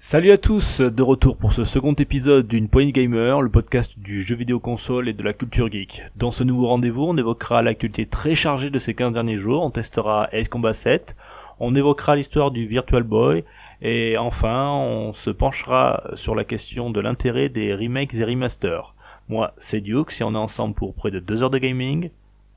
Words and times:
Salut 0.00 0.30
à 0.30 0.38
tous, 0.38 0.80
de 0.80 1.02
retour 1.02 1.36
pour 1.36 1.52
ce 1.52 1.64
second 1.64 1.92
épisode 1.92 2.46
d'une 2.46 2.68
Point 2.68 2.90
Gamer, 2.90 3.42
le 3.42 3.50
podcast 3.50 3.98
du 3.98 4.22
jeu 4.22 4.36
vidéo 4.36 4.60
console 4.60 5.08
et 5.08 5.12
de 5.12 5.24
la 5.24 5.32
culture 5.32 5.68
geek. 5.68 6.04
Dans 6.14 6.30
ce 6.30 6.44
nouveau 6.44 6.68
rendez-vous, 6.68 7.02
on 7.02 7.16
évoquera 7.16 7.62
l'actualité 7.62 8.06
très 8.06 8.36
chargée 8.36 8.70
de 8.70 8.78
ces 8.78 8.94
15 8.94 9.14
derniers 9.14 9.38
jours, 9.38 9.64
on 9.64 9.72
testera 9.72 10.28
Ace 10.30 10.48
Combat 10.48 10.72
7, 10.72 11.16
on 11.58 11.74
évoquera 11.74 12.14
l'histoire 12.14 12.52
du 12.52 12.68
Virtual 12.68 13.02
Boy, 13.02 13.44
et 13.82 14.16
enfin, 14.18 14.68
on 14.70 15.14
se 15.14 15.30
penchera 15.30 16.04
sur 16.14 16.36
la 16.36 16.44
question 16.44 16.90
de 16.90 17.00
l'intérêt 17.00 17.48
des 17.48 17.74
remakes 17.74 18.14
et 18.14 18.24
remasters. 18.24 18.94
Moi, 19.28 19.52
c'est 19.58 19.80
Duke, 19.80 20.12
si 20.12 20.22
on 20.22 20.34
est 20.34 20.38
ensemble 20.38 20.74
pour 20.74 20.94
près 20.94 21.10
de 21.10 21.18
2 21.18 21.42
heures 21.42 21.50
de 21.50 21.58
gaming. 21.58 22.10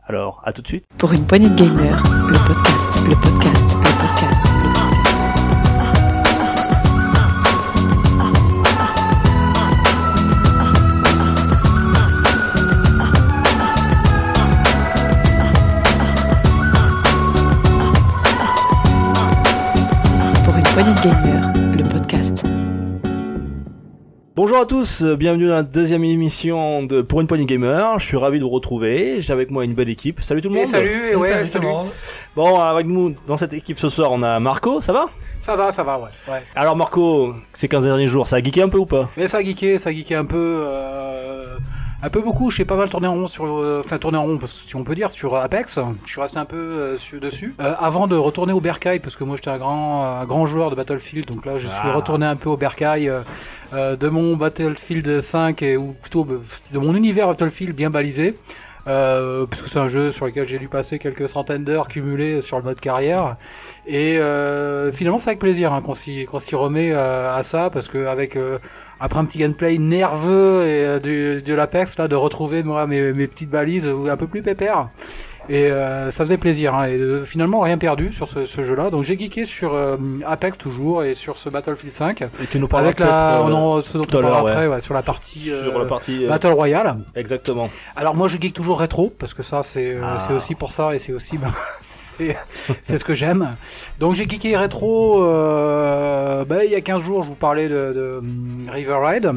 Alors, 0.06 0.44
à 0.46 0.54
tout 0.54 0.62
de 0.62 0.68
suite. 0.68 0.86
Pour 1.00 1.12
une 1.12 1.26
poignée 1.26 1.50
de 1.50 1.56
gamers, 1.56 2.04
le 2.28 2.38
podcast, 2.46 3.08
le 3.10 3.16
podcast, 3.16 3.78
le 3.78 4.00
podcast. 4.00 4.91
Poignée 21.02 21.16
de 21.16 21.24
gamers, 21.24 21.78
le 21.78 21.84
podcast. 21.90 22.44
Bonjour 24.36 24.58
à 24.58 24.66
tous, 24.66 25.02
euh, 25.04 25.16
bienvenue 25.16 25.48
dans 25.48 25.56
la 25.56 25.64
deuxième 25.64 26.04
émission 26.04 26.84
de 26.84 27.02
Pour 27.02 27.22
une 27.22 27.28
poignée 27.28 27.46
gamer. 27.46 28.00
Je 28.00 28.06
suis 28.06 28.18
ravi 28.18 28.40
de 28.40 28.44
vous 28.44 28.50
retrouver. 28.50 29.22
J'ai 29.22 29.34
avec 29.34 29.52
moi 29.52 29.66
une 29.66 29.74
belle 29.74 29.90
équipe. 29.90 30.22
Salut 30.22 30.42
tout 30.42 30.50
le 30.50 30.56
Et 30.56 30.60
monde. 30.60 30.68
salut, 30.68 31.12
et 31.12 31.16
ouais, 31.16 31.30
Salut 31.30 31.48
salut. 31.48 31.66
tout 31.66 31.72
le 31.72 31.74
monde. 31.74 31.88
Bon, 32.36 32.60
avec 32.60 32.88
nous 32.88 33.16
dans 33.28 33.38
cette 33.38 33.54
équipe 33.54 33.80
ce 33.80 33.90
soir, 33.90 34.12
on 34.12 34.22
a 34.24 34.40
Marco. 34.40 34.82
Ça 34.82 34.94
va? 34.94 35.06
Ça 35.40 35.56
va, 35.56 35.72
ça 35.72 35.84
va, 35.84 35.98
ouais. 36.00 36.10
ouais. 36.32 36.44
Alors 36.56 36.76
Marco, 36.76 37.34
ces 37.54 37.68
15 37.68 37.84
derniers 37.84 38.08
jours, 38.08 38.28
ça 38.28 38.38
a 38.38 38.40
geeké 38.44 38.62
un 38.62 38.70
peu 38.70 38.78
ou 38.78 38.86
pas? 38.86 39.10
Mais 39.18 39.28
ça 39.28 39.40
a 39.40 39.44
geeké, 39.44 39.78
ça 39.78 39.90
a 39.90 39.94
geeké 39.94 40.16
un 40.16 40.26
peu, 40.26 40.64
euh, 40.66 41.58
un 42.04 42.10
peu 42.10 42.22
beaucoup. 42.22 42.50
Je 42.50 42.58
sais 42.58 42.66
pas 42.66 42.76
mal 42.76 42.90
tourné 42.90 43.08
en 43.08 43.14
rond 43.14 43.28
sur, 43.28 43.46
euh, 43.46 43.82
enfin 43.84 43.98
tourné 43.98 44.18
en 44.18 44.24
rond, 44.24 44.40
si 44.46 44.76
on 44.76 44.84
peut 44.84 44.96
dire, 44.96 45.12
sur 45.12 45.36
Apex. 45.36 45.80
Je 46.06 46.12
suis 46.12 46.22
resté 46.22 46.38
un 46.40 46.46
peu 46.46 46.58
euh, 46.58 47.20
dessus. 47.20 47.56
Euh, 47.60 47.74
avant 47.80 48.08
de 48.08 48.16
retourner 48.16 48.54
au 48.54 48.62
Bercail, 48.62 49.00
parce 49.00 49.16
que 49.16 49.24
moi 49.24 49.36
j'étais 49.36 49.50
un 49.50 49.58
grand, 49.58 50.20
un 50.20 50.26
grand 50.26 50.46
joueur 50.46 50.70
de 50.70 50.76
Battlefield, 50.76 51.28
donc 51.28 51.46
là 51.46 51.58
je 51.58 51.68
suis 51.68 51.78
Ah. 51.84 51.94
retourné 51.94 52.26
un 52.26 52.36
peu 52.36 52.50
au 52.50 52.58
Bercail 52.58 53.12
de 53.74 54.10
mon 54.10 54.36
Battlefield 54.36 55.22
5 55.22 55.62
et 55.62 55.78
ou 55.78 55.94
plutôt 55.94 56.28
euh, 56.30 56.42
de 56.74 56.80
mon 56.80 56.96
univers 56.96 57.28
Battlefield 57.28 57.76
bien 57.76 57.90
balisé. 57.90 58.36
Euh, 58.88 59.46
parce 59.46 59.62
que 59.62 59.70
c'est 59.70 59.78
un 59.78 59.88
jeu 59.88 60.12
sur 60.12 60.26
lequel 60.26 60.48
j'ai 60.48 60.58
dû 60.58 60.68
passer 60.68 60.98
quelques 60.98 61.28
centaines 61.28 61.64
d'heures 61.64 61.88
cumulées 61.88 62.42
sur 62.42 62.58
le 62.58 62.64
mode 62.64 62.80
carrière 62.80 63.36
et 63.86 64.18
euh, 64.18 64.92
finalement 64.92 65.20
c'est 65.20 65.30
avec 65.30 65.40
plaisir 65.40 65.72
hein, 65.72 65.82
qu'on 65.84 65.94
s'y 65.94 66.26
s'y 66.40 66.56
remet 66.56 66.92
euh, 66.92 67.32
à 67.32 67.44
ça 67.44 67.70
parce 67.70 67.88
que 67.88 68.08
avec 68.08 68.36
euh, 68.36 68.58
après 69.02 69.20
un 69.20 69.26
petit 69.26 69.40
gameplay 69.40 69.78
nerveux 69.78 70.64
et 70.68 70.86
euh, 70.86 71.00
du, 71.00 71.42
de 71.42 71.54
l'Apex 71.54 71.98
là 71.98 72.08
de 72.08 72.16
retrouver 72.16 72.64
moi 72.64 72.86
mes, 72.88 73.12
mes 73.14 73.28
petites 73.28 73.50
balises 73.50 73.88
euh, 73.88 74.12
un 74.12 74.16
peu 74.18 74.28
plus 74.28 74.42
pépères 74.44 74.90
et 75.50 75.72
euh, 75.72 76.12
ça 76.12 76.24
faisait 76.24 76.38
plaisir 76.38 76.76
hein, 76.76 76.86
et 76.86 76.98
euh, 76.98 77.26
finalement 77.26 77.62
rien 77.62 77.80
perdu 77.80 78.12
sur 78.14 78.28
ce, 78.28 78.46
ce 78.46 78.62
jeu 78.62 78.76
là 78.76 78.92
donc 78.92 79.04
j'ai 79.04 79.18
geeké 79.18 79.46
sur 79.46 79.74
euh, 79.74 79.98
Apex 80.26 80.58
toujours 80.60 81.04
et 81.04 81.16
sur 81.16 81.38
ce 81.40 81.50
Battlefield 81.50 81.92
5 81.92 82.22
Et 82.22 82.28
tu 82.50 82.60
nous 82.60 82.68
parleras 82.68 82.90
avec 82.90 83.00
la 83.00 83.42
euh, 83.42 83.82
ce 83.82 83.98
dont 83.98 84.04
on 84.04 84.08
parlera 84.08 84.30
l'heure, 84.44 84.48
après 84.48 84.68
ouais, 84.68 84.82
sur 84.82 84.94
la 84.94 85.02
partie 85.02 85.42
sur 85.42 85.56
euh, 85.76 85.80
la 85.80 85.86
partie 85.86 86.26
euh, 86.26 86.30
Battle 86.30 86.52
Royale. 86.54 86.98
Exactement. 87.16 87.70
alors 87.96 88.14
moi 88.16 88.28
je 88.28 88.38
geek 88.40 88.54
toujours 88.54 88.80
rétro 88.80 89.12
parce 89.18 89.34
que 89.34 89.42
ça 89.42 89.64
c'est 89.64 89.96
euh, 89.96 90.02
Ah. 90.04 90.20
c'est 90.26 90.34
aussi 90.34 90.54
pour 90.54 90.72
ça 90.74 90.94
et 90.94 91.00
c'est 91.00 91.12
aussi 91.12 91.40
ben, 91.40 91.52
c'est 92.82 92.98
ce 92.98 93.04
que 93.04 93.14
j'aime. 93.14 93.56
Donc 94.00 94.16
j'ai 94.16 94.28
geeké 94.28 94.56
rétro 94.58 95.24
euh, 95.24 96.46
ben, 96.46 96.62
il 96.66 96.72
y 96.72 96.76
a 96.76 96.82
15 96.82 97.02
jours 97.02 97.24
je 97.24 97.30
vous 97.30 97.36
parlais 97.36 97.68
de, 97.68 97.94
de 97.94 98.18
hum, 98.20 98.68
River 98.72 98.98
Ride 99.02 99.32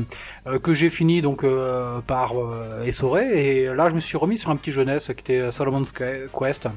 euh, 0.47 0.59
que 0.59 0.73
j'ai 0.73 0.89
fini 0.89 1.23
donc 1.23 1.45
euh, 1.45 2.01
par 2.07 2.33
euh, 2.39 2.85
essorer 2.85 3.63
et 3.63 3.75
là 3.75 3.89
je 3.89 3.95
me 3.95 4.01
suis 4.01 4.17
remis 4.17 4.39
sur 4.39 4.51
un 4.51 4.57
petit 4.57 4.73
jeunesse 4.73 5.07
qui 5.07 5.33
était 5.33 5.51
Solomon's 5.51 5.93
Quest. 5.93 6.69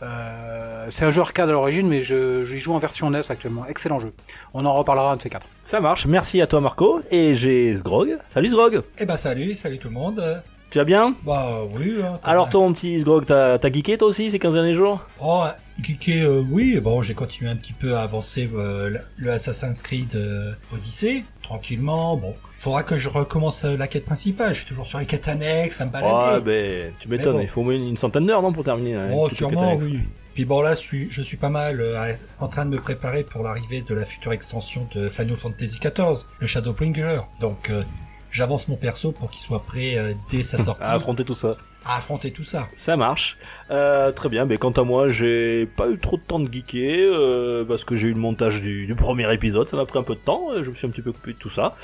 Euh, 0.00 0.86
c'est 0.90 1.04
un 1.06 1.10
jeu 1.10 1.22
arcade 1.22 1.48
à 1.48 1.52
l'origine 1.52 1.88
mais 1.88 2.02
je, 2.02 2.44
je 2.44 2.54
y 2.54 2.60
joue 2.60 2.72
en 2.72 2.78
version 2.78 3.10
NES 3.10 3.20
actuellement. 3.30 3.66
Excellent 3.68 3.98
jeu. 3.98 4.12
On 4.54 4.64
en 4.64 4.72
reparlera 4.74 5.12
un 5.12 5.16
de 5.16 5.22
ces 5.22 5.30
quatre. 5.30 5.46
Ça 5.62 5.80
marche. 5.80 6.06
Merci 6.06 6.40
à 6.40 6.46
toi 6.46 6.60
Marco. 6.60 7.00
Et 7.10 7.34
j'ai 7.34 7.76
Sgrog. 7.76 8.16
Salut 8.26 8.48
Sgrog. 8.48 8.82
Eh 8.98 9.06
ben 9.06 9.16
salut, 9.16 9.54
salut 9.54 9.78
tout 9.78 9.88
le 9.88 9.94
monde. 9.94 10.42
Tu 10.70 10.78
vas 10.78 10.84
bien? 10.84 11.14
Bah 11.24 11.60
oui. 11.72 11.94
hein, 12.02 12.20
Alors 12.22 12.50
toi 12.50 12.60
mon 12.60 12.74
petit 12.74 13.00
Sgrog, 13.00 13.24
t'as 13.24 13.58
t'as 13.58 13.72
geeké 13.72 13.96
toi 13.96 14.08
aussi 14.08 14.30
ces 14.30 14.38
15 14.38 14.52
derniers 14.52 14.74
jours? 14.74 15.00
Oh, 15.18 15.44
geeké, 15.82 16.20
euh, 16.20 16.42
oui. 16.50 16.78
Bon, 16.80 17.00
j'ai 17.00 17.14
continué 17.14 17.50
un 17.50 17.56
petit 17.56 17.72
peu 17.72 17.96
à 17.96 18.02
avancer 18.02 18.50
euh, 18.54 18.94
le- 19.16 19.30
Assassin's 19.30 19.82
Creed 19.82 20.14
euh, 20.14 20.52
Odyssey, 20.74 21.24
tranquillement. 21.42 22.18
Bon, 22.18 22.34
il 22.54 22.60
faudra 22.60 22.82
que 22.82 22.98
je 22.98 23.08
recommence 23.08 23.64
euh, 23.64 23.78
la 23.78 23.86
quête 23.88 24.04
principale. 24.04 24.50
Je 24.52 24.58
suis 24.58 24.66
toujours 24.66 24.86
sur 24.86 24.98
les 24.98 25.06
quêtes 25.06 25.28
annexes, 25.28 25.80
à 25.80 25.86
me 25.86 25.90
Ouais, 25.90 26.02
balader. 26.02 26.44
ben 26.44 26.92
tu 27.00 27.08
m'étonnes. 27.08 27.36
bon. 27.36 27.40
Il 27.42 27.48
faut 27.48 27.62
au 27.62 27.64
moins 27.64 27.74
une 27.74 27.96
centaine 27.96 28.26
d'heures 28.26 28.42
non 28.42 28.52
pour 28.52 28.64
terminer. 28.64 28.94
hein, 28.96 29.08
oh, 29.14 29.30
sûrement, 29.30 29.74
oui. 29.76 30.00
Puis 30.34 30.44
bon, 30.44 30.60
là, 30.60 30.74
je 30.74 30.80
suis, 30.80 31.08
je 31.10 31.22
suis 31.22 31.36
pas 31.38 31.48
mal 31.50 31.80
euh, 31.80 32.12
en 32.40 32.46
train 32.48 32.66
de 32.66 32.70
me 32.70 32.78
préparer 32.80 33.24
pour 33.24 33.42
l'arrivée 33.42 33.80
de 33.80 33.94
la 33.94 34.04
future 34.04 34.32
extension 34.32 34.86
de 34.94 35.08
Final 35.08 35.36
Fantasy 35.38 35.78
XIV, 35.80 36.26
le 36.40 36.46
Shadowbringer. 36.46 37.20
Donc, 37.40 37.70
euh, 37.70 37.82
j'avance 38.30 38.68
mon 38.68 38.76
perso 38.76 39.12
pour 39.12 39.30
qu'il 39.30 39.40
soit 39.40 39.62
prêt 39.64 39.96
euh, 39.96 40.14
dès 40.30 40.42
sa 40.42 40.58
sortie 40.62 40.82
À 40.82 40.92
affronter 40.92 41.24
tout 41.24 41.34
ça. 41.34 41.56
À 41.84 41.96
affronter 41.96 42.30
tout 42.32 42.44
ça. 42.44 42.68
Ça 42.76 42.96
marche. 42.96 43.38
Euh, 43.70 44.12
très 44.12 44.28
bien. 44.28 44.44
Mais 44.44 44.58
quant 44.58 44.70
à 44.72 44.82
moi, 44.82 45.08
j'ai 45.08 45.66
pas 45.66 45.88
eu 45.90 45.98
trop 45.98 46.16
de 46.16 46.22
temps 46.22 46.38
de 46.38 46.52
geeker 46.52 47.10
euh, 47.12 47.64
parce 47.64 47.84
que 47.84 47.96
j'ai 47.96 48.08
eu 48.08 48.12
le 48.14 48.20
montage 48.20 48.60
du, 48.60 48.86
du 48.86 48.94
premier 48.94 49.32
épisode. 49.32 49.68
Ça 49.68 49.76
m'a 49.76 49.86
pris 49.86 49.98
un 49.98 50.02
peu 50.02 50.14
de 50.14 50.20
temps. 50.20 50.48
Je 50.62 50.70
me 50.70 50.74
suis 50.74 50.86
un 50.86 50.90
petit 50.90 51.02
peu 51.02 51.12
coupé 51.12 51.32
de 51.32 51.38
tout 51.38 51.48
ça. 51.50 51.76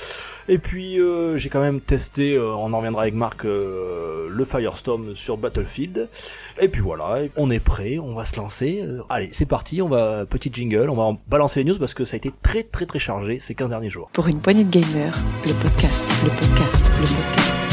Et 0.47 0.57
puis 0.59 0.99
euh, 0.99 1.37
j'ai 1.37 1.49
quand 1.49 1.61
même 1.61 1.81
testé. 1.81 2.33
euh, 2.35 2.53
on 2.55 2.73
en 2.73 2.77
reviendra 2.77 3.03
avec 3.03 3.13
Marc 3.15 3.45
euh, 3.45 4.27
le 4.29 4.45
Firestorm 4.45 5.15
sur 5.15 5.37
Battlefield. 5.37 6.07
Et 6.59 6.67
puis 6.67 6.81
voilà. 6.81 7.19
on 7.35 7.49
est 7.49 7.59
prêt. 7.59 7.97
On 7.97 8.13
va 8.13 8.25
se 8.25 8.35
lancer. 8.37 8.81
Euh, 8.83 9.01
allez, 9.09 9.29
c'est 9.31 9.45
parti. 9.47 9.81
On 9.81 9.89
va 9.89 10.25
petit 10.25 10.51
jingle. 10.53 10.89
On 10.89 10.95
va 10.95 11.03
en 11.03 11.19
balancer 11.27 11.63
les 11.63 11.69
news 11.71 11.79
parce 11.79 11.93
que 11.93 12.05
ça 12.05 12.15
a 12.15 12.17
été 12.17 12.31
très 12.43 12.63
très 12.63 12.85
très 12.85 12.99
chargé 12.99 13.39
ces 13.39 13.55
15 13.55 13.69
derniers 13.69 13.89
jours. 13.89 14.09
Pour 14.13 14.27
une 14.27 14.39
poignée 14.39 14.63
de 14.63 14.69
gamers, 14.69 15.17
le 15.45 15.53
podcast, 15.53 16.03
le 16.23 16.29
podcast, 16.29 16.91
le 16.99 17.05
podcast. 17.05 17.64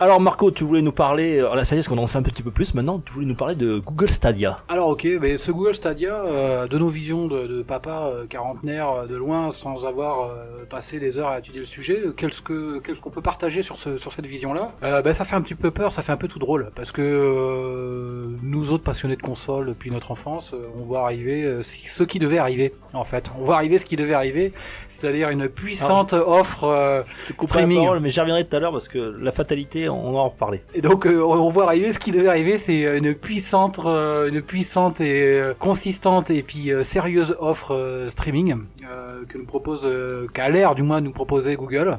Alors 0.00 0.20
Marco, 0.20 0.52
tu 0.52 0.62
voulais 0.62 0.80
nous 0.82 0.92
parler. 0.92 1.38
euh, 1.40 1.52
Là, 1.56 1.64
ça 1.64 1.74
y 1.74 1.78
est, 1.80 1.88
qu'on 1.88 1.98
en 1.98 2.06
sait 2.06 2.18
un 2.18 2.22
petit 2.22 2.44
peu 2.44 2.52
plus 2.52 2.72
maintenant. 2.74 3.00
Tu 3.04 3.12
voulais 3.12 3.26
nous 3.26 3.34
parler 3.34 3.56
de 3.56 3.78
Google 3.80 4.10
Stadia. 4.10 4.58
Alors 4.68 4.88
ok, 4.90 5.08
mais 5.20 5.36
ce 5.36 5.50
Google 5.50 5.74
Stadia, 5.74 6.14
euh, 6.14 6.68
de 6.68 6.78
nos 6.78 6.88
visions 6.88 7.26
de, 7.26 7.48
de 7.48 7.62
papa 7.62 8.12
euh, 8.14 8.26
quarantenaire 8.26 8.90
euh, 8.92 9.06
de 9.06 9.16
loin, 9.16 9.50
sans 9.50 9.86
avoir 9.86 10.26
euh, 10.30 10.64
passé 10.70 11.00
des 11.00 11.18
heures 11.18 11.30
à 11.30 11.40
étudier 11.40 11.58
le 11.58 11.66
sujet, 11.66 12.00
qu'est-ce 12.16 12.40
que 12.42 12.78
qu'est-ce 12.78 13.00
qu'on 13.00 13.10
peut 13.10 13.22
partager 13.22 13.62
sur 13.64 13.76
ce 13.76 13.96
sur 13.96 14.12
cette 14.12 14.26
vision-là? 14.26 14.70
Euh, 14.84 15.02
ben, 15.02 15.12
ça 15.12 15.24
fait 15.24 15.34
un 15.34 15.40
petit 15.42 15.56
peu 15.56 15.72
peur, 15.72 15.90
ça 15.92 16.02
fait 16.02 16.12
un 16.12 16.16
peu 16.16 16.28
tout 16.28 16.38
drôle, 16.38 16.70
parce 16.76 16.92
que 16.92 17.02
euh, 17.02 18.26
nous 18.44 18.70
autres 18.70 18.84
passionnés 18.84 19.16
de 19.16 19.22
consoles 19.22 19.66
depuis 19.66 19.90
notre 19.90 20.12
enfance, 20.12 20.54
on 20.78 20.84
voit 20.84 21.00
arriver 21.00 21.60
ce 21.62 22.04
qui 22.04 22.20
devait 22.20 22.38
arriver 22.38 22.72
en 22.92 23.02
fait. 23.04 23.32
On 23.36 23.42
voit 23.42 23.56
arriver 23.56 23.78
ce 23.78 23.86
qui 23.86 23.96
devait 23.96 24.14
arriver, 24.14 24.52
c'est-à-dire 24.88 25.30
une 25.30 25.48
puissante 25.48 26.12
offre. 26.12 26.62
euh, 26.64 27.02
Je 27.26 27.32
Streaming. 27.48 27.78
la 27.78 27.84
parole, 27.84 28.00
mais 28.00 28.10
j'y 28.10 28.20
reviendrai 28.20 28.46
tout 28.46 28.54
à 28.54 28.60
l'heure 28.60 28.70
parce 28.72 28.86
que 28.88 28.98
la 29.20 29.32
fatalité, 29.32 29.87
on 29.88 30.12
va 30.12 30.18
en 30.20 30.28
reparler. 30.28 30.62
Et 30.74 30.80
donc 30.80 31.06
euh, 31.06 31.20
on 31.22 31.48
voit 31.50 31.64
arriver 31.64 31.92
ce 31.92 31.98
qui 31.98 32.12
devait 32.12 32.28
arriver, 32.28 32.58
c'est 32.58 32.98
une 32.98 33.14
puissante, 33.14 33.80
euh, 33.84 34.28
une 34.28 34.42
puissante 34.42 35.00
et 35.00 35.38
euh, 35.38 35.54
consistante 35.58 36.30
et 36.30 36.42
puis 36.42 36.70
euh, 36.72 36.82
sérieuse 36.84 37.36
offre 37.40 37.74
euh, 37.74 38.08
streaming 38.08 38.56
euh, 38.84 39.24
que 39.28 39.38
nous 39.38 39.46
propose, 39.46 39.82
euh, 39.84 40.26
qu'a 40.32 40.48
l'air 40.48 40.74
du 40.74 40.82
moins 40.82 41.00
nous 41.00 41.12
proposer 41.12 41.56
Google. 41.56 41.98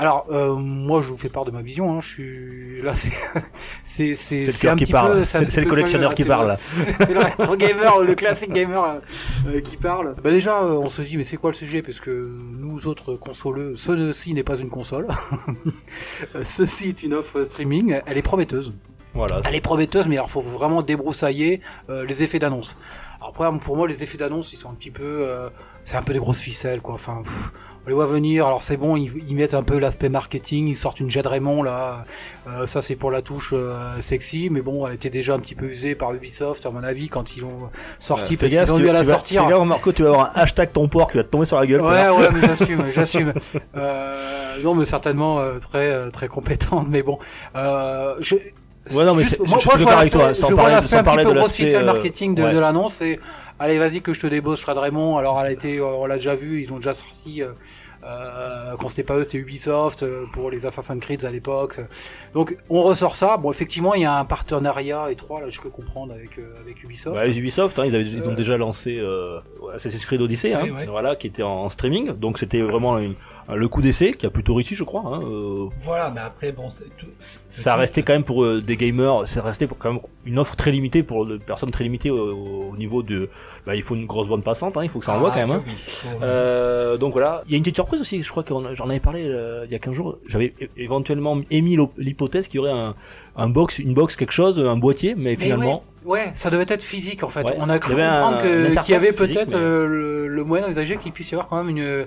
Alors 0.00 0.26
euh, 0.30 0.54
moi 0.54 1.00
je 1.00 1.08
vous 1.08 1.16
fais 1.16 1.28
part 1.28 1.44
de 1.44 1.50
ma 1.50 1.60
vision, 1.60 1.92
hein, 1.92 2.00
je 2.00 2.08
suis 2.08 2.82
là 2.82 2.94
c'est 2.94 3.10
c'est 3.82 4.14
c'est 4.14 4.52
C'est 4.52 4.66
le 4.68 4.72
un 4.72 4.76
qui 4.76 4.84
petit 4.84 4.92
parle. 4.92 5.12
peu- 5.18 5.24
C'est- 5.24 5.60
le 5.60 5.66
collectionneur 5.66 6.14
qui 6.14 6.24
parle. 6.24 6.50
le- 6.50 6.54
C'est 7.04 7.12
le 7.14 7.18
rétro 7.18 7.56
gamer, 7.56 7.98
le 8.02 8.14
classique 8.14 8.52
gamer 8.52 9.00
euh, 9.48 9.60
qui 9.60 9.76
parle. 9.76 10.14
Bah 10.22 10.30
déjà 10.30 10.62
euh, 10.62 10.74
on 10.78 10.88
se 10.88 11.02
dit 11.02 11.16
mais 11.16 11.24
c'est 11.24 11.36
quoi 11.36 11.50
le 11.50 11.56
sujet? 11.56 11.82
Parce 11.82 11.98
que 11.98 12.30
nous 12.60 12.86
autres 12.86 13.14
consoleux, 13.16 13.74
ceci 13.74 14.34
n'est 14.34 14.44
pas 14.44 14.56
une 14.56 14.70
console. 14.70 15.08
Ceci 16.42 16.88
est 16.90 17.02
une 17.02 17.14
offre 17.14 17.42
streaming, 17.44 18.00
elle 18.06 18.18
est 18.18 18.22
prometteuse. 18.22 18.72
Voilà. 19.14 19.40
Elle 19.46 19.54
est 19.56 19.60
prometteuse, 19.60 20.06
mais 20.06 20.16
alors 20.16 20.30
faut 20.30 20.40
vraiment 20.40 20.82
débroussailler 20.82 21.60
euh, 21.88 22.04
les 22.04 22.22
effets 22.22 22.38
d'annonce. 22.38 22.76
Alors 23.16 23.30
Après, 23.30 23.58
pour 23.58 23.76
moi, 23.76 23.88
les 23.88 24.02
effets 24.04 24.18
d'annonce, 24.18 24.52
ils 24.52 24.56
sont 24.56 24.70
un 24.70 24.74
petit 24.74 24.90
peu, 24.90 25.02
euh, 25.02 25.48
c'est 25.82 25.96
un 25.96 26.02
peu 26.02 26.12
des 26.12 26.18
grosses 26.20 26.40
ficelles, 26.40 26.80
quoi. 26.82 26.94
Enfin, 26.94 27.22
pff, 27.24 27.52
on 27.88 27.90
les 27.90 27.94
voit 27.94 28.04
venir. 28.04 28.46
Alors 28.46 28.60
c'est 28.60 28.76
bon, 28.76 28.96
ils, 28.96 29.10
ils 29.30 29.34
mettent 29.34 29.54
un 29.54 29.62
peu 29.62 29.78
l'aspect 29.78 30.10
marketing, 30.10 30.66
ils 30.68 30.76
sortent 30.76 31.00
une 31.00 31.08
Jade 31.08 31.26
Raymond 31.26 31.62
là. 31.62 32.04
Euh, 32.46 32.66
ça 32.66 32.82
c'est 32.82 32.96
pour 32.96 33.10
la 33.10 33.22
touche 33.22 33.54
euh, 33.56 33.98
sexy, 34.02 34.48
mais 34.50 34.60
bon, 34.60 34.86
elle 34.86 34.92
était 34.94 35.08
déjà 35.08 35.32
un 35.34 35.38
petit 35.38 35.54
peu 35.54 35.64
usée 35.66 35.94
par 35.94 36.12
Ubisoft, 36.12 36.66
à 36.66 36.70
mon 36.70 36.84
avis, 36.84 37.08
quand 37.08 37.34
ils 37.36 37.40
l'ont 37.40 37.70
sorti, 37.98 38.36
Fais 38.36 38.44
parce 38.44 38.52
gaffe, 38.52 38.64
qu'ils 38.66 38.72
ont 38.74 38.76
tu, 38.76 38.82
dû 38.82 38.88
à 38.90 38.92
la 38.92 39.02
vas- 39.02 39.14
sortir. 39.14 39.44
fais 39.44 39.50
gaffe, 39.50 39.62
Marco, 39.66 39.92
tu 39.92 40.02
vas 40.02 40.08
avoir 40.10 40.26
un 40.36 40.40
hashtag 40.40 40.70
ton 40.72 40.86
porc 40.88 41.10
qui 41.10 41.16
va 41.16 41.24
te 41.24 41.30
tomber 41.30 41.46
sur 41.46 41.58
la 41.58 41.66
gueule. 41.66 41.80
Ouais, 41.80 42.08
ouais, 42.10 42.28
mais 42.34 42.46
j'assume, 42.46 42.90
j'assume. 42.94 43.32
Euh, 43.76 44.62
non, 44.62 44.74
mais 44.74 44.84
certainement 44.84 45.40
euh, 45.40 45.58
très 45.58 45.90
euh, 45.90 46.10
très 46.10 46.28
compétente, 46.28 46.86
mais 46.90 47.02
bon, 47.02 47.18
euh, 47.56 48.14
je, 48.20 48.34
Ouais, 48.94 49.04
non, 49.04 49.14
mais 49.14 49.22
Juste- 49.22 49.36
je- 49.44 49.50
moi, 49.50 49.58
je 49.60 49.66
moi, 49.66 49.74
je 49.76 49.84
vois 49.84 49.92
avec 49.98 50.12
toi, 50.14 50.32
sans 50.32 50.48
je 50.48 50.52
vois 50.54 50.62
parler- 50.62 50.74
l'aspect 50.76 50.96
sans 50.96 51.02
parler 51.04 51.24
de 51.26 51.30
l'aspect, 51.32 51.74
euh, 51.74 51.84
marketing 51.84 52.34
de, 52.34 52.42
ouais. 52.42 52.54
de 52.54 52.58
l'annonce. 52.58 53.02
Et 53.02 53.20
allez, 53.58 53.78
vas-y 53.78 54.00
que 54.00 54.14
je 54.14 54.20
te 54.22 54.26
débosse 54.26 54.64
Raymond. 54.64 55.18
Alors, 55.18 55.38
elle 55.40 55.46
a 55.48 55.52
été, 55.52 55.76
euh, 55.76 55.84
on 55.84 56.06
l'a 56.06 56.14
déjà 56.14 56.34
vu, 56.34 56.62
ils 56.62 56.72
ont 56.72 56.76
déjà 56.76 56.94
sorti. 56.94 57.42
Euh, 58.04 58.74
quand 58.78 58.88
c'était 58.88 59.02
pas 59.02 59.16
eux, 59.16 59.24
c'était 59.24 59.38
Ubisoft 59.38 60.02
euh, 60.02 60.24
pour 60.32 60.50
les 60.50 60.66
Assassin's 60.66 61.00
Creed 61.02 61.24
à 61.24 61.30
l'époque. 61.30 61.80
Donc, 62.32 62.56
on 62.70 62.82
ressort 62.82 63.16
ça. 63.16 63.36
Bon, 63.36 63.50
effectivement, 63.50 63.94
il 63.94 64.02
y 64.02 64.04
a 64.04 64.14
un 64.18 64.24
partenariat 64.24 65.10
étroit, 65.10 65.40
là, 65.40 65.50
je 65.50 65.60
peux 65.60 65.68
comprendre 65.70 66.12
avec 66.14 66.38
euh, 66.38 66.54
avec 66.64 66.82
Ubisoft. 66.82 67.16
Bah, 67.16 67.24
les 67.24 67.38
Ubisoft, 67.38 67.78
hein, 67.78 67.84
ils, 67.86 67.94
avaient, 67.94 68.04
ils 68.04 68.28
ont 68.28 68.32
Euh. 68.32 68.36
déjà 68.36 68.56
lancé 68.56 68.98
euh, 68.98 69.40
Assassin's 69.74 70.06
Creed 70.06 70.20
Odyssey, 70.20 70.52
hein, 70.54 70.68
Ouais, 70.70 70.86
voilà, 70.86 71.16
qui 71.16 71.26
était 71.26 71.42
en, 71.42 71.64
en 71.64 71.68
streaming. 71.70 72.12
Donc 72.12 72.38
c'était 72.38 72.60
vraiment 72.62 72.98
une- 72.98 73.10
un- 73.12 73.14
le 73.56 73.68
coup 73.68 73.80
d'essai 73.82 74.12
qui 74.12 74.26
a 74.26 74.30
plutôt 74.30 74.54
réussi, 74.54 74.74
je 74.74 74.84
crois. 74.84 75.02
Hein, 75.06 75.20
euh, 75.24 75.66
Voilà, 75.78 76.10
mais 76.14 76.20
après, 76.20 76.52
bon, 76.52 76.68
c'est 76.70 76.94
tout. 76.96 77.06
ça 77.48 77.76
restait 77.76 78.02
quand 78.02 78.12
même 78.12 78.24
pour 78.24 78.44
euh, 78.44 78.60
des 78.60 78.76
gamers, 78.76 79.22
c'est 79.26 79.40
resté 79.40 79.66
pour 79.66 79.78
quand 79.78 79.92
même 79.92 80.02
une 80.26 80.38
offre 80.38 80.54
très 80.56 80.70
limitée 80.70 81.02
pour 81.02 81.24
des 81.26 81.38
personnes 81.38 81.70
très 81.70 81.84
limitées 81.84 82.10
au, 82.10 82.70
au 82.72 82.76
niveau 82.76 83.02
de. 83.02 83.30
Bah, 83.66 83.74
il 83.74 83.82
faut 83.82 83.94
une 83.94 84.06
grosse 84.06 84.28
bande 84.28 84.44
passante, 84.44 84.76
hein, 84.76 84.80
il 84.82 84.90
faut 84.90 84.98
que 84.98 85.04
ça 85.06 85.16
envoie 85.16 85.30
Ah, 85.32 85.40
quand 85.40 85.46
même. 85.46 85.56
Hein. 85.58 85.62
oui, 85.66 85.72
faut- 85.76 86.08
Euh, 86.22 86.96
donc 86.98 87.12
voilà, 87.12 87.42
il 87.46 87.52
y 87.52 87.54
a 87.54 87.56
une 87.56 87.62
petite 87.62 87.76
surprise 87.76 88.00
aussi, 88.00 88.22
je 88.22 88.30
crois 88.30 88.42
que 88.42 88.52
j'en 88.74 88.88
avais 88.88 89.00
parlé 89.00 89.24
euh, 89.26 89.64
il 89.66 89.72
y 89.72 89.74
a 89.74 89.78
15 89.78 89.94
jours, 89.94 90.18
j'avais 90.28 90.54
éventuellement 90.76 91.38
émis 91.50 91.78
l'hypothèse 91.96 92.48
qu'il 92.48 92.56
y 92.56 92.58
aurait 92.60 92.70
un, 92.72 92.94
un 93.36 93.48
box, 93.48 93.78
une 93.78 93.94
box, 93.94 94.16
quelque 94.16 94.32
chose, 94.32 94.58
un 94.58 94.76
boîtier, 94.76 95.14
mais, 95.14 95.22
Mais 95.30 95.36
finalement, 95.36 95.84
ouais, 96.04 96.20
ouais, 96.26 96.30
ça 96.34 96.50
devait 96.50 96.66
être 96.68 96.82
physique 96.82 97.22
en 97.22 97.28
fait. 97.28 97.44
Ouais. 97.44 97.54
On 97.58 97.68
a 97.70 97.78
cru 97.78 97.94
comprendre 97.94 98.42
qu'il 98.42 98.92
y 98.92 98.96
avait 98.96 99.12
peut-être 99.12 99.52
mais- 99.52 99.56
euh, 99.58 99.86
le, 99.86 100.28
le 100.28 100.44
moyen 100.44 100.64
d'envisager 100.64 100.96
qu'il 100.98 101.12
puisse 101.12 101.30
y 101.30 101.34
avoir 101.34 101.48
quand 101.48 101.62
même 101.62 101.74
une 101.76 102.06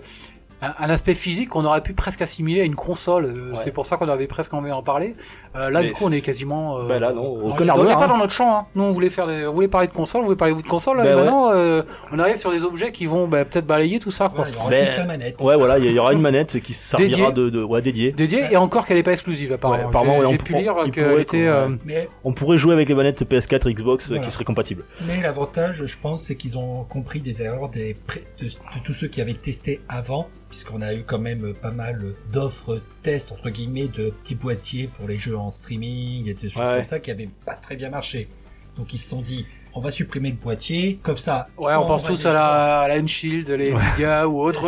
un, 0.61 0.73
un 0.79 0.89
aspect 0.89 1.15
physique 1.15 1.49
qu'on 1.49 1.65
aurait 1.65 1.81
pu 1.81 1.93
presque 1.93 2.21
assimiler 2.21 2.61
à 2.61 2.63
une 2.65 2.75
console. 2.75 3.25
Euh, 3.25 3.51
Ouais. 3.51 3.57
C'est 3.63 3.71
pour 3.71 3.85
ça 3.85 3.97
qu'on 3.97 4.07
avait 4.07 4.27
presque 4.27 4.53
envie 4.53 4.69
d'en 4.69 4.83
parler. 4.83 5.15
Euh, 5.55 5.69
là, 5.69 5.81
Mais- 5.81 5.87
du 5.87 5.93
coup, 5.93 6.05
on 6.05 6.11
est 6.11 6.21
quasiment. 6.21 6.79
Euh, 6.79 6.87
bah 6.87 6.99
là 6.99 7.11
non, 7.13 7.21
on 7.41 7.51
on 7.51 7.59
n'est 7.59 7.65
pas 7.93 8.05
hein. 8.05 8.07
dans 8.07 8.17
notre 8.17 8.33
champ. 8.33 8.55
Hein. 8.59 8.65
Nous, 8.75 8.83
on 8.83 8.91
voulait 8.91 9.09
faire, 9.09 9.27
des- 9.27 9.45
on 9.47 9.53
voulait 9.53 9.67
parler 9.67 9.87
de 9.87 9.91
console, 9.93 10.21
on 10.21 10.25
voulait 10.25 10.37
parler 10.37 10.53
vous 10.53 10.61
de 10.61 10.67
console. 10.67 10.97
là, 10.97 11.03
Ben 11.03 11.15
ouais. 11.15 11.21
maintenant, 11.23 11.51
euh, 11.51 11.81
on 12.11 12.19
arrive 12.19 12.37
sur 12.37 12.51
des 12.51 12.63
objets 12.63 12.91
qui 12.91 13.05
vont 13.05 13.27
bah, 13.27 13.43
peut-être 13.45 13.65
balayer 13.67 13.99
tout 13.99 14.11
ça, 14.11 14.29
quoi. 14.29 14.45
Il 14.47 14.53
y 14.53 14.57
aura 14.57 14.69
Ben, 14.69 14.85
juste 14.85 14.97
la 14.97 15.05
manette. 15.05 15.41
Ouais, 15.41 15.55
voilà, 15.55 15.77
il 15.79 15.91
y, 15.91 15.99
aura 15.99 16.13
une 16.13 16.21
manette 16.21 16.59
qui 16.61 16.73
servira 16.73 17.31
Dédiée. 17.31 17.31
de, 17.33 17.49
de, 17.49 17.63
ouais, 17.63 17.81
dédiée. 17.81 18.11
Dédié 18.11 18.45
et 18.51 18.57
encore 18.57 18.85
qu'elle 18.85 18.97
n'est 18.97 19.03
pas 19.03 19.11
exclusive 19.13 19.51
apparemment. 19.53 19.83
Ouais, 19.83 19.89
apparemment, 19.89 20.29
J'ai- 20.29 20.37
pu 20.37 20.53
lire 20.55 20.75
qu'elle 20.93 21.09
pourrait 21.09 21.21
était. 21.23 21.47
euh, 21.47 21.69
Mais, 21.85 22.07
On 22.23 22.33
pourrait 22.33 22.57
jouer 22.57 22.73
avec 22.73 22.87
les 22.87 22.95
manettes 22.95 23.23
PS4 23.25 23.67
et 23.69 23.73
Xbox 23.73 24.05
euh, 24.05 24.09
Voilà. 24.09 24.23
qui 24.25 24.31
seraient 24.31 24.45
compatibles. 24.45 24.83
mais 25.05 25.21
l'avantage, 25.21 25.85
je 25.85 25.97
pense, 26.01 26.23
c'est 26.23 26.35
qu'ils 26.35 26.57
ont 26.57 26.83
compris 26.83 27.19
des 27.19 27.41
erreurs 27.41 27.69
des 27.69 27.95
pré- 28.07 28.23
de, 28.39 28.45
de 28.45 28.51
tous 28.83 28.93
ceux 28.93 29.07
qui 29.07 29.21
avaient 29.21 29.33
testé 29.33 29.81
avant, 29.89 30.27
puisqu'on 30.51 30.81
a 30.81 30.93
eu 30.93 31.03
quand 31.05 31.17
même 31.17 31.53
pas 31.53 31.71
mal 31.71 32.13
d'offres 32.33 32.81
tests, 33.03 33.31
entre 33.31 33.49
guillemets, 33.49 33.87
de 33.87 34.09
petits 34.09 34.35
boîtiers 34.35 34.89
pour 34.89 35.07
les 35.07 35.17
jeux 35.17 35.37
en 35.37 35.49
streaming 35.49 36.27
et 36.27 36.33
des 36.33 36.49
choses 36.49 36.61
Ouais. 36.61 36.75
comme 36.75 36.83
ça 36.83 36.99
qui 36.99 37.09
avaient 37.09 37.29
pas 37.45 37.55
très 37.55 37.77
bien 37.77 37.89
marché. 37.89 38.27
Donc 38.75 38.93
ils 38.93 38.97
se 38.99 39.07
sont 39.09 39.21
dit, 39.21 39.45
on 39.73 39.79
va 39.79 39.91
supprimer 39.91 40.29
le 40.29 40.35
boîtier, 40.35 40.99
comme 41.03 41.17
ça. 41.17 41.47
Ouais, 41.57 41.73
on 41.75 41.85
pense 41.85 42.03
tous 42.03 42.25
à 42.25 42.33
la, 42.33 42.79
à 42.81 42.87
la 42.87 42.97
N-Shield, 42.97 43.49
les 43.49 43.71
Nvidia 43.71 44.27
ou 44.27 44.41
autre. 44.41 44.61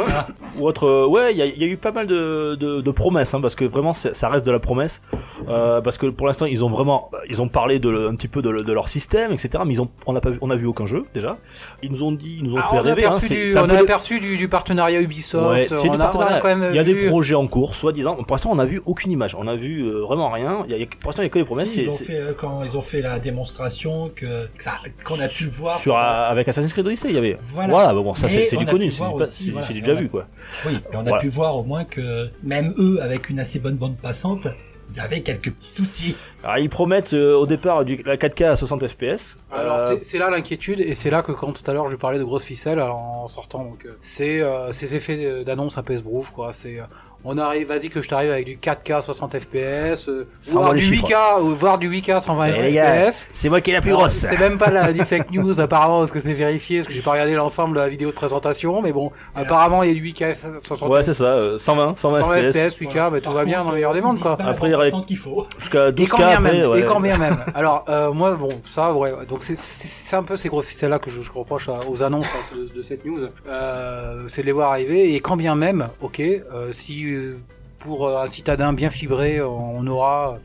Ou 0.60 0.68
autre, 0.68 0.86
euh, 0.88 1.08
ouais, 1.08 1.32
il 1.34 1.38
y 1.38 1.42
a, 1.42 1.46
il 1.46 1.58
y 1.58 1.64
a 1.64 1.68
eu 1.68 1.78
pas 1.78 1.92
mal 1.92 2.08
de, 2.08 2.56
de, 2.56 2.82
de 2.82 2.92
promesses, 2.92 3.34
hein, 3.34 3.42
parce 3.42 3.56
que 3.56 3.66
vraiment 3.66 3.94
ça 3.94 4.30
reste 4.30 4.46
de 4.46 4.52
la 4.52 4.60
promesse, 4.60 5.02
euh, 5.50 5.82
parce 5.82 5.98
que 5.98 6.08
pour 6.08 6.28
l'instant 6.28 6.46
ils 6.46 6.64
ont 6.64 6.70
vraiment, 6.70 7.10
ils 7.30 7.42
ont 7.42 7.48
parlé 7.50 7.80
de 7.80 7.90
le- 7.90 8.08
un 8.08 8.16
petit 8.16 8.28
peu 8.28 8.42
de, 8.42 8.50
le- 8.50 8.64
de 8.64 8.72
leur 8.74 8.88
système, 8.90 9.32
etc. 9.32 9.50
Mais 9.66 9.74
ils 9.74 9.82
ont, 9.82 9.90
on 10.06 10.14
n'a 10.14 10.22
pas 10.22 10.30
vu, 10.30 10.38
on 10.42 10.50
a 10.50 10.56
vu 10.56 10.66
aucun 10.68 10.86
jeu 10.86 11.04
déjà. 11.14 11.38
Ils 11.82 11.92
nous 11.92 12.04
ont 12.04 12.12
dit, 12.12 12.38
ils 12.40 12.44
nous 12.44 12.56
ont 12.56 12.60
Ah, 12.60 12.68
fait 12.70 12.76
on 12.76 12.80
a 12.80 12.82
rêver. 12.84 13.06
Hein, 13.06 13.18
du, 13.28 13.58
on 13.58 13.70
a 13.70 13.80
aperçu 13.82 14.20
du, 14.20 14.38
du 14.38 14.48
partenariat 14.48 15.02
Ubisoft. 15.02 15.50
Ouais, 15.50 15.66
c'est 15.68 15.76
on, 15.76 15.82
du 15.82 15.88
a, 15.90 15.92
on 15.92 15.94
a 15.96 15.98
partenariat. 16.00 16.40
quand 16.40 16.56
même 16.56 16.68
Il 16.72 16.76
y 16.76 16.80
a 16.80 16.84
vu- 16.84 16.94
des 16.94 17.08
projets 17.10 17.36
en 17.36 17.48
cours, 17.48 17.76
soi-disant. 17.76 18.16
Pour 18.16 18.36
l'instant, 18.36 18.52
on 18.54 18.60
a 18.60 18.66
vu 18.66 18.82
aucune 18.86 19.12
image. 19.12 19.36
On 19.38 19.48
a 19.48 19.56
vu 19.56 19.82
euh, 19.82 20.02
vraiment 20.06 20.30
rien. 20.30 20.64
Il 20.68 20.76
y 20.78 20.82
a, 20.82 20.84
a- 20.84 20.88
pour 21.02 21.10
l'instant, 21.10 21.24
il 21.24 21.26
y 21.26 21.28
a 21.28 21.30
que 21.30 21.40
des 21.40 21.46
promesses. 21.46 21.70
Si, 21.72 21.82
ils 21.84 21.90
ont 21.90 21.94
fait, 21.94 22.16
euh, 22.18 22.34
quand 22.38 22.62
ils 22.64 22.78
ont 22.78 22.82
fait 22.82 23.02
la 23.02 23.20
démonstration 23.20 24.10
que, 24.16 24.46
que 24.56 24.64
ça- 24.64 24.72
qu'on 25.04 25.20
a 25.20 25.28
pu 25.28 25.46
voir. 25.48 25.78
sur 25.78 25.94
pendant- 25.94 26.06
euh, 26.06 26.30
avec 26.32 26.48
Assassin's 26.48 26.72
Creed 26.74 26.86
Odyssey, 26.88 27.10
il 27.10 27.16
y 27.16 27.18
avait. 27.18 27.38
Voilà. 27.42 27.70
Voilà, 27.74 27.94
bon, 27.94 28.14
ça 28.16 28.28
c'est 28.30 28.58
du 28.58 28.64
a 28.64 28.70
connu, 28.72 28.92
c'est 28.92 29.04
du, 29.44 29.52
voilà, 29.52 29.68
déjà 29.82 29.92
a- 29.92 30.02
vu 30.02 30.10
quoi. 30.10 30.26
Oui, 30.66 30.76
et 30.76 30.96
on 30.96 31.00
a 31.00 31.04
Voilà. 31.04 31.18
pu 31.20 31.28
voir 31.30 31.56
au 31.58 31.64
moins 31.64 31.84
que 31.86 32.30
même 32.44 32.74
eux, 32.78 33.00
avec 33.02 33.30
une 33.30 33.40
assez 33.40 33.60
bonne 33.60 33.76
bande 33.76 33.98
passante, 33.98 34.48
il 34.92 34.98
y 34.98 35.00
avait 35.00 35.22
quelques 35.22 35.52
petits 35.52 35.72
soucis. 35.72 36.16
Alors 36.44 36.58
ils 36.60 36.70
promettent 36.70 37.14
euh, 37.14 37.34
au 37.36 37.46
départ 37.48 37.84
du, 37.86 38.04
la 38.06 38.16
4K 38.18 38.44
à 38.52 38.56
60 38.56 38.86
FPS. 38.88 39.36
Alors 39.52 39.78
Euh, 39.80 39.96
c'est- 39.98 40.04
là 40.20 40.30
l'inquiétude 40.30 40.80
et 40.82 40.94
c'est 40.94 41.10
là 41.10 41.24
que 41.24 41.32
quand 41.32 41.52
tout 41.54 41.70
à 41.70 41.74
l'heure 41.74 41.90
je 41.90 41.96
parlais 41.96 42.20
de 42.20 42.24
grosses 42.24 42.44
ficelles 42.44 42.80
alors, 42.80 43.00
en 43.02 43.28
sortant 43.28 43.64
donc 43.64 43.86
euh, 43.86 43.98
c'est 44.02 44.42
euh, 44.42 44.72
ces 44.72 44.96
effets 44.96 45.44
d'annonce 45.46 45.78
peu 45.84 45.94
esbrouf 45.94 46.32
quoi 46.32 46.54
c'est 46.54 46.80
euh, 46.80 46.84
on 47.26 47.38
arrive 47.38 47.68
vas-y 47.68 47.90
que 47.90 48.02
je 48.02 48.10
t'arrive 48.10 48.32
avec 48.32 48.46
du 48.46 48.58
4K 48.58 49.02
60 49.02 49.40
FPS 49.40 50.10
euh, 50.10 50.28
voire 50.52 50.70
du 50.74 50.80
les 50.80 50.82
chiffres. 50.82 51.08
8K 51.08 51.42
ou 51.42 51.56
voire 51.56 51.78
du 51.78 51.90
8K 51.90 52.20
120 52.20 52.46
eh, 52.48 52.62
les 52.64 52.74
gars, 52.74 53.10
FPS 53.12 53.28
c'est 53.34 53.50
moi 53.50 53.62
qui 53.62 53.72
ai 53.72 53.74
la 53.74 53.82
plus 53.82 53.90
Alors, 53.92 54.02
grosse. 54.02 54.14
C'est 54.14 54.40
même 54.40 54.58
pas 54.58 54.70
la, 54.70 54.92
du 54.94 55.02
fake 55.04 55.32
news 55.32 55.60
apparemment 55.60 56.00
parce 56.00 56.12
que 56.12 56.20
c'est 56.20 56.34
vérifié 56.34 56.80
parce 56.80 56.88
que 56.90 56.94
j'ai 56.94 57.02
pas 57.02 57.12
regardé 57.12 57.34
l'ensemble 57.36 57.76
de 57.76 57.80
la 57.82 57.90
vidéo 57.90 58.10
de 58.10 58.16
présentation 58.16 58.82
mais 58.82 58.92
bon 58.92 59.12
apparemment 59.36 59.84
il 59.84 59.90
y 59.90 59.92
a 59.92 59.96
du 59.96 60.12
8K 60.12 60.36
60 60.64 60.90
Ouais, 60.90 61.04
c'est 61.04 61.14
ça, 61.14 61.24
euh, 61.26 61.58
120, 61.58 61.98
120 61.98 62.20
120 62.22 62.52
FPS. 62.52 62.58
FPS 62.76 62.80
8K 62.82 62.94
bah, 63.12 63.18
tout 63.20 63.24
Par 63.26 63.34
va 63.34 63.46
bien 63.46 63.64
dans 63.64 63.70
le 63.70 63.76
meilleur 63.76 63.94
des 63.94 64.02
disent 64.02 64.20
quoi 64.22 64.38
Après, 64.40 64.68
il 64.68 64.72
y 64.72 64.76
aurait- 64.76 64.92
qu'il 65.08 65.18
faut. 65.18 65.48
Jusqu'à 65.60 65.90
Et 65.90 65.92
12K 65.92 66.08
quand 66.10 66.18
bien 66.18 66.28
après, 66.30 66.42
même, 66.60 66.70
ouais. 66.72 66.80
et 66.80 66.84
quand 66.84 67.00
bien 67.00 67.18
même. 67.18 67.38
Alors 67.56 67.86
euh, 67.90 68.12
moi 68.12 68.36
bon 68.36 68.62
ça 68.68 68.94
ouais, 68.94 69.12
ouais. 69.12 69.26
donc 69.26 69.44
c'est 69.44 69.56
c'est 69.58 69.88
c'est 69.88 70.16
un 70.16 70.24
peu 70.24 70.36
ces 70.36 70.50
grosses 70.50 70.68
ficelles 70.68 70.90
là 70.90 71.00
que 71.00 71.10
je, 71.10 71.22
je 71.22 71.32
reproche 71.32 71.70
à- 71.70 71.80
aux 71.90 72.04
annonces 72.04 72.28
de 72.76 72.82
cette 72.84 73.06
news, 73.06 73.28
euh, 73.48 74.24
c'est 74.28 74.42
de 74.42 74.46
les 74.48 74.52
voir 74.52 74.72
arriver 74.72 75.16
et 75.16 75.20
quand 75.20 75.36
bien 75.38 75.56
même, 75.56 75.88
ok, 76.02 76.20
euh, 76.20 76.72
si 76.72 77.13
euh, 77.14 77.38
pour 77.80 78.08
euh, 78.08 78.22
un 78.24 78.28
citadin 78.28 78.74
bien 78.74 78.90
fibré 78.90 79.42
on 79.42 79.86
aura 79.88 80.38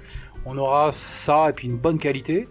on 0.47 0.57
aura 0.57 0.91
ça 0.93 1.51
et 1.51 1.53
puis 1.53 1.69
une 1.69 1.77
bonne 1.77 1.99
qualité. 1.99 2.47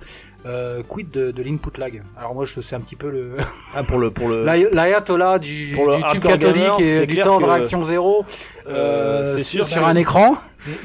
Euh, 0.46 0.82
quid 0.88 1.10
de, 1.12 1.32
de 1.32 1.44
l'input 1.44 1.78
lag 1.78 2.04
Alors 2.18 2.34
moi 2.34 2.46
je 2.46 2.62
sais 2.62 2.76
un 2.76 2.80
petit 2.80 2.96
peu 2.96 3.10
le 3.10 3.36
Ah, 3.76 3.84
pour 3.84 3.98
le 3.98 4.12
pour 4.12 4.30
le 4.30 4.46
l'ay- 4.46 4.70
l'ayatollah 4.72 5.40
du, 5.40 5.72
Pour 5.76 5.88
le 5.88 5.96
du 5.96 6.02
tube 6.04 6.06
hardcore 6.26 6.32
catholique 6.32 6.64
gamer, 6.78 7.02
et 7.02 7.08
du 7.08 7.18
temps 7.18 7.40
de 7.40 7.44
que- 7.44 7.50
réaction 7.50 7.84
zéro 7.84 8.24
Euh, 8.68 8.70
euh, 8.70 9.38
c'est 9.38 9.44
sur, 9.44 9.66
sûr, 9.66 9.74
sur 9.76 9.82
bah, 9.82 9.90
un 9.90 9.96
écran. 9.96 10.36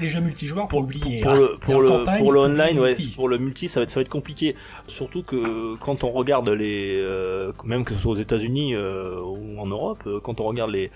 Les, 0.00 0.08
jeux 0.08 0.20
multijoueurs, 0.20 0.69
pour 0.69 0.81
oublier. 0.81 1.20
pour 1.23 1.32
hein. 1.32 1.37
le 1.38 1.58
pour 1.61 1.81
le 1.82 1.88
campagne, 1.88 2.19
pour 2.23 2.32
le 2.32 2.38
pour 2.40 2.50
online 2.50 2.78
ouais 2.81 2.88
multi. 2.88 3.12
pour 3.14 3.28
le 3.28 3.38
multi 3.38 3.69
ça 3.69 3.81
va 3.81 3.85
être 3.85 3.90
ça 3.90 4.00
va 4.00 4.02
être 4.02 4.08
compliqué 4.08 4.56
surtout 4.88 5.23
que 5.23 5.76
quand 5.76 6.02
on 6.02 6.11
regarde 6.11 6.49
les 6.49 6.96
euh, 7.00 7.52
même 7.64 7.85
que 7.85 7.93
ce 7.93 8.00
soit 8.00 8.12
aux 8.12 8.17
États-Unis 8.17 8.75
euh, 8.75 9.20
ou 9.20 9.61
en 9.61 9.67
Europe 9.67 9.99
euh, 10.06 10.19
quand 10.20 10.40
on 10.40 10.44
regarde 10.44 10.70
les 10.70 10.90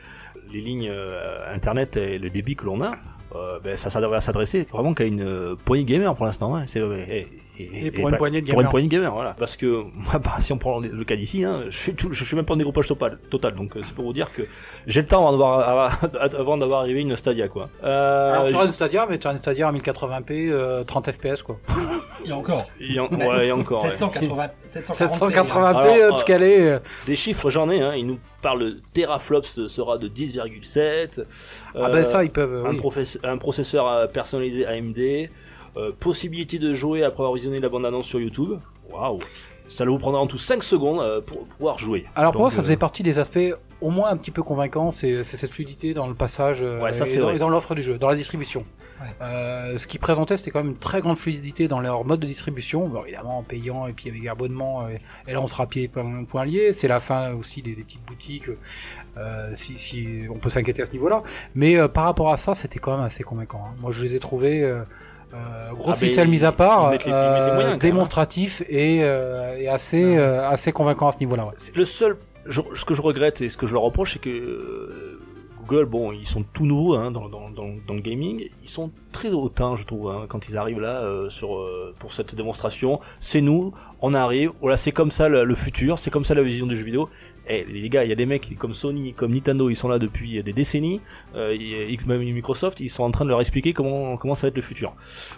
les 0.52 0.60
lignes 0.60 0.88
euh, 0.90 1.54
internet 1.54 1.96
et 1.96 2.18
le 2.18 2.30
débit 2.30 2.56
que 2.56 2.64
l'on 2.64 2.82
a 2.82 2.96
euh, 3.34 3.58
ben, 3.62 3.76
ça, 3.76 3.90
ça 3.90 4.00
devrait 4.00 4.20
s'adresser 4.20 4.66
vraiment 4.70 4.94
qu'à 4.94 5.04
une 5.04 5.22
euh, 5.22 5.56
poignée 5.56 5.84
de 5.84 5.88
gamers 5.88 6.14
pour 6.14 6.26
l'instant 6.26 6.54
hein. 6.56 6.64
c'est 6.66 6.80
et, 7.58 7.86
Et 7.86 7.90
pour 7.90 8.08
une 8.08 8.16
poignée 8.16 8.40
de 8.42 8.50
pour 8.50 8.60
une 8.60 8.68
poignée 8.68 8.88
de 8.88 8.92
gamers 8.92 9.12
voilà 9.12 9.34
parce 9.38 9.56
que 9.56 9.66
moi 9.94 10.18
bah, 10.22 10.32
si 10.40 10.52
on 10.52 10.58
prend 10.58 10.80
le 10.80 11.04
cas 11.04 11.16
d'ici 11.16 11.44
hein, 11.44 11.64
je 11.68 11.76
suis 11.76 11.94
tout- 11.94 12.12
je 12.12 12.24
suis 12.24 12.36
même 12.36 12.44
pas 12.44 12.54
en 12.54 12.56
dégroupage 12.56 12.88
total 12.88 13.18
total 13.30 13.54
donc 13.54 13.76
euh, 13.76 13.80
c'est 13.86 13.94
pour 13.94 14.04
vous 14.04 14.12
dire 14.12 14.32
que 14.32 14.42
j'ai 14.86 15.00
le 15.02 15.06
temps 15.06 15.26
avant 15.28 15.60
d'avoir 15.62 15.98
avant 16.20 16.56
d'avoir 16.56 16.80
arrivé 16.80 17.00
une 17.00 17.16
Stadia 17.16 17.48
quoi 17.48 17.68
euh, 17.84 18.32
Alors 18.32 18.46
tu 18.48 18.54
auras 18.54 18.64
une 18.66 18.70
Stadia 18.70 19.06
mais 19.08 19.18
tu 19.18 19.26
auras 19.26 19.32
une 19.34 19.38
Stadia 19.38 19.68
en 19.68 19.72
1080p 19.72 20.50
euh, 20.50 20.84
30 20.84 21.12
FPS 21.12 21.42
quoi. 21.42 21.58
Encore. 22.32 22.66
en- 22.98 23.06
ouais, 23.14 23.46
et 23.46 23.52
encore 23.52 23.84
ouais. 23.84 23.90
780, 23.90 24.48
740 24.62 25.30
780p 25.32 25.62
Alors, 25.62 26.18
euh, 26.18 26.22
calé. 26.24 26.78
Des 27.06 27.14
chiffres, 27.14 27.50
j'en 27.50 27.70
ai, 27.70 27.80
hein. 27.80 27.94
Il 27.94 28.08
nous 28.08 28.18
parle 28.42 28.78
teraflops 28.94 29.68
sera 29.68 29.96
de 29.96 30.08
10,7. 30.08 31.24
Ah 31.76 31.88
ben 31.88 32.02
ça 32.02 32.24
ils 32.24 32.30
peuvent. 32.30 32.52
euh, 32.52 32.64
un, 32.66 32.70
oui. 32.72 32.78
professe- 32.78 33.20
un 33.22 33.38
processeur 33.38 34.08
personnalisé 34.10 34.66
AMD. 34.66 35.28
Euh, 35.76 35.92
possibilité 35.98 36.58
de 36.58 36.74
jouer 36.74 37.02
après 37.04 37.20
avoir 37.22 37.34
visionné 37.34 37.60
la 37.60 37.68
bande-annonce 37.68 38.06
sur 38.06 38.20
YouTube. 38.20 38.58
Waouh! 38.90 39.18
Ça 39.68 39.84
vous 39.84 39.98
prendra 39.98 40.20
en 40.20 40.28
tout 40.28 40.38
5 40.38 40.62
secondes 40.62 41.00
euh, 41.00 41.20
pour 41.20 41.44
pouvoir 41.46 41.78
jouer. 41.78 42.04
Alors 42.14 42.30
pour 42.30 42.38
Donc, 42.38 42.42
moi 42.44 42.50
ça 42.50 42.60
euh, 42.60 42.62
faisait 42.62 42.76
partie 42.76 43.02
des 43.02 43.18
aspects 43.18 43.38
au 43.80 43.90
moins 43.90 44.10
un 44.10 44.16
petit 44.16 44.30
peu 44.30 44.42
convaincants, 44.44 44.90
c'est 44.92 45.24
c'est 45.24 45.36
cette 45.36 45.50
fluidité 45.50 45.92
dans 45.92 46.06
le 46.06 46.14
passage 46.14 46.62
Ouais, 46.62 46.92
ça, 46.92 47.02
et, 47.04 47.06
c'est 47.06 47.18
dans, 47.18 47.26
vrai. 47.26 47.36
et 47.36 47.38
dans 47.38 47.48
l'offre 47.48 47.74
du 47.74 47.82
jeu, 47.82 47.98
dans 47.98 48.08
la 48.08 48.14
distribution. 48.14 48.64
Ouais. 49.00 49.08
Euh, 49.20 49.76
ce 49.76 49.86
qui 49.88 49.98
présentait 49.98 50.36
c'était 50.38 50.52
quand 50.52 50.60
même 50.60 50.70
une 50.70 50.78
très 50.78 51.00
grande 51.02 51.18
fluidité 51.18 51.66
dans 51.68 51.80
leur 51.80 52.04
mode 52.04 52.20
de 52.20 52.26
distribution, 52.26 52.88
bon, 52.88 53.02
évidemment 53.02 53.38
en 53.38 53.42
payant 53.42 53.86
et 53.88 53.92
puis 53.92 54.08
avec 54.08 54.24
abonnement 54.26 54.88
et, 54.88 55.00
et 55.28 55.32
là 55.34 55.40
on 55.42 55.46
sera 55.48 55.66
pied 55.66 55.88
point, 55.88 56.24
point 56.24 56.44
lié, 56.46 56.72
c'est 56.72 56.88
la 56.88 57.00
fin 57.00 57.34
aussi 57.34 57.60
des, 57.60 57.74
des 57.74 57.82
petites 57.82 58.04
boutiques. 58.06 58.48
Euh, 59.18 59.50
si, 59.54 59.78
si 59.78 60.20
on 60.30 60.38
peut 60.38 60.48
s'inquiéter 60.50 60.82
à 60.82 60.86
ce 60.86 60.92
niveau-là, 60.92 61.22
mais 61.54 61.76
euh, 61.76 61.88
par 61.88 62.04
rapport 62.04 62.30
à 62.30 62.36
ça, 62.36 62.54
c'était 62.54 62.78
quand 62.78 62.92
même 62.94 63.04
assez 63.04 63.24
convaincant. 63.24 63.64
hein. 63.66 63.74
Moi, 63.80 63.90
je 63.90 64.02
les 64.02 64.14
ai 64.14 64.18
trouvés 64.18 64.62
euh, 64.62 64.82
euh, 65.36 65.72
grosse 65.74 66.02
Ah, 66.18 66.24
mise 66.24 66.44
à 66.44 66.52
part, 66.52 66.90
les- 66.90 66.98
euh, 67.06 67.54
moyens, 67.54 67.78
démonstratif 67.78 68.62
et, 68.68 69.00
euh, 69.02 69.56
et 69.58 69.68
assez 69.68 70.16
euh, 70.16 70.48
assez 70.48 70.72
convaincant 70.72 71.08
à 71.08 71.12
ce 71.12 71.18
niveau-là. 71.18 71.46
Ouais. 71.46 71.52
Le 71.74 71.84
seul, 71.84 72.16
je- 72.46 72.60
ce 72.74 72.84
que 72.84 72.94
je 72.94 73.02
regrette 73.02 73.40
et 73.40 73.48
ce 73.48 73.56
que 73.56 73.66
je 73.66 73.72
leur 73.74 73.82
reproche, 73.82 74.14
c'est 74.14 74.18
que 74.20 74.30
euh, 74.30 75.20
Google, 75.66 75.86
bon, 75.86 76.12
ils 76.12 76.26
sont 76.28 76.44
tout 76.52 76.64
nouveaux 76.64 76.94
hein, 76.94 77.10
dans, 77.10 77.28
dans, 77.28 77.50
dans, 77.50 77.74
dans 77.88 77.94
le 77.94 78.00
gaming. 78.00 78.48
Ils 78.62 78.68
sont 78.68 78.92
très 79.10 79.30
hautains, 79.32 79.74
je 79.74 79.84
trouve, 79.84 80.08
hein, 80.10 80.26
quand 80.28 80.48
ils 80.48 80.56
arrivent 80.56 80.80
là 80.80 81.00
euh, 81.00 81.28
sur 81.28 81.56
euh, 81.58 81.92
pour 81.98 82.14
cette 82.14 82.36
démonstration. 82.36 83.00
C'est 83.20 83.40
nous, 83.40 83.74
on 84.00 84.14
arrive. 84.14 84.52
Voilà, 84.60 84.76
c'est 84.76 84.92
comme 84.92 85.10
ça 85.10 85.28
le, 85.28 85.42
le 85.44 85.54
futur, 85.56 85.98
c'est 85.98 86.10
comme 86.12 86.24
ça 86.24 86.34
la 86.34 86.42
vision 86.44 86.66
du 86.66 86.76
jeu 86.76 86.84
vidéo. 86.84 87.08
Eh, 87.48 87.64
les 87.64 87.88
gars, 87.88 88.04
il 88.04 88.08
y 88.08 88.12
a 88.12 88.16
des 88.16 88.26
mecs 88.26 88.56
comme 88.58 88.74
Sony, 88.74 89.12
comme 89.12 89.32
Nintendo, 89.32 89.68
ils 89.70 89.76
sont 89.76 89.88
là 89.88 89.98
depuis 89.98 90.42
des 90.42 90.52
décennies. 90.52 91.00
Euh, 91.34 91.54
et- 91.58 91.96
même 92.06 92.22
Microsoft, 92.22 92.78
ils 92.80 92.88
sont 92.88 93.02
en 93.02 93.10
train 93.10 93.24
de 93.24 93.30
leur 93.30 93.40
expliquer 93.40 93.72
comment 93.72 94.16
comment 94.16 94.34
ça 94.34 94.46
va 94.46 94.48
être 94.48 94.56
le 94.56 94.62
futur. 94.62 94.94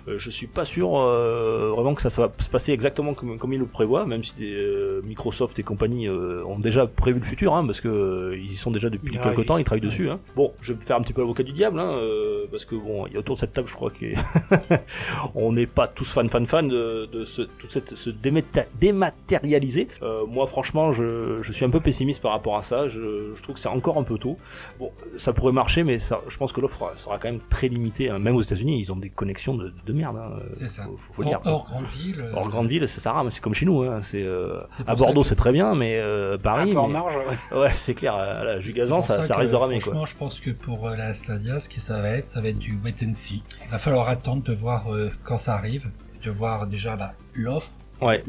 Euh, 0.06 0.18
je 0.18 0.28
suis 0.30 0.46
pas 0.46 0.64
sûr 0.66 0.98
euh, 0.98 1.70
vraiment 1.70 1.94
que 1.94 2.02
ça, 2.02 2.10
ça 2.10 2.26
va 2.26 2.32
se 2.38 2.50
passer 2.50 2.72
exactement 2.72 3.14
comme, 3.14 3.38
comme 3.38 3.52
ils 3.52 3.58
le 3.58 3.66
prévoient, 3.66 4.04
même 4.04 4.22
si 4.24 4.34
euh, 4.40 5.00
Microsoft 5.04 5.58
et 5.58 5.62
compagnie 5.62 6.08
euh, 6.08 6.44
ont 6.44 6.58
déjà 6.58 6.86
prévu 6.86 7.20
le 7.20 7.24
futur, 7.24 7.54
hein, 7.54 7.64
parce 7.64 7.80
que 7.80 8.34
ils 8.36 8.52
y 8.52 8.56
sont 8.56 8.70
déjà 8.70 8.90
depuis 8.90 9.14
Ils 9.14 9.20
quelques 9.20 9.46
temps, 9.46 9.56
ils 9.56 9.64
travaillent 9.64 9.80
dessus. 9.80 10.10
Hein. 10.10 10.20
Bon, 10.36 10.52
je 10.60 10.72
vais 10.72 10.78
me 10.78 10.84
faire 10.84 10.96
un 10.96 11.02
petit 11.02 11.12
peu 11.12 11.20
l'avocat 11.22 11.42
du 11.42 11.52
diable, 11.52 11.78
hein, 11.80 11.98
parce 12.50 12.64
que 12.64 12.74
bon, 12.74 13.06
il 13.06 13.12
y 13.14 13.16
a 13.16 13.20
autour 13.20 13.36
de 13.36 13.40
cette 13.40 13.52
table, 13.52 13.68
je 13.68 13.74
crois 13.74 13.90
que 13.90 14.06
on 15.34 15.52
n'est 15.52 15.66
pas 15.66 15.86
tous 15.88 16.10
fan 16.10 16.28
fan 16.28 16.46
fan 16.46 16.68
de, 16.68 17.06
de 17.06 17.24
ce, 17.24 17.42
toute 17.42 17.72
cette 17.72 17.94
ce 17.96 18.10
dématérialisé. 18.80 19.88
Moi, 20.28 20.46
franchement, 20.46 20.92
je, 20.92 21.38
je 21.42 21.52
suis 21.52 21.64
un 21.64 21.70
peu 21.70 21.80
pessimiste 21.80 21.97
par 22.22 22.32
rapport 22.32 22.56
à 22.56 22.62
ça. 22.62 22.88
Je, 22.88 23.34
je 23.34 23.42
trouve 23.42 23.54
que 23.56 23.60
c'est 23.60 23.68
encore 23.68 23.98
un 23.98 24.02
peu 24.02 24.18
tôt. 24.18 24.36
Bon, 24.78 24.90
ça 25.16 25.32
pourrait 25.32 25.52
marcher, 25.52 25.82
mais 25.84 25.98
ça, 25.98 26.20
je 26.28 26.36
pense 26.36 26.52
que 26.52 26.60
l'offre 26.60 26.92
sera 26.96 27.18
quand 27.18 27.28
même 27.30 27.40
très 27.50 27.68
limitée. 27.68 28.08
hein. 28.10 28.18
Même 28.18 28.36
aux 28.36 28.42
États-Unis, 28.42 28.80
ils 28.80 28.92
ont 28.92 28.96
des 28.96 29.10
connexions 29.10 29.54
de, 29.54 29.72
de 29.86 29.92
merde. 29.92 30.16
Hein. 30.16 30.36
C'est 30.54 30.68
ça. 30.68 30.86
Faut, 31.14 31.24
dire. 31.24 31.40
Hors, 31.44 31.52
hors 31.54 31.66
grande 31.66 31.84
ville. 31.86 32.20
euh, 32.20 32.32
Hors 32.34 32.48
grande 32.48 32.68
ville, 32.68 32.86
c'est 32.88 33.00
ça 33.00 33.12
rame, 33.12 33.30
c'est 33.30 33.40
comme 33.40 33.54
chez 33.54 33.66
nous. 33.66 33.82
Hein. 33.82 34.00
C'est 34.02 34.22
euh, 34.22 34.60
à 34.86 34.90
ça 34.90 34.94
Bordeaux, 34.94 35.22
que- 35.22 35.26
c'est 35.28 35.34
très 35.36 35.52
bien, 35.52 35.74
mais 35.74 35.98
euh, 35.98 36.34
Un 36.34 36.38
Paris, 36.38 36.72
peu 36.72 36.78
en 36.78 36.86
mais- 36.86 36.92
marge. 36.94 37.16
ouais. 37.52 37.58
ouais, 37.60 37.72
c'est 37.74 37.94
clair. 37.94 38.14
À 38.14 38.44
la 38.44 38.58
Jugazan, 38.58 39.02
ça, 39.02 39.20
ça 39.22 39.34
que, 39.34 39.40
risque 39.40 39.52
de 39.52 39.56
ramer 39.56 39.80
quoi. 39.80 39.92
Franchement, 39.92 40.06
je 40.06 40.16
pense 40.16 40.40
que 40.40 40.50
pour 40.50 40.88
la 40.90 41.12
Stadia, 41.14 41.60
ce 41.60 41.68
que 41.68 41.80
ça 41.80 42.00
va 42.00 42.10
être, 42.10 42.28
ça 42.28 42.40
va 42.40 42.48
être 42.48 42.58
du 42.58 42.78
wait 42.84 42.94
and 43.04 43.14
see. 43.14 43.42
Il 43.64 43.70
va 43.70 43.78
falloir 43.78 44.08
attendre 44.08 44.42
de 44.42 44.54
voir 44.54 44.92
euh, 44.94 45.10
quand 45.24 45.38
ça 45.38 45.54
arrive, 45.54 45.90
de 46.24 46.30
voir 46.30 46.66
déjà 46.66 46.96
bah, 46.96 47.12
l'offre. 47.34 47.70
Ouais. 48.00 48.22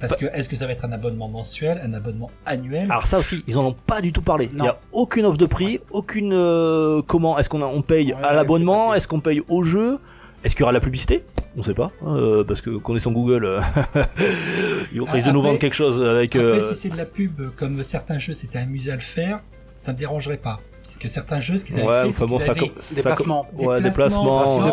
Parce 0.00 0.16
que 0.16 0.26
est-ce 0.26 0.48
que 0.48 0.56
ça 0.56 0.66
va 0.66 0.72
être 0.72 0.84
un 0.84 0.92
abonnement 0.92 1.28
mensuel, 1.28 1.80
un 1.82 1.92
abonnement 1.94 2.30
annuel 2.44 2.88
Alors 2.90 3.06
ça 3.06 3.18
aussi, 3.18 3.42
ils 3.46 3.56
en 3.58 3.64
ont 3.66 3.72
pas 3.86 4.00
du 4.00 4.12
tout 4.12 4.22
parlé. 4.22 4.48
Il 4.52 4.56
Non. 4.58 4.64
y 4.64 4.68
a 4.68 4.78
aucune 4.92 5.24
offre 5.26 5.38
de 5.38 5.46
prix, 5.46 5.80
aucune 5.90 6.32
euh, 6.34 7.02
comment 7.06 7.38
est-ce 7.38 7.48
qu'on 7.48 7.62
a- 7.62 7.66
on 7.66 7.82
paye 7.82 8.12
Ouais, 8.12 8.18
à 8.22 8.28
ouais, 8.30 8.34
l'abonnement, 8.34 8.94
est-ce 8.94 9.08
qu'on 9.08 9.20
paye 9.20 9.42
au 9.48 9.62
jeu, 9.64 9.98
est-ce 10.44 10.54
qu'il 10.54 10.60
y 10.60 10.64
aura 10.64 10.72
la 10.72 10.80
publicité? 10.80 11.24
On 11.58 11.62
sait 11.62 11.72
pas, 11.74 11.90
euh, 12.06 12.44
parce 12.44 12.60
que 12.60 12.70
connaissant 12.76 13.10
Google, 13.12 13.44
euh, 13.46 13.60
ils 14.92 15.00
risquent 15.02 15.26
de 15.26 15.32
nous 15.32 15.38
Après- 15.40 15.48
vendre 15.48 15.58
quelque 15.58 15.74
chose 15.74 16.04
avec. 16.04 16.36
Après, 16.36 16.46
euh, 16.46 16.68
si 16.68 16.74
c'est 16.74 16.88
de 16.90 16.96
la 16.96 17.06
pub, 17.06 17.40
comme 17.56 17.82
certains 17.82 18.18
jeux 18.18 18.34
s'étaient 18.34 18.58
amusés 18.58 18.92
à 18.92 18.96
le 18.96 19.00
faire, 19.00 19.40
ça 19.74 19.92
me 19.92 19.96
dérangerait 19.98 20.36
pas. 20.36 20.60
Parce 20.82 20.98
que 20.98 21.08
certains 21.08 21.40
jeux, 21.40 21.58
ce 21.58 21.64
qu'ils 21.64 21.76
avaient 21.80 21.86
ouais, 21.88 22.02
fait, 22.04 22.08
enfin 22.10 22.18
c'est 22.20 22.26
bon, 22.26 22.38
ça, 22.38 22.50
avaient 22.52 22.70
Déplacement. 22.94 23.44
com- 23.54 23.66
ouais, 23.66 23.82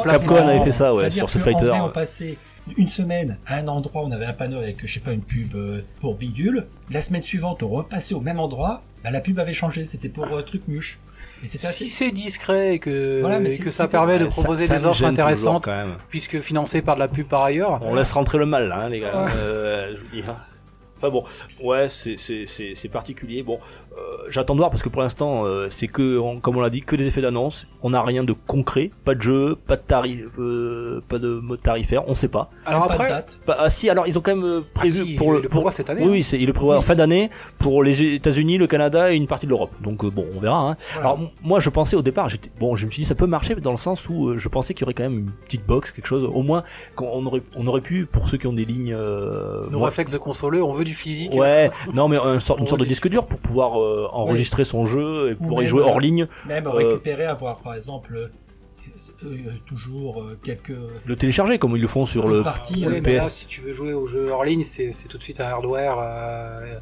Capcom 0.04 0.36
avait 0.36 0.60
fait 0.64 0.72
ça, 0.72 0.94
ouais, 0.94 1.10
sur 1.10 1.28
Street 1.30 1.40
Fighter. 1.42 1.66
vrai, 1.66 1.80
on 1.80 1.90
passait 1.90 2.38
une 2.78 2.90
semaine 2.90 3.38
à 3.46 3.58
un 3.60 3.68
endroit, 3.68 4.04
on 4.04 4.12
avait 4.12 4.26
un 4.26 4.34
panneau 4.34 4.58
avec, 4.60 4.86
je 4.86 4.94
sais 4.94 5.00
pas, 5.00 5.12
une 5.14 5.22
pub 5.22 5.56
euh, 5.56 5.82
pour 6.02 6.16
bidule. 6.16 6.68
La 6.92 7.02
semaine 7.02 7.22
suivante, 7.22 7.62
on 7.64 7.70
repassait 7.70 8.16
au 8.16 8.22
même 8.22 8.40
endroit. 8.40 8.82
Bah, 9.04 9.12
la 9.12 9.20
pub 9.22 9.38
avait 9.40 9.54
changé, 9.54 9.86
c'était 9.86 10.10
pour 10.10 10.26
euh, 10.26 10.42
truc 10.44 10.68
muche. 10.68 11.00
Et 11.44 11.48
c'était 11.48 11.68
assez... 11.68 11.84
Si 11.86 11.90
c'est 11.90 12.12
discret 12.12 12.76
et 12.76 12.80
que, 12.80 13.20
Voilà, 13.20 13.40
mais 13.42 13.50
et 13.52 13.56
c'est- 13.56 13.64
que 13.64 13.72
ça 13.72 13.90
permet 13.90 14.18
de 14.18 14.30
ça- 14.30 14.42
proposer 14.42 14.66
ça 14.68 14.78
des 14.78 14.86
offres 14.86 15.04
intéressantes, 15.04 15.66
quand 15.66 15.76
même. 15.76 15.98
puisque 16.10 16.40
financées 16.40 16.82
par 16.82 16.96
de 16.96 17.02
la 17.02 17.10
pub 17.10 17.28
par 17.28 17.44
ailleurs. 17.44 17.80
On 17.84 17.96
laisse 17.96 18.14
rentrer 18.14 18.38
le 18.38 18.46
mal 18.46 18.70
là, 18.70 18.78
hein, 18.78 18.90
les 18.90 19.02
gars. 19.02 19.26
Ouais. 19.26 19.32
Euh, 19.36 19.96
je 19.98 20.02
vous 20.02 20.10
dis, 20.16 20.24
hein. 20.28 20.36
Enfin 20.98 21.10
bon, 21.12 21.26
ouais, 21.62 21.90
c'est 21.90 22.16
c'est 22.18 22.46
c'est 22.48 22.76
c'est 22.76 22.88
particulier. 22.88 23.44
Bon, 23.44 23.60
j'attends 24.30 24.54
de 24.56 24.60
voir 24.60 24.70
parce 24.72 24.82
que 24.84 24.90
pour 24.90 25.02
l'instant, 25.02 25.46
euh, 25.46 25.68
c'est 25.70 25.88
que, 25.88 26.18
on- 26.18 26.40
comme 26.40 26.58
on 26.58 26.62
l'a 26.62 26.70
dit, 26.70 26.82
que 26.82 26.96
des 26.96 27.08
effets 27.08 27.22
d'annonce. 27.22 27.68
On 27.82 27.90
n'a 27.92 28.02
rien 28.02 28.24
de 28.24 28.34
concret, 28.34 28.92
pas 29.04 29.14
de 29.16 29.22
jeu, 29.22 29.56
pas 29.68 29.76
de 29.76 29.82
tarif, 29.82 30.26
euh, 30.40 31.02
pas 31.10 31.20
de 31.20 31.28
mode 31.40 31.62
tarifaire. 31.62 32.04
On 32.08 32.14
sait 32.16 32.28
pas. 32.30 32.50
Alors 32.66 32.88
pas 32.88 32.90
de 32.90 32.94
après, 33.02 33.08
date. 33.10 33.40
Pas- 33.46 33.58
ah 33.60 33.70
si, 33.70 33.90
alors 33.90 34.08
ils 34.08 34.18
ont 34.18 34.22
quand 34.22 34.36
même 34.36 34.46
euh, 34.46 34.62
prévu 34.74 35.00
Ah 35.02 35.06
si, 35.06 35.14
pour 35.16 35.28
il 35.34 35.36
le 35.38 35.42
le 35.44 35.50
pour 35.50 35.72
cette 35.72 35.90
année, 35.90 36.02
Oui, 36.02 36.08
hein. 36.08 36.12
oui, 36.12 36.24
c'est 36.24 36.40
il 36.40 36.48
le 36.48 36.54
prévoit 36.54 36.78
en 36.78 36.82
fin 36.82 36.96
d'année 36.96 37.30
pour 37.60 37.84
les 37.84 38.02
États-Unis, 38.16 38.58
le 38.58 38.68
Canada 38.68 39.12
et 39.12 39.16
une 39.18 39.28
partie 39.28 39.46
de 39.46 39.52
l'Europe. 39.52 39.72
Donc 39.82 40.04
euh, 40.06 40.10
bon, 40.10 40.26
on 40.36 40.40
verra. 40.40 40.70
Hein. 40.72 40.78
Voilà. 40.94 41.10
Alors 41.10 41.20
moi, 41.44 41.60
je 41.60 41.70
pensais 41.70 41.96
au 41.96 42.02
départ, 42.02 42.30
j'étais 42.30 42.50
bon, 42.60 42.76
je 42.76 42.86
me 42.86 42.92
suis 42.92 43.04
dit 43.04 43.08
ça 43.08 43.16
peut 43.16 43.28
marcher 43.28 43.56
dans 43.56 43.72
le 43.72 43.78
sens 43.78 44.10
où 44.10 44.30
euh, 44.30 44.38
je 44.38 44.48
pensais 44.50 44.74
qu'il 44.74 44.82
y 44.82 44.86
aurait 44.86 44.94
quand 44.94 45.04
même 45.04 45.20
une 45.20 45.32
petite 45.46 45.66
box, 45.66 45.92
quelque 45.92 46.08
chose. 46.08 46.24
Au 46.34 46.42
moins, 46.42 46.64
qu'on 46.96 47.08
on 47.14 47.26
aurait 47.26 47.42
on 47.56 47.68
aurait 47.68 47.82
pu 47.82 48.06
pour 48.06 48.30
ceux 48.30 48.38
qui 48.38 48.48
ont 48.48 48.54
des 48.54 48.66
lignes. 48.66 48.94
Euh, 48.94 49.68
nos 49.70 49.80
moi- 49.80 49.88
réflexes 49.90 50.12
de 50.14 50.18
consoleux, 50.18 50.64
on 50.64 50.74
veut 50.74 50.86
du 50.86 50.94
physique. 50.96 51.34
Ouais, 51.34 51.70
non 51.94 52.08
mais 52.08 52.18
un 52.18 52.40
sort- 52.40 52.60
une 52.60 52.68
sorte 52.68 52.80
de 52.82 52.86
disque 52.86 53.08
dur 53.10 53.26
pour 53.28 53.40
pouvoir 53.40 53.80
euh, 53.84 54.08
enregistrer 54.12 54.64
son 54.66 54.86
jeu 54.86 55.32
et 55.32 55.36
pouvoir 55.36 55.64
y 55.64 55.68
jouer 55.68 55.82
hors 55.82 55.98
euh, 55.98 56.02
ligne, 56.02 56.28
Même 56.48 56.68
Euh, 56.68 56.72
récupérer, 56.72 57.26
avoir 57.26 57.60
par 57.60 57.76
exemple 57.76 58.16
euh, 58.16 58.28
euh, 59.26 59.52
toujours 59.66 60.22
euh, 60.22 60.38
quelques 60.44 60.74
le 61.06 61.16
télécharger 61.16 61.58
comme 61.60 61.76
ils 61.76 61.82
le 61.82 61.88
font 61.88 62.06
sur 62.06 62.28
le. 62.28 62.44
partie. 62.44 62.86
Oui, 62.88 63.00
mais 63.04 63.14
là, 63.16 63.22
PS. 63.22 63.32
si 63.32 63.48
tu 63.48 63.62
veux 63.62 63.72
jouer 63.72 63.94
au 63.94 64.06
jeu 64.06 64.30
hors 64.32 64.44
ligne, 64.44 64.64
c'est 64.64 64.92
c'est 64.92 65.08
tout 65.08 65.18
de 65.18 65.24
suite 65.24 65.40
un 65.40 65.46
hardware 65.46 65.98
euh, 66.00 66.80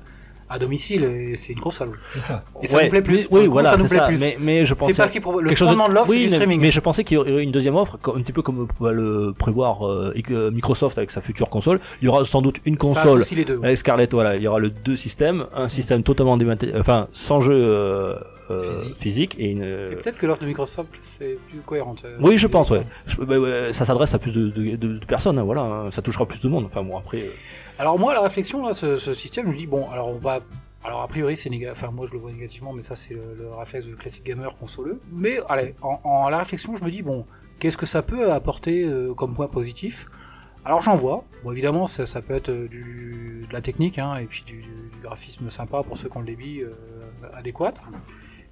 à 0.51 0.59
domicile 0.59 1.03
et 1.03 1.35
c'est 1.35 1.53
une 1.53 1.59
console. 1.59 1.97
C'est 2.03 2.19
ça. 2.19 2.43
Et 2.61 2.67
ça 2.67 2.77
Ouais, 2.77 2.83
nous 2.85 2.89
plaît 2.89 3.01
plus. 3.01 3.27
Oui, 3.31 3.45
coup, 3.45 3.51
voilà, 3.53 3.71
ça 3.71 3.77
nous 3.77 3.87
plaît 3.87 3.97
ça. 3.97 4.07
plus. 4.07 4.17
Mais 4.19 4.37
mais 4.39 4.65
je 4.65 4.73
pensais 4.73 4.91
C'est 4.91 4.97
parce 4.97 5.11
qu'il 5.11 5.21
propose 5.21 5.43
le 5.43 5.49
quelque 5.49 5.65
fondement 5.65 5.87
de 5.87 5.93
l'offre, 5.93 6.09
oui, 6.09 6.17
du 6.17 6.23
mais, 6.29 6.29
streaming. 6.35 6.59
mais 6.61 6.71
je 6.71 6.79
pensais 6.81 7.03
qu'il 7.03 7.15
y 7.15 7.17
aurait 7.17 7.43
une 7.43 7.51
deuxième 7.51 7.75
offre, 7.75 7.97
un 8.13 8.21
petit 8.21 8.33
peu 8.33 8.41
comme 8.41 8.67
va 8.79 8.91
le 8.91 9.33
prévoir 9.37 9.87
euh, 9.87 10.13
que 10.23 10.49
Microsoft 10.49 10.97
avec 10.97 11.09
sa 11.11 11.21
future 11.21 11.49
console. 11.49 11.79
Il 12.01 12.05
y 12.05 12.07
aura 12.09 12.25
sans 12.25 12.41
doute 12.41 12.57
une 12.65 12.77
console 12.77 13.23
les 13.31 13.45
deux. 13.45 13.55
ouais. 13.57 13.65
avec 13.67 13.77
Scarlett. 13.77 14.11
Voilà, 14.13 14.35
il 14.35 14.43
y 14.43 14.47
aura 14.47 14.59
le 14.59 14.69
deux 14.69 14.97
systèmes, 14.97 15.45
un 15.55 15.69
système 15.69 16.03
totalement 16.03 16.35
dématérialisé, 16.37 16.79
enfin 16.79 17.07
sans 17.13 17.39
jeu 17.39 17.55
euh, 17.55 18.15
euh, 18.49 18.69
Physique. 18.71 18.95
physique 18.97 19.35
et 19.39 19.51
une. 19.51 19.63
Et 19.63 19.95
peut-être 19.95 20.17
que 20.17 20.25
l'offre 20.25 20.41
de 20.41 20.47
Microsoft 20.47 20.89
c'est 20.99 21.37
plus 21.49 21.59
cohérente. 21.65 22.03
euh, 22.03 22.17
Oui, 22.19 22.37
je 22.37 22.47
pense, 22.47 22.67
ça. 22.67 22.75
ouais. 22.75 22.83
Je- 23.07 23.15
bah, 23.23 23.39
ouais, 23.39 23.71
ça 23.71 23.85
s'adresse 23.85 24.13
à 24.13 24.19
plus 24.19 24.33
de, 24.33 24.49
de, 24.49 24.75
de- 24.75 24.97
de 24.97 25.05
personnes, 25.05 25.39
hein, 25.39 25.43
voilà. 25.43 25.61
hein. 25.61 25.91
Ça 25.91 26.01
touchera 26.01 26.25
plus 26.25 26.41
de 26.41 26.49
monde. 26.49 26.65
Enfin 26.65 26.83
bon, 26.83 26.97
après. 26.97 27.19
euh, 27.21 27.29
Alors 27.81 27.97
moi, 27.97 28.13
la 28.13 28.21
réflexion 28.21 28.63
là, 28.63 28.75
ce, 28.75 28.95
système, 29.15 29.47
je 29.47 29.53
me 29.53 29.57
dis 29.57 29.65
bon, 29.65 29.89
alors 29.89 30.09
on 30.09 30.19
va, 30.19 30.41
alors 30.83 31.01
a 31.01 31.07
priori 31.07 31.35
c'est 31.35 31.49
négatif, 31.49 31.83
enfin 31.83 31.91
moi 31.91 32.05
je 32.05 32.13
le 32.13 32.19
vois 32.19 32.31
négativement, 32.31 32.73
mais 32.73 32.83
ça 32.83 32.95
c'est 32.95 33.15
le, 33.15 33.35
le 33.35 33.51
réflexe 33.51 33.87
de 33.87 33.95
classique 33.95 34.23
gamer 34.23 34.55
consoleux. 34.55 34.99
Mais 35.11 35.39
allez, 35.49 35.73
en, 35.81 36.29
la 36.29 36.37
réflexion, 36.37 36.75
je 36.75 36.83
me 36.83 36.91
dis 36.91 37.01
bon, 37.01 37.25
qu'est-ce 37.59 37.77
que 37.77 37.87
ça 37.87 38.03
peut 38.03 38.31
apporter 38.31 38.83
euh, 38.83 39.15
comme 39.15 39.33
point 39.33 39.47
positif? 39.47 40.05
Alors 40.63 40.83
j'en 40.83 40.95
vois. 40.95 41.23
Bon 41.43 41.51
évidemment, 41.53 41.87
ça, 41.87 42.21
peut 42.21 42.35
être 42.35 42.51
de 42.51 43.51
la 43.51 43.61
technique, 43.61 43.97
hein, 43.97 44.15
et 44.17 44.25
puis 44.25 44.43
du 44.45 44.63
graphisme 45.01 45.49
sympa 45.49 45.81
pour 45.81 45.97
ceux 45.97 46.07
qui 46.07 46.17
ont 46.17 46.19
le 46.21 46.27
débit 46.27 46.61
euh, 46.61 46.69
adéquat. 47.33 47.73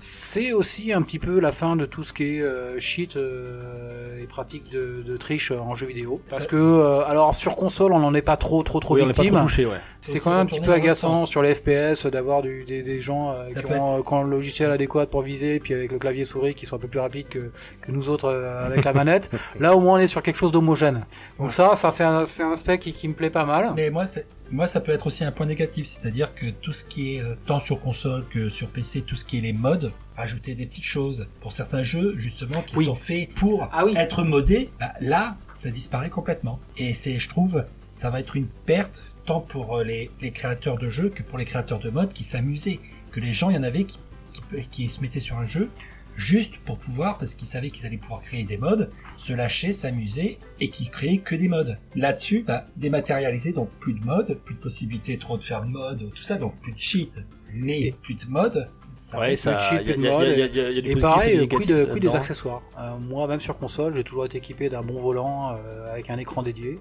C'est 0.01 0.53
aussi 0.53 0.94
un 0.94 1.01
petit 1.01 1.20
peu 1.20 1.39
la 1.41 1.51
fin 1.51 1.75
de 1.75 1.86
tout 1.86 2.03
ce 2.03 2.13
qui 2.13 2.38
est 2.38 2.41
euh, 2.41 2.79
cheat 2.79 3.18
euh, 3.18 4.18
et 4.22 4.27
pratique 4.27 4.70
de, 4.72 5.03
de 5.06 5.18
triche 5.18 5.51
en 5.51 5.75
jeu 5.75 5.88
vidéo. 5.88 6.22
Parce 6.29 6.48
que, 6.48 6.56
euh, 6.56 7.03
alors 7.06 7.34
sur 7.36 7.58
console, 7.58 7.91
on 7.91 8.00
n'en 8.00 8.13
est 8.13 8.22
pas 8.22 8.38
trop 8.38 8.63
trop 8.63 8.79
trop 8.79 8.96
oui, 8.96 9.01
on 9.03 9.08
n'est 9.08 9.13
pas 9.13 9.24
victime. 9.24 9.70
ouais. 9.70 9.77
C'est 10.00 10.20
quand 10.20 10.32
même 10.32 10.39
un 10.39 10.46
petit 10.46 10.62
peu 10.62 10.72
agaçant 10.72 11.25
sur 11.25 11.41
les 11.41 11.53
FPS 11.53 12.06
d'avoir 12.06 12.41
des, 12.41 12.63
des 12.63 13.01
gens 13.01 13.34
euh, 13.34 13.48
qui 13.50 13.65
ont, 13.74 13.98
euh, 13.98 14.01
qui 14.01 14.13
ont 14.13 14.24
le 14.24 14.29
logiciel 14.29 14.72
adéquat 14.72 15.06
pour 15.08 15.22
viser, 15.22 15.60
puis 15.60 15.74
avec 15.74 15.91
le 15.91 16.00
clavier 16.00 16.24
souris 16.24 16.56
qui 16.56 16.65
sont 16.65 16.77
un 16.77 16.79
peu 16.79 16.88
plus 16.88 17.01
rapides 17.01 17.27
que, 17.27 17.51
que 17.82 17.91
nous 17.91 18.08
autres 18.08 18.29
euh, 18.29 18.65
avec 18.65 18.86
la 18.86 18.94
manette. 18.94 19.29
Là 19.60 19.75
au 19.75 19.82
moins 19.82 19.96
on 19.96 19.98
est 20.01 20.08
sur 20.08 20.24
quelque 20.24 20.38
chose 20.38 20.53
d'homogène. 20.53 21.06
Donc 21.38 21.48
Ouais. 21.48 21.53
ça, 21.53 21.75
ça 21.75 21.91
fait 21.91 22.06
un, 22.06 22.25
c'est 22.25 22.44
un 22.44 22.53
aspect 22.53 22.79
qui, 22.79 22.94
qui 22.94 23.10
me 23.10 23.13
plaît 23.13 23.29
pas 23.29 23.44
mal. 23.44 23.74
Mais 23.75 23.89
moi, 23.89 24.06
c'est- 24.06 24.25
moi, 24.51 24.68
ça 24.68 24.79
peut 24.82 24.91
être 24.91 25.08
aussi 25.08 25.24
un 25.24 25.32
point 25.32 25.46
négatif, 25.46 25.86
c'est-à-dire 25.86 26.34
que 26.36 26.50
tout 26.50 26.74
ce 26.74 26.84
qui 26.84 27.15
est 27.15 27.22
euh, 27.22 27.36
tant 27.46 27.60
sur 27.62 27.79
console 27.79 28.25
que 28.29 28.50
sur 28.50 28.68
PC, 28.70 29.01
tout 29.01 29.15
ce 29.15 29.25
qui 29.25 29.38
est 29.38 29.41
les 29.41 29.53
modes, 29.53 29.91
rajouter 30.15 30.56
des 30.56 30.65
petites 30.65 30.84
choses 30.84 31.27
pour 31.41 31.53
certains 31.53 31.84
jeux 31.84 32.15
justement 32.18 32.62
qui 32.62 32.75
Oui. 32.77 32.86
sont 32.86 32.96
faits 32.96 33.29
pour 33.36 33.70
Ah 33.72 33.86
oui. 33.86 33.94
être 33.96 34.24
modés, 34.24 34.70
bah, 34.79 34.94
là, 35.01 35.38
ça 35.53 35.70
disparaît 35.72 36.10
complètement. 36.10 36.60
Et 36.77 36.94
c'est, 36.94 37.20
je 37.20 37.29
trouve, 37.29 37.65
ça 37.94 38.10
va 38.10 38.20
être 38.20 38.36
une 38.36 38.48
perte 38.48 39.03
tant 39.25 39.41
pour 39.41 39.77
euh, 39.77 39.84
les, 39.84 40.10
les 40.22 40.32
créateurs 40.32 40.77
de 40.77 40.89
jeux 40.89 41.10
que 41.10 41.24
pour 41.24 41.38
les 41.38 41.46
créateurs 41.46 41.79
de 41.79 41.89
modes 41.89 42.13
qui 42.13 42.24
s'amusaient. 42.24 42.79
Que 43.12 43.20
les 43.20 43.34
gens, 43.34 43.50
il 43.50 43.56
y 43.56 43.60
en 43.60 43.63
avait 43.63 43.84
qui, 43.86 43.98
qui, 44.34 44.68
qui 44.70 44.89
se 44.89 45.01
mettaient 45.01 45.20
sur 45.20 45.38
un 45.38 45.46
jeu 45.46 45.70
juste 46.19 46.57
pour 46.65 46.77
pouvoir, 46.77 47.17
parce 47.17 47.33
qu'ils 47.33 47.47
savaient 47.47 47.69
qu'ils 47.69 47.85
allaient 47.85 47.97
pouvoir 47.97 48.21
créer 48.21 48.43
des 48.43 48.57
modes, 48.57 48.89
se 49.17 49.31
lâcher, 49.33 49.71
s'amuser, 49.73 50.38
et 50.59 50.69
qui 50.69 50.89
créaient 50.89 51.19
que 51.19 51.33
des 51.33 51.47
modes. 51.47 51.77
Là-dessus, 51.95 52.43
bah, 52.45 52.65
dématérialiser, 52.75 53.53
donc 53.53 53.69
plus 53.79 53.93
de 53.93 54.03
modes, 54.05 54.38
plus 54.43 54.55
de 54.55 54.59
possibilités 54.59 55.17
trop 55.17 55.38
de 55.38 55.43
faire 55.43 55.61
de 55.63 55.69
modes, 55.69 56.09
tout 56.13 56.21
ça, 56.23 56.38
donc 56.38 56.59
plus 56.61 56.73
de 56.73 56.79
cheat, 56.79 57.19
mais 57.53 57.79
Et- 57.81 57.91
plus 58.03 58.15
de 58.15 58.25
modes. 58.27 58.69
Ça 58.97 59.19
Ouais, 59.21 59.38
ça. 59.38 59.57
Il 59.81 60.01
y 60.01 60.07
a, 60.07 60.69
et 60.91 60.95
pareil, 60.97 61.47
quid, 61.47 61.67
de- 61.69 61.97
des 61.99 62.15
accessoires. 62.15 62.61
Euh, 62.77 62.97
moi, 62.97 63.25
même 63.27 63.39
sur 63.39 63.57
console, 63.57 63.95
j'ai 63.95 64.03
toujours 64.03 64.25
été 64.25 64.38
équipé 64.39 64.69
d'un 64.69 64.81
bon 64.81 64.99
volant 64.99 65.53
euh, 65.55 65.91
avec 65.93 66.09
un 66.09 66.17
écran 66.17 66.43
dédié. 66.43 66.79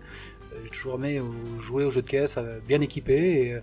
Euh, 0.53 0.57
J'ai 0.65 0.71
toujours 0.71 0.97
aimé 0.97 1.23
jouer 1.61 1.85
aux 1.85 1.91
jeux 1.91 2.03
de 2.03 2.09
caisse 2.09 2.37
euh, 2.39 2.59
bien 2.67 2.81
équipé. 2.81 3.15
Et 3.15 3.59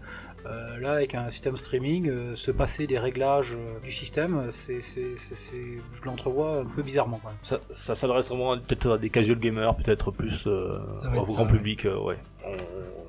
euh, 0.45 0.77
là, 0.79 0.93
avec 0.93 1.15
un 1.15 1.29
système 1.29 1.57
streaming, 1.57 2.09
euh, 2.09 2.35
se 2.35 2.51
passer 2.51 2.87
des 2.87 2.99
réglages 2.99 3.55
euh, 3.59 3.79
du 3.83 3.91
système, 3.91 4.45
c'est, 4.49 4.81
c'est, 4.81 5.17
c'est, 5.17 5.35
c'est- 5.35 5.77
je 5.93 6.03
l'entrevois 6.05 6.59
un 6.61 6.65
peu 6.65 6.83
bizarrement. 6.83 7.19
Même. 7.25 7.33
Ça, 7.43 7.59
ça 7.71 7.95
s'adresse 7.95 8.29
vraiment 8.29 8.57
peut-être 8.57 8.91
à 8.91 8.97
des 8.97 9.09
casual 9.09 9.39
gamers, 9.39 9.75
peut-être 9.75 10.11
plus 10.11 10.45
euh, 10.47 10.79
au 11.17 11.23
grand 11.25 11.47
public, 11.47 11.85
euh, 11.85 11.97
ouais. 11.99 12.17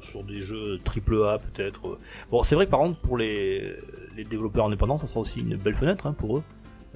Sur 0.03 0.23
des 0.25 0.41
jeux 0.41 0.79
triple 0.85 1.23
A 1.25 1.39
peut-être. 1.39 1.99
Bon, 2.31 2.43
c'est 2.43 2.55
vrai 2.55 2.67
que 2.67 2.71
par 2.71 2.81
contre 2.81 3.01
pour 3.01 3.17
les, 3.19 3.75
les 4.17 4.25
développeurs 4.25 4.67
indépendants, 4.67 4.99
ça 4.99 5.07
sera 5.07 5.21
aussi 5.21 5.41
une 5.41 5.57
belle 5.57 5.75
fenêtre 5.75 6.07
hein, 6.07 6.13
pour 6.13 6.39
eux. 6.39 6.43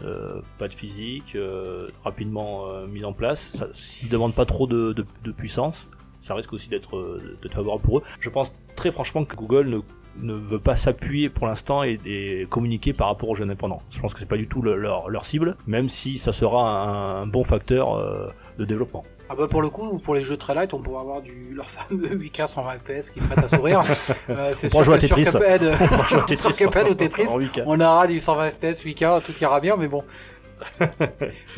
Euh, 0.02 0.40
pas 0.58 0.68
de 0.68 0.72
physique, 0.74 1.34
euh, 1.34 1.88
rapidement 2.04 2.70
euh, 2.70 2.86
mis 2.86 3.04
en 3.04 3.12
place. 3.12 3.52
Ça- 3.56 3.68
S'ils 3.74 4.08
demandent 4.08 4.34
pas 4.34 4.46
trop 4.46 4.66
de, 4.66 4.92
de, 4.94 5.04
de 5.24 5.32
puissance, 5.32 5.86
ça 6.22 6.34
risque 6.34 6.52
aussi 6.54 6.68
d'être 6.68 7.18
d'être 7.42 7.54
favorable 7.54 7.82
pour 7.82 7.98
eux. 7.98 8.02
Je 8.20 8.30
pense 8.30 8.54
très 8.76 8.90
franchement 8.92 9.24
que 9.24 9.36
Google 9.36 9.68
ne 9.68 9.78
ne 10.20 10.34
veut 10.34 10.58
pas 10.58 10.74
s'appuyer 10.76 11.28
pour 11.28 11.46
l'instant 11.46 11.82
et, 11.84 11.98
et 12.04 12.46
communiquer 12.50 12.92
par 12.92 13.08
rapport 13.08 13.28
aux 13.28 13.34
jeux 13.34 13.44
indépendants. 13.44 13.82
Je 13.90 14.00
pense 14.00 14.12
que 14.14 14.20
c'est 14.20 14.26
pas 14.26 14.36
du 14.36 14.48
tout 14.48 14.62
le- 14.62 14.76
leur, 14.76 15.08
leur 15.08 15.24
cible, 15.26 15.56
même 15.66 15.88
si 15.88 16.18
ça 16.18 16.32
sera 16.32 16.62
un, 16.62 17.22
un 17.22 17.26
bon 17.26 17.44
facteur 17.44 17.94
euh, 17.96 18.28
de 18.58 18.64
développement. 18.64 19.04
Ah 19.32 19.36
bah 19.38 19.46
pour 19.48 19.62
le 19.62 19.70
coup, 19.70 20.00
pour 20.00 20.16
les 20.16 20.24
jeux 20.24 20.36
très 20.36 20.54
light, 20.54 20.74
on 20.74 20.80
pourra 20.82 21.02
avoir 21.02 21.22
du 21.22 21.52
leur 21.54 21.66
fameux 21.70 22.16
8K 22.16 22.46
120 22.46 22.78
FPS 22.78 23.10
qui 23.10 23.20
prête 23.20 23.38
à 23.38 23.48
sourire. 23.48 23.82
Euh, 24.28 24.52
c'est 24.54 24.68
pourra 24.70 24.84
jouer 24.84 24.94
à 24.94 24.98
que 24.98 25.06
sur. 25.06 25.16
Cuphead, 25.16 25.62
On 25.80 25.86
pourra 25.86 26.08
jouer 26.08 26.20
à 26.22 26.36
sur 26.36 26.54
Cuphead 26.56 26.88
ou 26.88 26.94
Tetris, 26.94 27.26
en 27.28 27.38
8K. 27.38 27.62
on 27.66 27.80
aura 27.80 28.06
du 28.06 28.18
120 28.20 28.50
FPS 28.50 28.84
8K, 28.84 29.22
tout 29.22 29.32
ira 29.40 29.60
bien, 29.60 29.76
mais 29.76 29.86
bon. 29.88 30.02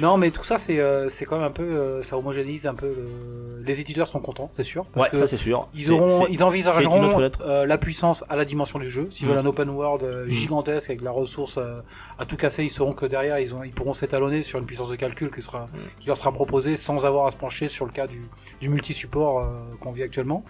Non, 0.01 0.17
mais 0.17 0.31
tout 0.31 0.45
ça, 0.45 0.59
c'est 0.59 0.79
euh, 0.79 1.09
c'est 1.09 1.25
quand 1.25 1.37
même 1.37 1.47
un 1.47 1.51
peu, 1.51 1.63
euh, 1.63 2.03
ça 2.03 2.17
homogénéise 2.17 2.67
un 2.67 2.75
peu. 2.75 2.87
le- 2.87 3.63
Les 3.65 3.81
éditeurs 3.81 4.09
seront 4.09 4.19
contents, 4.21 4.51
c'est 4.53 4.63
sûr. 4.65 4.85
parce 4.87 5.07
Ouais, 5.07 5.11
que 5.11 5.17
ça 5.17 5.27
c'est 5.29 5.37
sûr. 5.37 5.69
Ils 5.75 5.93
auront, 5.93 6.27
ils 6.29 6.43
envisageront 6.43 7.31
euh, 7.43 7.65
la 7.65 7.79
puissance 7.79 8.25
à 8.29 8.35
la 8.37 8.45
dimension 8.45 8.79
du 8.81 8.91
jeu. 8.91 9.07
S'ils 9.11 9.27
Mm. 9.27 9.31
veulent 9.31 9.39
un 9.39 9.47
open 9.47 9.69
world 9.71 10.03
euh, 10.03 10.27
Mm. 10.27 10.31
gigantesque 10.31 10.91
avec 10.91 11.03
la 11.03 11.13
ressource 11.13 11.59
euh, 11.59 11.81
à 12.19 12.27
tout 12.27 12.37
casser, 12.37 12.65
ils 12.65 12.71
sauront 12.71 12.93
que 12.93 13.07
derrière 13.07 13.39
ils, 13.39 13.55
ont, 13.55 13.63
ils 13.63 13.71
pourront 13.73 13.95
s'étalonner 13.95 14.43
sur 14.43 14.59
une 14.59 14.67
puissance 14.67 14.91
de 14.91 14.97
calcul 14.97 15.31
qui, 15.31 15.43
sera, 15.43 15.67
Mm. 15.73 16.01
qui 16.01 16.07
leur 16.09 16.17
sera 16.17 16.33
proposée 16.33 16.75
sans 16.77 17.07
avoir 17.07 17.27
à 17.27 17.31
se 17.31 17.37
pencher 17.37 17.69
sur 17.69 17.87
le 17.87 17.93
cas 17.93 18.07
du, 18.09 18.23
du 18.61 18.69
multi-support 18.69 19.39
euh, 19.41 19.45
qu'on 19.81 19.93
vit 19.93 20.03
actuellement. 20.03 20.45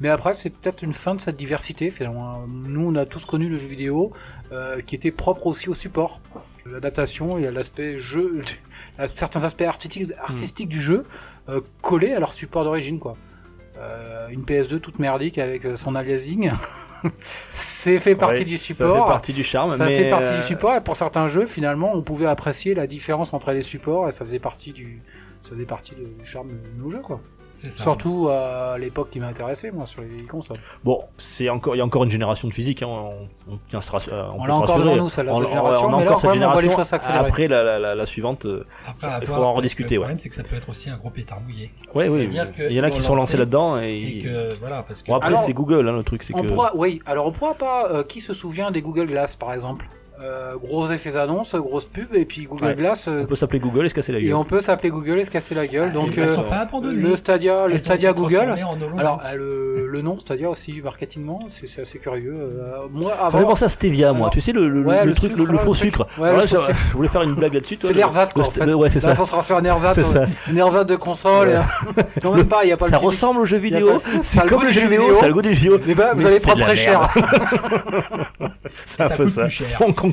Mais 0.00 0.08
après, 0.08 0.32
c'est 0.34 0.50
peut-être 0.50 0.82
une 0.82 0.92
fin 0.94 1.14
de 1.14 1.20
cette 1.20 1.36
diversité. 1.36 1.90
Finalement, 1.90 2.44
nous, 2.48 2.88
on 2.88 2.94
a 2.96 3.04
tous 3.06 3.24
connu 3.26 3.48
le 3.48 3.58
jeu 3.58 3.68
vidéo 3.68 4.12
euh, 4.52 4.80
qui 4.80 4.94
était 4.94 5.10
propre 5.12 5.46
aussi 5.46 5.68
au 5.68 5.74
support. 5.74 6.20
L'adaptation, 6.66 7.38
il 7.38 7.44
y 7.44 7.46
a 7.46 7.50
l'aspect 7.50 7.98
jeu, 7.98 8.42
certains 9.14 9.44
aspects 9.44 9.62
artistiques, 9.62 10.12
artistiques 10.18 10.68
du 10.68 10.80
jeu 10.80 11.04
euh, 11.48 11.60
collés 11.82 12.12
à 12.12 12.20
leur 12.20 12.32
support 12.32 12.64
d'origine, 12.64 12.98
quoi. 12.98 13.14
Euh, 13.78 14.28
une 14.28 14.44
PS2 14.44 14.78
toute 14.80 14.98
merdique 14.98 15.38
avec 15.38 15.64
euh, 15.64 15.76
son 15.76 15.94
aliasing. 15.94 16.52
c'est 17.50 17.98
fait 17.98 18.14
partie 18.14 18.40
Ouais, 18.40 18.44
du 18.44 18.56
Ça 18.56 18.66
fait 18.66 18.72
support. 18.74 19.06
partie 19.06 19.32
du 19.32 19.44
charme, 19.44 19.76
Ça 19.76 19.84
mais 19.84 20.04
fait 20.04 20.10
partie 20.10 20.26
euh, 20.26 20.36
du 20.36 20.42
support 20.42 20.74
et 20.76 20.80
pour 20.80 20.96
certains 20.96 21.28
jeux, 21.28 21.44
finalement, 21.44 21.92
on 21.94 22.02
pouvait 22.02 22.26
apprécier 22.26 22.72
la 22.74 22.86
différence 22.86 23.34
entre 23.34 23.52
les 23.52 23.62
supports 23.62 24.08
et 24.08 24.12
ça 24.12 24.24
faisait 24.24 24.38
partie 24.38 24.72
du, 24.72 25.02
ça 25.42 25.50
faisait 25.50 25.66
partie 25.66 25.94
du 25.94 26.06
charme 26.24 26.48
de 26.48 26.82
nos 26.82 26.90
jeux, 26.90 27.00
quoi. 27.02 27.20
Surtout 27.70 28.28
à 28.30 28.76
l'époque 28.78 29.10
qui 29.10 29.20
m'intéressait, 29.20 29.70
moi, 29.70 29.86
sur 29.86 30.02
les 30.02 30.24
consoles. 30.24 30.58
Bon, 30.84 31.00
c'est 31.18 31.48
encore, 31.48 31.74
il 31.74 31.78
y 31.78 31.80
a 31.80 31.84
encore 31.84 32.04
une 32.04 32.10
génération 32.10 32.48
de 32.48 32.52
physique. 32.54 32.82
Hein, 32.82 32.88
on, 32.88 33.52
on, 33.52 33.58
tient 33.68 33.78
à 33.78 33.82
se 33.82 33.90
rass- 33.92 34.08
euh, 34.12 34.24
On 34.34 34.42
peut 34.42 34.48
l'a 34.48 34.54
se 34.54 34.58
encore 34.58 34.68
rassurer. 34.76 34.84
devant 34.84 34.96
nous, 35.02 35.08
celle-là, 35.08 35.32
On- 35.32 35.34
cette 35.36 35.44
on- 35.44 35.48
génération, 35.48 35.86
on 35.86 35.92
a 35.92 35.96
encore 35.96 36.20
cette 36.20 36.30
on 36.30 36.34
génération. 36.34 36.78
Après 37.14 37.48
la, 37.48 37.62
la, 37.62 37.78
la, 37.78 37.94
la 37.94 38.06
suivante, 38.06 38.46
euh, 38.46 38.66
Après, 38.86 39.08
il 39.20 39.26
faudra 39.26 39.46
en 39.46 39.54
rediscuter, 39.54 39.94
Le 39.94 40.00
ouais. 40.00 40.04
problème, 40.04 40.18
c'est 40.18 40.28
que 40.28 40.34
ça 40.34 40.42
peut 40.42 40.56
être 40.56 40.68
aussi 40.68 40.90
un 40.90 40.96
gros 40.96 41.10
pétard 41.10 41.40
mouillé. 41.40 41.72
ouais, 41.94 42.08
oui, 42.08 42.28
que 42.28 42.68
il 42.70 42.76
y 42.76 42.80
en 42.80 42.84
a 42.84 42.90
qui 42.90 43.00
sont 43.00 43.14
lancés 43.14 43.36
là-dedans 43.36 43.78
et, 43.80 43.96
Et 43.98 44.18
que, 44.18 44.54
voilà, 44.60 44.82
parce 44.82 45.02
que. 45.02 45.08
bon 45.08 45.16
après 45.16 45.28
Alors, 45.28 45.40
c'est 45.40 45.52
Google, 45.52 45.88
hein, 45.88 45.92
le 45.92 46.02
truc 46.02 46.22
c'est 46.22 46.34
On 46.34 46.42
que 46.42 46.48
pourra, 46.48 46.72
oui, 46.74 47.00
alors 47.06 47.26
on 47.26 47.32
pourra 47.32 47.54
pas, 47.54 47.90
euh, 47.90 48.04
qui 48.04 48.20
se 48.20 48.34
souvient 48.34 48.70
des 48.70 48.82
Google 48.82 49.06
Glass, 49.06 49.36
par 49.36 49.52
exemple? 49.52 49.86
Euh, 50.24 50.54
gros 50.62 50.90
effets 50.90 51.16
annonces, 51.16 51.54
grosse 51.54 51.84
pub, 51.84 52.14
et 52.14 52.24
puis 52.24 52.44
Google 52.46 52.64
Ouais. 52.64 52.74
Glass, 52.74 53.08
euh, 53.08 53.22
on 53.24 53.26
peut 53.26 53.34
s'appeler 53.34 53.58
Google 53.60 53.84
et 53.84 53.88
se 53.90 53.94
casser 53.94 54.12
la 54.12 54.18
et 54.20 54.24
gueule. 54.24 54.34
on 54.34 54.44
peut 54.44 54.60
s'appeler 54.62 54.88
Google 54.90 55.18
et 55.18 55.24
se 55.24 55.30
casser 55.30 55.54
la 55.54 55.66
gueule. 55.66 55.88
Ah, 55.90 55.94
Donc, 55.94 56.16
euh, 56.16 56.36
pas 56.48 56.66
le 56.82 57.16
Stadia, 57.16 57.66
le 57.66 57.76
Stadia 57.78 58.12
Google. 58.14 58.54
Alors, 58.98 59.20
euh, 59.32 59.36
le, 59.36 59.86
le 59.88 60.02
nom 60.02 60.18
Stadia 60.18 60.48
aussi, 60.48 60.80
marketingement, 60.82 61.40
c'est 61.50 61.66
c'est 61.68 61.82
assez 61.82 61.98
curieux. 61.98 62.32
Euh, 62.34 62.86
moi, 62.90 63.10
Ça 63.10 63.30
fait 63.30 63.36
avant, 63.38 63.48
penser 63.48 63.64
à 63.66 63.68
Stevia, 63.68 64.12
moi. 64.12 64.22
Alors, 64.28 64.30
tu 64.30 64.40
sais, 64.40 64.52
le, 64.52 64.68
le, 64.68 64.82
ouais, 64.82 65.00
le 65.02 65.10
le 65.10 65.14
truc, 65.14 65.32
sucre, 65.32 65.52
le, 65.52 65.58
faux 65.58 65.74
sucre. 65.74 66.00
Ouais, 66.02 66.06
Voilà, 66.30 66.40
le 66.42 66.46
faux 66.46 66.56
je, 66.58 66.66
sucre. 66.66 66.78
je 66.90 66.96
voulais 66.96 67.08
faire 67.08 67.22
une 67.22 67.34
blague 67.34 67.54
là-dessus. 67.54 67.78
c'est 67.80 67.88
le- 67.88 67.94
l'ersat, 67.94 68.26
le 68.26 68.32
quoi, 68.32 68.46
en 68.46 68.50
fait. 68.50 68.72
Ouais, 68.74 68.88
c'est 68.90 69.02
Là, 69.02 69.14
ça. 69.14 69.14
ça 69.14 69.26
sera 69.26 69.42
sur 69.42 69.56
un 69.56 69.62
C'est 69.62 70.56
ersat 70.56 70.84
de 70.84 70.96
console. 70.96 71.50
Et- 71.50 72.20
non, 72.24 72.34
même 72.34 72.48
pas, 72.48 72.64
il 72.64 72.72
a 72.72 72.76
pas 72.76 72.86
Ça 72.88 72.96
ressemble 72.98 73.40
au 73.40 73.44
jeu 73.44 73.58
Y 73.58 73.60
a 73.60 73.62
vidéo. 73.62 74.02
C'est 74.22 74.42
le 74.42 74.48
comme 74.48 74.58
goût 74.60 74.64
le 74.64 74.70
du 74.70 74.74
jeu 74.74 74.82
vidéo, 74.88 75.14
ça 75.16 75.24
a 75.24 75.28
le 75.28 75.34
goût 75.34 75.42
du 75.42 75.54
jeu 75.54 75.76
vidéo. 75.76 75.80
Eh 75.86 75.94
ben, 75.94 76.10
vous 76.14 76.18
Mais 76.22 76.26
allez 76.30 76.38
c'est 76.38 76.46
prendre 76.46 76.64
très 76.64 76.76
cher. 76.76 77.12
C'est 78.86 79.00
un 79.02 79.08
Ça 79.08 79.16
peu 79.16 79.28
ça. 79.28 79.48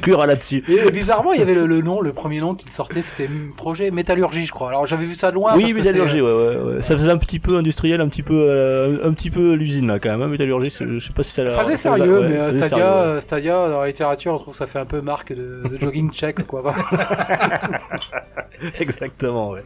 Conclura 0.01 0.25
là-dessus. 0.25 0.63
Et 0.69 0.91
bizarrement, 0.91 1.33
il 1.33 1.39
y 1.39 1.41
avait 1.43 1.53
le, 1.53 1.65
le 1.67 1.81
nom, 1.81 2.01
le 2.01 2.13
premier 2.13 2.39
nom 2.39 2.55
qui 2.55 2.69
sortait, 2.71 3.01
c'était 3.01 3.29
projet 3.57 3.91
métallurgie, 3.91 4.45
je 4.45 4.51
crois. 4.51 4.69
Alors 4.69 4.85
j'avais 4.85 5.05
vu 5.05 5.13
ça 5.13 5.29
de 5.29 5.35
loin. 5.35 5.53
Oui, 5.55 5.73
parce 5.73 5.85
métallurgie, 5.85 6.13
c'est- 6.15 6.21
ouais, 6.21 6.31
ouais, 6.33 6.57
ouais. 6.75 6.81
Ça 6.81 6.95
faisait 6.97 7.11
un 7.11 7.17
petit 7.17 7.39
peu 7.39 7.57
industriel, 7.57 8.01
un 8.01 8.09
petit 8.09 8.23
peu, 8.23 8.33
euh, 8.49 9.07
un 9.07 9.13
petit 9.13 9.29
peu 9.29 9.53
l'usine 9.53 9.87
là 9.87 9.99
quand 9.99 10.09
même. 10.09 10.21
Hein, 10.21 10.27
métallurgie, 10.27 10.69
je 10.69 10.99
sais 10.99 11.13
pas 11.13 11.23
si 11.23 11.31
ça. 11.31 11.49
Ça 11.49 11.61
faisait 11.63 11.75
ça- 11.75 11.95
sérieux, 11.95 12.19
ouais, 12.21 12.29
mais 12.29 12.39
ça 12.41 12.47
euh, 12.47 12.51
Stadia, 12.51 12.67
sérieux, 12.69 12.83
ouais. 12.83 12.89
euh, 12.91 13.19
Stadia, 13.21 13.69
dans 13.69 13.81
la 13.81 13.87
littérature, 13.87 14.33
on 14.33 14.37
trouve 14.39 14.53
que 14.53 14.57
ça 14.57 14.67
fait 14.67 14.79
un 14.79 14.85
peu 14.85 15.01
marque 15.01 15.33
de, 15.33 15.63
de 15.69 15.77
jogging 15.79 16.11
check, 16.11 16.45
quoi. 16.47 16.61
Exactement, 18.79 19.51
ouais. 19.51 19.63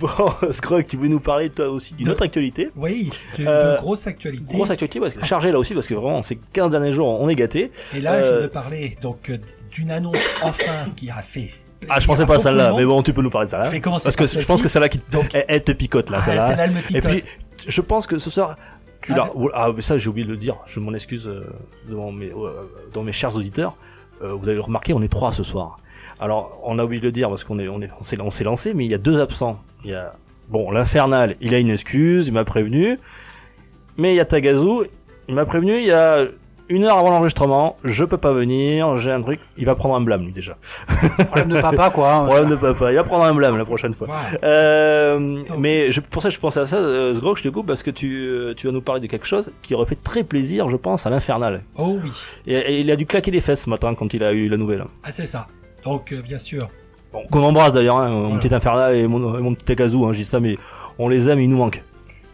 Bon, 0.00 0.08
Scrog, 0.50 0.86
tu 0.86 0.96
voulais 0.96 1.08
nous 1.10 1.20
parler 1.20 1.50
toi 1.50 1.68
aussi 1.68 1.94
d'une 1.94 2.08
autre 2.08 2.22
actualité? 2.24 2.70
Oui, 2.76 3.10
Euh, 3.40 3.74
de 3.76 3.78
grosse 3.80 4.06
actualité. 4.06 4.54
Grosse 4.56 4.70
actualité, 4.70 5.00
parce 5.00 5.14
que 5.14 5.24
chargée 5.24 5.50
là 5.52 5.58
aussi, 5.58 5.74
parce 5.74 5.86
que 5.86 5.94
vraiment, 5.94 6.22
ces 6.22 6.38
15 6.52 6.70
derniers 6.70 6.92
jours, 6.92 7.20
on 7.20 7.28
est 7.28 7.34
gâtés. 7.34 7.70
Et 7.94 8.00
là, 8.00 8.14
Euh, 8.14 8.22
je 8.38 8.42
veux 8.44 8.48
parler 8.48 8.96
donc 9.02 9.28
euh, 9.30 9.36
d'une 9.70 9.90
annonce 9.90 10.16
enfin 10.42 10.86
qui 10.96 11.10
a 11.10 11.16
fait. 11.22 11.50
Ah, 11.88 12.00
je 12.00 12.06
pensais 12.06 12.24
pas 12.26 12.36
à 12.36 12.38
celle-là, 12.40 12.72
mais 12.76 12.84
bon, 12.84 13.02
tu 13.02 13.12
peux 13.12 13.20
nous 13.22 13.30
parler 13.30 13.46
de 13.46 13.50
ça 13.50 13.58
là. 13.58 13.66
Je 13.66 13.70
vais 13.72 13.80
commencer 13.80 14.04
Parce 14.04 14.16
que 14.16 14.26
je 14.26 14.46
pense 14.46 14.62
que 14.62 14.68
celle-là 14.68 14.88
qui 14.88 15.00
Donc, 15.12 15.34
elle, 15.34 15.44
elle 15.48 15.62
te 15.64 15.72
picote 15.72 16.08
là, 16.10 16.18
ah, 16.20 16.24
celle-là. 16.24 16.48
celle-là, 16.48 16.64
elle 16.64 16.70
me 16.70 16.96
Et 16.96 17.00
puis, 17.00 17.24
je 17.66 17.80
pense 17.82 18.06
que 18.06 18.18
ce 18.18 18.30
soir, 18.30 18.56
tu 19.02 19.12
Ah, 19.12 19.16
l'as. 19.16 19.24
de- 19.26 19.50
Ah, 19.52 19.70
mais 19.74 19.82
ça, 19.82 19.98
j'ai 19.98 20.08
oublié 20.08 20.26
de 20.26 20.32
le 20.32 20.38
dire. 20.38 20.56
Je 20.66 20.80
m'en 20.80 20.94
excuse 20.94 21.26
euh, 21.28 21.44
devant 21.88 22.10
mes, 22.10 22.30
euh, 22.30 22.70
devant 22.90 23.02
mes 23.04 23.12
chers 23.12 23.36
auditeurs. 23.36 23.76
Euh, 24.22 24.32
vous 24.32 24.48
avez 24.48 24.58
remarqué, 24.58 24.94
on 24.94 25.02
est 25.02 25.08
trois 25.12 25.32
ce 25.32 25.42
soir. 25.42 25.76
Alors, 26.20 26.58
on 26.64 26.78
a 26.78 26.84
oublié 26.84 27.00
de 27.02 27.06
le 27.06 27.12
dire 27.12 27.28
parce 27.28 27.44
qu'on 27.44 27.58
est, 27.58 27.68
on 27.68 27.82
est, 27.82 27.90
on 28.00 28.30
s'est 28.30 28.44
lancé, 28.44 28.72
mais 28.72 28.86
il 28.86 28.90
y 28.90 28.94
a 28.94 28.98
deux 28.98 29.20
absents. 29.20 29.60
Il 29.84 29.90
y 29.90 29.94
a, 29.94 30.14
bon, 30.48 30.70
l'infernal, 30.70 31.36
il 31.42 31.52
a 31.54 31.58
une 31.58 31.68
excuse, 31.70 32.28
il 32.28 32.32
m'a 32.32 32.44
prévenu. 32.44 32.98
Mais 33.98 34.14
il 34.14 34.16
y 34.16 34.20
a 34.20 34.24
Tagazu, 34.24 34.88
il 35.28 35.34
m'a 35.34 35.44
prévenu, 35.44 35.76
il 35.78 35.86
y 35.86 35.92
a 35.92 36.24
une 36.68 36.84
heure 36.84 36.96
avant 36.96 37.10
l'enregistrement, 37.10 37.76
je 37.84 38.04
peux 38.04 38.16
pas 38.16 38.32
venir, 38.32 38.96
j'ai 38.96 39.12
un 39.12 39.20
truc, 39.22 39.40
il 39.58 39.66
va 39.66 39.74
prendre 39.74 39.94
un 39.96 40.00
blâme 40.00 40.24
lui 40.24 40.32
déjà. 40.32 40.56
Problème 41.26 41.48
de 41.50 41.60
papa, 41.60 41.90
quoi. 41.90 42.24
Problème 42.26 42.48
de 42.50 42.56
papa, 42.56 42.90
il 42.90 42.96
va 42.96 43.04
prendre 43.04 43.24
un 43.24 43.34
blâme 43.34 43.56
la 43.58 43.64
prochaine 43.64 43.94
fois. 43.94 44.08
Euh, 44.42 45.40
mais 45.58 45.92
je, 45.92 46.00
pour 46.00 46.22
ça, 46.22 46.30
je 46.30 46.38
pensais 46.38 46.60
à 46.60 46.66
ça, 46.66 46.76
euh, 46.76 47.14
Sgrog, 47.14 47.36
je 47.36 47.42
te 47.42 47.48
coupe 47.48 47.66
parce 47.66 47.82
que 47.82 47.90
tu, 47.90 48.26
euh, 48.26 48.54
tu 48.56 48.66
vas 48.66 48.72
nous 48.72 48.80
parler 48.80 49.00
de 49.00 49.06
quelque 49.06 49.26
chose 49.26 49.52
qui 49.62 49.74
aurait 49.74 49.86
fait 49.86 49.98
très 50.02 50.24
plaisir, 50.24 50.68
je 50.70 50.76
pense, 50.76 51.06
à 51.06 51.10
l'infernal. 51.10 51.62
Oh 51.76 51.98
oui, 52.02 52.10
Et, 52.46 52.54
et 52.54 52.80
il 52.80 52.90
a 52.90 52.96
dû 52.96 53.06
claquer 53.06 53.30
les 53.30 53.40
fesses 53.40 53.64
ce 53.64 53.70
matin 53.70 53.94
quand 53.94 54.14
il 54.14 54.22
a 54.24 54.32
eu 54.32 54.48
la 54.48 54.56
nouvelle. 54.56 54.84
ah, 55.04 55.12
c'est 55.12 55.26
ça. 55.26 55.46
Donc, 55.84 56.12
euh, 56.12 56.22
bien 56.22 56.38
sûr, 56.38 56.68
Bon, 57.12 57.22
qu'on 57.30 57.42
embrasse 57.44 57.72
d'ailleurs, 57.72 57.98
hein, 57.98 58.08
mon 58.10 58.38
petit 58.38 58.52
infernal 58.52 58.96
et 58.96 59.06
mon, 59.06 59.38
et 59.38 59.42
mon 59.42 59.54
petit 59.54 59.70
Akazu, 59.72 59.98
hein, 60.04 60.12
je 60.12 60.18
dis 60.18 60.24
ça, 60.24 60.40
mais 60.40 60.56
on 60.98 61.08
les 61.08 61.28
aime, 61.28 61.38
ils 61.40 61.48
nous 61.48 61.58
manquent. 61.58 61.82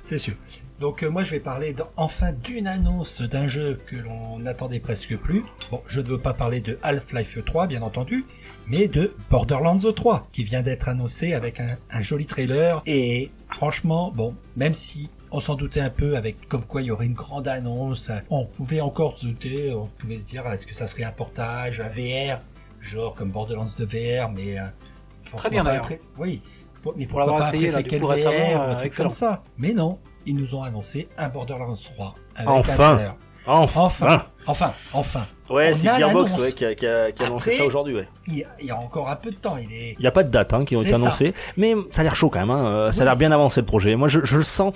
c'est 0.02 0.18
sûr. 0.18 0.34
Donc, 0.80 1.02
euh, 1.02 1.10
moi, 1.10 1.22
je 1.22 1.30
vais 1.32 1.40
parler 1.40 1.74
enfin 1.96 2.32
d'une 2.32 2.66
annonce 2.66 3.20
d'un 3.20 3.46
jeu 3.48 3.78
que 3.86 3.96
l'on 3.96 4.38
n'attendait 4.38 4.80
presque 4.80 5.14
plus. 5.18 5.44
Bon, 5.70 5.82
je 5.86 6.00
ne 6.00 6.06
veux 6.06 6.18
pas 6.18 6.32
parler 6.32 6.62
de 6.62 6.78
Half-Life 6.82 7.44
3, 7.44 7.66
bien 7.66 7.82
entendu, 7.82 8.24
mais 8.66 8.88
de 8.88 9.14
Borderlands 9.28 9.76
3, 9.94 10.26
qui 10.32 10.42
vient 10.42 10.62
d'être 10.62 10.88
annoncé 10.88 11.34
avec 11.34 11.60
un, 11.60 11.76
un 11.90 12.00
joli 12.00 12.24
trailer. 12.24 12.80
Et 12.86 13.30
franchement, 13.50 14.10
bon, 14.10 14.34
même 14.56 14.72
si 14.72 15.10
on 15.30 15.40
s'en 15.40 15.54
doutait 15.54 15.80
un 15.82 15.90
peu 15.90 16.16
avec 16.16 16.48
comme 16.48 16.64
quoi 16.64 16.80
il 16.80 16.86
y 16.86 16.90
aurait 16.90 17.04
une 17.06 17.12
grande 17.14 17.46
annonce, 17.46 18.10
on 18.30 18.46
pouvait 18.46 18.80
encore 18.80 19.18
se 19.18 19.26
douter, 19.26 19.74
on 19.74 19.86
pouvait 19.86 20.16
se 20.18 20.24
dire, 20.26 20.46
est-ce 20.46 20.66
que 20.66 20.74
ça 20.74 20.86
serait 20.86 21.04
un 21.04 21.12
portage, 21.12 21.82
un 21.82 21.88
VR, 21.90 22.40
genre 22.80 23.14
comme 23.14 23.30
Borderlands 23.30 23.66
de 23.78 23.84
VR, 23.84 24.30
mais... 24.30 24.58
euh, 24.58 24.62
pourquoi 25.30 25.50
bien, 25.50 25.62
d'ailleurs. 25.62 25.88
Oui. 26.16 26.40
Pour- 26.82 26.94
Mais 26.96 27.04
Pour 27.06 27.18
pourquoi 27.18 27.32
l'avoir 27.34 27.50
pas 27.50 27.56
essayé, 27.58 27.68
après 27.68 27.82
là, 27.82 27.88
quel 27.90 28.00
VR, 28.02 28.60
euh, 28.62 28.74
truc 28.80 28.94
comme 28.96 29.10
ça. 29.10 29.42
Mais 29.58 29.74
non, 29.74 29.98
ils 30.26 30.36
nous 30.36 30.54
ont 30.54 30.62
annoncé 30.62 31.08
un 31.18 31.28
Borderlands 31.28 31.76
3. 31.76 32.14
Avec 32.36 32.48
Enfin. 32.48 32.98
un. 32.98 33.16
Enfin, 33.46 33.80
Enfin, 33.82 34.24
enfin, 34.50 34.72
enfin. 34.92 35.26
Ouais, 35.48 35.72
c'est 35.74 35.88
Gearbox 35.88 36.38
ouais, 36.38 36.52
qui 36.52 36.64
a, 36.64 36.74
qui 36.76 36.86
a, 36.86 37.10
qui 37.10 37.24
a 37.24 37.26
annoncé 37.26 37.50
ça 37.50 37.64
aujourd'hui, 37.64 37.92
ouais. 37.96 38.06
Il 38.28 38.38
y, 38.38 38.44
a, 38.44 38.46
il 38.60 38.66
y 38.66 38.70
a 38.70 38.76
encore 38.76 39.08
un 39.08 39.16
peu 39.16 39.30
de 39.30 39.34
temps. 39.34 39.56
Il 39.56 39.72
est. 39.72 39.98
N'y 39.98 40.06
a 40.06 40.12
pas 40.12 40.22
de 40.22 40.30
date 40.30 40.54
hein, 40.54 40.64
qui 40.64 40.76
ont 40.76 40.82
été 40.82 40.92
annoncées, 40.94 41.34
mais 41.56 41.74
ça 41.90 42.02
a 42.02 42.04
l'air 42.04 42.14
chaud 42.14 42.30
quand 42.30 42.38
même. 42.38 42.50
Hein. 42.50 42.66
euh, 42.66 42.92
Ça 42.92 43.02
a 43.02 43.04
l'air 43.06 43.16
bien 43.16 43.32
avancé 43.32 43.60
le 43.60 43.66
projet. 43.66 43.96
Moi, 43.96 44.06
je, 44.06 44.20
je 44.22 44.36
le 44.36 44.44
sens, 44.44 44.72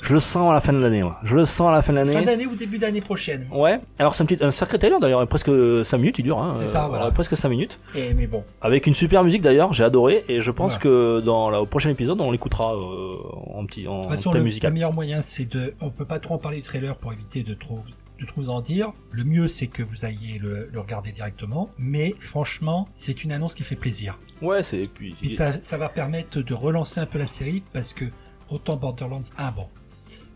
je 0.00 0.14
le 0.14 0.20
sens 0.20 0.48
à 0.48 0.54
la 0.54 0.60
fin 0.60 0.72
de 0.72 0.78
l'année. 0.78 1.02
moi. 1.02 1.18
Je 1.24 1.34
le 1.34 1.44
sens 1.44 1.68
à 1.68 1.72
la 1.72 1.82
fin 1.82 1.92
de 1.92 1.98
Fin 1.98 2.04
l'année. 2.04 2.24
d'année 2.24 2.46
ou 2.46 2.54
début 2.54 2.78
d'année 2.78 3.00
prochaine. 3.00 3.48
Ouais. 3.50 3.80
Alors 3.98 4.14
c'est 4.14 4.22
un 4.22 4.26
petit, 4.26 4.44
un 4.44 4.52
sacré 4.52 4.78
trailer 4.78 5.00
d'ailleurs, 5.00 5.26
presque 5.26 5.50
5 5.84 5.98
minutes, 5.98 6.20
il 6.20 6.22
dure. 6.22 6.38
Hein, 6.40 6.54
C'est 6.56 6.68
ça, 6.68 6.86
voilà. 6.88 7.10
presque 7.10 7.36
5 7.36 7.48
minutes. 7.48 7.80
Et 7.96 8.14
mais 8.14 8.28
bon, 8.28 8.44
Avec 8.60 8.86
une 8.86 8.94
super 8.94 9.24
musique 9.24 9.42
d'ailleurs, 9.42 9.72
j'ai 9.72 9.82
adoré 9.82 10.24
et 10.28 10.40
je 10.40 10.50
pense 10.52 10.74
Ouais. 10.74 10.78
que 10.82 11.18
dans 11.20 11.50
la, 11.50 11.60
au 11.60 11.66
prochain 11.66 11.90
épisode, 11.90 12.20
on 12.20 12.30
l'écoutera 12.30 12.76
euh, 12.76 13.16
en 13.56 13.66
petit, 13.66 13.88
en 13.88 13.96
de 13.98 14.02
toute 14.02 14.10
façon, 14.12 14.32
le, 14.32 14.38
le 14.44 14.70
meilleur 14.70 14.92
moyen, 14.92 15.20
c'est 15.20 15.46
de. 15.52 15.74
On 15.80 15.90
peut 15.90 16.04
pas 16.06 16.20
trop 16.20 16.34
en 16.34 16.38
parler 16.38 16.58
du 16.58 16.62
trailer 16.62 16.94
pour 16.94 17.12
éviter 17.12 17.42
de 17.42 17.54
trop 17.54 17.80
de 18.22 18.30
trop 18.30 18.40
vous 18.40 18.50
en 18.50 18.60
dire. 18.60 18.92
Le 19.10 19.24
mieux, 19.24 19.48
c'est 19.48 19.66
que 19.66 19.82
vous 19.82 20.04
ayez 20.04 20.38
le, 20.38 20.68
le 20.72 20.80
regarder 20.80 21.12
directement. 21.12 21.70
Mais 21.78 22.14
franchement, 22.18 22.88
c'est 22.94 23.24
une 23.24 23.32
annonce 23.32 23.54
qui 23.54 23.62
fait 23.62 23.76
plaisir. 23.76 24.18
Ouais, 24.40 24.62
c'est 24.62 24.88
puis. 24.92 25.14
Puis 25.20 25.30
ça, 25.30 25.52
ça 25.52 25.76
va 25.76 25.88
permettre 25.88 26.40
de 26.40 26.54
relancer 26.54 27.00
un 27.00 27.06
peu 27.06 27.18
la 27.18 27.26
série 27.26 27.62
parce 27.72 27.92
que 27.92 28.06
autant 28.48 28.76
Borderlands 28.76 29.22
1, 29.38 29.52
bon, 29.52 29.68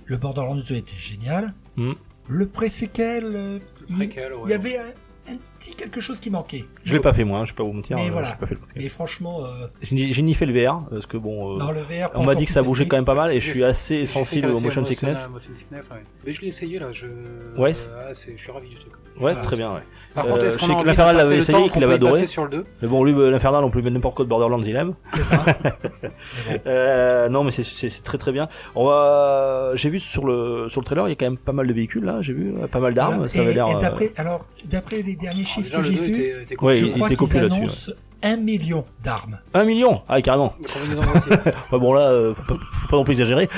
le 0.04 0.16
Borderlands 0.16 0.56
2 0.56 0.74
était 0.74 0.96
génial. 0.96 1.54
Hmm. 1.76 1.92
Le 2.28 2.46
pré-séquel, 2.46 3.24
euh, 3.24 3.58
il, 3.88 3.96
ouais. 3.98 4.10
y 4.48 4.52
avait 4.52 4.78
un, 4.78 4.90
un 5.28 5.36
petit 5.58 5.74
quelque 5.74 6.00
chose 6.00 6.20
qui 6.20 6.30
manquait. 6.30 6.64
Je 6.84 6.92
l'ai 6.92 7.00
pas 7.00 7.12
fait 7.12 7.24
moi, 7.24 7.40
hein, 7.40 7.44
je 7.44 7.52
vais 7.52 7.56
pas 7.56 7.64
vous 7.64 7.72
mentir. 7.72 7.96
Mais 7.96 8.08
euh, 8.08 8.12
voilà. 8.12 8.30
j'ai 8.30 8.36
pas 8.36 8.46
fait 8.46 8.54
le 8.54 8.60
podcast. 8.60 8.76
Mais 8.80 8.88
franchement, 8.88 9.44
euh, 9.44 9.66
J'ai 9.82 10.22
ni 10.22 10.34
fait 10.34 10.46
le 10.46 10.52
VR 10.52 10.84
parce 10.88 11.06
que 11.06 11.16
bon, 11.16 11.56
euh, 11.56 11.58
dans 11.58 11.72
le 11.72 11.80
VR, 11.80 12.10
on 12.14 12.24
m'a 12.24 12.34
dit 12.34 12.46
que 12.46 12.52
ça 12.52 12.62
bougeait 12.62 12.86
quand 12.86 12.96
même 12.96 13.04
pas 13.04 13.14
mal 13.14 13.32
et 13.32 13.40
je 13.40 13.50
suis 13.50 13.64
assez 13.64 14.06
sensible 14.06 14.50
au 14.50 14.60
motion 14.60 14.84
sickness. 14.84 15.28
motion 15.28 15.54
sickness, 15.54 15.84
ouais. 15.90 16.02
Mais 16.24 16.32
je 16.32 16.40
l'ai 16.42 16.48
essayé 16.48 16.78
là, 16.78 16.92
je. 16.92 17.06
Ouais. 17.56 17.72
Ah, 17.94 18.12
je 18.12 18.36
suis 18.36 18.50
ravi 18.50 18.68
du 18.68 18.76
truc. 18.76 18.92
Ouais, 19.16 19.32
Voilà. 19.32 19.42
très 19.42 19.56
bien. 19.56 19.74
Ouais. 19.74 19.82
Par 20.16 20.26
Euh, 20.26 20.30
contre, 20.32 20.44
est-ce 20.46 20.58
je 20.58 20.66
qu'on 20.66 20.72
a 20.72 20.74
envie 20.74 20.82
de 20.82 20.88
l'Infernal 20.88 21.14
passer 21.14 21.22
l'avait 21.24 21.34
le 21.36 21.40
essayé, 21.42 21.68
qu'il 21.70 21.84
avait 21.84 21.94
adoré. 21.94 22.26
sur 22.26 22.44
le 22.44 22.50
2 22.50 22.64
Mais 22.82 22.88
bon, 22.88 23.04
lui, 23.04 23.12
euh, 23.12 23.30
l'Infernal, 23.30 23.62
on 23.62 23.70
peut 23.70 23.80
mettre 23.82 23.94
n'importe 23.94 24.16
quoi 24.16 24.24
de 24.24 24.28
Borderlands, 24.30 24.58
il 24.60 24.74
aime. 24.74 24.94
C'est 25.14 25.22
ça. 25.22 25.44
Euh, 26.66 27.28
non, 27.28 27.44
mais 27.44 27.50
c'est- 27.50 28.02
très 28.04 28.18
très 28.18 28.32
bien. 28.32 28.48
On 28.74 28.86
va, 28.86 29.72
j'ai 29.74 29.90
vu 29.90 30.00
sur 30.00 30.24
le 30.26 30.68
sur 30.68 30.80
le 30.80 30.84
trailer, 30.84 31.06
il 31.06 31.10
y 31.10 31.12
a 31.12 31.16
quand 31.16 31.26
même 31.26 31.38
pas 31.38 31.52
mal 31.52 31.66
de 31.66 31.72
véhicules 31.72 32.04
là. 32.04 32.18
J'ai 32.22 32.32
vu 32.32 32.54
euh, 32.62 32.66
pas 32.66 32.80
mal 32.80 32.94
d'armes. 32.94 33.28
Ça 33.28 33.40
avait 33.40 33.54
l'air. 33.54 33.66
euh, 33.66 34.08
alors, 34.16 34.44
d'après 34.70 35.02
les 35.02 35.16
derniers 35.16 35.42
Ah, 35.44 35.48
chiffres 35.48 35.68
déjà, 35.68 35.76
que 35.78 35.82
j'ai 35.82 35.94
2 35.94 36.00
vus, 36.02 36.14
je 36.14 36.50
il 36.50 36.56
crois 36.56 36.74
était 36.74 37.16
qu'ils 37.16 37.38
annoncent 37.38 37.92
un 38.22 38.36
million 38.36 38.84
d'armes. 39.02 39.38
Un 39.54 39.64
million? 39.64 40.02
Ah, 40.08 40.20
carrément. 40.22 40.54
Ouais, 41.72 41.78
bon 41.78 41.92
là, 41.92 42.08
euh, 42.10 42.34
faut, 42.34 42.42
pas, 42.44 42.54
faut 42.54 42.88
pas 42.88 42.96
non 42.96 43.04
plus 43.04 43.12
exagérer. 43.14 43.48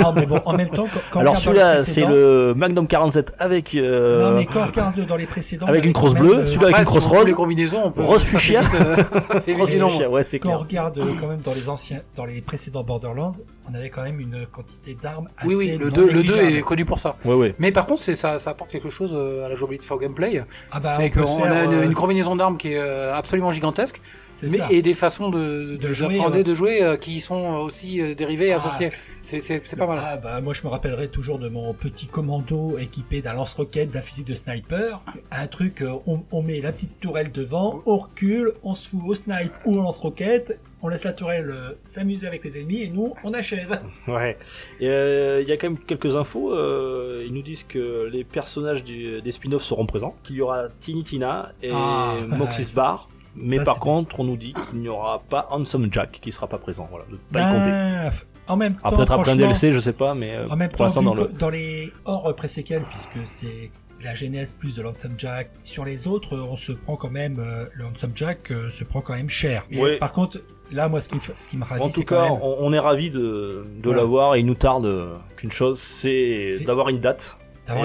Non, 0.00 0.12
mais 0.12 0.26
bon, 0.26 0.40
en 0.44 0.54
même 0.54 0.70
temps, 0.70 0.86
quand, 1.10 1.20
Alors 1.20 1.36
celui-là, 1.36 1.82
c'est 1.82 2.06
le 2.06 2.54
Magnum 2.56 2.86
47 2.86 3.34
avec 3.38 3.74
euh, 3.74 4.30
Non, 4.30 4.36
mais 4.36 4.46
quand 4.46 4.62
on 4.62 4.66
regarde 4.66 5.06
dans 5.06 5.16
les 5.16 5.26
précédents, 5.26 5.66
avec 5.66 5.84
une 5.84 5.92
crosse 5.92 6.14
quand 6.14 6.20
bleue, 6.20 6.34
euh, 6.38 6.46
celui-là 6.46 6.68
avec 6.68 6.78
une 6.78 6.84
crosse 6.84 7.06
rose. 7.06 7.26
les 7.26 7.32
combinaisons, 7.32 7.82
on 7.84 7.90
peut. 7.90 8.02
Rose 8.02 8.22
fuchsia. 8.24 8.62
euh, 8.74 8.96
Rose 9.58 9.70
fuchsia, 9.70 10.08
ouais, 10.10 10.24
c'est 10.24 10.38
Quand 10.38 10.48
on 10.60 10.64
clair. 10.64 10.82
regarde 10.84 10.98
euh, 10.98 11.14
quand 11.20 11.26
même 11.28 11.40
dans 11.40 11.54
les 11.54 11.68
anciens, 11.68 12.00
dans 12.16 12.24
les 12.24 12.40
précédents 12.40 12.82
Borderlands, 12.84 13.34
on 13.70 13.74
avait 13.74 13.90
quand 13.90 14.02
même 14.02 14.18
une 14.20 14.46
quantité 14.46 14.96
d'armes 15.00 15.28
assez 15.36 15.46
Oui, 15.48 15.54
oui, 15.54 15.76
le 15.78 15.90
non 15.90 15.94
2, 15.96 16.02
le 16.06 16.08
2 16.12 16.16
négligeable. 16.22 16.56
est 16.56 16.62
connu 16.62 16.84
pour 16.86 16.98
ça. 16.98 17.16
Ouais, 17.24 17.34
ouais. 17.34 17.54
Mais 17.58 17.70
par 17.72 17.86
contre, 17.86 18.00
c'est 18.00 18.14
ça, 18.14 18.38
ça 18.38 18.50
apporte 18.50 18.70
quelque 18.70 18.88
chose 18.88 19.14
à 19.14 19.48
la 19.48 19.54
jouabilité 19.54 19.86
for 19.86 19.98
gameplay. 19.98 20.42
Ah 20.72 20.80
bah, 20.80 20.94
c'est 20.96 21.10
qu'on 21.10 21.42
a 21.42 21.64
une, 21.64 21.94
combinaison 21.94 22.34
d'armes 22.36 22.56
qui 22.56 22.72
est 22.72 22.78
absolument 22.78 23.50
gigantesque, 23.52 24.00
mais 24.42 24.48
ça. 24.58 24.68
et 24.70 24.82
des 24.82 24.94
façons 24.94 25.30
de, 25.30 25.76
De 25.76 25.88
de, 25.88 25.92
jouer, 25.92 26.20
ouais. 26.20 26.44
de 26.44 26.54
jouer 26.54 26.82
euh, 26.82 26.96
qui 26.96 27.20
sont 27.20 27.44
aussi 27.56 28.00
euh, 28.00 28.14
dérivées 28.14 28.48
et 28.48 28.52
Ah. 28.52 28.58
associées. 28.58 28.90
C'est, 29.24 29.40
c'est, 29.40 29.60
c'est 29.64 29.76
pas 29.76 29.86
mal. 29.86 29.98
Ah 30.00 30.16
bah 30.16 30.40
moi 30.40 30.54
je 30.54 30.62
me 30.62 30.68
rappellerai 30.68 31.08
toujours 31.08 31.38
de 31.38 31.48
mon 31.50 31.74
petit 31.74 32.06
commando 32.06 32.78
équipé 32.78 33.20
d'un 33.20 33.34
lance-roquette, 33.34 33.90
d'un 33.90 34.00
fusil 34.00 34.24
de 34.24 34.34
sniper, 34.34 35.02
un 35.32 35.46
truc, 35.48 35.82
euh, 35.82 35.92
on, 36.06 36.22
on 36.30 36.40
met 36.42 36.60
la 36.62 36.72
petite 36.72 36.98
tourelle 37.00 37.30
devant, 37.30 37.82
on 37.84 37.98
recule, 37.98 38.52
on 38.62 38.74
se 38.74 38.88
fout 38.88 39.00
au 39.06 39.14
snipe 39.14 39.52
ou 39.66 39.74
au 39.74 39.82
lance-roquette, 39.82 40.58
on 40.80 40.88
laisse 40.88 41.04
la 41.04 41.12
tourelle 41.12 41.50
euh, 41.50 41.72
s'amuser 41.84 42.26
avec 42.26 42.42
les 42.44 42.58
ennemis 42.60 42.84
et 42.84 42.88
nous 42.90 43.12
on 43.22 43.34
achève. 43.34 43.80
Ouais. 44.08 44.38
Euh, 44.80 45.40
Il 45.42 45.48
y 45.48 45.52
a 45.52 45.56
quand 45.58 45.68
même 45.68 45.78
quelques 45.78 46.14
infos. 46.16 46.54
euh, 46.54 47.22
ils 47.26 47.34
nous 47.34 47.42
disent 47.42 47.64
que 47.64 48.08
les 48.10 48.24
personnages 48.24 48.82
du- 48.84 49.20
des 49.20 49.30
spin-offs 49.32 49.64
seront 49.64 49.84
présents, 49.84 50.14
qu'il 50.24 50.36
y 50.36 50.40
aura 50.40 50.68
Tiny 50.80 51.04
Tina 51.04 51.52
et 51.62 51.70
Ah, 51.74 52.14
Moxis 52.28 52.72
Bar. 52.74 53.08
Mais 53.42 53.58
ça, 53.58 53.64
par 53.64 53.78
contre, 53.78 54.20
on 54.20 54.24
nous 54.24 54.36
dit 54.36 54.54
qu'il 54.70 54.80
n'y 54.80 54.88
aura 54.88 55.20
pas 55.20 55.48
Handsome 55.50 55.88
Jack 55.92 56.18
qui 56.20 56.32
sera 56.32 56.46
pas 56.46 56.58
présent. 56.58 56.86
Voilà, 56.90 57.04
de 57.10 57.16
pas 57.32 57.40
y 57.40 57.52
compter. 57.52 57.70
Ben, 57.70 58.10
en 58.48 58.56
même 58.56 58.74
temps, 58.74 58.80
Ah, 58.84 58.90
peut-être 58.92 59.12
après 59.12 59.32
un 59.32 59.36
DLC, 59.36 59.72
je 59.72 59.78
sais 59.80 59.92
pas, 59.92 60.14
mais 60.14 60.34
euh, 60.34 60.48
En 60.48 60.56
même 60.56 60.70
pour 60.70 60.90
temps, 60.92 61.02
dans 61.02 61.14
le. 61.14 61.28
dans 61.28 61.50
les 61.50 61.92
hors 62.04 62.34
pré-séquelles, 62.34 62.84
puisque 62.90 63.26
c'est 63.26 63.70
la 64.02 64.14
genèse 64.14 64.52
plus 64.52 64.76
de 64.76 64.82
Lonesome 64.82 65.14
Jack, 65.18 65.50
sur 65.64 65.84
les 65.84 66.06
autres, 66.06 66.36
on 66.36 66.56
se 66.56 66.72
prend 66.72 66.96
quand 66.96 67.10
même, 67.10 67.38
euh, 67.40 67.66
le 67.74 67.84
Lonesome 67.84 68.12
Jack 68.14 68.50
euh, 68.50 68.70
se 68.70 68.84
prend 68.84 69.00
quand 69.00 69.14
même 69.14 69.28
cher. 69.28 69.66
Mais 69.70 69.82
Ouais. 69.82 69.98
par 69.98 70.12
contre, 70.12 70.40
là, 70.72 70.88
moi, 70.88 71.00
ce 71.00 71.08
qui, 71.08 71.16
me 71.16 71.20
ce 71.20 71.48
qui 71.48 71.56
me 71.58 71.64
ravit, 71.64 71.82
En 71.82 71.88
tout 71.90 72.02
quand 72.04 72.16
cas, 72.16 72.22
même... 72.30 72.38
on, 72.40 72.56
on 72.60 72.72
est 72.72 72.78
ravi 72.78 73.10
de, 73.10 73.64
de 73.82 73.90
l'avoir 73.90 74.36
et 74.36 74.40
il 74.40 74.46
nous 74.46 74.54
tarde 74.54 74.86
euh, 74.86 75.16
qu'une 75.36 75.50
chose, 75.50 75.78
C'est- 75.78 76.64
d'avoir 76.64 76.88
une 76.90 77.00
date. 77.00 77.36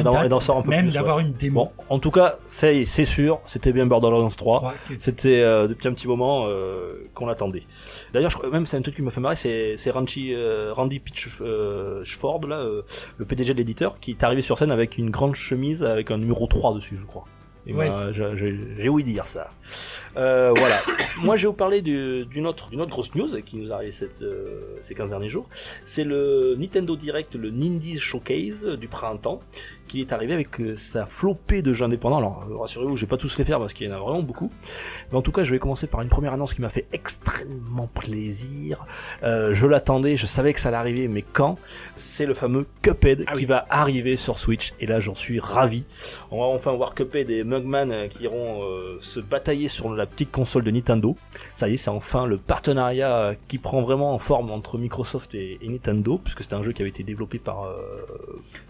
D'avoir 0.03 0.21
et 0.23 0.25
une 0.25 0.29
même 0.69 0.85
d'avoir 0.93 1.19
une 1.19 1.33
démo. 1.33 1.65
Bon, 1.65 1.71
en 1.89 1.99
tout 1.99 2.11
cas, 2.11 2.35
c'est 2.47 2.85
c'est 2.85 3.05
sûr, 3.05 3.39
c'était 3.45 3.73
bien 3.73 3.85
Borderlands 3.85 4.27
3. 4.29 4.59
Trois, 4.59 4.73
qui 4.87 4.93
est- 4.93 5.01
C'était 5.01 5.41
euh, 5.41 5.67
depuis 5.67 5.87
un 5.87 5.93
petit 5.93 6.07
moment 6.07 6.45
euh, 6.47 7.07
qu'on 7.13 7.25
l'attendait. 7.25 7.63
D'ailleurs, 8.13 8.29
je 8.31 8.37
crois 8.37 8.49
même 8.49 8.65
c'est 8.65 8.77
un 8.77 8.81
truc 8.81 8.95
qui 8.95 9.01
m'a 9.01 9.11
fait 9.11 9.19
marrer, 9.21 9.35
c'est 9.35 9.75
c'est 9.77 9.91
Randy 9.91 10.33
euh, 10.33 10.71
Randy 10.73 10.99
Pitchford 10.99 12.47
là, 12.47 12.57
euh, 12.57 12.81
le 13.17 13.25
PDG 13.25 13.53
de 13.53 13.57
l'éditeur, 13.57 13.99
qui 13.99 14.11
est 14.11 14.23
arrivé 14.23 14.41
sur 14.41 14.57
scène 14.57 14.71
avec 14.71 14.97
une 14.97 15.09
grande 15.09 15.35
chemise 15.35 15.83
avec 15.83 16.11
un 16.11 16.17
numéro 16.17 16.47
3 16.47 16.73
dessus, 16.75 16.97
je 16.99 17.05
crois. 17.05 17.25
Et 17.65 17.73
Ouais. 17.73 17.89
ben, 17.89 18.11
j'ai- 18.35 18.89
ouï 18.89 19.03
dire 19.05 19.25
ça. 19.25 19.49
Euh, 20.17 20.51
voilà. 20.55 20.81
Moi, 21.21 21.37
je 21.37 21.43
vais 21.43 21.47
vous 21.47 21.53
parler 21.53 21.81
du- 21.81 22.25
d'une 22.25 22.45
autre, 22.45 22.69
d'une 22.69 22.81
autre 22.81 22.91
grosse 22.91 23.15
news 23.15 23.29
qui 23.45 23.55
nous 23.57 23.71
arrive 23.71 23.91
cette, 23.91 24.21
euh, 24.21 24.61
ces 24.81 24.95
15 24.95 25.11
derniers 25.11 25.29
jours. 25.29 25.47
C'est 25.85 26.03
le 26.03 26.55
Nintendo 26.57 26.95
Direct, 26.97 27.35
le 27.35 27.49
Nindies 27.51 27.97
Showcase 27.99 28.65
du 28.65 28.87
printemps, 28.89 29.39
qui 29.87 30.01
est 30.01 30.11
arrivé 30.11 30.33
avec 30.33 30.59
euh, 30.59 30.75
sa 30.75 31.05
flopée 31.05 31.61
de 31.61 31.73
jeux 31.73 31.85
indépendants. 31.85 32.17
Alors, 32.17 32.45
euh, 32.49 32.57
rassurez-vous, 32.57 32.95
je 32.95 33.01
vais 33.01 33.09
pas 33.09 33.17
tous 33.17 33.37
les 33.37 33.45
faire 33.45 33.59
parce 33.59 33.73
qu'il 33.73 33.87
y 33.87 33.91
en 33.91 33.95
a 33.95 33.99
vraiment 33.99 34.21
beaucoup. 34.21 34.51
Mais 35.11 35.17
en 35.17 35.21
tout 35.21 35.31
cas, 35.31 35.43
je 35.43 35.51
vais 35.51 35.59
commencer 35.59 35.87
par 35.87 36.01
une 36.01 36.09
première 36.09 36.33
annonce 36.33 36.53
qui 36.53 36.61
m'a 36.61 36.69
fait 36.69 36.87
extrêmement 36.91 37.87
plaisir. 37.87 38.85
Euh, 39.23 39.53
je 39.53 39.65
l'attendais, 39.65 40.17
je 40.17 40.25
savais 40.25 40.53
que 40.53 40.59
ça 40.59 40.69
allait 40.69 40.77
arriver, 40.77 41.07
mais 41.07 41.21
quand? 41.21 41.57
C'est 41.95 42.25
le 42.25 42.33
fameux 42.33 42.65
Cuphead 42.81 43.23
Ah 43.27 43.33
qui 43.33 43.45
va 43.45 43.65
arriver 43.69 44.17
sur 44.17 44.39
Switch. 44.39 44.73
Et 44.79 44.85
là, 44.85 44.99
j'en 44.99 45.15
suis 45.15 45.39
ravi. 45.39 45.85
On 46.31 46.39
va 46.39 46.45
enfin 46.45 46.71
voir 46.73 46.95
Cuphead 46.95 47.29
et 47.29 47.43
Mugman 47.43 48.09
qui 48.09 48.23
iront 48.23 48.63
euh, 48.63 48.97
se 49.01 49.19
batailler 49.19 49.67
sur 49.67 49.93
la 49.93 50.05
petite 50.05 50.31
console 50.31 50.63
de 50.63 50.71
Nintendo. 50.71 51.15
Ça 51.55 51.69
y 51.69 51.75
est, 51.75 51.77
c'est 51.77 51.89
enfin 51.91 52.25
le 52.25 52.37
partenariat 52.37 53.15
euh, 53.15 53.35
qui 53.47 53.57
prend 53.59 53.81
vraiment 53.83 54.13
en 54.13 54.19
forme 54.19 54.49
entre 54.49 54.77
Microsoft 54.79 55.35
et, 55.35 55.59
et 55.61 55.69
Nintendo, 55.69 56.17
puisque 56.17 56.41
c'était 56.41 56.55
un 56.55 56.63
jeu 56.63 56.71
qui 56.71 56.81
avait 56.81 56.89
été 56.89 57.03
développé 57.03 57.37
par 57.37 57.63
euh, 57.65 57.77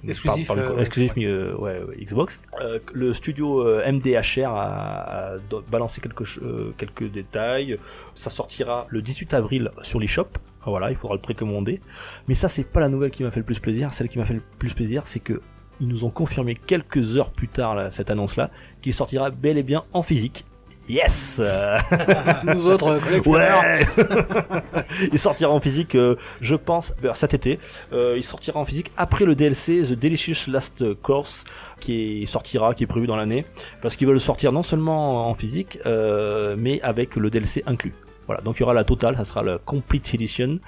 Exclusif, 0.07 0.47
par- 0.47 0.57
par- 0.57 0.65
euh, 0.65 0.79
exclusif 0.79 1.13
euh, 1.17 1.55
ouais, 1.55 1.81
ouais, 1.81 1.95
Xbox. 2.03 2.41
Euh, 2.61 2.79
le 2.91 3.13
studio 3.13 3.63
MDHR 3.89 4.49
a, 4.49 5.35
a 5.35 5.37
balancé 5.71 6.01
quelques 6.01 6.37
euh, 6.41 6.73
quelques 6.77 7.09
détails. 7.09 7.77
Ça 8.15 8.29
sortira 8.29 8.85
le 8.89 9.01
18 9.01 9.33
avril 9.33 9.71
sur 9.81 9.99
l'eShop. 9.99 10.27
Voilà, 10.65 10.89
il 10.91 10.95
faudra 10.97 11.15
le 11.15 11.21
précommander. 11.21 11.81
Mais 12.27 12.35
ça, 12.35 12.47
c'est 12.47 12.63
pas 12.63 12.79
la 12.79 12.89
nouvelle 12.89 13.11
qui 13.11 13.23
m'a 13.23 13.31
fait 13.31 13.39
le 13.39 13.45
plus 13.45 13.59
plaisir. 13.59 13.93
Celle 13.93 14.09
qui 14.09 14.17
m'a 14.17 14.25
fait 14.25 14.33
le 14.35 14.43
plus 14.59 14.73
plaisir, 14.73 15.03
c'est 15.07 15.19
que 15.19 15.41
ils 15.79 15.87
nous 15.87 16.03
ont 16.05 16.09
confirmé 16.09 16.55
quelques 16.55 17.17
heures 17.17 17.31
plus 17.31 17.47
tard 17.47 17.75
là, 17.75 17.91
cette 17.91 18.09
annonce-là 18.09 18.51
qu'il 18.81 18.93
sortira 18.93 19.29
bel 19.31 19.57
et 19.57 19.63
bien 19.63 19.83
en 19.93 20.03
physique. 20.03 20.45
Yes 20.89 21.41
Nous 22.43 22.67
autres 22.67 22.87
euh, 22.87 22.99
collectionneurs. 22.99 23.61
Ouais 23.61 23.85
Il 25.11 25.19
sortira 25.19 25.51
en 25.51 25.59
physique, 25.59 25.95
euh, 25.95 26.15
je 26.41 26.55
pense, 26.55 26.93
vers 27.01 27.15
cet 27.15 27.33
été. 27.33 27.59
Euh, 27.93 28.15
il 28.17 28.23
sortira 28.23 28.59
en 28.59 28.65
physique 28.65 28.91
après 28.97 29.25
le 29.25 29.35
DLC 29.35 29.83
The 29.83 29.93
Delicious 29.93 30.51
Last 30.51 30.83
Course 31.01 31.45
qui 31.83 32.25
sortira, 32.27 32.73
qui 32.73 32.83
est 32.83 32.87
prévu 32.87 33.07
dans 33.07 33.17
l'année, 33.17 33.45
parce 33.81 33.95
qu'ils 33.95 34.07
veulent 34.07 34.15
le 34.15 34.19
sortir 34.19 34.51
non 34.53 34.63
seulement 34.63 35.29
en 35.29 35.33
physique, 35.35 35.79
euh, 35.85 36.55
mais 36.57 36.81
avec 36.81 37.17
le 37.17 37.29
DLC 37.29 37.61
inclus. 37.65 37.93
Voilà, 38.27 38.41
donc 38.41 38.57
il 38.57 38.61
y 38.61 38.63
aura 38.63 38.73
la 38.73 38.83
totale, 38.83 39.15
ça 39.17 39.25
sera 39.25 39.43
la 39.43 39.57
Complete 39.57 40.13
Edition. 40.13 40.59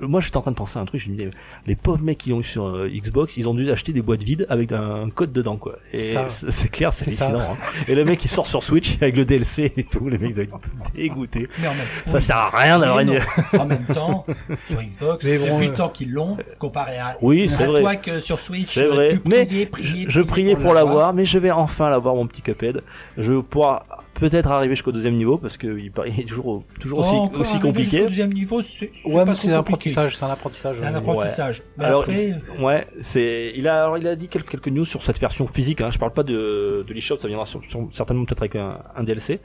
Moi 0.00 0.20
j'étais 0.20 0.36
en 0.36 0.42
train 0.42 0.50
de 0.50 0.56
penser 0.56 0.78
à 0.78 0.82
un 0.82 0.84
truc, 0.84 1.00
je 1.00 1.10
me 1.10 1.16
disais, 1.16 1.30
les 1.66 1.76
pauvres 1.76 2.02
mecs 2.02 2.18
qui 2.18 2.32
ont 2.32 2.40
eu 2.40 2.44
sur 2.44 2.66
euh, 2.66 2.88
Xbox, 2.88 3.36
ils 3.36 3.48
ont 3.48 3.54
dû 3.54 3.70
acheter 3.70 3.92
des 3.92 4.02
boîtes 4.02 4.22
vides 4.22 4.46
avec 4.48 4.72
un, 4.72 5.02
un 5.04 5.10
code 5.10 5.32
dedans 5.32 5.56
quoi. 5.56 5.76
Et 5.92 6.12
Ça. 6.12 6.24
c'est 6.28 6.68
clair, 6.70 6.92
c'est 6.92 7.06
hallucinant. 7.06 7.40
hein. 7.40 7.56
Et 7.88 7.94
le 7.94 8.04
mec 8.04 8.24
il 8.24 8.28
sort 8.28 8.46
sur 8.46 8.62
Switch 8.62 8.96
avec 9.00 9.16
le 9.16 9.24
DLC 9.24 9.72
et 9.76 9.84
tout, 9.84 10.08
les 10.08 10.18
mecs 10.18 10.34
doivent 10.34 10.46
être 10.48 10.92
dégoûtés. 10.94 11.48
Mais 11.60 11.68
en 11.68 11.74
même 11.74 11.86
Ça 12.06 12.16
oui. 12.16 12.22
sert 12.22 12.36
à 12.36 12.50
rien 12.50 12.78
d'avoir 12.78 13.00
une... 13.00 13.18
En 13.58 13.66
même 13.66 13.84
temps, 13.84 14.26
sur 14.68 14.80
Xbox, 14.82 15.24
Mais 15.24 15.38
bon, 15.38 15.44
depuis 15.44 15.66
euh, 15.66 15.70
le 15.70 15.76
temps 15.76 15.88
qu'ils 15.88 16.10
l'ont, 16.12 16.36
comparé 16.58 16.98
à, 16.98 17.16
Oui, 17.22 17.48
c'est 17.48 17.64
à 17.64 17.66
vrai. 17.66 17.80
toi 17.80 17.96
que 17.96 18.20
sur 18.20 18.40
Switch, 18.40 18.74
C'est 18.74 18.86
vrai, 18.86 19.18
tu 19.22 19.28
mais 19.28 19.44
priais, 19.44 19.66
priais, 19.66 20.04
je, 20.06 20.10
je 20.10 20.20
priais 20.20 20.54
pour 20.54 20.74
l'avoir. 20.74 20.84
l'avoir, 20.96 21.14
mais 21.14 21.24
je 21.24 21.38
vais 21.38 21.50
enfin 21.50 21.88
l'avoir 21.90 22.14
mon 22.14 22.26
petit 22.26 22.42
Cuphead. 22.42 22.82
Je 23.16 23.32
vais 23.32 23.42
pouvoir 23.42 23.84
peut-être 24.14 24.50
arriver 24.50 24.74
jusqu'au 24.74 24.92
deuxième 24.92 25.16
niveau 25.16 25.36
parce 25.38 25.56
que 25.56 25.78
il 25.78 25.90
paraît- 25.90 26.10
il 26.10 26.20
est 26.20 26.24
toujours 26.24 26.62
toujours 26.80 27.00
aussi 27.00 27.10
Oh, 27.14 27.30
aussi 27.40 27.58
compliqué. 27.60 27.90
jusqu'au 27.90 28.04
deuxième 28.06 28.32
niveau, 28.32 28.62
c'est 28.62 28.90
Ouais, 29.06 29.20
un 29.22 29.52
apprentissage, 29.58 30.16
c'est 30.16 30.24
un 30.24 30.30
apprentissage. 30.30 30.76
C'est 30.78 30.84
un 30.86 30.94
euh, 30.94 30.98
apprentissage. 30.98 31.62
Mais 31.76 31.84
Alors, 31.84 32.00
après, 32.02 32.34
Ouais, 32.60 32.86
c'est 33.00 33.52
il 33.56 33.66
a 33.68 33.82
alors 33.84 33.98
il 33.98 34.06
a 34.06 34.16
dit 34.16 34.28
quelques, 34.28 34.48
quelques 34.50 34.68
news 34.68 34.84
sur 34.84 35.02
cette 35.02 35.18
version 35.18 35.46
physique. 35.46 35.80
Hein. 35.80 35.90
Je 35.90 35.98
parle 35.98 36.12
pas 36.12 36.22
de 36.22 36.84
de 36.86 36.94
l'eShop, 36.94 37.18
ça 37.18 37.28
viendra 37.28 37.46
sur, 37.46 37.60
sur- 37.64 37.88
certainement 37.90 38.24
peut-être 38.24 38.42
avec 38.42 38.56
un, 38.56 38.78
un 38.96 39.02
DLC. 39.04 39.40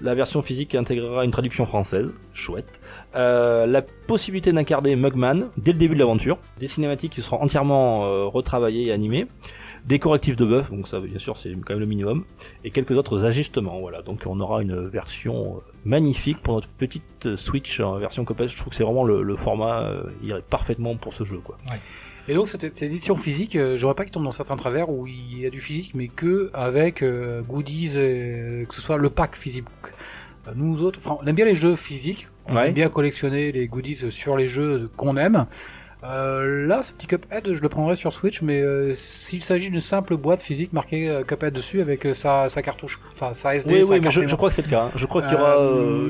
La 0.00 0.14
version 0.14 0.42
physique 0.42 0.74
intégrera 0.74 1.24
une 1.24 1.30
traduction 1.30 1.64
française, 1.66 2.14
chouette. 2.34 2.80
Euh, 3.14 3.66
la 3.66 3.82
possibilité 3.82 4.50
d'incarner 4.52 4.96
Mugman 4.96 5.50
dès 5.56 5.72
le 5.72 5.78
début 5.78 5.94
de 5.94 6.00
l'aventure, 6.00 6.38
des 6.58 6.66
cinématiques 6.66 7.12
qui 7.12 7.22
seront 7.22 7.40
entièrement 7.40 8.04
euh, 8.06 8.24
retravaillées 8.24 8.86
et 8.86 8.92
animées, 8.92 9.26
des 9.84 9.98
correctifs 9.98 10.36
de 10.36 10.44
buff, 10.44 10.70
donc 10.70 10.86
ça 10.88 11.00
bien 11.00 11.18
sûr 11.18 11.36
c'est 11.42 11.50
quand 11.52 11.70
même 11.70 11.80
le 11.80 11.86
minimum, 11.86 12.24
et 12.64 12.70
quelques 12.70 12.92
autres 12.92 13.24
ajustements. 13.24 13.80
Voilà, 13.80 14.02
donc 14.02 14.22
on 14.26 14.38
aura 14.40 14.62
une 14.62 14.86
version 14.88 15.56
euh, 15.56 15.60
magnifique 15.84 16.38
pour 16.42 16.54
notre 16.54 16.68
petite 16.68 17.26
euh, 17.26 17.36
Switch 17.36 17.80
en 17.80 17.98
version 17.98 18.24
Cuphead. 18.24 18.48
Je 18.48 18.56
trouve 18.56 18.68
que 18.70 18.74
c'est 18.76 18.84
vraiment 18.84 19.04
le, 19.04 19.22
le 19.22 19.36
format 19.36 19.80
euh, 19.82 20.04
irait 20.22 20.42
parfaitement 20.48 20.96
pour 20.96 21.14
ce 21.14 21.24
jeu 21.24 21.38
quoi. 21.38 21.58
Et 22.28 22.34
donc 22.34 22.46
cette, 22.48 22.60
cette 22.62 22.82
édition 22.82 23.16
physique, 23.16 23.56
euh, 23.56 23.76
j'aurais 23.76 23.94
pas 23.94 24.04
qu'il 24.04 24.12
tombe 24.12 24.22
dans 24.24 24.30
certains 24.30 24.54
travers 24.54 24.88
où 24.90 25.08
il 25.08 25.40
y 25.40 25.46
a 25.46 25.50
du 25.50 25.60
physique, 25.60 25.92
mais 25.94 26.06
que 26.06 26.50
avec 26.54 27.02
euh, 27.02 27.42
goodies, 27.42 27.94
que 27.94 28.74
ce 28.74 28.80
soit 28.80 28.98
le 28.98 29.10
pack 29.10 29.34
physique. 29.34 29.64
Nous 30.54 30.82
autres, 30.82 30.98
on 31.20 31.24
aime 31.26 31.34
bien 31.36 31.44
les 31.44 31.54
jeux 31.54 31.76
physiques, 31.76 32.28
on 32.48 32.54
Ouais. 32.56 32.68
aime 32.68 32.74
bien 32.74 32.88
collectionner 32.88 33.52
les 33.52 33.66
goodies 33.68 34.10
sur 34.10 34.36
les 34.36 34.46
jeux 34.48 34.90
qu'on 34.96 35.16
aime. 35.16 35.46
Euh, 36.04 36.66
là, 36.66 36.82
ce 36.82 36.92
petit 36.92 37.06
Cuphead, 37.06 37.52
je 37.54 37.60
le 37.60 37.68
prendrais 37.68 37.94
sur 37.94 38.12
Switch, 38.12 38.42
mais 38.42 38.60
euh, 38.60 38.92
s'il 38.92 39.40
s'agit 39.40 39.70
d'une 39.70 39.78
simple 39.80 40.16
boîte 40.16 40.40
physique 40.40 40.72
marquée 40.72 41.08
euh, 41.08 41.22
Cuphead 41.22 41.54
dessus 41.54 41.80
avec 41.80 42.04
euh, 42.06 42.12
sa, 42.14 42.48
sa 42.48 42.60
cartouche, 42.60 42.98
enfin 43.12 43.32
sa 43.34 43.54
SD, 43.54 43.72
Oui, 43.74 43.86
sa 43.86 43.92
oui, 43.94 44.00
mais 44.02 44.10
je, 44.10 44.26
je 44.26 44.34
crois 44.34 44.48
que 44.48 44.54
c'est 44.56 44.64
le 44.64 44.70
cas. 44.70 44.84
hein. 44.86 44.90
Je 44.96 45.06
crois 45.06 45.22
qu'il 45.22 45.32
y 45.32 45.34
aura, 45.36 45.56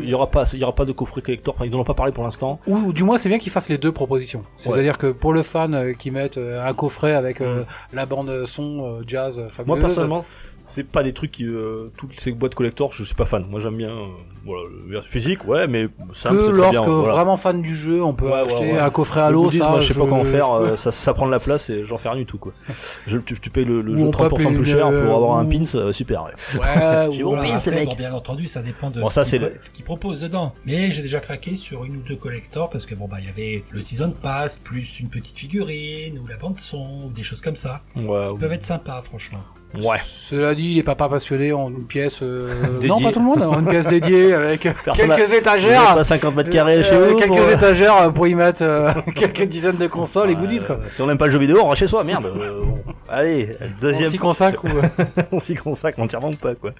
il 0.03 0.09
y 0.09 0.15
aura 0.15 0.31
pas, 0.31 0.45
il 0.55 0.59
y 0.61 0.63
aura 0.65 0.75
pas 0.75 0.87
de 0.87 0.93
coffret 0.93 1.21
collector. 1.21 1.55
Enfin, 1.55 1.67
ils 1.67 1.75
en 1.77 1.81
ont 1.81 1.85
pas 1.85 1.93
parlé 1.95 2.13
pour 2.13 2.25
l'instant. 2.25 2.59
Ou, 2.67 2.77
ou 2.77 2.93
du 2.95 3.05
moins, 3.05 3.19
c'est 3.19 3.29
bien 3.29 3.39
qu'ils 3.39 3.53
fassent 3.53 3.69
les 3.69 3.77
deux 3.79 3.93
propositions. 3.93 4.43
C'est-à-dire 4.57 4.97
que 4.97 5.13
pour 5.13 5.35
le 5.35 5.43
fan 5.43 5.95
qui 5.99 6.11
mettent 6.11 6.39
euh, 6.39 6.67
un 6.67 6.73
coffret 6.73 7.13
avec 7.13 7.41
euh, 7.43 7.65
la 7.93 8.07
bande 8.07 8.47
son 8.47 9.03
jazz 9.07 9.47
fabuleuse, 9.49 9.67
Moi 9.67 9.79
personnellement, 9.79 10.25
c'est 10.65 10.85
pas 10.85 11.03
des 11.03 11.13
trucs 11.13 11.33
qui, 11.33 11.45
euh, 11.47 11.89
toutes 11.97 12.19
ces 12.19 12.33
boîtes 12.33 12.55
collector, 12.55 12.93
je 12.93 13.05
suis 13.05 13.15
pas 13.15 13.27
fan. 13.27 13.45
Moi 13.51 13.61
j'aime 13.61 13.77
bien, 13.77 13.91
euh, 13.91 14.07
voilà, 14.45 14.69
le 14.89 15.01
physique, 15.03 15.47
ouais, 15.47 15.67
mais 15.67 15.89
ça 16.13 16.31
que 16.31 16.51
lorsque 16.51 16.73
bien, 16.73 16.83
voilà. 16.87 17.13
vraiment 17.15 17.37
fan 17.37 17.63
du 17.63 17.75
jeu, 17.77 18.03
on 18.03 18.15
peut 18.15 18.27
Ouais, 18.27 18.33
ouais, 18.33 18.39
acheter 18.53 18.73
ouais. 18.73 18.79
un 18.79 18.91
coffret 18.91 19.21
Le 19.21 19.27
Halo, 19.27 19.43
goodies, 19.45 19.59
ça, 19.59 19.69
moi 19.71 19.81
je 19.81 19.93
sais 19.93 19.99
pas 19.99 20.07
comment 20.07 20.25
faire, 20.25 20.51
euh, 20.53 20.77
ça, 20.77 20.91
ça 20.93 21.15
prend 21.15 21.27
de 21.27 21.31
la 21.33 21.41
place 21.41 21.69
et 21.71 21.85
j'en 21.85 21.99
fais 21.99 22.09
rien 22.09 22.19
du 22.19 22.27
tout 22.27 22.39
quoi. 22.39 22.53
Je, 23.07 23.19
tu, 23.19 23.39
tu 23.41 23.51
payes 23.51 23.65
le, 23.65 23.83
le 23.83 23.97
jeu 23.97 24.05
on 24.05 24.11
30% 24.11 24.29
peut 24.29 24.55
plus 24.55 24.65
cher 24.65 24.87
pour 24.89 25.15
avoir 25.17 25.39
un 25.39 25.45
pins, 25.47 25.63
euh, 25.75 25.93
super. 25.93 26.25
ouais. 26.25 26.31
Ouais, 26.61 27.09
J'ai 27.13 27.23
ou- 27.25 27.31
bon 27.31 27.37
Voilà, 27.37 27.49
pins, 27.51 27.57
après, 27.57 27.71
mec. 27.73 27.89
bon, 27.89 27.95
bien 27.97 28.13
entendu, 28.15 28.47
ça 28.47 28.63
dépend 28.63 28.91
de 28.91 29.01
Bon, 29.01 29.09
ce 29.09 29.15
ça, 29.15 29.23
qu'ils 29.23 29.31
c'est 29.31 29.39
pro- 29.41 29.49
le- 29.49 29.55
ce 29.63 29.71
qu'ils 29.71 29.85
proposent 29.85 30.21
dedans. 30.21 30.55
Mais 30.65 30.91
j'ai 30.91 31.03
déjà 31.03 31.21
craqué 31.21 31.57
sur 31.57 31.85
une 31.85 31.97
ou 31.97 32.01
deux 32.03 32.17
collectors 32.17 32.71
parce 32.71 32.87
que 32.87 32.95
bon 32.95 33.09
bah 33.09 33.17
il 33.21 33.27
y 33.27 33.29
avait 33.29 33.65
le 33.71 33.83
season 33.83 34.11
pass 34.13 34.57
plus 34.59 35.01
une 35.01 35.09
petite 35.09 35.37
figurine 35.37 36.19
ou 36.19 36.27
la 36.27 36.37
bande 36.37 36.57
son 36.57 37.05
ou 37.07 37.11
des 37.13 37.23
choses 37.23 37.41
comme 37.41 37.57
ça. 37.57 37.81
Ouais, 37.97 38.27
Qui 38.33 38.39
peuvent 38.39 38.53
être 38.53 38.65
sympas 38.65 39.03
franchement. 39.03 39.41
Ouais. 39.83 39.99
Cela 40.05 40.55
dit, 40.55 40.75
les 40.75 40.83
papas 40.83 41.09
passionnés 41.09 41.53
ont 41.53 41.69
une 41.69 41.85
pièce, 41.87 42.21
euh, 42.23 42.49
non 42.87 43.01
pas 43.01 43.13
tout 43.13 43.19
le 43.21 43.25
monde, 43.25 43.43
ont 43.43 43.59
une 43.61 43.69
pièce 43.69 43.87
dédiée 43.87 44.33
avec 44.35 44.69
Personne 44.85 45.09
quelques 45.09 45.33
a- 45.33 45.37
étagères, 45.37 45.95
pas 45.95 46.05
50 46.05 46.35
mètres 46.37 46.51
carrés 46.51 46.83
chez 46.83 46.95
euh, 46.95 47.09
vous 47.11 47.19
quelques 47.19 47.29
pour, 47.29 47.39
euh, 47.41 47.55
étagères 47.55 48.13
pour 48.15 48.27
y 48.27 48.35
mettre 48.35 48.63
euh, 48.63 48.91
quelques 49.15 49.43
dizaines 49.45 49.77
de 49.77 49.87
consoles 49.87 50.31
et 50.31 50.35
goodies 50.35 50.65
quoi. 50.65 50.77
euh, 50.77 50.89
Si 50.91 51.03
on 51.03 51.07
n'aime 51.07 51.19
pas 51.19 51.27
le 51.27 51.33
jeu 51.33 51.39
vidéo, 51.39 51.59
on 51.61 51.65
rentre 51.65 51.77
chez 51.79 51.87
soi, 51.87 52.03
merde. 52.05 52.27
euh, 52.35 52.61
bon. 52.65 52.79
Allez, 53.09 53.49
On 53.61 53.81
deuxième 53.83 54.11
s'y 54.11 54.17
consacre 54.19 54.65
ou 54.65 54.69
on 55.33 55.39
s'y 55.39 55.55
consacre 55.55 56.01
entièrement 56.01 56.31
ou 56.31 56.37
pas 56.37 56.55
quoi. 56.55 56.71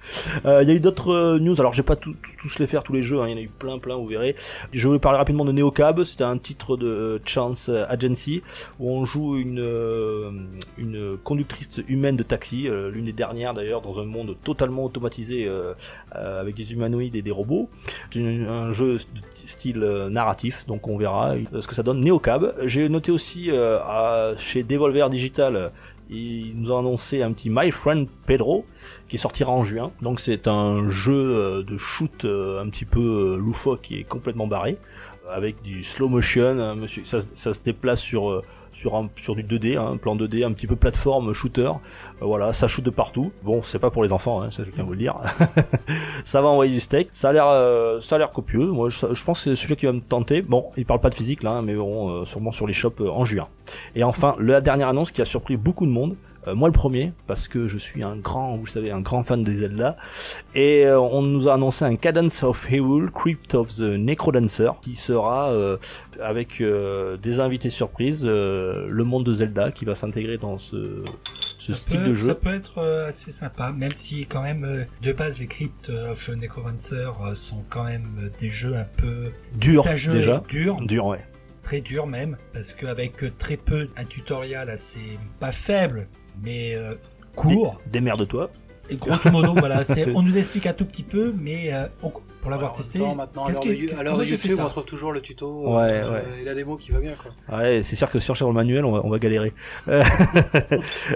Euh, 0.45 0.63
Il 0.63 0.69
y 0.69 0.71
a 0.71 0.75
eu 0.75 0.79
d'autres 0.79 1.13
euh, 1.13 1.39
news, 1.39 1.55
alors 1.59 1.73
j'ai 1.75 1.83
pas 1.83 1.95
tout- 1.95 2.13
tout- 2.13 2.31
tous 2.41 2.57
les 2.59 2.65
faire 2.67 2.81
tous 2.81 2.93
les 2.93 3.03
jeux, 3.03 3.19
hein. 3.21 3.25
il 3.27 3.31
y 3.31 3.33
en 3.35 3.37
a 3.37 3.41
eu 3.41 3.49
plein 3.49 3.77
plein, 3.77 3.95
vous 3.97 4.07
verrez. 4.07 4.35
Je 4.71 4.87
voulais 4.87 4.99
parler 4.99 5.17
rapidement 5.19 5.45
de 5.45 5.51
Neocab, 5.51 6.03
c'était 6.05 6.23
un 6.23 6.37
titre 6.39 6.75
de 6.75 6.87
euh, 6.87 7.19
Chance 7.25 7.69
Agency 7.89 8.41
où 8.79 8.91
on 8.91 9.05
joue 9.05 9.35
une 9.37 9.59
euh, 9.59 10.31
une 10.79 11.17
conductrice 11.23 11.69
humaine 11.87 12.15
de 12.15 12.23
taxi, 12.23 12.67
euh, 12.67 12.82
l'une 12.89 13.05
des 13.05 13.13
dernières 13.13 13.53
d'ailleurs 13.53 13.81
dans 13.81 13.99
un 13.99 14.05
monde 14.05 14.35
totalement 14.43 14.85
automatisé 14.85 15.47
euh, 15.47 15.73
euh, 16.15 16.41
avec 16.41 16.55
des 16.55 16.73
humanoïdes 16.73 17.15
et 17.15 17.21
des 17.21 17.31
robots. 17.31 17.69
C'est 18.11 18.21
un 18.21 18.71
jeu 18.71 18.97
style 19.35 19.83
euh, 19.83 20.09
narratif, 20.09 20.65
donc 20.67 20.87
on 20.87 20.97
verra 20.97 21.35
euh, 21.35 21.61
ce 21.61 21.67
que 21.67 21.75
ça 21.75 21.83
donne. 21.83 21.99
Neocab, 21.99 22.53
j'ai 22.65 22.89
noté 22.89 23.11
aussi 23.11 23.51
euh, 23.51 23.79
à- 23.81 24.33
chez 24.37 24.63
Devolver 24.63 25.09
Digital 25.09 25.71
ils 26.09 26.53
nous 26.59 26.71
ont 26.71 26.79
annoncé 26.79 27.23
un 27.23 27.31
petit 27.31 27.49
My 27.49 27.71
Friend 27.71 28.07
Pedro 28.27 28.65
qui 29.07 29.17
sortira 29.17 29.51
en 29.51 29.63
juin. 29.63 29.91
Donc 30.01 30.19
c'est 30.19 30.47
un 30.47 30.89
jeu 30.89 31.13
euh, 31.15 31.63
de 31.63 31.77
shoot 31.77 32.25
euh, 32.25 32.61
un 32.61 32.69
petit 32.69 32.85
peu 32.85 32.99
euh, 32.99 33.37
loufoque 33.37 33.81
qui 33.83 33.99
est 33.99 34.03
complètement 34.03 34.45
barré 34.45 34.77
avec 35.31 35.61
du 35.63 35.83
slow 35.83 36.09
motion. 36.09 36.59
hein, 36.59 36.75
ça, 37.05 37.19
ça 37.21 37.53
se 37.53 37.63
déplace 37.63 38.01
sur 38.01 38.29
euh, 38.29 38.43
sur 38.73 38.95
un 38.95 39.09
sur 39.15 39.35
du 39.35 39.43
2D, 39.43 39.77
hein, 39.77 39.91
un 39.93 39.97
plan 39.97 40.15
2D, 40.15 40.45
un 40.45 40.51
petit 40.51 40.67
peu 40.67 40.75
plateforme 40.75 41.33
shooter. 41.33 41.67
Euh, 41.67 41.71
voilà, 42.21 42.53
ça 42.53 42.67
shoot 42.67 42.83
de 42.83 42.89
partout. 42.89 43.31
Bon, 43.43 43.61
c'est 43.61 43.79
pas 43.79 43.89
pour 43.89 44.03
les 44.03 44.11
enfants, 44.11 44.41
hein, 44.41 44.51
ça 44.51 44.63
je 44.63 44.71
viens 44.71 44.83
vous 44.83 44.91
le 44.91 44.97
dire. 44.97 45.15
ça 46.25 46.41
va 46.41 46.47
envoyer 46.49 46.73
du 46.73 46.79
steak. 46.79 47.09
Ça 47.13 47.29
a 47.29 47.33
l'air 47.33 47.47
euh, 47.47 47.99
ça 47.99 48.15
a 48.15 48.17
l'air 48.17 48.31
copieux. 48.31 48.67
Moi, 48.67 48.89
je, 48.89 49.23
pense 49.23 49.43
que 49.43 49.55
c'est 49.55 49.61
celui 49.61 49.75
qui 49.75 49.85
va 49.85 49.93
me 49.93 50.01
tenter. 50.01 50.41
Bon, 50.41 50.65
il 50.77 50.85
parle 50.85 50.99
pas 50.99 51.09
de 51.09 51.15
physique 51.15 51.43
là, 51.43 51.51
hein, 51.51 51.61
mais 51.61 51.75
bon, 51.75 52.09
euh, 52.09 52.25
sûrement 52.25 52.51
sur 52.51 52.67
les 52.67 52.73
shops 52.73 53.01
euh, 53.01 53.09
en 53.09 53.25
juin. 53.25 53.47
Et 53.95 54.03
enfin, 54.03 54.35
la 54.39 54.61
dernière 54.61 54.89
annonce 54.89 55.11
qui 55.11 55.21
a 55.21 55.25
surpris 55.25 55.57
beaucoup 55.57 55.85
de 55.85 55.91
monde. 55.91 56.15
Euh, 56.47 56.55
moi 56.55 56.67
le 56.67 56.73
premier, 56.73 57.13
parce 57.27 57.47
que 57.47 57.67
je 57.67 57.77
suis 57.77 58.03
un 58.03 58.15
grand, 58.17 58.57
vous 58.57 58.65
savez, 58.67 58.91
un 58.91 59.01
grand 59.01 59.23
fan 59.23 59.43
des 59.43 59.57
Zelda. 59.57 59.97
Et 60.55 60.85
euh, 60.85 60.99
on 60.99 61.21
nous 61.21 61.47
a 61.49 61.53
annoncé 61.53 61.85
un 61.85 61.95
Cadence 61.95 62.43
of 62.43 62.69
Hyrule, 62.69 63.11
Crypt 63.11 63.55
of 63.55 63.75
the 63.75 63.81
Necrodancer, 63.81 64.71
qui 64.81 64.95
sera 64.95 65.51
euh, 65.51 65.77
avec 66.21 66.59
euh, 66.61 67.17
des 67.17 67.39
invités 67.39 67.69
surprises, 67.69 68.23
euh, 68.25 68.87
le 68.89 69.03
monde 69.03 69.25
de 69.25 69.33
Zelda 69.33 69.71
qui 69.71 69.85
va 69.85 69.95
s'intégrer 69.95 70.37
dans 70.37 70.59
ce, 70.59 71.03
ce 71.59 71.73
ça 71.73 71.79
style 71.79 71.99
peut, 72.01 72.09
de 72.09 72.13
jeu. 72.13 72.27
Ça 72.27 72.35
peut 72.35 72.53
être 72.53 72.81
assez 73.07 73.31
sympa, 73.31 73.71
même 73.71 73.93
si 73.93 74.25
quand 74.25 74.41
même 74.41 74.85
de 75.01 75.13
base 75.13 75.39
les 75.39 75.47
Crypt 75.47 75.89
of 75.89 76.29
Necromancer 76.29 77.07
euh, 77.25 77.35
sont 77.35 77.63
quand 77.69 77.83
même 77.85 78.29
des 78.39 78.49
jeux 78.49 78.75
un 78.75 78.85
peu 78.97 79.31
Dur 79.55 79.83
tâcheux 79.83 80.13
déjà. 80.13 80.43
durs, 80.49 80.81
Dur, 80.81 81.05
ouais. 81.05 81.25
très 81.61 81.79
durs 81.81 82.05
même, 82.07 82.37
parce 82.53 82.73
qu'avec 82.73 83.37
très 83.37 83.55
peu 83.57 83.87
un 83.95 84.03
tutoriel 84.05 84.69
assez 84.69 85.17
pas 85.39 85.51
faible, 85.51 86.07
mais 86.41 86.75
euh, 86.75 86.95
court. 87.35 87.81
Démerde-toi. 87.91 88.49
Et 88.89 88.97
grosso 88.97 89.31
modo, 89.31 89.53
voilà, 89.53 89.83
on 90.15 90.21
nous 90.23 90.37
explique 90.37 90.65
un 90.67 90.73
tout 90.73 90.85
petit 90.85 91.03
peu, 91.03 91.33
mais 91.37 91.73
euh, 91.73 91.87
on- 92.01 92.11
pour 92.43 92.51
l'avoir 92.51 92.73
testé, 92.73 92.99
temps, 92.99 93.15
maintenant, 93.15 93.45
l'heure 93.47 93.59
que- 93.59 93.69
j'ai 94.25 94.37
fait 94.37 94.49
YouTube, 94.49 94.63
on 94.65 94.69
trouve 94.69 94.83
toujours 94.85 95.11
le 95.13 95.21
tuto 95.21 95.47
Ouais, 95.77 95.89
euh, 96.03 96.11
ouais. 96.13 96.23
et 96.41 96.43
la 96.45 96.53
démo 96.53 96.75
qui 96.75 96.91
va 96.91 96.99
bien 96.99 97.13
quoi. 97.15 97.57
Ouais, 97.57 97.81
c'est 97.83 97.95
sûr 97.95 98.09
que 98.11 98.17
dans 98.39 98.47
le 98.49 98.53
manuel, 98.53 98.83
on 98.85 98.91
va, 98.91 99.01
on 99.05 99.09
va 99.09 99.17
galérer. 99.17 99.53
Euh, 99.87 100.03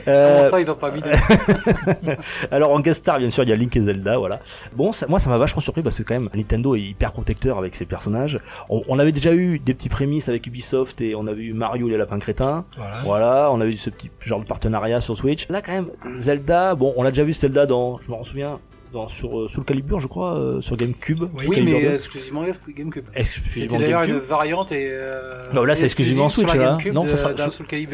Comment 0.05 0.45
euh, 0.45 0.49
ça, 0.49 0.61
ils 0.61 0.71
ont 0.71 0.75
pas 0.75 0.91
mis. 0.91 1.01
Alors 2.51 2.71
en 2.71 2.79
guest 2.79 3.01
star, 3.01 3.19
bien 3.19 3.29
sûr, 3.29 3.43
il 3.43 3.49
y 3.49 3.53
a 3.53 3.55
Link 3.55 3.75
et 3.75 3.81
Zelda, 3.81 4.17
voilà. 4.17 4.39
Bon, 4.73 4.91
ça- 4.93 5.05
moi 5.07 5.19
ça 5.19 5.29
m'a 5.29 5.37
vachement 5.37 5.59
surpris 5.61 5.81
parce 5.81 5.97
que 5.97 6.03
quand 6.03 6.13
même 6.13 6.29
Nintendo 6.33 6.75
est 6.75 6.81
hyper 6.81 7.11
protecteur 7.11 7.57
avec 7.57 7.75
ses 7.75 7.85
personnages. 7.85 8.39
On, 8.69 8.81
on 8.87 8.99
avait 8.99 9.11
déjà 9.11 9.33
eu 9.33 9.59
des 9.59 9.73
petits 9.73 9.89
prémices 9.89 10.29
avec 10.29 10.47
Ubisoft 10.47 11.01
et 11.01 11.15
on 11.15 11.27
avait 11.27 11.41
eu 11.43 11.53
Mario 11.53 11.87
et 11.87 11.91
les 11.91 11.97
lapins 11.97 12.19
crétins. 12.19 12.63
Voilà. 12.77 12.95
Voilà, 13.03 13.49
on 13.51 13.59
a 13.61 13.65
eu 13.65 13.75
ce 13.75 13.89
petit 13.89 14.09
genre 14.21 14.39
de 14.39 14.45
partenariat 14.45 15.01
sur 15.01 15.17
Switch. 15.17 15.47
Là 15.49 15.61
quand 15.61 15.71
même, 15.73 15.89
Zelda, 16.17 16.75
bon, 16.75 16.93
on 16.95 17.03
l'a 17.03 17.11
déjà 17.11 17.23
vu 17.23 17.33
Zelda 17.33 17.65
dans, 17.65 17.99
je 17.99 18.09
me 18.11 18.23
souviens, 18.23 18.59
dans 18.97 19.07
sur 19.07 19.39
euh, 19.39 19.47
Soul 19.47 19.63
Calibur, 19.65 19.99
je 19.99 20.07
crois, 20.07 20.35
euh, 20.37 20.61
sur 20.61 20.75
GameCube. 20.75 21.23
Oui, 21.37 21.55
Calibur 21.55 21.77
mais 21.79 21.85
2. 21.85 21.93
exclusivement 21.93 22.43
GameCube. 22.75 23.05
exclusivement 23.13 23.79
d'ailleurs 23.79 24.01
une 24.03 24.07
GameCube. 24.11 24.27
variante 24.29 24.71
et. 24.71 24.87
Euh, 24.91 25.41
Non, 25.53 25.63
là, 25.63 25.75
c'est 25.75 25.85
exclusivement 25.85 26.25
exclusive 26.25 26.49
Switch, 26.49 26.59
sur 26.61 26.65
là. 26.65 26.71
GameCube 26.77 26.93
Non, 26.93 27.03
de- 27.03 27.09
ça 27.09 27.15
sera- 27.17 27.29
ça- 27.37 27.49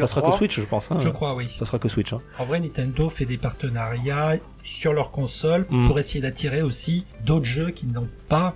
sera 0.06 0.20
que 0.20 0.26
3. 0.26 0.38
Switch, 0.38 0.60
je 0.60 0.66
pense. 0.66 0.90
Hein. 0.90 0.96
Je 1.00 1.08
crois, 1.08 1.34
oui. 1.34 1.48
Ça 1.58 1.64
sera 1.66 1.78
que 1.78 1.88
Switch. 1.88 2.12
Hein. 2.12 2.20
En 2.38 2.44
vrai, 2.46 2.60
Nintendo 2.60 3.08
fait 3.08 3.24
des 3.26 3.38
partenariats 3.38 4.36
sur 4.62 4.92
leur 4.92 5.10
console 5.10 5.66
Mm. 5.70 5.86
pour 5.86 5.98
essayer 5.98 6.20
d'attirer 6.20 6.62
aussi 6.62 7.06
d'autres 7.24 7.44
jeux 7.44 7.70
qui 7.70 7.86
n'ont 7.86 8.08
pas, 8.28 8.54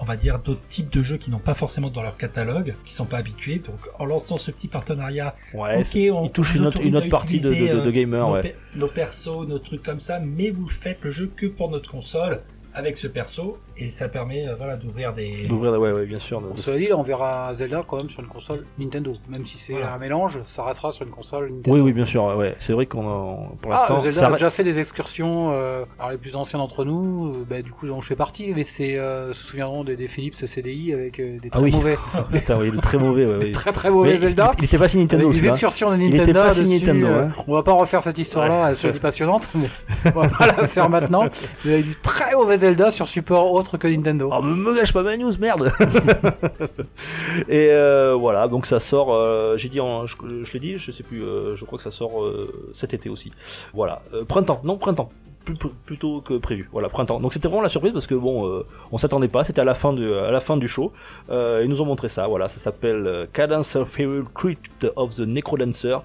on 0.00 0.04
va 0.04 0.16
dire, 0.16 0.38
d'autres 0.38 0.66
types 0.68 0.92
de 0.92 1.02
jeux 1.02 1.16
qui 1.16 1.30
n'ont 1.30 1.38
pas 1.38 1.54
forcément 1.54 1.90
dans 1.90 2.02
leur 2.02 2.16
catalogue, 2.16 2.74
qui 2.84 2.94
sont 2.94 3.04
pas 3.04 3.18
habitués. 3.18 3.58
Donc, 3.58 3.78
en 3.98 4.04
lançant 4.04 4.36
ce 4.36 4.50
petit 4.50 4.68
partenariat, 4.68 5.34
Ouais, 5.54 5.80
ok, 5.80 6.14
on 6.14 6.28
touche 6.28 6.54
une 6.54 6.66
autre, 6.66 6.80
une 6.80 7.08
partie 7.08 7.40
de, 7.40 7.48
de, 7.48 7.54
utiliser, 7.54 7.74
de, 7.74 7.80
de 7.80 7.88
euh, 7.88 7.92
gamer, 7.92 8.26
nos, 8.26 8.34
ouais. 8.34 8.56
nos 8.74 8.88
persos, 8.88 9.46
nos 9.46 9.58
trucs 9.58 9.82
comme 9.82 10.00
ça, 10.00 10.20
mais 10.20 10.50
vous 10.50 10.68
faites 10.68 10.98
le 11.02 11.10
jeu 11.10 11.30
que 11.34 11.46
pour 11.46 11.70
notre 11.70 11.90
console 11.90 12.42
avec 12.78 12.96
ce 12.96 13.06
perso 13.08 13.58
et 13.76 13.90
ça 13.90 14.08
permet, 14.08 14.46
euh, 14.48 14.54
voilà, 14.56 14.76
d'ouvrir 14.76 15.12
des. 15.12 15.46
D'ouvrir, 15.48 15.72
ouais, 15.78 15.92
ouais, 15.92 16.06
bien 16.06 16.18
sûr. 16.18 16.40
de- 16.40 16.58
cela 16.58 16.78
dit, 16.78 16.86
là, 16.86 16.96
on 16.96 17.02
verra 17.02 17.52
Zelda 17.54 17.82
quand 17.86 17.96
même 17.96 18.08
sur 18.08 18.20
une 18.20 18.28
console 18.28 18.64
Nintendo. 18.78 19.14
Même 19.28 19.44
si 19.44 19.58
c'est 19.58 19.72
Voilà. 19.72 19.94
un 19.94 19.98
mélange, 19.98 20.38
ça 20.46 20.62
restera 20.64 20.92
sur 20.92 21.04
une 21.04 21.10
console 21.12 21.50
Nintendo. 21.50 21.72
Oui, 21.76 21.80
oui, 21.80 21.92
bien 21.92 22.04
sûr. 22.04 22.24
Ouais, 22.36 22.54
c'est 22.60 22.72
vrai 22.72 22.86
qu'on 22.86 23.08
a, 23.08 23.36
pour 23.60 23.72
Ah, 23.72 23.76
l'instant, 23.80 24.00
Zelda 24.00 24.20
ça 24.20 24.26
a 24.28 24.32
déjà 24.32 24.50
fait 24.50 24.64
des 24.64 24.78
excursions. 24.78 25.50
Euh, 25.52 25.84
alors 25.98 26.10
les 26.12 26.18
plus 26.18 26.36
anciens 26.36 26.58
d'entre 26.58 26.84
nous, 26.84 27.26
euh, 27.28 27.46
bah, 27.48 27.62
du 27.62 27.70
coup, 27.72 27.86
dont 27.86 28.00
je 28.00 28.06
fais 28.06 28.16
partie, 28.16 28.52
mais 28.54 28.64
c'est 28.64 28.96
euh, 28.96 29.32
se 29.32 29.44
souviendront 29.44 29.82
des, 29.84 29.96
des 29.96 30.08
Philips 30.08 30.36
CDI 30.36 30.92
avec 30.94 31.18
euh, 31.20 31.38
des 31.40 31.48
Ah 31.52 31.56
très 31.56 31.62
oui. 31.62 31.72
mauvais, 31.72 31.96
Putain, 32.32 32.58
oui, 32.58 32.70
il 32.72 32.80
très 32.80 32.98
mauvais. 32.98 33.26
Ouais, 33.26 33.38
des 33.38 33.44
ouais. 33.46 33.52
très 33.52 33.72
très 33.72 33.90
mauvais 33.90 34.10
Mais 34.10 34.14
il, 34.16 34.26
Zelda. 34.28 34.50
il 34.58 34.64
était 34.64 34.78
pas 34.78 34.88
si 34.88 34.98
Nintendo, 34.98 35.30
des 35.30 35.46
excursions 35.46 35.90
de 35.90 35.96
Il 35.96 36.04
Nintendo. 36.10 36.22
était 36.22 36.32
pas 36.32 36.50
si 36.52 36.62
dessus, 36.64 36.72
Nintendo, 36.84 37.06
euh, 37.06 37.22
hein. 37.24 37.32
On 37.48 37.54
va 37.54 37.62
pas 37.62 37.72
refaire 37.72 38.02
cette 38.02 38.18
histoire-là, 38.18 38.62
Ouais. 38.64 38.70
elle 38.70 38.76
serait 38.76 38.92
passionnante, 38.98 39.48
mais 39.54 39.68
on 40.14 40.20
va 40.20 40.28
pas 40.28 40.46
la 40.46 40.66
faire 40.66 40.88
maintenant. 40.90 41.24
Il 41.64 41.70
y 41.70 41.74
a 41.74 41.78
eu 41.78 41.82
du 41.82 41.94
très 41.96 42.34
mauvais 42.34 42.56
Zelda 42.56 42.67
sur 42.90 43.08
support 43.08 43.52
autre 43.52 43.76
que 43.76 43.88
Nintendo. 43.88 44.30
Oh, 44.32 44.42
me, 44.42 44.76
gâche 44.76 44.92
pas 44.92 45.02
ma 45.02 45.16
news, 45.16 45.32
merde 45.38 45.70
Et 47.48 47.68
euh, 47.70 48.14
voilà, 48.14 48.48
donc 48.48 48.66
ça 48.66 48.80
sort, 48.80 49.12
euh, 49.12 49.56
j'ai 49.56 49.68
dit, 49.68 49.78
je, 49.78 50.44
je 50.44 50.52
l'ai 50.52 50.60
dit, 50.60 50.78
je 50.78 50.90
sais 50.90 51.02
plus, 51.02 51.22
euh, 51.22 51.56
je 51.56 51.64
crois 51.64 51.78
que 51.78 51.84
ça 51.84 51.92
sort 51.92 52.24
cet 52.74 52.94
été 52.94 53.08
aussi. 53.08 53.32
Voilà, 53.74 54.02
printemps, 54.28 54.60
non, 54.64 54.76
printemps. 54.76 55.08
Plutôt 55.86 56.20
que 56.20 56.36
prévu. 56.36 56.68
Voilà, 56.72 56.88
printemps. 56.88 57.20
Donc 57.20 57.32
c'était 57.32 57.48
vraiment 57.48 57.62
la 57.62 57.68
surprise 57.68 57.92
parce 57.92 58.06
que 58.06 58.14
bon, 58.14 58.46
euh, 58.46 58.66
on 58.92 58.98
s'attendait 58.98 59.28
pas. 59.28 59.44
C'était 59.44 59.60
à 59.60 59.64
la 59.64 59.74
fin 59.74 59.92
du 59.92 60.12
à 60.12 60.30
la 60.30 60.40
fin 60.40 60.56
du 60.56 60.68
show. 60.68 60.92
Ils 61.30 61.66
nous 61.68 61.80
ont 61.80 61.86
montré 61.86 62.08
ça. 62.08 62.26
Voilà, 62.26 62.48
ça 62.48 62.58
s'appelle 62.58 63.06
euh, 63.06 63.26
Cadence 63.32 63.76
of 63.76 63.98
Hyrule 63.98 64.26
Crypt 64.34 64.86
of 64.96 65.14
the 65.14 65.20
Necrodancer 65.20 65.98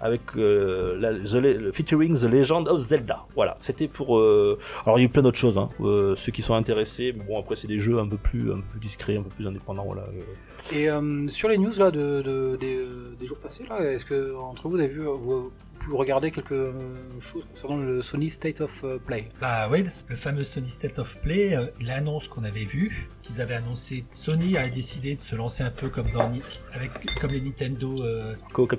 avec 0.00 0.20
euh, 0.36 0.96
la, 0.98 1.12
the, 1.14 1.34
le- 1.42 1.72
featuring 1.72 2.16
The 2.18 2.24
Legend 2.24 2.68
of 2.68 2.80
Zelda. 2.80 3.24
Voilà, 3.34 3.56
c'était 3.60 3.88
pour. 3.88 4.18
euh, 4.18 4.58
Alors 4.84 4.98
il 4.98 5.02
y 5.02 5.04
a 5.04 5.08
eu 5.08 5.10
plein 5.10 5.22
d'autres 5.22 5.38
choses. 5.38 5.58
Hein. 5.58 5.68
Euh, 5.80 6.14
ceux 6.16 6.32
qui 6.32 6.42
sont 6.42 6.54
intéressés, 6.54 7.14
mais 7.16 7.24
bon 7.24 7.38
après 7.40 7.56
c'est 7.56 7.66
des 7.68 7.78
jeux 7.78 7.98
un 7.98 8.06
peu 8.08 8.16
plus 8.16 8.52
un 8.52 8.56
peu 8.56 8.62
plus 8.72 8.80
discrets, 8.80 9.16
un 9.16 9.22
peu 9.22 9.30
plus 9.30 9.46
indépendants. 9.46 9.84
Voilà. 9.86 10.02
Euh, 10.02 10.76
Et 10.78 10.88
euh, 10.90 11.26
sur 11.28 11.48
les 11.48 11.58
news 11.58 11.72
là 11.78 11.90
de, 11.90 12.22
de- 12.22 12.56
des, 12.60 12.76
euh, 12.76 13.14
des 13.18 13.26
jours 13.26 13.38
passés 13.38 13.64
là, 13.68 13.80
est-ce 13.92 14.04
que 14.04 14.34
entre 14.36 14.62
vous, 14.64 14.70
vous 14.70 14.78
avez 14.78 14.88
vu, 14.88 15.02
vous, 15.04 15.18
vous 15.18 15.52
pu 15.80 15.92
regarder 15.92 16.32
quelque 16.32 16.54
euh, 16.54 16.72
chose 17.20 17.44
concernant 17.52 17.76
le 17.76 18.02
Sony 18.02 18.30
State 18.30 18.60
of 18.60 18.82
euh, 18.82 18.98
Play? 18.98 19.28
Bah 19.40 19.68
oui, 19.70 19.84
le 20.08 20.16
fameux 20.16 20.42
Sony 20.42 20.68
State 20.68 20.98
of 20.98 21.16
Play, 21.22 21.54
euh, 21.56 21.66
l'annonce 21.80 22.26
qu'on 22.26 22.42
avait 22.42 22.64
vue, 22.64 23.08
qu'ils 23.28 23.42
avaient 23.42 23.54
annoncé, 23.54 24.04
Sony 24.14 24.56
a 24.56 24.68
décidé 24.68 25.14
de 25.14 25.22
se 25.22 25.36
lancer 25.36 25.62
un 25.62 25.70
peu 25.70 25.88
comme 25.88 26.10
dans 26.10 26.30
avec 26.72 26.90
comme 27.20 27.30
les 27.30 27.40
Nintendo 27.40 28.02
euh. 28.02 28.34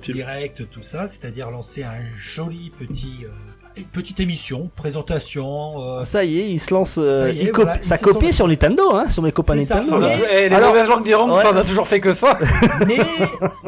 Direct, 0.08 0.68
tout 0.70 0.82
ça, 0.82 1.08
c'est-à-dire 1.08 1.50
lancer 1.50 1.84
un 1.84 2.04
joli 2.16 2.70
petit 2.70 3.24
euh, 3.24 3.28
une 3.76 3.84
petite 3.84 4.18
émission, 4.20 4.70
présentation. 4.76 5.80
euh, 6.00 6.04
Ça 6.04 6.24
y 6.24 6.40
est, 6.40 6.48
il 6.50 6.58
se 6.58 6.72
lance. 6.74 6.96
euh, 6.98 7.26
Ça 7.26 7.32
y 7.32 7.38
est, 7.38 7.42
il 7.44 7.52
voilà, 7.52 7.74
copie- 7.76 7.84
ça 7.84 7.96
sont- 7.96 8.32
sur 8.32 8.48
Nintendo, 8.48 8.82
hein, 8.94 9.08
sur 9.08 9.22
mes 9.22 9.32
copains 9.32 9.56
C'est 9.58 9.64
ça, 9.66 9.76
Nintendo. 9.76 10.00
là. 10.00 10.16
le- 10.16 10.24
Eh, 10.32 10.48
les 10.48 10.54
Alors- 10.54 10.70
mauvaises 10.70 10.88
langues 10.88 11.04
diront 11.04 11.26
que 11.28 11.32
Ouais. 11.34 11.42
ça, 11.42 11.50
on 11.52 11.56
a 11.56 11.64
toujours 11.64 11.86
fait 11.86 12.00
que 12.00 12.12
ça. 12.12 12.38
mais 12.86 12.98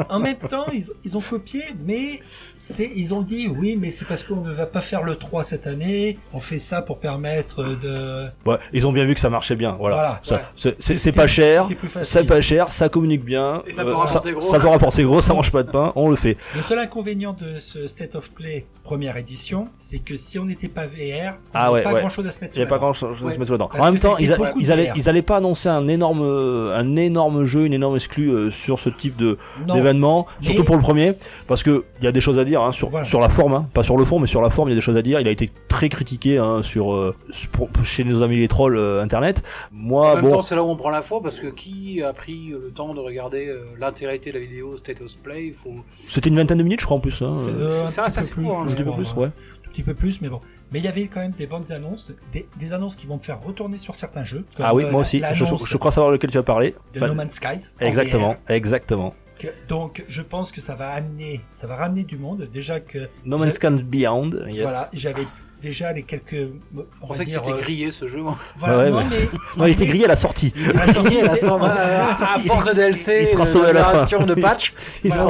en 0.08 0.18
même 0.20 0.36
temps, 0.36 0.66
ils, 0.72 0.84
ils 1.04 1.16
ont 1.16 1.20
copié, 1.20 1.62
mais 1.86 2.20
c'est 2.56 2.90
ils 2.94 3.14
ont 3.14 3.22
dit 3.22 3.48
oui, 3.48 3.76
mais 3.80 3.90
c'est 3.90 4.04
parce 4.06 4.22
qu'on 4.22 4.36
ne 4.42 4.52
va 4.52 4.66
pas 4.66 4.80
faire 4.80 5.02
le 5.02 5.16
3 5.16 5.44
cette 5.44 5.66
année, 5.66 6.18
on 6.32 6.40
fait 6.40 6.58
ça 6.58 6.82
pour 6.82 6.98
permettre 6.98 7.62
de 7.64 8.26
Ouais, 8.44 8.56
ils 8.72 8.86
ont 8.86 8.92
bien 8.92 9.04
vu 9.04 9.14
que 9.14 9.20
ça 9.20 9.30
marchait 9.30 9.56
bien. 9.56 9.76
Voilà. 9.78 9.96
Voilà, 9.96 10.20
Ça- 10.22 10.34
ouais. 10.34 10.40
c'est- 10.56 10.76
C'est 10.78 10.98
c'est 10.98 11.12
pas 11.12 11.28
cher. 11.28 11.68
C'est 12.02 12.24
pas 12.26 12.40
cher, 12.40 12.72
ça 12.72 12.88
communique 12.88 13.24
bien. 13.24 13.56
euh, 13.56 13.60
Et 13.66 13.72
ça 13.72 13.84
peut 13.84 13.92
rapporter 13.94 14.32
gros. 14.32 14.50
Ça 14.50 14.58
peut 14.60 14.68
rapporter 14.68 15.04
gros, 15.04 15.20
ça 15.22 15.32
mange 15.34 15.50
pas 15.52 15.62
de 15.62 15.70
pain, 15.70 15.92
on 15.96 16.10
le 16.10 16.16
fait. 16.16 16.36
Le 16.56 16.62
seul 16.62 16.78
inconvénient 16.78 17.32
de 17.34 17.58
ce 17.60 17.86
State 17.86 18.14
of 18.16 18.30
Play 18.32 18.66
première 18.84 19.16
édition, 19.16 19.68
c'est 19.92 19.98
que 19.98 20.16
si 20.16 20.38
on 20.38 20.46
n'était 20.46 20.68
pas 20.68 20.86
VR, 20.86 21.34
on 21.34 21.50
Ah 21.52 21.70
ouais, 21.70 21.82
pas 21.82 21.92
ouais. 21.92 22.00
grand 22.00 22.08
chose 22.08 22.26
à 22.26 22.30
se 22.30 22.40
mettre 22.40 22.56
Il 22.56 22.60
y 22.60 22.62
a 22.62 22.64
sous 22.64 22.70
pas 22.70 22.76
la 22.76 22.80
grand 22.80 22.92
chose 22.94 23.10
à 23.14 23.32
se 23.34 23.38
mettre 23.38 23.52
dedans. 23.52 23.68
Parce 23.68 23.80
En 23.80 23.92
même 23.92 24.00
temps, 24.00 24.16
ils, 24.16 24.32
a- 24.32 24.52
ils 24.58 24.72
allaient, 24.72 24.86
VR. 24.88 24.96
ils 24.96 25.08
allaient 25.10 25.20
pas 25.20 25.36
annoncer 25.36 25.68
un 25.68 25.86
énorme, 25.86 26.22
euh, 26.22 26.74
un 26.78 26.96
énorme 26.96 27.44
jeu, 27.44 27.66
une 27.66 27.74
énorme 27.74 27.96
exclu 27.96 28.28
euh, 28.30 28.50
sur 28.50 28.78
ce 28.78 28.88
type 28.88 29.16
de 29.18 29.36
d'événement, 29.66 30.26
Mais- 30.40 30.46
surtout 30.46 30.64
pour 30.64 30.76
le 30.76 30.80
premier, 30.82 31.14
parce 31.46 31.62
que 31.62 31.84
il 32.00 32.04
y 32.04 32.08
a 32.08 32.12
des 32.12 32.20
choses 32.22 32.38
à 32.38 32.44
dire 32.44 32.62
hein, 32.62 32.72
sur 32.72 32.88
Voilà. 32.88 33.04
sur 33.04 33.20
la 33.20 33.28
forme, 33.28 33.52
hein, 33.54 33.66
pas 33.74 33.82
sur 33.82 33.96
le 33.98 34.04
fond, 34.06 34.18
mais 34.18 34.26
sur 34.26 34.40
la 34.40 34.48
forme, 34.50 34.68
il 34.68 34.72
y 34.72 34.74
a 34.74 34.76
des 34.76 34.80
choses 34.80 34.96
à 34.96 35.02
dire. 35.02 35.20
Il 35.20 35.28
a 35.28 35.30
été 35.30 35.50
très 35.68 35.88
critiqué 35.90 36.38
hein, 36.38 36.62
sur 36.62 36.94
euh, 36.94 37.14
pour- 37.52 37.68
chez 37.84 38.04
nos 38.04 38.22
amis 38.22 38.38
les 38.38 38.48
trolls 38.48 38.76
euh, 38.78 39.02
internet. 39.02 39.42
Moi, 39.72 40.12
En 40.12 40.14
même 40.16 40.24
bon, 40.24 40.30
temps, 40.32 40.42
c'est 40.42 40.54
là 40.54 40.62
où 40.64 40.68
on 40.68 40.76
prend 40.76 40.90
l'info 40.90 41.20
parce 41.20 41.38
que 41.38 41.48
qui 41.48 42.02
a 42.02 42.12
pris 42.14 42.48
le 42.50 42.70
temps 42.70 42.94
de 42.94 43.00
regarder 43.00 43.46
euh, 43.48 43.64
l'intégrité 43.78 44.32
de 44.32 44.38
la 44.38 44.44
vidéo 44.44 44.76
State 44.78 45.00
of 45.02 45.14
Play? 45.18 45.52
Faut. 45.52 45.74
c'était 46.08 46.30
une 46.30 46.36
vingtaine 46.36 46.58
de 46.58 46.62
minutes, 46.62 46.80
je 46.80 46.86
crois 46.86 46.96
en 46.96 47.00
plus. 47.00 47.20
Hein, 47.20 47.36
C'est 47.38 47.50
un 47.50 47.86
ça, 47.86 48.08
ça, 48.08 48.22
c'est 48.22 48.30
court, 48.30 48.60
hein, 48.60 48.66
je 48.68 48.82
crois, 48.82 48.94
plus, 48.96 49.12
ouais. 49.16 49.28
Petit 49.72 49.82
peu 49.82 49.94
plus, 49.94 50.20
mais 50.20 50.28
bon. 50.28 50.40
Mais 50.72 50.78
il 50.78 50.84
y 50.84 50.88
avait 50.88 51.06
quand 51.08 51.20
même 51.20 51.32
des 51.32 51.46
bonnes 51.46 51.70
annonces, 51.72 52.12
des, 52.32 52.46
des 52.58 52.72
annonces 52.72 52.96
qui 52.96 53.06
vont 53.06 53.16
me 53.16 53.22
faire 53.22 53.40
retourner 53.42 53.78
sur 53.78 53.94
certains 53.94 54.24
jeux. 54.24 54.44
comme, 54.56 54.66
Ah 54.66 54.74
oui, 54.74 54.84
euh, 54.84 54.90
moi 54.90 55.02
aussi. 55.02 55.22
Je, 55.34 55.76
crois 55.76 55.90
savoir 55.90 56.12
lequel 56.12 56.30
tu 56.30 56.36
vas 56.38 56.42
parler. 56.42 56.74
de 56.94 57.00
No 57.00 57.14
Man's 57.14 57.32
Skies. 57.34 57.74
en 57.80 57.86
exactement, 57.86 58.36
exactement. 58.48 59.14
que- 59.38 59.48
donc, 59.68 60.04
je 60.08 60.22
pense 60.22 60.52
que 60.52 60.60
ça 60.60 60.76
va 60.76 60.90
amener, 60.90 61.40
ça 61.50 61.66
va 61.66 61.76
ramener 61.76 62.04
du 62.04 62.16
monde. 62.16 62.48
Déjà 62.52 62.80
que, 62.80 63.08
No 63.24 63.38
Man's 63.38 63.54
Sky 63.54 63.68
Beyond. 63.82 64.30
Yes. 64.48 64.62
voilà, 64.62 64.88
j'avais 64.92 65.26
déjà 65.62 65.92
les 65.92 66.02
quelques, 66.02 66.34
on 66.74 66.78
va 66.78 66.84
pensait 67.08 67.24
que 67.24 67.30
dire, 67.30 67.40
c'était 67.44 67.56
euh, 67.56 67.60
grillé 67.62 67.90
ce 67.90 68.06
jeu. 68.06 68.18
moi. 68.20 68.36
Voilà, 68.56 68.78
Ouais, 68.78 68.90
non, 68.90 68.98
ouais, 68.98 69.04
mais, 69.10 69.28
Non, 69.56 69.66
il 69.66 69.72
était 69.72 69.86
grillé 69.86 70.04
à 70.04 70.08
la 70.08 70.16
sortie. 70.16 70.52
Il 70.56 70.68
était 70.68 71.02
grillé 71.02 71.20
à 71.20 71.24
la 71.26 71.36
sortie. 71.36 71.64
euh, 71.66 72.24
à 72.34 72.38
force 72.38 72.64
de 72.66 72.72
DLC, 72.74 73.18
il 73.22 73.26
sera 73.26 73.46
sauvé 73.46 73.68
à 73.68 73.72
la 73.72 73.84
fin. 73.84 73.92
version 73.98 74.24
de 74.24 74.34
patch, 74.34 74.74
Il 75.04 75.10
ils 75.12 75.20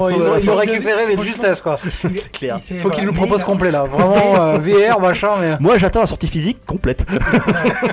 ont- 0.50 0.56
récupéré 0.56 1.04
mais 1.08 1.16
de 1.16 1.22
justesse 1.22 1.60
quoi. 1.62 1.78
C'est 2.00 2.30
clair. 2.32 2.58
Il 2.70 2.76
Faut 2.78 2.90
qu'ils 2.90 3.04
nous 3.04 3.12
proposent 3.12 3.44
complet 3.44 3.70
là, 3.70 3.82
vraiment 3.84 4.42
euh, 4.42 4.58
VR 4.58 5.00
machin 5.00 5.30
mais 5.40 5.56
Moi, 5.60 5.78
j'attends 5.78 6.00
la 6.00 6.06
sortie 6.06 6.26
physique 6.28 6.64
complète, 6.66 7.04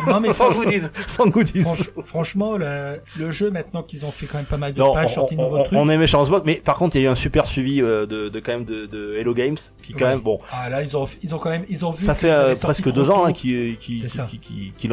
Non, 0.08 0.20
mais 0.20 0.34
sans 0.34 0.52
goodies. 0.52 0.84
sans 1.08 1.28
goodies. 1.28 1.66
franchement, 2.06 2.58
le, 2.58 3.32
jeu, 3.32 3.52
maintenant 3.52 3.84
qu'ils 3.84 4.06
ont 4.06 4.12
fait 4.12 4.26
quand 4.26 4.38
même 4.38 4.46
pas 4.46 4.58
mal 4.58 4.74
de 4.74 4.82
on, 4.82 5.08
sorti 5.08 5.36
de 5.36 5.42
nouveaux 5.42 5.64
trucs. 5.64 5.78
on 5.78 5.90
aimait 5.90 6.08
Charles 6.08 6.30
Bock, 6.30 6.44
mais 6.46 6.56
par 6.56 6.76
contre, 6.76 6.96
il 6.96 7.02
y 7.02 7.06
a 7.06 7.10
eu 7.10 7.12
un 7.12 7.16
super 7.16 7.48
suivi 7.48 7.80
de, 7.82 8.42
quand 8.44 8.52
même 8.54 8.66
de, 8.66 9.16
Hello 9.20 9.34
Games, 9.34 9.58
qui 9.84 9.94
quand 9.94 10.06
même, 10.08 10.20
bon, 10.20 10.40
Ah, 10.52 10.70
là, 10.70 10.82
ils 10.84 10.96
ont, 10.96 11.08
ils 11.24 11.34
ont 11.36 11.38
quand 11.40 11.50
même, 11.50 11.64
ils 11.70 11.86
ont 11.86 11.92
vu. 11.92 12.04
ça 12.06 12.14
qu'ils 12.16 12.29
fait 12.30 12.52
euh, 12.52 12.56
presque 12.62 12.92
deux 12.92 13.10
ans 13.12 13.26
hein, 13.26 13.34
qui, 13.34 13.78
qui, 13.80 13.96
qui, 13.98 14.40
qui, 14.40 14.88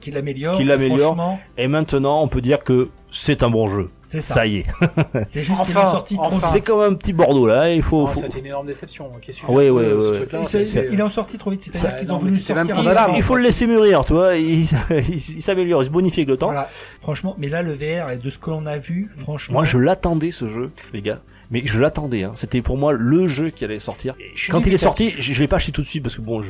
qui, 0.00 0.10
l'améliore. 0.10 0.56
qui 0.56 0.62
et 0.62 0.64
l'améliore. 0.64 1.14
franchement, 1.14 1.40
Et 1.58 1.68
maintenant, 1.68 2.22
on 2.22 2.28
peut 2.28 2.40
dire 2.40 2.62
que 2.64 2.90
c'est 3.10 3.42
un 3.42 3.50
bon 3.50 3.66
jeu. 3.66 3.90
C'est 4.02 4.20
ça. 4.20 4.34
Ça 4.34 4.46
y 4.46 4.56
est. 4.58 4.64
C'est 5.26 5.42
juste 5.42 5.60
Enfin, 5.60 5.84
l'ont 5.84 5.90
sorti 5.92 6.14
trop 6.14 6.24
enfin. 6.26 6.36
vite. 6.36 6.46
C'est 6.52 6.60
comme 6.60 6.80
un 6.80 6.94
petit 6.94 7.12
Bordeaux 7.12 7.46
là, 7.46 7.70
il 7.72 7.82
faut. 7.82 8.06
Faut- 8.06 8.20
C'était 8.20 8.38
une 8.38 8.46
énorme 8.46 8.66
déception. 8.66 9.06
hein, 9.14 9.18
truc-là, 10.18 10.38
Il 10.40 10.92
il 10.94 11.00
est 11.00 11.02
sorti 11.10 11.38
trop 11.38 11.50
vite, 11.50 11.62
c'est-à-dire 11.62 11.90
Ça, 11.90 11.92
qu'ils 11.96 12.10
ont 12.12 12.16
mais 12.20 12.30
voulu 12.30 12.40
sortir. 12.40 12.76
condamnable. 12.76 13.12
un- 13.12 13.16
il 13.16 13.22
faut 13.22 13.36
le 13.36 13.42
laisser 13.42 13.66
mûrir, 13.66 14.04
tu 14.04 14.12
vois. 14.14 14.36
Il, 14.36 14.62
il, 14.62 14.66
il 15.14 15.42
s'améliore, 15.42 15.82
il 15.82 15.86
se 15.86 15.90
bonifie 15.90 16.20
avec 16.20 16.28
le 16.28 16.36
temps. 16.36 16.46
Voilà. 16.46 16.68
Franchement, 17.00 17.34
mais 17.38 17.48
là, 17.48 17.62
le 17.62 17.72
VR, 17.72 18.10
et 18.10 18.18
de 18.18 18.30
ce 18.30 18.38
que 18.38 18.50
l'on 18.50 18.64
a 18.66 18.78
vu, 18.78 19.10
franchement. 19.16 19.54
Moi, 19.54 19.64
je 19.64 19.78
l'attendais 19.78 20.30
ce 20.30 20.46
jeu, 20.46 20.70
les 20.92 21.02
gars. 21.02 21.20
Mais 21.52 21.62
je 21.64 21.78
l'attendais. 21.78 22.24
Hein. 22.24 22.32
C'était 22.34 22.62
pour 22.62 22.76
moi 22.76 22.92
le 22.92 23.28
jeu 23.28 23.50
qui 23.50 23.64
allait 23.64 23.78
sortir. 23.78 24.14
Quand 24.50 24.66
il 24.66 24.72
est 24.72 24.78
sorti, 24.78 25.10
je, 25.10 25.32
je 25.34 25.40
l'ai 25.40 25.46
pas 25.48 25.56
acheté 25.56 25.70
tout 25.70 25.82
de 25.82 25.86
suite 25.86 26.02
parce 26.02 26.16
que 26.16 26.22
bon, 26.22 26.42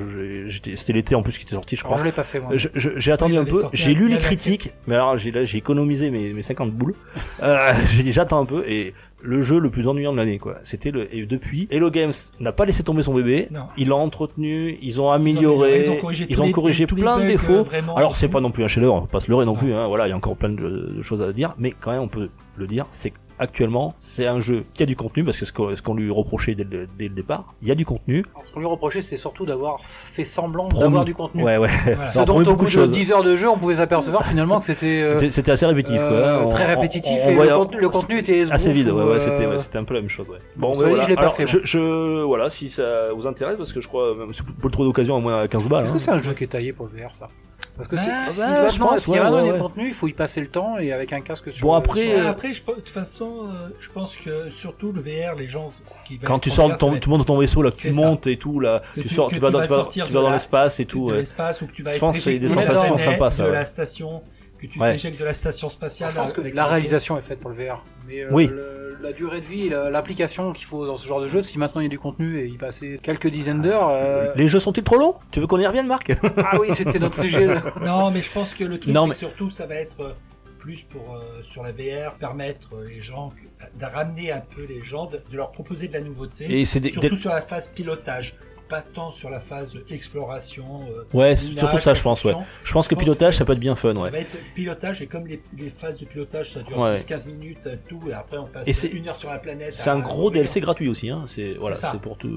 c'était 0.48 0.92
l'été 0.92 1.14
en 1.14 1.22
plus 1.22 1.36
qui 1.36 1.42
était 1.44 1.54
sorti, 1.54 1.76
je 1.76 1.80
Alors, 1.82 1.92
crois. 1.92 2.00
je 2.00 2.04
l'ai 2.04 2.12
pas 2.12 2.24
fait 2.24 2.40
moi. 2.40 2.52
J'ai 2.54 3.12
attendu 3.12 3.34
il 3.34 3.38
un 3.38 3.44
peu, 3.44 3.62
j'ai 3.72 3.94
lu 3.94 4.06
il 4.06 4.12
les 4.14 4.18
critiques, 4.18 4.70
mais 4.86 4.94
alors 4.94 5.18
j'ai 5.18 5.30
là 5.30 5.44
j'ai 5.44 5.58
économisé 5.58 6.10
mes, 6.10 6.32
mes 6.32 6.42
50 6.42 6.70
boules. 6.72 6.94
Euh, 7.42 7.72
j'ai 7.92 8.02
dit 8.02 8.12
j'attends 8.12 8.40
un 8.40 8.46
peu 8.46 8.64
et 8.68 8.94
le 9.24 9.40
jeu 9.42 9.60
le 9.60 9.70
plus 9.70 9.86
ennuyant 9.86 10.12
de 10.12 10.16
l'année 10.16 10.38
quoi. 10.38 10.56
C'était 10.64 10.90
le 10.90 11.12
et 11.14 11.24
depuis 11.26 11.68
Hello 11.70 11.90
Games 11.90 12.12
n'a 12.40 12.52
pas 12.52 12.64
laissé 12.64 12.82
tomber 12.82 13.02
son 13.02 13.14
bébé. 13.14 13.48
Non. 13.50 13.66
Ils 13.76 13.88
l'ont 13.88 14.00
entretenu, 14.00 14.76
ils 14.82 15.00
ont 15.00 15.10
amélioré, 15.10 15.82
ils 15.84 15.90
ont 15.90 15.96
corrigé 15.96 16.26
ils 16.28 16.36
tous 16.36 16.42
ont 16.42 16.44
les- 16.46 16.52
corrigé 16.52 16.86
tous 16.86 16.94
les 16.96 17.02
plein 17.02 17.18
de 17.18 17.24
euh, 17.24 17.28
défauts. 17.28 17.66
Alors 17.96 18.16
c'est 18.16 18.28
pas 18.28 18.40
non 18.40 18.50
plus 18.50 18.64
un 18.64 18.68
chef-d'œuvre, 18.68 18.94
on 19.02 19.06
pas 19.06 19.20
se 19.20 19.30
leurrer 19.30 19.46
non 19.46 19.54
plus. 19.56 19.72
Hein, 19.74 19.86
voilà, 19.88 20.06
il 20.06 20.10
y 20.10 20.12
a 20.12 20.16
encore 20.16 20.36
plein 20.36 20.48
de, 20.50 20.92
de 20.96 21.02
choses 21.02 21.22
à 21.22 21.32
dire, 21.32 21.54
mais 21.58 21.72
quand 21.72 21.90
même 21.92 22.02
on 22.02 22.08
peut 22.08 22.30
le 22.56 22.66
dire, 22.66 22.86
c'est 22.90 23.12
actuellement 23.42 23.94
c'est 23.98 24.26
un 24.26 24.40
jeu 24.40 24.64
qui 24.74 24.82
a 24.82 24.86
du 24.86 24.96
contenu 24.96 25.24
parce 25.24 25.38
que 25.38 25.44
ce 25.74 25.82
qu'on 25.82 25.94
lui 25.94 26.10
reprochait 26.10 26.54
dès 26.54 26.64
le, 26.64 26.86
dès 26.98 27.08
le 27.08 27.14
départ, 27.14 27.44
il 27.62 27.68
y 27.68 27.70
a 27.70 27.74
du 27.74 27.84
contenu. 27.84 28.24
Alors, 28.34 28.46
ce 28.46 28.52
qu'on 28.52 28.60
lui 28.60 28.66
reprochait, 28.66 29.00
c'est 29.02 29.16
surtout 29.16 29.44
d'avoir 29.44 29.84
fait 29.84 30.24
semblant 30.24 30.68
d'avoir 30.68 31.04
du 31.04 31.14
contenu. 31.14 31.42
Ouais 31.42 31.56
ouais. 31.58 31.68
Voilà. 31.84 32.10
Ce 32.10 32.18
dont 32.20 32.40
au 32.40 32.42
bout 32.56 32.62
de 32.62 32.64
de 32.64 32.70
choses. 32.70 32.92
10 32.92 33.12
heures 33.12 33.22
de 33.22 33.36
jeu, 33.36 33.48
on 33.48 33.58
pouvait 33.58 33.74
s'apercevoir 33.76 34.24
finalement 34.26 34.58
que 34.60 34.64
c'était 34.64 35.02
euh, 35.02 35.30
C'était- 35.30 35.50
assez 35.50 35.66
répétitif 35.66 36.00
quoi. 36.00 36.10
euh, 36.10 36.44
hein. 36.44 36.48
très 36.48 36.64
répétitif 36.66 37.18
on- 37.24 37.26
on 37.26 37.30
et 37.30 37.34
voyait- 37.34 37.50
le, 37.50 37.56
contenu, 37.56 37.80
le 37.80 37.88
contenu 37.88 38.18
était 38.18 38.50
assez 38.50 38.72
vide 38.72 38.88
ou, 38.88 38.96
ouais, 38.96 39.04
ouais 39.04 39.10
euh, 39.16 39.18
c'était 39.20 39.46
ouais, 39.46 39.58
c'était 39.58 39.78
un 39.78 39.84
peu 39.84 39.94
la 39.94 40.00
même 40.00 40.08
chose 40.10 40.28
ouais 40.28 40.38
bon 40.56 40.72
voilà 40.72 41.02
je 41.04 41.08
l'ai 41.08 41.14
pas 41.16 41.22
Alors, 41.22 41.34
fait, 41.34 41.46
je, 41.46 42.22
voilà 42.22 42.48
si 42.50 42.68
ça 42.70 43.12
vous 43.14 43.26
intéresse 43.26 43.56
parce 43.58 43.72
que 43.72 43.80
je 43.80 43.88
crois 43.88 44.14
même 44.14 44.32
si 44.32 44.42
pour 44.42 44.54
le 44.64 44.70
trop 44.70 44.84
d'occasion 44.84 45.16
à 45.16 45.20
moins 45.20 45.40
à 45.42 45.48
15 45.48 45.68
balles 45.68 45.84
Est-ce 45.84 45.90
hein. 45.90 45.94
que 45.94 46.00
c'est 46.00 46.10
un 46.10 46.18
jeu 46.18 46.32
qui 46.34 46.44
est 46.44 46.48
taillé 46.48 46.72
pour 46.72 46.88
le 46.92 47.00
VR 47.02 47.12
ça? 47.12 47.28
Parce 47.76 47.88
que 47.88 47.96
Bah, 47.96 48.02
si, 48.26 48.32
si 48.34 48.40
bah, 48.40 48.46
maintenant, 48.48 48.68
je 48.70 48.78
pense, 48.78 48.98
s'il 49.04 49.14
y 49.14 49.18
a 49.18 49.32
ouais, 49.32 49.42
ouais, 49.42 49.52
des 49.54 49.58
contenus, 49.58 49.86
il 49.88 49.94
faut 49.94 50.06
y 50.06 50.12
passer 50.12 50.40
le 50.40 50.48
temps 50.48 50.78
et 50.78 50.92
avec 50.92 51.12
un 51.12 51.20
casque 51.22 51.50
sur 51.50 51.66
Bon, 51.66 51.72
après, 51.74 52.14
euh, 52.20 52.28
après, 52.28 52.52
je, 52.52 52.62
pense- 52.62 52.76
de 52.76 52.80
toute 52.80 52.90
façon, 52.90 53.46
euh, 53.48 53.68
je 53.80 53.88
pense 53.90 54.16
que 54.16 54.50
surtout 54.50 54.92
le 54.92 55.00
VR, 55.00 55.34
les 55.36 55.46
gens 55.48 55.70
qui 56.04 56.18
quand 56.18 56.38
tu 56.38 56.50
sors 56.50 56.76
ton 56.76 56.94
tu 56.98 57.08
montes 57.08 57.20
dans 57.20 57.24
ton 57.24 57.38
vaisseau 57.38 57.62
là 57.62 57.70
que 57.70 57.76
tu 57.76 57.92
ça. 57.92 58.00
montes 58.00 58.26
et 58.26 58.36
tout 58.36 58.60
là 58.60 58.82
Que 58.94 59.00
tu 59.00 59.08
tu- 59.08 59.14
sors 59.14 59.30
tu 59.30 59.38
vas 59.38 59.48
tu 59.50 59.54
vas 59.56 59.62
tu 59.66 59.98
vas, 60.00 60.06
tu 60.06 60.12
dans 60.12 60.30
l'espace 60.30 60.80
et 60.80 60.84
tout 60.84 61.10
l'espace 61.10 61.62
ou 61.62 61.66
que 61.66 61.72
tu 61.72 61.82
vas 61.82 61.90
Je 61.92 61.98
pense 61.98 62.16
que 62.16 62.22
c'est 62.22 62.38
des 62.38 62.48
sensations 62.48 62.98
sympas, 62.98 63.30
ça, 63.30 63.44
de 63.44 63.48
ouais. 63.48 63.54
la 63.54 63.64
station, 63.64 64.22
que 64.68 64.72
tu 64.72 64.78
Ouais. 64.80 64.92
t'éjectes 64.92 65.18
de 65.20 65.24
la 65.24 65.34
station 65.34 65.68
spatiale. 65.68 66.10
Je 66.12 66.16
pense 66.16 66.32
que 66.32 66.40
avec 66.40 66.54
la 66.54 66.64
réalisation 66.66 67.18
est 67.18 67.22
faite 67.22 67.40
pour 67.40 67.50
le 67.50 67.56
VR. 67.56 67.84
Mais 68.06 68.20
euh, 68.24 68.28
Oui. 68.30 68.46
le- 68.48 68.96
la 69.02 69.12
durée 69.12 69.40
de 69.40 69.46
vie, 69.46 69.68
l'application 69.68 70.52
qu'il 70.52 70.66
faut 70.66 70.86
dans 70.86 70.96
ce 70.96 71.06
genre 71.08 71.20
de 71.20 71.26
jeu, 71.26 71.42
si 71.42 71.58
maintenant 71.58 71.80
il 71.80 71.84
y 71.84 71.86
a 71.86 71.90
du 71.90 71.98
contenu 71.98 72.38
et 72.40 72.46
y 72.46 72.56
passer 72.56 73.00
quelques 73.02 73.26
dizaines 73.28 73.60
d'heures. 73.62 73.88
euh, 73.88 74.30
les 74.36 74.46
jeux 74.48 74.60
sont-ils 74.60 74.84
trop 74.84 74.96
longs? 74.98 75.16
Tu 75.32 75.40
veux 75.40 75.46
qu'on 75.48 75.58
y 75.58 75.66
revienne 75.66 75.88
Marc? 75.88 76.12
Ah 76.38 76.58
oui, 76.60 76.68
c'était 76.72 77.00
notre 77.00 77.16
sujet. 77.22 77.46
là. 77.46 77.62
Non, 77.84 78.10
mais 78.12 78.22
je 78.22 78.30
pense 78.30 78.54
que 78.54 78.62
le 78.64 78.78
truc, 78.78 78.94
Non, 78.94 79.02
c'est 79.02 79.08
mais- 79.08 79.12
que 79.14 79.18
surtout, 79.18 79.50
ça 79.50 79.66
va 79.66 79.74
être 79.74 80.00
euh, 80.00 80.12
plus 80.58 80.82
pour 80.82 81.16
euh, 81.16 81.42
sur 81.42 81.64
la 81.64 81.72
VR 81.72 82.14
permettre 82.20 82.68
euh, 82.76 82.86
les 82.86 83.00
gens 83.02 83.30
de 83.78 83.84
ramener 83.84 84.30
un 84.30 84.40
peu 84.54 84.64
les 84.68 84.82
gens, 84.84 85.06
de, 85.06 85.16
de 85.30 85.36
leur 85.36 85.50
proposer 85.50 85.88
de 85.88 85.92
la 85.94 86.00
nouveauté, 86.00 86.60
et 86.60 86.64
surtout 86.64 87.16
sur 87.16 87.30
la 87.30 87.42
phase 87.42 87.66
pilotage, 87.68 88.36
pas 88.72 88.82
tant 88.82 89.12
sur 89.12 89.28
la 89.30 89.38
phase 89.40 89.74
exploration. 89.90 90.80
euh, 90.90 91.04
ouais 91.18 91.36
c'est 91.36 91.58
surtout 91.58 91.78
ça 91.78 91.92
je 91.94 92.02
pense 92.02 92.24
ouais 92.24 92.34
je 92.64 92.72
pense 92.72 92.88
que 92.88 92.94
pilotage 92.94 93.36
ça 93.36 93.44
peut 93.44 93.52
être 93.52 93.58
bien 93.60 93.76
fun 93.76 93.94
Ça 93.94 94.02
ouais 94.02 94.10
va 94.10 94.18
être 94.18 94.36
pilotage 94.54 95.02
et 95.02 95.06
comme 95.06 95.26
les, 95.26 95.42
les 95.58 95.68
phases 95.70 95.98
de 95.98 96.06
pilotage 96.06 96.52
ça 96.54 96.62
dure 96.62 96.78
Ouais. 96.78 96.94
10-15 96.94 97.26
minutes 97.26 97.66
euh, 97.66 97.76
tout 97.88 98.00
et 98.08 98.12
après 98.14 98.38
on 98.38 98.46
passe 98.46 98.64
Et 98.66 98.72
c'est- 98.72 98.88
une 98.88 99.08
heure 99.08 99.16
sur 99.16 99.28
la 99.30 99.38
planète. 99.38 99.74
c'est 99.74 99.90
un 99.90 99.98
gros. 99.98 100.30
DLC 100.30 100.60
gratuit 100.60 100.88
aussi 100.88 101.10
hein 101.10 101.24
c'est 101.26 101.54
voilà 101.60 101.76
ça. 101.76 101.90
c'est 101.92 102.00
pour 102.00 102.16
tout 102.16 102.30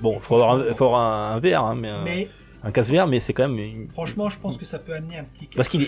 bon 0.00 0.12
Et 0.16 0.18
faut 0.20 0.34
avoir 0.36 0.52
un, 0.52 0.58
franchement, 0.60 0.76
faut 0.76 0.84
avoir 0.86 1.00
un, 1.00 1.32
un 1.36 1.40
VR 1.40 1.64
hein, 1.64 1.74
mais, 1.74 1.92
Mais 2.04 2.28
un 2.64 2.70
casse 2.72 2.90
VR 2.90 3.06
mais 3.06 3.20
c'est 3.20 3.32
quand 3.32 3.48
même 3.48 3.58
une- 3.58 3.88
franchement 3.90 4.28
je 4.30 4.38
pense 4.38 4.56
que 4.56 4.64
ça 4.64 4.78
peut 4.78 4.94
amener 4.94 5.18
un 5.18 5.24
petit 5.24 5.46
Parce 5.54 5.68
qu'il 5.68 5.86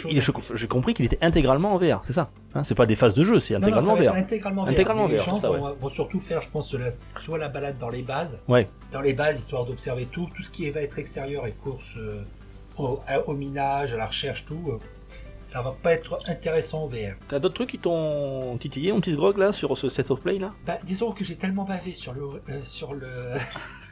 j'ai 0.55 0.69
compris 0.69 0.95
qu'il 0.95 1.05
était 1.07 1.19
intégralement 1.23 1.73
en 1.75 1.79
VR, 1.79 2.03
c'est 2.05 2.13
ça. 2.13 2.31
Hein, 2.55 2.63
c'est 2.65 2.75
pas 2.75 2.87
des 2.87 2.97
phases 2.97 3.15
de 3.15 3.25
jeu, 3.25 3.41
c'est 3.41 3.55
Non, 3.55 3.61
non, 3.61 3.67
intégralement 3.67 3.91
ça 3.97 3.99
va 3.99 4.05
être 4.05 4.13
VR. 4.13 4.17
intégralement 4.19 4.65
VR. 4.65 4.69
Intégralement 4.71 5.05
Mais 5.07 5.13
les 5.13 5.19
VR, 5.19 5.25
gens 5.25 5.39
vont, 5.39 5.75
vont 5.75 5.91
surtout 5.91 6.21
faire, 6.21 6.41
je 6.43 6.49
pense, 6.49 6.73
la- 6.75 6.91
soit 7.19 7.39
la 7.39 7.49
balade 7.49 7.79
dans 7.79 7.89
les 7.91 8.03
bases, 8.03 8.39
Ouais. 8.49 8.69
dans 8.93 9.01
les 9.01 9.13
bases, 9.15 9.39
histoire 9.39 9.65
d'observer 9.65 10.07
tout, 10.07 10.29
tout 10.35 10.43
ce 10.43 10.51
qui 10.51 10.69
va 10.71 10.81
être 10.83 10.99
extérieur 10.99 11.47
et 11.47 11.53
course 11.53 11.95
euh, 11.99 12.23
au 13.27 13.33
minage, 13.35 13.93
à 13.95 13.97
la 13.97 14.07
recherche, 14.07 14.45
tout. 14.45 14.61
euh, 14.69 14.79
ça 15.41 15.63
va 15.63 15.75
pas 15.81 15.93
être 15.93 16.19
intéressant 16.27 16.83
en 16.85 16.87
VR. 16.89 17.15
T'as 17.29 17.39
d'autres 17.39 17.55
trucs 17.55 17.71
qui 17.71 17.79
t'ont 17.79 18.59
titillé, 18.59 18.93
mon 18.93 19.01
petit 19.01 19.15
grog 19.15 19.39
là, 19.39 19.53
sur 19.53 19.79
ce 19.79 19.89
set 19.89 20.11
of 20.11 20.21
play 20.21 20.39
là? 20.39 20.49
Bah, 20.67 20.77
disons 20.85 21.13
que 21.13 21.23
j'ai 21.25 21.37
tellement 21.37 21.63
bavé 21.65 21.93
sur 21.93 22.13
le 22.15 22.23
euh, 22.51 22.61
sur 22.65 22.95
le 22.95 23.07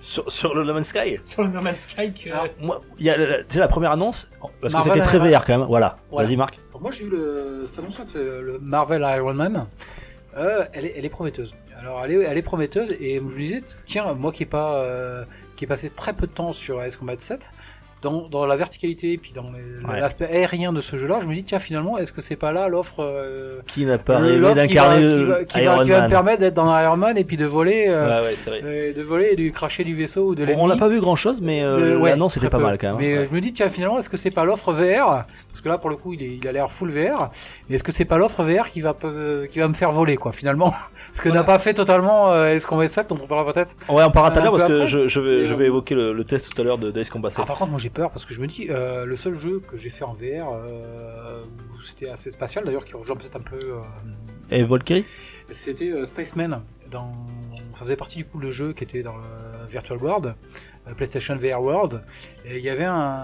sur, 0.00 0.30
sur 0.32 0.54
le 0.54 0.64
No 0.64 0.74
Man's 0.74 0.88
Sky 0.88 1.18
sur 1.24 1.42
le 1.42 1.48
No 1.50 1.60
Man's 1.60 1.80
Sky 1.80 2.12
que 2.12 2.30
Alors, 2.30 2.46
Moi, 2.60 2.80
il 2.98 3.06
y 3.06 3.10
a 3.10 3.16
la- 3.16 3.42
déjà 3.42 3.60
la 3.60 3.68
première 3.68 3.92
annonce, 3.92 4.28
parce 4.60 4.74
que 4.74 4.82
c'était 4.82 5.00
très. 5.02 5.18
VR 5.18 5.44
quand 5.44 5.58
même. 5.58 5.66
Voilà. 5.68 5.96
Voilà. 6.10 6.26
Vas-y 6.26 6.36
Marc. 6.36 6.58
Alors, 6.70 6.80
moi 6.82 6.90
j'ai 6.90 7.04
eu 7.04 7.10
le, 7.10 7.64
cette 7.66 7.78
annonce-là, 7.80 8.04
c'est 8.10 8.18
le 8.18 8.58
Marvel 8.60 9.02
Iron 9.16 9.34
Man. 9.34 9.66
Euh, 10.36 10.64
elle, 10.72 10.86
est, 10.86 10.94
elle 10.96 11.04
est 11.04 11.10
prometteuse. 11.10 11.54
Alors 11.78 12.02
elle 12.04 12.12
est, 12.12 12.22
elle 12.24 12.38
est 12.38 12.42
prometteuse 12.42 12.90
et 12.98 13.16
je 13.16 13.20
me 13.20 13.36
disais, 13.36 13.58
tiens, 13.84 14.12
moi 14.14 14.32
qui 14.32 14.44
ai 14.44 14.46
pas, 14.46 14.76
euh, 14.76 15.24
qui 15.56 15.64
ai 15.64 15.66
passé 15.66 15.90
très 15.90 16.12
peu 16.14 16.26
de 16.26 16.32
temps 16.32 16.52
sur 16.52 16.80
Ace 16.82 16.96
Combat 16.96 17.18
7, 17.18 17.50
dans, 18.02 18.28
dans 18.28 18.44
la 18.46 18.56
verticalité 18.56 19.12
et 19.12 19.18
puis 19.18 19.32
dans 19.32 19.42
Ouais. 19.88 20.00
l'aspect 20.00 20.26
aérien 20.26 20.72
de 20.72 20.80
ce 20.80 20.96
jeu-là, 20.96 21.18
je 21.20 21.26
me 21.26 21.34
dis 21.34 21.44
tiens 21.44 21.58
finalement, 21.58 21.98
est-ce 21.98 22.12
que 22.12 22.20
c'est 22.20 22.36
pas 22.36 22.52
là 22.52 22.68
l'offre 22.68 22.96
euh, 23.00 23.60
Qui 23.66 23.84
n'a 23.84 23.98
pas 23.98 24.18
rêvé 24.18 24.38
l'offre 24.38 24.52
qui 24.54 24.58
va, 24.58 24.66
d'incarner 24.66 25.00
qui 25.02 25.24
va, 25.24 25.44
qui 25.44 25.64
va- 25.64 25.84
qui 25.84 25.90
va 25.90 26.02
me 26.04 26.08
permettre 26.08 26.40
d'être 26.40 26.54
dans 26.54 26.78
Iron 26.78 26.96
Man 26.96 27.16
et 27.18 27.24
puis 27.24 27.36
de 27.36 27.46
voler, 27.46 27.86
euh, 27.88 28.20
Ouais, 28.22 28.28
ouais, 28.46 28.60
euh, 28.64 28.92
de 28.94 29.02
voler 29.02 29.30
et 29.32 29.36
de 29.36 29.48
cracher 29.50 29.84
du 29.84 29.94
vaisseau 29.96 30.28
ou 30.28 30.34
de 30.34 30.44
l'ennemi. 30.44 30.62
On 30.62 30.68
n'a 30.68 30.76
pas 30.76 30.88
vu 30.88 31.00
grand 31.00 31.16
chose, 31.16 31.40
mais 31.40 31.62
euh, 31.64 31.98
l'annonce 32.04 32.36
était 32.36 32.48
pas 32.50 32.58
peu. 32.58 32.64
mal 32.64 32.78
quand 32.78 32.88
même. 32.88 32.96
Mais 32.98 33.18
hein. 33.18 33.24
je 33.28 33.34
me 33.34 33.40
dis, 33.40 33.52
tiens, 33.52 33.68
finalement, 33.68 33.98
est-ce 33.98 34.10
que 34.10 34.16
c'est 34.16 34.30
pas 34.30 34.44
l'offre 34.44 34.72
VR 34.72 35.24
Parce 35.50 35.60
que 35.62 35.68
là, 35.68 35.78
pour 35.78 35.90
le 35.90 35.96
coup, 35.96 36.12
il, 36.12 36.22
est, 36.22 36.36
il 36.40 36.48
a 36.48 36.52
l'air 36.52 36.70
full 36.70 36.90
VR. 36.90 37.30
Mais 37.68 37.76
est-ce 37.76 37.84
que 37.84 37.92
c'est 37.92 38.04
pas 38.04 38.18
l'offre 38.18 38.42
VR 38.44 38.68
qui 38.70 38.80
va, 38.80 38.96
qui 39.50 39.58
va 39.58 39.68
me 39.68 39.74
faire 39.74 39.92
voler, 39.92 40.16
quoi, 40.16 40.32
finalement? 40.32 40.74
Parce 41.12 41.20
que 41.20 41.28
n'a 41.28 41.42
pas 41.44 41.58
fait 41.58 41.74
totalement 41.74 42.34
Est-ce 42.44 42.66
qu'on 42.66 42.76
va 42.76 42.88
ça 42.88 43.02
dont 43.04 43.18
on 43.22 43.26
parlera 43.26 43.52
peut-être. 43.52 43.74
Ouais, 43.88 44.04
on 44.04 44.10
parlera 44.10 44.32
tout 44.32 44.38
à 44.40 44.42
l'heure 44.42 44.52
parce 44.52 44.64
que 44.64 44.86
je, 44.86 45.08
je 45.08 45.20
vais, 45.20 45.44
je 45.46 45.54
vais 45.54 45.66
évoquer 45.66 45.94
le, 45.94 46.24
test 46.24 46.52
tout 46.54 46.60
à 46.60 46.64
l'heure 46.64 46.78
de 46.78 46.90
Dice 46.90 47.10
Combat 47.10 47.30
7. 47.30 47.40
Ah, 47.42 47.46
par 47.46 47.56
contre, 47.56 47.70
moi, 47.70 47.80
j'ai 47.80 47.90
peur 47.92 48.10
parce 48.10 48.24
que 48.24 48.34
je 48.34 48.40
me 48.40 48.46
dis, 48.46 48.66
euh, 48.70 49.04
le 49.04 49.16
seul 49.16 49.34
jeu 49.34 49.60
que 49.60 49.76
j'ai 49.76 49.90
fait 49.90 50.04
en 50.04 50.14
VR, 50.14 50.52
euh, 50.52 51.44
où 51.76 51.80
c'était 51.82 52.08
aspect 52.08 52.30
spatial, 52.30 52.64
d'ailleurs, 52.64 52.84
qui 52.84 52.94
rejoint 52.94 53.16
peut-être 53.16 53.36
un 53.36 53.40
peu. 53.40 53.58
euh, 53.58 53.80
Et 54.50 54.64
Valkyrie? 54.64 55.04
c'était 55.50 55.90
euh, 55.90 56.06
Spaceman. 56.06 56.62
Dans... 56.90 57.12
Ça 57.74 57.84
faisait 57.84 57.96
partie 57.96 58.18
du 58.18 58.24
pool 58.24 58.44
de 58.44 58.50
jeux 58.50 58.72
qui 58.72 58.84
était 58.84 59.02
dans 59.02 59.16
le 59.16 59.61
Virtual 59.72 59.98
World, 59.98 60.34
euh, 60.88 60.94
PlayStation 60.94 61.34
VR 61.36 61.62
World. 61.62 62.02
Et 62.44 62.58
il 62.58 62.64
y 62.64 62.70
avait 62.70 62.84
un. 62.84 63.16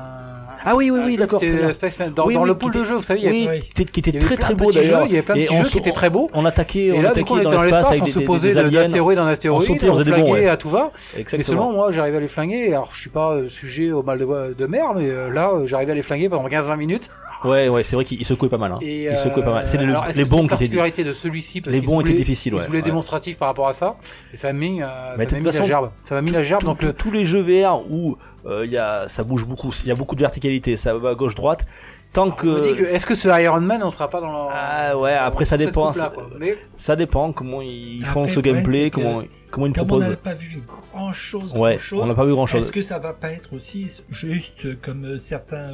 Ah 0.64 0.74
oui, 0.74 0.90
oui, 0.90 1.00
oui, 1.04 1.16
d'accord. 1.16 1.40
Spaceman. 1.72 2.12
Dans, 2.12 2.26
Oui, 2.26 2.34
dans 2.34 2.42
oui, 2.42 2.48
le 2.48 2.56
pool 2.56 2.72
de 2.72 2.84
jeux, 2.84 2.96
vous 2.96 3.02
savez, 3.02 3.20
il 3.20 3.24
y 3.24 3.28
avait- 3.28 3.58
Oui, 3.58 3.60
qui 3.60 3.82
était, 3.82 3.84
qui 3.84 4.00
était 4.00 4.18
très 4.18 4.36
très 4.36 4.54
beau 4.54 4.72
d'ailleurs. 4.72 5.04
il 5.06 5.12
y 5.12 5.14
avait 5.14 5.22
plein 5.22 5.34
de 5.34 5.40
Et 5.40 5.44
petits 5.44 5.54
on 5.54 5.62
jeux 5.62 5.70
qui 5.70 5.78
étaient 5.78 5.92
très 5.92 6.10
beaux. 6.10 6.30
On 6.32 6.44
attaquait, 6.44 6.86
Et 6.86 6.92
on 6.92 7.00
attaquait 7.04 7.22
coup, 7.22 7.34
on 7.34 7.38
était 7.38 7.50
dans 7.50 7.62
l'espace 7.62 8.00
on 8.00 8.06
se 8.06 8.20
posait 8.20 8.54
d'astéroïde 8.54 9.18
en 9.18 9.26
astéroïde, 9.26 9.66
sautait, 9.66 9.88
on 9.88 9.94
on 9.94 9.96
bons, 9.98 10.04
flaguait 10.04 10.30
ouais. 10.30 10.48
à 10.48 10.56
tout 10.56 10.68
va. 10.68 10.92
Exactement. 11.16 11.42
seulement, 11.42 11.72
moi, 11.72 11.90
j'arrivais 11.90 12.16
à 12.16 12.20
les 12.20 12.28
flinguer. 12.28 12.68
Alors, 12.68 12.90
je 12.92 13.00
suis 13.00 13.10
pas 13.10 13.32
euh, 13.32 13.48
sujet 13.48 13.92
au 13.92 14.02
mal 14.02 14.18
de, 14.18 14.66
mer, 14.66 14.94
mais 14.94 15.08
euh, 15.08 15.30
là, 15.30 15.50
euh, 15.52 15.66
j'arrivais 15.66 15.92
à 15.92 15.94
les 15.94 16.02
flinguer 16.02 16.28
pendant 16.28 16.48
15-20 16.48 16.76
minutes. 16.76 17.10
Ouais, 17.44 17.68
ouais, 17.68 17.82
c'est 17.84 17.94
vrai 17.96 18.04
qu'il 18.04 18.20
il 18.20 18.24
secouait 18.24 18.48
pas 18.48 18.58
mal. 18.58 18.72
Hein. 18.72 18.78
Et, 18.82 19.04
Il 19.04 19.16
secouait 19.16 19.42
pas 19.44 19.52
mal. 19.52 19.66
C'est 19.66 19.78
euh, 19.78 19.82
les, 19.82 19.86
alors, 19.88 20.06
est-ce 20.06 20.18
les 20.18 20.24
c'est 20.24 20.30
bons 20.30 20.38
qui 20.38 20.44
étaient. 20.46 20.48
particularité 20.56 21.04
de 21.04 21.12
celui-ci 21.12 21.60
parce 21.60 21.74
les 21.74 21.80
bons 21.82 22.00
se 22.00 22.06
étaient 22.06 22.14
difficiles, 22.18 22.52
Il 22.52 22.56
ouais, 22.56 22.62
se 22.62 22.66
voulait 22.66 22.78
ouais. 22.80 22.84
démonstratif 22.84 23.38
par 23.38 23.48
rapport 23.48 23.68
à 23.68 23.72
ça. 23.72 23.96
Et 24.32 24.36
ça 24.36 24.48
m'a 24.52 24.58
mis, 24.58 24.82
euh, 24.82 24.86
Mais 25.16 25.28
ça 25.28 25.36
m'a 25.36 25.42
mis 25.42 25.44
la 25.52 25.64
gerbe. 25.64 25.90
Ça 26.02 26.14
m'a 26.14 26.22
mis 26.22 26.30
la 26.32 26.42
gerbe. 26.42 26.60
Tout- 26.62 26.66
Donc, 26.66 26.78
tout- 26.80 26.86
le, 26.86 26.92
tous 26.92 27.10
les 27.10 27.24
jeux 27.24 27.40
VR 27.42 27.80
où 27.90 28.16
euh, 28.46 28.64
il 28.64 28.72
y 28.72 28.78
a, 28.78 29.08
ça 29.08 29.22
bouge 29.24 29.46
beaucoup, 29.46 29.70
il 29.82 29.88
y 29.88 29.92
a 29.92 29.94
beaucoup 29.94 30.14
de 30.14 30.20
verticalité, 30.20 30.76
ça 30.76 30.94
va 30.96 31.10
à 31.10 31.14
gauche 31.14 31.34
droite. 31.34 31.66
Tant 32.12 32.30
que 32.30 32.74
que, 32.74 32.82
est-ce 32.82 33.04
que 33.04 33.14
ce 33.14 33.28
Iron 33.42 33.60
Man, 33.60 33.82
on 33.82 33.90
sera 33.90 34.08
pas 34.08 34.20
dans 34.22 34.32
la. 34.32 34.48
Ah 34.50 34.98
ouais, 34.98 35.14
dans 35.14 35.22
après, 35.24 35.44
ça 35.44 35.58
dépend, 35.58 35.92
ça- 35.92 36.10
quoi. 36.14 36.26
Mais 36.38 36.56
ça 36.74 36.96
dépend 36.96 37.32
comment 37.32 37.60
ils 37.60 38.02
font 38.02 38.20
Après, 38.22 38.32
ce 38.32 38.36
le 38.36 38.42
gameplay, 38.42 38.84
c'est 38.84 38.90
comment 38.90 39.22
comment 39.50 39.66
ils 39.66 39.72
Comme 39.74 39.82
on 39.82 39.86
proposent. 39.88 40.08
n'a 40.08 40.16
pas 40.16 40.32
vu 40.34 40.62
grand 40.66 41.12
chose, 41.12 41.52
Ouais, 41.54 41.78
on 41.92 42.06
n'a 42.06 42.14
pas 42.14 42.24
vu 42.24 42.32
grand 42.32 42.46
chose. 42.46 42.62
Est-ce 42.62 42.72
que 42.72 42.80
ça 42.80 42.98
va 42.98 43.12
pas 43.12 43.30
être 43.32 43.52
aussi 43.52 43.88
juste 44.08 44.80
comme 44.80 45.04
euh, 45.04 45.18
certains 45.18 45.70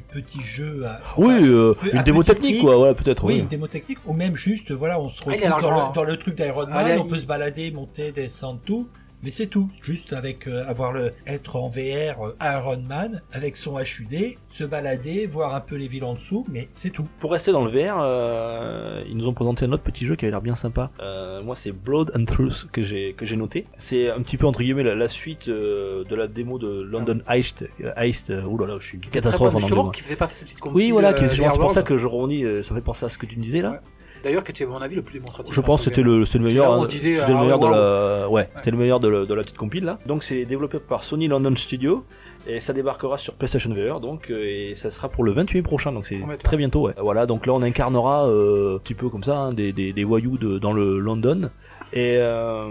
petits 0.00 0.42
jeux 0.42 0.84
à, 0.86 1.00
Oui, 1.16 1.34
enfin, 1.34 1.44
euh, 1.44 1.74
à 1.92 1.96
une 1.96 2.02
démo 2.02 2.20
petit 2.22 2.30
technique 2.32 2.60
quoi, 2.60 2.80
ouais, 2.80 2.94
peut-être. 2.94 3.24
Oui, 3.24 3.34
Oui. 3.34 3.40
une 3.40 3.48
démo 3.48 3.66
technique, 3.66 3.98
ou 4.06 4.12
même 4.12 4.36
juste, 4.36 4.72
voilà, 4.72 5.00
on 5.00 5.08
se 5.08 5.20
Ah, 5.26 5.30
retrouve 5.32 5.60
dans, 5.60 5.88
le, 5.88 5.94
dans 5.94 6.04
le 6.04 6.16
truc 6.16 6.34
d'Iron 6.36 6.66
Ah, 6.70 6.82
Man, 6.84 6.98
on 7.00 7.04
peut 7.04 7.18
se 7.18 7.26
balader, 7.26 7.70
monter, 7.70 8.12
descendre, 8.12 8.60
tout. 8.64 8.88
Mais 9.24 9.30
c'est 9.30 9.46
tout, 9.46 9.70
juste 9.82 10.12
avec 10.12 10.46
euh, 10.46 10.64
avoir 10.68 10.92
le 10.92 11.12
être 11.26 11.56
en 11.56 11.68
VR 11.70 12.20
euh, 12.22 12.34
Iron 12.42 12.78
Man 12.86 13.22
avec 13.32 13.56
son 13.56 13.78
HUD, 13.80 14.36
se 14.50 14.64
balader, 14.64 15.26
voir 15.26 15.54
un 15.54 15.60
peu 15.60 15.76
les 15.76 15.88
villes 15.88 16.04
en 16.04 16.12
dessous, 16.14 16.44
mais 16.52 16.68
c'est 16.76 16.90
tout. 16.90 17.06
Pour 17.20 17.32
rester 17.32 17.50
dans 17.50 17.64
le 17.64 17.70
VR, 17.70 17.96
euh, 18.00 19.02
ils 19.08 19.16
nous 19.16 19.26
ont 19.26 19.32
présenté 19.32 19.64
un 19.64 19.72
autre 19.72 19.82
petit 19.82 20.04
jeu 20.04 20.14
qui 20.14 20.26
avait 20.26 20.30
l'air 20.32 20.42
bien 20.42 20.54
sympa. 20.54 20.90
Euh, 21.00 21.42
moi, 21.42 21.56
c'est 21.56 21.72
Blood 21.72 22.12
and 22.14 22.26
Truth 22.26 22.68
que 22.70 22.82
j'ai 22.82 23.14
que 23.14 23.24
j'ai 23.24 23.36
noté. 23.36 23.64
C'est 23.78 24.10
un 24.10 24.20
petit 24.20 24.36
peu 24.36 24.46
entre 24.46 24.60
guillemets 24.62 24.82
la, 24.82 24.94
la 24.94 25.08
suite 25.08 25.48
euh, 25.48 26.04
de 26.04 26.14
la 26.14 26.26
démo 26.26 26.58
de 26.58 26.82
London 26.82 27.20
Heist. 27.28 27.64
Euh, 27.80 27.92
Heist. 27.96 28.28
euh, 28.30 28.42
là 28.60 28.66
là, 28.66 28.76
je 28.78 28.86
suis 28.86 28.98
Très 28.98 29.10
catastrophe 29.10 29.54
en 29.54 29.58
anglais. 29.58 29.90
qui 29.94 30.02
faisait 30.02 30.16
partie 30.16 30.34
de 30.44 30.48
ce 30.50 30.54
petit 30.54 30.68
Oui, 30.72 30.90
voilà, 30.90 31.14
qui- 31.14 31.24
euh, 31.24 31.28
c'est 31.28 31.58
pour 31.58 31.70
ça 31.70 31.82
que 31.82 31.96
je 31.96 32.06
rebondis. 32.06 32.44
euh, 32.44 32.62
Ça 32.62 32.74
fait 32.74 32.80
penser 32.82 33.06
à 33.06 33.08
ce 33.08 33.16
que 33.18 33.24
tu 33.26 33.38
me 33.38 33.42
disais 33.42 33.62
là. 33.62 33.70
Ouais. 33.72 33.78
D'ailleurs, 34.24 34.42
qui 34.42 34.50
était, 34.52 34.64
à 34.64 34.68
mon 34.68 34.80
avis, 34.80 34.96
le 34.96 35.02
plus 35.02 35.18
démonstratif. 35.18 35.54
Je 35.54 35.60
pense 35.60 35.80
que 35.82 35.84
c'était 35.84 36.02
le, 36.02 36.24
meilleur, 36.40 36.90
c'était 36.90 37.32
le 37.32 37.38
meilleur 37.38 37.58
de 37.58 37.66
la, 37.66 38.28
ouais, 38.30 38.48
c'était 38.56 38.70
le 38.70 38.78
meilleur 38.78 38.98
de, 38.98 39.08
la- 39.08 39.42
petite 39.44 39.56
compile 39.56 39.84
là. 39.84 39.98
Donc 40.06 40.24
c'est 40.24 40.44
développé 40.46 40.78
par 40.78 41.04
Sony 41.04 41.28
London 41.28 41.54
Studio 41.54 42.04
et 42.46 42.60
ça 42.60 42.72
débarquera 42.72 43.16
sur 43.18 43.34
PlayStation 43.34 43.72
VR 43.72 44.00
donc 44.00 44.30
euh, 44.30 44.44
et 44.44 44.74
ça 44.74 44.90
sera 44.90 45.08
pour 45.08 45.24
le 45.24 45.32
28 45.32 45.62
prochain 45.62 45.92
donc 45.92 46.04
c'est 46.06 46.20
très 46.42 46.56
bientôt. 46.58 46.86
Ouais. 46.88 46.94
Voilà 46.98 47.24
donc 47.26 47.46
là 47.46 47.54
on 47.54 47.62
incarnera 47.62 48.26
euh, 48.28 48.76
un 48.76 48.78
petit 48.80 48.92
peu 48.94 49.08
comme 49.08 49.22
ça 49.22 49.38
hein, 49.38 49.52
des, 49.54 49.72
des, 49.72 49.92
des 49.94 50.04
voyous 50.04 50.36
de, 50.36 50.58
dans 50.58 50.72
le 50.74 50.98
London 50.98 51.50
et 51.94 52.16
euh, 52.18 52.66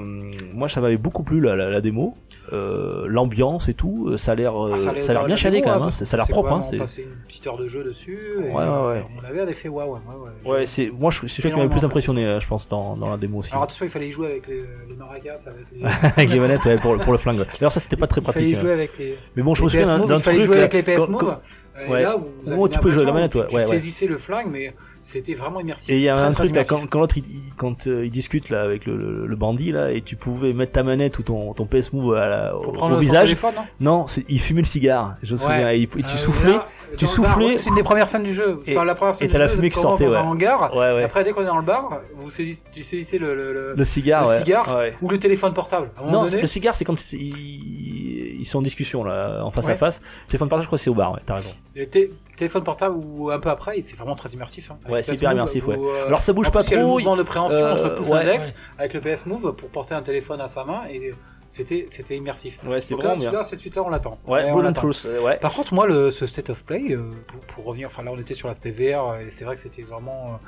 moi 0.53 0.69
ça 0.69 0.79
m'avait 0.79 0.97
beaucoup 0.97 1.23
plu 1.23 1.39
la, 1.39 1.55
la, 1.55 1.69
la 1.71 1.81
démo. 1.81 2.15
Euh, 2.51 3.05
l'ambiance 3.07 3.69
et 3.69 3.73
tout, 3.73 4.09
euh, 4.09 4.17
ça 4.17 4.33
a 4.33 4.35
l'air, 4.35 4.53
euh, 4.61 4.73
Ah, 4.75 4.77
ça 4.77 4.89
a 4.89 5.13
l'air 5.13 5.25
bien 5.25 5.35
démo, 5.35 5.63
quand 5.63 5.73
même. 5.75 5.81
hein, 5.83 5.87
hein, 5.87 5.91
Ça 5.91 6.15
a 6.15 6.17
l'air 6.17 6.27
propre. 6.27 6.49
Hein, 6.49 6.57
vraiment 6.59 6.69
c'est- 6.71 6.77
passé 6.77 7.01
une 7.03 7.25
petite 7.25 7.47
heure 7.47 7.57
de 7.57 7.67
jeu 7.69 7.85
dessus. 7.85 8.19
et, 8.39 8.49
Ouais, 8.49 8.53
ouais, 8.53 8.87
ouais. 8.87 9.05
On 9.21 9.25
avait 9.25 9.41
un 9.41 9.47
effet 9.47 9.69
waouh. 9.69 9.93
Ouais, 9.93 9.99
ouais. 10.45 10.51
Ouais, 10.51 10.65
c'est 10.65 10.89
moi 10.91 11.09
je 11.09 11.19
c'est 11.21 11.27
celui 11.29 11.49
qui 11.49 11.55
m'avait 11.55 11.63
le 11.69 11.69
plus 11.69 11.85
impressionné, 11.85 12.25
euh, 12.25 12.39
je 12.41 12.47
pense, 12.47 12.67
dans, 12.67 12.97
dans 12.97 13.09
la 13.11 13.17
démo 13.17 13.37
aussi. 13.39 13.51
Alors 13.51 13.63
attention, 13.63 13.85
il 13.85 13.89
fallait 13.89 14.09
y 14.09 14.11
jouer 14.11 14.27
avec 14.27 14.47
les, 14.47 14.59
les 14.89 14.95
maracas, 14.97 15.35
avec 15.47 15.65
les. 15.71 15.83
Avec 16.17 16.29
les 16.33 16.39
manettes, 16.41 16.65
ouais, 16.65 16.77
pour, 16.77 16.93
le- 16.95 16.99
pour 16.99 17.13
le 17.13 17.17
flingue. 17.17 17.37
D'ailleurs, 17.37 17.71
ça 17.71 17.79
c'était 17.79 17.95
pas 17.95 18.07
très 18.07 18.19
Il 18.19 18.23
pratique. 18.25 18.41
fallait 18.43 18.57
hein. 18.57 18.61
jouer 18.61 18.71
avec 18.73 18.97
les. 18.99 19.17
Mais 19.37 19.41
bon, 19.43 19.55
je 19.55 19.63
me 19.63 19.69
souviens 19.69 19.85
d'un 19.87 20.05
d'un 20.05 20.17
il 20.17 20.21
fallait 20.23 20.37
truc. 20.39 20.47
jouer 20.47 20.59
avec 20.59 20.73
les 20.73 20.83
PS 20.83 21.07
Move. 21.07 21.37
Et 21.75 21.89
Ouais. 21.89 22.03
là, 22.03 22.15
vous, 22.15 22.29
vous 22.45 22.53
Oh, 22.63 22.67
tu 22.67 22.79
peux 22.79 22.91
jouer 22.91 23.03
la 23.05 23.11
manette, 23.11 23.33
ouais, 23.35 23.47
Tu 23.49 23.55
ouais. 23.55 23.65
saisissez 23.65 24.05
le 24.05 24.17
flingue, 24.17 24.47
mais 24.51 24.73
c'était 25.01 25.33
vraiment 25.33 25.59
immersif. 25.59 25.89
Et 25.89 25.95
il 25.97 26.01
y 26.03 26.09
a 26.09 26.13
Très, 26.13 26.23
un 26.23 26.31
très 26.31 26.43
truc 26.43 26.55
là, 26.55 26.63
quand, 26.63 26.87
quand 26.87 26.99
l'autre 26.99 27.17
il, 27.17 27.23
il- 27.27 27.53
quand 27.57 27.87
euh, 27.87 28.05
il 28.05 28.11
discute 28.11 28.49
là 28.49 28.61
avec 28.61 28.85
le, 28.85 28.95
le, 28.95 29.25
le 29.25 29.35
bandit 29.35 29.71
là, 29.71 29.91
et 29.91 30.01
tu 30.01 30.15
pouvais 30.15 30.53
mettre 30.53 30.73
ta 30.73 30.83
manette 30.83 31.17
ou 31.17 31.23
ton, 31.23 31.53
ton 31.53 31.65
PS 31.65 31.91
Move 31.93 32.13
à 32.15 32.27
la- 32.27 32.55
au, 32.55 32.75
au 32.75 32.97
visage. 32.97 33.23
téléphone, 33.23 33.55
non? 33.79 34.01
Non, 34.01 34.05
il 34.29 34.39
fumait 34.39 34.61
le 34.61 34.67
cigare. 34.67 35.15
Je 35.23 35.33
me 35.33 35.37
souviens. 35.39 35.71
Et, 35.71 35.77
il- 35.77 35.83
et 35.83 35.87
tu 35.87 36.03
Ah, 36.05 36.17
soufflais. 36.17 36.51
Là, 36.53 36.67
tu 36.97 37.05
le 37.05 37.09
soufflais. 37.09 37.57
C'est 37.57 37.69
une 37.69 37.75
des 37.75 37.83
premières 37.83 38.07
scènes 38.07 38.23
du 38.23 38.33
jeu. 38.33 38.59
Et- 38.65 38.75
Enfin, 38.75 38.85
la 38.85 38.95
première 38.95 39.15
scène 39.15 39.27
et 39.27 39.31
t'as 39.31 39.37
la 39.39 39.47
fumée 39.47 39.69
qui 39.69 39.79
sortait, 39.79 40.07
ouais. 40.07 40.15
un 40.15 40.21
hangar. 40.21 40.75
Ouais, 40.75 40.91
Et 40.91 40.95
ouais. 40.95 41.03
après, 41.03 41.23
dès 41.23 41.31
qu'on 41.31 41.41
est 41.43 41.45
dans 41.45 41.57
le 41.57 41.63
bar, 41.65 41.99
vous 42.15 42.29
saisissez, 42.29 42.63
tu 42.73 42.83
saisissez 42.83 43.17
le, 43.17 43.35
le, 43.35 43.53
le, 43.53 43.73
Le 43.75 43.83
cigare, 43.85 44.29
le 44.29 44.37
cigare 44.39 44.79
ou 45.01 45.09
le 45.09 45.17
téléphone 45.19 45.53
portable. 45.53 45.91
À 45.97 46.01
un 46.01 46.05
moment 46.05 46.21
Non, 46.23 46.25
donné, 46.27 46.41
le 46.41 46.47
cigare, 46.47 46.75
c'est 46.75 46.85
quand 46.85 46.95
ils, 47.13 48.39
ils 48.41 48.45
sont 48.45 48.59
en 48.59 48.61
discussion 48.61 49.03
là, 49.03 49.41
en 49.43 49.51
face 49.51 49.69
à 49.69 49.75
face. 49.75 50.01
Téléphone 50.27 50.49
partage, 50.49 50.63
je 50.63 50.67
crois 50.67 50.77
que 50.77 50.83
c'est 50.83 50.89
au 50.89 50.93
bar. 50.95 51.13
Ouais, 51.13 51.19
t'as 51.25 51.35
raison. 51.35 51.49
le 51.75 51.85
té- 51.87 52.11
téléphone 52.35 52.63
portable 52.63 52.95
ou 52.97 53.29
un 53.31 53.39
peu 53.39 53.49
après, 53.49 53.79
c'est 53.81 53.95
vraiment 53.95 54.15
très 54.15 54.29
immersif. 54.29 54.71
hein. 54.71 54.77
Ouais, 54.89 54.97
le 54.97 55.03
c'est 55.03 55.15
hyper 55.15 55.31
immersif, 55.31 55.67
ouais. 55.67 55.77
euh, 55.77 56.07
Alors 56.07 56.21
ça 56.21 56.33
bouge 56.33 56.51
pas 56.51 56.59
plus, 56.61 56.69
il 56.69 56.71
y 56.71 56.75
a 56.75 56.79
le 56.79 56.83
trop. 56.85 56.97
mouvement 56.97 57.15
de 57.15 57.23
préhension 57.23 57.57
euh, 57.57 57.73
entre 57.73 57.95
pouce 57.95 58.11
index 58.11 58.53
avec 58.77 58.93
le 58.93 58.99
PS 59.01 59.25
Move 59.25 59.53
pour 59.55 59.69
porter 59.69 59.93
un 59.95 60.01
téléphone 60.01 60.41
à 60.41 60.47
sa 60.47 60.63
main 60.63 60.81
et 60.91 61.13
c'était 61.53 61.85
c'était 61.89 62.17
immersif. 62.17 62.57
Ouais, 62.65 62.81
c'était 62.81 62.95
Donc 62.95 63.03
là, 63.03 63.13
bien. 63.13 63.21
celui-là, 63.25 63.43
cette 63.43 63.59
suite-là, 63.59 63.83
on 63.83 63.89
l'attend. 63.89 64.17
Ouais, 64.25 64.51
on 64.51 64.59
l'attend. 64.59 64.81
Truth, 64.81 65.05
euh, 65.05 65.21
ouais. 65.21 65.37
Par 65.37 65.53
contre, 65.53 65.71
moi, 65.75 65.85
le, 65.85 66.09
ce 66.09 66.25
State 66.25 66.49
of 66.49 66.65
Play, 66.65 66.93
euh, 66.93 67.11
pour, 67.27 67.39
pour 67.41 67.65
revenir, 67.65 67.85
enfin 67.87 68.01
là, 68.01 68.11
on 68.11 68.17
était 68.17 68.33
sur 68.33 68.47
l'aspect 68.47 68.71
VR, 68.71 69.19
et 69.19 69.29
c'est 69.29 69.45
vrai 69.45 69.53
que 69.53 69.61
c'était 69.61 69.83
vraiment 69.83 70.39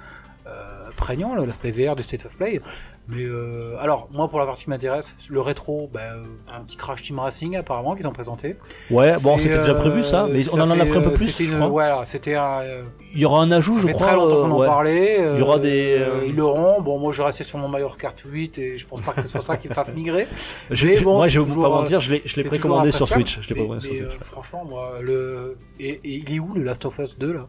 euh, 0.47 0.49
euh, 0.49 0.89
prégnant, 0.95 1.35
l'aspect 1.35 1.71
VR 1.71 1.95
du 1.95 2.03
State 2.03 2.25
of 2.25 2.37
Play. 2.37 2.61
Mais 3.07 3.23
euh, 3.23 3.75
alors, 3.79 4.07
moi, 4.11 4.27
pour 4.27 4.39
la 4.39 4.45
partie 4.47 4.63
qui 4.63 4.69
m'intéresse, 4.71 5.15
le 5.29 5.39
rétro, 5.41 5.89
bah, 5.93 5.99
euh, 6.15 6.23
un 6.51 6.61
petit 6.63 6.75
Crash 6.75 7.03
Team 7.03 7.19
Racing, 7.19 7.55
apparemment, 7.55 7.95
qu'ils 7.95 8.07
ont 8.07 8.11
présenté. 8.11 8.55
Ouais, 8.89 9.13
bon, 9.23 9.37
c'était 9.37 9.57
déjà 9.57 9.73
euh, 9.73 9.79
prévu 9.79 10.01
ça, 10.01 10.27
mais 10.31 10.41
ça 10.41 10.57
on 10.57 10.61
en 10.61 10.71
a 10.71 10.85
pris 10.85 10.97
un 10.97 11.01
peu 11.01 11.09
euh, 11.09 11.13
plus, 11.13 11.27
c'était 11.29 11.45
je 11.45 11.51
une- 11.51 11.57
crois. 11.59 11.69
Voilà, 11.69 12.05
c'était 12.05 12.33
un. 12.35 12.61
euh, 12.61 12.83
Il 13.13 13.19
y 13.19 13.25
aura 13.25 13.41
un 13.41 13.51
ajout, 13.51 13.73
ça 13.73 13.81
je 13.81 13.85
fait 13.87 13.93
crois. 13.93 14.07
très 14.07 14.15
longtemps 14.15 14.35
qu'on 14.43 14.49
euh, 14.49 14.53
en 14.53 14.57
ouais. 14.59 14.67
parlait. 14.67 15.33
Il 15.33 15.39
y 15.39 15.41
aura 15.43 15.57
euh, 15.57 15.59
des, 15.59 15.97
euh, 15.99 16.05
euh, 16.21 16.25
Ils 16.27 16.35
l'auront. 16.35 16.81
Bon, 16.81 16.97
moi, 16.97 17.11
je 17.13 17.21
restais 17.21 17.43
sur 17.43 17.59
mon 17.59 17.67
Mario 17.67 17.89
Kart 17.99 18.19
8 18.25 18.57
et 18.57 18.77
je 18.77 18.87
pense 18.87 19.01
pas 19.01 19.11
que 19.13 19.21
ce 19.21 19.27
soit 19.27 19.41
ça 19.43 19.57
qui 19.57 19.67
me 19.69 19.73
fasse 19.73 19.93
migrer. 19.95 20.27
Mais 20.71 21.01
bon, 21.01 21.17
moi, 21.17 21.27
je 21.27 21.39
vais 21.39 21.45
pas 21.45 21.51
euh, 21.67 21.69
mentir, 21.69 21.99
je 21.99 22.11
l'ai, 22.15 22.43
précommandé 22.43 22.91
sur. 22.91 23.07
Switch. 23.07 23.39
Je 23.41 23.49
l'ai 23.49 23.55
précommandé 23.55 23.81
sur 23.81 23.91
Switch. 23.93 24.15
euh, 24.15 24.19
franchement, 24.23 24.65
moi, 24.67 24.93
le. 25.01 25.57
Et 25.79 25.99
il 26.03 26.33
est 26.33 26.39
où 26.39 26.53
le 26.55 26.63
Last 26.63 26.85
of 26.85 26.97
Us 26.99 27.17
2 27.19 27.33
là? 27.33 27.45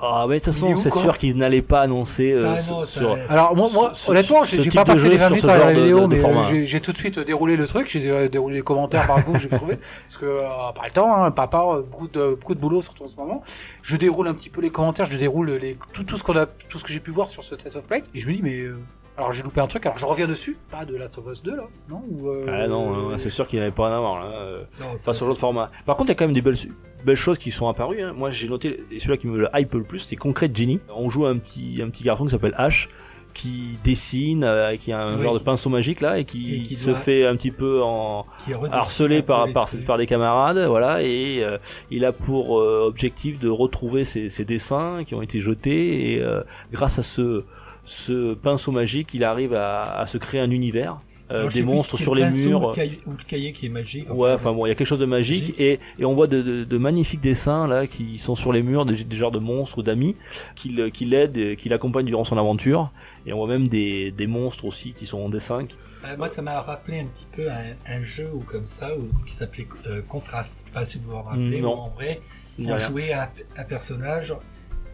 Ah, 0.00 0.26
mais 0.28 0.38
de 0.40 0.44
toute 0.44 0.52
façon, 0.52 0.76
c'est 0.76 0.90
sûr 0.90 1.16
qu'ils 1.18 1.36
n'allaient 1.36 1.62
pas 1.62 1.80
annoncer 1.82 2.34
Ça, 2.34 2.38
euh, 2.46 2.52
non, 2.54 2.58
sur- 2.58 2.86
ça- 2.86 3.00
sur. 3.00 3.16
Alors 3.28 3.56
moi, 3.56 3.68
moi 3.72 3.92
honnêtement, 4.08 4.44
j'ai 4.44 4.68
pas 4.70 4.84
passé 4.84 5.08
les 5.08 5.18
sur 5.18 5.28
20 5.28 5.28
minutes 5.30 5.42
ce 5.44 5.48
à 5.48 5.56
genre 5.58 5.66
la 5.68 5.72
de- 5.74 5.80
vidéo, 5.80 6.00
de 6.00 6.06
mais 6.14 6.24
euh, 6.24 6.64
j'ai 6.64 6.80
tout 6.80 6.92
de 6.92 6.96
suite 6.96 7.18
déroulé 7.18 7.56
le 7.56 7.66
truc, 7.66 7.88
j'ai 7.88 8.00
dé- 8.00 8.28
déroulé 8.28 8.56
les 8.56 8.62
commentaires 8.62 9.06
par 9.06 9.18
vous, 9.20 9.38
j'ai 9.38 9.48
trouvé, 9.48 9.78
parce 10.06 10.16
que 10.18 10.26
euh, 10.26 10.38
pas 10.74 10.84
le 10.86 10.90
temps, 10.90 11.14
hein, 11.14 11.30
papa, 11.30 11.58
euh, 11.68 11.82
beaucoup 11.82 12.08
de 12.08 12.36
beaucoup 12.38 12.54
de 12.54 12.60
boulot 12.60 12.82
surtout 12.82 13.04
en 13.04 13.08
ce 13.08 13.16
moment. 13.16 13.42
Je 13.82 13.96
déroule 13.96 14.28
un 14.28 14.34
petit 14.34 14.50
peu 14.50 14.60
les 14.60 14.70
commentaires, 14.70 15.06
je 15.06 15.16
déroule 15.16 15.52
les 15.52 15.78
tout 15.92 16.04
tout 16.04 16.16
ce 16.16 16.22
qu'on 16.24 16.36
a, 16.36 16.46
tout 16.46 16.78
ce 16.78 16.84
que 16.84 16.92
j'ai 16.92 17.00
pu 17.00 17.10
voir 17.10 17.28
sur 17.28 17.42
ce 17.42 17.54
Test 17.54 17.76
of 17.76 17.86
Play, 17.86 18.02
et 18.14 18.20
je 18.20 18.28
me 18.28 18.34
dis 18.34 18.42
mais 18.42 18.60
euh, 18.60 18.78
alors 19.16 19.32
j'ai 19.32 19.42
loupé 19.42 19.60
un 19.60 19.66
truc, 19.66 19.86
alors 19.86 19.96
je 19.98 20.06
reviens 20.06 20.26
dessus, 20.26 20.56
pas 20.70 20.84
de 20.84 20.96
Last 20.96 21.18
of 21.18 21.26
Us 21.30 21.42
2 21.42 21.56
là, 21.56 21.64
non 21.88 22.02
ou, 22.10 22.28
euh, 22.30 22.46
Ah 22.48 22.66
non, 22.66 23.10
euh, 23.12 23.16
c'est 23.16 23.30
sûr 23.30 23.46
qu'il 23.46 23.58
n'avait 23.60 23.70
pas 23.70 23.88
en 23.90 23.92
avoir 23.96 24.24
là. 24.24 24.32
euh, 24.36 24.64
Non, 24.80 24.96
ça, 24.96 25.12
Pas 25.12 25.16
sur 25.16 25.26
l'autre 25.26 25.40
format. 25.40 25.70
Par 25.86 25.96
contre, 25.96 26.08
il 26.08 26.12
y 26.12 26.12
a 26.12 26.14
quand 26.16 26.24
même 26.26 26.34
des 26.34 26.42
belles, 26.42 26.56
belles 27.04 27.14
choses 27.16 27.38
qui 27.38 27.50
sont 27.50 27.68
apparues. 27.68 28.02
hein. 28.02 28.12
Moi, 28.16 28.30
j'ai 28.32 28.48
noté, 28.48 28.82
et 28.90 28.98
celui-là 28.98 29.16
qui 29.16 29.26
me 29.28 29.38
le 29.38 29.48
hype 29.54 29.72
le 29.74 29.84
plus, 29.84 30.00
c'est 30.00 30.16
Concrete 30.16 30.56
Genie. 30.56 30.80
On 30.94 31.10
joue 31.10 31.26
un 31.26 31.36
petit, 31.38 31.80
un 31.82 31.90
petit 31.90 32.02
garçon 32.02 32.24
qui 32.24 32.30
s'appelle 32.32 32.54
Ash, 32.56 32.88
qui 33.34 33.78
dessine, 33.84 34.44
euh, 34.44 34.76
qui 34.76 34.92
a 34.92 35.00
un 35.00 35.16
Oui. 35.16 35.22
genre 35.24 35.34
de 35.34 35.40
pinceau 35.40 35.68
magique 35.68 36.00
là, 36.00 36.18
et 36.18 36.24
qui, 36.24 36.56
Et 36.56 36.62
qui 36.62 36.74
se 36.76 36.90
doit- 36.90 36.94
fait 36.98 37.26
un 37.26 37.34
petit 37.36 37.50
peu 37.50 37.82
en 37.82 38.26
harcelé 38.70 39.22
par, 39.22 39.52
par, 39.52 39.68
par 39.86 39.98
des 39.98 40.06
camarades, 40.06 40.58
voilà, 40.68 41.02
et 41.02 41.42
euh, 41.42 41.58
il 41.90 42.04
a 42.04 42.12
pour 42.12 42.60
euh, 42.60 42.84
objectif 42.86 43.38
de 43.40 43.48
retrouver 43.48 44.04
ses, 44.04 44.28
ses 44.28 44.44
dessins 44.44 45.02
qui 45.04 45.14
ont 45.16 45.22
été 45.22 45.40
jetés, 45.40 46.12
et 46.14 46.22
euh, 46.22 46.42
grâce 46.72 47.00
à 47.00 47.02
ce 47.02 47.44
ce 47.84 48.34
pinceau 48.34 48.72
magique, 48.72 49.14
il 49.14 49.24
arrive 49.24 49.54
à, 49.54 49.82
à 49.82 50.06
se 50.06 50.18
créer 50.18 50.40
un 50.40 50.50
univers. 50.50 50.96
euh, 51.30 51.40
Alors, 51.40 51.52
des 51.52 51.62
monstres 51.62 51.96
si 51.96 52.02
sur 52.02 52.14
le 52.14 52.22
les 52.22 52.30
murs. 52.30 52.62
Ou 52.64 52.68
le, 52.68 52.74
cahier, 52.74 53.00
ou 53.06 53.10
le 53.12 53.24
cahier 53.26 53.52
qui 53.52 53.66
est 53.66 53.70
magique. 53.70 54.06
Ouais, 54.12 54.32
enfin 54.32 54.52
bon, 54.52 54.66
il 54.66 54.68
y 54.68 54.72
a 54.72 54.74
quelque 54.74 54.86
chose 54.86 54.98
de 54.98 55.06
magique, 55.06 55.40
Magique. 55.50 55.60
et, 55.60 55.80
et 55.98 56.04
on 56.04 56.14
voit 56.14 56.26
de, 56.26 56.42
de, 56.42 56.64
de 56.64 56.78
magnifiques 56.78 57.20
dessins 57.20 57.66
là 57.66 57.86
qui 57.86 58.18
sont 58.18 58.34
sur 58.36 58.52
les 58.52 58.62
murs, 58.62 58.84
des, 58.84 59.04
des 59.04 59.16
genres 59.16 59.30
de 59.32 59.38
monstres 59.38 59.78
ou 59.78 59.82
d'amis 59.82 60.16
qui, 60.56 60.76
qui 60.92 61.04
l'aident, 61.06 61.56
qui 61.56 61.68
l'accompagnent 61.68 62.06
durant 62.06 62.24
son 62.24 62.36
aventure. 62.38 62.90
Et 63.26 63.32
on 63.32 63.38
voit 63.38 63.48
même 63.48 63.68
des, 63.68 64.10
des 64.10 64.26
monstres 64.26 64.64
aussi 64.66 64.92
qui 64.92 65.06
sont 65.06 65.18
en 65.18 65.28
dessin. 65.30 65.66
Euh, 66.06 66.16
moi, 66.18 66.28
ça 66.28 66.42
m'a 66.42 66.60
rappelé 66.60 67.00
un 67.00 67.06
petit 67.06 67.26
peu 67.32 67.50
un, 67.50 67.74
un 67.86 68.02
jeu 68.02 68.28
ou 68.34 68.40
comme 68.40 68.66
ça 68.66 68.90
qui 69.26 69.32
s'appelait 69.32 69.66
euh, 69.86 70.02
Contrast. 70.02 70.58
Je 70.60 70.68
sais 70.68 70.74
pas 70.74 70.84
si 70.84 70.98
vous 70.98 71.10
vous 71.10 71.16
en 71.16 71.22
rappelez. 71.22 71.60
Non. 71.62 71.74
où 71.76 71.80
en 71.80 71.88
vrai, 71.88 72.20
on 72.58 72.76
jouait 72.76 73.12
un, 73.14 73.28
un 73.56 73.64
personnage 73.64 74.34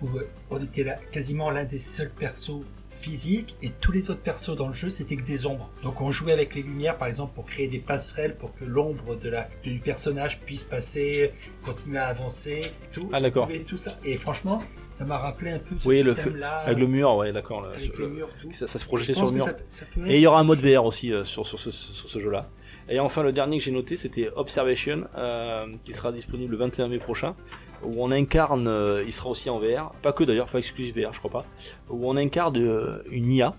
où 0.02 0.06
euh, 0.16 0.28
on 0.50 0.58
était 0.62 0.84
là, 0.84 0.94
quasiment 1.10 1.50
l'un 1.50 1.64
des 1.64 1.80
seuls 1.80 2.10
persos 2.16 2.62
physiques 3.00 3.56
et 3.62 3.70
tous 3.70 3.92
les 3.92 4.10
autres 4.10 4.20
persos 4.20 4.56
dans 4.56 4.68
le 4.68 4.74
jeu 4.74 4.90
c'était 4.90 5.16
que 5.16 5.22
des 5.24 5.46
ombres. 5.46 5.70
Donc 5.82 6.00
on 6.00 6.10
jouait 6.10 6.32
avec 6.32 6.54
les 6.54 6.62
lumières 6.62 6.98
par 6.98 7.08
exemple 7.08 7.34
pour 7.34 7.46
créer 7.46 7.68
des 7.68 7.78
passerelles 7.78 8.36
pour 8.36 8.54
que 8.54 8.64
l'ombre 8.64 9.16
de 9.16 9.28
la 9.30 9.48
du 9.62 9.78
personnage 9.78 10.40
puisse 10.40 10.64
passer, 10.64 11.32
continuer 11.64 11.98
à 11.98 12.06
avancer, 12.06 12.72
tout. 12.92 13.08
Ah, 13.12 13.20
d'accord. 13.20 13.48
Et 13.50 13.62
tout 13.62 13.76
ça. 13.76 13.96
Et 14.04 14.16
franchement, 14.16 14.62
ça 14.90 15.04
m'a 15.04 15.18
rappelé 15.18 15.52
un 15.52 15.58
peu 15.58 15.74
ce 15.78 15.88
Oui, 15.88 16.02
le 16.02 16.14
système 16.14 16.36
là 16.36 16.58
Avec 16.58 16.78
le 16.78 16.86
mur, 16.86 17.14
ouais, 17.16 17.32
d'accord. 17.32 17.66
avec 17.66 17.96
les 17.98 18.06
murs 18.06 18.28
tout. 18.40 18.52
Ça, 18.52 18.66
ça 18.66 18.78
se 18.78 18.84
Je 18.84 18.88
projetait 18.88 19.14
sur 19.14 19.26
le 19.26 19.32
mur. 19.32 19.46
ça- 19.46 19.56
ça 19.68 19.86
peut 19.94 20.06
Et 20.06 20.16
il 20.16 20.20
y 20.20 20.26
aura 20.26 20.40
un 20.40 20.44
mode 20.44 20.60
VR 20.60 20.84
aussi 20.84 21.12
euh, 21.12 21.24
sur, 21.24 21.46
sur 21.46 21.58
ce, 21.60 21.70
sur 21.70 22.10
ce 22.10 22.18
jeu-là. 22.18 22.42
Et 22.88 22.98
enfin, 22.98 23.22
le 23.22 23.32
dernier 23.32 23.58
que 23.58 23.64
j'ai 23.64 23.70
noté, 23.70 23.96
c'était 23.96 24.30
Observation, 24.34 25.04
euh, 25.16 25.66
qui 25.84 25.92
sera 25.92 26.10
disponible 26.10 26.52
le 26.52 26.58
21 26.58 26.88
mai 26.88 26.98
prochain, 26.98 27.36
où 27.84 28.04
on 28.04 28.10
incarne, 28.10 28.68
euh, 28.68 29.02
il 29.06 29.12
sera 29.12 29.30
aussi 29.30 29.50
en 29.50 29.58
VR, 29.58 29.90
pas 30.02 30.12
que 30.12 30.24
d'ailleurs, 30.24 30.48
pas 30.48 30.58
exclusif 30.58 30.94
VR, 30.94 31.12
je 31.12 31.18
crois 31.18 31.30
pas, 31.30 31.44
où 31.88 32.08
on 32.08 32.16
incarne 32.16 32.56
euh, 32.56 33.02
une 33.10 33.32
IA, 33.32 33.52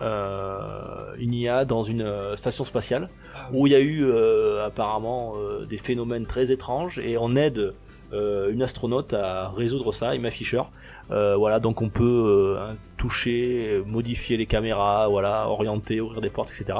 euh, 0.00 1.14
une 1.18 1.34
IA 1.34 1.64
dans 1.64 1.84
une 1.84 2.02
euh, 2.02 2.36
station 2.36 2.64
spatiale, 2.64 3.08
Ah 3.34 3.48
où 3.52 3.66
il 3.66 3.72
y 3.72 3.76
a 3.76 3.80
eu 3.80 4.04
euh, 4.04 4.66
apparemment 4.66 5.34
euh, 5.36 5.64
des 5.64 5.78
phénomènes 5.78 6.26
très 6.26 6.50
étranges, 6.50 6.98
et 6.98 7.16
on 7.18 7.36
aide 7.36 7.74
euh, 8.12 8.52
une 8.52 8.62
astronaute 8.62 9.12
à 9.12 9.50
résoudre 9.50 9.92
ça, 9.92 10.14
Emma 10.14 10.30
Fisher. 10.30 10.62
Euh, 11.10 11.36
voilà, 11.36 11.60
donc 11.60 11.82
on 11.82 11.88
peut 11.88 12.56
euh, 12.58 12.72
toucher, 12.96 13.82
modifier 13.86 14.36
les 14.36 14.46
caméras, 14.46 15.06
voilà, 15.08 15.48
orienter, 15.48 16.00
ouvrir 16.00 16.20
des 16.20 16.30
portes, 16.30 16.50
etc. 16.50 16.78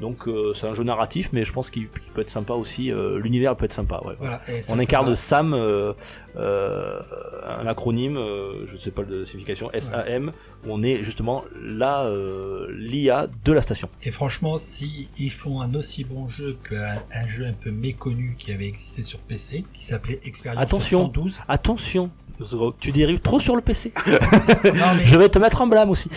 Donc 0.00 0.26
euh, 0.28 0.52
c'est 0.54 0.66
un 0.66 0.74
jeu 0.74 0.82
narratif, 0.84 1.28
mais 1.32 1.44
je 1.44 1.52
pense 1.52 1.70
qu'il 1.70 1.88
peut 1.88 2.20
être 2.20 2.30
sympa 2.30 2.54
aussi. 2.54 2.90
euh, 2.90 3.18
L'univers 3.18 3.56
peut 3.56 3.64
être 3.66 3.72
sympa. 3.72 4.00
Ouais. 4.04 4.14
Voilà, 4.18 4.40
On 4.70 4.78
incarne. 4.78 5.14
Sam, 5.16 5.52
euh, 5.54 5.92
euh, 6.36 7.00
un 7.44 7.66
acronyme, 7.66 8.16
euh, 8.16 8.66
je 8.66 8.76
sais 8.76 8.90
pas 8.90 9.02
de 9.02 9.24
signification, 9.24 9.70
SAM, 9.78 10.32
où 10.64 10.68
on 10.72 10.82
est 10.82 11.02
justement 11.02 11.44
là 11.62 12.02
euh, 12.04 12.66
l'IA 12.76 13.26
de 13.44 13.52
la 13.52 13.62
station. 13.62 13.88
Et 14.02 14.10
franchement, 14.10 14.58
si 14.58 15.08
ils 15.18 15.30
font 15.30 15.60
un 15.60 15.74
aussi 15.74 16.04
bon 16.04 16.28
jeu 16.28 16.56
qu'un 16.68 17.02
un 17.12 17.28
jeu 17.28 17.46
un 17.46 17.52
peu 17.52 17.70
méconnu 17.70 18.36
qui 18.38 18.52
avait 18.52 18.68
existé 18.68 19.02
sur 19.02 19.18
PC, 19.18 19.64
qui 19.74 19.84
s'appelait 19.84 20.20
Experience 20.24 20.62
Attention. 20.62 21.00
112. 21.06 21.40
Attention, 21.48 22.10
tu 22.78 22.92
dérives 22.92 23.20
trop 23.20 23.40
sur 23.40 23.56
le 23.56 23.62
PC. 23.62 23.92
Non, 24.64 24.94
mais 24.96 25.04
je 25.04 25.16
vais 25.16 25.28
te 25.28 25.38
mettre 25.38 25.62
en 25.62 25.66
blâme 25.66 25.90
aussi. 25.90 26.10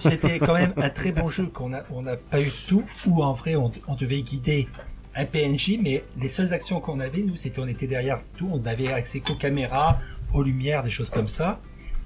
c'était 0.00 0.38
quand 0.38 0.54
même 0.54 0.72
un 0.76 0.90
très 0.90 1.12
bon 1.12 1.28
jeu 1.28 1.46
qu'on 1.46 1.72
a, 1.72 1.82
on 1.90 2.02
n'a 2.02 2.16
pas 2.16 2.40
eu 2.40 2.52
tout, 2.68 2.84
où 3.06 3.22
en 3.22 3.32
vrai, 3.32 3.56
on, 3.56 3.70
on 3.88 3.94
devait 3.94 4.22
guider 4.22 4.68
un 5.14 5.24
PNJ, 5.24 5.78
mais 5.82 6.04
les 6.16 6.28
seules 6.28 6.52
actions 6.52 6.80
qu'on 6.80 7.00
avait, 7.00 7.22
nous, 7.22 7.36
c'était 7.36 7.60
on 7.60 7.66
était 7.66 7.86
derrière 7.86 8.20
tout, 8.36 8.48
on 8.50 8.64
avait 8.66 8.92
accès 8.92 9.20
qu'aux 9.20 9.34
caméras, 9.34 9.98
aux 10.32 10.42
lumières, 10.42 10.82
des 10.82 10.90
choses 10.90 11.10
comme 11.10 11.28
ça. 11.28 11.60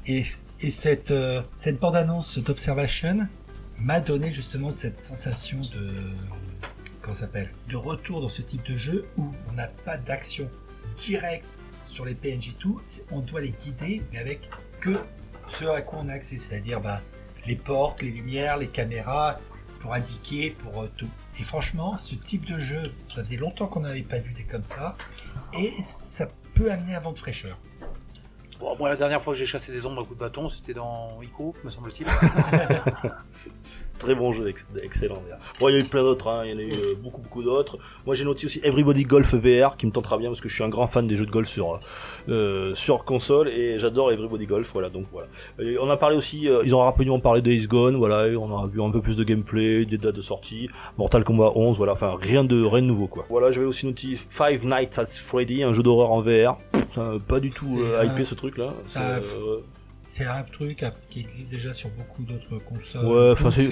Et, 0.06 0.22
et 0.60 0.70
cette, 0.70 1.10
euh, 1.10 1.42
cette 1.56 1.78
bande-annonce 1.78 2.38
d'Observation 2.38 3.26
m'a 3.78 4.00
donné 4.00 4.32
justement 4.32 4.72
cette 4.72 5.00
sensation 5.00 5.58
de, 5.58 5.94
comment 7.02 7.14
s'appelle, 7.14 7.50
de 7.68 7.76
retour 7.76 8.20
dans 8.20 8.28
ce 8.28 8.42
type 8.42 8.64
de 8.64 8.76
jeu 8.76 9.06
où 9.16 9.30
on 9.50 9.52
n'a 9.54 9.68
pas 9.68 9.98
d'action 9.98 10.48
directe 10.96 11.53
sur 11.94 12.04
les 12.04 12.14
PNJ 12.16 12.56
tout, 12.58 12.80
on 13.12 13.20
doit 13.20 13.40
les 13.40 13.52
guider, 13.52 14.02
mais 14.12 14.18
avec 14.18 14.50
que 14.80 14.98
ce 15.48 15.64
à 15.64 15.80
quoi 15.80 16.00
on 16.02 16.08
a 16.08 16.12
accès, 16.12 16.36
c'est-à-dire 16.36 16.80
bah, 16.80 17.00
les 17.46 17.54
portes, 17.54 18.02
les 18.02 18.10
lumières, 18.10 18.56
les 18.56 18.66
caméras, 18.66 19.38
pour 19.80 19.94
indiquer, 19.94 20.50
pour 20.50 20.82
euh, 20.82 20.90
tout. 20.96 21.08
Et 21.38 21.44
franchement, 21.44 21.96
ce 21.96 22.16
type 22.16 22.46
de 22.46 22.58
jeu, 22.58 22.82
ça 23.08 23.22
faisait 23.22 23.36
longtemps 23.36 23.68
qu'on 23.68 23.80
n'avait 23.80 24.02
pas 24.02 24.18
vu 24.18 24.32
des 24.32 24.42
comme 24.42 24.64
ça, 24.64 24.96
et 25.56 25.72
ça 25.84 26.28
peut 26.54 26.72
amener 26.72 26.96
un 26.96 27.00
vent 27.00 27.12
de 27.12 27.18
fraîcheur. 27.18 27.56
Bon, 28.58 28.76
moi, 28.76 28.88
la 28.88 28.96
dernière 28.96 29.22
fois 29.22 29.34
que 29.34 29.38
j'ai 29.38 29.46
chassé 29.46 29.70
des 29.70 29.86
ombres 29.86 30.02
à 30.02 30.04
coups 30.04 30.16
de 30.16 30.24
bâton, 30.24 30.48
c'était 30.48 30.74
dans 30.74 31.22
Ico, 31.22 31.54
me 31.62 31.70
semble-t-il. 31.70 32.06
Très 33.98 34.14
bon 34.14 34.32
jeu, 34.32 34.48
ex- 34.48 34.66
excellent. 34.82 35.22
Bon, 35.60 35.68
il 35.68 35.72
y 35.72 35.76
a 35.76 35.80
eu 35.80 35.84
plein 35.84 36.02
d'autres, 36.02 36.28
hein, 36.28 36.42
il 36.44 36.50
y 36.50 36.54
en 36.54 36.58
a 36.58 36.62
eu 36.62 36.72
euh, 36.72 36.94
beaucoup, 37.02 37.20
beaucoup 37.22 37.42
d'autres. 37.42 37.78
Moi, 38.04 38.14
j'ai 38.14 38.24
noté 38.24 38.44
aussi 38.46 38.60
Everybody 38.64 39.04
Golf 39.04 39.34
VR, 39.34 39.76
qui 39.76 39.86
me 39.86 39.92
tentera 39.92 40.18
bien 40.18 40.30
parce 40.30 40.40
que 40.40 40.48
je 40.48 40.54
suis 40.54 40.64
un 40.64 40.68
grand 40.68 40.86
fan 40.88 41.06
des 41.06 41.16
jeux 41.16 41.24
de 41.26 41.30
golf 41.30 41.48
sur 41.48 41.80
euh, 42.28 42.74
sur 42.74 43.04
console 43.04 43.48
et 43.48 43.78
j'adore 43.78 44.10
Everybody 44.12 44.46
Golf. 44.46 44.68
Voilà, 44.72 44.90
donc 44.90 45.04
voilà. 45.12 45.28
Et 45.60 45.78
on 45.78 45.88
a 45.90 45.96
parlé 45.96 46.16
aussi, 46.16 46.48
euh, 46.48 46.62
ils 46.64 46.74
ont 46.74 46.80
rapidement 46.80 47.20
parlé 47.20 47.40
de 47.40 47.46
Days 47.48 47.66
Gone, 47.66 47.96
voilà, 47.96 48.26
et 48.28 48.36
on 48.36 48.58
a 48.58 48.66
vu 48.66 48.82
un 48.82 48.90
peu 48.90 49.00
plus 49.00 49.16
de 49.16 49.24
gameplay, 49.24 49.84
des 49.86 49.96
dates 49.96 50.16
de 50.16 50.22
sortie, 50.22 50.68
Mortal 50.98 51.22
Kombat 51.24 51.52
11, 51.54 51.76
voilà, 51.76 51.92
enfin 51.92 52.14
rien 52.20 52.42
de 52.44 52.62
rien 52.64 52.82
de 52.82 52.86
nouveau 52.88 53.06
quoi. 53.06 53.24
Voilà, 53.30 53.52
j'avais 53.52 53.66
aussi 53.66 53.86
noté 53.86 54.18
Five 54.28 54.64
Nights 54.66 54.98
at 54.98 55.06
Freddy, 55.06 55.62
un 55.62 55.72
jeu 55.72 55.82
d'horreur 55.82 56.10
en 56.10 56.20
VR. 56.20 56.58
Pff, 56.72 56.98
pas 57.28 57.40
du 57.40 57.50
tout 57.50 57.78
euh, 57.80 58.04
hypé 58.04 58.24
ce 58.24 58.34
truc 58.34 58.58
là. 58.58 58.74
C'est 60.06 60.26
un 60.26 60.42
truc 60.42 60.84
qui 61.08 61.20
existe 61.20 61.50
déjà 61.50 61.72
sur 61.72 61.88
beaucoup 61.90 62.22
d'autres 62.24 62.62
consoles. 62.64 63.04
Ouais, 63.06 63.30
enfin, 63.32 63.50
c'est- 63.50 63.70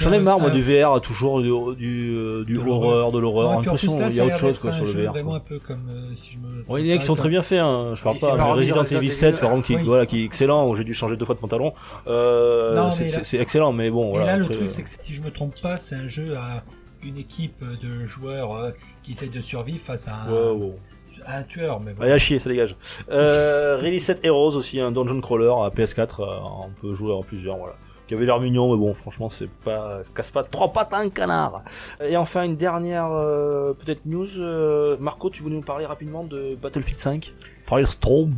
J'en 0.00 0.12
ai 0.12 0.18
marre, 0.18 0.40
moi, 0.40 0.50
du 0.50 0.62
VR, 0.62 1.00
toujours 1.00 1.40
du, 1.40 1.48
du, 1.76 2.10
euh, 2.16 2.44
du 2.44 2.54
De 2.54 2.60
horreur, 2.68 3.12
de 3.12 3.18
l'horreur. 3.20 3.52
L'impression 3.60 3.98
il 4.08 4.14
y 4.14 4.20
a 4.20 4.26
autre 4.26 4.36
chose, 4.36 4.58
quoi, 4.58 4.72
sur 4.72 4.84
le 4.84 4.90
jeu 4.90 5.04
VR. 5.06 5.12
Vraiment 5.12 5.36
un 5.36 5.40
peu 5.40 5.58
comme 5.60 5.88
euh, 5.88 6.14
si 6.20 6.32
je 6.32 6.38
me. 6.38 6.64
Ouais, 6.68 6.82
il 6.82 6.86
y 6.88 6.92
en 6.92 6.96
a 6.96 6.98
qui 6.98 7.04
sont 7.06 7.14
très 7.14 7.28
bien 7.28 7.42
faits, 7.42 7.60
hein. 7.60 7.94
je 7.94 8.02
parle 8.02 8.18
pas. 8.18 8.36
mais 8.36 8.42
Resident 8.42 8.82
Evil 8.84 8.96
Resident 8.96 9.10
7, 9.12 9.28
Evil. 9.34 9.40
par 9.40 9.50
exemple, 9.50 9.66
qui, 9.66 9.76
voilà, 9.84 10.06
qui 10.06 10.22
est 10.22 10.24
excellent, 10.24 10.68
où 10.68 10.74
j'ai 10.76 10.84
dû 10.84 10.94
changer 10.94 11.16
deux 11.16 11.24
fois 11.24 11.34
de 11.36 11.40
pantalon. 11.40 11.72
Euh, 12.06 12.90
c'est- 12.92 13.38
excellent, 13.38 13.72
mais 13.72 13.90
bon, 13.90 14.08
Et 14.08 14.18
voilà. 14.18 14.26
là, 14.26 14.36
le 14.38 14.44
truc, 14.46 14.62
euh, 14.62 14.68
c'est 14.68 14.82
que 14.82 14.88
si 14.88 15.14
je 15.14 15.22
me 15.22 15.30
trompe 15.30 15.54
pas, 15.62 15.76
c'est 15.76 15.94
un 15.94 16.06
jeu 16.06 16.36
à 16.36 16.62
une 17.02 17.16
équipe 17.16 17.64
de 17.82 18.04
joueurs 18.06 18.72
qui 19.02 19.12
essaient 19.12 19.28
de 19.28 19.40
survivre 19.40 19.80
face 19.80 20.06
à 20.08 20.14
un, 20.24 20.32
ouais, 20.32 20.50
ouais. 20.50 20.72
à 20.89 20.89
un 21.26 21.42
tueur. 21.42 21.80
Mais 21.80 21.88
Allez, 21.90 21.96
voilà. 21.96 22.14
à 22.14 22.18
chier, 22.18 22.38
ça 22.38 22.48
dégage. 22.48 22.76
Euh, 23.10 23.76
Release 23.80 24.04
7 24.04 24.20
Heroes 24.24 24.54
aussi, 24.54 24.80
un 24.80 24.90
dungeon 24.92 25.20
crawler 25.20 25.46
à 25.46 25.68
PS4, 25.70 26.20
euh, 26.22 26.26
on 26.66 26.70
peut 26.80 26.94
jouer 26.94 27.12
en 27.12 27.22
plusieurs, 27.22 27.56
voilà. 27.56 27.74
Qui 28.08 28.14
avait 28.14 28.26
l'air 28.26 28.40
mignon, 28.40 28.72
mais 28.72 28.76
bon, 28.78 28.92
franchement, 28.92 29.28
c'est 29.30 29.48
pas, 29.48 30.00
ça 30.02 30.10
casse 30.14 30.30
pas 30.32 30.42
trois 30.42 30.72
pattes 30.72 30.92
à 30.92 30.96
un 30.98 31.10
canard. 31.10 31.62
Et 32.04 32.16
enfin, 32.16 32.42
une 32.42 32.56
dernière, 32.56 33.08
euh, 33.12 33.72
peut-être 33.72 34.04
news, 34.04 34.26
euh, 34.38 34.96
Marco, 34.98 35.30
tu 35.30 35.42
voulais 35.44 35.54
nous 35.54 35.62
parler 35.62 35.86
rapidement 35.86 36.24
de 36.24 36.56
Battlefield 36.60 36.98
5? 36.98 37.32
Firestorm. 37.68 38.32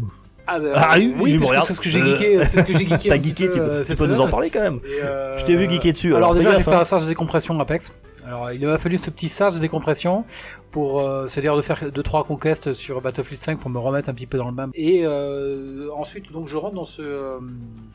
Ah, 0.46 0.58
bah, 0.58 0.72
Ah, 0.74 0.94
oui, 0.98 1.14
oui, 1.40 1.40
c'est 1.64 1.72
ce 1.72 1.80
que 1.80 1.88
j'ai 1.88 2.00
Euh, 2.02 2.16
geeké, 2.16 2.44
c'est 2.44 2.60
ce 2.60 2.66
que 2.66 2.76
j'ai 2.76 2.86
geeké. 2.86 3.08
T'as 3.08 3.16
geeké, 3.22 3.46
peu, 3.48 3.52
tu, 3.54 3.58
peux- 3.60 3.78
tu 3.80 3.84
cette 3.86 3.98
peux 3.98 4.06
nous 4.06 4.20
en 4.20 4.28
parler 4.28 4.50
quand 4.50 4.60
même. 4.60 4.80
Euh, 5.04 5.38
Je 5.38 5.44
t'ai 5.46 5.56
vu 5.56 5.70
geeker 5.70 5.92
dessus, 5.94 6.08
Alors, 6.16 6.30
alors 6.30 6.34
déjà, 6.34 6.54
j'ai 6.58 6.62
fait 6.64 6.74
hein. 6.74 6.80
un 6.80 6.84
sas 6.84 7.02
de 7.04 7.08
décompression 7.08 7.58
Apex. 7.58 7.94
Alors, 8.26 8.52
il 8.52 8.66
m'a 8.66 8.76
fallu 8.78 8.98
ce 8.98 9.08
petit 9.10 9.28
sas 9.28 9.54
de 9.54 9.60
décompression 9.60 10.24
pour, 10.72 11.00
euh, 11.00 11.26
c'est-à-dire 11.28 11.54
de 11.54 11.60
faire 11.62 11.92
deux 11.92 12.02
trois 12.02 12.24
conquêtes 12.24 12.72
sur 12.72 13.00
Battlefield 13.00 13.38
5 13.40 13.60
pour 13.60 13.70
me 13.70 13.78
remettre 13.78 14.08
un 14.08 14.14
petit 14.14 14.26
peu 14.26 14.38
dans 14.38 14.48
le 14.48 14.54
bain. 14.54 14.70
Et 14.74 15.02
euh, 15.04 15.88
ensuite, 15.94 16.32
donc, 16.32 16.48
je 16.48 16.56
rentre 16.56 16.74
dans 16.74 16.84
ce 16.84 17.02
euh, 17.02 17.38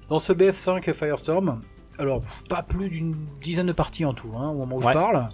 dans 0.10 0.20
ce 0.20 0.32
BF5 0.32 0.94
Firestorm. 0.94 1.60
Alors, 2.00 2.22
pas 2.48 2.62
plus 2.62 2.90
d'une 2.90 3.16
dizaine 3.42 3.66
de 3.68 3.72
parties 3.74 4.06
en 4.06 4.14
tout, 4.14 4.30
hein, 4.38 4.50
au 4.50 4.54
moment 4.60 4.76
où 4.76 4.80
Ouais. 4.80 4.90
je 4.90 4.94
parle. 4.94 5.30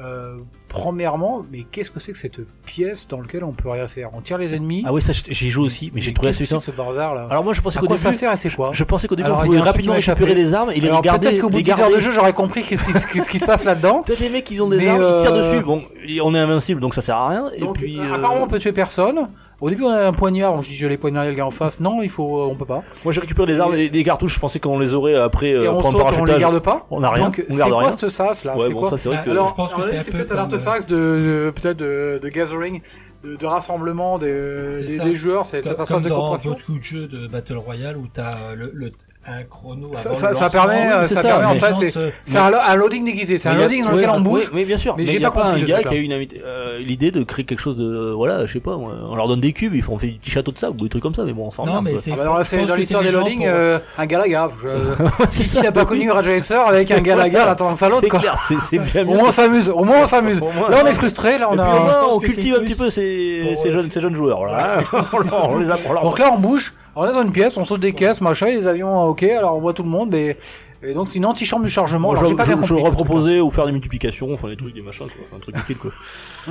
Euh, 0.00 0.36
premièrement, 0.68 1.42
mais 1.50 1.66
qu'est-ce 1.70 1.90
que 1.90 1.98
c'est 1.98 2.12
que 2.12 2.18
cette 2.18 2.40
pièce 2.64 3.08
dans 3.08 3.20
laquelle 3.20 3.42
on 3.42 3.52
peut 3.52 3.68
rien 3.68 3.88
faire? 3.88 4.10
On 4.14 4.20
tire 4.20 4.38
les 4.38 4.54
ennemis. 4.54 4.84
Ah 4.86 4.92
oui, 4.92 5.02
ça, 5.02 5.12
j'y 5.12 5.50
joue 5.50 5.64
aussi, 5.64 5.90
mais 5.92 6.00
j'ai 6.00 6.12
trouvé 6.12 6.30
que 6.30 6.44
ce 6.44 6.70
bazar 6.70 7.14
là? 7.14 7.26
Alors 7.30 7.42
moi, 7.42 7.52
je 7.52 7.60
pensais 7.60 7.78
qu'au 7.80 7.86
début, 7.86 7.98
ça 7.98 8.12
sert 8.12 8.36
c'est 8.38 8.54
quoi? 8.54 8.70
je 8.72 8.84
pensais 8.84 9.08
qu'au 9.08 9.16
début, 9.16 9.26
Alors, 9.26 9.40
on 9.42 9.46
pouvait 9.46 9.60
rapidement 9.60 9.94
récupérer 9.94 10.34
les 10.34 10.54
armes 10.54 10.70
et 10.70 10.80
les 10.80 10.86
Alors 10.86 10.98
regarder, 10.98 11.28
peut-être 11.28 11.40
qu'au 11.40 11.50
bout 11.50 11.58
de 11.58 11.64
10 11.64 11.80
heures 11.80 11.90
de 11.90 12.00
jeu, 12.00 12.10
j'aurais 12.10 12.32
compris 12.32 12.62
qu'est-ce 12.62 12.84
qui, 13.30 13.38
se 13.38 13.46
passe 13.46 13.64
là-dedans. 13.64 14.02
T'as 14.06 14.14
des 14.14 14.28
mecs 14.28 14.44
qui 14.44 14.60
ont 14.60 14.68
des 14.68 14.78
Mais, 14.78 14.88
armes, 14.88 15.16
ils 15.16 15.22
tirent 15.22 15.34
euh, 15.34 15.54
dessus. 15.54 15.64
Bon, 15.64 15.82
on 16.22 16.34
est 16.34 16.38
invincible, 16.38 16.80
donc 16.80 16.94
ça 16.94 17.00
sert 17.00 17.16
à 17.16 17.28
rien. 17.28 17.50
Et 17.56 17.60
Donc, 17.60 17.78
puis, 17.78 17.98
euh, 17.98 18.02
euh, 18.02 18.14
apparemment, 18.14 18.44
on 18.44 18.48
peut 18.48 18.58
tuer 18.58 18.72
personne. 18.72 19.28
Au 19.60 19.68
début, 19.70 19.82
on 19.84 19.90
a 19.90 20.06
un 20.06 20.12
poignard. 20.12 20.52
Donc, 20.54 20.62
je 20.62 20.68
dis, 20.68 20.76
je 20.76 20.84
vais 20.86 20.90
les 20.90 20.98
poignarder 20.98 21.30
le 21.30 21.36
gars 21.36 21.46
en 21.46 21.50
face. 21.50 21.80
Non, 21.80 22.00
il 22.02 22.08
faut, 22.08 22.42
euh, 22.42 22.46
on 22.50 22.54
peut 22.54 22.64
pas. 22.64 22.84
moi 23.04 23.12
j'ai 23.12 23.20
récupéré 23.20 23.46
des 23.52 23.58
armes 23.60 23.74
et 23.74 23.88
des 23.88 24.04
cartouches. 24.04 24.34
Je 24.36 24.40
pensais 24.40 24.60
qu'on 24.60 24.78
les 24.78 24.94
aurait 24.94 25.16
après 25.16 25.48
Et 25.50 25.54
euh, 25.54 25.72
on 25.72 25.82
saute, 25.82 26.00
on 26.20 26.24
les 26.24 26.38
garde 26.38 26.58
pas. 26.60 26.86
On 26.90 27.02
a 27.02 27.10
rien, 27.10 27.24
Donc, 27.24 27.44
on 27.48 27.52
c'est 27.52 27.58
garde 27.58 27.72
quoi 27.72 27.80
rien. 27.82 27.92
ce 27.92 28.08
sas 28.08 28.44
là 28.44 28.56
Ouais, 28.56 28.66
C'est 28.68 28.72
bon, 28.72 28.80
quoi 28.80 28.90
ça 28.90 28.98
c'est 28.98 29.08
vrai 29.08 29.18
Ah, 29.20 29.24
que. 29.24 29.30
alors, 29.30 29.48
je 29.48 29.54
pense 29.54 29.74
que 29.74 29.82
c'est 29.82 29.98
c'est 30.04 30.10
peut-être 30.12 30.32
un 30.32 30.38
artefact 30.38 30.88
de, 30.90 30.96
de- 30.96 31.50
peut-être 31.54 31.76
de, 31.76 32.20
de 32.22 32.28
gathering, 32.28 32.82
de, 33.24 33.34
de 33.34 33.46
rassemblement 33.46 34.18
des, 34.18 34.32
C'est 34.80 34.86
des, 34.86 34.96
ça. 34.98 35.04
des 35.04 35.14
joueurs. 35.16 35.44
C'est 35.44 35.60
Comme, 35.62 35.72
peut-être 35.74 35.80
un 35.80 35.84
comme 35.86 35.96
sas 35.96 36.02
de 36.04 36.08
dans 36.08 36.36
beaucoup 36.36 36.78
de 36.78 36.82
jeux 36.82 37.08
de 37.08 37.26
Battle 37.26 37.56
Royale 37.56 37.96
où 37.96 38.06
t'as 38.12 38.54
le, 38.54 38.70
le, 38.74 38.92
un 39.26 39.42
chrono 39.44 39.90
Ça- 39.94 40.08
avant 40.10 40.14
ça- 40.14 40.28
le 40.30 40.34
ça 40.34 40.44
lancement. 40.44 40.60
permet, 40.62 40.90
euh, 40.92 41.06
c'est 41.06 41.14
ça 41.16 41.22
ça, 41.22 41.28
permet, 41.28 41.44
en 41.44 41.54
fait, 41.56 41.72
c'est 41.74 41.90
se- 41.90 42.10
c'est 42.24 42.38
un, 42.38 42.50
lo- 42.50 42.56
un 42.64 42.74
loading 42.76 43.04
déguisé, 43.04 43.36
c'est 43.36 43.48
un 43.50 43.54
Mais 43.54 43.62
loading 43.64 43.84
dans 43.84 43.90
ouais, 43.90 43.96
lequel 43.96 44.10
on 44.10 44.16
oui, 44.18 44.22
bouge. 44.22 44.50
Oui, 44.54 44.64
bien 44.64 44.78
sûr. 44.78 44.96
mais 44.96 45.04
Mais 45.04 45.12
j'ai 45.12 45.20
pas 45.20 45.30
pas 45.30 45.44
un 45.46 45.58
gars 45.60 45.82
qui 45.82 45.88
a 45.88 45.90
là. 45.90 45.96
eu 45.96 46.02
une 46.02 46.12
invité- 46.14 46.40
euh, 46.42 46.78
l'idée 46.78 47.10
de 47.10 47.22
créer 47.24 47.44
quelque 47.44 47.60
chose 47.60 47.76
de, 47.76 48.12
voilà, 48.12 48.46
je 48.46 48.52
sais 48.54 48.60
pas, 48.60 48.74
on 48.76 49.14
leur 49.14 49.28
donne 49.28 49.40
des 49.40 49.52
cubes, 49.52 49.74
ils 49.74 49.82
font, 49.82 49.94
on 49.94 49.98
fait 49.98 50.06
des 50.06 50.12
petits 50.14 50.30
châteaux 50.30 50.52
de 50.52 50.58
sable 50.58 50.76
ou 50.80 50.84
des 50.84 50.88
trucs 50.88 51.02
comme 51.02 51.14
ça, 51.14 51.24
mais 51.24 51.32
bon, 51.34 51.48
on 51.48 51.50
s'en 51.50 51.66
Non, 51.66 51.82
mais 51.82 51.98
c'est. 51.98 52.12
Ah 52.12 52.16
bah 52.16 52.24
là, 52.24 52.28
dans 52.66 52.74
l'histoire 52.74 53.02
c'est 53.02 53.08
des 53.10 53.14
loadings, 53.14 53.40
pour- 53.40 53.48
euh, 53.50 53.78
un 53.98 54.06
Galaga. 54.06 54.48
Je... 54.62 54.68
C'est 55.30 55.42
Qui 55.42 55.48
ça, 55.48 55.62
n'a 55.62 55.72
pas 55.72 55.80
oui. 55.82 55.86
connu 55.88 56.10
Racer 56.10 56.60
avec 56.66 56.90
un 56.90 57.00
Galaga 57.00 57.50
attendant 57.50 57.74
que 57.74 57.78
ça 57.80 57.88
l'autre, 57.88 58.00
C'est 58.04 58.08
quoi. 58.08 58.20
clair, 58.20 58.38
c'est, 58.48 58.58
c'est 58.60 58.78
bien 58.78 59.02
Au 59.06 59.14
moins 59.14 59.28
on 59.28 59.32
s'amuse, 59.32 59.68
au 59.68 59.84
moins 59.84 60.04
on 60.04 60.06
s'amuse. 60.06 60.40
Là 60.40 60.80
on 60.82 60.86
est 60.86 60.94
frustré, 60.94 61.36
là 61.36 61.48
on 61.50 61.58
a. 61.58 62.06
on 62.12 62.18
cultive 62.18 62.54
un 62.54 62.58
plus 62.60 62.68
petit 62.68 62.74
peu 62.76 62.88
ces, 62.88 63.56
euh, 63.66 63.72
jeunes, 63.72 63.90
ces 63.90 64.00
jeunes 64.00 64.14
joueurs, 64.14 64.46
là. 64.46 64.78
hein. 64.92 65.04
on, 65.50 65.58
les 65.58 65.70
apprend, 65.70 66.00
Donc 66.02 66.18
là 66.18 66.30
on 66.32 66.38
bouge, 66.38 66.72
on 67.00 67.08
est 67.08 67.12
dans 67.12 67.22
une 67.22 67.32
pièce, 67.32 67.56
on 67.56 67.64
saute 67.64 67.80
des 67.80 67.92
caisses, 67.92 68.20
machin, 68.20 68.46
les 68.46 68.66
avions, 68.66 69.04
ok, 69.04 69.22
alors 69.22 69.56
on 69.56 69.60
voit 69.60 69.72
tout 69.74 69.82
le 69.84 69.88
monde, 69.90 70.10
mais 70.10 70.36
et 70.80 70.94
donc 70.94 71.08
c'est 71.08 71.16
une 71.16 71.26
antichambre 71.26 71.64
du 71.64 71.70
chargement. 71.70 72.08
Moi, 72.12 72.18
Alors 72.18 72.30
je, 72.30 72.34
pas 72.36 72.44
je, 72.44 72.52
bien 72.54 72.64
je 72.64 72.72
reproposais 72.74 73.40
ou 73.40 73.50
faire 73.50 73.66
des 73.66 73.72
multiplications, 73.72 74.32
enfin 74.32 74.48
des 74.48 74.56
trucs, 74.56 74.74
des 74.74 74.80
machins, 74.82 75.06
quoi, 75.08 75.36
un 75.36 75.40
truc 75.40 75.56
utile 75.58 75.76
quoi. 75.76 75.90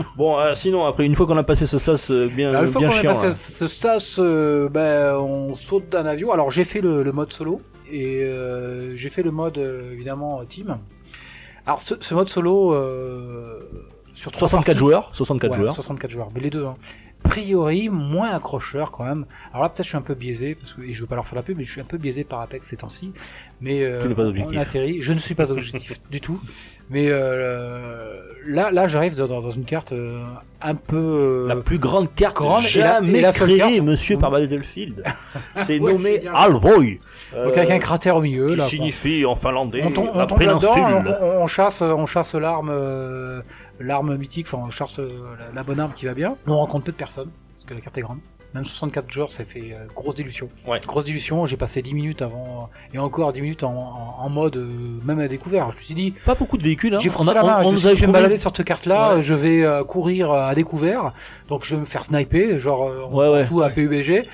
bon, 0.18 0.38
euh, 0.38 0.54
sinon 0.54 0.84
après 0.86 1.06
une 1.06 1.16
fois 1.16 1.26
qu'on 1.28 1.38
a 1.38 1.44
passé 1.44 1.66
ce 1.66 1.78
sas 1.80 2.12
euh, 2.12 2.28
bien, 2.28 2.50
Alors, 2.50 2.64
une 2.64 2.68
fois 2.68 2.80
bien 2.82 2.90
a 2.90 2.92
chiant, 2.92 3.12
passé 3.12 3.28
là. 3.28 3.34
ce 3.34 3.68
sas, 3.68 4.18
euh, 4.20 4.68
ben, 4.70 5.16
on 5.16 5.54
saute 5.56 5.88
d'un 5.90 6.06
avion. 6.06 6.32
Alors 6.34 6.52
j'ai 6.52 6.66
fait 6.66 6.82
le, 6.82 7.04
le 7.04 7.12
mode 7.14 7.32
solo 7.32 7.62
et 7.90 8.30
j'ai 8.96 9.10
fait 9.10 9.24
le 9.24 9.32
mode 9.32 9.58
évidemment 9.94 10.44
team. 10.44 10.78
Alors 11.66 11.80
ce, 11.82 11.96
ce 12.00 12.14
mode 12.14 12.28
solo 12.28 12.74
sur 14.14 14.32
trois 14.32 14.48
64 14.48 14.66
parties- 14.66 14.80
joueurs, 14.80 15.10
64 15.14 15.52
Ouais, 15.52 15.58
joueurs. 15.58 15.74
64 15.74 16.12
joueurs, 16.12 16.28
mais 16.36 16.42
les 16.42 16.50
deux. 16.50 16.66
Hein. 16.66 16.76
A 17.28 17.30
priori, 17.30 17.90
moins 17.90 18.34
accrocheur 18.34 18.92
quand 18.92 19.04
même. 19.04 19.26
Alors 19.52 19.64
là, 19.64 19.70
peut-être 19.70 19.84
je 19.84 19.90
suis 19.90 19.98
un 19.98 20.02
peu 20.02 20.16
biaisé, 20.16 20.56
parce 20.56 20.74
que 20.74 20.82
et 20.82 20.94
je 20.94 21.02
veux 21.02 21.08
pas 21.08 21.16
leur 21.16 21.28
faire 21.28 21.36
la 21.36 21.44
pub, 21.44 21.58
mais 21.58 21.64
je 21.64 21.72
suis 21.72 21.82
un 21.82 21.86
peu 21.86 21.98
biaisé 21.98 22.24
par 22.24 22.40
Apex 22.40 22.66
ces 22.68 22.78
temps-ci. 22.78 23.12
Mais 23.60 23.84
euh, 23.84 24.02
Tu 24.02 24.08
n'es 24.08 24.16
pas 24.16 24.26
objectif. 24.26 24.58
on 24.58 24.62
atterrit. 24.62 25.02
Je 25.02 25.12
ne 25.14 25.20
suis 25.20 25.36
pas 25.36 25.52
objectif 25.52 26.00
du 26.10 26.22
tout. 26.22 26.40
Mais 26.90 27.08
euh, 27.10 28.14
là, 28.48 28.72
là, 28.72 28.88
j'arrive 28.88 29.16
dans, 29.18 29.28
dans 29.28 29.50
une 29.52 29.66
carte 29.66 29.92
euh, 29.92 30.24
un 30.62 30.76
peu. 30.76 30.96
euh, 30.96 31.48
La 31.48 31.56
plus 31.58 31.80
grande 31.80 32.14
carte 32.16 32.36
grande 32.38 32.64
et 32.64 32.80
la- 32.80 33.00
jamais 33.02 33.18
et 33.20 33.22
la 33.22 33.32
créée, 33.32 33.58
carte- 33.58 33.82
monsieur, 33.82 34.18
par 34.18 34.32
Battlefield. 34.32 35.04
C'est 35.64 35.80
Ouais, 35.80 35.92
nommé. 35.94 36.24
Alvoy. 36.34 37.00
donc 37.36 37.58
avec 37.58 37.70
un 37.72 37.80
cratère 37.80 38.16
au 38.16 38.22
milieu. 38.22 38.48
qui 38.48 38.56
là, 38.56 38.68
signifie 38.70 39.26
en 39.26 39.36
finlandais 39.36 39.84
on 39.86 39.92
tombe, 39.92 40.10
on 40.14 40.18
la 40.18 40.26
tombe 40.28 40.40
péninsule. 40.40 40.70
on, 41.22 41.26
on 41.44 41.48
chasse, 41.48 41.82
on 41.82 42.06
chasse 42.06 42.36
l'arme, 42.36 42.70
euh, 42.72 43.42
l'arme 43.82 44.16
mythique, 44.16 44.48
enfin 44.50 44.64
on 44.66 44.70
chasse 44.70 45.00
euh, 45.00 45.10
la, 45.40 45.56
la 45.56 45.64
bonne 45.64 45.80
arme 45.82 45.92
qui 45.94 46.06
va 46.06 46.14
bien. 46.14 46.38
On 46.48 46.56
rencontre 46.58 46.86
peu 46.86 46.92
de 46.94 46.98
personnes 46.98 47.30
parce 47.56 47.66
que 47.66 47.74
la 47.74 47.82
carte 47.82 47.98
est 47.98 48.02
grande. 48.02 48.20
Même 48.54 48.64
64 48.64 49.12
joueurs, 49.12 49.30
ça 49.30 49.44
fait 49.46 49.74
euh, 49.74 49.86
grosse 49.94 50.16
dilution. 50.16 50.48
Ouais. 50.66 50.80
Grosse 50.88 51.04
dilution. 51.06 51.46
J'ai 51.46 51.58
passé 51.58 51.82
10 51.82 51.94
minutes 51.94 52.22
avant 52.22 52.70
et 52.94 52.98
encore 52.98 53.34
10 53.34 53.42
minutes 53.42 53.64
en, 53.64 53.74
en, 53.74 54.24
en 54.26 54.30
mode 54.30 54.56
euh, 54.56 54.68
même 55.04 55.20
à 55.20 55.28
découvert. 55.28 55.70
Je 55.72 55.78
me 55.78 55.82
suis 55.82 55.94
dit, 55.94 56.14
Pas 56.26 56.34
beaucoup 56.34 56.58
de 56.58 56.64
véhicules. 56.64 56.96
Hein. 56.96 57.00
j'ai 57.02 57.10
On 57.10 57.12
la 57.34 57.44
main. 57.44 57.62
on- 57.64 57.68
on 57.68 57.76
je 57.76 57.78
suis 57.90 58.02
vais 58.02 58.08
me 58.08 58.14
balader 58.14 58.38
sur 58.38 58.56
cette 58.56 58.66
carte-là. 58.66 59.16
Ouais. 59.16 59.22
Je 59.22 59.34
vais 59.34 59.64
euh, 59.64 59.84
courir 59.84 60.32
à 60.32 60.56
découvert. 60.56 61.14
Donc 61.50 61.66
je 61.66 61.76
vais 61.76 61.82
me 61.82 61.86
faire 61.86 62.06
sniper, 62.06 62.58
genre 62.58 62.88
euh, 62.90 63.06
Ouais, 63.12 63.30
ouais. 63.30 63.46
tout 63.46 63.62
à 63.62 63.70
PUBG. 63.70 64.26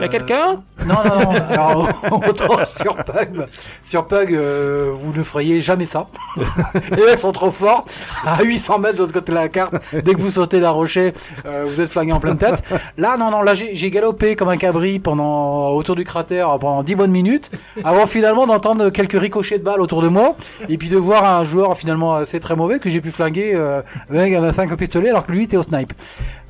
Y 0.00 0.04
a 0.04 0.08
quelqu'un? 0.08 0.62
Non, 0.86 0.96
non, 1.04 1.18
non. 1.20 1.30
Alors, 1.50 1.88
autant 2.28 2.64
sur 2.64 2.96
Pug, 2.96 3.46
sur 3.82 4.06
Pug, 4.06 4.32
euh, 4.32 4.90
vous 4.92 5.12
ne 5.12 5.22
feriez 5.22 5.60
jamais 5.60 5.86
ça. 5.86 6.06
Les 6.90 7.04
mecs 7.04 7.20
sont 7.20 7.32
trop 7.32 7.50
forts. 7.50 7.84
À 8.24 8.42
800 8.42 8.78
mètres 8.78 8.94
de 8.94 9.00
l'autre 9.00 9.12
côté 9.12 9.32
de 9.32 9.36
la 9.36 9.48
carte, 9.48 9.74
dès 9.92 10.14
que 10.14 10.20
vous 10.20 10.30
sautez 10.30 10.60
d'un 10.60 10.70
rocher, 10.70 11.12
euh, 11.46 11.64
vous 11.66 11.80
êtes 11.80 11.90
flingué 11.90 12.12
en 12.12 12.20
pleine 12.20 12.38
tête. 12.38 12.62
Là, 12.96 13.16
non, 13.16 13.30
non, 13.30 13.42
là, 13.42 13.54
j'ai 13.54 13.90
galopé 13.90 14.36
comme 14.36 14.48
un 14.48 14.56
cabri 14.56 14.98
pendant, 14.98 15.70
autour 15.70 15.96
du 15.96 16.04
cratère 16.04 16.58
pendant 16.60 16.82
10 16.82 16.94
bonnes 16.94 17.10
minutes, 17.10 17.50
avant 17.84 18.06
finalement 18.06 18.46
d'entendre 18.46 18.90
quelques 18.90 19.18
ricochets 19.18 19.58
de 19.58 19.64
balles 19.64 19.80
autour 19.80 20.02
de 20.02 20.08
moi, 20.08 20.36
et 20.68 20.78
puis 20.78 20.88
de 20.88 20.96
voir 20.96 21.24
un 21.24 21.44
joueur 21.44 21.76
finalement 21.76 22.16
assez 22.16 22.40
très 22.40 22.56
mauvais 22.56 22.78
que 22.78 22.90
j'ai 22.90 23.00
pu 23.00 23.10
flinguer, 23.10 23.54
euh, 23.54 23.82
avec 24.10 24.34
un 24.34 24.52
5 24.52 24.74
pistolet 24.76 25.10
alors 25.10 25.26
que 25.26 25.32
lui 25.32 25.44
était 25.44 25.56
au 25.56 25.62
snipe. 25.62 25.92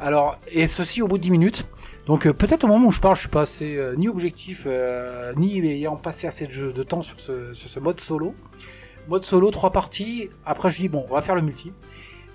Alors, 0.01 0.39
et 0.53 0.67
ceci 0.67 1.03
au 1.03 1.09
bout 1.09 1.19
de 1.19 1.23
10 1.23 1.31
minutes. 1.31 1.65
Donc 2.09 2.27
euh, 2.27 2.33
peut-être 2.33 2.65
au 2.65 2.69
moment 2.69 2.89
où 2.89 2.91
je 2.91 3.01
parle, 3.01 3.15
je 3.15 3.21
suis 3.21 3.29
pas 3.29 3.43
assez 3.43 3.77
euh, 3.77 3.95
ni 3.95 4.09
objectif, 4.09 4.65
euh, 4.67 5.35
ni 5.37 5.59
ayant 5.59 5.97
passé 5.97 6.27
assez 6.27 6.47
de, 6.47 6.73
de 6.73 6.83
temps 6.83 7.03
sur 7.03 7.21
ce, 7.21 7.53
sur 7.53 7.69
ce 7.69 7.79
mode 7.79 8.01
solo. 8.01 8.35
Mode 9.09 9.25
solo, 9.25 9.51
trois 9.51 9.71
parties. 9.71 10.31
Après, 10.47 10.71
je 10.71 10.79
dis 10.79 10.89
bon, 10.89 11.05
on 11.09 11.15
va 11.15 11.21
faire 11.21 11.35
le 11.35 11.43
multi. 11.43 11.71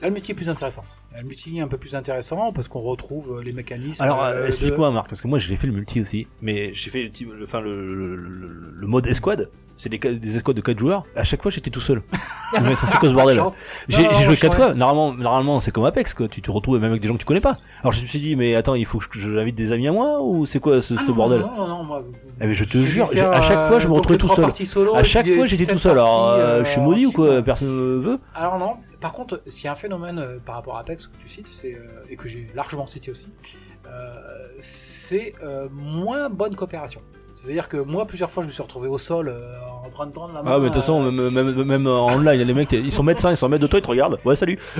Là, 0.03 0.09
le 0.09 0.13
multi 0.15 0.31
est 0.31 0.35
plus 0.35 0.49
intéressant. 0.49 0.83
Là, 1.13 1.21
Le 1.21 1.27
multi 1.27 1.57
est 1.57 1.61
un 1.61 1.67
peu 1.69 1.77
plus 1.77 1.95
intéressant 1.95 2.51
parce 2.51 2.67
qu'on 2.67 2.81
retrouve 2.81 3.37
euh, 3.39 3.41
les 3.43 3.53
mécanismes. 3.53 4.03
Alors, 4.03 4.21
euh, 4.21 4.33
euh, 4.33 4.41
de- 4.43 4.47
explique-moi, 4.47 4.91
Marc, 4.91 5.07
parce 5.09 5.21
que 5.21 5.27
moi 5.29 5.39
j'ai 5.39 5.55
fait 5.55 5.67
le 5.67 5.73
multi 5.73 6.01
aussi, 6.01 6.27
mais 6.41 6.73
j'ai 6.73 6.89
fait 6.89 7.03
le, 7.03 7.09
type- 7.09 7.31
le, 7.33 7.45
enfin, 7.45 7.61
le, 7.61 7.95
le, 7.95 8.15
le- 8.17 8.73
le 8.75 8.87
mode 8.87 9.07
escouade. 9.07 9.49
C'est 9.77 9.89
des, 9.89 10.35
escouades 10.37 10.55
de 10.55 10.61
4 10.61 10.77
joueurs. 10.79 11.03
À 11.15 11.23
chaque 11.23 11.41
fois, 11.41 11.49
j'étais 11.51 11.69
tout 11.71 11.81
seul. 11.81 12.03
mais 12.61 12.75
ça, 12.75 12.85
c'est 12.87 12.97
quoi 12.99 13.09
ce 13.09 13.13
bordel. 13.13 13.41
J'ai 13.89 14.03
joué 14.23 14.35
je 14.35 14.41
4 14.41 14.53
saurais. 14.53 14.55
fois. 14.67 14.73
Normalement, 14.75 15.13
normalement 15.13 15.59
c'est 15.59 15.71
comme 15.71 15.83
Apex, 15.85 16.13
quoi. 16.13 16.27
Tu 16.27 16.41
te 16.41 16.51
retrouves 16.51 16.79
même 16.79 16.91
avec 16.91 17.01
des 17.01 17.07
gens 17.07 17.15
que 17.15 17.19
tu 17.19 17.25
connais 17.25 17.41
pas. 17.41 17.57
Alors 17.81 17.91
je 17.93 18.01
me 18.01 18.07
suis 18.07 18.19
dit, 18.19 18.35
mais 18.35 18.55
attends, 18.55 18.75
il 18.75 18.85
faut 18.85 18.99
que 18.99 19.05
je- 19.17 19.33
j'invite 19.33 19.55
des 19.55 19.71
amis 19.71 19.87
à 19.87 19.91
moi 19.91 20.21
ou 20.21 20.45
c'est 20.45 20.59
quoi 20.59 20.81
ce, 20.81 20.93
Ah, 20.93 21.01
ce 21.01 21.09
non, 21.09 21.15
bordel 21.15 21.39
Non, 21.41 21.55
non, 21.57 21.67
non, 21.67 21.83
moi, 21.83 22.03
Eh 22.41 22.47
mais 22.47 22.53
je 22.53 22.63
te 22.65 22.77
jure, 22.77 23.09
à 23.31 23.41
chaque 23.41 23.67
fois, 23.67 23.79
je 23.79 23.87
me 23.87 23.93
retrouvais 23.93 24.17
tout 24.17 24.27
seul. 24.27 24.45
À 24.95 25.03
chaque 25.03 25.27
fois, 25.27 25.45
j'étais 25.47 25.65
tout 25.65 25.77
seul. 25.79 25.93
Alors, 25.93 26.63
je 26.63 26.69
suis 26.69 26.81
maudit 26.81 27.05
ou 27.07 27.11
quoi. 27.13 27.41
Personne 27.41 27.69
ne 27.69 27.99
veut 27.99 28.19
Alors 28.35 28.59
non, 28.59 28.73
par 29.03 29.11
contre, 29.11 29.43
s'il 29.47 29.65
y 29.65 29.67
a 29.67 29.73
un 29.73 29.75
phénomène 29.75 30.17
euh, 30.17 30.39
par 30.39 30.55
rapport 30.55 30.77
à 30.77 30.79
Apex 30.79 31.07
que 31.07 31.17
tu 31.17 31.27
cites, 31.27 31.51
euh, 31.65 32.05
et 32.09 32.15
que 32.15 32.29
j'ai 32.29 32.47
largement 32.55 32.85
cité 32.85 33.11
aussi, 33.11 33.27
euh, 33.85 34.47
c'est 34.59 35.33
moins 35.71 36.29
bonne 36.29 36.55
coopération. 36.55 37.01
C'est-à-dire 37.33 37.67
que 37.67 37.77
moi, 37.77 38.05
plusieurs 38.05 38.29
fois, 38.29 38.43
je 38.43 38.47
me 38.47 38.53
suis 38.53 38.61
retrouvé 38.61 38.87
au 38.87 38.97
sol 38.99 39.27
euh, 39.27 39.51
en 39.85 39.89
train 39.89 40.05
de 40.05 40.11
tendre 40.11 40.33
la 40.35 40.43
main. 40.43 40.51
Ah, 40.53 40.57
mais 40.59 40.65
de 40.65 40.67
toute 40.67 40.75
façon, 40.81 41.03
euh, 41.03 41.11
même, 41.11 41.33
même, 41.33 41.63
même 41.63 41.87
en 41.87 42.07
online, 42.13 42.39
les 42.41 42.53
mecs, 42.53 42.71
ils 42.71 42.91
sont 42.91 43.01
médecins, 43.03 43.31
ils 43.31 43.37
sont 43.37 43.49
maîtres 43.49 43.63
de 43.63 43.67
toi, 43.67 43.79
ils 43.79 43.81
te 43.81 43.87
regardent. 43.87 44.19
Ouais, 44.23 44.35
salut. 44.35 44.59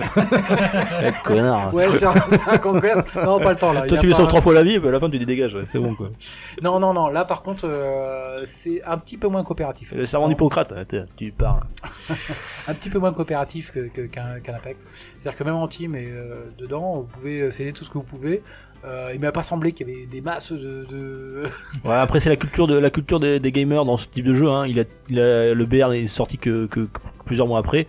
Eh, 1.06 1.12
connard. 1.24 1.74
Ouais, 1.74 1.88
c'est 1.88 2.06
un, 2.06 2.14
c'est 2.14 2.48
un 2.48 2.58
conquête. 2.58 3.16
Non, 3.16 3.40
pas 3.40 3.52
le 3.52 3.56
temps 3.58 3.74
là. 3.74 3.82
Il 3.82 3.86
y 3.86 3.90
Toi, 3.90 3.98
a 3.98 4.02
tu 4.02 4.06
les 4.08 4.12
pas 4.14 4.18
sauves 4.18 4.26
un- 4.26 4.30
trois 4.30 4.42
fois 4.42 4.54
la 4.54 4.64
vie, 4.64 4.80
bah, 4.80 4.90
à 4.90 4.92
la 4.92 5.00
fin, 5.00 5.10
tu 5.10 5.18
dis 5.20 5.26
dégage, 5.26 5.54
ouais, 5.56 5.66
c'est 5.66 5.80
bon, 5.80 5.96
quoi. 5.96 6.10
Non, 6.62 6.80
non, 6.80 6.94
non. 6.94 7.08
Là, 7.08 7.26
par 7.26 7.42
contre, 7.42 7.66
euh, 7.66 8.42
c'est 8.46 8.82
un 8.84 8.98
petit 8.98 9.18
peu 9.18 9.28
moins 9.28 9.44
coopératif. 9.44 9.92
Le 9.94 10.06
serment 10.06 10.28
d'Hippocrate, 10.30 10.72
hein, 10.76 10.84
t'es- 10.88 11.04
tu 11.18 11.32
parles. 11.32 11.64
un 12.68 12.74
petit 12.74 12.90
peu 12.90 13.00
moins 13.00 13.12
coopératif 13.14 13.72
que- 13.72 13.88
que- 13.88 14.02
qu'un 14.06 14.40
qu'un 14.42 14.54
Apex. 14.54 14.84
C'est-à-dire 15.18 15.38
que 15.38 15.44
même 15.44 15.56
en 15.56 15.68
team 15.68 15.96
et 15.96 16.08
euh, 16.08 16.36
dedans, 16.58 16.94
vous 17.02 17.04
pouvez 17.04 17.50
céder 17.52 17.74
tout 17.74 17.84
ce 17.84 17.90
que 17.90 17.98
vous 17.98 18.04
pouvez. 18.04 18.44
Euh, 18.86 19.12
il 19.14 19.22
m'a 19.22 19.32
pas 19.32 19.44
semblé 19.44 19.72
qu'il 19.72 19.88
y 19.88 19.94
avait 19.94 20.06
des 20.06 20.22
masses 20.22 20.52
de, 20.52 20.86
de... 20.90 21.44
Ouais, 21.86 21.96
après, 21.96 22.20
c'est 22.20 22.30
la 22.30 22.36
culture 22.36 22.68
de, 22.68 22.78
la 22.78 22.90
culture 22.90 23.20
des, 23.20 23.40
gamers 23.52 23.86
dans 23.86 23.96
ce 23.96 24.08
type 24.10 24.26
de 24.26 24.34
jeu, 24.34 24.50
hein. 24.50 24.66
Il 24.68 24.80
a, 24.80 24.84
il 25.10 25.20
a, 25.20 25.54
le 25.54 25.66
BR 25.66 25.90
n'est 25.90 26.08
sorti 26.08 26.38
que, 26.38 26.66
que, 26.66 26.82
que 26.82 27.00
plusieurs 27.26 27.48
mois 27.48 27.60
après. 27.60 27.88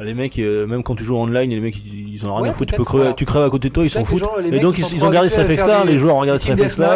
Les 0.00 0.14
mecs, 0.14 0.38
euh, 0.38 0.66
même 0.66 0.82
quand 0.84 0.94
tu 0.94 1.02
joues 1.04 1.16
en 1.16 1.22
online, 1.24 1.50
les 1.50 1.58
mecs, 1.60 1.76
ils, 1.84 2.14
ils 2.14 2.24
en 2.24 2.30
ont 2.30 2.34
rien 2.36 2.42
Ouais, 2.44 2.48
à 2.50 2.52
foutre. 2.52 2.70
Tu 2.72 2.76
peux 2.76 2.84
crever, 2.84 3.02
voilà. 3.02 3.14
tu 3.14 3.24
crèves 3.24 3.42
à 3.42 3.50
côté 3.50 3.68
de 3.68 3.74
toi, 3.74 3.84
ils 3.84 3.90
s'en 3.90 4.04
foutent. 4.04 4.20
gens, 4.20 4.30
Et 4.38 4.60
donc, 4.60 4.78
ils, 4.78 5.04
ont 5.04 5.10
gardé 5.10 5.28
ce 5.28 5.40
habitués 5.40 5.62
à 5.62 5.66
faire 5.66 5.66
réflexe-là, 5.66 5.84
les 5.84 5.98
joueurs 5.98 6.14
ont 6.16 6.20
regardé 6.20 6.38
des 6.38 6.42
ce 6.42 6.44
team 6.46 6.54
réflexe-là. 6.54 6.86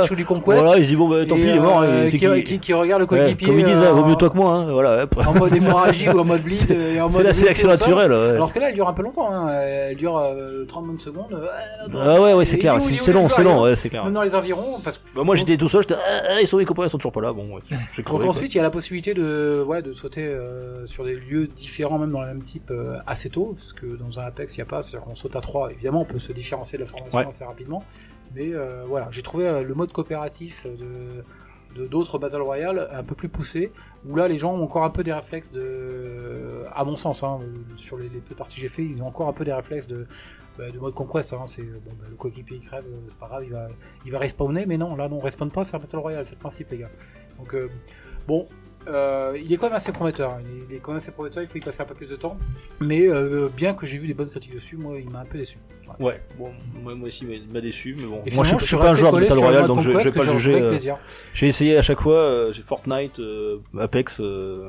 Voilà, 0.44 0.76
ils 0.78 0.84
se 0.84 0.88
disent, 0.88 0.96
bon, 0.96 1.08
bah, 1.08 1.26
tant 1.26 1.34
pis, 1.34 1.42
il 1.42 1.48
est 1.48 1.58
mort, 1.58 1.84
qui, 2.44 2.58
qui- 2.60 2.72
regarde 2.72 3.00
le 3.00 3.06
coéquipier 3.06 3.48
comme 3.48 3.58
ils 3.58 3.64
disent, 3.64 3.78
euh, 3.78 3.92
vaut 3.92 4.04
mieux 4.04 4.14
toi 4.14 4.30
que 4.30 4.36
moi, 4.36 4.52
hein, 4.52 4.72
voilà. 4.72 5.06
en 5.26 5.34
mode 5.34 5.54
hémorragie 5.54 6.08
ou 6.10 6.18
en 6.18 6.24
mode 6.24 6.42
bleed 6.42 6.54
C'est- 6.56 7.22
la 7.22 7.32
sélection 7.32 7.68
naturelle. 7.68 8.12
Alors 8.12 8.52
que 8.52 8.58
là, 8.60 8.68
elle 8.68 8.74
dure 8.74 8.88
un 8.88 8.92
peu 8.92 9.02
longtemps. 9.02 9.32
Hein. 9.32 9.48
Elle 9.52 9.96
dure 9.96 10.18
euh, 10.18 10.64
30 10.66 11.00
secondes. 11.00 11.32
Euh, 11.32 11.46
Ah 11.98 12.20
ouais, 12.20 12.34
ouais, 12.34 12.44
c'est 12.44 12.58
clair, 12.58 12.80
c'est 12.80 13.12
long, 13.12 13.28
c'est 13.28 13.42
long, 13.42 13.74
c'est 13.74 13.88
clair. 13.88 14.04
Même 14.04 14.14
dans 14.14 14.22
les 14.22 14.34
environs, 14.34 14.80
parce 14.82 14.98
que 14.98 15.02
Bah, 15.16 15.22
moi, 15.24 15.34
j'étais 15.34 15.56
tout 15.56 15.68
seul, 15.68 15.82
j'étais, 15.82 15.94
ah, 15.94 16.20
ah, 16.36 16.40
ils 16.40 16.46
sont 16.46 16.58
les 16.58 16.64
copains, 16.64 16.84
ils 16.84 16.90
sont 16.90 16.98
toujours 16.98 17.12
pas 17.12 17.20
là, 17.20 17.32
bon, 17.32 17.48
j'ai 17.68 18.28
ensuite, 18.28 18.54
il 18.54 18.58
y 18.58 18.60
a 18.60 18.62
la 18.62 18.70
possibilité 18.70 19.12
de, 19.14 19.64
ouais, 19.66 19.82
de 19.82 19.92
sauter 19.92 20.30
sur 20.86 21.04
des 21.04 21.14
lieux 21.16 21.48
différents, 21.48 21.98
même 21.98 22.10
dans 22.12 22.20
le 22.20 22.28
même 22.28 22.42
type, 22.42 22.70
assez 23.06 23.30
tôt, 23.30 23.54
parce 23.56 23.72
que 23.72 23.86
dans 23.96 24.20
un 24.20 24.24
Apex, 24.24 24.54
il 24.56 24.58
n'y 24.58 24.62
a 24.62 24.66
pas, 24.66 24.82
c'est-à-dire 24.82 25.06
qu'on 25.06 25.14
saute 25.14 25.36
à 25.36 25.40
3, 25.40 25.70
évidemment, 25.72 26.02
on 26.02 26.04
peut 26.04 26.18
se 26.18 26.32
différencier 26.32 26.78
de 26.78 26.84
la 26.84 26.88
formation 26.88 27.18
Ouais. 27.20 27.26
assez 27.26 27.44
rapidement, 27.44 27.82
mais 28.34 28.52
euh, 28.54 28.84
voilà, 28.86 29.08
j'ai 29.10 29.22
trouvé 29.22 29.46
euh, 29.46 29.62
le 29.62 29.74
mode 29.74 29.92
coopératif 29.92 30.66
de 30.66 31.86
d'autres 31.86 32.18
Battle 32.18 32.42
Royale 32.42 32.86
un 32.92 33.02
peu 33.02 33.14
plus 33.14 33.30
poussé, 33.30 33.72
où 34.06 34.14
là, 34.14 34.28
les 34.28 34.36
gens 34.36 34.52
ont 34.54 34.62
encore 34.62 34.84
un 34.84 34.90
peu 34.90 35.02
des 35.02 35.12
réflexes 35.12 35.50
de, 35.52 36.64
à 36.74 36.84
mon 36.84 36.96
sens, 36.96 37.22
hein, 37.22 37.38
euh, 37.40 37.76
sur 37.78 37.96
les, 37.96 38.10
les 38.10 38.18
peu 38.20 38.34
de 38.34 38.38
parties 38.38 38.56
que 38.56 38.60
j'ai 38.60 38.68
fait, 38.68 38.84
ils 38.84 39.02
ont 39.02 39.06
encore 39.06 39.28
un 39.28 39.32
peu 39.32 39.42
des 39.44 39.54
réflexes 39.54 39.86
de, 39.86 40.06
bah, 40.58 40.70
de 40.70 40.78
mode 40.78 40.92
conquest, 40.92 41.32
hein, 41.32 41.44
c'est, 41.46 41.62
bon, 41.62 41.92
bah, 41.98 42.04
le 42.10 42.16
coéquipier 42.16 42.58
il 42.62 42.66
crève, 42.66 42.84
euh, 42.86 43.00
c'est 43.08 43.18
pas 43.18 43.26
grave, 43.28 43.44
il 43.46 43.52
va, 43.52 43.68
il 44.04 44.12
va 44.12 44.18
respawner, 44.18 44.66
mais 44.66 44.76
non, 44.76 44.96
là, 44.96 45.08
non, 45.08 45.16
on 45.16 45.20
respawn 45.20 45.50
pas, 45.50 45.64
c'est 45.64 45.76
un 45.76 45.78
Battle 45.78 45.96
Royale, 45.96 46.26
c'est 46.26 46.34
le 46.34 46.40
principe, 46.40 46.70
les 46.70 46.78
gars. 46.78 46.90
Donc, 47.38 47.54
euh, 47.54 47.70
bon, 48.26 48.46
euh, 48.88 49.38
il 49.42 49.52
est 49.52 49.56
quand 49.56 49.66
même 49.66 49.76
assez 49.76 49.92
prometteur. 49.92 50.38
Il 50.40 50.46
est, 50.46 50.64
il 50.70 50.76
est 50.76 50.78
quand 50.78 50.92
même 50.92 50.98
assez 50.98 51.10
prometteur. 51.12 51.42
Il 51.42 51.48
faut 51.48 51.58
y 51.58 51.60
passer 51.60 51.82
un 51.82 51.86
peu 51.86 51.94
plus 51.94 52.10
de 52.10 52.16
temps. 52.16 52.36
Mais 52.80 53.06
euh, 53.06 53.48
bien 53.56 53.74
que 53.74 53.86
j'ai 53.86 53.98
vu 53.98 54.06
des 54.06 54.14
bonnes 54.14 54.30
critiques 54.30 54.54
dessus, 54.54 54.76
moi, 54.76 54.98
il 54.98 55.10
m'a 55.10 55.20
un 55.20 55.24
peu 55.24 55.38
déçu. 55.38 55.58
Voilà. 55.84 56.02
Ouais, 56.02 56.22
bon, 56.38 56.52
moi, 56.82 56.94
moi 56.94 57.08
aussi, 57.08 57.26
il 57.28 57.52
m'a 57.52 57.60
déçu, 57.60 57.96
mais 57.98 58.06
bon. 58.06 58.22
Et 58.26 58.34
moi, 58.34 58.44
je 58.44 58.56
je 58.58 58.64
suis 58.64 58.76
pas 58.76 58.90
un 58.90 58.94
joueur 58.94 59.12
de 59.12 59.20
Battle 59.20 59.38
Royale, 59.38 59.66
donc 59.66 59.80
je, 59.80 59.90
vais 59.90 60.12
pas 60.12 60.28
juger. 60.28 60.60
euh. 60.60 60.78
J'ai 61.32 61.46
essayé 61.46 61.76
à 61.76 61.82
chaque 61.82 62.00
fois, 62.00 62.50
j'ai 62.52 62.62
Fortnite, 62.62 63.18
euh, 63.18 63.58
Apex, 63.78 64.20
euh, 64.20 64.68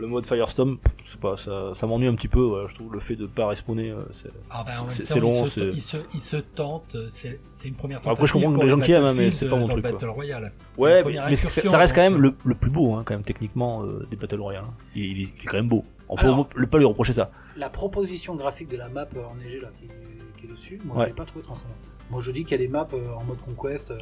le 0.00 0.06
mode 0.06 0.26
Firestorm, 0.26 0.78
c'est 1.04 1.20
pas, 1.20 1.36
ça, 1.36 1.72
ça 1.74 1.86
m'ennuie 1.86 2.06
un 2.08 2.14
petit 2.14 2.28
peu. 2.28 2.40
Voilà, 2.40 2.66
je 2.68 2.74
trouve 2.74 2.92
le 2.92 2.98
fait 3.00 3.16
de 3.16 3.26
pas 3.26 3.46
respawner, 3.46 3.90
euh, 3.90 4.02
c'est- 4.12 4.30
Ah 4.50 4.64
ben, 4.66 4.72
c'est 4.88 5.20
long, 5.20 5.44
il, 5.44 5.50
se, 5.50 5.60
il, 5.60 5.80
se, 5.80 5.96
il 6.14 6.20
se 6.20 6.36
tente, 6.36 6.94
euh, 6.94 7.06
c'est 7.10 7.40
c'est 7.52 7.68
une 7.68 7.74
première 7.74 7.98
Après, 7.98 8.10
tentative. 8.10 8.26
je 8.28 8.32
comprends 8.32 8.58
que 8.58 8.64
les 8.64 8.68
gens 8.70 8.80
qui 8.80 8.92
aiment, 8.92 9.04
hein, 9.04 9.14
mais 9.16 9.30
c'est 9.30 9.48
pas 9.48 9.56
mon 9.56 9.68
truc, 9.68 9.82
quoi. 9.82 9.92
Battle 9.92 10.08
Royale. 10.08 10.52
C'est 10.68 10.80
Ouais, 10.82 11.04
mais 11.04 11.36
ça 11.36 11.78
reste 11.78 11.94
quand 11.94 12.02
donc, 12.02 12.12
même 12.12 12.20
le, 12.22 12.34
le 12.44 12.54
plus 12.54 12.70
beau, 12.70 12.94
hein, 12.94 13.02
quand 13.04 13.14
même 13.14 13.22
techniquement 13.24 13.84
euh, 13.84 14.06
des 14.10 14.16
Battle 14.16 14.40
Royale. 14.40 14.64
hein. 14.66 14.74
Il, 14.94 15.04
il 15.04 15.20
est, 15.22 15.28
il 15.36 15.42
est 15.42 15.46
quand 15.46 15.56
même 15.58 15.68
beau. 15.68 15.84
On 16.08 16.16
peut 16.16 16.22
Alors- 16.22 16.48
le 16.54 16.66
pas 16.66 16.78
lui 16.78 16.86
reprocher 16.86 17.12
ça. 17.12 17.30
La 17.56 17.68
proposition 17.68 18.34
graphique 18.34 18.68
de 18.68 18.76
la 18.76 18.88
map 18.88 19.06
enneigée 19.30 19.60
là, 19.60 19.68
qui, 19.78 19.86
qui 20.40 20.46
est 20.46 20.50
dessus, 20.50 20.80
moi 20.84 20.96
Ouais. 20.96 21.02
je 21.04 21.08
l'ai 21.10 21.14
pas 21.14 21.24
trouvé 21.24 21.44
transcendante. 21.44 21.90
Moi 22.10 22.20
je 22.20 22.32
dis 22.32 22.42
qu'il 22.42 22.52
y 22.52 22.54
a 22.54 22.58
des 22.58 22.68
maps 22.68 22.88
euh, 22.94 23.12
en 23.14 23.22
mode 23.24 23.38
conquest 23.40 23.90
euh, 23.92 23.98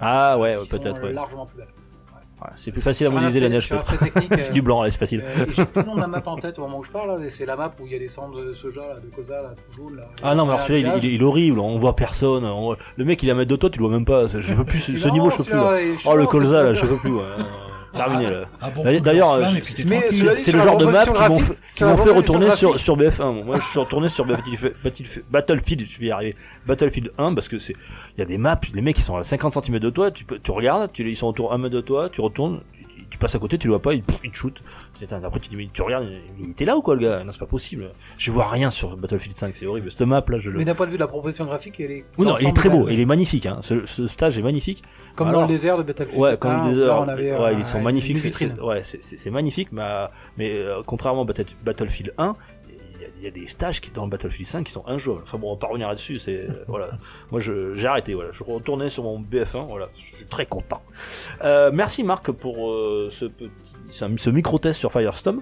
Ah 0.00 0.38
ouais, 0.38 0.56
ouais, 0.56 0.62
qui 0.64 0.70
sont 0.70 0.78
peut-être. 0.78 1.02
Ouais. 1.02 1.12
largement 1.12 1.46
plus 1.46 1.58
belles. 1.58 1.68
C'est 2.56 2.72
plus 2.72 2.80
facile 2.80 3.06
à 3.08 3.10
modéliser 3.10 3.40
la 3.40 3.48
neige 3.48 3.68
c'est 4.38 4.52
du 4.52 4.62
blanc, 4.62 4.84
c'est 4.84 4.92
facile. 4.98 5.24
euh, 5.26 5.46
j'ai 5.50 5.64
plus 5.64 5.80
le 5.82 5.86
nom 5.86 5.94
de 5.96 6.00
la 6.00 6.06
map 6.06 6.22
en 6.26 6.36
tête 6.36 6.58
au 6.58 6.62
moment 6.62 6.78
où 6.78 6.84
je 6.84 6.90
parle, 6.90 7.28
c'est 7.30 7.46
la 7.46 7.56
map 7.56 7.72
où 7.80 7.86
il 7.86 7.92
y 7.92 7.96
a 7.96 7.98
des 7.98 8.08
cendres 8.08 8.40
de 8.40 8.52
soja, 8.52 8.80
là, 8.82 9.00
de 9.00 9.14
colza, 9.14 9.42
là, 9.42 9.54
tout 9.56 9.76
jaune. 9.76 9.96
Là, 9.96 10.08
Ah 10.22 10.34
non, 10.34 10.44
mais 10.46 10.52
alors 10.52 10.64
celui-là, 10.66 10.94
il, 10.98 11.04
est- 11.04 11.14
il 11.14 11.20
est 11.20 11.24
horrible. 11.24 11.58
On 11.58 11.78
voit 11.78 11.96
personne. 11.96 12.44
on 12.44 12.76
Le 12.96 13.04
mec, 13.04 13.22
il 13.22 13.28
est 13.28 13.32
à 13.32 13.34
mètre 13.34 13.50
de 13.50 13.56
toi, 13.56 13.70
tu 13.70 13.78
le 13.78 13.84
vois 13.86 13.94
même 13.94 14.04
pas. 14.04 14.26
Je 14.28 14.54
peux 14.54 14.64
plus. 14.64 14.78
Ce, 14.98 15.08
niveau, 15.08 15.30
je 15.30 15.36
peux 15.38 15.44
plus. 15.44 15.58
Oh, 16.06 16.14
le 16.16 16.26
colza, 16.26 16.62
là, 16.62 16.72
je 16.74 16.86
peux 16.86 16.96
plus. 16.98 17.12
Terminé, 17.98 18.30
là. 18.30 18.44
Ah 18.60 18.70
bon, 18.70 18.82
D'ailleurs, 19.00 19.40
C'est 20.38 20.52
le 20.52 20.60
genre 20.62 20.76
de 20.76 20.86
map 20.86 21.04
qui 21.04 21.84
m'ont 21.84 21.96
fait, 21.96 22.10
retourner 22.10 22.50
sur, 22.50 22.70
graphique. 22.70 22.84
sur 22.84 22.96
BF1. 22.96 23.44
Moi, 23.44 23.56
je 23.60 23.70
suis 23.70 23.78
retourné 23.78 24.08
sur 24.08 24.24
Battlefield, 25.30 25.86
je 25.88 25.98
vais 25.98 26.06
y 26.06 26.10
arriver. 26.10 26.36
Battlefield 26.66 27.12
1 27.18 27.34
parce 27.34 27.48
que 27.48 27.58
c'est, 27.58 27.74
il 28.16 28.20
y 28.20 28.22
a 28.22 28.26
des 28.26 28.38
maps, 28.38 28.60
les 28.74 28.82
mecs 28.82 28.98
ils 28.98 29.02
sont 29.02 29.16
à 29.16 29.24
50 29.24 29.64
cm 29.64 29.78
de 29.78 29.90
toi, 29.90 30.10
tu 30.10 30.24
peux, 30.24 30.38
tu 30.38 30.50
regardes, 30.50 30.92
tu, 30.92 31.08
ils 31.08 31.16
sont 31.16 31.26
autour 31.26 31.52
1 31.52 31.58
mètre 31.58 31.74
de 31.74 31.80
toi, 31.80 32.08
tu 32.10 32.20
retournes, 32.20 32.60
tu, 32.72 33.06
tu 33.08 33.18
passes 33.18 33.34
à 33.34 33.38
côté, 33.38 33.56
tu 33.58 33.68
le 33.68 33.72
vois 33.72 33.82
pas, 33.82 33.94
il, 33.94 34.02
il 34.22 34.30
te 34.30 34.36
shoot. 34.36 34.54
Après 35.24 35.40
tu 35.40 35.48
dis, 35.48 35.56
mais 35.56 35.68
tu 35.72 35.82
regardes, 35.82 36.06
il 36.38 36.50
était 36.50 36.64
là 36.64 36.76
ou 36.76 36.82
quoi 36.82 36.94
le 36.94 37.00
gars? 37.02 37.24
Non, 37.24 37.32
c'est 37.32 37.38
pas 37.38 37.46
possible. 37.46 37.90
Je 38.16 38.30
vois 38.30 38.48
rien 38.48 38.70
sur 38.70 38.96
Battlefield 38.96 39.36
5, 39.36 39.54
c'est 39.56 39.66
horrible. 39.66 39.90
Cette 39.90 40.00
map 40.02 40.24
là, 40.28 40.38
je 40.38 40.50
le, 40.50 40.58
Mais 40.58 40.64
d'un 40.64 40.74
point 40.74 40.86
de 40.86 40.90
vue 40.90 40.96
de 40.96 41.02
la 41.02 41.08
proposition 41.08 41.44
graphique, 41.44 41.78
elle 41.80 41.90
est. 41.90 42.04
oui, 42.18 42.26
non, 42.26 42.36
il 42.40 42.48
est 42.48 42.52
très 42.52 42.68
beau, 42.68 42.88
il 42.88 43.00
est 43.00 43.06
magnifique, 43.06 43.46
hein. 43.46 43.58
Ce, 43.62 43.86
ce 43.86 44.06
stage 44.06 44.38
est 44.38 44.42
magnifique. 44.42 44.82
Comme 45.14 45.28
Alors- 45.28 45.42
dans 45.42 45.46
le 45.46 45.52
désert 45.52 45.78
de 45.78 45.82
Battlefield. 45.82 46.20
Ouais, 46.20 46.36
comme 46.36 46.52
on 46.52 47.08
avait, 47.08 47.32
ouais, 47.32 47.38
euh, 47.38 47.52
ils 47.58 47.64
sont 47.64 47.80
magnifiques. 47.80 48.18
c'est- 48.18 48.60
Ouais, 48.60 48.82
c'est- 48.84 49.30
magnifique, 49.30 49.72
mais, 49.72 49.82
euh, 49.82 50.06
mais 50.36 50.52
euh, 50.52 50.82
contrairement 50.86 51.22
à 51.22 51.24
Battle- 51.24 51.46
Battlefield 51.64 52.14
1, 52.18 52.34
il 53.20 53.24
y, 53.24 53.26
a, 53.26 53.30
des 53.30 53.46
stages 53.46 53.80
qui 53.80 53.90
dans 53.90 54.04
le 54.04 54.10
Battlefield 54.10 54.46
5 54.46 54.64
qui 54.64 54.72
sont 54.72 54.86
injouables. 54.86 55.22
Enfin 55.24 55.38
bon, 55.38 55.50
on 55.50 55.54
va 55.54 55.58
pas 55.58 55.66
revenir 55.68 55.88
là-dessus. 55.88 56.18
C'est 56.18 56.46
voilà. 56.68 56.90
Moi, 57.32 57.40
j'ai 57.40 57.86
arrêté. 57.86 58.14
Voilà, 58.14 58.30
je 58.32 58.44
retournais 58.44 58.90
sur 58.90 59.02
mon 59.02 59.18
BF1. 59.20 59.66
Voilà, 59.66 59.88
je 59.98 60.16
suis 60.16 60.26
très 60.26 60.46
content. 60.46 60.82
Euh, 61.42 61.70
merci 61.72 62.04
Marc 62.04 62.30
pour 62.30 62.70
euh, 62.70 63.10
ce 63.18 63.24
petit, 63.26 63.50
ce, 63.90 64.30
micro-test 64.30 64.78
sur 64.78 64.92
Firestorm. 64.92 65.40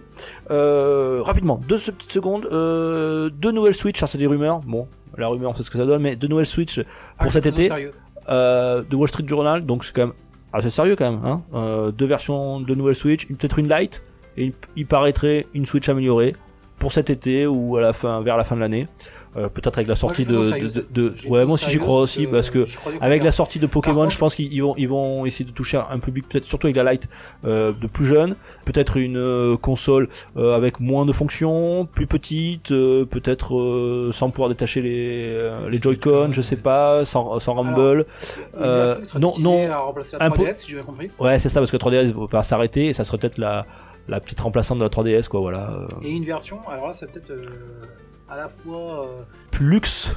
Euh, 0.50 1.20
rapidement, 1.22 1.60
deux 1.68 1.78
petites 1.78 2.12
secondes. 2.12 2.46
Euh, 2.50 3.30
deux 3.30 3.52
nouvelles 3.52 3.74
Switch. 3.74 3.98
Ça, 3.98 4.06
c'est 4.06 4.18
des 4.18 4.26
rumeurs. 4.26 4.60
Bon, 4.60 4.88
la 5.16 5.28
rumeur, 5.28 5.50
on 5.50 5.54
sait 5.54 5.62
ce 5.62 5.70
que 5.70 5.78
ça 5.78 5.86
donne, 5.86 6.02
mais 6.02 6.16
deux 6.16 6.28
nouvelles 6.28 6.46
Switch 6.46 6.80
Ah, 7.18 7.24
pour 7.24 7.32
cet 7.32 7.44
chose 7.44 7.54
de 7.54 7.60
été 7.60 7.68
sérieux. 7.68 7.92
euh, 8.28 8.82
de 8.88 8.96
Wall 8.96 9.08
Street 9.08 9.24
Journal, 9.26 9.64
donc 9.64 9.84
c'est 9.84 9.92
quand 9.92 10.06
même 10.06 10.14
assez 10.52 10.70
sérieux 10.70 10.96
quand 10.96 11.10
même. 11.10 11.20
Hein 11.24 11.42
euh, 11.54 11.90
deux 11.90 12.06
versions 12.06 12.60
de 12.60 12.74
nouvelle 12.74 12.94
Switch, 12.94 13.26
peut-être 13.26 13.58
une 13.58 13.68
light 13.68 14.02
et 14.36 14.52
il 14.76 14.86
paraîtrait 14.86 15.46
une 15.54 15.66
Switch 15.66 15.88
améliorée 15.88 16.34
pour 16.78 16.92
cet 16.92 17.10
été 17.10 17.46
ou 17.46 17.76
à 17.76 17.80
la 17.80 17.92
fin, 17.92 18.20
vers 18.22 18.36
la 18.36 18.44
fin 18.44 18.54
de 18.54 18.60
l'année. 18.60 18.86
Euh, 19.36 19.48
peut-être 19.50 19.76
avec 19.76 19.86
la 19.88 19.94
sortie 19.96 20.24
Moi, 20.24 20.50
de, 20.90 21.14
ouais 21.28 21.44
moi 21.44 21.54
aussi 21.54 21.70
j'y 21.70 21.78
crois 21.78 22.00
aussi 22.00 22.26
parce 22.26 22.48
que 22.48 22.66
avec 23.02 23.22
la 23.22 23.30
sortie 23.30 23.58
de 23.58 23.66
Pokémon, 23.66 24.02
contre- 24.02 24.12
je 24.14 24.18
pense 24.18 24.34
qu'ils 24.34 24.62
vont 24.62 24.74
ils 24.78 24.88
vont 24.88 25.26
essayer 25.26 25.44
de 25.44 25.50
toucher 25.54 25.78
un 25.90 25.98
public 25.98 26.26
peut-être 26.28 26.46
surtout 26.46 26.68
avec 26.68 26.76
la 26.76 26.82
light 26.84 27.06
euh, 27.44 27.72
de 27.78 27.86
plus 27.86 28.06
jeunes, 28.06 28.34
peut-être 28.64 28.96
une 28.96 29.18
euh, 29.18 29.56
console 29.58 30.08
euh, 30.38 30.56
avec 30.56 30.80
moins 30.80 31.04
de 31.04 31.12
fonctions, 31.12 31.84
plus 31.86 32.06
petite, 32.06 32.70
euh, 32.72 33.04
peut-être 33.04 33.56
euh, 33.56 34.10
sans 34.12 34.30
pouvoir 34.30 34.48
détacher 34.48 34.80
les 34.80 35.26
euh, 35.26 35.68
les 35.68 35.82
Joy-Con, 35.82 36.30
je 36.32 36.40
sais 36.40 36.56
pas, 36.56 37.04
sans 37.04 37.38
sans 37.38 37.54
rumble. 37.54 38.06
Euh, 38.58 38.96
non, 39.18 39.34
non, 39.38 39.70
à 39.70 39.76
remplacer 39.78 40.16
la 40.18 40.24
un 40.26 40.30
peu- 40.30 40.44
3DS, 40.44 40.52
si 40.54 40.68
j'ai 40.70 40.76
bien 40.76 40.84
compris. 40.84 41.10
Ouais, 41.18 41.38
c'est 41.38 41.48
ça, 41.50 41.60
parce 41.60 41.70
que 41.70 41.76
3DS 41.76 42.12
va 42.30 42.42
s'arrêter 42.42 42.86
et 42.86 42.92
ça 42.94 43.04
serait 43.04 43.18
peut-être 43.18 43.38
la, 43.38 43.66
la 44.08 44.20
petite 44.20 44.40
remplaçante 44.40 44.78
de 44.78 44.84
la 44.84 44.88
3DS, 44.88 45.28
quoi, 45.28 45.40
voilà. 45.40 45.70
Euh, 45.70 45.86
Et 46.02 46.10
une 46.12 46.24
version, 46.24 46.58
alors 46.70 46.88
là, 46.88 46.94
c'est 46.94 47.10
peut-être 47.10 47.30
euh, 47.30 47.44
à 48.28 48.36
la 48.36 48.48
fois. 48.48 49.04
euh, 49.06 49.22
Plus 49.50 49.66
luxe. 49.68 50.10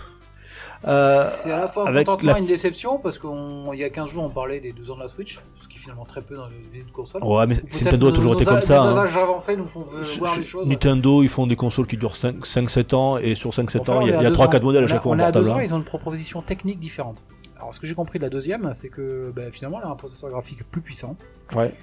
Euh, 0.87 1.25
c'est 1.43 1.51
à 1.51 1.59
la 1.59 1.67
fois 1.67 1.89
un 1.89 1.93
contentement 1.93 2.31
la- 2.31 2.37
et 2.37 2.41
une 2.41 2.47
déception, 2.47 2.99
parce 2.99 3.19
qu'il 3.19 3.29
y 3.75 3.83
a 3.83 3.89
15 3.89 4.09
jours, 4.11 4.23
on 4.23 4.29
parlait 4.29 4.61
des 4.61 4.71
12 4.71 4.91
ans 4.91 4.95
de 4.95 5.01
la 5.01 5.09
Switch, 5.09 5.37
ce 5.55 5.67
qui 5.67 5.75
est 5.75 5.79
finalement 5.79 6.05
très 6.05 6.21
peu 6.21 6.37
dans 6.37 6.47
les 6.47 6.55
vidéos 6.57 6.85
de 6.85 6.91
console. 6.91 7.21
Ouais, 7.23 7.45
mais 7.47 7.55
Nintendo 7.55 8.07
a 8.07 8.11
toujours 8.13 8.33
été 8.35 8.45
comme 8.45 8.61
ça. 8.61 8.77
Nos 8.91 8.97
hein. 8.97 9.05
avancés 9.17 9.57
nous 9.57 9.65
font 9.65 9.81
voir 9.81 10.01
les 10.37 10.43
choses. 10.43 10.67
Nintendo, 10.67 11.21
ils 11.21 11.27
font 11.29 11.47
des 11.47 11.57
consoles 11.57 11.85
qui 11.87 11.97
durent 11.97 12.15
5-7 12.15 12.93
ans 12.95 13.17
et 13.17 13.35
sur 13.35 13.51
5-7 13.51 13.81
Enfin, 13.81 13.93
ans, 13.95 14.01
il 14.01 14.09
y 14.09 14.13
a, 14.13 14.19
a 14.19 14.23
deux 14.23 14.29
3-4 14.31 14.57
ans. 14.61 14.63
modèles 14.63 14.83
à 14.85 14.87
chaque 14.87 15.03
fois 15.03 15.11
On 15.11 15.19
est 15.19 15.23
à 15.23 15.31
deux 15.33 15.39
portable. 15.41 15.57
ans, 15.57 15.59
hein. 15.61 15.65
ils 15.65 15.73
ont 15.73 15.77
une 15.77 15.83
proposition 15.83 16.41
technique 16.41 16.79
différente. 16.79 17.21
Alors, 17.57 17.73
ce 17.73 17.79
que 17.81 17.85
j'ai 17.87 17.95
compris 17.95 18.19
de 18.19 18.23
la 18.23 18.29
deuxième, 18.29 18.71
c'est 18.73 18.87
que 18.89 19.33
bah, 19.35 19.51
finalement, 19.51 19.79
elle 19.81 19.87
a 19.87 19.91
un 19.91 19.95
processeur 19.95 20.29
graphique 20.29 20.63
plus 20.71 20.79
puissant. 20.81 21.17
Ouais. 21.55 21.73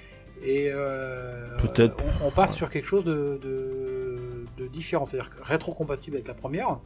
Et 0.43 0.71
euh, 0.73 1.45
Peut-être. 1.59 1.97
On, 2.23 2.29
on 2.29 2.31
passe 2.31 2.55
sur 2.55 2.71
quelque 2.71 2.87
chose 2.87 3.05
de, 3.05 3.39
de, 3.43 4.17
de 4.59 4.67
différent, 4.67 5.05
c'est-à-dire 5.05 5.31
rétro-compatible 5.43 6.17
avec 6.17 6.29
la 6.29 6.35
première, 6.35 6.79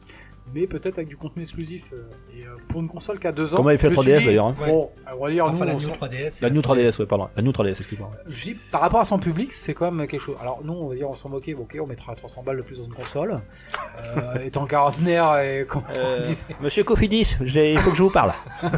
mais 0.53 0.65
peut-être 0.67 0.97
avec 0.97 1.07
du 1.07 1.17
contenu 1.17 1.43
exclusif. 1.43 1.85
euh, 1.93 2.09
Et 2.37 2.43
euh, 2.45 2.55
pour 2.67 2.81
une 2.81 2.87
console 2.87 3.19
qui 3.19 3.27
a 3.27 3.31
deux 3.31 3.53
ans. 3.53 3.57
Comme 3.57 3.67
avait 3.67 3.77
fait 3.77 3.89
la 3.89 3.95
me 3.95 4.01
suis 4.01 4.11
3DS 4.11 4.19
dit, 4.19 4.25
d'ailleurs. 4.25 4.47
hein. 4.47 4.55
Bon, 4.65 4.89
on 5.17 5.23
va 5.25 5.31
dire, 5.31 5.45
Enfin, 5.45 5.53
nous, 5.55 5.65
la 5.65 5.73
New 5.73 5.79
s'en- 5.79 5.91
3DS. 5.93 6.39
et 6.39 6.41
La 6.41 6.49
New 6.49 6.61
3DS, 6.61 6.99
ouais, 6.99 7.05
pardon. 7.05 7.29
La 7.35 7.41
New 7.43 7.51
3DS, 7.51 7.69
excuse-moi. 7.79 8.09
je 8.27 8.43
dis, 8.43 8.55
par 8.71 8.81
rapport 8.81 8.99
à 8.99 9.05
son 9.05 9.19
public, 9.19 9.53
c'est 9.53 9.73
quand 9.73 9.91
même 9.91 10.07
quelque 10.07 10.19
chose. 10.21 10.35
Alors, 10.41 10.61
nous, 10.63 10.73
on 10.73 10.87
va 10.89 10.95
dire, 10.95 11.09
on 11.09 11.15
s'en 11.15 11.29
moquait, 11.29 11.53
bon, 11.53 11.63
ok, 11.63 11.77
on 11.81 11.85
mettra 11.87 12.15
300 12.15 12.43
balles 12.43 12.57
de 12.57 12.61
plus 12.63 12.77
dans 12.79 12.85
une 12.85 12.93
console. 12.93 13.39
Euh, 14.17 14.39
étant 14.43 14.65
quarantenaire 14.65 15.37
et 15.37 15.65
on 15.73 15.83
Euh, 15.95 16.25
disait. 16.25 16.37
Monsieur 16.61 16.83
Cofidis, 16.83 17.35
il 17.41 17.79
faut 17.79 17.91
que 17.91 17.97
je 17.97 18.03
vous 18.03 18.09
parle. 18.11 18.33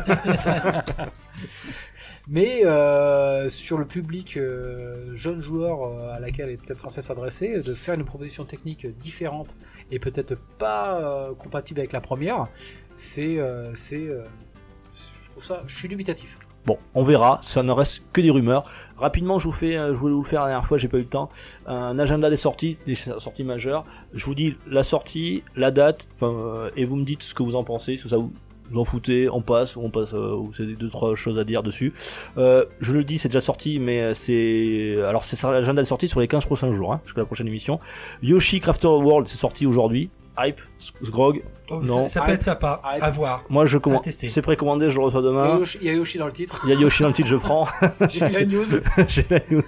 Mais 2.29 2.65
euh, 2.65 3.49
sur 3.49 3.77
le 3.77 3.85
public 3.85 4.37
euh, 4.37 5.13
jeune 5.13 5.41
joueur 5.41 5.83
euh, 5.83 6.15
à 6.15 6.19
laquelle 6.19 6.47
elle 6.47 6.53
est 6.53 6.57
peut-être 6.57 6.79
censé 6.79 7.01
s'adresser, 7.01 7.61
de 7.61 7.73
faire 7.73 7.95
une 7.95 8.05
proposition 8.05 8.45
technique 8.45 8.87
différente 8.99 9.55
et 9.91 9.99
peut-être 9.99 10.35
pas 10.57 11.29
compatible 11.37 11.81
avec 11.81 11.91
la 11.91 12.01
première, 12.01 12.47
c'est, 12.93 13.37
c'est, 13.75 14.07
je 14.07 15.31
trouve 15.31 15.43
ça, 15.43 15.63
je 15.67 15.77
suis 15.77 15.87
dubitatif. 15.87 16.39
Bon, 16.65 16.79
on 16.95 17.03
verra, 17.03 17.39
ça 17.43 17.61
ne 17.61 17.71
reste 17.71 18.01
que 18.13 18.21
des 18.21 18.31
rumeurs. 18.31 18.63
Rapidement, 18.97 19.37
je 19.37 19.47
vous 19.47 19.53
fais, 19.53 19.73
je 19.73 19.91
voulais 19.91 20.13
vous 20.13 20.23
le 20.23 20.27
faire 20.27 20.41
la 20.41 20.47
dernière 20.47 20.65
fois, 20.65 20.77
j'ai 20.77 20.87
pas 20.87 20.97
eu 20.97 21.01
le 21.01 21.07
temps, 21.07 21.29
un 21.67 21.99
agenda 21.99 22.29
des 22.29 22.37
sorties, 22.37 22.77
des 22.87 22.95
sorties 22.95 23.43
majeures. 23.43 23.83
Je 24.13 24.25
vous 24.25 24.33
dis 24.33 24.55
la 24.65 24.83
sortie, 24.83 25.43
la 25.55 25.69
date, 25.69 26.07
enfin, 26.13 26.69
et 26.75 26.85
vous 26.85 26.95
me 26.95 27.03
dites 27.03 27.21
ce 27.21 27.35
que 27.35 27.43
vous 27.43 27.55
en 27.55 27.63
pensez, 27.63 27.97
ça 27.97 28.17
vous 28.17 28.31
vous 28.71 28.79
en 28.79 28.85
foutez, 28.85 29.29
on 29.29 29.41
passe, 29.41 29.75
ou 29.75 29.81
on 29.83 29.89
passe, 29.89 30.13
euh, 30.13 30.35
ou 30.35 30.51
c'est 30.53 30.65
des 30.65 30.75
deux 30.75 30.89
trois 30.89 31.15
choses 31.15 31.37
à 31.39 31.43
dire 31.43 31.63
dessus. 31.63 31.93
Euh, 32.37 32.65
je 32.79 32.93
le 32.93 33.03
dis, 33.03 33.17
c'est 33.17 33.29
déjà 33.29 33.41
sorti, 33.41 33.79
mais 33.79 34.13
c'est, 34.13 34.95
alors 35.07 35.23
c'est 35.25 35.35
ça 35.35 35.51
l'agenda 35.51 35.81
des 35.81 35.87
sorties 35.87 36.07
sur 36.07 36.19
les 36.19 36.27
15 36.27 36.45
prochains 36.45 36.71
jours, 36.71 36.93
hein, 36.93 37.01
jusqu'à 37.05 37.21
la 37.21 37.25
prochaine 37.25 37.47
émission. 37.47 37.79
Yoshi 38.21 38.59
Crafter 38.59 38.87
World, 38.87 39.27
c'est 39.27 39.37
sorti 39.37 39.65
aujourd'hui. 39.65 40.09
Hype, 40.37 40.59
Sgrog. 41.03 41.43
Oh, 41.69 41.79
Non. 41.83 42.05
Ça, 42.05 42.19
ça 42.19 42.21
peut 42.25 42.31
être 42.31 42.41
sympa. 42.41 42.81
À 42.83 43.11
voir. 43.11 43.43
Moi, 43.49 43.67
je 43.67 43.77
commande. 43.77 44.01
tester. 44.01 44.29
C'est 44.29 44.41
précommandé, 44.41 44.89
je 44.89 44.97
le 44.97 45.05
reçois 45.05 45.21
Il 45.21 45.25
y, 45.25 45.27
a 45.27 45.31
demain. 45.31 45.57
Yoshi, 45.59 45.77
il 45.81 45.87
y 45.87 45.89
a 45.91 45.93
Yoshi 45.93 46.17
dans 46.17 46.25
le 46.25 46.31
titre. 46.31 46.59
Il 46.63 46.71
y 46.71 46.73
a 46.73 46.79
Yoshi 46.79 47.03
dans 47.03 47.09
le 47.09 47.13
titre, 47.13 47.27
je 47.27 47.35
prends. 47.35 47.67
J'ai 48.09 48.19
la 48.19 48.43
news. 48.43 48.65
J'ai 49.07 49.25
la 49.29 49.39
news. 49.51 49.61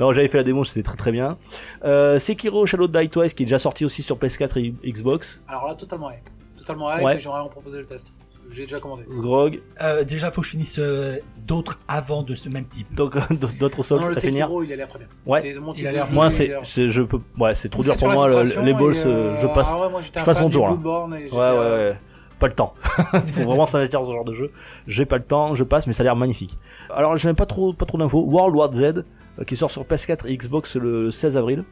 non, 0.00 0.12
j'avais 0.12 0.26
fait 0.26 0.38
la 0.38 0.42
démo, 0.42 0.64
c'était 0.64 0.82
très 0.82 0.96
très 0.96 1.12
bien. 1.12 1.38
Euh, 1.84 2.18
Sekiro 2.18 2.66
Shadow 2.66 2.88
Die 2.88 3.08
Twice 3.10 3.32
qui 3.34 3.44
est 3.44 3.46
déjà 3.46 3.60
sorti 3.60 3.84
aussi 3.84 4.02
sur 4.02 4.16
PS4 4.18 4.58
et 4.58 4.90
Xbox. 4.90 5.40
Alors 5.46 5.68
là, 5.68 5.76
totalement 5.76 6.10
hype. 6.10 6.28
Totalement 6.58 6.92
hype, 6.92 7.04
Ouais. 7.04 7.18
j'aimerais 7.20 7.40
en 7.40 7.48
proposer 7.48 7.78
le 7.78 7.86
test. 7.86 8.12
J'ai 8.52 8.62
déjà 8.62 8.80
commandé. 8.80 9.04
Grog, 9.08 9.60
Euh, 9.82 10.04
déjà, 10.04 10.30
faut 10.30 10.40
que 10.42 10.46
je 10.46 10.52
finisse 10.52 10.78
euh, 10.78 11.16
d'autres 11.46 11.78
avant 11.88 12.22
de 12.22 12.34
ce 12.34 12.48
même 12.48 12.66
type. 12.66 12.94
donc 12.94 13.14
d'autres 13.58 13.82
Souls 13.82 14.00
non, 14.00 14.08
le 14.08 14.16
à 14.18 14.20
finir. 14.20 14.46
Sekiro, 14.46 14.62
il 14.62 14.72
a 14.72 14.76
l'air 14.76 14.88
très 14.88 14.98
bien. 14.98 15.08
Ouais. 15.26 15.56
Il 15.76 15.86
a 15.86 15.92
l'air- 15.92 16.12
Moi, 16.12 16.30
c'est, 16.30 16.50
je 16.90 17.02
peux, 17.02 17.18
ouais, 17.38 17.54
c'est 17.54 17.68
trop 17.68 17.82
dur 17.82 17.94
pour 17.98 18.08
moi. 18.10 18.28
les 18.28 18.74
balls, 18.74 18.94
euh, 19.06 19.36
je 19.36 19.46
passe. 19.48 19.70
ah 19.72 19.80
ouais, 19.80 19.90
moi, 19.90 20.00
j'étais 20.00 20.18
un 20.18 20.20
je 20.20 20.26
passe 20.26 20.40
mon 20.40 20.50
tour, 20.50 20.68
j'étais, 20.70 21.34
Ouais, 21.34 21.38
ouais, 21.50 21.58
ouais. 21.58 21.98
Pas 22.38 22.48
le 22.48 22.54
temps. 22.54 22.74
Il 23.14 23.32
faut 23.32 23.44
vraiment 23.44 23.66
s'investir 23.66 24.00
dans 24.00 24.06
ce 24.06 24.12
genre 24.12 24.24
de 24.24 24.34
jeu. 24.34 24.50
J'ai 24.88 25.06
pas 25.06 25.16
le 25.16 25.22
temps, 25.22 25.54
je 25.54 25.62
passe, 25.62 25.86
mais 25.86 25.92
ça 25.92 26.02
a 26.02 26.04
l'air 26.04 26.16
magnifique. 26.16 26.58
Alors, 26.90 27.16
j'ai 27.16 27.32
pas 27.34 27.46
trop, 27.46 27.72
pas 27.72 27.86
trop 27.86 27.98
d'infos. 27.98 28.24
World 28.28 28.56
War 28.56 28.72
Z, 28.74 29.04
qui 29.46 29.54
sort 29.54 29.70
sur 29.70 29.84
PS4 29.84 30.26
et 30.26 30.36
Xbox 30.36 30.74
le 30.76 31.12
16 31.12 31.36
avril. 31.36 31.62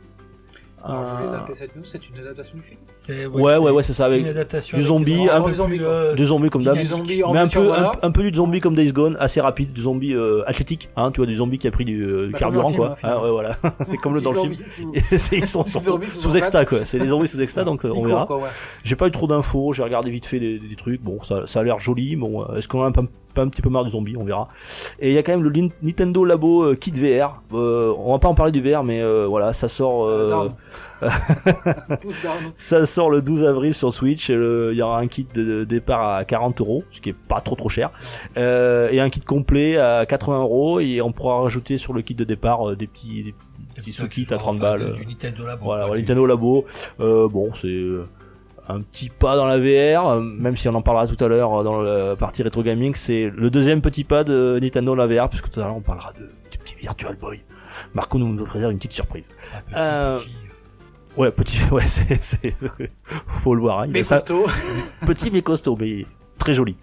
Alors, 0.83 1.05
je 1.09 1.15
voulais 1.17 1.29
Euh, 1.29 1.33
zapper 1.41 1.55
cette 1.55 1.77
news, 1.77 1.83
c'est 1.85 2.09
une 2.09 2.19
adaptation 2.21 2.57
du 2.57 2.63
film. 2.63 2.81
C'est, 2.95 3.27
Ouais, 3.27 3.59
ouais, 3.59 3.71
ouais, 3.71 3.83
c'est 3.83 3.93
ça, 3.93 4.07
avec 4.07 4.21
une 4.23 4.29
adaptation 4.29 4.79
du 4.79 4.83
zombie, 4.85 5.15
des 5.25 5.29
un 5.31 5.41
peu- 5.41 5.47
plus, 5.49 5.55
zombie, 5.57 5.79
euh, 5.81 6.15
du 6.15 6.25
zombie 6.25 6.49
comme 6.51 6.63
d'hab. 6.63 6.75
Du 6.77 7.23
Mais 7.33 7.39
un 7.39 7.49
peu, 7.49 7.67
voilà. 7.67 7.93
un, 8.03 8.07
un 8.09 8.11
peu 8.11 8.23
du 8.23 8.35
zombie 8.37 8.61
comme 8.61 8.75
Days 8.75 8.93
Gone, 8.93 9.17
assez 9.21 9.41
rapide, 9.41 9.73
du 9.73 9.83
zombie 9.83 10.15
euh, 10.15 10.43
athlétique, 10.47 10.89
hein, 10.97 11.11
tu 11.11 11.19
vois, 11.19 11.27
du 11.27 11.37
zombie 11.37 11.59
qui 11.59 11.69
a 11.69 11.71
pris 11.71 11.85
du, 11.85 12.03
euh, 12.03 12.27
du 12.27 12.33
Bah, 12.33 12.39
carburant, 12.39 12.73
quoi. 12.73 12.93
hein, 12.93 12.97
Ah, 13.03 13.23
ouais, 13.23 13.31
voilà. 13.31 13.57
Comme 14.03 14.15
le 14.15 14.21
dans 14.23 14.33
le 14.33 14.41
film. 14.41 14.55
Ils 15.33 15.47
sont 15.47 15.65
sous, 15.67 16.37
exta, 16.37 16.65
quoi. 16.65 16.85
C'est 16.85 16.99
des 16.99 17.09
zombies 17.09 17.29
sous 17.29 17.41
exta, 17.43 17.65
donc 17.65 17.85
euh, 17.85 17.93
on 17.95 18.05
verra. 18.05 18.27
J'ai 18.85 18.97
pas 18.97 19.07
eu 19.09 19.11
trop 19.11 19.27
d'infos, 19.27 19.73
j'ai 19.75 19.83
regardé 19.83 20.11
vite 20.11 20.25
fait 20.27 20.41
des, 20.41 20.61
trucs. 20.79 21.03
Bon, 21.03 21.21
ça, 21.23 21.47
ça 21.47 21.61
a 21.61 21.63
l'air 21.63 21.79
joli. 21.79 22.17
Bon, 22.17 22.43
euh, 22.43 22.57
est-ce 22.57 22.69
qu'on 22.69 22.83
a 22.83 22.87
un, 22.87 22.93
un 23.39 23.49
petit 23.49 23.63
peu 23.63 23.69
marre 23.71 23.85
du 23.85 23.91
zombie, 23.91 24.17
on 24.17 24.25
verra. 24.25 24.49
Et 24.99 25.09
il 25.11 25.15
y 25.15 25.19
a 25.19 25.23
quand 25.23 25.33
même 25.33 25.43
le 25.43 25.69
Nintendo 25.83 26.25
Labo 26.25 26.65
euh, 26.65 26.75
Kit 26.75 26.93
VR. 26.93 27.43
Euh, 27.53 27.95
on 27.99 28.13
va 28.13 28.19
pas 28.19 28.29
en 28.29 28.35
parler 28.35 28.53
du 28.53 28.61
VR, 28.63 28.85
mais 28.85 29.01
euh, 29.03 29.27
voilà, 29.29 29.53
ça 29.53 29.69
sort. 29.69 30.05
euh, 30.07 30.31
down. 30.31 30.53
ça 32.57 32.85
sort 32.87 33.11
le 33.11 33.23
12 33.23 33.45
avril 33.47 33.75
sur 33.75 33.93
Switch. 33.93 34.29
Il 34.29 34.73
y 34.75 34.83
aura 34.83 34.99
un 34.99 35.07
kit 35.07 35.27
de 35.35 35.65
départ 35.65 36.07
à 36.17 36.25
40 36.25 36.61
euros, 36.61 36.85
ce 36.91 37.01
qui 37.01 37.11
est 37.11 37.17
pas 37.17 37.41
trop 37.41 37.57
trop 37.57 37.69
cher, 37.69 37.91
euh, 38.37 38.89
et 38.91 39.01
un 39.01 39.11
kit 39.11 39.21
complet 39.21 39.77
à 39.79 40.05
80 40.07 40.41
euros. 40.41 40.81
Et 40.81 41.01
on 41.01 41.13
pourra 41.13 41.41
rajouter 41.41 41.79
sur 41.79 41.93
le 41.93 42.03
kit 42.03 42.15
de 42.15 42.25
départ 42.25 42.71
euh, 42.71 42.77
des 42.77 42.87
petits, 42.87 43.23
des 43.25 43.35
petits 43.77 43.93
sous-kits 43.93 44.27
à 44.31 44.37
30 44.37 44.57
Enfin, 44.57 44.59
balles. 44.63 44.93
Du 44.99 45.07
Nintendo 45.07 45.47
Labo. 45.47 45.65
Voilà, 45.65 45.89
du- 45.91 45.99
Nintendo 46.01 46.27
Labo. 46.27 46.65
Euh, 47.01 47.29
bon, 47.29 47.51
c'est 47.55 47.69
euh, 47.69 48.07
un 48.73 48.81
petit 48.83 49.09
pas 49.11 49.37
dans 49.37 49.47
la 49.47 49.59
VR, 49.59 50.09
euh, 50.09 50.21
même 50.21 50.57
si 50.57 50.69
on 50.69 50.75
en 50.75 50.83
parlera 50.83 51.07
tout 51.07 51.23
à 51.25 51.29
l'heure 51.29 51.61
euh, 51.61 51.65
dans 51.65 51.81
la 51.81 52.17
partie 52.17 52.43
rétro 52.43 52.63
gaming. 52.63 52.95
C'est 52.95 53.31
le 53.35 53.51
deuxième 53.51 53.81
petit 53.81 54.05
pas 54.05 54.25
de 54.25 54.59
Nintendo 54.61 54.95
la 54.95 55.07
VR, 55.07 55.29
puisque 55.29 55.51
tout 55.51 55.61
à 55.61 55.65
l'heure 55.65 55.77
on 55.77 55.81
parlera 55.81 56.13
de, 56.13 56.29
du 56.51 56.59
petit 56.59 56.75
Virtual 56.77 57.17
Boy. 57.17 57.43
Marco 57.95 58.19
nous, 58.19 58.33
nous 58.33 58.45
réserve 58.45 58.73
une 58.73 58.79
petite 58.79 58.93
surprise. 58.93 59.29
Euh, 59.77 60.19
petit, 60.19 60.29
euh, 60.29 60.37
Ouais, 61.17 61.31
petit, 61.33 61.61
ouais, 61.73 61.85
c'est, 61.87 62.55
faut 63.27 63.55
le 63.55 63.61
voir. 63.61 63.81
Hein, 63.81 63.87
Mais 63.91 64.05
ça- 64.05 64.17
costaud. 64.17 64.47
petit 65.07 65.31
mais 65.31 65.43
costaud, 65.43 65.77
mais 65.79 66.07
très 66.39 66.55
joli. 66.55 66.77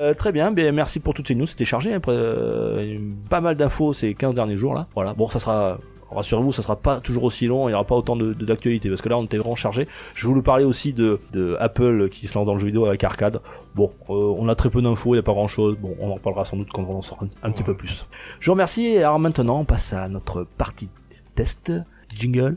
Euh, 0.00 0.14
très 0.14 0.32
bien, 0.32 0.52
ben 0.52 0.74
merci 0.74 1.00
pour 1.00 1.14
toutes 1.14 1.28
ces 1.28 1.34
news, 1.34 1.46
c'était 1.46 1.64
chargé, 1.64 1.92
après 1.94 2.12
euh, 2.14 2.98
pas 3.28 3.40
mal 3.40 3.56
d'infos 3.56 3.92
ces 3.92 4.14
15 4.14 4.34
derniers 4.34 4.56
jours 4.56 4.74
là. 4.74 4.86
Voilà, 4.94 5.14
bon 5.14 5.28
ça 5.28 5.40
sera 5.40 5.78
rassurez-vous, 6.10 6.52
ça 6.52 6.62
sera 6.62 6.76
pas 6.76 7.00
toujours 7.00 7.24
aussi 7.24 7.46
long, 7.46 7.68
il 7.68 7.72
y 7.72 7.74
aura 7.74 7.84
pas 7.84 7.94
autant 7.94 8.16
de 8.16 8.32
d'actualité 8.32 8.88
parce 8.88 9.02
que 9.02 9.08
là 9.08 9.18
on 9.18 9.24
était 9.24 9.38
vraiment 9.38 9.56
chargé. 9.56 9.86
Je 10.14 10.26
voulais 10.26 10.42
parler 10.42 10.64
aussi 10.64 10.92
de, 10.92 11.20
de 11.32 11.56
Apple 11.60 12.08
qui 12.10 12.26
se 12.26 12.38
lance 12.38 12.46
dans 12.46 12.54
le 12.54 12.60
jeu 12.60 12.66
vidéo 12.66 12.86
avec 12.86 13.02
arcade. 13.04 13.40
Bon, 13.74 13.90
euh, 14.08 14.34
on 14.38 14.48
a 14.48 14.54
très 14.54 14.70
peu 14.70 14.82
d'infos, 14.82 15.14
il 15.14 15.18
y 15.18 15.20
a 15.20 15.22
pas 15.22 15.32
grand-chose. 15.32 15.76
Bon, 15.78 15.94
on 16.00 16.12
en 16.12 16.18
parlera 16.18 16.44
sans 16.44 16.56
doute 16.56 16.70
quand 16.72 16.84
on 16.88 16.96
en 16.96 17.02
saura 17.02 17.26
un, 17.42 17.50
petit 17.50 17.62
peu 17.62 17.74
plus. 17.74 18.06
Je 18.40 18.46
vous 18.46 18.52
remercie 18.52 18.98
alors 18.98 19.18
maintenant 19.18 19.60
on 19.60 19.64
passe 19.64 19.92
à 19.92 20.08
notre 20.08 20.46
partie 20.58 20.90
test 21.34 21.72
jingle. 22.14 22.56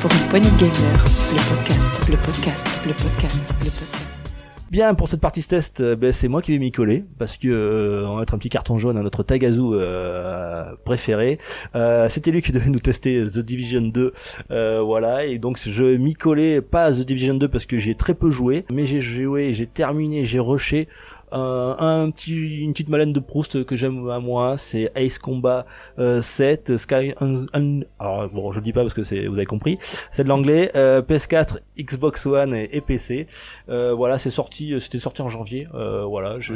Pour 0.00 0.12
une 0.12 0.28
poignée 0.28 0.50
de 0.50 0.56
gamers, 0.58 1.04
le 1.32 1.54
podcast, 1.54 2.08
le 2.10 2.16
podcast, 2.16 2.66
le 2.86 2.92
podcast, 2.92 3.54
le 3.62 3.70
podcast. 3.70 4.03
Bien, 4.74 4.94
pour 4.94 5.08
cette 5.08 5.20
partie 5.20 5.40
test, 5.46 5.78
euh, 5.78 5.94
ben, 5.94 6.10
c'est 6.10 6.26
moi 6.26 6.42
qui 6.42 6.50
vais 6.50 6.58
m'y 6.58 6.72
coller 6.72 7.04
parce 7.16 7.36
que 7.36 7.46
euh, 7.46 8.08
on 8.08 8.14
va 8.14 8.20
mettre 8.22 8.34
un 8.34 8.38
petit 8.38 8.48
carton 8.48 8.76
jaune 8.76 8.98
à 8.98 9.02
notre 9.04 9.22
Tagazu 9.22 9.60
euh, 9.62 10.74
préféré. 10.84 11.38
Euh, 11.76 12.08
C'était 12.08 12.32
lui 12.32 12.42
qui 12.42 12.50
devait 12.50 12.70
nous 12.70 12.80
tester 12.80 13.24
The 13.24 13.38
Division 13.38 13.82
2, 13.82 14.12
euh, 14.50 14.82
voilà. 14.82 15.26
Et 15.26 15.38
donc 15.38 15.60
je 15.64 15.84
m'y 15.96 16.14
collais 16.14 16.60
pas 16.60 16.86
à 16.86 16.90
The 16.92 17.02
Division 17.02 17.34
2 17.34 17.46
parce 17.46 17.66
que 17.66 17.78
j'ai 17.78 17.94
très 17.94 18.14
peu 18.14 18.32
joué, 18.32 18.64
mais 18.72 18.84
j'ai 18.84 19.00
joué, 19.00 19.54
j'ai 19.54 19.66
terminé, 19.66 20.24
j'ai 20.24 20.40
rushé. 20.40 20.88
Euh, 21.34 21.74
un 21.78 22.10
petit, 22.10 22.62
une 22.62 22.72
petite 22.72 22.88
malène 22.88 23.12
de 23.12 23.20
Proust 23.20 23.64
que 23.64 23.76
j'aime 23.76 24.08
à 24.08 24.20
moi, 24.20 24.56
c'est 24.56 24.90
Ace 24.94 25.18
Combat 25.18 25.66
euh, 25.98 26.22
7 26.22 26.76
Sky. 26.76 27.12
Un, 27.20 27.44
un- 27.52 27.80
alors 27.98 28.28
bon, 28.30 28.52
je 28.52 28.58
le 28.60 28.64
dis 28.64 28.72
pas 28.72 28.82
parce 28.82 28.94
que 28.94 29.02
c'est, 29.02 29.26
vous 29.26 29.34
avez 29.34 29.46
compris, 29.46 29.78
c'est 30.10 30.24
de 30.24 30.28
l'anglais. 30.28 30.70
euh, 30.74 31.02
PS4, 31.02 31.58
Xbox 31.78 32.26
One 32.26 32.54
et, 32.54 32.68
et 32.76 32.80
PC. 32.80 33.26
Euh, 33.68 33.92
voilà, 33.94 34.18
c'est 34.18 34.30
sorti, 34.30 34.74
c'était 34.80 34.98
sorti 34.98 35.22
en 35.22 35.28
janvier. 35.28 35.66
Euh, 35.74 36.04
voilà, 36.04 36.40
je, 36.40 36.54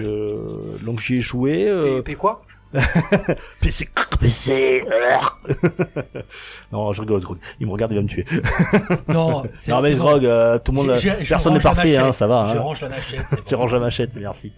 donc 0.84 1.00
j'y 1.00 1.16
ai 1.16 1.20
joué. 1.20 1.68
euh, 1.68 2.02
Et, 2.06 2.12
et 2.12 2.14
quoi? 2.14 2.42
PC, 3.60 3.88
PC. 4.20 4.84
non, 6.72 6.92
je 6.92 7.00
rigole, 7.00 7.20
Grog. 7.20 7.38
Il 7.60 7.66
me 7.66 7.72
regarde, 7.72 7.92
il 7.92 7.96
va 7.96 8.02
me 8.02 8.08
tuer. 8.08 8.24
Non, 9.08 9.42
c'est- 9.58 9.70
Non 9.70 9.80
mais. 9.80 9.94
Grog, 9.94 10.24
euh, 10.24 10.58
tout 10.58 10.72
le 10.72 10.76
monde, 10.78 10.96
je 10.96 11.10
personne 11.28 11.54
n'est 11.54 11.60
parfait, 11.60 11.96
hein, 11.96 12.12
ça 12.12 12.26
va. 12.26 12.46
Je 12.52 12.58
Hein. 12.58 12.60
range 12.60 12.80
la 12.82 12.88
machette. 12.90 13.44
Tu 13.46 13.54
ranges 13.54 13.72
la 13.72 13.80
machette, 13.80 14.16
merci. 14.16 14.52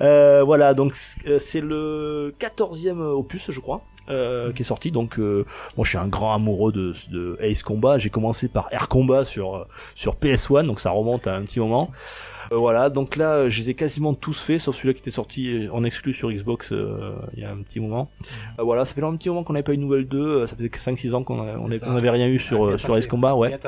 Euh, 0.00 0.42
voilà, 0.44 0.74
donc 0.74 0.92
euh, 1.26 1.38
c'est 1.38 1.60
le 1.60 2.34
14e 2.40 3.00
opus, 3.00 3.50
je 3.50 3.60
crois. 3.60 3.82
euh, 4.08 4.52
qui 4.52 4.62
est 4.62 4.64
sorti 4.64 4.90
donc 4.90 5.20
euh, 5.20 5.44
moi 5.76 5.84
je 5.84 5.90
suis 5.90 5.98
un 5.98 6.08
grand 6.08 6.34
amoureux 6.34 6.72
de, 6.72 6.92
de 7.12 7.36
Ace 7.40 7.62
Combat 7.62 7.98
j'ai 7.98 8.10
commencé 8.10 8.48
par 8.48 8.66
Air 8.72 8.88
Combat 8.88 9.24
sur 9.24 9.54
euh, 9.54 9.64
sur 9.94 10.16
PS1 10.16 10.66
donc 10.66 10.80
ça 10.80 10.90
remonte 10.90 11.28
à 11.28 11.36
un 11.36 11.42
petit 11.42 11.60
moment 11.60 11.88
Euh, 11.92 12.31
voilà 12.56 12.90
donc 12.90 13.16
là 13.16 13.32
euh, 13.34 13.50
je 13.50 13.60
les 13.60 13.70
ai 13.70 13.74
quasiment 13.74 14.14
tous 14.14 14.40
faits 14.40 14.60
sauf 14.60 14.76
celui-là 14.76 14.94
qui 14.94 15.00
était 15.00 15.10
sorti 15.10 15.68
en 15.72 15.84
exclu 15.84 16.12
sur 16.12 16.30
Xbox 16.30 16.72
euh, 16.72 17.12
il 17.34 17.42
y 17.42 17.44
a 17.44 17.50
un 17.50 17.58
petit 17.62 17.80
moment 17.80 18.10
Euh, 18.58 18.62
voilà 18.62 18.84
ça 18.84 18.94
fait 18.94 19.02
un 19.02 19.16
petit 19.16 19.28
moment 19.28 19.44
qu'on 19.44 19.52
n'avait 19.52 19.62
pas 19.62 19.72
eu 19.72 19.76
de 19.76 19.82
nouvelle 19.82 20.06
2 20.06 20.18
euh, 20.18 20.46
ça 20.46 20.56
fait 20.56 20.64
5-6 20.64 21.14
ans 21.14 21.22
qu'on 21.24 21.42
n'avait 21.44 22.10
rien 22.10 22.28
eu 22.28 22.38
sur 22.38 22.64
Ah, 22.66 22.72
euh, 22.72 22.78
sur. 22.78 22.96
Ace 22.96 23.06
Combat 23.06 23.34
ouais 23.34 23.58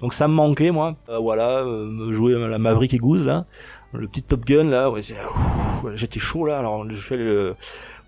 donc 0.00 0.14
ça 0.14 0.28
me 0.28 0.34
manquait 0.34 0.70
moi. 0.70 0.96
Euh, 1.08 1.18
voilà, 1.18 1.58
euh, 1.60 1.86
me 1.86 2.12
jouer 2.12 2.34
à 2.34 2.38
la 2.48 2.58
Maverick 2.58 2.94
et 2.94 2.98
Goose 2.98 3.24
là, 3.26 3.46
le 3.92 4.08
petit 4.08 4.22
Top 4.22 4.44
Gun 4.44 4.64
là, 4.64 4.90
ouais, 4.90 5.00
j'étais 5.94 6.18
chaud 6.20 6.46
là. 6.46 6.58
Alors 6.58 6.88
je 6.90 7.00
fais 7.00 7.16
le 7.16 7.54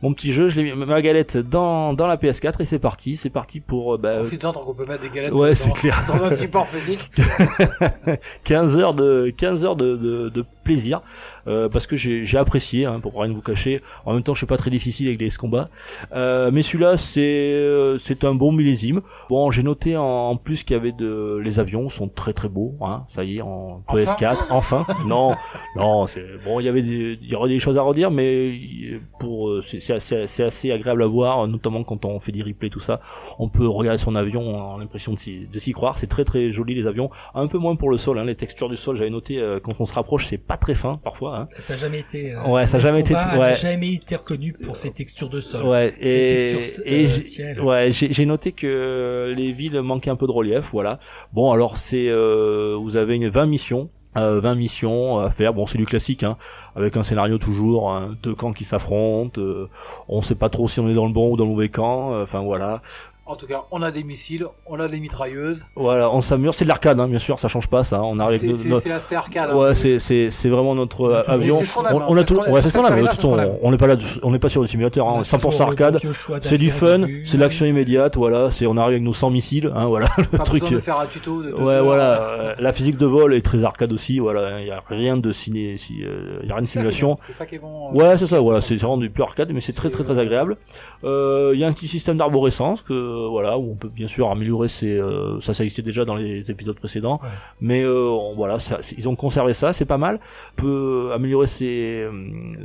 mon 0.05 0.13
petit 0.13 0.35
jeu, 0.35 0.49
je 0.49 0.61
l'ai 0.61 0.75
mis 0.75 0.85
ma 0.85 1.01
galette 1.01 1.39
dans 1.39 1.95
dans 1.95 2.07
la 2.07 2.19
PS4 2.19 2.61
et 2.61 2.67
c'est 2.67 2.79
parti, 2.79 3.17
c'est 3.17 3.31
parti 3.31 3.61
pour 3.61 3.95
euh, 3.95 3.99
bah, 3.99 4.19
Profites-en 4.19 4.53
tant 4.53 4.63
qu'on 4.63 4.75
peut 4.75 4.85
mettre 4.85 5.03
des 5.03 5.09
galettes 5.09 5.33
ouais, 5.33 5.55
dans, 5.55 5.73
clair. 5.73 6.05
dans 6.09 6.23
un 6.23 6.35
support 6.35 6.69
physique. 6.69 7.11
15 8.45 8.77
heures 8.77 8.93
de 8.93 9.33
15 9.35 9.65
heures 9.65 9.77
de, 9.77 9.97
de, 9.97 10.29
de 10.29 10.45
plaisir 10.63 11.01
euh, 11.47 11.69
parce 11.69 11.87
que 11.87 11.97
j'ai 11.97 12.25
j'ai 12.25 12.39
apprécié 12.39 12.87
hein, 12.87 13.01
pour 13.01 13.21
rien 13.21 13.33
vous 13.33 13.43
cacher. 13.43 13.83
En 14.05 14.15
même 14.15 14.23
temps, 14.23 14.35
je 14.35 14.39
suis 14.39 14.47
pas 14.47 14.57
très 14.57 14.71
difficile 14.71 15.09
avec 15.09 15.21
les 15.21 15.31
combats. 15.31 15.69
Euh, 16.13 16.51
mais 16.53 16.63
celui-là 16.63 16.97
c'est 16.97 17.21
euh, 17.23 17.99
c'est 17.99 18.25
un 18.25 18.35
bon 18.35 18.53
millésime. 18.53 19.01
Bon, 19.29 19.51
j'ai 19.51 19.63
noté 19.63 19.97
en, 19.97 20.05
en 20.05 20.37
plus 20.37 20.65
qu'il 20.65 20.77
y 20.77 20.79
avait 20.79 20.93
de 20.93 21.41
les 21.43 21.61
avions 21.61 21.89
sont 21.89 22.09
très 22.09 22.33
très 22.33 22.49
beaux 22.49 22.75
hein, 22.81 23.05
ça 23.09 23.25
y 23.25 23.39
est 23.39 23.43
en 23.43 23.83
Enfin 23.87 24.05
PS4 24.05 24.37
enfin. 24.51 24.87
non, 25.07 25.35
non, 25.77 26.07
c'est 26.07 26.25
bon, 26.45 26.61
il 26.61 26.67
y 26.67 26.69
avait 26.69 26.83
des 26.83 27.19
il 27.21 27.29
y 27.29 27.35
aurait 27.35 27.49
des 27.49 27.59
choses 27.59 27.79
à 27.79 27.83
redire 27.83 28.11
mais 28.11 28.55
pour 29.19 29.49
euh, 29.49 29.61
c'est 29.61 29.81
c'est 29.81 29.95
assez 29.95 30.27
c'est 30.27 30.45
assez 30.45 30.71
agréable 30.71 31.03
à 31.03 31.07
voir 31.07 31.47
notamment 31.49 31.85
quand 31.85 32.05
on 32.05 32.19
fait 32.21 32.33
des 32.33 32.43
replays 32.43 32.71
tout 32.71 32.81
ça. 32.81 33.01
On 33.39 33.49
peut 33.49 33.67
regarder 33.67 33.99
son 33.99 34.15
avion, 34.15 34.43
on 34.43 34.77
a 34.77 34.79
l'impression 34.79 35.13
de 35.13 35.19
s'y 35.19 35.47
de 35.47 35.59
s'y 35.59 35.73
croire, 35.73 35.99
c'est 35.99 36.07
très 36.07 36.25
très 36.25 36.51
joli 36.51 36.75
les 36.75 36.87
avions 36.87 37.11
un 37.35 37.47
peu 37.47 37.59
moins 37.59 37.77
pour 37.77 37.91
le 37.91 37.97
sol 37.97 38.19
hein, 38.19 38.25
les 38.25 38.37
textures 38.37 38.69
du 38.69 38.77
sol 38.77 38.97
j'avais 38.97 39.11
noté 39.11 39.39
euh, 39.39 39.61
quand 39.61 39.73
on 39.81 39.85
se 39.85 39.95
rapproche 39.95 40.27
c'est 40.27 40.39
pas 40.39 40.57
très 40.57 40.75
fin 40.75 40.97
parfois 41.03 41.34
hein. 41.35 41.49
Ça 41.53 41.75
a 41.75 41.77
jamais 41.77 42.01
été. 42.01 42.33
euh, 42.35 42.43
Ouais, 42.49 42.67
ça 42.67 42.77
a 42.77 42.81
Ace 42.81 42.87
jamais 42.87 43.01
été- 43.01 43.15
ouais. 43.15 43.21
a 43.21 43.55
jamais 43.55 43.93
été 43.95 44.17
reconnu 44.17 44.53
pour 44.53 44.77
ses 44.77 44.91
textures 44.93 45.29
de 45.31 45.41
sol. 45.41 45.65
ouais 45.67 45.95
Ses 46.01 46.07
et, 46.09 46.55
textures, 46.57 46.85
et 46.87 47.05
euh, 47.05 47.09
j'ai- 47.09 47.23
ciel. 47.23 47.61
ouais 47.61 47.89
j'ai 47.93 48.27
noté 48.27 48.53
que 48.53 49.33
les 49.37 49.53
villes 49.53 49.81
manquaient 49.83 50.11
un 50.11 50.17
peu 50.17 50.27
de 50.27 50.33
relief 50.33 50.71
voilà 50.73 50.99
bon 51.33 51.53
alors 51.53 51.77
c'est 51.77 52.09
euh, 52.09 52.77
vous 52.81 52.97
avez 52.97 53.17
une 53.17 53.29
20 53.29 53.47
missions 53.47 53.91
euh, 54.17 54.41
20 54.41 54.55
missions 54.55 55.19
à 55.19 55.31
faire 55.31 55.53
bon 55.55 55.67
c'est 55.67 55.79
du 55.79 55.87
classique 55.87 56.23
hein 56.23 56.37
avec 56.77 56.97
un 56.97 57.03
scénario 57.03 57.37
toujours 57.39 57.91
hein, 57.93 58.17
deux 58.23 58.35
camps 58.35 58.53
qui 58.53 58.65
s'affrontent 58.65 59.41
euh, 59.41 59.69
on 60.09 60.23
sait 60.23 60.37
pas 60.37 60.49
trop 60.51 60.69
si 60.69 60.79
on 60.81 60.89
est 60.89 60.95
dans 60.95 61.07
le 61.07 61.13
bon 61.13 61.33
ou 61.33 61.37
dans 61.37 61.45
le 61.45 61.51
mauvais 61.51 61.69
camp 61.69 62.13
euh, 62.13 62.23
enfin 62.23 62.41
voilà 62.43 62.81
En 63.27 63.37
tout 63.37 63.47
cas, 63.47 63.65
on 63.71 63.81
a 63.81 63.91
des 63.91 64.05
missiles, 64.05 64.47
on 64.67 64.79
a 64.81 64.87
des 64.87 65.01
mitrailleuses. 65.01 65.65
voilà 65.77 66.11
on 66.11 66.21
s'amuse 66.21 66.51
c'est 66.55 66.65
de 66.67 66.69
l'arcade 66.69 67.01
hein, 67.01 67.09
bien 67.09 67.19
sûr 67.19 67.41
ça 67.41 67.49
change 67.49 67.69
pas 67.69 67.83
ça 67.83 68.03
on 68.03 68.19
arrive 68.19 68.41
C'est 68.41 68.47
avec 68.49 68.57
c'est- 68.59 68.69
nos- 68.69 68.81
c'est 68.81 68.89
l'aspect 68.91 69.17
arcade. 69.17 69.49
hein. 69.51 69.57
Ouais, 69.57 69.75
c'est 69.75 69.99
c'est 69.99 70.29
c'est 70.31 70.51
vraiment 70.51 70.75
notre 70.75 71.05
euh, 71.07 71.23
avion. 71.27 71.57
c'est 71.59 71.65
ce 71.65 71.79
on, 71.79 71.87
hein, 71.87 72.05
on 72.09 72.17
a 72.19 72.21
ce 72.21 72.27
tout, 72.27 72.37
ouais, 72.41 72.61
c'est 72.61 72.69
ce 72.69 72.77
qu'on. 72.77 72.83
De 72.95 73.01
toute 73.01 73.15
façon, 73.15 73.57
on 73.63 73.71
n'est 73.71 73.79
pas 73.79 73.87
là, 73.87 73.97
on 74.23 74.31
n'est 74.31 74.39
pas 74.39 74.49
sur 74.51 74.61
le 74.61 74.67
simulateur, 74.67 75.07
On 75.07 75.19
hein, 75.19 75.21
a 75.21 75.23
100% 75.25 75.41
toujours 75.41 75.61
le 75.61 75.67
arcade. 75.67 76.01
C'est 76.43 76.59
du 76.59 76.69
fun, 76.71 77.07
c'est 77.25 77.39
l'action 77.39 77.65
immédiate, 77.67 78.17
voilà. 78.17 78.51
C'est 78.51 78.67
on 78.67 78.77
arrive 78.77 78.93
avec 78.93 79.03
nos 79.03 79.15
100 79.15 79.31
missiles, 79.31 79.71
hein, 79.75 79.87
voilà 79.87 80.07
le 80.19 80.25
Pas 80.39 80.45
truc. 80.45 80.61
besoin 80.63 80.77
de 80.79 80.83
faire 80.83 81.01
un 81.01 81.07
tuto 81.07 81.43
de 81.43 81.53
Ouais, 81.53 81.81
voilà. 81.81 82.21
euh, 82.23 82.55
La 82.59 82.73
physique 82.75 82.99
de 82.99 83.07
vol 83.07 83.35
est 83.35 83.41
très 83.43 83.65
arcade 83.65 83.93
aussi, 83.93 84.19
voilà. 84.19 84.61
Il 84.61 84.67
y 84.67 84.71
a 84.71 84.83
rien 84.89 85.17
de 85.17 85.33
ciné, 85.33 85.77
si, 85.79 86.05
euh, 86.05 86.41
il 86.43 86.49
y 86.49 86.53
a 86.53 86.55
rien 86.57 86.63
de 86.63 86.69
simulation. 86.69 87.17
C'est 87.27 87.33
ça 87.33 87.47
qui 87.47 87.55
est 87.55 87.59
bon. 87.59 87.91
euh, 87.91 87.95
Ouais, 87.99 88.19
c'est 88.19 88.27
ça, 88.27 88.39
voilà, 88.41 88.61
c'est 88.61 88.77
vraiment 88.77 88.99
du 88.99 89.09
pur 89.11 89.25
arcade, 89.25 89.51
mais 89.55 89.61
c'est 89.63 89.73
très 89.73 89.89
très 89.91 90.05
très 90.05 90.13
euh, 90.19 90.21
agréable. 90.23 90.57
Euh, 91.05 91.53
Il 91.55 91.61
y 91.61 91.65
a 91.65 91.69
un 91.69 91.73
petit 91.73 91.89
système 91.89 92.17
d'arborescence 92.19 92.83
que 92.83 92.93
voilà 93.31 93.59
où 93.59 93.73
on 93.73 93.75
peut 93.75 93.89
bien 93.89 94.09
sûr 94.09 94.31
améliorer 94.31 94.69
ses, 94.69 94.97
euh, 94.99 95.39
ça 95.41 95.55
ça 95.55 95.65
existait 95.65 95.83
déjà 95.83 96.05
dans 96.05 96.15
les 96.15 96.51
épisodes 96.51 96.77
précédents, 96.79 97.21
Ouais. 97.23 97.29
mais 97.61 97.83
euh, 97.83 98.09
on- 98.09 98.35
voilà, 98.35 98.59
ça- 98.59 98.79
ils 98.97 99.09
ont 99.09 99.17
conservé 99.17 99.53
ça, 99.55 99.73
c'est 99.73 99.85
pas 99.85 99.99
mal. 99.99 100.21
On 100.59 100.63
peut 100.63 101.11
améliorer 101.15 101.47
ses, 101.47 102.03
euh, 102.05 102.13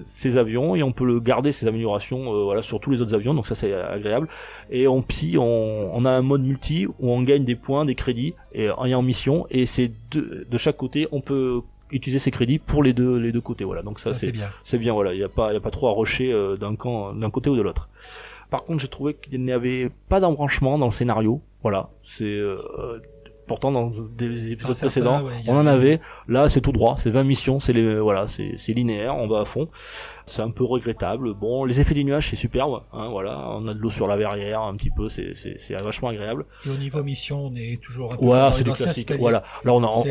ses 0.05 0.37
avions 0.37 0.75
et 0.75 0.83
on 0.83 0.91
peut 0.91 1.05
le 1.05 1.19
garder 1.19 1.51
ces 1.51 1.67
améliorations 1.67 2.33
euh, 2.33 2.43
voilà 2.43 2.61
sur 2.61 2.79
tous 2.79 2.91
les 2.91 3.01
autres 3.01 3.15
avions, 3.15 3.33
donc 3.33 3.47
ça 3.47 3.55
c'est 3.55 3.73
agréable. 3.73 4.27
Et 4.69 4.87
on 4.87 5.01
pille, 5.01 5.37
on, 5.37 5.89
on 5.95 6.05
a 6.05 6.11
un 6.11 6.21
mode 6.21 6.43
multi 6.43 6.85
où 6.87 7.11
on 7.11 7.21
gagne 7.21 7.43
des 7.45 7.55
points, 7.55 7.85
des 7.85 7.95
crédits 7.95 8.33
et, 8.53 8.69
en- 8.69 8.85
et 8.85 8.95
en 8.95 9.01
mission 9.01 9.45
et 9.49 9.65
c'est 9.65 9.91
de, 10.11 10.45
de 10.49 10.57
chaque 10.57 10.77
côté 10.77 11.07
on 11.11 11.21
peut 11.21 11.61
utiliser 11.91 12.19
ces 12.19 12.29
crédits 12.31 12.59
pour 12.59 12.83
les 12.83 12.93
deux 12.93 13.17
les 13.17 13.31
deux 13.31 13.41
côtés 13.41 13.63
voilà 13.63 13.81
donc 13.81 13.99
ça, 13.99 14.13
Ça, 14.13 14.19
c'est 14.19 14.25
c'est 14.27 14.31
bien. 14.31 14.49
c'est 14.63 14.77
bien 14.77 14.93
voilà 14.93 15.13
il 15.13 15.19
y 15.19 15.23
a 15.23 15.29
pas 15.29 15.51
il 15.51 15.55
y 15.55 15.57
a 15.57 15.59
pas 15.59 15.71
trop 15.71 15.87
à 15.87 15.91
rocher 15.91 16.31
euh, 16.31 16.55
d'un 16.55 16.75
camp 16.75 17.13
d'un 17.13 17.29
côté 17.31 17.49
ou 17.49 17.55
de 17.55 17.61
l'autre 17.63 17.89
par 18.49 18.63
contre 18.63 18.79
j'ai 18.81 18.87
trouvé 18.87 19.15
qu'il 19.15 19.43
n'y 19.43 19.51
avait 19.51 19.89
pas 20.07 20.19
d'embranchement 20.19 20.77
dans 20.77 20.85
le 20.85 20.91
scénario 20.91 21.41
voilà 21.61 21.89
c'est 22.03 22.25
euh, 22.25 22.57
Pourtant, 23.49 23.71
dans 23.71 23.89
des 24.15 24.51
épisodes 24.51 24.73
Dans 24.73 24.79
précédents, 24.79 25.23
ouais, 25.23 25.33
on 25.47 25.55
en 25.55 25.65
avait. 25.65 25.99
Là, 26.27 26.49
c'est 26.49 26.61
tout 26.61 26.71
droit. 26.71 26.97
C'est 26.99 27.09
20 27.09 27.23
missions. 27.23 27.59
C'est 27.59 27.73
les, 27.73 27.99
voilà, 27.99 28.27
c'est, 28.27 28.53
c'est 28.57 28.73
linéaire. 28.73 29.15
On 29.15 29.27
va 29.27 29.39
à 29.39 29.45
fond. 29.45 29.69
C'est 30.27 30.43
un 30.43 30.51
peu 30.51 30.63
regrettable. 30.63 31.33
Bon, 31.33 31.65
les 31.65 31.81
effets 31.81 31.95
des 31.95 32.03
nuages, 32.03 32.29
c'est 32.29 32.35
superbe. 32.35 32.83
Hein, 32.93 33.09
voilà, 33.09 33.49
on 33.55 33.67
a 33.67 33.73
de 33.73 33.79
l'eau 33.79 33.89
sur 33.89 34.07
la 34.07 34.17
verrière, 34.17 34.61
un 34.61 34.75
petit 34.75 34.91
peu. 34.91 35.09
C'est, 35.09 35.33
c'est, 35.33 35.55
c'est 35.57 35.73
vachement 35.73 36.09
agréable. 36.09 36.45
Et 36.67 36.69
au 36.69 36.77
niveau 36.77 37.01
mission, 37.01 37.47
on 37.47 37.55
est 37.55 37.81
toujours 37.81 38.13
un 38.13 38.17
peu 38.17 38.25
Voilà, 38.25 38.51
c'est 38.51 38.65
classiques. 38.65 38.93
c'est-à-dire 38.93 39.17
Voilà. 39.17 39.41
Là, 39.63 39.73
on 39.73 39.83
a, 39.83 40.03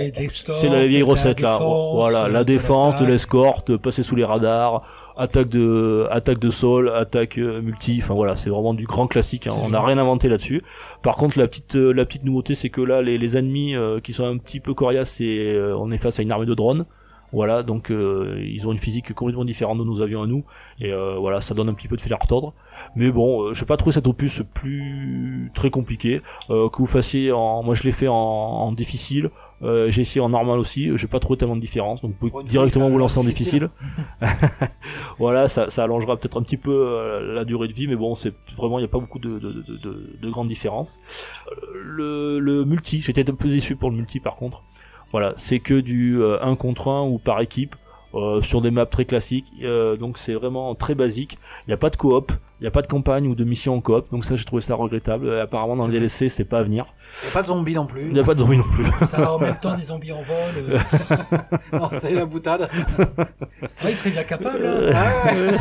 c'est 0.55 0.69
la 0.69 0.85
vieille 0.89 1.05
recette 1.05 1.39
là. 1.39 1.61
Voilà, 1.61 2.27
la 2.27 2.43
défense, 2.43 3.01
de 3.01 3.07
l'escorte, 3.07 3.77
passer 3.77 4.03
sous 4.03 4.17
les 4.17 4.25
radars, 4.25 4.83
attaque 5.19 5.49
de, 5.49 6.07
attaque 6.11 6.39
de 6.39 6.51
sol, 6.51 6.89
attaque 6.89 7.39
euh, 7.39 7.61
multi. 7.61 8.01
Enfin 8.03 8.15
voilà, 8.15 8.37
c'est 8.37 8.51
vraiment 8.51 8.75
du 8.75 8.87
grand 8.87 9.07
classique. 9.07 9.47
hein. 9.47 9.55
On 9.57 9.71
n'a 9.71 9.83
rien 9.83 9.99
inventé 9.99 10.29
là-dessus. 10.29 10.63
Par 11.03 11.17
contre, 11.17 11.39
la 11.39 11.47
petite, 11.49 11.77
euh, 11.77 11.93
la 11.93 12.07
petite 12.07 12.25
nouveauté, 12.25 12.55
c'est 12.55 12.71
que 12.71 12.81
là, 12.81 13.03
les, 13.03 13.19
les 13.19 13.37
ennemis 13.37 13.75
euh, 13.77 14.01
qui 14.01 14.13
sont 14.13 14.25
un 14.25 14.39
petit 14.39 14.61
peu 14.61 14.73
coriaces, 14.75 15.11
c'est, 15.11 15.55
euh, 15.55 15.77
on 15.77 15.91
est 15.91 15.99
face 15.99 16.19
à 16.19 16.23
une 16.23 16.33
armée 16.33 16.47
de 16.47 16.55
drones. 16.55 16.87
Voilà, 17.31 17.63
donc 17.63 17.91
euh, 17.91 18.43
ils 18.43 18.67
ont 18.67 18.73
une 18.73 18.79
physique 18.79 19.13
complètement 19.13 19.45
différente 19.45 19.77
de 19.77 19.85
nos 19.85 20.01
avions 20.01 20.23
à 20.23 20.27
nous, 20.27 20.45
et 20.81 20.91
euh, 20.95 21.17
voilà, 21.19 21.43
ça 21.43 21.53
donne 21.53 21.69
un 21.69 21.75
petit 21.75 21.87
peu 21.87 21.95
de 21.95 22.01
fil 22.01 22.15
à 22.15 22.17
retordre. 22.17 22.55
Mais 22.97 23.13
bon, 23.13 23.43
euh, 23.43 23.53
j'ai 23.53 23.67
pas 23.67 23.77
trouvé 23.77 23.93
cet 23.93 24.07
opus 24.07 24.43
plus 24.55 25.51
très 25.55 25.69
compliqué. 25.69 26.23
Euh, 26.49 26.71
que 26.71 26.79
vous 26.79 26.87
fassiez 26.87 27.31
en, 27.31 27.63
moi 27.63 27.75
je 27.75 27.83
l'ai 27.83 27.93
fait 27.93 28.09
en, 28.09 28.15
en 28.15 28.73
difficile. 28.73 29.29
Euh, 29.63 29.91
j'ai 29.91 30.03
essayé 30.03 30.21
en 30.21 30.29
normal 30.29 30.59
aussi, 30.61 30.97
j'ai 30.97 31.09
pas 31.09 31.19
trouvé 31.19 31.37
tellement 31.37 31.57
de 31.57 31.61
différence, 31.61 32.01
donc 32.01 32.15
vous 32.21 32.31
pouvez 32.31 32.45
directement 32.45 32.89
vous 32.89 32.97
euh, 32.97 33.01
lancer 33.01 33.19
en 33.19 33.25
difficile. 33.25 33.71
voilà, 35.19 35.49
ça, 35.49 35.69
ça 35.69 35.83
allongera 35.85 36.17
peut-être 36.17 36.39
un 36.39 36.43
petit 36.43 36.57
peu 36.57 36.71
euh, 36.71 37.35
la 37.35 37.45
durée 37.45 37.67
de 37.69 37.73
vie, 37.73 37.89
mais 37.89 37.97
bon, 37.97 38.15
c'est 38.15 38.33
vraiment 38.57 38.79
il 38.79 38.83
y 38.83 38.85
a 38.85 38.89
pas 38.89 39.01
beaucoup 39.01 39.19
de, 39.19 39.39
de, 39.39 39.51
de, 39.53 39.77
de, 39.83 40.19
de 40.21 40.31
grandes 40.31 40.49
différences. 40.49 40.99
Euh, 41.51 41.55
Le, 41.75 42.39
le 42.39 42.65
multi, 42.65 43.01
j'étais 43.01 43.29
un 43.29 43.35
peu 43.35 43.49
déçu 43.49 43.75
pour 43.77 43.91
le 43.91 43.97
multi 43.97 44.21
par 44.21 44.37
contre. 44.37 44.63
Voilà, 45.11 45.33
c'est 45.37 45.59
que 45.59 45.81
du 45.81 46.23
1 46.23 46.55
contre 46.57 46.89
1 46.89 47.03
ou 47.09 47.19
par 47.19 47.41
équipe. 47.41 47.75
Euh, 48.15 48.41
sur 48.41 48.61
des 48.63 48.71
maps 48.71 48.87
très 48.87 49.05
classiques, 49.05 49.47
euh, 49.63 49.97
donc 49.97 50.19
c'est 50.19 50.35
vraiment 50.35 50.75
très 50.75 50.95
basique. 50.95 51.39
Il 51.67 51.71
n'y 51.71 51.75
a 51.75 51.77
pas 51.77 51.91
de 51.91 51.97
coop, 51.97 52.33
il 52.61 52.65
n'y 52.65 52.69
a 52.69 52.71
pas 52.71 52.83
de 52.83 52.87
campagne 52.87 53.27
ou 53.29 53.35
de 53.35 53.45
mission 53.45 53.75
en 53.77 53.81
coop, 53.81 54.07
donc 54.11 54.25
ça 54.25 54.35
j'ai 54.37 54.45
trouvé 54.45 54.63
ça 54.63 54.75
regrettable. 54.75 55.29
Et 55.29 55.41
apparemment 55.41 55.77
dans 55.77 55.87
le 55.87 55.93
DLC 55.93 56.29
c'est 56.29 56.45
pas 56.45 56.59
à 56.61 56.63
venir. 56.63 56.87
Il 57.23 57.27
n'y 57.27 57.31
a 57.31 57.33
pas 57.35 57.43
de 57.43 57.47
zombies 57.49 57.75
non 57.75 57.87
plus. 57.87 58.07
Il 58.09 58.13
n'y 58.15 58.21
a 58.21 58.25
pas 58.25 58.35
de 58.35 58.41
zombies 58.41 58.59
non 58.59 58.65
plus. 58.65 58.85
Ça 59.07 59.19
va 59.23 59.33
en 59.35 59.39
même 59.39 59.59
temps 59.59 59.75
des 59.75 59.83
zombies 59.83 60.13
en 60.13 60.23
vol. 60.23 60.37
euh. 60.71 60.79
Non, 61.73 61.91
c'est 61.99 62.13
la 62.13 62.25
boutade. 62.27 62.69
Ouais, 63.85 63.91
il 63.93 63.97
serait 63.97 64.11
bien 64.11 64.25
capable. 64.25 64.65
hein. 64.65 64.91
Ah 64.95 65.35
ouais. 65.35 65.57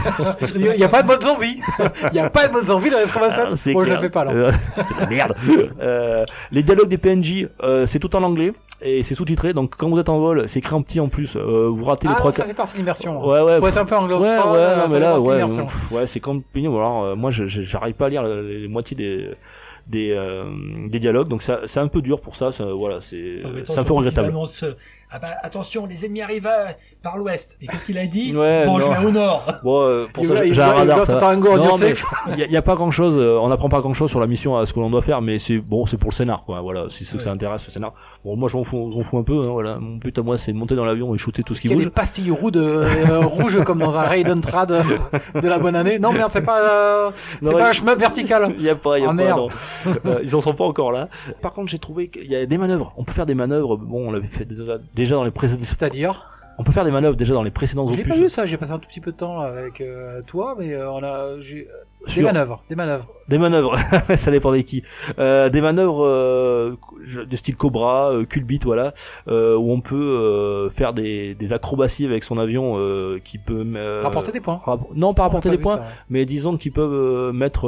Il 0.55 0.61
n'y 0.77 0.83
a 0.83 0.89
pas 0.89 1.01
de 1.03 1.07
mode 1.07 1.21
zombie. 1.23 1.59
Il 2.07 2.13
n'y 2.13 2.19
a 2.19 2.29
pas 2.29 2.47
de 2.47 2.53
mode 2.53 2.63
zombie 2.65 2.89
dans 2.89 2.97
les 2.97 3.03
Ah, 3.03 3.19
87. 3.19 3.55
c'est 3.55 3.73
Moi, 3.73 3.83
je 3.83 3.89
clair. 3.89 4.01
le 4.01 4.03
fais 4.07 4.09
pas, 4.09 4.25
là. 4.25 4.31
Euh, 4.31 4.51
c'est 4.87 4.99
la 4.99 5.05
merde. 5.07 5.35
Euh, 5.81 6.25
les 6.51 6.63
dialogues 6.63 6.89
des 6.89 6.97
PNJ, 6.97 7.47
euh, 7.63 7.85
c'est 7.85 7.99
tout 7.99 8.15
en 8.15 8.23
anglais 8.23 8.53
et 8.81 9.03
c'est 9.03 9.15
sous-titré. 9.15 9.53
Donc 9.53 9.75
quand 9.77 9.89
vous 9.89 9.99
êtes 9.99 10.09
en 10.09 10.19
vol, 10.19 10.47
c'est 10.47 10.59
écrit 10.59 10.75
en 10.75 10.81
petit 10.81 10.99
en 10.99 11.07
plus. 11.09 11.35
Euh, 11.35 11.67
vous 11.69 11.83
ratez 11.85 12.07
Ah, 12.07 12.11
les 12.11 12.17
trois. 12.17 12.31
ça 12.31 12.43
fait 12.45 12.53
partie 12.53 12.73
de 12.73 12.77
l'immersion. 12.79 13.25
Ouais, 13.25 13.41
ouais. 13.41 13.59
Faut 13.59 13.67
être 13.67 13.77
un 13.77 13.85
peu 13.85 13.95
Ouais, 13.95 14.01
anglophone. 14.01 14.27
ouais, 14.27 14.75
non, 14.75 14.81
fait 14.83 14.87
mais 14.89 14.99
là, 14.99 15.19
ouais, 15.19 15.43
ouais, 15.91 16.07
c'est 16.07 16.19
comme. 16.19 16.43
Alors, 16.55 17.03
euh, 17.03 17.15
moi, 17.15 17.31
j'arrive 17.31 17.95
pas 17.95 18.05
à 18.05 18.09
lire 18.09 18.23
les, 18.23 18.61
les 18.61 18.67
moitiés 18.67 18.95
des 18.97 19.29
des 19.87 20.11
euh, 20.11 20.43
des 20.89 20.99
dialogues, 20.99 21.29
donc 21.29 21.41
ça, 21.41 21.61
c'est 21.65 21.79
un 21.79 21.87
peu 21.87 22.01
dur 22.01 22.19
pour 22.19 22.35
ça. 22.35 22.51
ça 22.51 22.65
voilà, 22.73 22.99
c'est 22.99 23.35
C'est 23.37 23.79
un 23.79 23.83
peu 23.83 23.93
regrettable. 23.93 24.33
Euh, 25.09 25.15
ah 25.15 25.19
bah 25.19 25.27
attention, 25.43 25.85
les 25.85 26.05
ennemis 26.05 26.21
arrivent 26.21 26.47
euh, 26.47 26.71
par 27.01 27.17
l'ouest. 27.17 27.57
Et 27.61 27.67
qu'est-ce 27.67 27.85
qu'il 27.85 27.97
a 27.97 28.05
dit 28.07 28.33
Ouais, 28.35 28.65
Bon, 28.65 28.79
je 28.79 28.87
vais 28.87 29.05
au 29.05 29.11
nord. 29.11 29.45
Bon, 29.63 29.81
euh, 29.83 30.05
pour 30.13 30.23
Il 30.23 30.29
ça, 30.29 30.43
j'ai 30.43 30.61
un 30.61 30.71
radar. 30.73 30.99
il 32.33 32.39
y, 32.39 32.43
a- 32.43 32.45
il 32.45 32.51
y 32.51 32.57
a 32.57 32.61
pas 32.61 32.75
grand 32.75 32.91
chose. 32.91 33.17
on 33.17 33.47
n'apprend 33.49 33.69
pas 33.69 33.79
grand 33.79 33.93
chose 33.93 34.09
sur 34.09 34.19
la 34.19 34.27
mission 34.27 34.57
à 34.57 34.65
ce 34.65 34.73
que 34.73 34.79
l'on 34.79 34.89
doit 34.89 35.01
faire, 35.01 35.21
mais 35.21 35.39
c'est 35.39 35.59
bon, 35.59 35.85
c'est 35.85 35.97
pour 35.97 36.09
le 36.09 36.15
scénar, 36.15 36.43
quoi. 36.45 36.61
Voilà, 36.61 36.85
que 36.87 37.19
ça 37.19 37.31
intéresse 37.31 37.65
le 37.65 37.71
scénar. 37.71 37.93
Bon, 38.25 38.35
moi, 38.35 38.49
je 38.49 38.57
m'en 38.57 38.63
fous, 38.63 38.89
je 38.91 38.97
m'en 38.97 39.03
fous 39.03 39.17
un 39.17 39.23
peu. 39.23 39.33
Hein, 39.43 39.51
voilà, 39.51 39.77
mon 39.79 39.95
but 39.95 40.17
à 40.17 40.21
moi, 40.21 40.37
c'est 40.37 40.51
de 40.53 40.57
monter 40.57 40.75
dans 40.75 40.85
l'avion 40.85 41.13
et 41.15 41.17
shooter 41.17 41.43
tout 41.43 41.55
ce 41.55 41.61
qui 41.61 41.67
Il 41.67 41.71
y 41.71 41.73
a 41.73 41.77
bouge. 41.77 41.85
des 41.85 41.89
pastilles 41.91 42.31
rouges 42.31 42.51
de, 42.51 42.61
euh, 42.61 43.19
rouges 43.19 43.63
comme 43.63 43.79
dans 43.79 43.97
un 43.97 44.01
Raiden 44.03 44.41
Trad 44.41 44.71
euh, 44.71 44.83
de 45.41 45.47
la 45.47 45.59
bonne 45.59 45.75
année. 45.75 45.99
Non, 45.99 46.11
merde, 46.11 46.29
c'est 46.31 46.41
pas, 46.41 46.61
euh, 46.61 47.11
c'est 47.41 47.51
pas 47.51 47.67
un 47.67 47.71
il- 47.71 47.73
shmup 47.73 47.97
vertical. 47.99 48.53
Il 48.57 48.63
y 48.63 48.69
a 48.69 48.75
pas, 48.75 48.97
il 48.97 49.03
y 49.03 49.05
a 49.05 49.09
Ah, 49.09 49.09
pas, 49.09 49.13
merde. 49.13 49.39
non. 49.39 49.47
Euh, 50.05 50.19
ils 50.23 50.35
en 50.35 50.41
sont 50.41 50.53
pas 50.53 50.65
encore 50.65 50.91
là. 50.91 51.09
Par 51.41 51.53
contre, 51.53 51.69
j'ai 51.69 51.79
trouvé 51.79 52.09
qu'il 52.09 52.25
y 52.29 52.35
a 52.35 52.45
des 52.45 52.57
manœuvres. 52.57 52.93
On 52.97 53.03
peut 53.03 53.13
faire 53.13 53.25
des 53.25 53.35
manœuvres. 53.35 53.77
Bon, 53.77 54.07
on 54.09 54.11
l'avait 54.11 54.27
fait 54.27 54.45
déjà, 54.45 54.77
déjà 54.97 55.15
dans 55.15 55.23
les 55.23 55.31
précédents. 55.31 55.63
C'est-à-dire, 55.63 56.29
On 56.57 56.63
peut 56.63 56.71
faire 56.73 56.83
des 56.83 56.91
manœuvres 56.91 57.15
déjà 57.15 57.33
dans 57.33 57.43
les 57.43 57.51
précédents 57.51 57.87
j'ai 57.87 57.93
opus. 58.01 58.07
pas 58.09 58.19
vu 58.19 58.29
ça. 58.29 58.45
J'ai 58.45 58.57
passé 58.57 58.71
un 58.73 58.79
tout 58.79 58.87
petit 58.87 58.99
peu 58.99 59.11
de 59.11 59.17
temps 59.17 59.39
avec 59.39 59.79
euh, 59.79 60.21
toi, 60.23 60.55
mais 60.59 60.73
euh, 60.73 60.91
on 60.91 61.03
a, 61.03 61.39
j'ai 61.39 61.67
des 62.15 62.21
manœuvres, 62.23 62.63
des 62.69 62.75
manœuvres. 62.75 63.07
Des 63.29 63.37
manœuvres, 63.37 63.75
ça 64.15 64.31
dépend 64.31 64.51
des 64.51 64.63
qui. 64.63 64.83
Euh, 65.19 65.49
des 65.49 65.59
manœuvres 65.61 66.05
euh, 66.05 66.75
de 67.29 67.35
style 67.35 67.55
Cobra, 67.57 68.11
euh, 68.11 68.25
Culbit, 68.25 68.59
voilà, 68.63 68.93
euh, 69.27 69.55
où 69.57 69.71
on 69.71 69.81
peut 69.81 69.95
euh, 69.95 70.69
faire 70.69 70.93
des, 70.93 71.35
des 71.35 71.51
acrobaties 71.53 72.05
avec 72.05 72.23
son 72.23 72.37
avion 72.37 72.75
euh, 72.77 73.19
qui 73.23 73.37
peut 73.37 73.65
euh, 73.75 74.01
Rapporter 74.03 74.31
des 74.31 74.39
points. 74.39 74.61
rapp- 74.63 74.87
non 74.95 75.13
pas 75.13 75.23
rapporter 75.23 75.49
On 75.49 75.51
a 75.51 75.55
des 75.57 75.61
points, 75.61 75.75
ça, 75.77 75.83
mais 76.09 76.25
disons 76.25 76.55
qu'ils 76.57 76.71
peuvent 76.71 76.93
euh, 76.93 77.33
mettre 77.33 77.67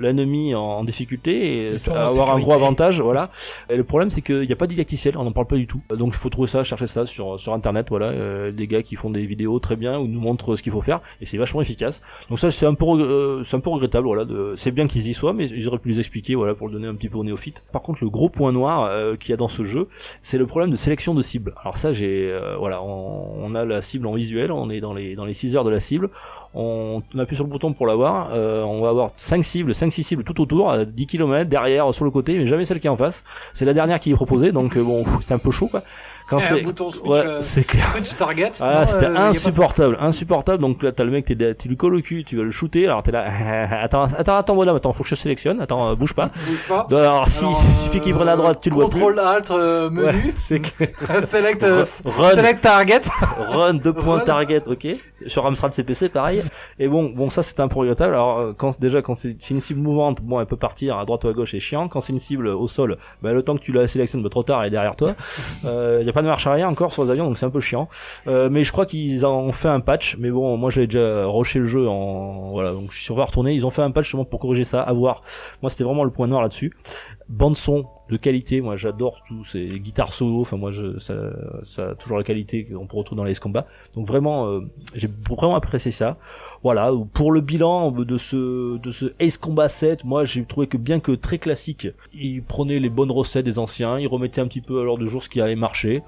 l'ennemi 0.00 0.54
en, 0.54 0.60
en 0.62 0.84
difficulté 0.84 1.66
et 1.66 1.78
avoir 1.90 2.30
un 2.30 2.38
gros 2.38 2.52
avantage, 2.52 3.00
voilà. 3.00 3.30
Et 3.70 3.76
le 3.76 3.84
problème 3.84 4.10
c'est 4.10 4.20
qu'il 4.22 4.40
n'y 4.46 4.52
a 4.52 4.56
pas 4.56 4.66
didacticiel, 4.66 5.16
on 5.18 5.24
n'en 5.24 5.32
parle 5.32 5.46
pas 5.46 5.56
du 5.56 5.66
tout. 5.66 5.80
Donc 5.90 6.12
il 6.14 6.16
faut 6.18 6.30
trouver 6.30 6.48
ça, 6.48 6.62
chercher 6.62 6.86
ça 6.86 7.06
sur 7.06 7.38
sur 7.40 7.52
internet, 7.54 7.86
voilà, 7.90 8.06
euh, 8.06 8.52
des 8.52 8.66
gars 8.66 8.82
qui 8.82 8.96
font 8.96 9.10
des 9.10 9.26
vidéos 9.26 9.58
très 9.58 9.76
bien 9.76 9.98
où 9.98 10.04
ils 10.04 10.12
nous 10.12 10.20
montrent 10.20 10.56
ce 10.56 10.62
qu'il 10.62 10.72
faut 10.72 10.80
faire 10.82 11.00
et 11.20 11.24
c'est 11.24 11.38
vachement 11.38 11.60
efficace. 11.60 12.00
Donc 12.28 12.38
ça 12.38 12.50
c'est 12.50 12.66
un 12.66 12.74
peu 12.74 12.84
euh, 12.86 13.42
c'est 13.44 13.56
un 13.56 13.60
peu 13.60 13.70
regrettable, 13.70 14.06
voilà. 14.06 14.24
de- 14.24 14.43
C'est 14.56 14.70
bien 14.70 14.86
qu'ils 14.86 15.06
y 15.06 15.14
soient, 15.14 15.32
mais 15.32 15.46
ils 15.46 15.66
auraient 15.68 15.78
pu 15.78 15.88
les 15.88 15.98
expliquer, 15.98 16.34
voilà, 16.34 16.54
pour 16.54 16.68
le 16.68 16.74
donner 16.74 16.88
un 16.88 16.94
petit 16.94 17.08
peu 17.08 17.18
aux 17.18 17.24
néophytes. 17.24 17.62
Par 17.72 17.82
contre 17.82 18.02
le 18.02 18.10
gros 18.10 18.28
point 18.28 18.52
noir 18.52 18.84
euh, 18.84 19.16
qu'il 19.16 19.30
y 19.30 19.32
a 19.32 19.36
dans 19.36 19.48
ce 19.48 19.64
jeu, 19.64 19.88
c'est 20.22 20.38
le 20.38 20.46
problème 20.46 20.70
de 20.70 20.76
sélection 20.76 21.14
de 21.14 21.22
cibles. 21.22 21.54
Alors 21.60 21.76
ça 21.76 21.92
j'ai 21.92 22.30
euh, 22.32 22.56
voilà, 22.56 22.82
on, 22.82 23.32
on 23.38 23.54
a 23.54 23.64
la 23.64 23.80
cible 23.82 24.06
en 24.06 24.14
visuel, 24.14 24.52
on 24.52 24.70
est 24.70 24.80
dans 24.80 24.94
les 24.94 25.14
dans 25.16 25.24
les 25.24 25.34
6 25.34 25.56
heures 25.56 25.64
de 25.64 25.70
la 25.70 25.80
cible 25.80 26.10
on, 26.54 27.02
on 27.14 27.18
appuie 27.18 27.36
sur 27.36 27.44
le 27.44 27.50
bouton 27.50 27.72
pour 27.72 27.86
l'avoir, 27.86 28.30
euh, 28.32 28.62
on 28.62 28.80
va 28.80 28.88
avoir 28.90 29.10
5 29.16 29.44
cibles, 29.44 29.74
5 29.74 29.92
6 29.92 30.04
cibles 30.04 30.24
tout 30.24 30.40
autour, 30.40 30.70
à 30.70 30.84
10 30.84 31.06
km, 31.06 31.48
derrière, 31.50 31.92
sur 31.92 32.04
le 32.04 32.10
côté, 32.10 32.38
mais 32.38 32.46
jamais 32.46 32.64
celle 32.64 32.80
qui 32.80 32.86
est 32.86 32.90
en 32.90 32.96
face. 32.96 33.24
C'est 33.52 33.64
la 33.64 33.74
dernière 33.74 34.00
qui 34.00 34.10
est 34.10 34.14
proposée, 34.14 34.52
donc 34.52 34.76
euh, 34.76 34.82
bon, 34.82 35.04
c'est 35.20 35.34
un 35.34 35.38
peu 35.38 35.50
chaud 35.50 35.68
quoi. 35.68 35.82
Quand 36.28 36.38
Eh, 36.38 36.42
c'est 36.42 36.62
bouton 36.62 36.88
switch, 36.88 37.04
ouais, 37.06 37.18
euh, 37.18 37.42
c'est 37.42 37.66
clair. 37.66 37.86
Switch 37.92 38.16
target. 38.16 38.50
Ah, 38.58 38.86
c'était 38.86 39.04
euh, 39.06 39.16
insupportable, 39.16 39.98
insupportable. 40.00 40.62
Donc 40.62 40.82
là, 40.82 40.90
t'as 40.90 41.04
le 41.04 41.10
mec, 41.10 41.26
t'es 41.26 41.34
derrière- 41.34 41.56
tu 41.56 41.68
lui 41.68 41.76
colles 41.76 41.96
au 41.96 42.00
cul, 42.00 42.24
tu 42.24 42.36
vas 42.38 42.42
le 42.44 42.50
shooter. 42.50 42.86
Alors 42.86 43.02
t'es 43.02 43.10
là, 43.12 43.26
attends, 43.82 44.04
attends, 44.04 44.36
attends, 44.36 44.54
bonhomme, 44.54 44.76
attends, 44.76 44.92
faut 44.94 45.02
que 45.02 45.08
je 45.10 45.14
sélectionne. 45.16 45.60
Attends, 45.60 45.90
euh, 45.90 45.94
bouge 45.96 46.14
pas. 46.14 46.30
Bouge 46.34 46.64
pas. 46.68 46.86
Donc, 46.88 46.98
alors, 46.98 47.28
si, 47.28 47.44
Alors, 47.44 47.62
il 47.62 47.72
suffit 47.74 48.00
qu'il 48.00 48.14
prenne 48.14 48.28
à 48.30 48.36
droite, 48.36 48.58
tu 48.62 48.70
le 48.70 48.74
vois 48.74 48.84
plus. 48.88 49.00
Contrôle 49.00 49.18
Alt 49.18 49.50
euh, 49.50 49.90
Ouais, 49.90 50.12
menu. 50.14 50.32
c'est 50.34 50.60
clair. 50.60 50.88
select, 51.26 51.62
Run, 51.62 52.30
select 52.34 52.60
target. 52.62 53.00
run, 53.38 53.74
deux 53.74 53.92
points 53.92 54.20
target, 54.20 54.62
ok. 54.66 54.86
Sur 55.26 55.46
Amstrad 55.46 55.72
CPC, 55.72 56.08
pareil. 56.08 56.42
Et 56.78 56.88
bon, 56.88 57.10
bon, 57.10 57.28
ça 57.28 57.42
c'est 57.42 57.60
un 57.60 57.66
regrettable. 57.66 58.14
Alors, 58.14 58.38
euh, 58.38 58.52
quand 58.56 58.78
déjà 58.80 59.02
quand 59.02 59.14
c'est 59.14 59.50
une 59.50 59.60
cible 59.60 59.80
mouvante, 59.80 60.22
bon, 60.22 60.40
elle 60.40 60.46
peut 60.46 60.56
partir 60.56 60.98
à 60.98 61.04
droite 61.04 61.24
ou 61.24 61.28
à 61.28 61.32
gauche, 61.32 61.50
c'est 61.52 61.60
chiant. 61.60 61.88
Quand 61.88 62.00
c'est 62.00 62.12
une 62.12 62.18
cible 62.18 62.48
au 62.48 62.68
sol, 62.68 62.98
bah, 63.22 63.32
le 63.32 63.42
temps 63.42 63.56
que 63.56 63.62
tu 63.62 63.72
la 63.72 63.86
sélectionnes, 63.86 64.22
bah, 64.22 64.28
trop 64.28 64.42
tard, 64.42 64.62
elle 64.62 64.68
est 64.68 64.70
derrière 64.70 64.96
toi. 64.96 65.14
Il 65.62 65.68
y 66.06 66.08
a 66.08 66.12
pas 66.12 66.22
de 66.22 66.26
marche 66.26 66.46
arrière 66.46 66.68
encore 66.68 66.92
sur 66.92 67.04
les 67.04 67.10
avions, 67.10 67.26
donc 67.26 67.38
c'est 67.38 67.46
un 67.46 67.50
peu 67.50 67.60
chiant. 67.60 67.88
Euh, 68.26 68.48
mais 68.50 68.64
je 68.64 68.72
crois 68.72 68.86
qu'ils 68.86 69.26
ont 69.26 69.52
fait 69.52 69.68
un 69.68 69.80
patch. 69.80 70.16
Mais 70.18 70.30
bon, 70.30 70.56
moi 70.56 70.70
j'avais 70.70 70.86
déjà 70.86 71.26
rushé 71.26 71.58
le 71.58 71.66
jeu 71.66 71.88
en 71.88 72.50
voilà, 72.52 72.72
donc 72.72 72.90
je 72.90 72.96
suis 72.96 73.04
sur 73.04 73.16
retourner. 73.16 73.54
Ils 73.54 73.66
ont 73.66 73.70
fait 73.70 73.82
un 73.82 73.90
patch 73.90 74.04
justement 74.04 74.24
pour 74.24 74.40
corriger 74.40 74.64
ça. 74.64 74.82
À 74.82 74.92
voir. 74.92 75.22
Moi, 75.62 75.70
c'était 75.70 75.84
vraiment 75.84 76.04
le 76.04 76.10
point 76.10 76.26
noir 76.26 76.42
là-dessus. 76.42 76.72
Bande 77.28 77.56
son 77.56 77.86
de 78.10 78.16
qualité, 78.16 78.60
moi 78.60 78.76
j'adore 78.76 79.22
tout, 79.26 79.44
ces 79.44 79.66
guitares 79.80 80.12
solo, 80.12 80.40
enfin 80.40 80.56
moi 80.56 80.70
je, 80.70 80.98
ça, 80.98 81.14
a 81.78 81.94
toujours 81.94 82.18
la 82.18 82.24
qualité 82.24 82.64
qu'on 82.64 82.86
peut 82.86 82.96
retrouver 82.96 83.16
dans 83.16 83.24
les 83.24 83.34
combats. 83.34 83.66
Donc 83.94 84.06
vraiment, 84.06 84.46
euh, 84.46 84.60
j'ai 84.94 85.08
vraiment 85.28 85.56
apprécié 85.56 85.90
ça. 85.90 86.18
Voilà, 86.62 86.92
pour 87.12 87.32
le 87.32 87.40
bilan 87.40 87.90
de 87.90 88.18
ce 88.18 88.78
de 88.78 88.90
ce 88.90 89.14
Ace 89.20 89.38
Combat 89.38 89.68
7, 89.68 90.04
moi 90.04 90.24
j'ai 90.24 90.44
trouvé 90.44 90.66
que 90.66 90.76
bien 90.76 91.00
que 91.00 91.12
très 91.12 91.38
classique, 91.38 91.88
il 92.12 92.42
prenait 92.42 92.78
les 92.78 92.90
bonnes 92.90 93.10
recettes 93.10 93.44
des 93.44 93.58
anciens, 93.58 93.98
il 93.98 94.06
remettait 94.06 94.40
un 94.40 94.46
petit 94.46 94.60
peu 94.60 94.80
à 94.80 94.84
l'heure 94.84 94.98
de 94.98 95.06
jour 95.06 95.22
ce 95.22 95.28
qui 95.28 95.40
allait 95.40 95.56
marcher. 95.56 96.02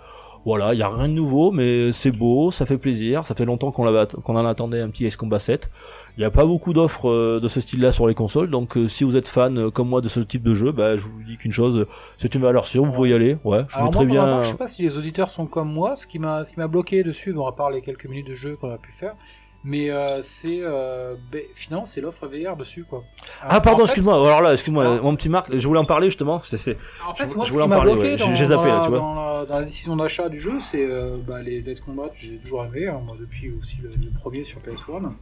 Voilà, 0.44 0.74
il 0.74 0.78
y 0.78 0.82
a 0.82 0.88
rien 0.88 1.08
de 1.08 1.14
nouveau, 1.14 1.50
mais 1.50 1.90
c'est 1.90 2.12
beau, 2.12 2.52
ça 2.52 2.66
fait 2.66 2.78
plaisir, 2.78 3.26
ça 3.26 3.34
fait 3.34 3.44
longtemps 3.44 3.72
qu'on 3.72 4.06
qu'on 4.06 4.36
en 4.36 4.46
attendait 4.46 4.80
un 4.80 4.90
petit 4.90 5.04
Ace 5.04 5.16
Combat 5.16 5.40
7. 5.40 5.70
Il 6.16 6.20
n'y 6.20 6.24
a 6.24 6.30
pas 6.30 6.46
beaucoup 6.46 6.72
d'offres 6.72 7.10
euh, 7.10 7.40
de 7.40 7.48
ce 7.48 7.60
style-là 7.60 7.92
sur 7.92 8.06
les 8.06 8.14
consoles, 8.14 8.48
donc 8.48 8.76
euh, 8.78 8.88
si 8.88 9.04
vous 9.04 9.16
êtes 9.16 9.28
fan 9.28 9.58
euh, 9.58 9.70
comme 9.70 9.88
moi 9.88 10.00
de 10.00 10.08
ce 10.08 10.20
type 10.20 10.42
de 10.42 10.54
jeu, 10.54 10.72
bah, 10.72 10.96
je 10.96 11.02
vous 11.08 11.22
dis 11.22 11.36
qu'une 11.36 11.52
chose, 11.52 11.86
c'est 12.16 12.34
une 12.34 12.40
valeur 12.40 12.66
sûre, 12.66 12.84
vous 12.86 12.92
pouvez 12.92 13.10
y 13.10 13.14
aller. 13.14 13.36
Ouais, 13.44 13.64
je 13.68 13.76
Alors 13.76 13.92
moi, 13.92 14.04
ma 14.04 14.10
bien. 14.10 14.42
je 14.42 14.48
sais 14.48 14.54
pas 14.56 14.66
si 14.66 14.80
les 14.82 14.96
auditeurs 14.96 15.28
sont 15.28 15.44
comme 15.46 15.70
moi. 15.70 15.94
Ce 15.94 16.06
qui 16.06 16.18
m'a, 16.18 16.42
ce 16.44 16.52
qui 16.52 16.58
m'a 16.58 16.68
bloqué 16.68 17.02
dessus, 17.02 17.34
bon, 17.34 17.46
à 17.46 17.52
part 17.52 17.70
les 17.70 17.82
quelques 17.82 18.06
minutes 18.06 18.28
de 18.28 18.34
jeu 18.34 18.56
qu'on 18.56 18.72
a 18.72 18.78
pu 18.78 18.92
faire, 18.92 19.14
mais 19.62 19.90
euh, 19.90 20.22
c'est 20.22 20.60
euh, 20.62 21.16
ben, 21.30 21.42
finalement 21.54 21.84
c'est 21.84 22.00
l'offre 22.00 22.26
VR 22.28 22.56
dessus 22.56 22.84
quoi. 22.88 23.04
Ah 23.42 23.60
pardon, 23.60 23.82
excuse-moi. 23.84 24.14
Alors 24.14 24.40
là, 24.40 24.54
excuse-moi, 24.54 24.96
Ah. 24.98 25.02
mon 25.02 25.14
petit 25.16 25.28
Marc, 25.28 25.54
je 25.54 25.68
voulais 25.68 25.80
en 25.80 25.84
parler 25.84 26.06
justement. 26.06 26.40
C'est 26.44 26.56
c'est- 26.56 26.78
En 27.06 27.12
fait, 27.12 27.28
Je- 27.28 27.34
moi, 27.36 27.44
je 27.44 27.52
ce 27.52 27.58
qui 27.58 27.68
m'a 27.68 27.78
bloqué 27.80 28.00
ouais. 28.00 28.16
dans, 28.16 28.34
zappé, 28.34 28.48
dans 28.54 28.62
là, 28.64 28.78
la, 28.78 28.84
tu 28.84 28.88
vois. 28.88 28.98
dans 29.00 29.14
la- 29.40 29.44
dans 29.44 29.58
la 29.58 29.64
décision 29.64 29.96
d'achat 29.96 30.30
du 30.30 30.40
jeu, 30.40 30.54
c'est 30.60 30.82
euh, 30.82 31.18
bah, 31.28 31.42
les 31.42 31.68
Ace 31.68 31.80
Combat, 31.80 32.08
j'ai 32.14 32.38
toujours 32.38 32.64
aimé, 32.64 32.86
hein, 32.86 33.02
moi, 33.04 33.16
depuis 33.20 33.52
aussi 33.52 33.76
le, 33.82 33.90
le 33.90 34.10
premier 34.18 34.44
sur 34.44 34.60
PS1. 34.60 35.12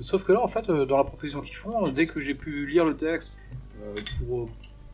Sauf 0.00 0.24
que 0.24 0.32
là, 0.32 0.40
en 0.42 0.48
fait, 0.48 0.68
euh, 0.70 0.84
dans 0.86 0.96
la 0.96 1.04
proposition 1.04 1.40
qu'ils 1.40 1.54
font, 1.56 1.86
euh, 1.86 1.90
dès 1.90 2.06
que 2.06 2.20
j'ai 2.20 2.34
pu 2.34 2.66
lire 2.66 2.84
le 2.84 2.96
texte 2.96 3.32
euh, 3.82 3.94
pour, 4.26 4.48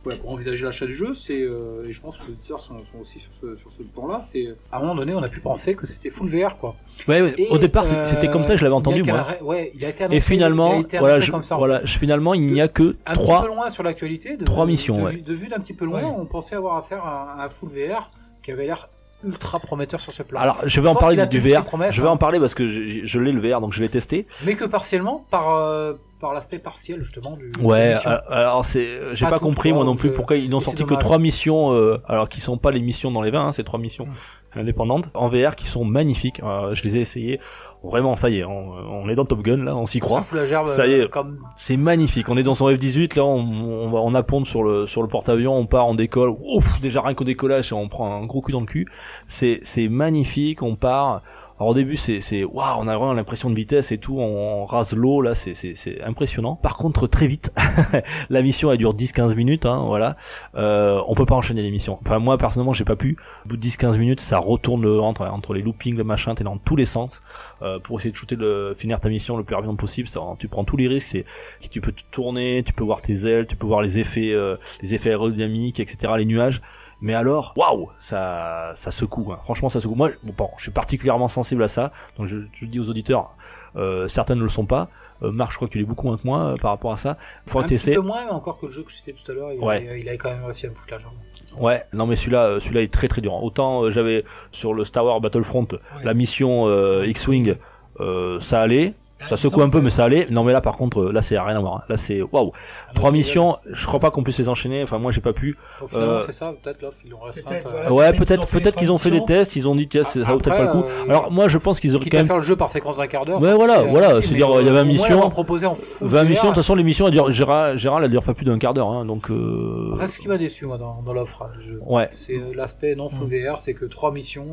ouais, 0.07 0.17
pour 0.17 0.31
envisager 0.31 0.65
l'achat 0.65 0.87
du 0.87 0.95
jeu, 0.95 1.15
c'est 1.15 1.39
et 1.41 1.93
je 1.93 2.01
pense 2.01 2.19
que 2.19 2.25
les 2.27 2.33
auditeurs 2.33 2.61
sont, 2.61 2.85
sont 2.85 2.99
aussi 3.01 3.19
sur 3.19 3.31
ce, 3.41 3.57
sur 3.57 3.71
ce 3.73 3.83
point-là, 3.83 4.21
c'est 4.23 4.49
à 4.73 4.77
un 4.77 4.81
moment 4.81 4.95
donné, 4.95 5.15
on 5.15 5.23
a 5.23 5.29
pu 5.29 5.41
penser 5.41 5.75
que 5.75 5.87
c'était 5.87 6.11
full 6.11 6.29
VR 6.29 6.57
quoi. 6.59 6.77
Ouais, 7.09 7.21
ouais. 7.23 7.35
Et, 7.39 7.49
Au 7.49 7.59
départ, 7.59 7.87
c'était 7.87 8.29
comme 8.29 8.45
ça 8.45 8.53
que 8.55 8.59
je 8.59 8.65
l'avais 8.65 8.75
entendu, 8.75 9.03
moi. 9.03 9.27
Ouais, 9.43 9.73
il 9.75 9.85
a 9.85 9.89
été 9.89 10.05
annoncé, 10.05 10.17
Et 10.17 10.21
finalement, 10.21 10.73
il 10.75 10.77
a 10.77 10.81
été 10.81 10.99
voilà, 10.99 11.21
je- 11.21 11.31
comme 11.31 11.43
ça, 11.43 11.57
en 11.57 11.59
voilà, 11.59 11.81
je- 11.85 11.99
finalement, 11.99 12.35
il 12.35 12.51
n'y 12.53 12.61
a 12.61 12.69
que 12.69 12.97
un 13.07 13.13
petit 13.15 13.23
trois. 13.23 13.43
peu 13.43 13.49
loin 13.49 13.69
sur 13.71 13.83
l'actualité. 13.83 14.37
de- 14.37 14.45
trois 14.45 14.67
missions, 14.67 14.99
de, 14.99 15.03
ouais. 15.03 15.13
vue- 15.17 15.23
de 15.23 15.35
vue 15.35 15.49
d'un 15.49 15.59
petit 15.61 15.75
peu 15.75 15.85
loin, 15.85 16.03
on 16.05 16.25
pensait 16.27 16.57
avoir 16.57 16.77
affaire 16.77 17.05
à, 17.05 17.41
à 17.41 17.45
un 17.45 17.49
full 17.49 17.69
VR 17.71 18.11
qui 18.43 18.51
avait 18.53 18.67
l'air 18.67 18.89
ultra 19.25 19.59
prometteur 19.59 20.01
sur 20.01 20.13
ce 20.13 20.23
plan. 20.23 20.41
Alors, 20.41 20.59
je 20.65 20.81
vais 20.81 20.89
en 20.89 20.95
parler 20.95 21.27
du 21.27 21.41
VR. 21.41 21.65
Je 21.91 22.01
vais 22.03 22.09
hein. 22.09 22.13
en 22.13 22.17
parler 22.17 22.41
parce 22.41 22.55
que 22.55 22.69
je, 22.69 23.05
je 23.05 23.21
l'ai 23.21 23.33
le 23.33 23.41
VR, 23.41 23.61
donc 23.61 23.73
je 23.73 23.81
l'ai 23.81 23.89
testé. 23.89 24.27
mais 24.45 24.55
que 24.55 24.65
partiellement 24.65 25.25
par 25.31 25.55
euh, 25.55 25.95
par 26.21 26.35
l'aspect 26.35 26.59
partiel 26.59 27.03
justement 27.03 27.37
du. 27.37 27.51
Ouais. 27.61 27.95
mission. 27.95 28.11
euh, 28.11 28.19
alors 28.31 28.65
c'est, 28.65 29.15
j'ai 29.15 29.27
Pas 29.27 29.39
compris 29.39 29.73
moi 29.73 29.85
non 29.85 29.97
plus 29.97 30.11
euh, 30.11 30.15
pourquoi 30.15 30.37
ils 30.37 30.51
n'ont 30.51 30.61
sorti 30.61 30.85
que 30.85 30.95
trois 30.95 31.19
missions, 31.19 31.73
euh, 31.75 31.99
alors 32.07 32.29
qui 32.29 32.41
sont 32.41 32.59
pas 32.59 32.71
les 32.71 32.81
missions 32.81 33.11
dans 33.11 33.23
les 33.23 33.31
20, 33.31 33.49
hein, 33.49 33.53
c'est 33.53 33.65
trois 33.65 33.79
missions 33.81 34.07
Mm. 34.55 34.59
indépendantes 34.61 35.11
en 35.15 35.29
VR 35.29 35.55
qui 35.55 35.67
sont 35.67 35.85
magnifiques. 35.85 36.41
Euh, 36.43 36.75
je 36.75 36.83
les 36.83 36.97
ai 36.97 37.01
essayées. 37.01 37.41
Vraiment, 37.83 38.15
ça 38.15 38.29
y 38.29 38.39
est, 38.41 38.45
on, 38.45 38.73
on 38.73 39.09
est 39.09 39.15
dans 39.15 39.25
Top 39.25 39.41
Gun 39.43 39.65
là, 39.65 39.75
on 39.75 39.87
s'y 39.87 40.01
Ça 40.01 40.05
croit. 40.07 40.21
fout 40.21 40.37
la 40.39 40.45
gerbe. 40.45 40.67
Ça 40.69 40.87
y 40.87 40.93
est. 40.93 41.01
euh, 41.05 41.09
Comme 41.09 41.39
C'est 41.57 41.79
magnifique. 41.79 42.29
On 42.29 42.37
est 42.37 42.43
dans 42.43 42.55
son 42.55 42.67
F-18 42.69 43.17
là, 43.17 43.25
on, 43.25 43.39
on 43.39 43.89
va 43.91 44.01
on 44.01 44.13
apponte 44.15 44.47
sur 44.47 44.63
le 44.63 44.87
sur 44.87 45.01
le 45.03 45.09
porte-avions, 45.09 45.55
on 45.57 45.65
part, 45.67 45.89
on 45.89 45.95
décolle. 45.95 46.31
Ouf, 46.43 46.81
déjà 46.83 47.01
rien 47.01 47.15
qu'au 47.15 47.25
décollage, 47.25 47.73
on 47.73 47.89
prend 47.89 48.15
un 48.15 48.27
gros 48.27 48.43
coup 48.43 48.53
dans 48.53 48.61
le 48.61 48.67
cul. 48.67 48.87
C'est 49.27 49.61
c'est 49.63 49.89
magnifique. 49.89 50.63
On 50.63 50.77
part. 50.77 51.23
Alors 51.61 51.73
au 51.73 51.75
début 51.75 51.97
c'est 51.97 52.23
c'est 52.23 52.43
waouh, 52.43 52.79
on 52.79 52.89
a 52.89 52.97
vraiment 52.97 53.13
l'impression 53.13 53.51
de 53.51 53.55
vitesse 53.55 53.93
et 53.93 53.99
tout, 53.99 54.19
on, 54.19 54.65
rase 54.65 54.95
l'eau 54.95 55.21
là, 55.21 55.35
c'est 55.35 55.53
c'est 55.53 55.75
c'est 55.77 56.03
impressionnant. 56.03 56.57
Par 56.57 56.79
contre 56.79 57.07
très 57.07 57.27
vite, 57.27 57.53
la 58.31 58.41
mission 58.41 58.73
elle 58.73 58.79
dure 58.79 58.95
10-15 58.95 59.35
minutes, 59.35 59.67
hein, 59.67 59.85
voilà. 59.85 60.17
Euh, 60.55 61.03
on 61.07 61.15
peut 61.15 61.27
pas 61.27 61.35
enchaîner 61.35 61.61
les 61.61 61.71
missions. 61.71 61.99
Enfin 62.01 62.19
moi 62.19 62.39
personnellement 62.39 62.73
j'ai 62.73 62.87
pas 62.87 62.97
pu. 62.97 63.19
Au 63.45 63.51
bout 63.51 63.59
de 63.59 63.63
10-15 63.63 63.99
minutes, 63.99 64.23
ça 64.23 64.39
retourne 64.39 64.81
le, 64.81 65.01
entre 65.01 65.53
les 65.53 65.61
loopings, 65.61 65.99
le 65.99 66.05
machin, 66.05 66.35
t'es 66.35 66.45
dans 66.45 66.57
tous 66.57 66.77
les 66.77 66.87
sens 66.87 67.21
euh, 67.61 67.79
pour 67.79 67.99
essayer 67.99 68.11
de 68.11 68.17
shooter 68.17 68.37
le 68.37 68.75
finir 68.75 68.99
ta 68.99 69.11
mission 69.11 69.37
le 69.37 69.45
plus 69.45 69.55
rapidement 69.55 69.77
possible. 69.77 70.09
Tu 70.39 70.49
prends 70.49 70.65
tous 70.65 70.79
les 70.79 70.89
risques. 70.89 71.09
C'est 71.09 71.27
si 71.61 71.69
tu 71.69 71.83
peux 71.83 71.93
te 71.93 72.01
tourner, 72.11 72.63
tu 72.65 72.73
peux 72.73 72.85
voir 72.85 73.03
tes 73.03 73.27
ailes, 73.27 73.47
tu 73.47 73.57
peux 73.57 73.67
voir 73.67 73.83
les 73.83 73.99
effets 73.99 74.33
euh, 74.33 74.57
les 74.81 74.95
effets 74.95 75.11
aérodynamiques, 75.11 75.79
etc. 75.79 76.15
Les 76.17 76.25
nuages. 76.25 76.63
Mais 77.03 77.15
alors, 77.15 77.55
waouh, 77.57 77.91
ça, 77.99 78.73
ça 78.75 78.91
secoue. 78.91 79.33
hein. 79.33 79.39
Franchement, 79.45 79.69
ça 79.71 79.81
secoue. 79.81 79.95
Moi, 79.95 80.11
bon, 80.23 80.35
bon, 80.37 80.51
je 80.59 80.63
suis 80.65 80.71
particulièrement 80.73 81.29
sensible 81.29 81.63
à 81.63 81.69
ça. 81.69 81.93
Donc, 82.19 82.27
je, 82.27 82.39
je 82.53 82.65
le 82.65 82.71
dis 82.71 82.79
aux 82.81 82.91
auditeurs, 82.91 83.37
euh, 83.77 84.07
certains 84.09 84.35
ne 84.35 84.43
le 84.43 84.49
sont 84.49 84.67
pas. 84.67 84.89
Euh, 85.23 85.31
Marc, 85.33 85.53
je 85.53 85.57
crois 85.57 85.69
que 85.69 85.73
tu 85.73 85.79
l'es 85.79 85.85
beaucoup 85.85 86.07
moins 86.07 86.17
que 86.17 86.27
moi 86.27 86.53
euh, 86.53 86.57
par 86.57 86.71
rapport 86.71 86.93
à 86.93 86.97
ça. 86.97 87.19
Faut 87.47 87.59
un 87.59 87.65
petit 87.65 87.95
peu 87.95 88.01
moins, 88.01 88.25
mais 88.25 88.31
encore 88.31 88.59
que 88.59 88.67
le 88.67 88.73
jeu 88.73 88.83
que 88.83 88.91
je 88.91 88.97
citais 88.97 89.13
tout 89.13 89.31
à 89.31 89.35
l'heure, 89.35 89.53
il, 89.53 89.61
Ouais. 89.61 90.01
il 90.01 90.09
avait 90.09 90.17
quand 90.19 90.31
même 90.31 90.45
réussi 90.45 90.67
à 90.67 90.71
me 90.71 90.75
foutre 90.75 90.93
la 90.95 90.99
jambe. 90.99 91.13
Ouais, 91.59 91.85
non 91.93 92.07
mais 92.07 92.17
celui-là, 92.17 92.45
euh, 92.45 92.61
celui-là 92.61 92.83
est 92.83 92.93
très 92.93 93.09
très 93.09 93.21
dur. 93.21 93.35
Autant 93.35 93.83
euh, 93.85 93.91
j'avais 93.91 94.25
sur 94.53 94.73
le 94.73 94.85
Star 94.85 95.05
Wars 95.05 95.21
Battlefront 95.21 95.67
la 96.05 96.15
mission 96.15 96.69
euh, 96.69 97.05
X-wing, 97.07 97.57
euh, 97.99 98.41
ça 98.41 98.61
allait. 98.63 98.95
Ça 99.29 99.37
secoue 99.37 99.63
un 99.63 99.69
peu, 99.69 99.81
mais 99.81 99.91
ça 99.91 100.05
allait. 100.05 100.27
Non, 100.31 100.45
mais 100.45 100.53
là, 100.53 100.61
par 100.61 100.77
contre, 100.77 101.01
euh, 101.01 101.13
là, 101.13 101.21
c'est 101.23 101.39
rien 101.39 101.57
à 101.57 101.61
voir. 101.61 101.77
hein. 101.77 101.83
Là, 101.89 101.97
c'est 101.97 102.23
waouh. 102.23 102.53
Trois 102.95 103.11
Donc, 103.11 103.19
missions. 103.19 103.57
Je 103.71 103.87
crois 103.87 104.01
pas 104.01 104.11
qu'on 104.11 104.23
puisse 104.23 104.39
les 104.39 104.49
enchaîner. 104.49 104.83
Enfin, 104.83 104.99
moi, 104.99 105.13
j'ai 105.13 105.21
pas 105.21 105.33
pu. 105.33 105.59
Au 105.83 105.87
final, 105.87 106.09
Euh, 106.09 106.21
c'est 106.25 106.33
ça, 106.33 106.53
peut-être 106.63 106.81
l'offre, 106.83 106.97
ils 107.05 107.13
C'est 107.31 107.47
euh, 107.47 107.61
voilà. 107.65 107.93
ouais, 107.93 108.13
peut-être 108.17 108.47
qu'ils 108.47 108.61
peut-être, 108.61 108.77
ont 108.77 108.81
qu'ils 108.81 108.93
ont 108.93 108.99
fait 108.99 109.11
des 109.11 109.25
tests. 109.25 109.57
Ils 109.57 109.69
ont 109.69 109.75
dit, 109.75 109.89
tiens, 109.89 110.05
c'est- 110.05 110.25
ça 110.25 110.33
vaut 110.33 110.39
peut-être 110.39 110.57
pas 110.57 110.65
le 110.65 110.71
coup. 110.73 110.85
euh, 110.85 111.05
Alors, 111.09 111.31
moi, 111.31 111.49
je 111.49 111.59
pense 111.59 111.81
qu'ils 111.81 111.95
auraient 111.97 112.09
quand 112.09 112.17
même. 112.19 112.27
faire 112.27 112.39
le 112.39 112.43
jeu 112.45 112.57
par 112.57 112.71
séquence 112.71 112.97
d'un 112.97 113.07
quart 113.07 113.25
d'heure. 113.27 113.41
Ouais, 113.41 113.55
voilà, 113.55 113.81
c'est 113.83 113.89
voilà, 113.91 114.23
c'est-à-dire, 114.23 114.49
mais, 114.49 114.61
il 114.63 114.67
y 114.67 114.69
avait 114.69 114.69
une 114.69 114.69
au 114.69 114.73
moins, 114.73 114.85
mission- 114.85 115.09
l'avoir 115.15 115.31
proposé 115.31 115.67
en 115.67 115.75
full 115.75 116.09
20 116.09 116.25
missions. 116.25 116.45
De 116.45 116.49
toute 116.49 116.57
façon, 116.57 116.75
l'émission, 116.75 117.07
elle 117.07 117.13
dure, 117.13 117.31
Gérard, 117.31 117.77
Gérard, 117.77 118.03
elle 118.03 118.11
dure 118.11 118.23
pas 118.23 118.35
plus 118.35 118.45
d'un 118.47 118.59
quart 118.59 118.75
d'heure, 118.75 118.89
hein, 118.89 119.05
donc, 119.05 119.31
euh... 119.31 119.91
Après, 119.93 120.07
ce 120.07 120.19
qui 120.19 120.29
m'a 120.29 120.39
déçu, 120.39 120.67
moi, 120.67 120.79
dans, 120.79 121.13
l'offre 121.13 121.43
hein, 121.43 121.51
du 121.59 121.67
jeu. 121.67 121.81
Ouais. 121.85 122.09
C'est 122.15 122.37
euh, 122.37 122.53
l'aspect 122.55 122.95
non 122.95 123.09
full 123.09 123.29
VR, 123.29 123.59
c'est 123.59 123.75
que 123.75 123.85
trois 123.85 124.13
missions 124.13 124.47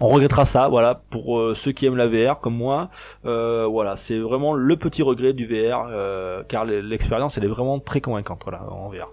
On 0.00 0.06
regrettera 0.08 0.44
ça, 0.44 0.68
voilà, 0.68 1.00
pour 1.10 1.42
ceux 1.54 1.72
qui 1.72 1.86
aiment 1.86 1.96
la 1.96 2.06
VR 2.06 2.38
comme 2.40 2.54
moi. 2.54 2.88
Voilà, 3.24 3.96
c'est 4.04 4.18
vraiment 4.18 4.52
le 4.52 4.76
petit 4.76 5.02
regret 5.02 5.32
du 5.32 5.46
VR, 5.46 5.86
euh, 5.90 6.42
car 6.46 6.66
l'expérience 6.66 7.38
elle 7.38 7.44
est 7.44 7.48
vraiment 7.48 7.80
très 7.80 8.02
convaincante, 8.02 8.42
voilà, 8.44 8.62
en 8.70 8.90
VR. 8.90 9.10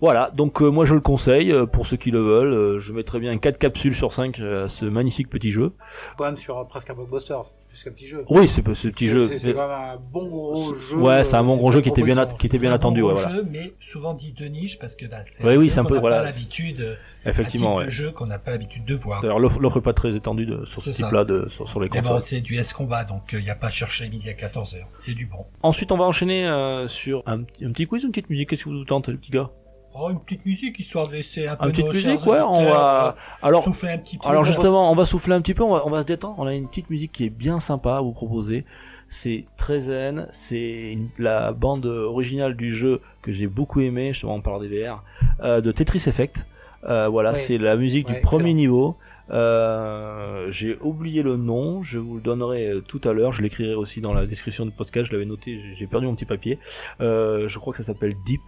Voilà, 0.00 0.30
donc 0.34 0.60
euh, 0.60 0.68
moi 0.70 0.84
je 0.84 0.94
le 0.94 1.00
conseille 1.00 1.50
euh, 1.52 1.64
pour 1.66 1.86
ceux 1.86 1.96
qui 1.96 2.10
le 2.10 2.20
veulent. 2.20 2.52
euh, 2.52 2.80
je 2.80 2.92
mettrai 2.92 3.18
bien 3.18 3.36
4 3.38 3.56
capsules 3.58 3.94
sur 3.94 4.12
5 4.12 4.38
à 4.40 4.68
ce 4.68 4.84
magnifique 4.84 5.30
petit 5.30 5.50
jeu. 5.50 5.72
quand 6.18 6.24
même 6.24 6.36
sur 6.36 6.58
euh, 6.58 6.64
presque 6.64 6.90
un 6.90 6.94
blockbuster, 6.94 7.36
plus 7.68 7.82
qu'un 7.82 7.92
petit 7.92 8.06
jeu. 8.06 8.22
Oui, 8.28 8.46
c'est 8.46 8.56
ce 8.74 8.88
petit 8.88 9.06
C'est- 9.06 9.08
jeu. 9.08 9.26
C'est 9.26 9.38
c'est 9.38 9.54
quand 9.54 9.66
même 9.66 9.70
un 9.70 9.96
bon 10.12 10.26
gros 10.28 10.74
jeu. 10.74 10.96
Ouais, 10.98 11.24
c'est 11.24 11.36
un 11.36 11.44
bon 11.44 11.54
euh, 11.54 11.56
gros 11.56 11.72
jeu 11.72 11.80
qui 11.80 11.88
était 11.88 12.02
bien, 12.02 12.26
qui 12.26 12.46
était 12.46 12.58
bien 12.58 12.68
C'est 12.70 12.72
un 12.74 12.76
attendu, 12.76 13.00
bon 13.00 13.08
ouais, 13.08 13.14
voilà. 13.14 13.30
jeu, 13.36 13.46
mais 13.50 13.72
souvent 13.80 14.12
dit 14.12 14.32
de 14.32 14.44
niche 14.44 14.78
parce 14.78 14.96
que 14.96 15.06
bah, 15.06 15.16
c'est 15.24 15.42
Ouais, 15.44 15.56
oui, 15.56 15.64
jeu 15.66 15.70
c'est 15.70 15.80
un 15.80 15.84
peu, 15.84 15.94
n'a 15.94 16.00
voilà. 16.00 16.18
pas 16.18 16.24
l'habitude, 16.24 16.80
euh, 16.80 16.96
Effectivement, 17.24 17.78
un 17.78 17.84
ouais. 17.86 17.90
jeu 17.90 18.12
qu'on 18.12 18.26
n'a 18.26 18.38
pas 18.38 18.50
l'habitude 18.50 18.84
de 18.84 18.94
voir. 18.94 19.22
D'ailleurs, 19.22 19.38
l'offre 19.38 19.60
l'offre 19.60 19.78
est 19.78 19.82
pas 19.82 19.94
très 19.94 20.14
étendue 20.14 20.44
de, 20.44 20.64
sur 20.66 20.82
ce 20.82 20.90
type-là 20.90 21.24
de 21.24 21.48
sur, 21.48 21.66
sur 21.66 21.80
les 21.80 21.88
Mais 21.88 22.00
consoles. 22.00 22.16
bon, 22.18 22.22
c'est 22.22 22.42
du 22.42 22.56
S-Combat, 22.56 23.04
donc 23.04 23.22
il 23.32 23.40
n'y 23.42 23.50
a 23.50 23.54
pas 23.56 23.68
à 23.68 23.70
chercher 23.70 24.08
midi 24.10 24.28
à 24.28 24.34
14h. 24.34 24.74
C'est 24.94 25.14
du 25.14 25.24
bon. 25.24 25.46
Ensuite, 25.62 25.90
on 25.90 25.96
va 25.96 26.04
enchaîner 26.04 26.46
euh, 26.46 26.86
sur 26.86 27.22
un, 27.24 27.42
petit- 27.44 27.64
un 27.64 27.72
petit 27.72 27.86
quiz, 27.86 28.04
une 28.04 28.10
petite 28.10 28.28
musique. 28.28 28.50
Qu'est-ce 28.50 28.64
que 28.64 28.68
vous 28.68 28.84
tentez, 28.84 29.10
le 29.12 29.16
petit 29.18 29.30
gars? 29.32 29.50
Oh, 29.98 30.10
une 30.10 30.20
petite 30.20 30.44
musique, 30.44 30.78
histoire 30.78 31.08
de 31.08 31.14
laisser 31.14 31.46
un 31.48 31.56
peu 31.56 31.66
Une 31.66 31.70
petite 31.72 31.86
musique, 31.92 32.26
ouais. 32.26 32.40
On 32.40 32.64
va. 32.64 33.08
euh, 33.08 33.12
Alors, 33.46 33.64
souffler 33.64 33.90
un 33.90 33.98
petit 33.98 34.18
peu. 34.18 34.28
Alors 34.28 34.44
justement, 34.44 34.90
on 34.90 34.94
va 34.94 35.06
souffler 35.06 35.34
un 35.34 35.40
petit 35.40 35.54
peu, 35.54 35.62
on 35.62 35.72
va, 35.74 35.82
on 35.86 35.90
va 35.90 36.02
se 36.02 36.06
détendre. 36.06 36.34
On 36.38 36.46
a 36.46 36.54
une 36.54 36.68
petite 36.68 36.90
musique 36.90 37.12
qui 37.12 37.24
est 37.24 37.30
bien 37.30 37.60
sympa 37.60 37.96
à 37.96 38.00
vous 38.02 38.12
proposer. 38.12 38.64
C'est 39.08 39.44
très 39.56 39.80
zen, 39.82 40.26
c'est 40.32 40.92
une- 40.92 41.08
la 41.18 41.52
bande 41.52 41.86
originale 41.86 42.56
du 42.56 42.74
jeu 42.74 43.00
que 43.22 43.30
j'ai 43.32 43.46
beaucoup 43.46 43.80
aimé, 43.80 44.08
justement 44.12 44.34
on 44.34 44.40
parle 44.42 44.68
des 44.68 44.82
VR, 44.82 45.02
euh, 45.42 45.60
de 45.60 45.70
Tetris 45.72 46.02
Effect. 46.08 46.46
Euh, 46.84 47.08
voilà, 47.08 47.30
Ouais. 47.30 47.36
c'est 47.36 47.56
la 47.58 47.76
musique 47.76 48.08
Ouais, 48.08 48.14
du 48.16 48.20
premier 48.20 48.50
excellent. 48.50 48.56
niveau. 48.56 48.96
Euh, 49.30 50.50
j'ai 50.50 50.78
oublié 50.80 51.22
le 51.22 51.36
nom, 51.36 51.82
je 51.82 51.98
vous 51.98 52.16
le 52.16 52.20
donnerai 52.20 52.68
euh, 52.68 52.80
tout 52.80 53.00
à 53.04 53.12
l'heure, 53.12 53.32
je 53.32 53.42
l'écrirai 53.42 53.74
aussi 53.74 54.00
dans 54.00 54.12
la 54.14 54.24
description 54.26 54.64
du 54.64 54.70
podcast, 54.72 55.06
je 55.08 55.12
l'avais 55.12 55.24
noté, 55.24 55.60
j'ai- 55.60 55.74
j'ai 55.76 55.86
perdu 55.86 56.06
mon 56.06 56.14
petit 56.14 56.24
papier. 56.26 56.58
Euh, 57.00 57.48
je 57.48 57.58
crois 57.58 57.72
que 57.72 57.78
ça 57.78 57.84
s'appelle 57.84 58.14
Deep. 58.24 58.42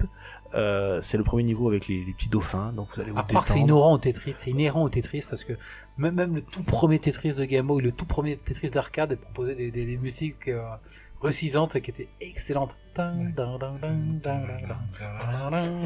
Euh, 0.54 1.00
c'est 1.02 1.18
le 1.18 1.24
premier 1.24 1.42
niveau 1.42 1.68
avec 1.68 1.88
les, 1.88 2.04
les 2.04 2.12
petits 2.12 2.28
dauphins, 2.30 2.72
donc 2.72 2.88
vous 2.94 3.00
allez 3.02 3.10
vous 3.10 3.18
À 3.18 3.22
que 3.22 3.48
c'est 3.48 3.60
inhérent 3.60 3.92
au 3.92 3.98
Tetris, 3.98 4.34
c'est 4.36 4.50
inhérent 4.50 4.82
au 4.82 4.88
Tetris 4.88 5.24
parce 5.28 5.44
que 5.44 5.52
même, 5.98 6.14
même 6.14 6.34
le 6.36 6.42
tout 6.42 6.62
premier 6.62 6.98
Tetris 6.98 7.34
de 7.34 7.44
Game 7.44 7.66
Boy, 7.66 7.82
le 7.82 7.92
tout 7.92 8.06
premier 8.06 8.36
Tetris 8.38 8.70
d'arcade 8.70 9.16
proposait 9.16 9.54
des, 9.54 9.70
des, 9.70 9.84
des 9.84 9.96
musiques 9.98 10.48
euh, 10.48 10.62
recisantes 11.20 11.78
qui 11.80 11.90
étaient 11.90 12.08
excellentes. 12.20 12.76
Et 12.98 13.32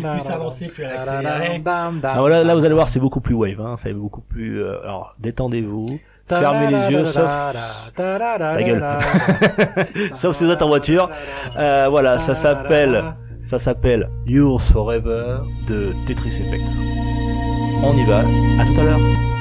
plus 0.01 0.31
avancer, 0.31 0.69
plus 0.69 0.85
à 0.85 0.95
l'accélérer. 0.95 1.63
Ah, 1.67 2.21
voilà, 2.21 2.43
là 2.45 2.55
vous 2.55 2.65
allez 2.65 2.75
voir, 2.75 2.89
c'est 2.89 3.01
beaucoup 3.01 3.21
plus 3.21 3.35
wave, 3.35 3.61
hein, 3.61 3.75
c'est 3.77 3.93
beaucoup 3.93 4.23
plus. 4.23 4.63
euh, 4.63 4.81
alors 4.83 5.15
détendez-vous, 5.19 5.99
fermez 6.27 6.69
les 6.69 6.91
yeux, 6.93 7.05
sauf 7.05 7.31
ta 7.95 8.63
gueule. 8.63 8.99
Sauf 10.15 10.37
si 10.37 10.45
vous 10.45 10.51
êtes 10.53 10.63
en 10.63 10.69
voiture. 10.69 11.11
Euh, 11.59 11.89
voilà, 11.91 12.19
ça 12.19 12.35
s'appelle, 12.35 13.15
ça 13.43 13.59
s'appelle 13.59 14.11
Yours 14.27 14.63
Forever 14.63 15.39
de 15.67 15.93
Tetris 16.07 16.41
Effect. 16.41 16.67
On 17.83 17.97
y 17.97 18.05
va. 18.05 18.21
À 18.61 18.67
tout 18.67 18.81
à 18.81 18.85
l'heure. 18.85 19.32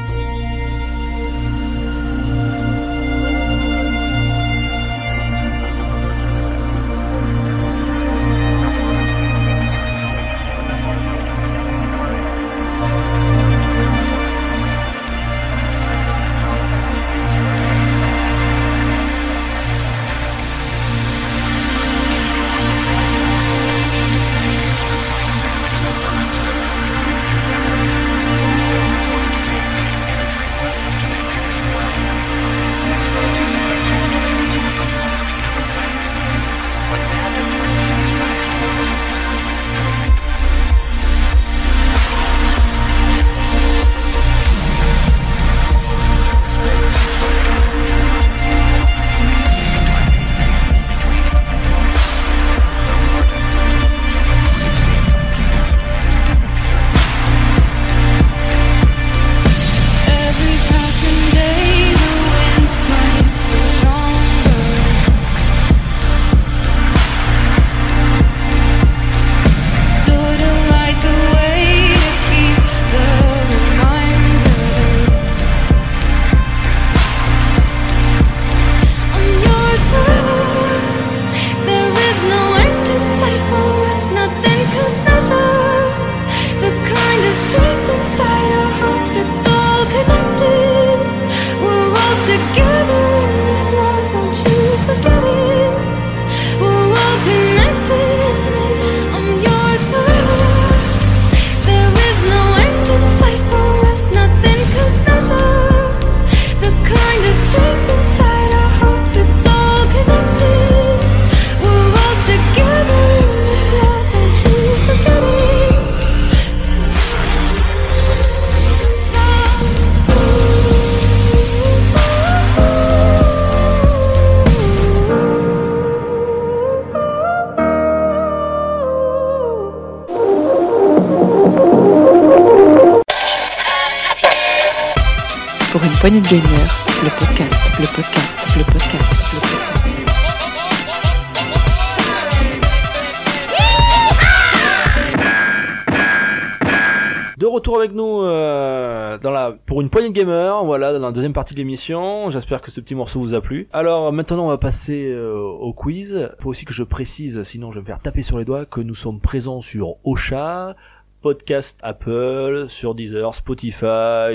Gamers, 150.12 150.64
voilà, 150.66 150.98
dans 150.98 151.08
la 151.08 151.12
deuxième 151.12 151.34
partie 151.34 151.54
de 151.54 151.60
l'émission. 151.60 152.30
J'espère 152.30 152.62
que 152.62 152.72
ce 152.72 152.82
petit 152.82 152.96
morceau 152.96 153.20
vous 153.20 153.34
a 153.34 153.42
plu. 153.42 153.68
Alors 153.74 154.12
maintenant, 154.14 154.46
on 154.46 154.50
va 154.50 154.58
passer 154.58 155.12
euh, 155.12 155.36
au 155.38 155.74
quiz. 155.74 156.30
Faut 156.40 156.50
aussi 156.50 156.66
que 156.66 156.74
je 156.74 156.84
précise, 156.84 157.44
sinon 157.44 157.72
je 157.72 157.76
vais 157.76 157.82
me 157.82 157.86
faire 157.86 158.00
taper 158.00 158.22
sur 158.22 158.38
les 158.38 158.46
doigts, 158.46 158.66
que 158.66 158.82
nous 158.82 158.96
sommes 158.96 159.20
présents 159.20 159.62
sur 159.62 159.96
Ocha, 160.04 160.76
podcast 161.22 161.78
Apple, 161.84 162.66
sur 162.68 162.96
Deezer, 162.96 163.36
Spotify, 163.36 163.86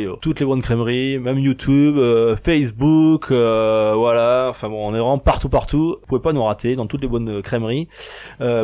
euh, 0.07 0.15
toutes 0.21 0.39
les 0.39 0.47
bonnes 0.47 0.63
crèmeries, 0.63 1.19
même 1.19 1.37
YouTube, 1.37 1.97
euh, 1.99 2.37
Facebook, 2.37 3.33
euh, 3.33 3.95
voilà. 3.97 4.47
Enfin 4.51 4.69
bon, 4.69 4.87
on 4.87 4.95
est 4.95 4.99
vraiment 4.99 5.19
partout, 5.19 5.49
partout. 5.49 5.97
Vous 6.01 6.07
pouvez 6.07 6.21
pas 6.21 6.33
nous 6.33 6.45
rater 6.45 6.77
dans 6.77 6.87
toutes 6.87 7.03
les 7.03 7.09
bonnes 7.09 7.43
crèmeries. 7.43 7.89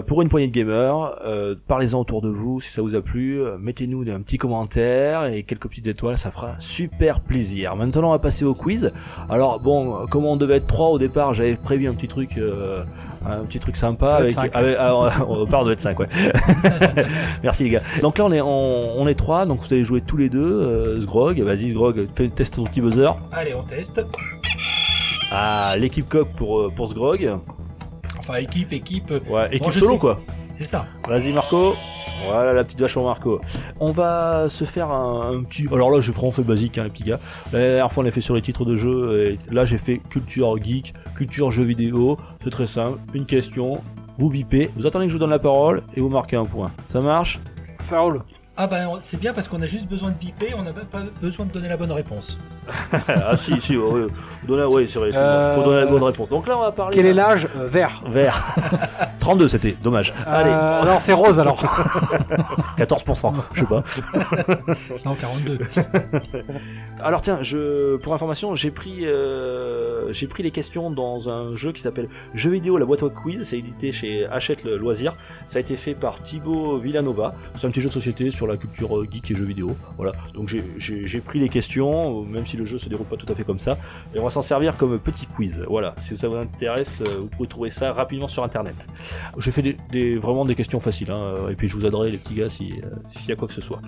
Pour 0.06 0.22
une 0.22 0.28
poignée 0.28 0.46
de 0.46 0.52
gamers, 0.52 1.18
parlez-en 1.66 1.98
autour 2.00 2.22
de 2.22 2.28
vous 2.28 2.60
si 2.60 2.70
ça 2.70 2.82
vous 2.82 2.94
a 2.94 3.02
plu. 3.02 3.40
Mettez-nous 3.58 4.08
un 4.08 4.22
petit 4.22 4.38
commentaire 4.38 5.24
et 5.24 5.42
quelques 5.42 5.68
petites 5.68 5.88
étoiles, 5.88 6.16
ça 6.16 6.30
fera 6.30 6.54
super 6.60 7.20
plaisir. 7.20 7.74
Maintenant, 7.74 8.08
on 8.08 8.12
va 8.12 8.18
passer 8.18 8.44
au 8.44 8.54
quiz. 8.54 8.92
Alors 9.28 9.58
bon, 9.58 10.06
comme 10.06 10.24
on 10.24 10.36
devait 10.36 10.56
être 10.56 10.66
trois 10.66 10.88
au 10.90 10.98
départ, 10.98 11.34
j'avais 11.34 11.56
prévu 11.56 11.88
un 11.88 11.94
petit 11.94 12.08
truc. 12.08 12.38
Un 13.26 13.44
petit 13.44 13.58
truc 13.60 13.76
sympa 13.76 14.14
avec, 14.16 14.36
on 15.28 15.46
part 15.46 15.64
de 15.64 15.72
être 15.72 15.80
5 15.80 15.98
ouais 16.00 16.08
merci 17.42 17.64
les 17.64 17.70
gars 17.70 17.82
donc 18.00 18.18
là 18.18 18.24
on 18.24 18.32
est 18.32 18.40
on, 18.40 19.00
on 19.00 19.06
est 19.06 19.14
trois 19.14 19.46
donc 19.46 19.60
vous 19.60 19.72
allez 19.72 19.84
jouer 19.84 20.00
tous 20.00 20.16
les 20.16 20.28
deux 20.28 20.42
euh, 20.60 21.00
Sgrog 21.00 21.40
vas-y 21.40 21.70
Sgrog 21.70 22.08
fais 22.14 22.28
teste 22.28 22.54
ton 22.56 22.64
petit 22.64 22.80
buzzer 22.80 23.08
Allez, 23.32 23.54
on 23.54 23.62
teste. 23.62 24.04
ah 25.30 25.74
l'équipe 25.78 26.08
coq 26.08 26.28
pour 26.36 26.60
euh, 26.60 26.70
pour 26.74 26.88
Sgrog 26.88 27.38
Enfin, 28.18 28.34
équipe, 28.36 28.72
équipe. 28.72 29.10
ouais 29.28 29.48
équipe 29.50 29.72
solo 29.72 29.92
sais. 29.94 29.98
quoi 29.98 30.20
C'est 30.52 30.64
ça. 30.66 30.86
Vas-y 31.08 31.32
Marco. 31.32 31.74
Voilà 32.26 32.52
la 32.52 32.64
petite 32.64 32.80
vache 32.80 32.94
pour 32.94 33.04
Marco. 33.04 33.40
On 33.80 33.92
va 33.92 34.48
se 34.48 34.64
faire 34.64 34.90
un, 34.90 35.36
un 35.38 35.42
petit. 35.42 35.66
Alors 35.72 35.90
là 35.90 36.00
j'ai 36.00 36.12
vraiment 36.12 36.30
fait 36.32 36.42
basique 36.44 36.78
hein, 36.78 36.84
les 36.84 36.90
petits 36.90 37.04
gars. 37.04 37.20
La 37.52 37.58
dernière 37.58 37.92
fois 37.92 38.02
on 38.02 38.04
l'a 38.04 38.12
fait 38.12 38.20
sur 38.20 38.34
les 38.34 38.42
titres 38.42 38.64
de 38.64 38.76
jeux 38.76 39.20
et 39.30 39.38
là 39.50 39.64
j'ai 39.64 39.78
fait 39.78 39.98
culture 40.10 40.56
geek, 40.62 40.94
culture 41.14 41.50
jeux 41.50 41.64
vidéo. 41.64 42.16
C'est 42.44 42.50
très 42.50 42.66
simple. 42.66 42.98
Une 43.14 43.26
question. 43.26 43.82
Vous 44.18 44.28
bipez, 44.28 44.70
vous 44.76 44.86
attendez 44.86 45.06
que 45.06 45.10
je 45.10 45.14
vous 45.16 45.20
donne 45.20 45.30
la 45.30 45.38
parole 45.38 45.82
et 45.94 46.00
vous 46.00 46.08
marquez 46.10 46.36
un 46.36 46.44
point. 46.44 46.70
Ça 46.92 47.00
marche? 47.00 47.40
Ça 47.78 47.98
roule. 48.00 48.22
Ah 48.56 48.66
ben, 48.66 48.86
on- 48.88 48.98
c'est 49.02 49.18
bien 49.18 49.32
parce 49.32 49.48
qu'on 49.48 49.62
a 49.62 49.66
juste 49.66 49.88
besoin 49.88 50.10
de 50.10 50.14
biper, 50.16 50.52
on 50.54 50.62
n'a 50.62 50.72
pas 50.74 50.84
besoin 51.22 51.46
de 51.46 51.50
donner 51.52 51.68
la 51.70 51.78
bonne 51.78 51.90
réponse. 51.90 52.38
Ah 53.08 53.36
si 53.36 53.60
si. 53.60 53.76
ouais. 53.76 54.06
Faut 54.40 54.46
donner, 54.46 54.64
ouais, 54.64 54.86
c'est 54.88 54.98
vrai, 54.98 55.08
excuse-moi. 55.08 55.32
Euh, 55.32 55.52
Faut 55.54 55.62
donner 55.64 55.80
la 55.80 55.86
bonne 55.86 56.02
réponse. 56.02 56.28
Donc 56.28 56.46
là 56.46 56.56
on 56.56 56.60
va 56.62 56.72
parler. 56.72 56.94
Quel 56.96 57.06
est 57.06 57.12
l'âge 57.12 57.48
Euh, 57.56 57.66
Vert. 57.66 58.02
Vert. 58.06 58.54
32 59.20 59.48
c'était. 59.48 59.76
Dommage. 59.82 60.12
Allez. 60.26 60.50
Euh, 60.50 60.82
alors 60.82 61.00
c'est 61.00 61.12
rose 61.12 61.38
alors. 61.40 61.62
14%. 62.78 63.32
Je 63.52 63.60
sais 63.60 63.66
pas. 63.66 63.82
Non, 65.04 65.14
42. 65.14 65.58
Alors 67.00 67.20
tiens, 67.20 67.42
je 67.42 67.96
pour 67.96 68.14
information, 68.14 68.54
j'ai 68.54 68.70
pris 68.70 69.06
euh, 69.06 70.12
j'ai 70.12 70.26
pris 70.26 70.42
les 70.42 70.50
questions 70.50 70.90
dans 70.90 71.28
un 71.28 71.54
jeu 71.56 71.72
qui 71.72 71.82
s'appelle 71.82 72.08
Jeux 72.34 72.50
vidéo 72.50 72.78
la 72.78 72.84
boîte 72.86 73.02
à 73.02 73.08
quiz, 73.08 73.42
c'est 73.44 73.58
édité 73.58 73.92
chez 73.92 74.26
Hachette 74.26 74.64
le 74.64 74.76
loisir. 74.76 75.12
Ça 75.48 75.58
a 75.58 75.60
été 75.60 75.76
fait 75.76 75.94
par 75.94 76.20
Thibaut 76.22 76.78
Villanova. 76.78 77.34
C'est 77.56 77.66
un 77.66 77.70
petit 77.70 77.80
jeu 77.80 77.88
de 77.88 77.92
société 77.94 78.30
sur 78.30 78.46
la 78.46 78.56
culture 78.56 78.96
euh, 78.98 79.06
geek 79.10 79.30
et 79.30 79.34
jeux 79.36 79.44
vidéo. 79.44 79.76
Voilà. 79.96 80.12
Donc 80.34 80.48
j'ai- 80.48 80.64
j'ai 80.78 81.06
j'ai 81.06 81.20
pris 81.20 81.40
les 81.40 81.48
questions, 81.48 82.22
même 82.22 82.46
si 82.46 82.51
le 82.56 82.64
jeu 82.64 82.78
se 82.78 82.88
déroule 82.88 83.06
pas 83.06 83.16
tout 83.16 83.30
à 83.30 83.34
fait 83.34 83.44
comme 83.44 83.58
ça, 83.58 83.78
et 84.14 84.18
on 84.18 84.24
va 84.24 84.30
s'en 84.30 84.42
servir 84.42 84.76
comme 84.76 84.98
petit 84.98 85.26
quiz. 85.26 85.64
Voilà. 85.68 85.94
Si 85.98 86.16
ça 86.16 86.28
vous 86.28 86.36
intéresse, 86.36 87.02
euh, 87.08 87.20
vous 87.20 87.26
pouvez 87.28 87.48
trouver 87.48 87.70
ça 87.70 87.92
rapidement 87.92 88.28
sur 88.28 88.44
internet. 88.44 88.74
J'ai 89.38 89.50
fait 89.50 89.76
des, 89.90 90.16
vraiment 90.16 90.44
des 90.44 90.54
questions 90.54 90.80
faciles, 90.80 91.10
hein, 91.10 91.48
et 91.50 91.54
puis 91.54 91.68
je 91.68 91.76
vous 91.76 91.86
aiderai 91.86 92.10
les 92.10 92.18
petits 92.18 92.34
gars 92.34 92.48
si 92.48 92.72
euh, 92.82 92.90
s'il 93.16 93.28
y 93.28 93.32
a 93.32 93.36
quoi 93.36 93.48
que 93.48 93.54
ce 93.54 93.60
soit. 93.60 93.80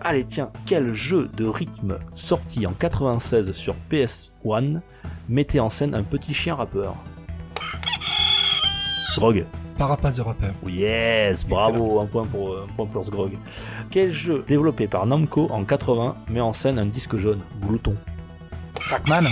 Allez, 0.00 0.24
tiens, 0.24 0.50
quel 0.66 0.94
jeu 0.94 1.30
de 1.36 1.46
rythme 1.46 1.98
sorti 2.14 2.66
en 2.66 2.72
96 2.72 3.52
sur 3.52 3.74
PS1 3.90 4.80
mettait 5.28 5.60
en 5.60 5.70
scène 5.70 5.94
un 5.94 6.02
petit 6.02 6.34
chien 6.34 6.54
rappeur? 6.54 6.96
Sgrog. 9.12 9.46
Parapaz 9.82 10.12
the 10.14 10.20
Rapper. 10.24 10.52
Oh 10.64 10.68
yes, 10.68 11.44
bravo, 11.44 11.98
un 11.98 12.06
point 12.06 12.24
pour, 12.24 12.52
euh, 12.52 12.66
un 12.70 12.72
point 12.76 12.86
pour 12.86 13.04
Sgrog. 13.04 13.32
Quel 13.90 14.12
jeu 14.12 14.44
développé 14.46 14.86
par 14.86 15.06
Namco 15.06 15.48
en 15.50 15.64
80 15.64 16.14
met 16.30 16.40
en 16.40 16.52
scène 16.52 16.78
un 16.78 16.86
disque 16.86 17.16
jaune 17.16 17.40
Glouton? 17.66 17.96
Pac-Man. 18.88 19.26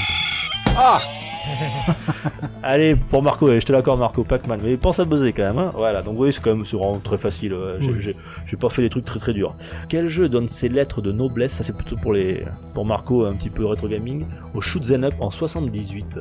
Ah 0.77 0.99
Allez, 2.65 2.97
pour 2.97 3.23
Marco, 3.23 3.47
allez, 3.47 3.61
je 3.61 3.67
te 3.67 3.71
l'accorde 3.73 4.01
Marco, 4.01 4.25
Pac-Man, 4.25 4.59
mais 4.61 4.77
pense 4.77 4.99
à 4.99 5.05
buzzer 5.05 5.33
quand 5.33 5.45
même. 5.45 5.59
Hein 5.61 5.71
voilà, 5.73 6.03
donc 6.03 6.17
oui, 6.19 6.33
c'est 6.33 6.43
quand 6.43 6.51
même 6.57 6.65
vraiment 6.65 6.99
très 6.99 7.17
facile. 7.17 7.53
euh, 7.53 7.79
j'ai- 7.81 7.87
Oui. 7.89 7.99
J'ai 8.03 8.17
j'ai 8.49 8.57
pas 8.57 8.71
fait 8.71 8.83
des 8.83 8.91
trucs 8.91 9.05
très 9.05 9.21
très 9.21 9.33
durs. 9.33 9.55
Quel 9.89 10.09
jeu 10.09 10.29
donne 10.29 10.49
ses 10.49 10.69
lettres 10.69 11.01
de 11.01 11.13
noblesse, 11.13 11.53
ça 11.53 11.63
c'est 11.63 11.77
plutôt 11.77 11.97
pour 11.97 12.13
les 12.13 12.45
pour 12.75 12.85
Marco, 12.85 13.25
un 13.25 13.35
petit 13.35 13.51
peu 13.51 13.67
rétro 13.67 13.87
gaming, 13.87 14.27
au 14.55 14.61
Shoot 14.61 14.91
'em 14.91 15.05
Up 15.05 15.15
en 15.21 15.31
78 15.31 16.19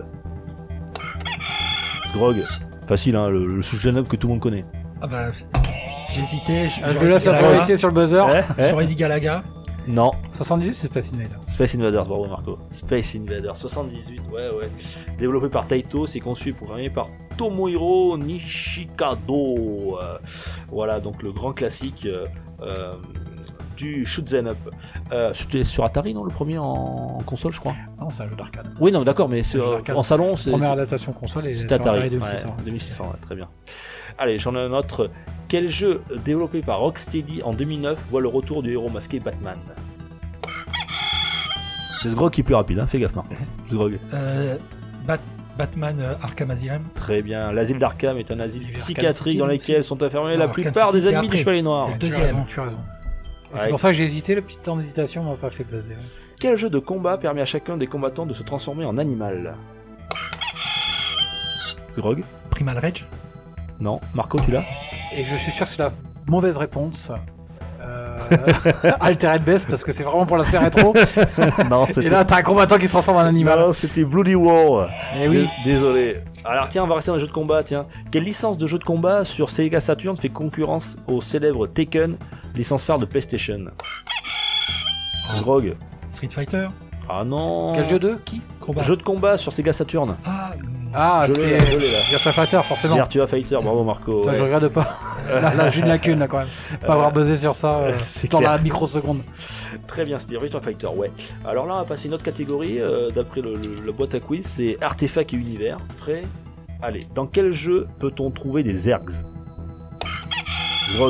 Sgrog, 2.05 2.35
facile 2.89 3.15
hein, 3.15 3.29
le, 3.29 3.45
le 3.45 3.97
Up 3.97 4.07
que 4.07 4.15
tout 4.17 4.27
le 4.27 4.33
monde 4.33 4.41
connaît. 4.41 4.65
Ah 5.01 5.07
bah, 5.07 5.27
j'ai 6.09 6.21
hésité. 6.21 6.67
j- 6.69 6.81
Je 6.85 6.93
j'aurais 6.93 7.07
laisse 7.09 7.23
dit 7.23 7.27
la 7.29 7.33
Galaga. 7.33 7.47
priorité 7.49 7.77
sur 7.77 7.87
le 7.89 7.93
buzzer. 7.93 8.23
Eh, 8.35 8.41
eh 8.63 8.69
J'aurais 8.69 8.85
dit 8.87 8.95
Galaga. 8.95 9.43
non, 9.87 10.11
78, 10.33 10.73
c'est 10.73 10.87
Space 10.87 11.11
Invader. 11.13 11.35
Space 11.47 11.75
Invaders, 11.75 12.05
bravo 12.05 12.25
Marco. 12.27 12.57
Space 12.71 13.15
Invaders 13.15 13.55
78, 13.55 14.21
ouais 14.33 14.49
ouais. 14.57 14.69
Développé 15.19 15.49
par 15.49 15.67
Taito, 15.67 16.07
c'est 16.07 16.19
conçu 16.19 16.49
et 16.49 16.53
programmé 16.53 16.89
par 16.89 17.07
Tomohiro 17.37 18.17
Nishikado. 18.17 19.97
Euh, 20.01 20.17
voilà, 20.69 20.99
donc 20.99 21.21
le 21.23 21.31
grand 21.31 21.53
classique 21.53 22.05
euh, 22.05 22.25
euh, 22.61 22.93
du 23.79 24.05
Shoot 24.05 24.33
'em 24.33 24.47
Up. 24.47 24.57
Euh, 25.11 25.31
C'était 25.33 25.63
sur 25.63 25.85
Atari, 25.85 26.13
non, 26.13 26.23
le 26.23 26.31
premier 26.31 26.57
en, 26.57 26.65
en 26.65 27.23
console, 27.25 27.53
je 27.53 27.59
crois. 27.59 27.73
Non, 27.99 28.09
c'est 28.09 28.23
un 28.23 28.27
jeu 28.29 28.35
d'arcade. 28.35 28.67
Oui, 28.79 28.91
non, 28.91 29.03
d'accord, 29.03 29.29
mais 29.29 29.41
c'est, 29.43 29.59
en 29.59 30.03
salon, 30.03 30.35
c'est 30.35 30.51
Première 30.51 30.67
c'est- 30.67 30.73
adaptation 30.73 31.13
console 31.13 31.47
et 31.47 31.53
c'est 31.53 31.67
sur 31.67 31.75
Atari. 31.75 31.89
Atari 31.97 32.09
2600. 32.09 32.47
Ouais, 32.49 32.63
2600, 32.65 33.03
ouais, 33.05 33.09
très 33.21 33.35
bien. 33.35 33.47
Allez, 34.17 34.37
j'en 34.37 34.53
ai 34.55 34.59
un 34.59 34.73
autre. 34.73 35.09
Quel 35.47 35.69
jeu 35.69 36.01
développé 36.25 36.61
par 36.61 36.79
Rocksteady 36.79 37.41
en 37.43 37.53
2009 37.53 37.97
voit 38.11 38.21
le 38.21 38.27
retour 38.27 38.61
du 38.61 38.73
héros 38.73 38.89
masqué 38.89 39.19
Batman? 39.19 39.57
C'est 42.01 42.09
Sgrog 42.09 42.31
qui 42.31 42.41
est 42.41 42.43
plus 42.43 42.55
rapide, 42.55 42.79
hein, 42.79 42.87
fais 42.87 42.99
gaffe, 42.99 43.15
Marc. 43.15 43.27
Sgrog. 43.67 43.99
Euh, 44.13 44.57
Bat- 45.07 45.17
Batman 45.57 45.97
euh, 45.99 46.13
Arkham 46.21 46.51
Asylum. 46.51 46.83
Très 46.95 47.21
bien. 47.21 47.51
L'asile 47.51 47.77
d'Arkham 47.77 48.17
est 48.17 48.31
un 48.31 48.39
asile 48.39 48.71
psychiatrique 48.73 49.37
dans 49.37 49.45
lequel 49.47 49.83
sont 49.83 50.01
enfermés 50.01 50.37
la 50.37 50.47
plupart 50.47 50.91
des 50.93 51.09
ennemis 51.09 51.27
du. 51.27 51.37
Chevalier 51.37 51.61
Noir. 51.61 51.87
Tu 51.87 51.93
as 51.93 51.97
deuxième. 51.97 52.25
raison, 52.27 52.43
tu 52.47 52.59
as 52.59 52.63
raison. 52.63 52.77
Ouais. 53.51 53.59
C'est 53.59 53.69
pour 53.69 53.79
ça 53.79 53.89
que 53.89 53.95
j'ai 53.95 54.03
hésité, 54.03 54.35
le 54.35 54.41
petit 54.41 54.59
temps 54.59 54.75
d'hésitation 54.75 55.23
m'a 55.23 55.35
pas 55.35 55.49
fait 55.49 55.63
buzzer. 55.63 55.95
Quel 56.39 56.57
jeu 56.57 56.69
de 56.69 56.79
combat 56.79 57.17
permet 57.17 57.41
à 57.41 57.45
chacun 57.45 57.77
des 57.77 57.87
combattants 57.87 58.25
de 58.25 58.33
se 58.33 58.43
transformer 58.43 58.85
en 58.85 58.97
animal? 58.97 59.55
Sgrog 61.89 62.23
Primal 62.51 62.77
Rage? 62.77 63.07
Non. 63.79 63.99
Marco, 64.13 64.39
tu 64.39 64.51
l'as? 64.51 64.65
Et 65.13 65.23
je 65.23 65.35
suis 65.35 65.51
sûr 65.51 65.65
que 65.65 65.71
c'est 65.71 65.81
la 65.81 65.91
mauvaise 66.27 66.57
réponse. 66.57 67.11
Euh... 68.31 68.91
Altered 68.99 69.43
Best 69.43 69.69
parce 69.69 69.83
que 69.83 69.91
c'est 69.91 70.03
vraiment 70.03 70.25
pour 70.25 70.37
l'aspect 70.37 70.57
rétro. 70.57 70.93
Non, 71.69 71.85
Et 72.01 72.09
là, 72.09 72.23
t'as 72.25 72.37
un 72.37 72.41
combattant 72.41 72.77
qui 72.77 72.85
se 72.87 72.91
transforme 72.91 73.17
en 73.17 73.21
animal. 73.21 73.59
Non, 73.59 73.73
c'était 73.73 74.03
Bloody 74.03 74.35
War. 74.35 74.89
Et 75.19 75.27
oui. 75.27 75.47
Dés- 75.63 75.71
Désolé. 75.71 76.17
Alors 76.45 76.69
tiens, 76.69 76.83
on 76.83 76.87
va 76.87 76.95
rester 76.95 77.11
dans 77.11 77.15
les 77.15 77.21
jeux 77.21 77.27
de 77.27 77.31
combat, 77.31 77.63
tiens. 77.63 77.85
Quelle 78.11 78.23
licence 78.23 78.57
de 78.57 78.65
jeu 78.67 78.77
de 78.77 78.83
combat 78.83 79.25
sur 79.25 79.49
Sega 79.49 79.79
Saturn 79.79 80.15
fait 80.17 80.29
concurrence 80.29 80.95
au 81.07 81.21
célèbre 81.21 81.67
Tekken, 81.67 82.17
licence 82.55 82.83
phare 82.83 82.97
de 82.97 83.05
PlayStation? 83.05 83.65
Sgrog 85.37 85.75
Street 86.07 86.29
Fighter? 86.29 86.67
Ah 87.09 87.23
non 87.25 87.73
Quel 87.75 87.87
jeu 87.87 87.99
de 87.99 88.15
qui? 88.23 88.41
Combat. 88.59 88.83
Jeu 88.83 88.95
de 88.95 89.01
combat 89.03 89.37
sur 89.37 89.51
Sega 89.51 89.73
Saturn. 89.73 90.15
Ah, 90.25 90.51
Ah, 90.93 91.25
Je 91.27 91.33
c'est. 91.33 91.57
Virtua 92.09 92.31
Fighter, 92.31 92.61
forcément. 92.63 92.95
Virtua 92.95 93.27
Fighter, 93.27 93.57
bravo 93.61 93.83
Marco. 93.83 94.17
Putain, 94.21 94.31
ouais. 94.31 94.37
je 94.37 94.43
regarde 94.43 94.67
pas. 94.69 94.97
là, 95.27 95.53
là 95.55 95.69
j'ai 95.69 95.81
une 95.81 95.87
lacune 95.87 96.19
là 96.19 96.27
quand 96.27 96.39
même. 96.39 96.47
Pas 96.85 96.93
avoir 96.93 97.11
buzzé 97.11 97.35
sur 97.37 97.53
ça. 97.55 97.77
Euh, 97.79 97.93
c'est 97.99 98.31
dans 98.31 98.39
la 98.41 98.57
microseconde. 98.57 99.21
Très 99.87 100.05
bien, 100.05 100.17
c'était 100.19 100.37
Virtua 100.37 100.61
Fighter, 100.61 100.87
ouais. 100.87 101.11
Alors 101.47 101.65
là, 101.65 101.73
on 101.75 101.77
va 101.77 101.85
passer 101.85 102.05
à 102.05 102.07
une 102.07 102.13
autre 102.15 102.23
catégorie, 102.23 102.79
euh, 102.79 103.09
d'après 103.11 103.41
le, 103.41 103.55
le- 103.55 103.85
la 103.85 103.91
boîte 103.91 104.13
à 104.15 104.19
quiz, 104.19 104.45
c'est 104.45 104.77
artefacts 104.83 105.33
et 105.33 105.37
univers. 105.37 105.77
Prêt? 105.99 106.23
Allez, 106.81 107.01
dans 107.15 107.25
quel 107.27 107.53
jeu 107.53 107.87
peut-on 107.99 108.29
trouver 108.31 108.63
des 108.63 108.89
ergs? 108.89 109.23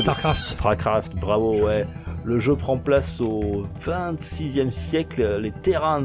Starcraft. 0.01 0.47
Starcraft, 0.47 1.15
bravo, 1.15 1.65
ouais. 1.65 1.85
Le 2.29 2.37
jeu 2.37 2.55
prend 2.55 2.77
place 2.77 3.21
au 3.21 3.63
26e 3.83 4.69
siècle. 4.69 5.39
Les 5.41 5.51
Terrans 5.51 6.03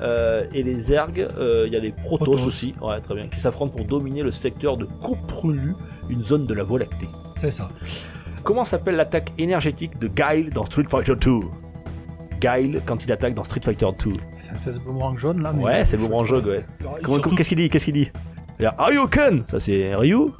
euh, 0.00 0.44
et 0.52 0.64
les 0.64 0.80
Zergs, 0.80 1.20
euh, 1.38 1.64
il 1.68 1.72
y 1.72 1.76
a 1.76 1.78
les 1.78 1.92
Protoss, 1.92 2.26
Protoss. 2.26 2.46
aussi, 2.46 2.74
ouais, 2.82 3.00
très 3.00 3.14
bien, 3.14 3.28
qui 3.28 3.38
s'affrontent 3.38 3.72
pour 3.76 3.86
dominer 3.86 4.24
le 4.24 4.32
secteur 4.32 4.76
de 4.76 4.86
Koprulu, 5.00 5.74
une 6.10 6.24
zone 6.24 6.46
de 6.46 6.52
la 6.54 6.64
Voie 6.64 6.80
lactée. 6.80 7.06
C'est 7.36 7.52
ça. 7.52 7.68
Comment 8.42 8.64
s'appelle 8.64 8.96
l'attaque 8.96 9.30
énergétique 9.38 9.96
de 10.00 10.08
Guile 10.08 10.50
dans 10.52 10.64
Street 10.64 10.84
Fighter 10.88 11.14
2 11.14 11.30
Guile 12.40 12.82
quand 12.84 13.04
il 13.04 13.12
attaque 13.12 13.34
dans 13.34 13.44
Street 13.44 13.60
Fighter 13.62 13.86
2. 14.04 14.12
C'est 14.40 14.50
une 14.50 14.56
espèce 14.56 14.74
de 14.74 14.80
boomerang 14.80 15.16
jaune 15.16 15.42
là. 15.42 15.52
mais- 15.52 15.62
Ouais, 15.62 15.84
c'est 15.84 15.96
boomerang 15.96 16.24
jog, 16.26 16.44
ouais. 16.46 16.64
Surtout, 17.04 17.36
Qu'est-ce 17.36 17.50
qu'il 17.50 17.58
dit 17.58 17.70
Qu'est-ce 17.70 17.84
qu'il 17.84 17.94
dit? 17.94 18.10
Ryuken 18.58 19.44
Ça 19.48 19.60
c'est 19.60 19.94
Ryu 19.94 20.30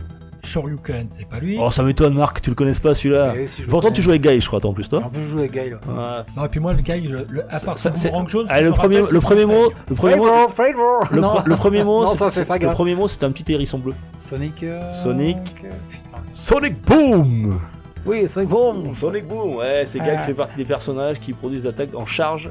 Shoryuken, 0.47 1.07
c'est 1.09 1.29
pas 1.29 1.39
lui. 1.41 1.59
Oh, 1.61 1.71
ça 1.71 1.83
m'étonne, 1.83 2.15
Marc, 2.15 2.41
tu 2.41 2.51
le 2.51 2.57
connais 2.57 2.73
pas 2.73 2.95
celui-là. 2.95 3.35
Et 3.37 3.47
si 3.47 3.63
je 3.63 3.67
le 3.67 3.71
Pourtant, 3.71 3.89
connais. 3.89 3.97
tu 3.97 4.03
joues 4.03 4.11
avec 4.11 4.23
Guile, 4.23 4.41
je 4.41 4.47
crois, 4.47 4.61
toi, 4.61 4.71
en 4.71 4.73
plus, 4.75 4.89
toi. 4.89 5.03
En 5.05 5.11
plus, 5.11 5.23
je 5.23 5.29
joue 5.29 5.39
avec 5.41 5.53
Guy 5.53 5.71
là. 5.71 5.77
Ouais. 5.87 6.25
Non, 6.37 6.45
et 6.45 6.49
puis 6.49 6.61
moi, 6.61 6.73
le 6.73 6.81
gars, 6.81 6.97
le, 6.97 7.27
le, 7.29 7.43
à 7.53 7.61
part 7.61 7.77
Ça- 7.79 7.91
c'est- 7.95 8.09
boomerang 8.09 8.29
je 8.29 8.39
le 8.39 8.45
me 8.45 8.73
premier, 8.73 8.97
rappelle, 9.01 9.15
le 9.15 9.21
premier 9.21 9.45
mot, 9.45 9.73
le 9.89 9.95
premier 9.95 10.17
mot, 10.17 10.27
le, 11.11 11.21
Non. 11.21 11.35
pre- 11.35 11.47
le 11.47 11.57
premier 11.57 11.85
mot, 11.85 12.05
Non, 12.05 12.17
ça, 12.17 12.31
c'est 12.31 12.45
ça, 12.45 12.57
le 12.59 12.71
premier 12.73 12.95
mot, 12.95 13.09
c'est 13.09 13.23
un 13.25 13.31
petit 13.33 13.53
hérisson 13.53 13.79
bleu. 13.79 13.95
Sonic. 14.17 14.63
euh, 14.63 14.93
Sonic. 14.95 15.37
euh, 15.65 15.69
Putain. 15.91 16.19
Sonic 16.33 16.81
Boom 16.87 17.61
Oui, 18.07 18.29
Sonic 18.29 18.49
Boom. 18.49 18.95
Sonic 18.95 19.27
Boom, 19.27 19.57
ouais, 19.57 19.83
c'est 19.85 19.99
Ah. 20.01 20.17
qui 20.17 20.23
fait 20.27 20.35
partie 20.35 20.57
des 20.57 20.65
personnages 20.65 21.19
qui 21.19 21.33
produisent 21.33 21.63
des 21.65 21.69
attaques 21.69 21.95
en 21.95 22.07
charge. 22.07 22.49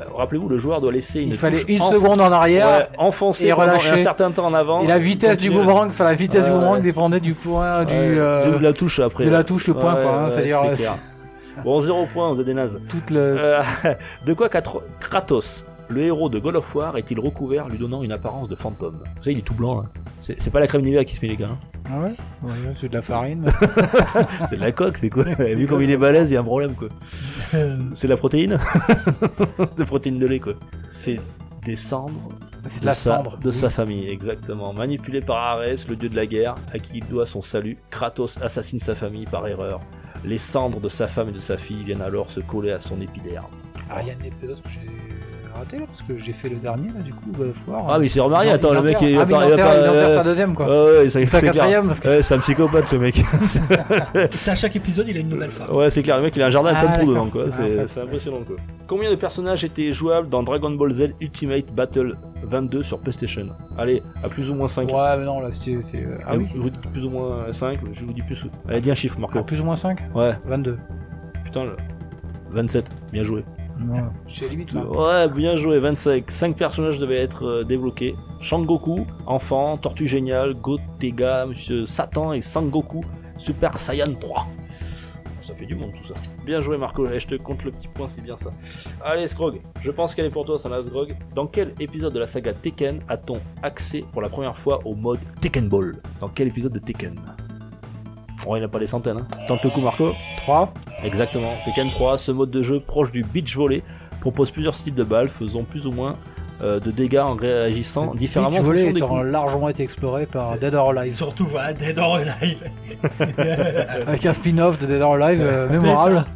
Euh, 0.00 0.04
Rappelez-vous, 0.14 0.48
le 0.48 0.58
joueur 0.58 0.80
doit 0.80 0.90
laisser 0.92 1.20
une 1.20 1.28
Il 1.28 1.34
fallait 1.36 1.62
une 1.68 1.80
seconde 1.80 2.20
en 2.20 2.32
arrière. 2.32 2.66
ouais, 2.66 2.88
enfoncer 2.98 3.46
et 3.46 3.52
relâcher. 3.52 3.90
un 3.90 3.98
certain 3.98 4.30
temps 4.32 4.46
en 4.46 4.54
avant. 4.54 4.82
Et 4.82 4.86
la 4.86 4.98
vitesse 4.98 5.38
du 5.38 5.50
boomerang, 5.50 5.88
enfin 5.88 6.04
la 6.04 6.14
vitesse 6.14 6.44
du 6.46 6.50
boomerang 6.50 6.76
ouais. 6.76 6.80
dépendait 6.82 7.20
du 7.20 7.34
point, 7.34 7.84
du, 7.84 7.94
Ouais, 7.94 8.00
euh, 8.00 8.58
de 8.58 8.62
la 8.62 8.72
touche 8.72 8.98
après. 8.98 9.24
de 9.24 9.30
la 9.30 9.44
touche 9.44 9.68
au 9.68 9.74
point, 9.74 9.94
quoi. 9.94 10.10
hein, 10.24 10.30
C'est-à-dire, 10.30 10.60
c'est 10.74 10.86
euh. 10.88 11.62
Bon, 11.64 11.78
zéro 11.80 12.06
point, 12.12 12.32
vous 12.32 12.40
êtes 12.40 12.46
des 12.46 12.54
nazes. 12.54 12.80
toute 12.88 13.10
le. 13.10 13.58
De 14.26 14.32
quoi 14.34 14.48
Kratos, 14.48 15.64
le 15.90 16.02
héros 16.02 16.28
de 16.28 16.38
God 16.38 16.56
of 16.56 16.74
War, 16.74 16.96
est-il 16.96 17.18
recouvert, 17.20 17.68
lui 17.68 17.78
donnant 17.78 18.02
une 18.02 18.12
apparence 18.12 18.48
de 18.48 18.54
fantôme? 18.54 18.98
Vous 19.16 19.22
savez, 19.22 19.32
il 19.32 19.38
est 19.38 19.42
tout 19.42 19.54
blanc 19.54 19.82
là. 19.82 19.88
C'est 20.20 20.50
pas 20.50 20.60
la 20.60 20.66
crème 20.66 20.82
Nivea 20.82 21.04
qui 21.04 21.14
se 21.14 21.20
met 21.24 21.28
les 21.28 21.36
gars. 21.36 21.48
hein. 21.50 21.58
Ah 21.92 21.98
ouais, 22.00 22.14
ouais 22.42 22.72
C'est 22.76 22.88
de 22.88 22.94
la 22.94 23.02
farine. 23.02 23.44
C'est 24.48 24.56
de 24.56 24.60
la 24.60 24.70
coque, 24.70 24.96
c'est 24.98 25.10
quoi? 25.10 25.24
Vu 25.24 25.66
comme 25.66 25.82
il 25.82 25.90
est 25.90 25.96
balèze, 25.96 26.30
il 26.30 26.34
y 26.34 26.36
a 26.36 26.40
un 26.40 26.44
problème 26.44 26.74
quoi. 26.76 26.88
C'est 27.94 28.06
de 28.06 28.12
la 28.12 28.16
protéine? 28.16 28.58
C'est 29.58 29.78
la 29.78 29.84
protéine 29.86 30.18
de 30.18 30.26
lait 30.26 30.38
quoi. 30.40 30.54
C'est 30.92 31.18
des 31.64 31.76
cendres 31.76 32.28
C'est 32.68 32.82
de 32.82 32.86
la 32.86 32.92
sa, 32.92 33.16
cendre. 33.16 33.38
de 33.38 33.50
sa 33.50 33.70
famille, 33.70 34.08
exactement. 34.08 34.72
Manipulé 34.72 35.20
par 35.20 35.36
Arès, 35.38 35.88
le 35.88 35.96
dieu 35.96 36.08
de 36.08 36.16
la 36.16 36.26
guerre, 36.26 36.54
à 36.72 36.78
qui 36.78 36.98
il 36.98 37.06
doit 37.06 37.26
son 37.26 37.42
salut, 37.42 37.78
Kratos 37.90 38.38
assassine 38.40 38.78
sa 38.78 38.94
famille 38.94 39.26
par 39.26 39.46
erreur. 39.48 39.80
Les 40.24 40.38
cendres 40.38 40.80
de 40.80 40.88
sa 40.88 41.06
femme 41.08 41.30
et 41.30 41.32
de 41.32 41.38
sa 41.38 41.56
fille 41.56 41.82
viennent 41.82 42.02
alors 42.02 42.30
se 42.30 42.40
coller 42.40 42.70
à 42.72 42.78
son 42.78 43.00
épiderme. 43.00 43.46
Ah, 43.90 44.02
il 44.02 44.08
y 44.08 44.10
a 44.10 44.14
un 44.14 44.24
épisode 44.24 44.62
que 44.62 44.68
j'ai 44.68 44.80
raté 45.58 45.78
là, 45.78 45.84
parce 45.86 46.02
que 46.02 46.16
j'ai 46.16 46.32
fait 46.32 46.48
le 46.48 46.56
dernier 46.56 46.88
là, 46.88 47.00
du 47.00 47.12
coup, 47.12 47.24
God 47.36 47.48
of 47.48 47.68
War. 47.68 47.86
Ah 47.88 47.98
mais 47.98 48.06
il 48.06 48.08
s'est 48.10 48.20
remarié, 48.20 48.50
attends, 48.50 48.72
le 48.72 48.82
mec 48.82 48.96
il 49.00 49.18
Ah, 49.18 49.24
mais 49.26 49.34
il 49.34 49.52
a 49.52 49.56
pas- 49.56 49.74
euh, 49.74 50.14
sa 50.16 50.22
deuxième 50.22 50.54
quoi. 50.54 50.66
Ouais, 50.66 50.98
ouais, 51.02 51.08
ça, 51.08 51.20
Ou 51.20 51.26
sa 51.26 51.40
quatrième, 51.40 51.86
parce 51.88 52.00
que- 52.00 52.08
Ouais, 52.08 52.22
c'est 52.22 52.34
un 52.34 52.38
psychopathe 52.38 52.90
le 52.92 52.98
mec. 52.98 53.22
C'est 54.32 54.50
à 54.50 54.54
chaque 54.54 54.76
épisode, 54.76 55.06
il 55.08 55.16
a 55.16 55.20
une 55.20 55.28
nouvelle 55.28 55.50
femme. 55.50 55.74
ouais, 55.74 55.90
c'est 55.90 56.02
clair, 56.02 56.16
le 56.16 56.22
mec 56.24 56.34
il 56.36 56.42
a 56.42 56.46
un 56.46 56.50
jardin 56.50 56.72
Ah, 56.74 56.80
plein 56.80 56.90
de 56.90 56.96
trous 56.98 57.10
dedans 57.10 57.28
quoi. 57.30 57.44
Ah, 57.46 57.50
C'est 57.50 57.86
c'est 57.88 58.00
impressionnant 58.00 58.40
quoi. 58.46 58.56
Combien 58.88 59.10
de 59.10 59.16
personnages 59.16 59.64
étaient 59.64 59.92
jouables 59.92 60.28
dans 60.28 60.42
Dragon 60.42 60.70
Ball 60.70 60.92
Z 60.92 61.10
Ultimate 61.20 61.66
Battle 61.72 62.16
22 62.44 62.82
sur 62.82 62.98
PlayStation? 62.98 63.46
Allez, 63.78 64.02
à 64.22 64.28
plus 64.28 64.50
ou 64.50 64.54
moins 64.54 64.68
5. 64.68 64.88
Ouais, 64.92 65.16
mais 65.18 65.24
non, 65.24 65.40
là 65.40 65.50
c'était. 65.50 65.80
c'est, 65.80 65.98
euh, 65.98 66.18
Ah 66.26 66.36
oui 66.36 66.46
Je 66.54 66.58
vous 66.60 66.70
dis 66.70 66.78
plus 66.92 67.04
ou 67.04 67.10
moins 67.10 67.52
5, 67.52 67.78
je 67.92 68.04
vous 68.04 68.12
dis 68.12 68.22
plus. 68.22 68.46
Allez, 68.68 68.80
dis 68.80 68.90
un 68.90 68.94
chiffre, 68.94 69.18
Marco. 69.20 69.38
Ah, 69.38 69.42
Plus 69.42 69.60
ou 69.60 69.64
moins 69.64 69.76
5 69.76 69.98
Ouais, 70.14 70.32
22. 70.46 70.76
putain, 71.44 71.64
le- 71.64 71.76
27, 72.52 72.84
bien 73.12 73.22
joué. 73.22 73.44
Limite 74.50 74.72
là. 74.72 74.84
Ouais, 74.84 75.28
bien 75.28 75.56
joué, 75.56 75.78
25. 75.78 76.30
5 76.30 76.56
personnages 76.56 76.98
devaient 76.98 77.20
être 77.20 77.44
euh, 77.44 77.64
débloqués. 77.64 78.14
Shangoku, 78.40 79.06
enfant, 79.26 79.76
Tortue 79.76 80.06
Géniale, 80.06 80.54
Gotega, 80.54 81.46
Monsieur 81.46 81.86
Satan 81.86 82.32
et 82.32 82.40
Sangoku, 82.40 83.04
Super 83.38 83.76
Saiyan 83.78 84.14
3. 84.20 84.46
Ça 85.46 85.54
fait 85.54 85.66
du 85.66 85.74
monde 85.74 85.90
tout 86.00 86.12
ça. 86.12 86.20
Bien 86.44 86.60
joué 86.60 86.76
Marco, 86.78 87.04
Allez, 87.06 87.20
je 87.20 87.26
te 87.26 87.34
compte 87.34 87.64
le 87.64 87.72
petit 87.72 87.88
point, 87.88 88.06
c'est 88.08 88.22
bien 88.22 88.36
ça. 88.36 88.50
Allez 89.04 89.26
Scrog, 89.28 89.60
je 89.80 89.90
pense 89.90 90.14
qu'elle 90.14 90.26
est 90.26 90.30
pour 90.30 90.44
toi, 90.44 90.58
Sana 90.58 90.82
Scrog. 90.82 91.16
Dans 91.34 91.46
quel 91.46 91.74
épisode 91.80 92.12
de 92.12 92.18
la 92.20 92.26
saga 92.26 92.52
Tekken 92.52 93.00
a-t-on 93.08 93.40
accès 93.62 94.04
pour 94.12 94.22
la 94.22 94.28
première 94.28 94.56
fois 94.56 94.80
au 94.84 94.94
mode 94.94 95.20
Tekken 95.40 95.68
Ball? 95.68 95.96
Dans 96.20 96.28
quel 96.28 96.48
épisode 96.48 96.72
de 96.72 96.78
Tekken? 96.78 97.16
Oh, 98.46 98.56
il 98.56 98.60
n'y 98.60 98.64
en 98.64 98.68
a 98.68 98.70
pas 98.70 98.78
des 98.78 98.86
centaines, 98.86 99.18
hein. 99.18 99.44
Tente 99.46 99.62
le 99.64 99.70
coup 99.70 99.80
Marco 99.80 100.14
3 100.38 100.72
Exactement, 101.04 101.52
Tekken 101.64 101.90
3, 101.90 102.18
ce 102.18 102.32
mode 102.32 102.50
de 102.50 102.62
jeu 102.62 102.80
proche 102.80 103.10
du 103.10 103.22
beach 103.22 103.56
volley 103.56 103.82
propose 104.20 104.50
plusieurs 104.50 104.74
styles 104.74 104.94
de 104.94 105.04
balles 105.04 105.28
faisant 105.28 105.64
plus 105.64 105.86
ou 105.86 105.92
moins 105.92 106.16
euh, 106.62 106.78
de 106.78 106.90
dégâts 106.90 107.20
en 107.20 107.34
réagissant 107.34 108.14
différemment 108.14 108.50
Beach 108.50 108.60
en 108.60 108.64
Volley 108.64 108.90
étant 108.90 109.22
largement 109.22 109.70
été 109.70 109.82
exploré 109.82 110.26
par 110.26 110.58
Dead 110.58 110.74
or 110.74 110.90
Alive. 110.90 111.14
Surtout, 111.14 111.46
voilà, 111.46 111.72
Dead 111.72 111.98
or 111.98 112.16
Alive. 112.16 112.70
Avec 114.06 114.26
un 114.26 114.32
spin-off 114.34 114.78
de 114.78 114.86
Dead 114.86 115.00
or 115.00 115.14
Alive 115.14 115.40
euh, 115.40 115.68
mémorable. 115.70 116.26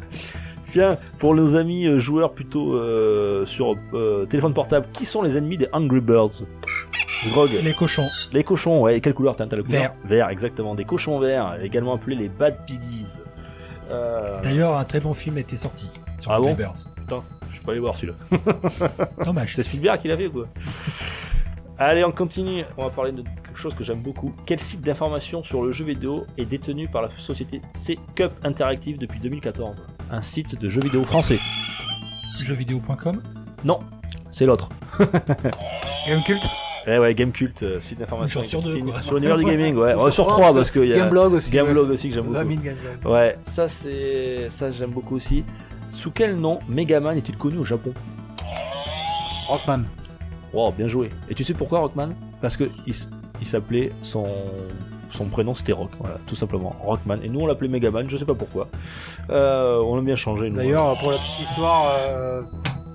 Tiens, 0.69 0.97
pour 1.19 1.35
nos 1.35 1.55
amis 1.55 1.85
euh, 1.85 1.99
joueurs 1.99 2.33
plutôt 2.33 2.73
euh, 2.73 3.45
sur 3.45 3.75
euh, 3.93 4.25
téléphone 4.25 4.53
portable, 4.53 4.87
qui 4.93 5.05
sont 5.05 5.21
les 5.21 5.37
ennemis 5.37 5.57
des 5.57 5.67
Angry 5.73 6.01
Birds? 6.01 6.43
Grog, 7.31 7.51
les... 7.51 7.61
Les 7.61 7.73
cochons. 7.73 8.07
cochons, 8.45 8.81
ouais, 8.81 8.97
et 8.97 9.01
quelle 9.01 9.13
couleur 9.13 9.35
t'as 9.35 9.45
t'as 9.47 9.55
la 9.57 9.63
couleur? 9.63 9.81
Vert. 9.81 9.93
Vert, 10.05 10.29
exactement, 10.29 10.75
des 10.75 10.85
cochons 10.85 11.19
verts, 11.19 11.57
également 11.63 11.95
appelés 11.95 12.15
les 12.15 12.29
Bad 12.29 12.65
Piggies. 12.65 13.05
Euh, 13.91 14.41
D'ailleurs, 14.41 14.75
un 14.77 14.83
très 14.83 14.99
bon 14.99 15.13
film 15.13 15.37
était 15.37 15.57
sorti 15.57 15.85
sur 16.19 16.31
Ah 16.31 16.39
bon? 16.39 16.53
Birds. 16.53 16.73
putain, 16.95 17.23
je 17.49 17.61
peux 17.61 17.71
aller 17.71 17.79
voir 17.79 17.95
celui-là. 17.95 18.15
Dommage. 19.23 19.53
C'est 19.55 19.63
Spielberg 19.63 19.99
qui 20.01 20.07
l'a 20.07 20.17
fait 20.17 20.29
quoi? 20.29 20.47
Allez, 21.77 22.05
on 22.05 22.11
continue. 22.11 22.63
On 22.77 22.83
va 22.83 22.89
parler 22.89 23.11
de 23.11 23.21
quelque 23.21 23.57
chose 23.57 23.73
que 23.73 23.83
j'aime 23.83 24.01
beaucoup. 24.01 24.33
Quel 24.45 24.59
site 24.59 24.81
d'information 24.81 25.43
sur 25.43 25.61
le 25.63 25.71
jeu 25.71 25.83
vidéo 25.83 26.25
est 26.37 26.45
détenu 26.45 26.87
par 26.87 27.01
la 27.01 27.09
société 27.17 27.61
C-Cup 27.75 28.31
Interactive 28.43 28.97
depuis 28.97 29.19
2014 29.19 29.83
Un 30.09 30.21
site 30.21 30.57
de 30.59 30.69
jeux 30.69 30.81
vidéo 30.81 31.03
français. 31.03 31.39
Jeuxvideo.com. 32.41 33.21
Non, 33.65 33.79
c'est 34.31 34.45
l'autre. 34.45 34.69
Game 36.07 36.21
Cult 36.23 36.47
Eh 36.87 36.97
ouais, 36.99 37.13
Gamecult, 37.15 37.63
euh, 37.63 37.79
site 37.79 37.99
d'information. 37.99 38.47
Sur 38.47 38.61
deux, 38.61 38.77
quoi. 38.79 39.01
Sur 39.01 39.15
l'univers 39.15 39.37
du 39.37 39.43
gaming, 39.45 39.75
ouais. 39.75 39.93
Sur 39.93 40.01
Ouais, 40.03 40.11
sur 40.11 40.27
trois, 40.27 40.53
parce 40.53 40.71
qu'il 40.71 40.85
y 40.85 40.93
a 40.93 40.97
Gameblog 40.97 41.33
aussi. 41.33 41.51
Gameblog 41.51 41.89
aussi 41.89 42.09
que 42.09 42.15
j'aime 42.15 42.25
beaucoup. 42.25 43.09
Ouais, 43.09 43.35
ça 43.45 43.67
c'est 43.67 44.47
ça 44.49 44.71
j'aime 44.71 44.91
beaucoup 44.91 45.15
aussi. 45.15 45.43
Sous 45.93 46.11
quel 46.11 46.35
nom 46.37 46.59
Megaman 46.69 47.17
est-il 47.17 47.37
connu 47.37 47.57
au 47.57 47.65
Japon? 47.65 47.93
Rockman. 49.47 49.83
Wow, 50.55 50.71
bien 50.71 50.87
joué. 50.87 51.09
Et 51.29 51.33
tu 51.33 51.43
sais 51.43 51.53
pourquoi 51.53 51.79
Rockman? 51.79 52.13
Parce 52.39 52.55
que 52.55 52.69
il, 52.87 53.45
s'appelait 53.45 53.91
son 54.03 54.25
son 55.11 55.25
prénom 55.25 55.53
c'était 55.53 55.73
Rock, 55.73 55.91
voilà, 55.99 56.17
tout 56.25 56.35
simplement 56.35 56.75
Rockman. 56.81 57.17
Et 57.23 57.29
nous 57.29 57.41
on 57.41 57.45
l'appelait 57.45 57.67
Megaman, 57.67 58.09
je 58.09 58.15
sais 58.15 58.25
pas 58.25 58.35
pourquoi. 58.35 58.69
Euh, 59.29 59.79
on 59.79 59.97
l'a 59.97 60.01
bien 60.01 60.15
changé. 60.15 60.49
nous. 60.49 60.55
D'ailleurs, 60.55 60.97
pour 60.99 61.11
la 61.11 61.17
petite 61.17 61.41
histoire, 61.41 61.93
euh, 61.99 62.41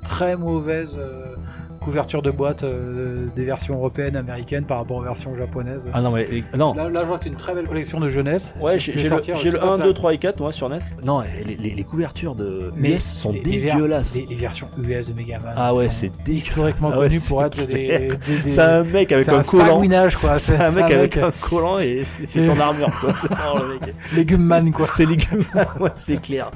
très 0.03 0.37
mauvaise 0.37 0.97
euh, 0.97 1.37
couverture 1.81 2.23
de 2.23 2.31
boîte 2.31 2.63
euh, 2.63 3.27
des 3.35 3.45
versions 3.45 3.75
européennes, 3.77 4.17
américaines 4.17 4.65
par 4.65 4.79
rapport 4.79 4.99
aux 4.99 5.03
versions 5.03 5.37
japonaises. 5.37 5.89
Ah 5.93 6.01
non 6.03 6.11
mais 6.11 6.27
non. 6.57 6.75
Là, 6.75 6.89
là, 6.89 7.01
je 7.03 7.07
vois 7.07 7.19
que 7.19 7.29
une 7.29 7.37
très 7.37 7.55
belle 7.55 7.67
collection 7.67 8.01
de 8.01 8.09
jeunesse. 8.09 8.55
Ouais, 8.61 8.79
j'ai 8.79 8.93
le, 8.93 9.05
sortir, 9.05 9.37
le 9.37 9.51
sais 9.51 9.59
pas 9.59 9.67
1, 9.67 9.77
si 9.77 9.83
2, 9.83 9.89
la- 9.89 9.95
3 9.95 10.15
et 10.15 10.19
4 10.19 10.41
moi 10.41 10.53
sur 10.53 10.69
NES. 10.69 10.79
Non, 11.05 11.21
les, 11.21 11.57
les, 11.57 11.75
les 11.75 11.85
couvertures 11.85 12.35
de 12.35 12.73
Mais 12.77 12.91
NES 12.91 12.99
sont 12.99 13.33
les- 13.33 13.41
dégueulasses. 13.41 14.15
Les, 14.15 14.27
les 14.27 14.35
versions 14.37 14.69
US 14.79 15.09
de 15.09 15.13
Megaman. 15.15 15.53
Ah 15.57 15.75
ouais, 15.75 15.89
c'est 15.91 16.11
historiquement 16.29 16.91
Ah 16.93 16.99
ouais, 17.01 17.11
c'est 17.11 17.29
pour 17.29 17.45
être 17.45 17.65
des, 17.67 17.73
clair. 17.87 18.01
des, 18.27 18.39
des- 18.41 18.51
C'est 18.51 18.61
un 18.61 18.85
mec 18.85 19.11
avec 19.13 19.29
un, 19.29 19.43
collant. 19.43 19.83
C'est 20.39 20.57
un 20.57 20.71
mec 20.71 20.91
avec 20.91 21.17
un 21.17 21.31
collant 21.41 21.79
et 21.79 22.03
c'est 22.23 22.43
son 22.45 22.59
armure 22.61 22.93
quoi. 23.01 23.15
Légume 24.15 24.43
Man, 24.43 24.71
quoi. 24.73 24.87
C'est 24.95 25.07
légumes, 25.07 25.45
ouais, 25.81 25.91
c'est 25.97 26.21
clair. 26.21 26.51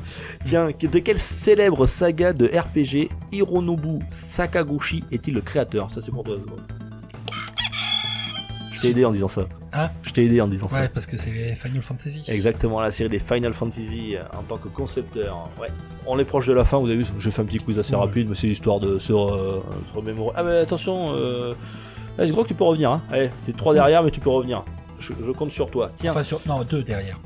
Tiens, 0.45 0.69
de 0.81 0.99
quelle 0.99 1.19
célèbre 1.19 1.87
saga 1.87 2.33
de 2.33 2.47
RPG 2.47 3.09
Hironobu 3.33 4.01
Sakaguchi 4.11 5.03
est-il 5.15 5.35
le 5.35 5.41
créateur? 5.41 5.91
Ça 5.91 6.01
c'est 6.01 6.11
pour 6.13 6.25
toi. 6.25 6.37
Je 8.73 8.81
t'ai 8.81 8.91
aidé 8.91 9.05
en 9.05 9.13
disant 9.13 9.29
ça. 9.29 9.47
Hein? 9.73 9.91
Je 10.03 10.13
t'ai 10.13 10.25
aidé 10.27 10.41
en 10.41 10.49
disant 10.49 10.69
ça. 10.69 10.81
Ouais, 10.81 10.89
parce 10.89 11.07
que 11.07 11.17
c'est 11.17 11.31
les 11.31 11.55
Final 11.55 11.81
Fantasy. 11.81 12.23
Exactement, 12.29 12.81
la 12.81 12.91
série 12.91 13.09
des 13.09 13.19
Final 13.19 13.55
Fantasy 13.55 14.15
euh, 14.17 14.23
en 14.39 14.43
tant 14.43 14.59
que 14.59 14.69
concepteur. 14.69 15.49
Ouais. 15.61 15.69
On 16.07 16.19
est 16.19 16.25
proche 16.25 16.47
de 16.47 16.53
la 16.53 16.65
fin, 16.65 16.79
vous 16.79 16.87
avez 16.87 16.97
vu, 16.99 17.07
j'ai 17.19 17.31
fait 17.31 17.41
un 17.41 17.45
petit 17.47 17.59
quiz 17.59 17.79
assez 17.79 17.95
Ouais. 17.95 18.01
rapide, 18.01 18.29
mais 18.29 18.35
c'est 18.35 18.49
histoire 18.49 18.81
de 18.81 18.99
se, 18.99 19.13
re- 19.13 19.63
se 19.91 19.97
remémorer. 19.97 20.35
Ah 20.37 20.43
mais 20.43 20.59
attention, 20.59 21.13
euh... 21.15 21.55
je 22.19 22.31
crois 22.33 22.43
que 22.45 22.49
tu 22.49 22.55
peux 22.55 22.65
revenir. 22.65 22.91
Hein. 22.91 23.03
Allez, 23.11 23.31
t'es 23.47 23.53
trois 23.53 23.73
derrière, 23.73 24.03
mais 24.03 24.11
tu 24.11 24.21
peux 24.21 24.31
revenir. 24.31 24.65
Je, 24.99 25.13
je 25.25 25.31
compte 25.33 25.51
sur 25.51 25.71
toi. 25.71 25.91
Tiens, 25.95 26.11
Enfin, 26.11 26.25
sur... 26.25 26.41
non, 26.47 26.63
deux 26.65 26.83
derrière. 26.83 27.19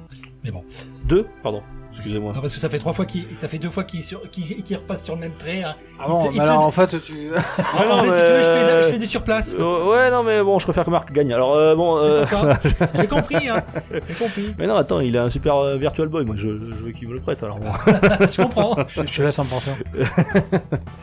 Mais 0.44 0.51
bon. 0.52 0.62
deux? 1.05 1.27
Pardon, 1.43 1.62
excusez-moi. 1.98 2.32
Non, 2.34 2.40
parce 2.40 2.54
que 2.54 2.60
ça 2.60 2.68
fait 2.68 2.78
trois 2.78 2.92
fois 2.92 3.04
qu'il, 3.04 3.24
ça 3.28 3.48
fait 3.48 3.58
deux 3.58 3.70
fois 3.70 3.84
qu'il 3.84 4.02
sur... 4.02 4.28
qu'il... 4.30 4.62
qu'il 4.62 4.76
repasse 4.76 5.04
sur 5.04 5.14
le 5.14 5.20
même 5.20 5.32
trait. 5.32 5.62
Hein. 5.62 5.74
Ah 5.98 6.04
Il 6.06 6.10
bon, 6.10 6.18
te- 6.18 6.24
il 6.26 6.30
mais 6.32 6.36
te- 6.38 6.42
alors, 6.42 6.64
en 6.64 6.70
fait, 6.70 7.00
tu... 7.02 7.30
Ah 7.36 7.82
en 7.84 7.96
non, 7.96 8.02
fait, 8.04 8.04
si 8.04 8.10
mais- 8.10 8.16
tu 8.16 8.22
veux, 8.22 8.42
je 8.42 8.42
fais, 8.66 8.82
je 8.82 8.88
fais 8.88 8.98
du 8.98 9.06
surplace. 9.06 9.56
Euh, 9.58 9.90
ouais, 9.90 10.10
non, 10.10 10.22
mais 10.22 10.42
bon, 10.42 10.58
je 10.58 10.64
préfère 10.64 10.84
que 10.84 10.90
Marc 10.90 11.12
gagne. 11.12 11.32
Alors, 11.32 11.54
euh, 11.54 11.74
bon. 11.74 11.98
Euh... 11.98 12.24
J'ai 12.94 13.06
compris, 13.06 13.48
hein. 13.48 13.62
J'ai 13.92 14.14
compris. 14.14 14.54
mais 14.58 14.66
non, 14.66 14.76
attends, 14.76 15.00
il 15.00 15.16
a 15.16 15.24
un 15.24 15.30
super 15.30 15.56
euh, 15.56 15.76
Virtual 15.76 16.08
Boy. 16.08 16.24
Moi, 16.24 16.36
je, 16.38 16.42
je 16.48 16.84
veux 16.84 16.92
qu'il 16.92 17.08
me 17.08 17.14
le 17.14 17.20
prête. 17.20 17.42
Alors, 17.42 17.58
bon, 17.58 17.70
je 17.86 18.42
comprends. 18.42 18.76
je, 18.88 19.04
je 19.06 19.16
te 19.16 19.22
laisse 19.22 19.38
en 19.38 19.44
penser. 19.44 19.70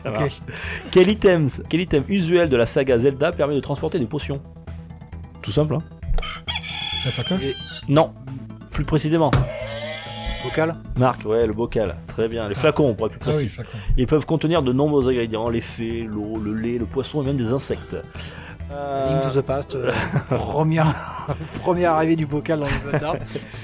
ça 0.02 0.10
Ok. 0.10 0.18
marche. 0.20 0.40
Quel 0.90 1.08
item, 1.08 1.48
quel 1.68 1.80
item 1.80 2.04
usuel 2.08 2.48
de 2.48 2.56
la 2.56 2.66
saga 2.66 2.98
Zelda 2.98 3.32
permet 3.32 3.54
de 3.54 3.60
transporter 3.60 3.98
des 3.98 4.06
potions 4.06 4.40
Tout 5.42 5.50
simple, 5.52 5.74
hein 5.74 5.82
La 7.04 7.10
sacoche? 7.12 7.42
Non, 7.88 8.12
plus 8.70 8.84
précisément. 8.84 9.30
Bocal 10.48 10.74
Marc, 10.96 11.24
ouais, 11.24 11.46
le 11.46 11.52
bocal. 11.52 11.96
Très 12.06 12.28
bien. 12.28 12.48
Les 12.48 12.54
flacons, 12.54 12.94
pour 12.94 13.06
être 13.08 13.18
plus 13.18 13.30
Ah 13.32 13.36
oui, 13.36 13.46
précis. 13.46 13.76
Ils 13.96 14.06
peuvent 14.06 14.26
contenir 14.26 14.62
de 14.62 14.72
nombreux 14.72 15.08
ingrédients, 15.08 15.48
les 15.48 15.60
fées, 15.60 16.02
l'eau, 16.10 16.38
le 16.42 16.54
lait, 16.54 16.78
le 16.78 16.86
poisson 16.86 17.22
et 17.22 17.26
même 17.26 17.36
des 17.36 17.52
insectes. 17.52 17.96
Euh, 18.72 19.10
Link 19.12 19.20
to 19.22 19.40
the 19.40 19.44
Past, 19.44 19.76
euh, 19.76 19.92
première, 20.28 21.28
première 21.60 21.92
arrivée 21.92 22.16
du 22.16 22.26
bocal 22.26 22.58
dans 22.58 22.66
les 22.66 22.90
Zelda. 22.90 23.14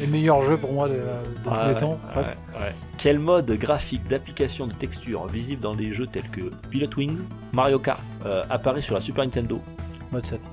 Les 0.01 0.07
meilleurs 0.07 0.43
jeux 0.43 0.57
pour 0.57 0.73
moi 0.73 0.89
de, 0.89 0.95
de 0.95 1.01
tous 1.43 1.51
ouais, 1.51 1.69
les 1.71 1.75
temps, 1.75 1.91
ouais, 1.91 2.13
presque. 2.13 2.37
ouais. 2.61 2.73
Quel 2.99 3.19
mode 3.19 3.51
graphique 3.53 4.07
d'application 4.07 4.69
de 4.69 4.73
texture 4.75 5.27
visible 5.27 5.61
dans 5.61 5.75
des 5.75 5.91
jeux 5.93 6.07
tels 6.07 6.31
que 6.31 6.43
Pilot 6.71 6.87
Wings, 6.97 7.19
Mario 7.53 7.81
Kart 7.81 7.99
euh, 8.27 8.45
apparaît 8.49 8.81
sur 8.81 8.95
la 8.95 9.01
Super 9.01 9.25
Nintendo 9.25 9.61
Mode 10.13 10.25
7. 10.25 10.49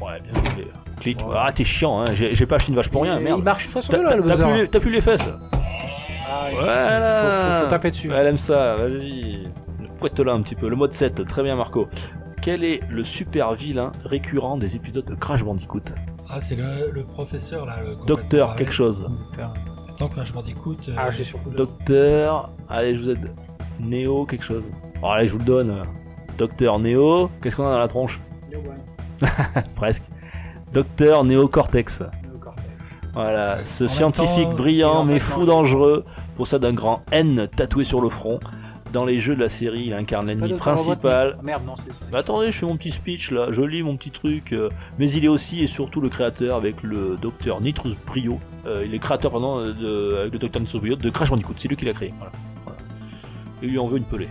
Ouais, 0.00 0.20
bien 0.20 0.34
joué. 0.34 0.66
Clic. 0.98 1.18
Ouais. 1.20 1.34
Ah, 1.36 1.52
t'es 1.52 1.62
chiant, 1.64 2.00
hein. 2.00 2.06
J'ai 2.12 2.46
pas 2.46 2.56
acheté 2.56 2.70
une 2.72 2.76
vache 2.76 2.90
pour 2.90 3.02
rien, 3.02 3.18
Et 3.18 3.22
merde. 3.22 3.38
Il 3.38 3.44
marche 3.44 3.68
60 3.68 3.90
T'as 3.92 4.02
là, 4.02 4.16
le 4.16 4.22
t'as- 4.22 4.28
t'as 4.30 4.34
buzzer. 4.36 4.44
plus, 4.50 4.62
les- 4.62 4.68
t'as 4.68 4.80
plus 4.80 4.90
les 4.90 5.00
fesses. 5.00 5.30
Ah, 6.28 6.48
Voilà. 6.52 7.20
Faut, 7.22 7.58
faut- 7.58 7.64
faut 7.64 7.70
taper 7.70 7.90
dessus. 7.90 8.10
Elle 8.12 8.26
aime 8.26 8.36
ça, 8.36 8.76
vas-y. 8.76 9.44
Fouette-la 9.98 10.32
un 10.32 10.42
petit 10.42 10.54
peu. 10.54 10.68
Le 10.68 10.76
mode 10.76 10.92
7, 10.92 11.24
très 11.26 11.42
bien 11.42 11.56
Marco. 11.56 11.86
Quel 12.42 12.64
est 12.64 12.80
le 12.90 13.02
super 13.04 13.54
vilain 13.54 13.92
récurrent 14.04 14.56
des 14.56 14.76
épisodes 14.76 15.04
de 15.04 15.14
Crash 15.14 15.42
Bandicoot 15.44 15.80
Ah, 16.28 16.40
c'est 16.40 16.54
le, 16.56 16.90
le 16.92 17.04
professeur 17.04 17.64
là. 17.66 17.76
Le 17.82 17.96
Docteur 18.06 18.56
quelque 18.56 18.72
chose. 18.72 19.06
Que 19.34 20.24
je 20.24 20.34
m'en 20.34 20.42
écoute. 20.44 20.88
euh, 20.90 20.94
Ah, 20.98 21.10
j'ai 21.10 21.24
sur 21.24 21.38
le 21.38 21.44
coup 21.44 21.50
de- 21.50 21.56
Docteur, 21.56 22.50
allez 22.68 22.94
je 22.94 23.00
vous 23.00 23.10
aide. 23.10 23.30
Néo 23.80 24.26
quelque 24.26 24.44
chose. 24.44 24.62
Bon, 25.00 25.08
allez 25.10 25.26
je 25.28 25.32
vous 25.32 25.38
le 25.38 25.44
donne. 25.46 25.84
Docteur 26.36 26.78
Néo, 26.78 27.30
qu'est-ce 27.42 27.56
qu'on 27.56 27.66
a 27.66 27.70
dans 27.70 27.78
la 27.78 27.88
tronche 27.88 28.20
Presque. 29.74 30.04
Docteur 30.72 31.24
Néocortex. 31.24 32.02
Voilà, 33.16 33.64
ce 33.64 33.84
En 33.84 33.88
scientifique 33.88 34.50
temps, 34.50 34.54
brillant 34.54 35.04
mais 35.06 35.18
fou 35.18 35.46
dangereux 35.46 36.04
possède 36.36 36.62
un 36.66 36.74
grand 36.74 37.02
N 37.10 37.48
tatoué 37.48 37.84
sur 37.84 38.02
le 38.02 38.10
front. 38.10 38.38
Dans 38.92 39.06
les 39.06 39.20
jeux 39.20 39.34
de 39.34 39.40
la 39.40 39.48
série, 39.48 39.84
il 39.86 39.94
incarne 39.94 40.26
l'ennemi 40.26 40.52
principal. 40.52 41.38
Merde, 41.42 41.64
non, 41.66 41.76
c'est 41.76 41.86
Bah 42.12 42.18
attendez, 42.18 42.52
je 42.52 42.58
fais 42.58 42.66
mon 42.66 42.76
petit 42.76 42.90
speech 42.90 43.30
là, 43.30 43.48
je 43.52 43.62
lis 43.62 43.82
mon 43.82 43.96
petit 43.96 44.10
truc. 44.10 44.52
euh, 44.52 44.68
mais 44.98 45.10
il 45.10 45.24
est 45.24 45.28
aussi 45.28 45.62
et 45.62 45.66
surtout 45.66 46.02
le 46.02 46.10
créateur 46.10 46.56
avec 46.56 46.82
le 46.82 47.16
docteur 47.16 47.60
Nitrus 47.62 47.96
Brio. 48.06 48.38
Euh, 48.66 48.84
il 48.86 48.94
est 48.94 48.98
créateur, 48.98 49.30
pardon, 49.32 49.58
euh, 49.60 49.72
de, 49.72 50.16
avec 50.20 50.32
le 50.34 50.38
docteur 50.38 50.60
Nitrus 50.60 50.80
Brio 50.80 50.96
de 50.96 51.10
Crash 51.10 51.30
Bandicoot. 51.30 51.54
C'est 51.56 51.68
lui 51.68 51.76
qui 51.76 51.84
l'a 51.86 51.94
créé. 51.94 52.12
Voilà. 52.18 52.32
Voilà. 52.64 52.78
Et 53.62 53.66
lui 53.66 53.78
en 53.78 53.86
veut 53.86 53.96
une 53.98 54.04
pelée. 54.04 54.28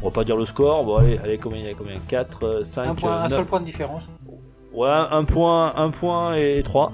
On 0.00 0.06
va 0.08 0.12
pas 0.12 0.24
dire 0.24 0.36
le 0.36 0.44
score. 0.44 0.84
Bon 0.84 0.96
allez, 0.96 1.18
allez 1.18 1.38
combien 1.38 1.58
il 1.58 1.66
y 1.66 1.70
a? 1.70 1.74
Combien? 1.74 1.96
4, 2.06 2.44
euh, 2.46 2.64
5, 2.64 2.86
un, 2.88 2.94
point, 2.94 3.16
un 3.16 3.22
9. 3.22 3.30
seul 3.32 3.44
point 3.46 3.60
de 3.60 3.64
différence. 3.64 4.02
Ouais, 4.78 4.88
un 4.88 5.24
point, 5.24 5.74
un 5.74 5.90
point 5.90 6.36
et 6.36 6.62
3. 6.62 6.92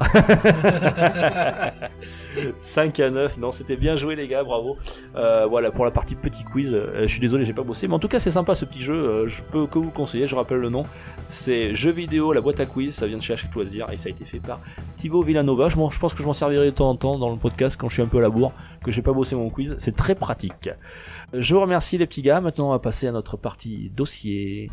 5 2.63 3.01
à 3.01 3.11
9. 3.11 3.37
Non, 3.37 3.53
c'était 3.53 3.77
bien 3.77 3.95
joué 3.95 4.17
les 4.17 4.27
gars, 4.27 4.43
bravo. 4.43 4.79
Euh, 5.17 5.45
voilà 5.45 5.71
pour 5.71 5.85
la 5.85 5.91
partie 5.91 6.15
petit 6.15 6.45
quiz. 6.45 6.73
Euh, 6.73 7.03
je 7.03 7.09
suis 7.09 7.21
désolé, 7.21 7.45
j'ai 7.45 7.53
pas 7.53 7.63
bossé, 7.63 7.87
mais 7.87 7.93
en 7.93 7.99
tout 7.99 8.09
cas 8.09 8.19
c'est 8.19 8.31
sympa 8.31 8.55
ce 8.55 8.65
petit 8.65 8.81
jeu. 8.81 8.95
Euh, 8.95 9.29
je 9.29 9.43
peux 9.43 9.67
que 9.67 9.79
vous 9.79 9.85
le 9.85 9.91
conseiller. 9.91 10.27
Je 10.27 10.35
rappelle 10.35 10.61
le 10.61 10.71
nom. 10.71 10.87
C'est 11.29 11.75
jeu 11.75 11.91
vidéo, 11.91 12.33
la 12.33 12.41
boîte 12.41 12.59
à 12.59 12.65
quiz. 12.65 12.95
Ça 12.95 13.07
vient 13.07 13.19
de 13.19 13.23
chez 13.23 13.35
Hachette 13.35 13.55
Loisirs 13.55 13.91
et 13.93 13.99
ça 13.99 14.09
a 14.09 14.13
été 14.13 14.25
fait 14.25 14.41
par 14.41 14.61
Thibaut 14.97 15.23
Villanova. 15.23 15.69
Je, 15.69 15.75
je 15.75 15.99
pense 15.99 16.15
que 16.15 16.23
je 16.23 16.27
m'en 16.27 16.33
servirai 16.33 16.65
de 16.65 16.71
temps 16.71 16.89
en 16.89 16.97
temps 16.97 17.19
dans 17.19 17.33
le 17.33 17.37
podcast 17.37 17.77
quand 17.79 17.91
je 17.91 17.93
suis 17.97 18.03
un 18.03 18.09
peu 18.09 18.17
à 18.17 18.23
la 18.23 18.31
bourre, 18.31 18.55
que 18.83 18.93
j'ai 18.93 19.03
pas 19.03 19.13
bossé 19.13 19.37
mon 19.37 19.51
quiz. 19.51 19.75
C'est 19.77 19.95
très 19.95 20.15
pratique. 20.15 20.71
Je 21.35 21.55
vous 21.55 21.61
remercie 21.61 21.99
les 21.99 22.07
petits 22.07 22.23
gars. 22.23 22.41
Maintenant 22.41 22.69
on 22.69 22.73
va 22.73 22.79
passer 22.79 23.09
à 23.09 23.13
notre 23.13 23.37
partie 23.37 23.91
dossier. 23.95 24.71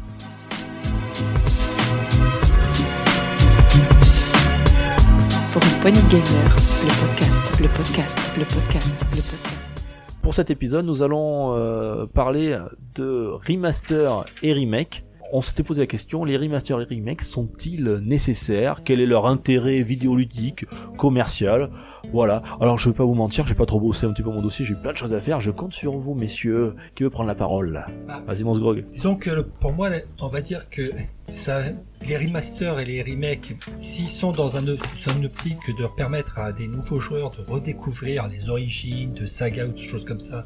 Pour 5.51 5.61
une 5.63 5.79
poignée 5.81 6.01
de 6.01 6.07
gamer, 6.07 6.55
le 6.81 7.05
podcast, 7.05 7.59
le 7.59 7.67
podcast, 7.67 8.17
le 8.37 8.45
podcast, 8.45 9.05
le 9.11 9.21
podcast. 9.21 9.83
Pour 10.21 10.33
cet 10.33 10.49
épisode, 10.49 10.85
nous 10.85 11.01
allons 11.01 11.57
euh, 11.57 12.05
parler 12.05 12.57
de 12.95 13.31
remaster 13.47 14.23
et 14.43 14.53
remake. 14.53 15.03
On 15.33 15.41
s'était 15.41 15.63
posé 15.63 15.79
la 15.79 15.87
question, 15.87 16.25
les 16.25 16.35
remasters 16.35 16.81
et 16.81 16.83
remakes 16.83 17.21
sont-ils 17.21 18.01
nécessaires? 18.03 18.81
Quel 18.83 18.99
est 18.99 19.05
leur 19.05 19.27
intérêt 19.27 19.81
vidéoludique, 19.81 20.65
commercial? 20.97 21.69
Voilà. 22.11 22.43
Alors 22.59 22.77
je 22.77 22.89
vais 22.89 22.95
pas 22.95 23.05
vous 23.05 23.13
mentir, 23.13 23.47
j'ai 23.47 23.55
pas 23.55 23.65
trop 23.65 23.79
bossé 23.79 24.05
un 24.05 24.11
petit 24.11 24.23
peu 24.23 24.29
mon 24.29 24.41
dossier, 24.41 24.65
j'ai 24.65 24.75
plein 24.75 24.91
de 24.91 24.97
choses 24.97 25.13
à 25.13 25.21
faire. 25.21 25.39
Je 25.39 25.51
compte 25.51 25.73
sur 25.73 25.97
vous, 25.97 26.15
messieurs. 26.15 26.75
Qui 26.95 27.03
veut 27.03 27.09
prendre 27.09 27.29
la 27.29 27.35
parole? 27.35 27.85
Ah. 28.09 28.21
Vas-y, 28.27 28.43
mon 28.43 28.59
Grog. 28.59 28.83
Disons 28.91 29.15
que 29.15 29.39
pour 29.39 29.71
moi, 29.71 29.89
on 30.19 30.27
va 30.27 30.41
dire 30.41 30.69
que 30.69 30.81
ça, 31.29 31.61
les 32.05 32.17
remasters 32.17 32.81
et 32.81 32.85
les 32.85 33.01
remakes, 33.01 33.55
s'ils 33.77 34.09
sont 34.09 34.33
dans 34.33 34.57
un, 34.57 34.63
dans 34.63 34.75
une 35.15 35.27
optique 35.27 35.59
de 35.77 35.87
permettre 35.95 36.39
à 36.39 36.51
des 36.51 36.67
nouveaux 36.67 36.99
joueurs 36.99 37.29
de 37.29 37.49
redécouvrir 37.49 38.27
les 38.27 38.49
origines 38.49 39.13
de 39.13 39.25
saga 39.25 39.65
ou 39.65 39.71
de 39.71 39.79
choses 39.79 40.03
comme 40.03 40.19
ça, 40.19 40.45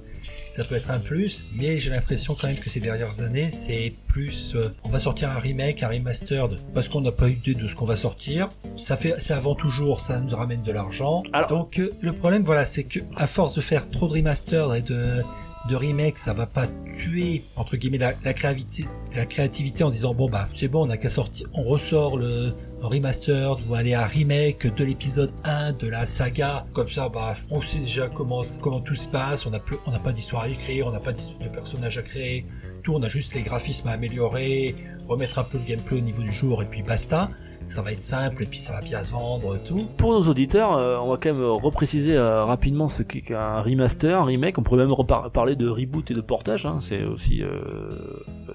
ça 0.56 0.64
peut 0.64 0.76
être 0.76 0.90
un 0.92 1.00
plus. 1.00 1.44
Mais 1.54 1.78
j'ai 1.80 1.90
l'impression 1.90 2.36
quand 2.40 2.48
même 2.48 2.58
que 2.58 2.70
ces 2.70 2.80
dernières 2.80 3.22
années, 3.22 3.50
c'est 3.52 3.94
plus, 4.08 4.56
euh, 4.56 4.70
on 4.84 4.90
va 4.90 5.00
sortir 5.00 5.30
un 5.32 5.40
remake, 5.40 5.84
un 5.84 5.90
remastered, 5.90 6.60
parce 6.74 6.88
qu'on 6.90 7.02
n'a 7.02 7.12
pas 7.12 7.28
eu 7.28 7.34
idée 7.34 7.56
de 7.56 7.68
ce 7.68 7.76
qu'on 7.76 7.86
va 7.86 7.96
sortir. 7.96 8.50
Ça 8.78 8.96
fait, 8.96 9.16
c'est 9.20 9.34
avant 9.34 9.56
toujours, 9.56 10.00
ça 10.00 10.20
nous 10.20 10.36
ramène 10.36 10.62
de 10.64 10.72
l'argent. 10.72 11.24
Alors- 11.34 11.50
Donc 11.50 11.80
euh, 11.80 11.92
le 12.02 12.14
problème, 12.14 12.44
voilà, 12.44 12.66
c'est 12.66 12.86
que 12.86 13.00
à 13.18 13.28
force 13.28 13.56
de 13.56 13.62
faire 13.62 13.90
trop 13.90 14.08
de 14.08 14.14
remasters 14.14 14.74
et 14.76 14.82
de 14.82 15.22
de 15.68 15.76
remake, 15.76 16.20
ça 16.20 16.32
va 16.34 16.46
pas 16.46 16.68
tuer 17.00 17.42
entre 17.56 17.76
guillemets 17.76 17.98
la, 17.98 18.14
la 18.24 18.34
créativité, 18.36 18.86
la 19.16 19.26
créativité 19.26 19.84
en 19.84 19.90
disant 19.90 20.14
bon 20.14 20.30
bah 20.30 20.48
c'est 20.56 20.68
bon, 20.68 20.86
on 20.86 20.90
a 20.92 20.98
qu'à 20.98 21.10
sortir, 21.10 21.48
on 21.54 21.64
ressort 21.64 22.18
le 22.18 22.54
remastered 22.88 23.58
ou 23.68 23.76
aller 23.76 23.94
à 23.94 24.06
remake 24.06 24.74
de 24.74 24.84
l'épisode 24.84 25.32
1 25.44 25.74
de 25.74 25.88
la 25.88 26.06
saga. 26.06 26.66
Comme 26.74 26.90
ça, 26.90 27.10
bah 27.10 27.36
on 27.50 27.62
sait 27.62 27.80
déjà 27.80 28.10
comment 28.10 28.44
tout 28.82 28.96
se 28.96 29.08
passe. 29.08 29.46
On 29.46 29.54
a 29.54 29.60
plus, 29.60 29.78
on 29.86 29.92
n'a 29.92 30.00
pas 30.00 30.12
d'histoire 30.12 30.44
à 30.44 30.50
écrire, 30.50 30.88
on 30.88 30.92
n'a 30.92 31.00
pas 31.00 31.14
de 31.14 31.50
personnages 31.50 31.98
à 31.98 32.02
créer. 32.02 32.46
Tout, 32.84 32.94
on 32.94 33.02
a 33.02 33.10
juste 33.10 33.34
les 33.34 33.44
graphismes 33.44 33.88
à 33.88 33.92
améliorer, 33.92 34.76
remettre 35.08 35.40
un 35.40 35.44
peu 35.44 35.58
le 35.58 35.64
gameplay 35.64 35.98
au 35.98 36.02
niveau 36.02 36.22
du 36.22 36.32
jour 36.32 36.62
et 36.62 36.66
puis 36.66 36.84
basta. 36.84 37.30
Ça 37.68 37.82
va 37.82 37.92
être 37.92 38.02
simple 38.04 38.44
et 38.44 38.46
puis 38.46 38.60
ça 38.60 38.74
va 38.74 38.82
bien 38.82 39.04
se 39.04 39.12
vendre 39.12 39.58
tout. 39.66 39.86
Pour 39.98 40.14
nos 40.14 40.22
auditeurs, 40.30 40.78
euh, 40.78 40.98
on 41.00 41.10
va 41.10 41.18
quand 41.18 41.34
même 41.34 41.44
repréciser 41.44 42.16
euh, 42.16 42.46
rapidement 42.46 42.88
ce 42.88 43.04
qu'est 43.04 43.34
un 43.34 43.62
remaster, 43.62 44.18
un 44.22 44.24
remake. 44.24 44.58
On 44.58 44.62
pourrait 44.64 44.86
même 44.86 44.92
repar- 44.94 45.30
parler 45.32 45.56
de 45.56 45.68
reboot 45.68 46.10
et 46.10 46.14
de 46.14 46.22
portage. 46.22 46.66
hein. 46.66 46.78
C'est 46.82 47.04
aussi, 47.04 47.42
euh, 47.44 47.50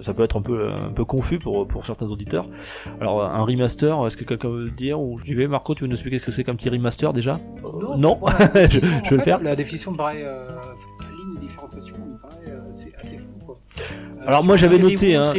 ça 0.00 0.14
peut 0.14 0.22
être 0.22 0.38
un 0.38 0.42
peu 0.42 0.70
un 0.70 0.92
peu 0.92 1.04
confus 1.04 1.38
pour 1.38 1.66
pour 1.66 1.84
certains 1.86 2.06
auditeurs. 2.06 2.46
Alors 3.00 3.22
un 3.24 3.42
remaster, 3.44 4.06
est-ce 4.06 4.16
que 4.16 4.24
quelqu'un 4.24 4.48
veut 4.48 4.64
le 4.66 4.70
dire 4.70 5.00
ou 5.00 5.18
j'y 5.18 5.34
vais 5.34 5.48
Marco, 5.48 5.74
tu 5.74 5.82
veux 5.82 5.88
nous 5.88 5.94
expliquer 5.94 6.18
ce 6.18 6.26
que 6.26 6.32
c'est 6.32 6.44
qu'un 6.44 6.54
petit 6.54 6.70
remaster 6.70 7.12
déjà? 7.12 7.36
Non, 7.96 8.16
Voilà. 8.20 8.38
je, 8.70 8.78
je 8.80 9.10
vais 9.10 9.16
le 9.16 9.22
faire. 9.22 9.40
La 9.42 9.56
définition 9.56 9.90
me 9.92 9.96
paraît, 9.96 10.24
Alors 14.26 14.44
moi, 14.44 14.56
j'avais 14.56 14.78
noté, 14.78 15.14
hein, 15.16 15.32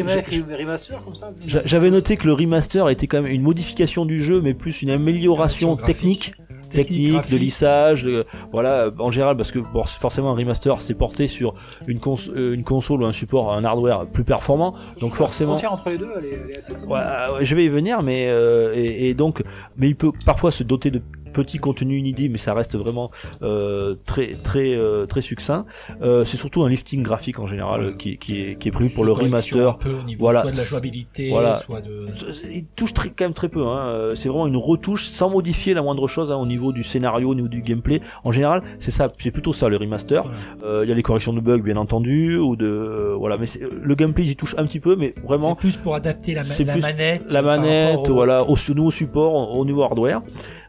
J'avais 1.46 1.92
noté 1.92 2.18
que 2.18 2.28
le 2.28 2.34
remaster 2.34 2.90
était 2.90 3.08
quand 3.08 3.22
même 3.22 3.32
une 3.32 3.42
modification 3.42 4.06
du 4.06 4.22
jeu, 4.22 4.42
mais 4.42 4.54
plus 4.54 4.82
une 4.82 4.90
amélioration 4.90 5.76
technique 5.76 6.34
technique, 6.70 7.30
de 7.30 7.36
lissage, 7.36 8.04
de- 8.04 8.26
voilà, 8.54 8.90
en 8.98 9.12
général, 9.12 9.36
parce 9.36 9.52
que 9.52 9.60
bon, 9.60 9.84
forcément 9.84 10.32
un 10.32 10.36
remaster, 10.38 10.82
c'est 10.82 10.94
porté 10.94 11.28
sur 11.28 11.54
une, 11.86 12.00
cons 12.00 12.16
euh, 12.34 12.54
une 12.54 12.64
console 12.64 13.04
ou 13.04 13.06
un 13.06 13.12
support, 13.12 13.52
un 13.52 13.66
hardware 13.66 14.06
plus 14.06 14.24
performant, 14.24 14.74
donc 15.02 15.12
La 15.12 15.18
forcément. 15.18 15.52
frontière 15.52 15.74
entre 15.74 15.90
les 15.90 15.98
deux, 15.98 16.08
elle 16.18 16.24
est, 16.26 16.40
elle 16.46 16.52
est 16.52 16.58
assez. 16.60 16.72
Ouais, 16.88 17.00
ouais, 17.38 17.44
je 17.44 17.56
vais 17.56 17.66
y 17.66 17.70
venir, 17.70 18.02
mais 18.04 18.28
euh, 18.30 18.72
et, 18.74 19.10
et 19.10 19.14
donc, 19.14 19.44
mais 19.76 19.90
il 19.90 19.98
peut 19.98 20.14
parfois 20.26 20.50
se 20.50 20.64
doter 20.64 20.92
de 20.92 21.02
petits 21.32 21.58
contenus 21.58 22.00
inédits, 22.00 22.30
mais 22.30 22.38
ça 22.38 22.54
reste 22.54 22.76
vraiment 22.78 23.12
euh, 23.42 23.96
très 24.06 24.36
très 24.36 24.76
euh, 24.76 25.06
très 25.06 25.22
succinct. 25.22 25.66
Euh, 26.02 26.26
c'est 26.26 26.38
surtout 26.38 26.64
un 26.64 26.70
lifting 26.70 27.04
graphique 27.04 27.40
en 27.40 27.48
général 27.48 27.86
Ouais. 27.86 27.94
qui, 27.98 28.18
qui 28.18 28.42
est 28.42 28.56
qui 28.60 28.68
est 28.70 28.72
prévu 28.72 28.90
pour 28.94 29.06
le 29.06 29.12
remaster. 29.12 29.70
Un 29.70 29.74
peu 29.74 29.94
au 29.94 30.04
niveau 30.04 30.20
Voilà. 30.20 30.42
soit 30.42 30.52
de 30.52 30.58
la 30.58 30.64
jouabilité, 30.64 31.30
Voilà. 31.30 31.56
soit 31.58 31.82
de. 31.82 32.08
Il 32.52 32.66
touche 32.76 32.94
très, 32.94 33.10
quand 33.10 33.26
même 33.26 33.34
très 33.34 33.50
peu. 33.50 33.66
Hein. 33.66 33.88
Euh, 33.88 34.16
C'est 34.16 34.30
vraiment 34.30 34.48
une 34.48 34.58
retouche 34.58 35.08
sans 35.08 35.30
modifier 35.30 35.74
la 35.74 35.82
moindre 35.82 36.08
chose 36.08 36.32
hein, 36.32 36.36
au 36.38 36.46
niveau 36.46 36.72
du 36.74 36.84
scénario, 36.84 37.30
au 37.30 37.36
niveau 37.36 37.48
du 37.48 37.62
gameplay. 37.62 38.02
En 38.24 38.32
général, 38.32 38.62
c'est 38.80 38.92
ça, 38.92 39.12
c'est 39.18 39.32
plutôt 39.32 39.54
ça 39.54 39.70
le 39.70 39.78
remaster. 39.78 40.26
Ouais. 40.26 40.32
Euh, 40.66 40.82
Il 40.86 40.90
y 40.90 40.92
a 40.92 40.96
les 40.96 41.04
corrections 41.04 41.34
de 41.34 41.40
bugs, 41.40 41.60
bien 41.62 41.78
entendu, 41.78 42.38
ou 42.38 42.56
de 42.56 42.66
euh, 42.68 43.14
voilà. 43.18 43.38
Mais 43.38 43.46
le 43.82 43.96
gameplay, 43.96 44.26
il 44.26 44.36
touche 44.36 44.56
un 44.58 44.66
petit 44.66 44.80
peu, 44.80 44.96
mais 44.96 45.14
vraiment 45.24 45.50
C'est 45.56 45.60
plus 45.60 45.78
pour 45.78 45.96
adapter 45.96 46.34
la, 46.34 46.44
ma- 46.44 46.76
manette. 46.82 47.32
la 47.32 47.42
manette, 47.42 48.10
au- 48.10 48.14
voilà, 48.14 48.44
au 48.44 48.56
nouveau 48.76 48.92
support, 48.92 49.34
au, 49.56 49.60
au 49.62 49.66
niveau 49.66 49.84
hardware. 49.84 50.22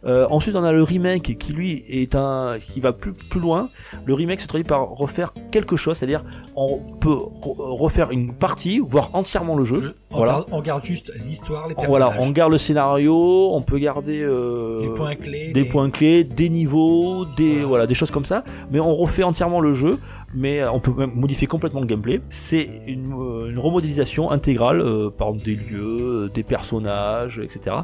Euh, 0.04 0.26
ensuite, 0.30 0.56
on 0.56 0.64
a 0.64 0.72
le 0.72 0.82
remake 0.82 1.36
qui 1.38 1.52
lui 1.52 1.84
est 1.88 2.14
un 2.16 2.56
qui 2.60 2.80
va 2.80 2.92
plus 2.92 3.12
plus 3.12 3.38
loin. 3.40 3.68
Le 4.04 4.14
remake 4.14 4.40
se 4.40 4.48
traduit 4.48 4.66
par 4.66 4.88
refaire 4.90 5.32
quelque 5.52 5.76
chose, 5.76 5.96
c'est-à-dire 5.96 6.24
on 6.56 6.78
peut 7.00 7.08
re- 7.10 7.78
refaire 7.78 8.10
une 8.10 8.32
partie, 8.34 8.80
voire 8.80 9.10
entièrement 9.14 9.54
le 9.56 9.64
jeu. 9.64 9.80
Je- 9.80 9.86
on, 10.10 10.16
voilà. 10.16 10.32
garde, 10.32 10.46
on 10.50 10.60
garde 10.60 10.84
juste 10.84 11.12
l'histoire, 11.24 11.68
les 11.68 11.74
personnages, 11.74 11.88
Voilà, 11.88 12.12
on 12.20 12.30
garde 12.30 12.50
le 12.52 12.58
scénario, 12.58 13.14
on 13.52 13.62
peut 13.62 13.78
garder 13.78 14.20
euh, 14.22 14.80
les 14.80 14.88
points 14.88 15.14
clés. 15.14 15.52
des 15.52 15.62
les- 15.62 15.68
points 15.68 15.90
clés, 15.90 16.24
des 16.24 16.48
niveaux, 16.48 17.24
des 17.24 17.52
Voilà. 17.52 17.66
voilà. 17.68 17.86
des 17.86 17.94
choses 17.94 18.10
comme 18.10 18.24
ça, 18.24 18.42
mais 18.72 18.80
on 18.80 18.94
refait 18.96 19.22
entièrement 19.22 19.60
le 19.60 19.74
jeu, 19.74 19.98
mais 20.34 20.60
euh, 20.60 20.70
on 20.70 20.80
peut 20.80 20.92
même 20.92 21.12
modifier 21.14 21.46
complètement 21.46 21.80
le 21.80 21.86
gameplay. 21.86 22.20
C'est 22.28 22.68
une, 22.86 23.12
euh, 23.12 23.54
remodélisation 23.56 24.30
intégrale 24.30 24.80
euh, 24.80 25.10
par 25.10 25.32
des 25.32 25.56
lieux, 25.56 26.30
des 26.34 26.42
personnages, 26.42 27.38
etc. 27.38 27.76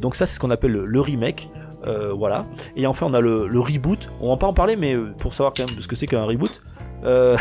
Donc 0.00 0.16
ça 0.16 0.26
c'est 0.26 0.34
ce 0.34 0.40
qu'on 0.40 0.50
appelle 0.50 0.72
le, 0.72 1.00
remake. 1.00 1.48
Voilà. 2.14 2.46
Et 2.76 2.86
enfin, 2.86 3.06
on 3.06 3.14
a 3.14 3.20
le, 3.20 3.48
le 3.48 3.60
reboot. 3.60 4.08
On 4.20 4.30
va 4.30 4.36
pas 4.36 4.46
en 4.46 4.52
parler, 4.52 4.76
mais 4.76 4.96
pour 5.18 5.34
savoir 5.34 5.52
quand 5.56 5.68
même 5.68 5.80
ce 5.80 5.88
que 5.88 5.96
c'est 5.96 6.06
qu'un 6.06 6.24
reboot. 6.24 6.62
Euh, 7.04 7.36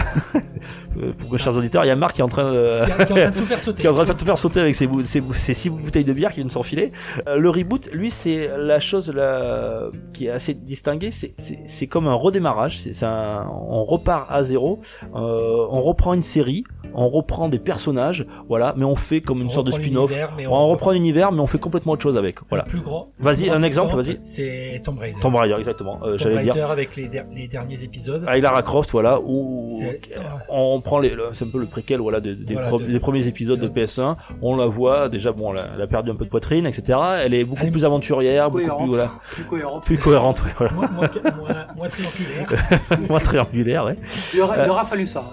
pour 1.20 1.30
que 1.30 1.38
chers 1.38 1.56
auditeurs, 1.56 1.86
il 1.86 1.88
y 1.88 1.92
a 1.92 1.96
Marc 1.96 2.16
qui 2.16 2.22
est 2.22 2.24
en 2.24 2.28
train 2.28 2.52
de, 2.52 2.84
Qui 2.86 2.92
est 2.92 2.96
qui 2.96 3.02
est 3.02 3.04
en 3.04 3.16
train 3.16 3.32
de 3.32 3.38
tout 3.38 3.46
faire 3.46 3.60
sauter. 3.62 3.82
qui 3.82 3.88
est 3.88 3.90
en 3.90 3.94
train 3.94 4.04
de 4.06 4.12
tout 4.14 4.26
faire 4.26 4.38
sauter 4.38 4.60
avec 4.60 4.76
ses, 4.76 4.90
ses, 5.06 5.54
six 5.54 5.70
bouteilles 5.70 6.04
de 6.04 6.14
bière 6.14 6.30
qui 6.32 6.38
viennent 6.38 6.50
s'enfiler. 6.50 6.92
Euh, 7.28 7.38
le 7.38 7.50
reboot, 7.50 7.90
lui, 7.94 8.12
c'est 8.12 8.50
la 8.58 8.80
chose 8.80 9.12
là, 9.14 9.84
qui 10.14 10.28
est 10.28 10.32
assez 10.32 10.54
distinguée. 10.54 11.12
C'est- 11.12 11.88
comme 11.88 12.08
un 12.08 12.14
redémarrage. 12.14 12.82
C'est 12.94 13.06
on 13.06 13.84
repart 13.86 14.28
à 14.30 14.44
zéro. 14.44 14.80
Euh, 15.16 15.68
on 15.70 15.82
reprend 15.82 16.14
une 16.14 16.22
série. 16.22 16.64
On 16.94 17.10
reprend 17.10 17.48
des 17.50 17.60
personnages. 17.60 18.26
Voilà. 18.50 18.74
Mais 18.78 18.86
on 18.86 18.96
fait 18.96 19.22
comme 19.22 19.40
une 19.42 19.48
On 19.48 19.50
sorte 19.50 19.68
de 19.68 19.72
spin-off. 19.72 20.12
On 20.50 20.68
reprend 20.70 20.92
l'univers, 20.92 21.32
mais 21.32 21.40
on 21.40 21.48
fait 21.48 21.58
complètement 21.60 21.94
autre 21.94 22.04
chose 22.04 22.18
avec. 22.18 22.38
Voilà. 22.50 22.66
Le 22.66 22.70
plus 22.70 22.82
grand. 22.82 23.10
Vas-y, 23.20 23.50
un 23.50 23.64
exemple, 23.64 23.96
vas-y. 23.96 24.20
C'est 24.24 24.82
Tomb 24.84 24.98
Raider. 25.00 25.18
Tomb 25.22 25.36
Raider, 25.36 25.56
exactement. 25.58 26.00
Euh, 26.04 26.10
Tomb 26.12 26.18
J'allais 26.20 26.44
dire. 26.44 26.54
Raider 26.54 26.66
avec 26.72 26.96
les, 26.96 27.08
der- 27.10 27.26
les 27.36 27.48
derniers 27.48 27.84
épisodes. 27.84 28.24
Avec 28.28 28.44
Lara 28.44 28.62
Croft, 28.64 28.92
voilà, 28.92 29.20
où 29.22 29.51
On 30.50 30.82
prend 30.82 31.00
les, 31.00 31.16
c'est 31.34 31.46
un 31.46 31.50
peu 31.50 31.60
le 31.60 31.66
préquel, 31.66 32.00
voilà, 32.00 32.20
des, 32.20 32.36
des, 32.36 32.54
Voilà, 32.54 32.68
pro- 32.68 32.80
de- 32.80 32.86
des 32.86 33.00
premiers 33.00 33.28
épisodes 33.28 33.60
de 33.60 33.68
de- 33.68 33.74
PS1. 33.74 34.16
On 34.42 34.56
la 34.56 34.66
voit 34.66 35.10
déjà, 35.10 35.32
bon, 35.32 35.54
elle 35.54 35.60
a, 35.62 35.66
elle 35.76 35.82
a 35.82 35.88
perdu 35.88 36.12
un 36.12 36.16
peu 36.16 36.26
de 36.26 36.30
poitrine, 36.30 36.66
etc. 36.66 36.98
Elle 37.24 37.34
est 37.34 37.44
beaucoup 37.44 37.62
Elle 37.62 37.68
est- 37.70 37.72
plus 37.72 37.86
aventurière, 37.86 38.50
beaucoup 38.50 38.62
Cohérente. 38.66 38.82
plus, 38.84 38.88
voilà, 38.94 39.12
Plus 39.34 39.44
cohérente. 39.46 39.84
plus 39.86 39.98
cohérente, 39.98 40.44
ouais, 40.44 40.52
voilà. 40.58 40.74
moins, 40.74 40.88
moins, 40.92 41.10
moins, 41.38 41.68
moins 41.76 41.90
triangulaire. 41.90 42.48
moins 43.10 43.20
triangulaire, 43.20 43.86
ouais. 43.86 43.98
Il 44.34 44.42
aura, 44.42 44.64
il 44.66 44.70
aura 44.70 44.86
fallu 44.86 45.06
ça. 45.08 45.24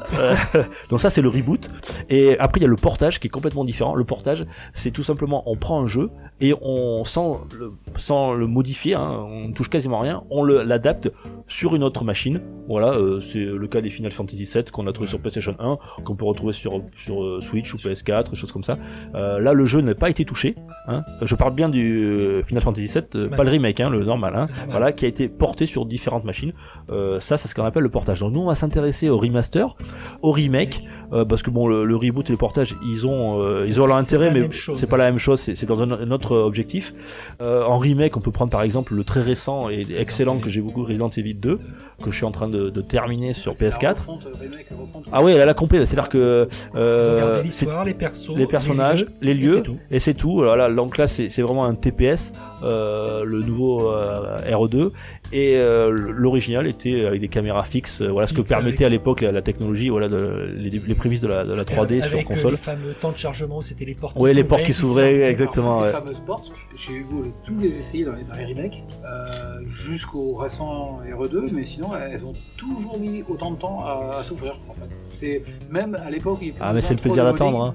Donc 0.90 1.01
ça, 1.01 1.11
c'est 1.11 1.23
le 1.23 1.28
reboot. 1.28 1.69
Et 2.09 2.39
après, 2.39 2.61
il 2.61 2.62
y 2.62 2.66
a 2.66 2.69
le 2.69 2.77
portage 2.77 3.20
qui 3.20 3.27
est 3.28 3.31
complètement 3.31 3.65
différent. 3.65 3.95
Le 3.95 4.05
portage, 4.05 4.47
c'est 4.73 4.90
tout 4.90 5.03
simplement, 5.03 5.43
on 5.47 5.57
prend 5.57 5.82
un 5.82 5.86
jeu 5.86 6.11
et 6.40 6.55
on, 6.62 7.05
sans 7.05 7.40
le, 7.59 7.73
sans 7.97 8.32
le 8.35 8.47
modifier, 8.47 8.95
hein, 8.95 9.24
on 9.28 9.49
ne 9.49 9.53
touche 9.53 9.69
quasiment 9.70 9.99
rien, 10.01 10.23
on 10.31 10.43
le- 10.43 10.62
l'adapte 10.62 11.11
sur 11.49 11.74
une 11.74 11.82
autre 11.82 12.05
machine. 12.05 12.40
Voilà, 12.69 12.93
euh, 12.93 13.20
c'est 13.20 13.39
le 13.45 13.66
cas 13.66 13.81
des 13.81 13.90
Final 13.90 14.07
Fantasy 14.12 14.48
VII 14.52 14.64
qu'on 14.64 14.86
a 14.86 14.93
trouvé 14.93 15.09
sur 15.09 15.20
PlayStation 15.20 15.55
1, 15.59 15.78
qu'on 16.05 16.14
peut 16.14 16.24
retrouver 16.24 16.52
sur, 16.52 16.82
sur 16.98 17.22
euh, 17.22 17.40
Switch 17.40 17.72
ou 17.74 17.76
PS4, 17.76 18.30
des 18.30 18.36
choses 18.36 18.52
comme 18.52 18.64
ça. 18.64 18.78
Euh, 19.14 19.39
là, 19.40 19.52
le 19.52 19.66
jeu 19.66 19.80
n'a 19.80 19.94
pas 19.94 20.10
été 20.10 20.24
touché. 20.24 20.55
Hein. 20.86 21.05
Je 21.22 21.35
parle 21.35 21.55
bien 21.55 21.68
du 21.68 22.05
euh, 22.05 22.43
Final 22.43 22.62
Fantasy 22.62 22.98
VII, 22.98 23.28
pas 23.28 23.44
le 23.44 23.51
remake, 23.51 23.80
hein, 23.80 23.90
le 23.90 24.05
normal, 24.05 24.35
hein, 24.36 24.48
voilà, 24.68 24.93
qui 24.93 25.05
a 25.05 25.09
été 25.09 25.28
porté 25.28 25.66
sur 25.66 25.86
différentes 25.86 26.24
machines. 26.24 26.52
Euh, 26.90 27.20
ça, 27.20 27.36
c'est 27.36 27.48
ce 27.48 27.55
qu'on 27.55 27.64
appelle 27.64 27.82
le 27.82 27.89
portage. 27.89 28.20
Donc 28.20 28.32
nous, 28.32 28.40
on 28.40 28.47
va 28.47 28.55
s'intéresser 28.55 29.09
au 29.09 29.18
remaster, 29.18 29.76
au 30.22 30.32
remake, 30.32 30.82
euh, 31.12 31.24
parce 31.24 31.43
que 31.43 31.51
bon, 31.51 31.66
le, 31.68 31.85
le 31.85 31.97
reboot 31.97 32.28
et 32.28 32.32
le 32.32 32.39
portage, 32.39 32.76
ils 32.86 33.06
ont, 33.06 33.62
ils 33.64 33.80
ont 33.80 33.86
leur 33.86 33.97
intérêt, 33.97 34.32
mais 34.32 34.48
c'est 34.52 34.89
pas 34.89 34.97
la 34.97 35.05
même 35.05 35.18
chose. 35.18 35.40
C'est 35.40 35.66
dans 35.66 35.80
un, 35.80 35.90
un 35.90 36.10
autre 36.10 36.36
objectif. 36.36 36.94
En 37.40 37.78
remake, 37.78 38.16
on 38.16 38.20
peut 38.20 38.32
prendre 38.32 38.51
par 38.51 38.62
exemple 38.62 38.94
le 38.94 39.05
très 39.05 39.22
récent 39.22 39.68
et 39.70 39.86
excellent 39.97 40.39
que 40.39 40.48
j'ai 40.48 40.60
beaucoup, 40.60 40.85
Resident 40.85 41.10
Evil 41.10 41.35
2, 41.35 41.59
que 42.03 42.11
je 42.11 42.16
suis 42.16 42.25
en 42.25 42.31
train 42.31 42.49
de, 42.49 42.70
de 42.70 42.81
terminer 42.81 43.35
sur 43.35 43.57
C'est 43.57 43.65
la 43.65 43.70
PS4. 43.77 43.89
refonte, 43.91 44.27
euh, 44.27 44.31
remake, 44.41 44.66
refonte. 44.70 45.05
Ah 45.12 45.23
oui, 45.23 45.33
elle 45.33 45.41
a 45.41 45.47
la 45.47 45.55
complète. 45.55 45.85
C'est-à-dire 45.87 46.09
que 46.09 46.49
euh, 46.77 47.43
l'histoire, 47.43 47.85
les 47.85 47.95
persos, 47.95 48.37
les 48.37 48.47
personnages, 48.47 49.07
les 49.20 49.33
et 49.33 49.35
lieux, 49.35 49.57
c'est 49.57 49.62
tout. 49.62 49.79
et 49.91 49.99
c'est 49.99 50.15
tout. 50.15 50.35
Voilà, 50.37 50.70
donc 50.73 50.97
là, 50.97 51.09
c'est 51.09 51.29
c'est 51.29 51.43
vraiment 51.43 51.65
un 51.65 51.75
TPS, 51.75 52.33
euh, 52.62 53.25
le 53.25 53.43
nouveau 53.43 53.91
euh, 53.91 54.37
RE2, 54.49 54.91
et 55.33 55.57
euh, 55.57 55.91
l'original 55.91 56.67
était 56.67 57.05
avec 57.05 57.21
des 57.21 57.29
caméras 57.29 57.63
fixes. 57.65 58.01
euh, 58.03 58.09
voilà 58.11 58.27
ce 58.27 58.35
que 58.35 58.41
permettait 58.41 58.85
avec- 58.85 58.87
à 58.87 58.89
l'époque 58.89 59.21
la, 59.21 59.33
la 59.33 59.43
technologie, 59.43 59.89
voilà, 59.89 60.09
de, 60.09 60.51
les, 60.57 60.71
les 60.71 60.95
prémices 60.95 61.21
de 61.21 61.29
la, 61.29 61.45
de 61.45 61.53
la 61.53 61.65
3D 61.65 61.97
sur 62.03 62.13
avec 62.13 62.31
euh, 62.31 62.35
console. 62.35 62.51
les 62.53 62.57
fameux 62.57 62.93
temps 62.95 63.13
de 63.13 63.17
chargement, 63.19 63.61
c'était 63.63 63.85
les 63.85 63.95
portes. 63.95 64.17
Ouais, 64.17 64.31
qui 64.31 64.37
les 64.37 64.45
portes 64.45 64.63
qui 64.63 64.73
s'ouvraient, 64.73 65.23
exactement. 65.31 65.79
Ces 65.81 65.85
ouais. 65.87 65.93
fameuses 65.93 66.21
portes, 66.21 66.51
on 66.51 67.21
a 67.23 67.27
tous 67.45 67.59
les 67.59 67.69
essayé 67.81 68.05
dans 68.05 68.13
les, 68.15 68.23
dans 68.25 68.35
les 68.35 68.47
remakes, 68.47 68.83
euh, 69.05 69.61
jusqu'au 69.67 70.35
récent 70.35 71.01
RE2, 71.11 71.51
mais 71.53 71.65
sinon 71.65 71.91
elles 71.97 72.25
ont 72.25 72.35
toujours 72.57 72.99
mis 72.99 73.23
autant 73.29 73.51
de 73.53 73.57
temps 73.59 73.81
à, 73.85 74.17
à 74.19 74.23
s'ouvrir. 74.23 74.59
En 74.69 74.75
fait. 74.75 74.89
C'est 75.09 75.43
même 75.71 75.95
à 75.95 76.11
l'époque. 76.11 76.39
Ah 76.61 76.73
mais 76.73 76.83
c'est 76.83 76.95
le 76.95 77.01
plaisir 77.01 77.25
d'attendre. 77.25 77.63
Hein. 77.63 77.75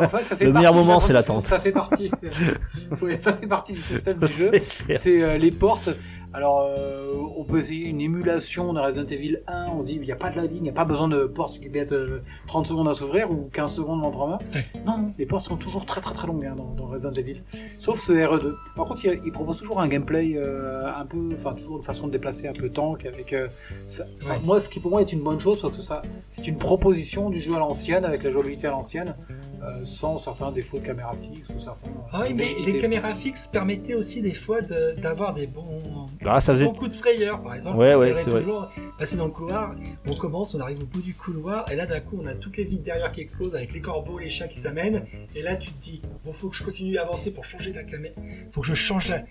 En 0.00 0.08
fait, 0.08 0.22
ça 0.22 0.36
fait 0.36 0.44
Le 0.46 0.52
meilleur 0.52 0.72
j'ai 0.72 0.78
moment, 0.78 1.00
c'est 1.00 1.12
l'attente. 1.12 1.42
Ça 1.42 1.58
fait 1.58 1.72
partie. 1.72 2.10
oui, 3.02 3.14
ça 3.18 3.32
fait 3.34 3.46
partie 3.46 3.72
du 3.72 3.80
système 3.80 4.18
du 4.18 4.26
jeu. 4.32 4.50
C'est 4.96 5.22
euh, 5.22 5.36
les 5.38 5.50
portes. 5.50 5.90
Alors, 6.34 6.68
euh, 6.68 7.14
on 7.36 7.44
peut 7.44 7.58
essayer 7.58 7.86
une 7.86 8.00
émulation 8.00 8.72
de 8.74 8.80
Resident 8.80 9.06
Evil 9.06 9.38
1. 9.46 9.68
On 9.68 9.82
dit 9.82 9.94
il 9.94 10.00
n'y 10.02 10.12
a 10.12 10.16
pas 10.16 10.30
de 10.30 10.36
ladding, 10.36 10.58
il 10.58 10.62
n'y 10.62 10.68
a 10.68 10.74
pas 10.74 10.84
besoin 10.84 11.08
de 11.08 11.24
portes 11.24 11.58
qui 11.58 11.68
mettent 11.70 11.92
euh, 11.92 12.20
30 12.46 12.66
secondes 12.66 12.88
à 12.88 12.94
s'ouvrir 12.94 13.30
ou 13.30 13.48
15 13.52 13.74
secondes 13.74 14.04
entre 14.04 14.26
main. 14.26 14.38
Non, 14.86 14.98
non, 14.98 15.12
les 15.18 15.24
portes 15.24 15.44
sont 15.46 15.56
toujours 15.56 15.86
très 15.86 16.00
très 16.02 16.12
très 16.14 16.26
longues 16.26 16.44
hein, 16.44 16.54
dans, 16.56 16.74
dans 16.74 16.86
Resident 16.86 17.12
Evil. 17.12 17.42
Sauf 17.78 17.98
ce 17.98 18.12
RE2. 18.12 18.54
Par 18.76 18.86
contre, 18.86 19.04
il, 19.06 19.20
il 19.24 19.32
propose 19.32 19.58
toujours 19.58 19.80
un 19.80 19.88
gameplay 19.88 20.34
euh, 20.36 20.86
un 20.94 21.06
peu, 21.06 21.30
enfin 21.34 21.54
toujours 21.54 21.78
une 21.78 21.82
façon 21.82 22.06
de 22.08 22.12
déplacer 22.12 22.46
un 22.46 22.52
peu 22.52 22.68
tank 22.68 23.06
avec. 23.06 23.32
euh, 23.32 23.48
enfin. 23.86 24.34
Moi, 24.44 24.60
ce 24.60 24.68
qui 24.68 24.80
pour 24.80 24.90
moi 24.90 25.00
est 25.00 25.12
une 25.12 25.22
bonne 25.22 25.40
chose 25.40 25.60
parce 25.62 25.76
que 25.76 25.82
ça, 25.82 26.02
c'est 26.28 26.46
une 26.46 26.58
proposition 26.58 27.30
du 27.30 27.40
jeu 27.40 27.54
à 27.54 27.58
l'ancienne 27.58 28.04
avec 28.04 28.22
la 28.22 28.30
jouabilité 28.30 28.66
à 28.66 28.70
l'ancienne, 28.70 29.14
euh, 29.62 29.84
sans 29.84 30.18
certains 30.18 30.52
défauts 30.52 30.78
de 30.78 30.86
caméra 30.86 31.12
fixe 31.14 31.48
ou 31.50 31.58
certains. 31.58 31.88
Ah 32.12 32.20
oui, 32.22 32.34
mais 32.34 32.46
les 32.64 32.78
caméras 32.78 33.14
fixes 33.14 33.46
permettaient 33.46 33.94
aussi 33.94 34.20
des 34.22 34.32
fois 34.34 34.60
de- 34.60 34.94
d'avoir 35.00 35.34
des 35.34 35.46
bons, 35.46 36.06
Ah, 36.24 36.40
ça 36.40 36.52
faisait. 36.52 36.66
bons 36.66 36.72
coups 36.72 36.90
de 36.90 36.94
frayeur, 36.96 37.42
par 37.42 37.54
exemple. 37.54 37.76
Ouais, 37.78 37.94
On 37.94 37.98
ouais, 38.00 38.14
c'est 38.14 38.30
vrai. 38.30 38.40
toujours 38.40 38.68
passer 38.98 39.16
dans 39.16 39.26
le 39.26 39.30
couloir, 39.32 39.74
on 40.06 40.14
commence, 40.14 40.54
on 40.54 40.60
arrive 40.60 40.80
au 40.82 40.86
bout 40.86 41.02
du 41.02 41.14
couloir, 41.14 41.70
et 41.72 41.76
là 41.76 41.86
d'un 41.86 42.00
coup 42.00 42.18
on 42.22 42.26
a 42.26 42.34
toutes 42.34 42.56
les 42.56 42.64
vides 42.64 42.82
derrière 42.82 43.10
qui 43.12 43.20
explosent 43.20 43.54
avec 43.54 43.72
les 43.72 43.80
corbeaux, 43.80 44.18
les 44.18 44.30
chats 44.30 44.48
qui 44.48 44.58
s'amènent, 44.58 45.04
et 45.34 45.42
là 45.42 45.56
tu 45.56 45.70
te 45.70 45.82
dis, 45.82 46.02
bon, 46.24 46.32
faut 46.32 46.48
que 46.48 46.56
je 46.56 46.64
continue 46.64 46.96
à 46.98 47.02
avancer 47.02 47.30
pour 47.32 47.44
changer 47.44 47.72
la 47.72 47.82
caméra, 47.84 48.14
faut 48.50 48.60
que 48.60 48.66
je 48.66 48.74
change 48.74 49.08
la- 49.08 49.24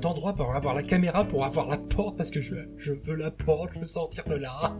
d'endroit 0.00 0.34
pour 0.34 0.54
avoir 0.54 0.74
la 0.74 0.82
caméra, 0.82 1.24
pour 1.24 1.44
avoir 1.44 1.68
la 1.68 1.78
porte, 1.78 2.16
parce 2.16 2.30
que 2.30 2.40
je, 2.40 2.54
je 2.76 2.92
veux 2.92 3.14
la 3.14 3.30
porte, 3.30 3.70
je 3.74 3.80
veux 3.80 3.86
sortir 3.86 4.24
de 4.24 4.34
là. 4.34 4.76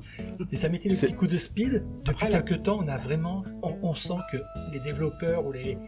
Et 0.53 0.57
ça 0.57 0.69
mettait 0.69 0.89
le 0.89 0.97
petit 0.97 1.13
coup 1.15 1.27
de 1.27 1.37
speed. 1.37 1.85
Depuis 2.05 2.11
Après, 2.11 2.29
là- 2.31 2.43
quelques 2.43 2.63
temps, 2.65 2.79
on 2.83 2.89
a 2.89 2.97
vraiment, 2.97 3.45
on, 3.63 3.77
on 3.83 3.95
sent 3.95 4.15
que 4.33 4.37
les 4.73 4.80
développeurs 4.81 5.45
ou 5.47 5.53
les, 5.53 5.79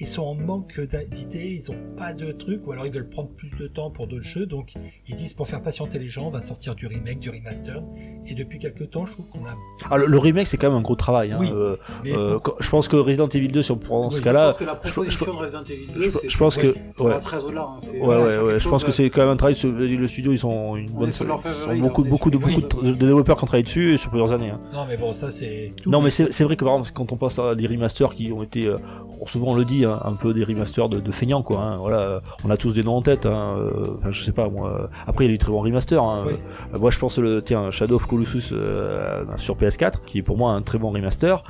ils 0.00 0.06
sont 0.06 0.22
en 0.22 0.34
manque 0.34 0.80
d'idées, 1.10 1.60
ils 1.62 1.70
ont 1.70 1.76
pas 1.96 2.14
de 2.14 2.32
trucs, 2.32 2.66
ou 2.66 2.72
alors 2.72 2.86
ils 2.86 2.92
veulent 2.92 3.08
prendre 3.08 3.28
plus 3.30 3.50
de 3.58 3.66
temps 3.68 3.90
pour 3.90 4.06
d'autres 4.06 4.24
jeux, 4.24 4.46
donc 4.46 4.74
ils 5.08 5.14
disent 5.14 5.32
pour 5.32 5.48
faire 5.48 5.62
patienter 5.62 5.98
les 5.98 6.08
gens, 6.08 6.26
on 6.28 6.30
va 6.30 6.40
sortir 6.42 6.74
du 6.74 6.86
remake, 6.86 7.18
du 7.20 7.30
remaster. 7.30 7.82
Et 8.28 8.34
depuis 8.34 8.58
quelques 8.58 8.90
temps, 8.90 9.06
je 9.06 9.12
trouve 9.12 9.26
qu'on 9.28 9.44
a. 9.44 9.54
Ah, 9.90 9.96
le, 9.96 10.06
le 10.06 10.18
remake, 10.18 10.46
c'est 10.46 10.56
quand 10.56 10.68
même 10.68 10.78
un 10.78 10.82
gros 10.82 10.96
travail. 10.96 11.32
Hein. 11.32 11.38
Oui. 11.40 11.50
Euh, 11.52 11.76
Mais 12.04 12.12
euh, 12.16 12.38
quand- 12.40 12.54
je 12.60 12.68
pense 12.68 12.88
que 12.88 12.96
Resident 12.96 13.28
Evil 13.28 13.48
2, 13.48 13.62
si 13.62 13.70
on 13.70 13.76
prend 13.76 14.10
ce 14.10 14.16
Oui, 14.16 14.20
Je 14.20 14.24
cas-là, 14.24 14.46
pense 14.48 14.56
que 14.56 14.64
la 14.64 14.74
je- 14.82 14.90
proposition 14.92 15.26
je- 15.26 15.30
de 15.30 15.36
Resident 15.36 15.62
Evil 15.62 15.86
2, 15.94 16.00
je, 16.00 16.10
c'est- 16.10 16.28
je 16.28 16.38
pense 16.38 16.56
que, 16.56 16.74
ça 16.96 17.04
ouais. 17.04 17.10
va 17.10 17.18
très 17.20 17.44
au-delà. 17.44 17.62
hein. 17.62 17.76
C'est- 17.80 17.92
Ouais, 17.92 17.98
voilà, 18.04 18.26
ouais, 18.42 18.52
ouais. 18.54 18.58
Je 18.60 18.68
pense 18.68 18.84
que 18.84 18.90
c'est 18.90 19.08
quand 19.10 19.20
même 19.22 19.30
un 19.30 19.36
travail. 19.36 19.54
sur- 19.54 19.70
Le 19.72 20.06
studio, 20.08 20.32
ils 20.32 20.44
ont 20.46 20.76
une 20.76 20.90
On 20.90 20.98
bonne. 21.00 21.08
est 21.08 21.12
sur 21.12 21.24
leur 21.24 21.38
ils 21.38 21.42
favori, 21.50 21.64
ont 21.80 21.82
là, 21.82 21.88
beaucoup, 21.88 22.04
est 22.04 22.08
beaucoup 22.08 22.30
de 22.30 22.38
beaucoup 22.38 22.60
de, 22.82 22.92
développeurs 22.94 23.36
qui 23.36 23.44
ont 23.44 23.46
travaillé 23.46 23.64
dessus 23.64 23.96
sur 23.98 24.10
plusieurs 24.10 24.32
années. 24.32 24.50
hein. 24.50 24.60
Non, 24.72 24.84
mais 24.88 24.96
bon, 24.96 25.14
ça 25.14 25.30
c'est. 25.30 25.72
Non, 25.86 26.02
mais 26.02 26.10
c'est 26.10 26.32
c'est 26.32 26.44
vrai 26.44 26.56
que 26.56 26.64
par 26.64 26.74
exemple, 26.74 26.90
quand 26.94 27.12
on 27.12 27.16
pense 27.16 27.38
à 27.38 27.54
des 27.54 27.66
remasters 27.66 28.14
qui 28.14 28.32
ont 28.36 28.42
été, 28.42 28.66
euh, 28.66 28.78
souvent 29.26 29.48
on 29.48 29.54
le 29.54 29.64
dit, 29.64 29.84
hein, 29.84 30.00
un 30.04 30.12
peu 30.14 30.34
des 30.34 30.44
remasters 30.44 30.88
de, 30.88 31.00
de 31.00 31.12
feignants, 31.12 31.42
quoi. 31.42 31.60
hein. 31.60 31.76
Voilà, 31.78 31.98
euh, 31.98 32.20
on 32.44 32.50
a 32.50 32.56
tous 32.56 32.72
des 32.74 32.82
noms 32.82 32.96
en 32.96 33.02
tête. 33.02 33.26
Hein, 33.26 33.56
euh, 33.58 33.96
enfin, 33.98 34.10
je 34.10 34.22
sais 34.22 34.32
pas, 34.32 34.48
moi. 34.48 34.70
euh, 34.82 34.86
Après, 35.06 35.24
il 35.24 35.28
y 35.28 35.30
a 35.30 35.34
des 35.34 35.38
très 35.38 35.50
bons 35.52 35.60
remasters. 35.62 36.02
Hein. 36.02 36.24
Oui. 36.26 36.32
Euh, 36.74 36.78
moi, 36.78 36.90
je 36.90 36.98
pense 36.98 37.18
le 37.18 37.42
tiens 37.42 37.70
Shadow 37.70 37.96
of 37.96 38.06
Colossus 38.06 38.50
euh, 38.52 39.24
sur 39.36 39.56
PS4, 39.56 40.00
qui 40.06 40.18
est 40.18 40.22
pour 40.22 40.36
moi 40.36 40.52
un 40.52 40.62
très 40.62 40.78
bon 40.78 40.90
remaster. 40.90 41.42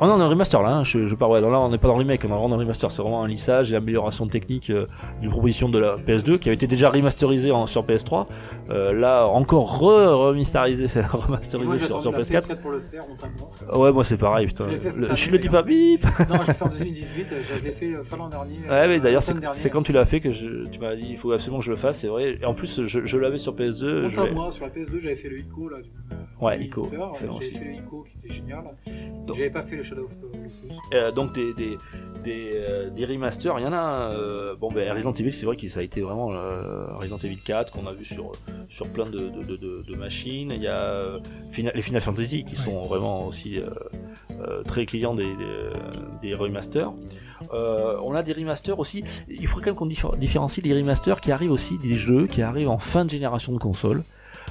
Oh 0.00 0.06
non, 0.06 0.14
on 0.14 0.16
est 0.16 0.18
dans 0.18 0.24
le 0.24 0.30
remaster 0.30 0.62
là, 0.62 0.70
hein. 0.70 0.84
je, 0.84 1.06
je 1.06 1.14
parle, 1.14 1.32
ouais, 1.32 1.40
là 1.40 1.46
on 1.60 1.68
n'est 1.68 1.78
pas 1.78 1.86
dans 1.86 1.94
le 1.94 2.00
remake, 2.00 2.22
on 2.24 2.28
est 2.28 2.30
vraiment 2.30 2.48
dans 2.48 2.56
le 2.56 2.62
remaster, 2.62 2.90
c'est 2.90 3.02
vraiment 3.02 3.22
un 3.22 3.28
lissage 3.28 3.70
et 3.70 3.76
amélioration 3.76 4.26
technique 4.26 4.70
euh, 4.70 4.86
d'une 5.20 5.30
proposition 5.30 5.68
de 5.68 5.78
la 5.78 5.96
PS2 5.96 6.38
qui 6.40 6.48
avait 6.48 6.54
été 6.56 6.66
déjà 6.66 6.90
remasterisée 6.90 7.52
en, 7.52 7.68
sur 7.68 7.84
PS3, 7.84 8.26
euh, 8.70 8.92
là 8.92 9.26
encore 9.26 9.78
re-remasterisé, 9.80 10.86
remasterisé 11.12 11.66
Moi, 11.66 11.78
sur, 11.78 12.02
sur 12.02 12.12
la 12.12 12.18
PS4. 12.20 12.46
PS4 12.48 12.60
pour 12.60 12.70
le 12.70 12.80
faire, 12.80 13.02
Ouais, 13.76 13.92
moi 13.92 14.04
c'est 14.04 14.16
pareil, 14.16 14.46
putain. 14.46 14.68
Je 14.70 14.76
fait 14.78 14.98
Le- 14.98 15.06
année, 15.06 15.16
je 15.16 15.30
le 15.30 15.38
dis 15.38 15.48
pas, 15.48 15.62
bip 15.62 16.04
Non, 16.28 16.36
je 16.42 16.46
l'ai 16.48 16.54
fait 16.54 16.64
en 16.64 16.68
2018, 16.78 17.34
je 17.58 17.64
l'ai 17.64 17.72
fait 17.72 17.92
euh, 17.94 18.02
fin 18.02 18.16
l'an 18.16 18.28
dernier. 18.28 18.58
Ouais, 18.68 18.88
mais 18.88 18.96
euh, 18.98 19.00
d'ailleurs, 19.00 19.22
c'est 19.22 19.70
quand 19.70 19.82
tu 19.82 19.92
l'as 19.92 20.04
fait 20.04 20.20
que 20.20 20.32
je, 20.32 20.68
tu 20.68 20.78
m'as 20.80 20.94
dit 20.94 21.06
il 21.10 21.18
faut 21.18 21.32
absolument 21.32 21.58
que 21.58 21.64
je 21.64 21.70
le 21.70 21.76
fasse, 21.76 22.00
c'est 22.00 22.08
vrai. 22.08 22.38
Et 22.40 22.44
en 22.44 22.54
plus, 22.54 22.84
je, 22.84 23.04
je 23.04 23.18
l'avais 23.18 23.38
sur 23.38 23.54
PS2. 23.54 24.08
Je 24.08 24.32
moi, 24.32 24.50
sur 24.50 24.64
la 24.66 24.70
PS2, 24.72 24.98
j'avais 24.98 25.16
fait 25.16 25.28
le 25.28 25.40
ICO 25.40 25.68
là, 25.68 25.80
du 25.80 25.88
euh, 26.12 26.14
Ouais. 26.40 26.60
ICO, 26.64 26.88
J'avais 26.90 27.50
fait 27.50 27.64
le 27.64 27.74
ICO 27.74 28.02
qui 28.04 28.16
était 28.24 28.34
génial. 28.34 28.64
J'avais 29.28 29.50
pas 29.50 29.62
fait 29.62 29.76
le 29.76 29.82
Shadow 29.82 30.04
of 30.04 30.18
Colossus. 30.20 30.72
Euh, 30.94 31.12
donc 31.12 31.32
des 31.34 31.52
des 31.54 31.76
des, 32.22 32.50
euh, 32.54 32.90
des 32.90 33.04
remasters, 33.04 33.58
il 33.58 33.62
y 33.62 33.66
en 33.66 33.72
a. 33.72 34.10
euh, 34.12 34.54
bon, 34.56 34.70
ben 34.72 34.90
Resident 34.92 35.12
Evil, 35.12 35.32
c'est 35.32 35.46
vrai 35.46 35.56
que 35.56 35.68
ça 35.68 35.80
a 35.80 35.82
été 35.82 36.00
vraiment 36.00 36.32
euh, 36.32 36.86
Resident 36.96 37.18
Evil 37.18 37.38
4 37.38 37.70
qu'on 37.72 37.86
a 37.86 37.92
vu 37.92 38.04
sur 38.04 38.32
sur 38.68 38.86
plein 38.88 39.06
de 39.06 39.28
de, 39.28 39.42
de, 39.44 39.56
de- 39.56 39.82
de 39.82 39.96
machines. 39.96 40.52
Il 40.54 40.62
y 40.62 40.66
a 40.68 40.94
Final- 41.52 41.72
les 41.74 41.82
Final 41.82 42.00
Fantasy 42.00 42.44
qui 42.44 42.56
sont 42.56 42.82
vraiment 42.86 43.26
aussi 43.26 43.58
très 44.66 44.86
clients 44.86 45.14
des 45.14 45.24
des, 45.36 46.28
des 46.28 46.34
remasters. 46.34 46.92
On 47.52 48.14
a 48.14 48.22
des 48.22 48.32
remasters 48.32 48.78
aussi. 48.78 49.04
Il 49.28 49.46
faudrait 49.46 49.64
quand 49.64 49.70
même 49.70 49.76
qu'on 49.76 49.86
diffé- 49.86 50.16
différencie 50.18 50.64
les 50.64 50.74
remasters 50.74 51.20
qui 51.20 51.32
arrivent 51.32 51.50
aussi 51.52 51.78
des 51.78 51.94
jeux 51.96 52.26
qui 52.26 52.42
arrivent 52.42 52.68
en 52.70 52.78
fin 52.78 53.04
de 53.04 53.10
génération 53.10 53.52
de 53.52 53.58
console. 53.58 54.02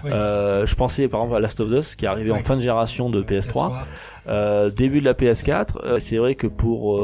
Oui. 0.04 0.12
Euh, 0.12 0.66
je 0.66 0.76
pensais 0.76 1.08
par 1.08 1.22
exemple 1.22 1.38
à 1.38 1.40
Last 1.42 1.60
of 1.60 1.72
Us 1.72 1.96
qui 1.96 2.06
est 2.06 2.08
arrivé 2.08 2.32
en 2.32 2.40
fin 2.40 2.56
de 2.56 2.62
génération 2.62 3.10
de 3.10 3.22
PS3. 3.22 3.72
Euh, 4.28 4.70
début 4.70 5.00
de 5.00 5.06
la 5.06 5.14
PS4, 5.14 5.78
euh, 5.84 6.00
c'est 6.00 6.18
vrai 6.18 6.36
que 6.36 6.48
pour 6.48 7.04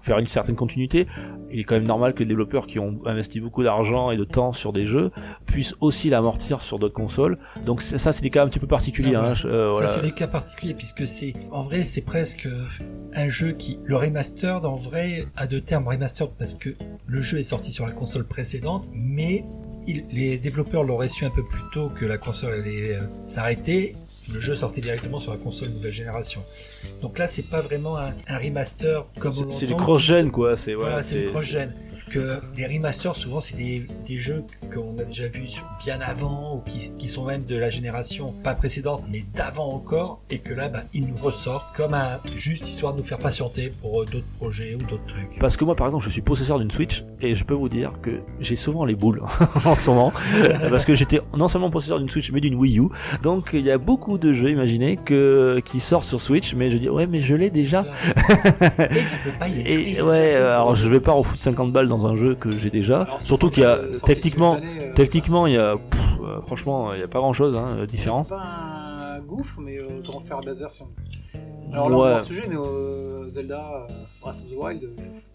faire 0.00 0.18
une 0.18 0.26
certaine 0.26 0.54
continuité, 0.56 1.06
il 1.50 1.60
est 1.60 1.64
quand 1.64 1.74
même 1.76 1.86
normal 1.86 2.14
que 2.14 2.20
les 2.20 2.26
développeurs 2.26 2.66
qui 2.66 2.78
ont 2.78 2.98
investi 3.06 3.40
beaucoup 3.40 3.62
d'argent 3.62 4.10
et 4.10 4.16
de 4.16 4.24
temps 4.24 4.52
sur 4.52 4.72
des 4.72 4.86
jeux 4.86 5.10
puissent 5.46 5.74
aussi 5.80 6.10
l'amortir 6.10 6.60
sur 6.62 6.78
d'autres 6.78 6.94
consoles. 6.94 7.36
Donc 7.64 7.80
ça, 7.82 8.12
c'est 8.12 8.22
des 8.22 8.30
cas 8.30 8.44
un 8.44 8.48
petit 8.48 8.58
peu 8.58 8.66
particuliers. 8.66 9.14
Ah 9.16 9.30
hein, 9.30 9.34
je- 9.34 9.48
voilà. 9.70 9.88
Ça, 9.88 9.94
c'est 9.94 10.02
des 10.02 10.12
cas 10.12 10.26
particuliers 10.26 10.74
puisque 10.74 11.06
c'est, 11.06 11.34
en 11.50 11.62
vrai, 11.64 11.82
c'est 11.84 12.02
presque 12.02 12.46
un 13.14 13.28
jeu 13.28 13.52
qui, 13.52 13.78
le 13.84 13.96
remastered, 13.96 14.64
en 14.64 14.76
vrai, 14.76 15.24
a 15.36 15.46
deux 15.46 15.60
termes 15.60 15.88
remastered 15.88 16.30
parce 16.38 16.54
que 16.54 16.70
le 17.06 17.20
jeu 17.20 17.38
est 17.38 17.42
sorti 17.44 17.70
sur 17.72 17.86
la 17.86 17.92
console 17.92 18.24
précédente, 18.24 18.84
mais 18.92 19.44
il- 19.88 20.04
les 20.12 20.38
développeurs 20.38 20.84
l'auraient 20.84 21.08
su 21.08 21.24
un 21.24 21.30
peu 21.30 21.42
plus 21.44 21.62
tôt 21.72 21.88
que 21.90 22.04
la 22.04 22.18
console 22.18 22.52
allait 22.60 22.94
euh, 22.96 23.00
s'arrêter. 23.26 23.96
Le 24.32 24.40
jeu 24.40 24.54
sortait 24.54 24.82
directement 24.82 25.20
sur 25.20 25.30
la 25.30 25.38
console 25.38 25.70
nouvelle 25.70 25.92
génération. 25.92 26.42
Donc 27.00 27.18
là, 27.18 27.26
c'est 27.26 27.44
pas 27.48 27.62
vraiment 27.62 27.96
un, 27.96 28.12
un 28.28 28.38
remaster 28.38 29.06
comme 29.18 29.38
on 29.38 29.52
C'est 29.54 29.64
du 29.66 29.74
cross-gen, 29.74 30.30
quoi. 30.30 30.56
C'est 30.56 30.74
Voilà, 30.74 31.02
c'est 31.02 31.22
le 31.22 31.30
cross-gen. 31.30 31.74
Parce 31.98 32.14
que 32.14 32.40
les 32.56 32.66
remasters, 32.66 33.16
souvent, 33.16 33.40
c'est 33.40 33.56
des, 33.56 33.86
des 34.06 34.18
jeux 34.18 34.44
qu'on 34.72 34.96
a 34.98 35.04
déjà 35.04 35.26
vus 35.26 35.50
bien 35.84 36.00
avant, 36.00 36.54
ou 36.56 36.60
qui, 36.60 36.92
qui 36.96 37.08
sont 37.08 37.24
même 37.24 37.44
de 37.44 37.58
la 37.58 37.70
génération 37.70 38.32
pas 38.44 38.54
précédente, 38.54 39.02
mais 39.10 39.24
d'avant 39.34 39.72
encore, 39.72 40.20
et 40.30 40.38
que 40.38 40.54
là, 40.54 40.68
bah, 40.68 40.82
ils 40.94 41.06
nous 41.06 41.16
ressortent 41.16 41.74
comme 41.74 41.94
un, 41.94 42.20
juste 42.36 42.68
histoire 42.68 42.92
de 42.92 42.98
nous 42.98 43.04
faire 43.04 43.18
patienter 43.18 43.72
pour 43.82 44.02
euh, 44.02 44.04
d'autres 44.04 44.26
projets 44.38 44.76
ou 44.76 44.82
d'autres 44.82 45.06
trucs. 45.08 45.38
Parce 45.40 45.56
que 45.56 45.64
moi, 45.64 45.74
par 45.74 45.88
exemple, 45.88 46.04
je 46.04 46.10
suis 46.10 46.22
possesseur 46.22 46.60
d'une 46.60 46.70
Switch 46.70 47.04
et 47.20 47.34
je 47.34 47.44
peux 47.44 47.54
vous 47.54 47.68
dire 47.68 47.92
que 48.00 48.22
j'ai 48.38 48.56
souvent 48.56 48.84
les 48.84 48.94
boules 48.94 49.22
en 49.64 49.74
ce 49.74 49.90
moment. 49.90 50.12
parce 50.70 50.84
que 50.84 50.94
j'étais 50.94 51.20
non 51.36 51.48
seulement 51.48 51.70
possesseur 51.70 51.98
d'une 51.98 52.08
Switch, 52.08 52.30
mais 52.30 52.40
d'une 52.40 52.54
Wii 52.54 52.78
U. 52.78 52.88
Donc, 53.24 53.50
il 53.54 53.64
y 53.64 53.72
a 53.72 53.78
beaucoup 53.78 54.18
de 54.18 54.32
jeux, 54.32 54.50
imaginez, 54.50 54.98
que, 54.98 55.60
qui 55.64 55.80
sortent 55.80 56.06
sur 56.06 56.20
Switch, 56.20 56.54
mais 56.54 56.70
je 56.70 56.76
dis, 56.76 56.88
ouais, 56.88 57.08
mais 57.08 57.20
je 57.20 57.34
l'ai 57.34 57.50
déjà. 57.50 57.84
et 58.78 58.88
tu 58.88 59.16
peux 59.24 59.36
pas 59.36 59.48
y 59.48 59.60
écrire. 59.60 60.06
ouais, 60.06 60.34
alors 60.36 60.76
je 60.76 60.88
vais 60.88 61.00
pas 61.00 61.12
refoutre 61.12 61.42
50 61.42 61.72
balles 61.72 61.87
dans 61.88 62.06
un 62.06 62.16
jeu 62.16 62.34
que 62.34 62.50
j'ai 62.50 62.70
déjà. 62.70 63.02
Alors, 63.02 63.20
Surtout 63.20 63.50
qu'il 63.50 63.62
y 63.62 63.66
a, 63.66 63.74
année, 63.74 63.90
euh, 63.90 64.92
techniquement, 64.94 65.46
il 65.46 65.54
y 65.54 65.58
a, 65.58 65.76
pff, 65.76 66.00
euh, 66.22 66.40
franchement, 66.42 66.94
il 66.94 67.00
y 67.00 67.02
a 67.02 67.08
pas 67.08 67.18
grand 67.18 67.32
chose, 67.32 67.56
hein, 67.56 67.76
de 67.80 67.86
différence. 67.86 68.28
C'est 68.28 68.34
pas 68.34 69.16
un 69.16 69.20
gouffre, 69.20 69.60
mais 69.60 69.78
euh, 69.78 69.98
autant 69.98 70.20
faire 70.20 70.40
la 70.40 70.46
base 70.46 70.58
version. 70.58 70.88
Alors 71.72 71.90
là, 71.90 71.96
Ouais. 71.96 72.02
on 72.02 72.14
va 72.14 72.20
sujet, 72.20 72.42
mais 72.48 72.56
euh, 72.56 73.28
Zelda 73.28 73.58
euh, 73.60 73.92
Breath 74.22 74.36
of 74.36 74.50
the 74.50 74.56
Wild. 74.56 74.84
euh, 74.84 74.88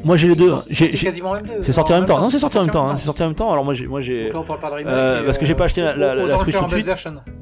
Moi, 0.04 0.18
j'ai 0.18 0.28
les 0.28 0.36
deux. 0.36 0.52
hein. 0.52 0.60
c'est 0.68 0.90
quasiment 0.90 1.30
en 1.30 1.34
même 1.36 1.46
temps. 1.46 1.54
C'est 1.62 1.72
sorti 1.72 1.94
en 1.94 1.98
même 1.98 2.06
temps. 2.08 2.20
Non, 2.20 2.30
c'est 2.30 2.40
sorti 2.40 2.58
en 2.58 2.62
même 2.62 2.72
temps. 2.72 2.88
hein, 2.90 2.98
C'est 2.98 3.06
sorti 3.06 3.22
en 3.22 3.28
même 3.28 3.36
temps. 3.36 3.52
Alors 3.52 3.64
moi, 3.64 3.76
j'ai, 3.76 3.86
moi, 3.86 4.02
j'ai, 4.02 4.26
Donc 4.26 4.34
là, 4.34 4.40
on 4.40 4.44
parle 4.44 4.60
pas 4.60 4.70
de 4.72 4.76
remake. 4.78 4.94
Euh, 4.94 5.24
parce 5.26 5.38
que 5.38 5.46
j'ai 5.46 5.54
pas 5.56 5.66
acheté 5.66 5.82
la- 5.82 5.96
la- 5.96 6.38
Switch 6.40 6.56
tout 6.58 6.66
de 6.66 6.72
suite. 6.72 6.88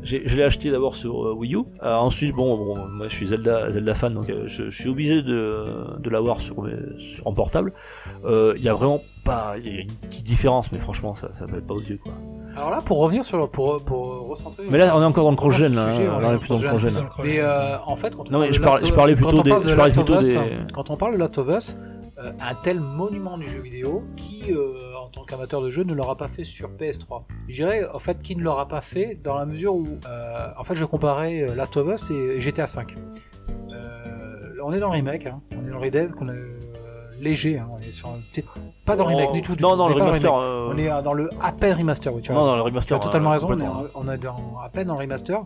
je 0.03 0.35
l'ai 0.35 0.43
acheté 0.43 0.71
d'abord 0.71 0.95
sur 0.97 1.25
euh, 1.27 1.33
Wii 1.33 1.55
U. 1.55 1.59
Ensuite, 1.81 2.35
bon, 2.35 2.57
bon, 2.57 2.85
moi 2.87 3.07
je 3.07 3.15
suis 3.15 3.27
Zelda, 3.27 3.71
Zelda 3.71 3.93
fan, 3.95 4.13
donc 4.13 4.25
je, 4.27 4.45
je 4.47 4.69
suis 4.69 4.89
obligé 4.89 5.23
de, 5.23 5.97
de 5.99 6.09
l'avoir 6.09 6.41
sur, 6.41 6.61
mes- 6.61 6.99
sur 6.99 7.25
en 7.27 7.33
portable. 7.33 7.71
Il 8.27 8.61
y 8.61 8.67
a 8.69 8.73
vraiment 8.73 9.01
pas, 9.23 9.53
il 9.57 9.67
y 9.73 9.77
a 9.77 9.81
une 9.81 9.91
petite 9.91 10.23
différence, 10.25 10.71
mais 10.73 10.79
franchement, 10.79 11.15
ça, 11.15 11.29
ça 11.33 11.45
va 11.45 11.61
pas 11.61 11.73
aux 11.75 11.81
yeux, 11.81 11.99
quoi. 12.03 12.11
Alors 12.55 12.69
là, 12.69 12.79
pour 12.85 12.99
revenir 12.99 13.23
sur, 13.23 13.49
pour, 13.49 13.81
pour 13.83 14.27
recentrer. 14.27 14.63
Mais 14.69 14.77
là, 14.77 14.95
on 14.95 15.01
est 15.01 15.05
encore 15.05 15.23
dans 15.23 15.31
le 15.31 15.35
cross-gen, 15.37 15.73
là. 15.73 15.91
Sujet, 15.91 16.07
on 16.09 16.33
est 16.33 16.37
plus 16.37 16.49
dans 16.49 16.57
le 16.59 16.67
cross-gen. 16.67 16.93
Mais 17.23 17.39
euh, 17.39 17.77
en 17.85 17.95
fait, 17.95 18.15
quand 18.15 18.27
on 18.29 18.31
Non, 18.31 18.39
mais 18.39 18.45
parle 18.49 18.53
je 18.53 18.59
de 18.59 18.63
parlais- 18.65 19.15
je 19.15 19.15
plutôt 19.15 19.43
des- 19.43 19.69
je 19.69 19.75
parlais 19.75 19.91
plutôt 19.93 20.17
Quand 20.73 20.89
on 20.89 20.97
parle 20.97 21.13
de 21.13 21.17
Last 21.17 21.37
of 21.37 21.47
Us, 21.55 21.75
euh, 22.19 22.31
un 22.39 22.55
tel 22.63 22.79
monument 22.79 23.37
du 23.37 23.47
jeu 23.47 23.59
vidéo 23.61 24.03
qui, 24.17 24.51
euh, 24.51 24.73
en 25.01 25.07
tant 25.07 25.23
qu'amateur 25.23 25.61
de 25.61 25.69
jeu, 25.69 25.83
ne 25.83 25.93
l'aura 25.93 26.15
pas 26.17 26.27
fait 26.27 26.43
sur 26.43 26.69
PS3. 26.69 27.23
Je 27.47 27.53
dirais, 27.55 27.87
en 27.93 27.99
fait, 27.99 28.21
qui 28.21 28.35
ne 28.35 28.43
l'aura 28.43 28.67
pas 28.67 28.81
fait 28.81 29.17
dans 29.23 29.37
la 29.37 29.45
mesure 29.45 29.73
où, 29.73 29.87
en 30.57 30.63
fait, 30.63 30.75
je 30.75 30.85
comparais 30.85 31.47
Last 31.55 31.77
of 31.77 31.87
Us 31.93 32.11
et 32.11 32.39
GTA 32.41 32.65
V. 32.65 32.95
On 34.63 34.73
est 34.73 34.79
dans 34.79 34.89
le 34.89 34.93
remake, 34.93 35.25
hein. 35.25 35.41
on 35.59 35.65
est 35.65 35.71
dans 35.71 35.79
le 35.79 35.85
redev, 35.85 36.11
qu'on 36.11 36.27
euh, 36.27 36.59
léger, 37.21 37.57
hein. 37.59 37.67
on 37.71 37.77
est 37.79 37.91
sur 37.91 38.09
pas 38.85 38.95
dans 38.95 39.07
le 39.07 39.15
remake 39.15 39.33
du 39.33 39.41
tout. 39.41 39.55
du 39.55 39.61
Non, 39.61 39.71
tout. 39.71 39.75
non, 39.77 39.85
On 39.85 39.89
le 39.89 39.93
remaster. 39.95 40.33
euh, 40.33 40.71
On 40.73 40.77
est 40.77 40.91
euh, 40.91 41.01
dans 41.01 41.13
le 41.13 41.29
à 41.41 41.51
peine 41.51 41.77
remaster, 41.77 42.13
oui, 42.13 42.21
tu 42.21 42.31
vois. 42.31 42.41
Non, 42.41 42.47
non, 42.47 42.55
le 42.55 42.61
Tu 42.63 42.67
remaster. 42.69 42.97
as 42.97 42.99
totalement 42.99 43.29
euh, 43.29 43.33
raison, 43.33 43.47
on 43.95 44.09
est, 44.09 44.17
dans- 44.17 44.59
à 44.63 44.69
peine 44.69 44.87
dans 44.87 44.95
le 44.95 44.99
remaster. 45.01 45.43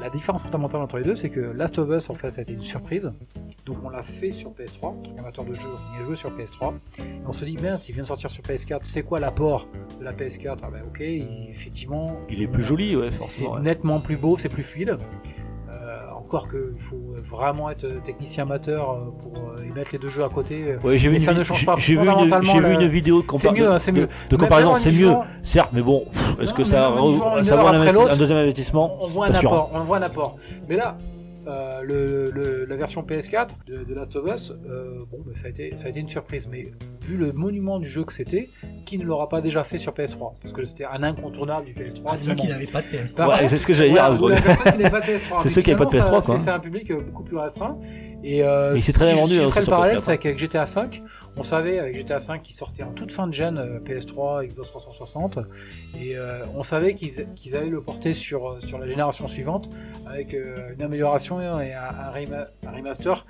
La, 0.00 0.08
différence 0.10 0.44
fondamentale 0.44 0.80
entre 0.82 0.98
les 0.98 1.04
deux, 1.04 1.14
c'est 1.14 1.30
que 1.30 1.40
Last 1.40 1.78
of 1.78 1.88
Us, 1.90 2.10
en 2.10 2.14
fait, 2.14 2.30
ça 2.30 2.40
a 2.40 2.42
été 2.42 2.52
une 2.52 2.60
surprise. 2.60 3.10
Donc 3.66 3.76
on 3.84 3.90
l'a 3.90 4.02
fait 4.02 4.32
sur 4.32 4.50
PS3, 4.50 4.86
en 4.86 4.92
tant 4.94 5.10
qu'amateur 5.16 5.44
de 5.44 5.54
jeu, 5.54 5.68
on 5.68 5.98
y 5.98 6.02
a 6.02 6.04
joué 6.04 6.16
sur 6.16 6.30
PS3. 6.30 6.74
Et 6.98 7.02
on 7.26 7.32
se 7.32 7.44
dit, 7.44 7.56
bien, 7.56 7.76
s'il 7.76 7.94
vient 7.94 8.02
de 8.04 8.08
sortir 8.08 8.30
sur 8.30 8.42
PS4, 8.42 8.80
c'est 8.84 9.02
quoi 9.02 9.20
l'apport 9.20 9.66
de 9.98 10.04
la 10.04 10.12
PS4 10.12 10.58
Ah 10.62 10.68
ben 10.72 10.82
ok, 10.88 11.00
effectivement, 11.00 12.16
Il 12.28 12.42
est 12.42 12.46
plus 12.46 12.62
joli, 12.62 12.96
ouais, 12.96 13.10
c'est 13.12 13.46
nettement 13.60 14.00
plus 14.00 14.16
beau, 14.16 14.36
c'est 14.36 14.48
plus 14.48 14.62
fluide. 14.62 14.96
Euh, 16.30 16.36
encore 16.36 16.48
qu'il 16.48 16.78
faut 16.78 17.14
vraiment 17.22 17.70
être 17.70 17.86
technicien 18.04 18.44
amateur 18.44 18.90
euh, 18.92 18.98
pour 19.20 19.32
euh, 19.36 19.66
y 19.66 19.72
mettre 19.72 19.90
les 19.92 19.98
deux 19.98 20.08
jeux 20.08 20.24
à 20.24 20.28
côté. 20.28 20.76
Ouais, 20.84 20.96
j'ai 20.96 21.08
vu, 21.08 21.16
une, 21.16 21.20
ça 21.20 21.34
ne 21.34 21.42
change 21.42 21.66
pas 21.66 21.74
j'ai 21.76 21.96
vu 21.96 22.06
une, 22.08 22.42
j'ai 22.42 22.60
vu 22.60 22.74
une 22.74 22.86
vidéo 22.86 23.22
de 23.22 23.26
C'est 23.36 23.48
compar- 23.48 23.54
mieux, 23.56 23.70
hein, 23.70 23.78
c'est 23.78 23.92
mieux. 23.92 24.06
de, 24.06 24.30
de 24.30 24.36
comparaison, 24.36 24.76
c'est 24.76 24.92
mieux, 24.92 25.12
certes, 25.42 25.70
mais 25.72 25.82
bon, 25.82 26.04
est-ce 26.40 26.54
que 26.54 26.64
ça, 26.64 26.92
ça 27.42 27.56
vaut 27.56 27.66
un, 27.66 28.12
un 28.12 28.16
deuxième 28.16 28.38
investissement 28.38 28.96
on 29.00 29.06
voit 29.08 29.26
un 29.26 29.32
sûr. 29.34 29.52
apport, 29.52 29.70
on 29.74 29.80
voit 29.80 29.96
un 29.98 30.02
apport. 30.02 30.36
Mais 30.68 30.76
là, 30.76 30.96
euh, 31.46 31.82
le, 31.82 32.30
le- 32.30 32.64
la 32.66 32.76
version 32.76 33.02
PS4 33.02 33.50
de, 33.66 33.84
de 33.84 33.94
Last 33.94 34.14
of 34.16 34.30
Us, 34.34 34.52
euh, 34.68 34.98
bon, 35.10 35.18
bah, 35.24 35.32
ça, 35.34 35.46
a 35.46 35.50
été, 35.50 35.74
ça 35.76 35.86
a 35.86 35.90
été 35.90 36.00
une 36.00 36.08
surprise. 36.08 36.48
Mais 36.50 36.70
vu 37.02 37.16
le 37.16 37.32
monument 37.32 37.78
du 37.78 37.88
jeu 37.88 38.04
que 38.04 38.12
c'était, 38.12 38.50
qui 38.84 38.98
ne 38.98 39.04
l'aura 39.04 39.28
pas 39.28 39.40
déjà 39.40 39.64
fait 39.64 39.78
sur 39.78 39.92
PS3 39.92 40.34
Parce 40.42 40.52
que 40.52 40.64
c'était 40.64 40.84
un 40.84 41.02
incontournable 41.02 41.66
du 41.66 41.72
PS3. 41.74 42.06
À 42.12 42.16
du 42.16 42.22
ceux 42.24 42.34
qui 42.34 42.46
n'avaient 42.48 42.66
pas 42.66 42.82
de 42.82 42.86
PS3. 42.88 43.16
Par 43.16 43.28
Ouais, 43.30 43.48
c'est 43.48 43.58
ce 43.58 43.66
que 43.66 43.72
j'allais 43.72 43.90
dire, 43.92 44.00
voilà, 44.02 44.14
à 44.14 44.16
ce 44.16 44.20
ou 44.22 44.28
la 44.28 44.36
gros- 44.40 44.44
personne 44.46 44.72
qui 44.72 44.78
n'avait 44.78 44.90
pas 44.90 45.00
de 45.00 45.06
PS3. 45.06 45.38
C'est 45.42 45.48
ceux 45.48 45.62
qui 45.62 45.70
avaient 45.70 45.78
pas 45.78 45.84
de 45.86 45.90
Finalement, 45.90 46.10
PS3, 46.18 46.20
ça, 46.20 46.26
quoi. 46.26 46.38
C'est 46.38 46.44
c'est 46.44 46.50
un 46.50 46.60
public 46.60 46.90
euh, 46.90 47.00
beaucoup 47.00 47.22
plus 47.24 47.36
restreint. 47.38 47.78
Et 48.22 48.44
euh, 48.44 48.74
il 48.76 48.82
s'est 48.82 48.92
très 48.92 49.06
bien 49.06 49.14
vendu, 49.20 49.34
je 49.34 49.40
hein, 49.40 49.48
ferais 49.48 49.60
aussi 49.60 49.70
le 49.70 49.74
parallèle, 49.76 49.96
PS4, 49.96 50.00
c'est 50.02 50.18
qu'avec 50.18 50.38
GTA 50.38 50.64
V, 50.64 51.00
on 51.36 51.42
savait 51.42 51.78
avec 51.78 51.96
GTA 51.96 52.18
V 52.18 52.40
qui 52.42 52.52
sortait 52.52 52.82
en 52.82 52.92
toute 52.92 53.12
fin 53.12 53.26
de 53.26 53.32
gen 53.32 53.56
euh, 53.58 53.78
PS3, 53.80 54.46
Xbox 54.48 54.68
360, 54.70 55.38
et 55.98 56.16
euh, 56.16 56.42
on 56.56 56.62
savait 56.62 56.94
qu'ils 56.94 57.56
allaient 57.56 57.68
le 57.68 57.80
porter 57.80 58.12
sur, 58.12 58.50
euh, 58.50 58.58
la 58.78 58.86
génération 58.86 59.28
suivante 59.28 59.70
avec 60.06 60.32
une 60.76 60.82
amélioration 60.82 61.40
et 61.60 61.72
un, 61.72 61.80
un 61.82 62.10
rema- 62.10 62.48
un 62.66 62.70
remaster 62.72 63.24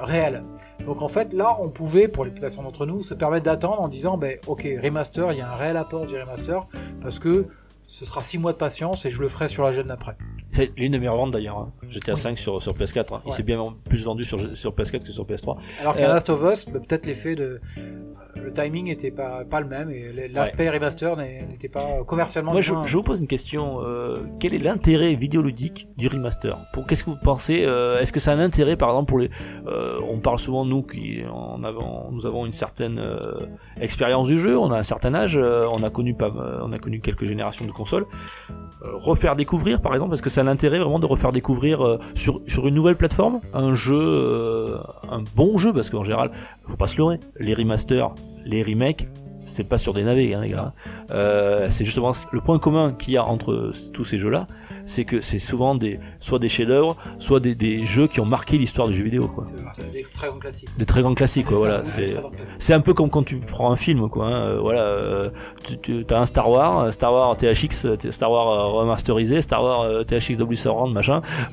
réel. 0.00 0.42
Donc 0.84 1.02
en 1.02 1.08
fait, 1.08 1.32
là, 1.32 1.56
on 1.60 1.68
pouvait, 1.68 2.08
pour 2.08 2.24
les 2.24 2.30
personnes 2.30 2.64
d'entre 2.64 2.86
nous, 2.86 3.02
se 3.02 3.14
permettre 3.14 3.44
d'attendre 3.44 3.80
en 3.80 3.88
disant, 3.88 4.16
ben, 4.16 4.38
ok, 4.46 4.66
remaster, 4.82 5.32
il 5.32 5.38
y 5.38 5.40
a 5.40 5.50
un 5.52 5.56
réel 5.56 5.76
apport 5.76 6.06
du 6.06 6.16
remaster, 6.18 6.66
parce 7.02 7.18
que 7.18 7.46
ce 7.88 8.04
sera 8.04 8.20
6 8.22 8.38
mois 8.38 8.52
de 8.52 8.58
patience 8.58 9.04
et 9.06 9.10
je 9.10 9.20
le 9.20 9.28
ferai 9.28 9.48
sur 9.48 9.62
la 9.62 9.72
gêne 9.72 9.86
d'après. 9.86 10.16
C'est 10.56 10.72
l'une 10.76 10.92
des 10.92 10.98
meilleures 10.98 11.16
ventes 11.18 11.32
d'ailleurs. 11.32 11.58
hein. 11.58 11.72
GTA 11.90 12.16
5 12.16 12.38
sur, 12.38 12.62
sur 12.62 12.72
PS4. 12.72 13.14
hein. 13.14 13.20
Il 13.26 13.32
s'est 13.32 13.42
bien 13.42 13.62
plus 13.88 14.04
vendu 14.04 14.24
sur, 14.24 14.38
sur 14.56 14.72
PS4 14.72 15.04
que 15.04 15.12
sur 15.12 15.24
PS3. 15.24 15.56
Alors 15.80 15.94
qu'à 15.94 16.04
Euh, 16.08 16.14
Last 16.14 16.30
of 16.30 16.40
Us, 16.50 16.64
bah, 16.66 16.80
peut-être 16.80 17.04
l'effet 17.04 17.34
de. 17.34 17.60
Le 18.36 18.52
timing 18.52 18.88
était 18.88 19.10
pas, 19.10 19.44
pas 19.44 19.60
le 19.60 19.66
même 19.66 19.90
et 19.90 20.28
l'aspect 20.28 20.70
remaster 20.70 21.16
n'était 21.16 21.68
pas 21.68 22.04
commercialement. 22.06 22.52
Moi, 22.52 22.60
je, 22.60 22.72
vous 22.72 23.02
pose 23.02 23.18
une 23.18 23.26
question. 23.26 23.80
euh, 23.82 24.22
quel 24.40 24.54
est 24.54 24.58
l'intérêt 24.58 25.14
vidéoludique 25.14 25.88
du 25.96 26.06
remaster? 26.08 26.56
Pour 26.72 26.86
qu'est-ce 26.86 27.04
que 27.04 27.10
vous 27.10 27.18
pensez 27.22 27.64
euh, 27.64 27.98
Est-ce 27.98 28.12
que 28.12 28.20
ça 28.20 28.32
a 28.32 28.34
un 28.34 28.38
intérêt, 28.40 28.76
par 28.76 28.90
exemple, 28.90 29.08
pour 29.08 29.18
les 29.18 29.30
euh, 29.66 29.98
On 30.08 30.20
parle 30.20 30.38
souvent 30.38 30.64
nous 30.64 30.82
qui 30.82 31.22
en 31.30 31.64
avons, 31.64 32.10
nous 32.12 32.24
avons 32.26 32.46
une 32.46 32.52
certaine 32.52 32.98
euh, 32.98 33.46
expérience 33.80 34.28
du 34.28 34.38
jeu, 34.38 34.56
on 34.58 34.70
a 34.70 34.78
un 34.78 34.82
certain 34.84 35.14
âge, 35.14 35.36
euh, 35.36 35.66
on 35.72 35.82
a 35.82 35.90
connu 35.90 36.14
pas, 36.14 36.28
euh, 36.28 36.60
on 36.62 36.72
a 36.72 36.78
connu 36.78 37.00
quelques 37.00 37.24
générations 37.24 37.64
de 37.66 37.72
consoles. 37.72 38.06
Refaire 38.94 39.36
découvrir, 39.36 39.80
par 39.80 39.94
exemple, 39.94 40.14
est-ce 40.14 40.22
que 40.22 40.30
ça 40.30 40.40
a 40.40 40.44
l'intérêt 40.44 40.78
vraiment 40.78 40.98
de 40.98 41.06
refaire 41.06 41.32
découvrir 41.32 41.84
euh, 41.84 41.98
sur 42.14 42.66
une 42.66 42.74
nouvelle 42.74 42.96
plateforme 42.96 43.40
un 43.54 43.74
jeu, 43.74 43.98
euh, 43.98 44.78
un 45.10 45.22
bon 45.34 45.58
jeu, 45.58 45.72
parce 45.72 45.90
qu'en 45.90 46.04
général, 46.04 46.30
faut 46.66 46.76
pas 46.76 46.86
se 46.86 46.96
leurrer, 46.96 47.20
les 47.38 47.54
remasters, 47.54 48.14
les 48.44 48.62
remakes, 48.62 49.08
c'est 49.46 49.68
pas 49.68 49.78
sur 49.78 49.94
des 49.94 50.02
navets, 50.02 50.34
hein, 50.34 50.40
les 50.42 50.50
gars. 50.50 50.72
Euh, 51.10 51.68
c'est 51.70 51.84
justement 51.84 52.12
le 52.32 52.40
point 52.40 52.58
commun 52.58 52.92
qu'il 52.92 53.14
y 53.14 53.16
a 53.16 53.24
entre 53.24 53.72
tous 53.92 54.04
ces 54.04 54.18
jeux-là, 54.18 54.46
c'est 54.86 55.04
que 55.04 55.20
c'est 55.20 55.38
souvent 55.38 55.74
des, 55.74 56.00
soit 56.20 56.38
des 56.38 56.48
chefs-d'œuvre, 56.48 56.96
soit 57.18 57.40
des, 57.40 57.54
des 57.54 57.84
jeux 57.84 58.06
qui 58.06 58.20
ont 58.20 58.24
marqué 58.24 58.56
l'histoire 58.56 58.88
du 58.88 58.94
jeu 58.94 59.04
vidéo, 59.04 59.28
quoi. 59.28 59.46
des 59.92 60.02
très 60.02 60.28
grands 60.28 60.38
classiques. 60.38 60.68
Des 60.78 60.86
très 60.86 61.02
grands 61.02 61.14
classiques, 61.14 61.46
quoi. 61.46 61.58
Voilà, 61.58 61.82
c'est. 62.58 62.72
Un 62.72 62.80
peu 62.80 62.94
comme 62.94 63.10
quand 63.10 63.22
tu 63.24 63.36
prends 63.36 63.70
un 63.72 63.76
film, 63.76 64.08
quoi. 64.08 64.26
hein, 64.26 64.46
euh, 64.46 64.60
voilà, 64.60 64.80
euh, 64.80 65.30
tu, 65.64 66.04
tu 66.04 66.14
as 66.14 66.18
un 66.20 66.26
Star 66.26 66.48
Wars, 66.50 66.80
euh, 66.80 66.90
Star 66.90 67.12
Wars 67.12 67.36
THX, 67.36 67.84
euh, 67.86 67.96
Star 68.10 68.30
Wars 68.30 68.72
remasterisé, 68.72 69.42
Star 69.42 69.62
Wars 69.62 70.04
THX 70.06 70.36
Surround, 70.56 70.92
machin. 70.94 71.20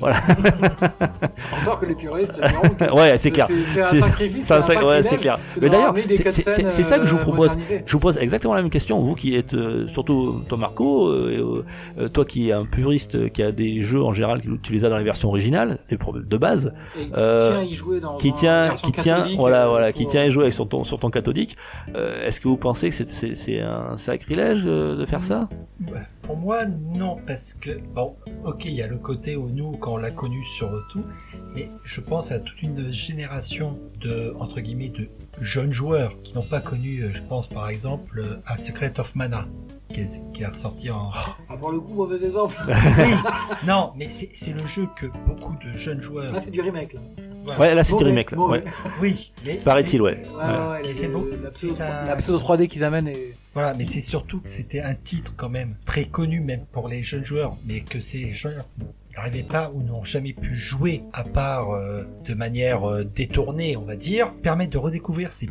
Encore 1.62 1.80
que 1.80 1.86
les 1.86 1.94
puristes, 1.94 2.40
c'est 2.78 2.92
ouais, 2.92 3.16
c'est 3.16 3.30
clair. 3.30 3.48
C'est 3.72 3.80
un 3.80 4.00
sacrifice. 4.02 4.46
c'est 4.46 5.12
ouais, 5.12 5.18
clair. 5.18 5.38
Mais 5.60 5.68
leur 5.68 5.92
d'ailleurs, 5.92 6.30
c'est- 6.30 6.82
ça 6.84 6.98
que 6.98 7.06
je 7.06 7.12
vous 7.12 7.18
propose. 7.18 7.50
Je 7.86 7.92
vous 7.92 7.98
pose 7.98 8.18
exactement 8.18 8.54
la 8.54 8.62
même 8.62 8.70
question, 8.70 9.00
vous 9.00 9.14
qui 9.14 9.36
êtes 9.36 9.54
euh, 9.54 9.86
surtout 9.88 10.42
toi 10.48 10.58
Marco, 10.58 11.08
euh, 11.08 11.64
toi 12.12 12.24
qui 12.24 12.50
es 12.50 12.52
un 12.52 12.64
puriste, 12.64 13.23
euh, 13.24 13.28
qui 13.28 13.42
a 13.42 13.52
des 13.52 13.80
jeux 13.80 14.02
en 14.02 14.12
général, 14.12 14.42
tu 14.62 14.72
les 14.72 14.84
as 14.84 14.88
dans 14.88 14.96
les 14.96 15.04
versions 15.04 15.28
originales, 15.28 15.78
les 15.90 15.96
de 15.96 16.36
base, 16.36 16.74
Et 16.98 17.06
qui 17.06 17.12
euh, 17.16 17.50
tient 17.50 17.60
à 17.60 17.64
y 17.64 17.72
jouer 17.72 18.00
dans 18.00 18.16
qui 18.18 18.32
tient, 18.32 18.70
qui 18.74 18.92
tient, 18.92 19.26
voilà, 19.36 19.64
euh, 19.66 19.68
voilà, 19.68 19.86
pour- 19.92 20.00
qui 20.00 20.06
tient 20.06 20.22
à 20.22 20.30
jouer 20.30 20.44
avec 20.44 20.54
sur 20.54 20.68
ton 20.68 20.84
sur 20.84 20.98
ton 20.98 21.10
cathodique. 21.10 21.56
Euh, 21.94 22.26
Est-ce 22.26 22.40
que 22.40 22.48
vous 22.48 22.56
pensez 22.56 22.90
que 22.90 22.94
c'est 22.94 23.60
un 23.60 23.96
sacrilège 23.96 24.62
euh, 24.66 24.96
de 24.96 25.04
faire 25.06 25.22
ça? 25.22 25.48
Pour 26.22 26.36
moi, 26.36 26.64
non, 26.66 27.16
parce 27.26 27.52
que, 27.52 27.70
bon, 27.94 28.16
ok, 28.44 28.64
il 28.64 28.72
y 28.74 28.82
a 28.82 28.86
le 28.86 28.96
côté 28.98 29.36
où 29.36 29.50
nous, 29.50 29.72
quand 29.72 29.94
on 29.94 29.96
l'a 29.98 30.10
connu 30.10 30.42
sur 30.44 30.70
tout, 30.90 31.04
mais 31.54 31.68
je 31.84 32.00
pense 32.00 32.32
à 32.32 32.38
toute 32.38 32.62
une 32.62 32.90
génération 32.90 33.78
de, 34.00 34.32
entre 34.38 34.60
guillemets, 34.60 34.88
de 34.88 35.08
jeunes 35.40 35.72
joueurs 35.72 36.14
qui 36.22 36.34
n'ont 36.34 36.42
pas 36.42 36.60
connu, 36.60 37.02
euh, 37.02 37.10
je 37.12 37.20
pense 37.22 37.46
par 37.48 37.68
exemple 37.68 38.18
euh, 38.20 38.36
à 38.46 38.56
Secret 38.56 38.98
of 38.98 39.14
Mana, 39.16 39.46
qui 39.94 40.00
est, 40.00 40.32
qui 40.32 40.42
est 40.42 40.46
ressorti 40.46 40.90
en. 40.90 41.10
Ah, 41.48 41.56
pour 41.56 41.72
le 41.72 41.80
coup, 41.80 41.94
mauvais 41.94 42.22
exemple. 42.24 42.56
Oui, 42.68 43.12
non, 43.66 43.92
mais 43.96 44.08
c'est 44.08 44.52
le 44.52 44.66
jeu 44.66 44.86
que 44.96 45.06
beaucoup 45.26 45.54
de 45.64 45.76
jeunes 45.78 46.02
joueurs. 46.02 46.32
Là, 46.32 46.40
c'est 46.40 46.50
du 46.50 46.60
remake. 46.60 46.92
Là. 46.94 47.00
voilà. 47.44 47.60
Ouais, 47.60 47.74
là 47.74 47.82
c'est 47.84 47.96
du 47.96 48.04
remake 48.04 48.32
là. 48.32 48.38
Ouais. 48.38 48.64
Oui, 49.00 49.32
mais 49.46 49.54
Paraît-il, 49.64 50.02
ouais. 50.02 50.22
Ouais, 50.26 50.44
ouais, 50.44 50.68
ouais, 50.68 50.80
Et 50.84 50.88
les- 50.88 50.94
c'est 50.94 51.08
beau. 51.08 51.26
La 51.42 51.50
pseudo, 51.50 51.74
C'est 51.76 51.82
un- 51.82 52.04
la 52.06 52.16
pseudo 52.16 52.38
3D 52.38 52.66
qu'ils 52.68 52.84
amènent 52.84 53.08
et. 53.08 53.34
Voilà, 53.54 53.72
mais 53.74 53.86
c'est 53.86 54.00
surtout 54.00 54.40
que 54.40 54.48
c'était 54.50 54.80
un 54.80 54.94
titre 54.94 55.32
quand 55.36 55.48
même 55.48 55.76
très 55.84 56.06
connu 56.06 56.40
même 56.40 56.66
pour 56.72 56.88
les 56.88 57.02
jeunes 57.04 57.24
joueurs, 57.24 57.56
mais 57.66 57.80
que 57.82 58.00
ces 58.00 58.34
joueurs 58.34 58.64
n'arrivaient 59.16 59.44
pas 59.44 59.70
ou 59.72 59.82
n'ont 59.82 60.02
jamais 60.02 60.32
pu 60.32 60.54
jouer 60.56 61.04
à 61.12 61.22
part 61.22 61.70
euh, 61.70 62.02
de 62.26 62.34
manière 62.34 62.82
euh, 62.90 63.04
détournée, 63.04 63.76
on 63.76 63.84
va 63.84 63.94
dire, 63.94 64.34
permet 64.42 64.66
de 64.66 64.76
redécouvrir 64.76 65.30
ces 65.32 65.48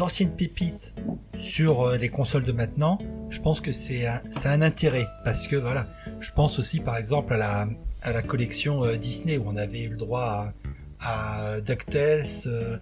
anciennes 0.00 0.34
pépites 0.34 0.94
sur 1.38 1.82
euh, 1.82 1.96
les 1.96 2.08
consoles 2.08 2.44
de 2.44 2.52
maintenant. 2.52 2.98
Je 3.28 3.40
pense 3.40 3.60
que 3.60 3.72
c'est 3.72 4.06
un, 4.06 4.20
un 4.44 4.62
intérêt 4.62 5.06
parce 5.24 5.46
que 5.46 5.56
voilà, 5.56 5.86
je 6.20 6.32
pense 6.32 6.58
aussi 6.58 6.80
par 6.80 6.96
exemple 6.96 7.34
à 7.34 7.36
la 7.36 7.68
à 8.02 8.12
la 8.12 8.22
collection 8.22 8.84
euh, 8.84 8.96
Disney 8.96 9.38
où 9.38 9.44
on 9.46 9.56
avait 9.56 9.82
eu 9.82 9.88
le 9.90 9.96
droit 9.96 10.52
à, 11.00 11.54
à 11.54 11.60
DuckTales, 11.60 12.24
euh, 12.46 12.78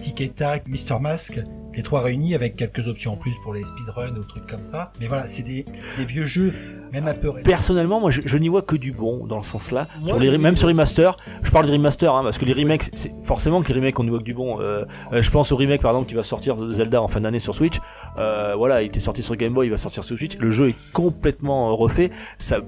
Tic 0.00 0.20
Mr. 0.66 1.00
Mask, 1.00 1.40
les 1.74 1.82
trois 1.82 2.02
réunis 2.02 2.34
avec 2.34 2.56
quelques 2.56 2.86
options 2.86 3.14
en 3.14 3.16
plus 3.16 3.34
pour 3.42 3.52
les 3.52 3.64
speedruns 3.64 4.16
ou 4.16 4.24
trucs 4.24 4.46
comme 4.46 4.62
ça. 4.62 4.92
Mais 5.00 5.06
voilà, 5.08 5.26
c'est 5.26 5.42
des, 5.42 5.66
des 5.96 6.04
vieux 6.04 6.24
jeux, 6.24 6.54
même. 6.92 7.14
Personnellement, 7.44 8.00
moi, 8.00 8.10
je, 8.10 8.20
je 8.24 8.36
n'y 8.38 8.48
vois 8.48 8.62
que 8.62 8.76
du 8.76 8.92
bon 8.92 9.26
dans 9.26 9.36
le 9.36 9.42
sens 9.42 9.70
là. 9.70 9.86
Moi, 10.00 10.08
sur 10.10 10.18
les, 10.18 10.30
oui, 10.30 10.38
même 10.38 10.56
sur 10.56 10.66
les 10.68 10.72
aussi. 10.72 10.78
masters, 10.80 11.16
je 11.42 11.50
parle 11.50 11.66
des 11.66 11.72
remasters, 11.72 12.14
hein, 12.14 12.22
parce 12.24 12.38
que 12.38 12.44
les 12.44 12.52
remakes, 12.52 12.90
c'est 12.94 13.12
forcément 13.24 13.62
que 13.62 13.68
les 13.68 13.74
remakes, 13.74 13.98
on 13.98 14.04
y 14.06 14.10
voit 14.10 14.18
que 14.18 14.24
du 14.24 14.34
bon. 14.34 14.60
Euh, 14.60 14.84
euh, 15.12 15.22
je 15.22 15.30
pense 15.30 15.52
au 15.52 15.56
remake 15.56 15.82
par 15.82 15.92
exemple 15.92 16.08
qui 16.08 16.14
va 16.14 16.22
sortir 16.22 16.56
de 16.56 16.72
Zelda 16.72 17.00
en 17.02 17.08
fin 17.08 17.20
d'année 17.20 17.40
sur 17.40 17.54
Switch. 17.54 17.78
Euh, 18.18 18.54
voilà, 18.56 18.82
il 18.82 18.86
était 18.86 19.00
sorti 19.00 19.22
sur 19.22 19.36
Game 19.36 19.52
Boy, 19.52 19.66
il 19.66 19.70
va 19.70 19.76
sortir 19.76 20.04
sur 20.04 20.16
Switch. 20.16 20.36
Le 20.38 20.50
jeu 20.50 20.68
est 20.70 20.76
complètement 20.92 21.76
refait. 21.76 22.10
Ça, 22.38 22.58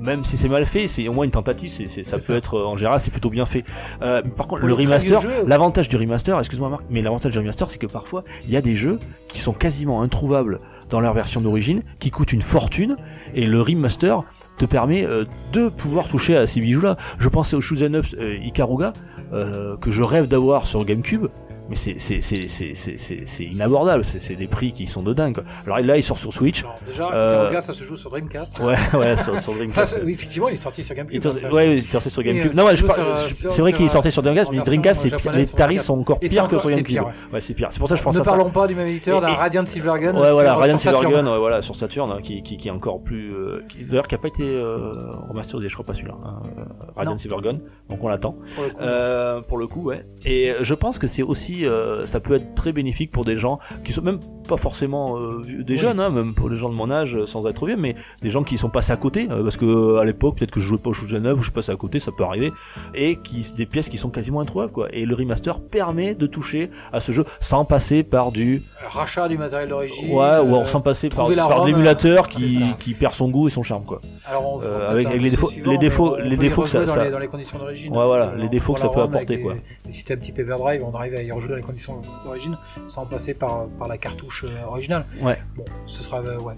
même 0.00 0.22
si 0.24 0.36
c'est 0.36 0.48
mal 0.48 0.64
fait, 0.64 0.86
c'est 0.86 1.08
au 1.08 1.12
moins 1.12 1.24
une 1.24 1.30
tentative. 1.30 1.70
C'est, 1.70 1.86
c'est- 1.86 2.02
ça 2.04 2.18
C'est 2.18 2.26
peut 2.28 2.32
ça. 2.34 2.38
être 2.38 2.60
en 2.60 2.76
général, 2.76 3.00
c'est 3.00 3.10
plutôt 3.10 3.30
bien 3.30 3.46
fait. 3.46 3.64
Euh, 4.02 4.22
par 4.22 4.46
contre, 4.46 4.64
le 4.64 4.72
remaster, 4.74 5.20
l'avantage 5.46 5.88
du 5.88 5.96
remaster, 5.96 6.38
excuse-moi 6.38 6.68
Marc, 6.68 6.84
mais 6.90 7.02
l'avantage 7.02 7.32
du 7.32 7.38
remaster, 7.38 7.70
c'est 7.70 7.78
que 7.78 7.86
parfois 7.86 8.22
il 8.46 8.50
y 8.52 8.56
a 8.56 8.60
des 8.60 8.76
jeux 8.76 8.98
qui 9.28 9.38
sont 9.40 9.52
quasiment 9.52 10.02
introuvables 10.02 10.58
dans 10.90 11.00
leur 11.00 11.14
version 11.14 11.40
d'origine, 11.40 11.82
qui 11.98 12.10
coûtent 12.10 12.32
une 12.32 12.42
fortune, 12.42 12.96
et 13.34 13.46
le 13.46 13.60
remaster 13.60 14.22
te 14.58 14.64
permet 14.64 15.04
euh, 15.04 15.24
de 15.52 15.68
pouvoir 15.68 16.08
toucher 16.08 16.36
à 16.36 16.46
ces 16.46 16.60
bijoux-là. 16.60 16.96
Je 17.18 17.28
pensais 17.28 17.56
au 17.56 17.60
Shoot'em 17.60 17.94
Up 17.94 18.06
euh, 18.18 18.36
Ikaruga, 18.42 18.92
euh, 19.32 19.76
que 19.76 19.90
je 19.90 20.02
rêve 20.02 20.26
d'avoir 20.26 20.66
sur 20.66 20.84
GameCube, 20.84 21.28
mais 21.68 21.76
c'est 21.76 21.98
c'est 21.98 22.20
c'est 22.20 22.48
c'est 22.48 22.74
c'est 22.74 22.96
c'est 22.98 23.20
c'est 23.26 23.44
inabordable. 23.44 24.04
C'est 24.04 24.34
des 24.36 24.46
prix 24.46 24.72
qui 24.72 24.86
sont 24.86 25.02
de 25.02 25.12
dingue. 25.12 25.34
quoi. 25.34 25.44
Alors 25.66 25.78
là, 25.80 25.96
il 25.96 26.02
sort 26.02 26.18
sur 26.18 26.32
Switch. 26.32 26.64
Déjà, 26.86 27.10
Euh, 27.12 27.60
ça 27.60 27.72
se 27.72 27.84
joue 27.84 27.96
sur 27.96 28.10
Dreamcast. 28.10 28.58
Ouais, 28.60 28.74
ouais, 28.94 29.16
sur, 29.16 29.38
sur 29.38 29.52
Ça, 29.52 29.58
Dreamcast. 29.58 29.94
c'est- 29.98 30.04
oui, 30.04 30.12
effectivement, 30.12 30.48
il 30.48 30.52
est 30.54 30.56
sorti 30.56 30.82
sur 30.82 30.94
GameCube. 30.94 31.26
hein, 31.26 31.32
ça. 31.38 31.52
ouais, 31.52 31.72
il 31.72 31.78
est 31.78 31.80
sorti 31.82 32.10
sur 32.10 32.22
Et, 32.22 32.24
GameCube. 32.26 32.52
euh, 32.52 32.56
Non, 32.56 32.64
ouais, 32.66 32.76
je 32.76 32.84
parle- 32.84 33.18
c'est 33.18 33.60
vrai 33.60 33.72
qu'il 33.72 33.84
est 33.86 33.88
sorti 33.88 34.10
sur 34.10 34.22
Dreamcast, 34.22 34.50
mais 34.52 34.58
Dreamcast, 34.60 35.04
les 35.34 35.46
tarifs 35.46 35.82
sont 35.82 35.98
encore 36.00 36.18
pires 36.20 36.48
que 36.48 36.58
sur 36.58 36.68
GameCube. 36.70 36.86
pire, 36.86 37.06
Ouais, 37.32 37.40
c'est 37.40 37.54
pire. 37.54 37.68
C'est 37.70 37.78
pour 37.78 37.88
ça 37.88 37.94
que 37.94 37.98
je 37.98 38.04
pense 38.04 38.14
Ne 38.16 38.20
à 38.20 38.24
ça. 38.24 38.30
parlons 38.30 38.50
pas 38.50 38.66
du 38.66 38.74
même 38.74 38.86
éditeur, 38.88 39.20
d'un 39.20 39.28
Radiant 39.34 39.66
Silvergun. 39.66 40.14
Ouais, 40.18 40.32
voilà, 40.32 40.54
Radiant. 40.54 40.78
Silvergun, 40.78 41.26
ouais, 41.30 41.38
voilà, 41.38 41.62
sur 41.62 41.76
Saturn, 41.76 42.10
hein, 42.10 42.20
qui, 42.22 42.42
qui, 42.42 42.56
qui 42.56 42.68
est 42.68 42.70
encore 42.70 43.00
plus, 43.02 43.32
euh, 43.34 43.62
d'ailleurs, 43.88 44.06
qui 44.08 44.14
a 44.14 44.18
pas 44.18 44.28
été 44.28 44.42
euh, 44.44 44.92
remasterisé, 45.28 45.68
je 45.68 45.74
crois 45.74 45.84
pas 45.86 45.94
celui-là, 45.94 46.14
hein, 46.24 46.42
euh, 46.58 46.62
Radiant. 46.96 47.16
Silvergun, 47.18 47.58
donc 47.88 48.02
on 48.02 48.08
l'attend. 48.08 48.36
Euh, 48.80 49.40
pour 49.42 49.58
le 49.58 49.66
coup, 49.66 49.82
ouais. 49.84 50.04
Et 50.24 50.52
je 50.60 50.74
pense 50.74 50.98
que 50.98 51.06
c'est 51.06 51.22
aussi, 51.22 51.57
euh, 51.66 52.06
ça 52.06 52.20
peut 52.20 52.34
être 52.34 52.54
très 52.54 52.72
bénéfique 52.72 53.10
pour 53.10 53.24
des 53.24 53.36
gens 53.36 53.58
qui 53.84 53.92
sont 53.92 54.02
même 54.02 54.20
pas 54.48 54.56
forcément 54.56 55.16
euh, 55.18 55.40
des 55.44 55.74
Oui. 55.74 55.78
jeunes, 55.78 56.00
hein, 56.00 56.10
même 56.10 56.34
pour 56.34 56.48
les 56.48 56.56
gens 56.56 56.68
de 56.70 56.74
mon 56.74 56.90
âge, 56.90 57.14
euh, 57.14 57.26
sans 57.26 57.46
être 57.46 57.66
vieux, 57.66 57.76
mais 57.76 57.94
des 58.22 58.30
gens 58.30 58.42
qui 58.42 58.58
sont 58.58 58.68
passés 58.70 58.92
à 58.92 58.96
côté, 58.96 59.28
euh, 59.30 59.42
parce 59.44 59.56
que 59.56 59.98
à 59.98 60.04
l'époque, 60.04 60.36
peut-être 60.38 60.50
que 60.50 60.58
je 60.60 60.66
jouais 60.66 60.78
pas 60.78 60.90
au 60.90 60.92
Shoot'em 60.94 61.24
Up, 61.26 61.38
ou 61.38 61.42
je 61.42 61.50
passais 61.52 61.70
à 61.72 61.76
côté, 61.76 62.00
ça 62.00 62.10
peut 62.10 62.24
arriver, 62.24 62.52
et 62.94 63.16
qui 63.16 63.46
des 63.56 63.66
pièces 63.66 63.88
qui 63.88 63.98
sont 63.98 64.10
quasiment 64.10 64.40
introuvables, 64.40 64.72
quoi. 64.72 64.88
Et 64.92 65.04
le 65.06 65.14
remaster 65.14 65.60
permet 65.60 66.14
de 66.14 66.26
toucher 66.26 66.70
à 66.92 67.00
ce 67.00 67.12
jeu 67.12 67.24
sans 67.40 67.64
passer 67.64 68.02
par 68.02 68.32
du, 68.32 68.62
Rachat 68.88 69.28
du 69.28 69.36
matériel 69.38 69.68
d'origine. 69.68 70.08
ouais, 70.08 70.14
ou 70.16 70.20
euh, 70.20 70.42
alors 70.42 70.68
sans 70.68 70.80
passer 70.80 71.08
par, 71.10 71.28
l'émulateur 71.64 72.26
qui, 72.28 72.62
qui 72.80 72.94
perd 72.94 73.14
son 73.14 73.28
goût 73.28 73.48
et 73.48 73.50
son 73.50 73.62
charme, 73.62 73.84
quoi. 73.84 74.00
Alors 74.26 74.54
on 74.54 74.62
Euh, 74.62 74.88
avec- 74.88 75.06
avec 75.06 75.22
les 75.22 75.30
défauts- 75.30 75.50
suivant, 75.50 75.70
les 75.70 75.78
défauts- 75.78 76.16
on 76.18 76.22
les 76.24 76.36
défauts 76.36 76.62
que 76.62 76.68
ça- 76.68 76.84
dans, 76.84 76.94
ça- 76.94 77.04
les, 77.04 77.10
dans 77.10 77.18
les 77.18 77.28
conditions 77.28 77.58
d'origine. 77.58 77.92
Ouais, 77.96 78.04
voilà, 78.06 78.32
les 78.36 78.48
défauts 78.48 78.74
que 78.74 78.80
ça 78.80 78.88
peut 78.88 79.02
apporter, 79.02 79.40
quoi. 79.40 79.54
Des 79.84 79.92
systèmes 79.92 80.20
type 80.20 80.38
Everdrive, 80.38 80.82
on 80.84 80.94
arrive 80.96 81.14
à 81.14 81.22
y 81.22 81.30
rejouer 81.32 81.50
dans 81.50 81.56
les 81.56 81.62
conditions 81.62 82.00
d'origine 82.24 82.56
sans 82.88 83.04
passer 83.06 83.34
par, 83.34 83.66
par 83.78 83.88
la 83.88 83.98
cartouche 83.98 84.37
euh, 84.44 84.66
originale. 84.66 85.04
Ouais. 85.20 85.38
Bon, 85.56 85.64
ce 85.86 86.02
sera, 86.02 86.18
euh, 86.18 86.38
ouais, 86.38 86.54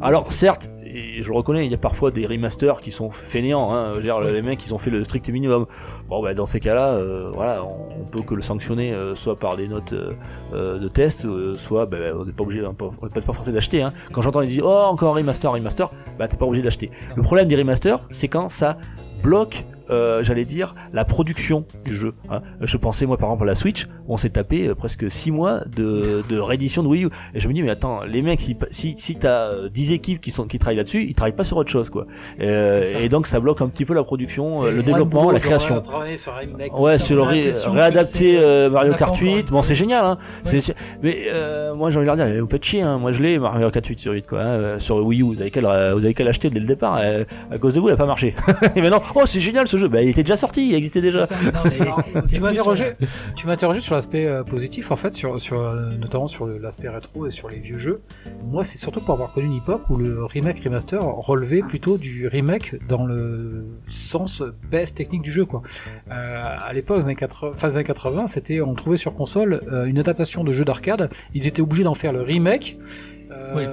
Alors 0.00 0.24
bon. 0.24 0.30
certes, 0.30 0.70
et 0.84 1.22
je 1.22 1.32
reconnais, 1.32 1.64
il 1.64 1.70
y 1.70 1.74
a 1.74 1.78
parfois 1.78 2.10
des 2.10 2.26
remasters 2.26 2.80
qui 2.80 2.90
sont 2.90 3.10
fainéants. 3.10 3.72
Hein. 3.72 3.98
Les 3.98 4.42
mecs, 4.42 4.64
ils 4.66 4.74
ont 4.74 4.78
fait 4.78 4.90
le 4.90 5.02
strict 5.04 5.28
minimum. 5.30 5.66
Bon, 6.08 6.22
bah 6.22 6.34
dans 6.34 6.46
ces 6.46 6.60
cas-là, 6.60 6.90
euh, 6.90 7.30
voilà, 7.34 7.64
on, 7.64 8.04
peut 8.04 8.22
que 8.22 8.34
le 8.34 8.42
sanctionner, 8.42 8.92
euh, 8.92 9.14
soit 9.14 9.36
par 9.36 9.56
des 9.56 9.68
notes 9.68 9.94
euh, 9.94 10.78
de 10.78 10.88
test, 10.88 11.26
soit, 11.56 11.86
bah, 11.86 11.96
on 12.14 12.24
n'est 12.24 12.32
pas 12.32 12.42
obligé, 12.42 12.64
hein, 12.64 12.74
on 12.80 13.06
n'est 13.06 13.10
pas 13.10 13.32
forcé 13.32 13.52
d'acheter. 13.52 13.82
Hein. 13.82 13.92
Quand 14.12 14.20
j'entends 14.20 14.40
les 14.40 14.48
dire, 14.48 14.64
oh 14.66 14.82
encore 14.84 15.14
un 15.14 15.16
remaster, 15.16 15.50
un 15.50 15.54
remaster, 15.54 15.90
bah 16.18 16.28
t'es 16.28 16.36
pas 16.36 16.46
obligé 16.46 16.62
d'acheter. 16.62 16.90
Le 17.16 17.22
problème 17.22 17.48
des 17.48 17.56
remasters, 17.56 18.00
c'est 18.10 18.28
quand 18.28 18.48
ça 18.48 18.76
bloque. 19.22 19.64
Euh, 19.92 20.24
j'allais 20.24 20.44
dire 20.44 20.74
la 20.92 21.04
production 21.04 21.64
du 21.84 21.94
jeu. 21.94 22.14
Hein. 22.30 22.40
Je 22.60 22.76
pensais 22.76 23.06
moi 23.06 23.16
par 23.18 23.28
exemple 23.28 23.44
à 23.44 23.46
la 23.46 23.54
Switch, 23.54 23.86
on 24.08 24.16
s'est 24.16 24.30
tapé 24.30 24.68
euh, 24.68 24.74
presque 24.74 25.10
6 25.10 25.30
mois 25.30 25.60
de, 25.76 26.22
de 26.28 26.38
réédition 26.38 26.82
de 26.82 26.88
Wii 26.88 27.04
U. 27.04 27.08
Et 27.34 27.40
je 27.40 27.48
me 27.48 27.52
dis 27.52 27.62
mais 27.62 27.70
attends, 27.70 28.02
les 28.04 28.22
mecs, 28.22 28.40
si 28.40 28.56
si, 28.70 28.94
si 28.96 29.16
t'as 29.16 29.48
euh, 29.52 29.68
10 29.68 29.92
équipes 29.92 30.20
qui 30.20 30.30
sont 30.30 30.46
qui 30.46 30.58
travaillent 30.58 30.76
là-dessus, 30.78 31.04
ils 31.04 31.14
travaillent 31.14 31.36
pas 31.36 31.44
sur 31.44 31.56
autre 31.56 31.70
chose 31.70 31.90
quoi. 31.90 32.06
Euh, 32.40 33.00
et 33.00 33.08
donc 33.08 33.26
ça 33.26 33.40
bloque 33.40 33.60
un 33.60 33.68
petit 33.68 33.84
peu 33.84 33.94
la 33.94 34.04
production, 34.04 34.64
euh, 34.64 34.70
le 34.70 34.82
développement, 34.82 35.22
Boulot, 35.22 35.32
la 35.32 35.40
création. 35.40 35.82
sur 35.82 35.92
Ouais, 36.80 36.98
sur 36.98 37.16
le 37.16 37.22
ré- 37.22 37.52
réadapter 37.74 38.38
euh, 38.40 38.70
Mario 38.70 38.92
Kart 38.94 39.12
pas 39.12 39.16
encore 39.16 39.36
8, 39.36 39.50
bon 39.50 39.62
c'est 39.62 39.74
génial 39.74 40.04
hein. 40.04 40.16
Ouais. 40.46 40.50
Mais 41.02 41.16
euh, 41.32 41.74
moi 41.74 41.90
j'ai 41.90 41.96
envie 41.98 42.06
de 42.08 42.14
leur 42.14 42.16
dire, 42.26 42.42
vous 42.44 42.50
faites 42.50 42.64
chier 42.64 42.82
hein. 42.82 42.98
Moi 42.98 43.12
je 43.12 43.22
l'ai 43.22 43.38
Mario 43.38 43.70
Kart 43.70 43.84
8 43.86 43.98
sur 43.98 44.12
8 44.12 44.26
quoi, 44.26 44.40
hein, 44.40 44.46
euh, 44.46 44.78
sur 44.78 44.96
Wii 45.04 45.20
U. 45.20 45.24
Vous 45.34 45.40
avez 45.40 45.50
qu'à 46.14 46.24
l'acheter 46.24 46.50
dès 46.50 46.60
le 46.60 46.66
départ. 46.66 46.98
euh, 47.02 47.24
à 47.50 47.58
cause 47.58 47.72
de 47.72 47.80
vous, 47.80 47.88
il 47.88 47.92
a 47.92 47.96
pas 47.96 48.06
marché. 48.06 48.34
et 48.76 48.80
maintenant, 48.82 49.02
oh 49.14 49.22
c'est 49.26 49.40
génial 49.40 49.66
ce 49.68 49.76
jeu. 49.76 49.81
Bah 49.88 50.02
il 50.02 50.08
était 50.08 50.22
déjà 50.22 50.36
sorti, 50.36 50.68
il 50.68 50.74
existait 50.74 51.00
déjà. 51.00 51.26
C'est 51.26 51.34
ça, 51.34 51.50
non, 51.52 51.60
mais 51.64 51.80
Alors, 51.82 52.02
c'est 52.24 52.34
tu 52.36 52.40
m'as 52.40 52.50
interrogé, 52.50 52.92
interrogé 53.46 53.80
sur 53.80 53.94
l'aspect 53.94 54.26
euh, 54.26 54.42
positif 54.44 54.90
en 54.90 54.96
fait, 54.96 55.14
sur, 55.14 55.40
sur 55.40 55.60
euh, 55.60 55.90
notamment 55.98 56.26
sur 56.26 56.46
l'aspect 56.46 56.88
rétro 56.88 57.26
et 57.26 57.30
sur 57.30 57.48
les 57.48 57.58
vieux 57.58 57.78
jeux. 57.78 58.00
Moi, 58.44 58.64
c'est 58.64 58.78
surtout 58.78 59.00
pour 59.00 59.14
avoir 59.14 59.32
connu 59.32 59.46
une 59.46 59.56
époque 59.56 59.82
où 59.90 59.96
le 59.96 60.24
remake 60.24 60.62
remaster 60.64 61.00
relevait 61.02 61.62
plutôt 61.62 61.98
du 61.98 62.26
remake 62.28 62.76
dans 62.88 63.04
le 63.06 63.64
sens 63.86 64.42
baisse 64.70 64.94
technique 64.94 65.22
du 65.22 65.32
jeu 65.32 65.44
quoi. 65.44 65.62
Euh, 66.10 66.56
à 66.58 66.72
l'époque, 66.72 66.98
des 66.98 67.04
années 67.04 67.14
80, 67.16 67.54
fin 67.54 67.68
des 67.68 67.76
années 67.76 67.84
80, 67.84 68.26
c'était 68.28 68.60
on 68.60 68.74
trouvait 68.74 68.96
sur 68.96 69.14
console 69.14 69.62
euh, 69.72 69.84
une 69.86 69.98
adaptation 69.98 70.44
de 70.44 70.52
jeu 70.52 70.64
d'arcade. 70.64 71.10
Ils 71.34 71.46
étaient 71.46 71.62
obligés 71.62 71.84
d'en 71.84 71.94
faire 71.94 72.12
le 72.12 72.22
remake. 72.22 72.78
euh, 73.30 73.52
Oui, 73.54 73.64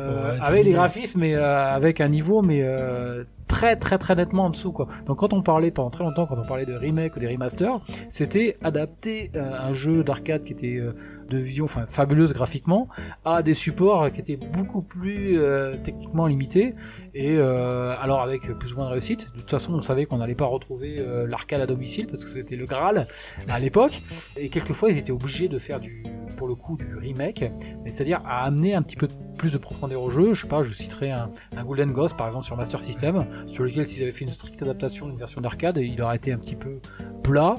avec 0.41 0.63
des 0.63 0.71
graphismes 0.71 1.19
mais 1.19 1.35
euh, 1.35 1.75
avec 1.75 2.01
un 2.01 2.07
niveau 2.09 2.41
mais 2.41 2.61
euh, 2.63 3.23
très 3.49 3.75
très 3.75 3.97
très 3.97 4.15
nettement 4.15 4.45
en 4.45 4.49
dessous 4.51 4.71
quoi. 4.71 4.87
Donc 5.07 5.17
quand 5.17 5.33
on 5.33 5.41
parlait 5.41 5.71
pendant 5.71 5.89
très 5.89 6.05
longtemps 6.05 6.27
quand 6.27 6.37
on 6.37 6.45
parlait 6.45 6.65
de 6.65 6.75
remake 6.75 7.15
ou 7.17 7.19
des 7.19 7.27
remasters, 7.27 7.81
c'était 8.07 8.57
adapter 8.61 9.31
euh, 9.35 9.51
un 9.59 9.73
jeu 9.73 10.03
d'arcade 10.03 10.43
qui 10.43 10.53
était 10.53 10.77
euh, 10.77 10.93
de 11.29 11.37
vision 11.37 11.65
enfin 11.65 11.85
fabuleuse 11.87 12.33
graphiquement 12.33 12.87
à 13.25 13.41
des 13.43 13.55
supports 13.55 14.11
qui 14.11 14.21
étaient 14.21 14.37
beaucoup 14.37 14.81
plus 14.81 15.39
euh, 15.39 15.75
techniquement 15.83 16.27
limités 16.27 16.75
et 17.13 17.37
euh, 17.37 17.95
alors 17.99 18.21
avec 18.21 18.43
plus 18.59 18.73
ou 18.73 18.77
moins 18.77 18.85
de 18.85 18.91
réussite. 18.91 19.27
De 19.33 19.39
toute 19.39 19.49
façon, 19.49 19.73
on 19.73 19.81
savait 19.81 20.05
qu'on 20.05 20.17
n'allait 20.17 20.35
pas 20.35 20.45
retrouver 20.45 21.03
l'arcade 21.27 21.61
à 21.61 21.65
domicile 21.65 22.07
parce 22.07 22.23
que 22.23 22.31
c'était 22.31 22.55
le 22.55 22.65
Graal 22.65 23.07
à 23.47 23.59
l'époque 23.59 24.01
et 24.37 24.49
quelquefois 24.49 24.91
ils 24.91 24.97
étaient 24.99 25.11
obligés 25.11 25.47
de 25.47 25.57
faire 25.57 25.79
du 25.79 26.03
pour 26.37 26.47
le 26.47 26.55
coup 26.55 26.77
du 26.77 26.95
remake, 26.95 27.43
mais 27.83 27.89
c'est-à-dire 27.89 28.21
à 28.25 28.45
amener 28.45 28.73
un 28.73 28.81
petit 28.81 28.95
peu 28.95 29.07
plus 29.37 29.53
de 29.53 29.57
profondeur 29.57 30.01
au 30.01 30.09
jeu. 30.09 30.33
Je 30.33 30.41
sais 30.41 30.47
pas, 30.47 30.63
je 30.63 30.71
citerai 30.73 31.11
un, 31.11 31.31
un 31.55 31.63
Golden 31.65 31.91
Ghost 31.91 32.15
par 32.15 32.27
exemple 32.27 32.45
sur 32.45 32.55
Master 32.55 32.79
System, 32.79 33.25
sur 33.47 33.63
lequel 33.63 33.87
s'ils 33.87 34.03
avaient 34.03 34.11
fait 34.11 34.25
une 34.25 34.31
stricte 34.31 34.61
adaptation 34.61 35.07
d'une 35.07 35.17
version 35.17 35.41
d'arcade, 35.41 35.77
il 35.77 36.01
aurait 36.01 36.17
été 36.17 36.31
un 36.31 36.37
petit 36.37 36.55
peu 36.55 36.79
plat. 37.23 37.57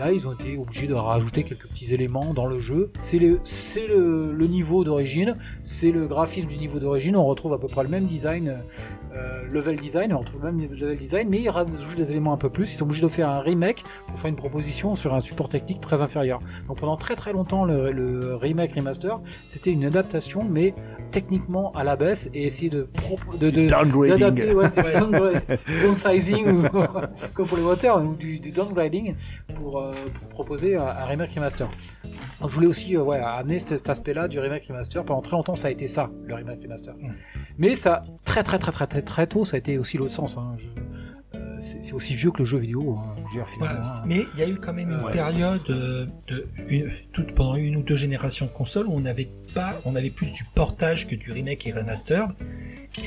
Là, 0.00 0.12
ils 0.12 0.26
ont 0.26 0.32
été 0.32 0.56
obligés 0.56 0.86
de 0.86 0.94
rajouter 0.94 1.42
quelques 1.44 1.66
petits 1.68 1.92
éléments 1.92 2.32
dans 2.32 2.46
le 2.46 2.58
jeu. 2.58 2.90
C'est 3.00 3.18
le, 3.18 3.38
le, 3.86 4.32
le 4.32 4.46
niveau 4.46 4.82
d'origine, 4.82 5.36
c'est 5.62 5.90
le 5.90 6.06
graphisme 6.06 6.48
du 6.48 6.56
niveau 6.56 6.78
d'origine. 6.78 7.18
On 7.18 7.26
retrouve 7.26 7.52
à 7.52 7.58
peu 7.58 7.66
près 7.66 7.82
le 7.82 7.90
même 7.90 8.04
design, 8.04 8.56
euh, 9.14 9.42
level 9.50 9.76
design, 9.78 10.14
on 10.14 10.20
retrouve 10.20 10.42
le 10.42 10.52
même 10.52 10.70
level 10.72 10.96
design, 10.96 11.28
mais 11.28 11.42
ils 11.42 11.50
rajoutent 11.50 11.96
des 11.98 12.10
éléments 12.12 12.32
un 12.32 12.38
peu 12.38 12.48
plus. 12.48 12.72
Ils 12.72 12.76
sont 12.76 12.84
obligés 12.84 13.02
de 13.02 13.08
faire 13.08 13.28
un 13.28 13.40
remake 13.40 13.84
pour 14.08 14.18
faire 14.18 14.30
une 14.30 14.36
proposition 14.36 14.94
sur 14.94 15.12
un 15.12 15.20
support 15.20 15.50
technique 15.50 15.82
très 15.82 16.00
inférieur. 16.00 16.40
Donc 16.66 16.78
pendant 16.80 16.96
très 16.96 17.14
très 17.14 17.34
longtemps, 17.34 17.66
le, 17.66 17.92
le 17.92 18.36
remake 18.36 18.72
remaster, 18.74 19.20
c'était 19.50 19.70
une 19.70 19.84
adaptation, 19.84 20.44
mais 20.48 20.74
techniquement 21.10 21.72
à 21.72 21.84
la 21.84 21.96
baisse 21.96 22.30
et 22.32 22.44
essayer 22.44 22.70
de 22.70 22.88
de, 23.38 23.50
de 23.50 23.66
Downgrading. 23.68 24.54
ouais, 24.54 24.68
c'est 24.70 24.82
downsizing 25.82 26.46
ou 26.46 26.62
comme 27.34 27.46
pour 27.46 27.56
les 27.58 27.62
moteurs 27.64 28.02
ou 28.02 28.14
du, 28.14 28.38
du 28.38 28.50
downgrading 28.50 29.14
pour, 29.56 29.80
euh, 29.82 29.89
pour 30.18 30.28
proposer 30.28 30.76
un, 30.76 31.04
remake 31.04 31.34
remaster. 31.34 31.68
Je 32.40 32.46
voulais 32.46 32.66
aussi 32.66 32.96
euh, 32.96 33.02
ouais, 33.02 33.18
amener 33.18 33.58
cet, 33.58 33.88
aspect-là 33.88 34.28
du 34.28 34.38
remake 34.38 34.66
remaster. 34.66 35.04
Pendant 35.04 35.20
très 35.20 35.36
longtemps, 35.36 35.56
ça 35.56 35.68
a 35.68 35.70
été 35.70 35.86
ça, 35.86 36.10
le 36.24 36.34
remake 36.34 36.62
remaster. 36.62 36.94
Mais 37.58 37.74
ça, 37.74 38.04
très 38.24 38.42
très 38.42 38.58
très 38.58 38.72
très 38.72 38.86
très 38.86 39.02
très 39.02 39.26
tôt, 39.26 39.44
ça 39.44 39.56
a 39.56 39.58
été 39.58 39.78
aussi 39.78 39.98
l'autre 39.98 40.12
sens. 40.12 40.36
Hein. 40.36 40.56
Euh, 41.34 41.56
c'est 41.60 41.92
aussi 41.92 42.14
vieux 42.14 42.30
que 42.30 42.38
le 42.38 42.44
jeu 42.44 42.58
vidéo. 42.58 42.98
Hein, 42.98 43.14
je 43.16 43.22
veux 43.22 43.28
dire, 43.30 43.46
Voilà, 43.58 43.72
finalement, 43.74 43.90
hein. 43.96 44.02
mais 44.06 44.22
il 44.34 44.40
y 44.40 44.42
a 44.42 44.48
eu 44.48 44.56
quand 44.56 44.72
même 44.72 44.90
une 44.90 45.00
Ouais. 45.04 45.12
période 45.12 45.68
euh, 45.70 46.06
de 46.28 46.48
une, 46.68 46.90
toute 47.12 47.34
pendant 47.34 47.56
une 47.56 47.76
ou 47.76 47.82
deux 47.82 47.96
générations 47.96 48.46
de 48.46 48.50
consoles 48.50 48.86
où 48.86 48.94
on 48.94 49.00
n'avait 49.00 49.28
pas, 49.54 49.80
on 49.84 49.94
avait 49.94 50.10
plus 50.10 50.32
du 50.32 50.44
portage 50.54 51.06
que 51.06 51.14
du 51.14 51.32
remake 51.32 51.66
et 51.66 51.72
remastered. 51.72 52.30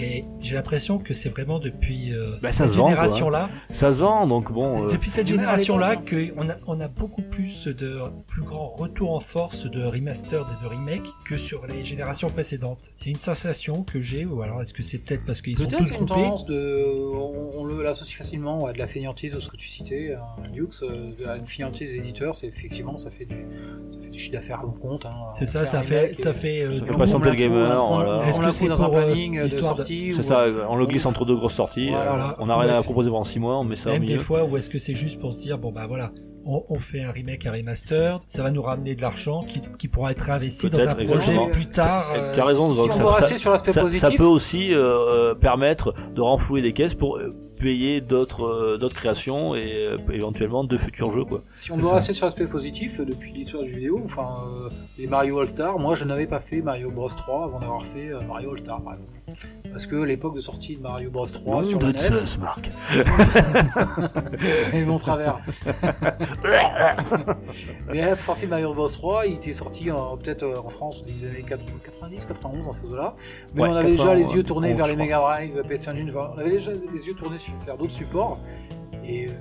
Et 0.02 0.24
j'ai 0.40 0.56
l'impression 0.56 0.98
que 0.98 1.14
c'est 1.14 1.30
vraiment 1.30 1.60
depuis 1.60 2.14
euh, 2.14 2.38
Bah, 2.42 2.52
ça 2.54 2.66
cette 2.68 2.76
génération-là, 2.78 3.50
Ça 3.70 3.92
se 3.92 4.00
vend, 4.00 4.26
donc 4.28 4.52
bon. 4.52 4.88
euh, 4.88 4.92
depuis 4.92 5.10
cette 5.10 5.28
génération-là 5.28 5.98
qu'on 5.98 6.50
a, 6.50 6.54
on 6.68 6.80
a 6.80 6.88
beaucoup 6.88 7.22
plus 7.22 7.68
de 7.68 8.00
plus 8.28 8.42
grand 8.44 8.70
retour 8.70 9.14
en 9.14 9.20
force 9.20 9.70
de 9.70 9.84
remastered 9.84 10.46
et 10.60 10.64
de 10.64 10.68
remake 10.70 11.04
que 11.26 11.38
sur 11.38 11.68
les 11.68 11.84
générations 11.84 12.30
précédentes. 12.30 12.92
C'est 12.96 13.10
une 13.10 13.20
sensation 13.20 13.84
que 13.84 14.02
j'ai, 14.02 14.26
ou 14.26 14.42
alors 14.42 14.62
est-ce 14.62 14.74
que 14.74 14.84
c'est 14.84 15.00
peut-être 15.00 15.26
parce 15.26 15.42
qu'ils 15.42 15.58
sont 15.58 15.66
Peut-être 15.66 15.78
tous 15.80 15.84
qu'il 15.86 15.94
y 15.94 15.98
a 15.98 16.00
une 16.02 16.06
tendance 16.08 16.46
de, 16.46 16.86
on, 17.16 17.52
on 17.60 17.66
le 17.66 17.84
l'associe 17.84 18.18
facilement 18.18 18.66
à 18.66 18.74
de 18.74 18.78
la 18.80 18.88
fainéantise 18.88 19.34
de 19.34 19.40
ce 19.42 19.50
que 19.50 19.58
tu 19.58 19.68
citais, 19.68 20.16
un 20.16 20.44
euh, 20.58 21.12
de- 21.20 21.26
à 21.26 21.36
une 21.38 21.46
fainéantise 21.46 21.96
éditeur, 21.96 22.34
c'est 22.36 22.48
effectivement 22.48 22.98
ça 22.98 23.10
fait 23.10 23.26
du, 23.26 23.36
ça 23.36 24.00
fait 24.12 24.18
chiffre 24.18 24.32
d'affaires 24.34 24.60
à 24.62 24.64
long 24.64 24.72
compte. 24.72 25.06
Hein, 25.06 25.12
C'est 25.34 25.44
On 25.46 25.48
ça, 25.48 25.62
un 25.62 25.66
ça 25.66 25.82
fait, 25.84 26.08
ça 26.14 26.34
fait, 26.34 26.62
euh, 26.64 26.80
Ça 26.80 26.86
fait 26.86 26.94
patienter 26.98 27.30
le 27.32 27.36
gamer, 27.36 27.88
voilà. 27.88 28.26
Est-ce 28.28 28.38
que 28.40 28.44
la 28.46 28.52
c'est 28.52 28.70
un 28.70 28.76
pour, 28.76 28.96
euh, 28.96 29.06
planning 29.06 29.40
C'est 29.84 30.14
ou- 30.20 30.22
ça, 30.22 30.46
on 30.70 30.76
le 30.76 30.86
glisse 30.86 31.06
entre 31.06 31.26
deux 31.26 31.36
grosses 31.36 31.54
sorties. 31.56 31.90
Voilà. 31.90 32.30
euh, 32.32 32.34
on 32.40 32.46
n'a 32.48 32.58
rien 32.58 32.74
à 32.76 32.82
proposer 32.84 33.10
pendant 33.10 33.24
6 33.24 33.40
mois, 33.40 33.58
on 33.60 33.64
met 33.64 33.76
ça 33.76 33.90
au 33.90 33.94
Même 33.94 34.02
des 34.02 34.08
milieu. 34.14 34.20
fois, 34.20 34.44
ou 34.46 34.58
est-ce 34.58 34.70
que 34.70 34.80
c'est 34.80 34.96
juste 34.96 35.20
pour 35.20 35.34
se 35.34 35.42
dire, 35.42 35.58
bon 35.58 35.72
bah 35.72 35.86
voilà, 35.88 36.12
on, 36.46 36.62
on 36.70 36.80
fait 36.80 37.02
un 37.02 37.12
remake, 37.12 37.46
un 37.46 37.52
remaster, 37.54 38.20
ça 38.28 38.44
va 38.44 38.52
nous 38.52 38.62
ramener 38.62 38.96
de 38.96 39.02
l'argent 39.02 39.44
qui, 39.44 39.62
qui 39.80 39.88
pourra 39.88 40.12
être 40.12 40.30
investi 40.30 40.70
dans 40.70 40.78
un 40.80 40.94
projet 40.94 41.14
exactement. 41.14 41.50
plus 41.50 41.68
tard. 41.68 42.04
euh, 42.16 42.34
Tu 42.36 42.40
as 42.42 42.46
raison, 42.46 42.70
Si 42.70 42.76
Zog, 42.76 42.90
on 42.92 43.14
ça- 43.22 43.38
sur 43.38 43.52
l'aspect 43.52 43.72
ça, 43.72 43.82
positif, 43.82 44.02
ça 44.02 44.12
peut 44.12 44.24
aussi 44.26 44.74
euh, 44.74 45.34
permettre 45.36 45.94
de 46.14 46.22
renflouer 46.22 46.62
des 46.62 46.74
caisses 46.74 46.96
pour 46.96 47.18
d'autres 48.02 48.44
euh, 48.44 48.78
d'autres 48.78 48.96
créations 48.96 49.56
et 49.56 49.88
euh, 49.88 49.98
éventuellement 50.12 50.64
de 50.64 50.78
futurs 50.78 51.12
jeux 51.12 51.24
quoi. 51.26 51.42
Si 51.56 51.72
on 51.72 51.78
doit 51.78 51.96
rester 51.96 52.14
sur 52.14 52.26
l'aspect 52.26 52.48
positif, 52.48 53.00
euh, 53.00 53.06
depuis 53.06 53.32
l'histoire 53.32 53.64
du 53.64 53.70
jeu 53.70 53.76
vidéo, 53.78 54.02
enfin, 54.04 54.36
les 54.98 55.08
Mario 55.08 55.40
All-Star, 55.40 55.80
moi 55.80 55.96
je 55.96 56.06
n'avais 56.06 56.28
pas 56.28 56.40
fait 56.40 56.62
Mario 56.62 56.92
Bros 56.92 57.08
3 57.08 57.46
avant 57.46 57.60
d'avoir 57.60 57.86
fait 57.86 58.12
Mario 58.28 58.52
All-Star, 58.52 58.82
par 58.82 58.94
exemple. 58.94 59.10
Parce 59.72 59.88
que 59.88 59.96
l'époque 59.96 60.36
de 60.36 60.40
sortie 60.40 60.76
de 60.76 60.82
Mario 60.82 61.10
Bros 61.10 61.26
3 61.26 61.64
sur 61.64 61.80
la 61.80 61.92
NES, 61.92 62.00
Zeus, 62.00 62.38
Marc. 62.38 62.70
et 64.74 64.84
mon 64.86 65.00
travers. 65.00 65.40
Mais 67.92 68.02
à 68.02 68.08
la 68.08 68.16
sortie 68.16 68.46
de 68.46 68.50
Mario 68.52 68.74
Bros 68.74 68.88
3, 68.88 69.26
il 69.28 69.36
était 69.36 69.54
sorti 69.54 69.86
peut-être 70.22 70.46
en 70.64 70.70
France 70.70 71.04
les 71.08 71.28
années 71.28 71.44
80, 71.44 71.72
90, 71.84 72.26
91, 72.26 72.66
dans 72.66 72.74
ces 72.74 72.88
eaux-là. 72.88 73.16
Mais 73.56 73.64
Ouais, 73.64 73.70
on 73.70 73.76
avait 73.76 73.92
déjà 73.92 74.04
80, 74.10 74.16
les 74.16 74.36
yeux 74.36 74.44
tournés 74.44 74.74
vers 74.74 74.88
les. 74.88 74.96
Mega 74.96 75.20
Drive, 75.20 75.64
PS 75.68 75.88
Engine, 75.88 76.10
enfin, 76.10 76.32
on 76.36 76.40
avait 76.40 76.52
déjà 76.52 76.72
les 76.72 77.08
yeux 77.08 77.14
tournés 77.14 77.38
sur 77.38 77.53
faire 77.66 77.78
d'autres 77.78 77.92
supports. 77.92 78.40
Et 79.06 79.28
euh, 79.28 79.32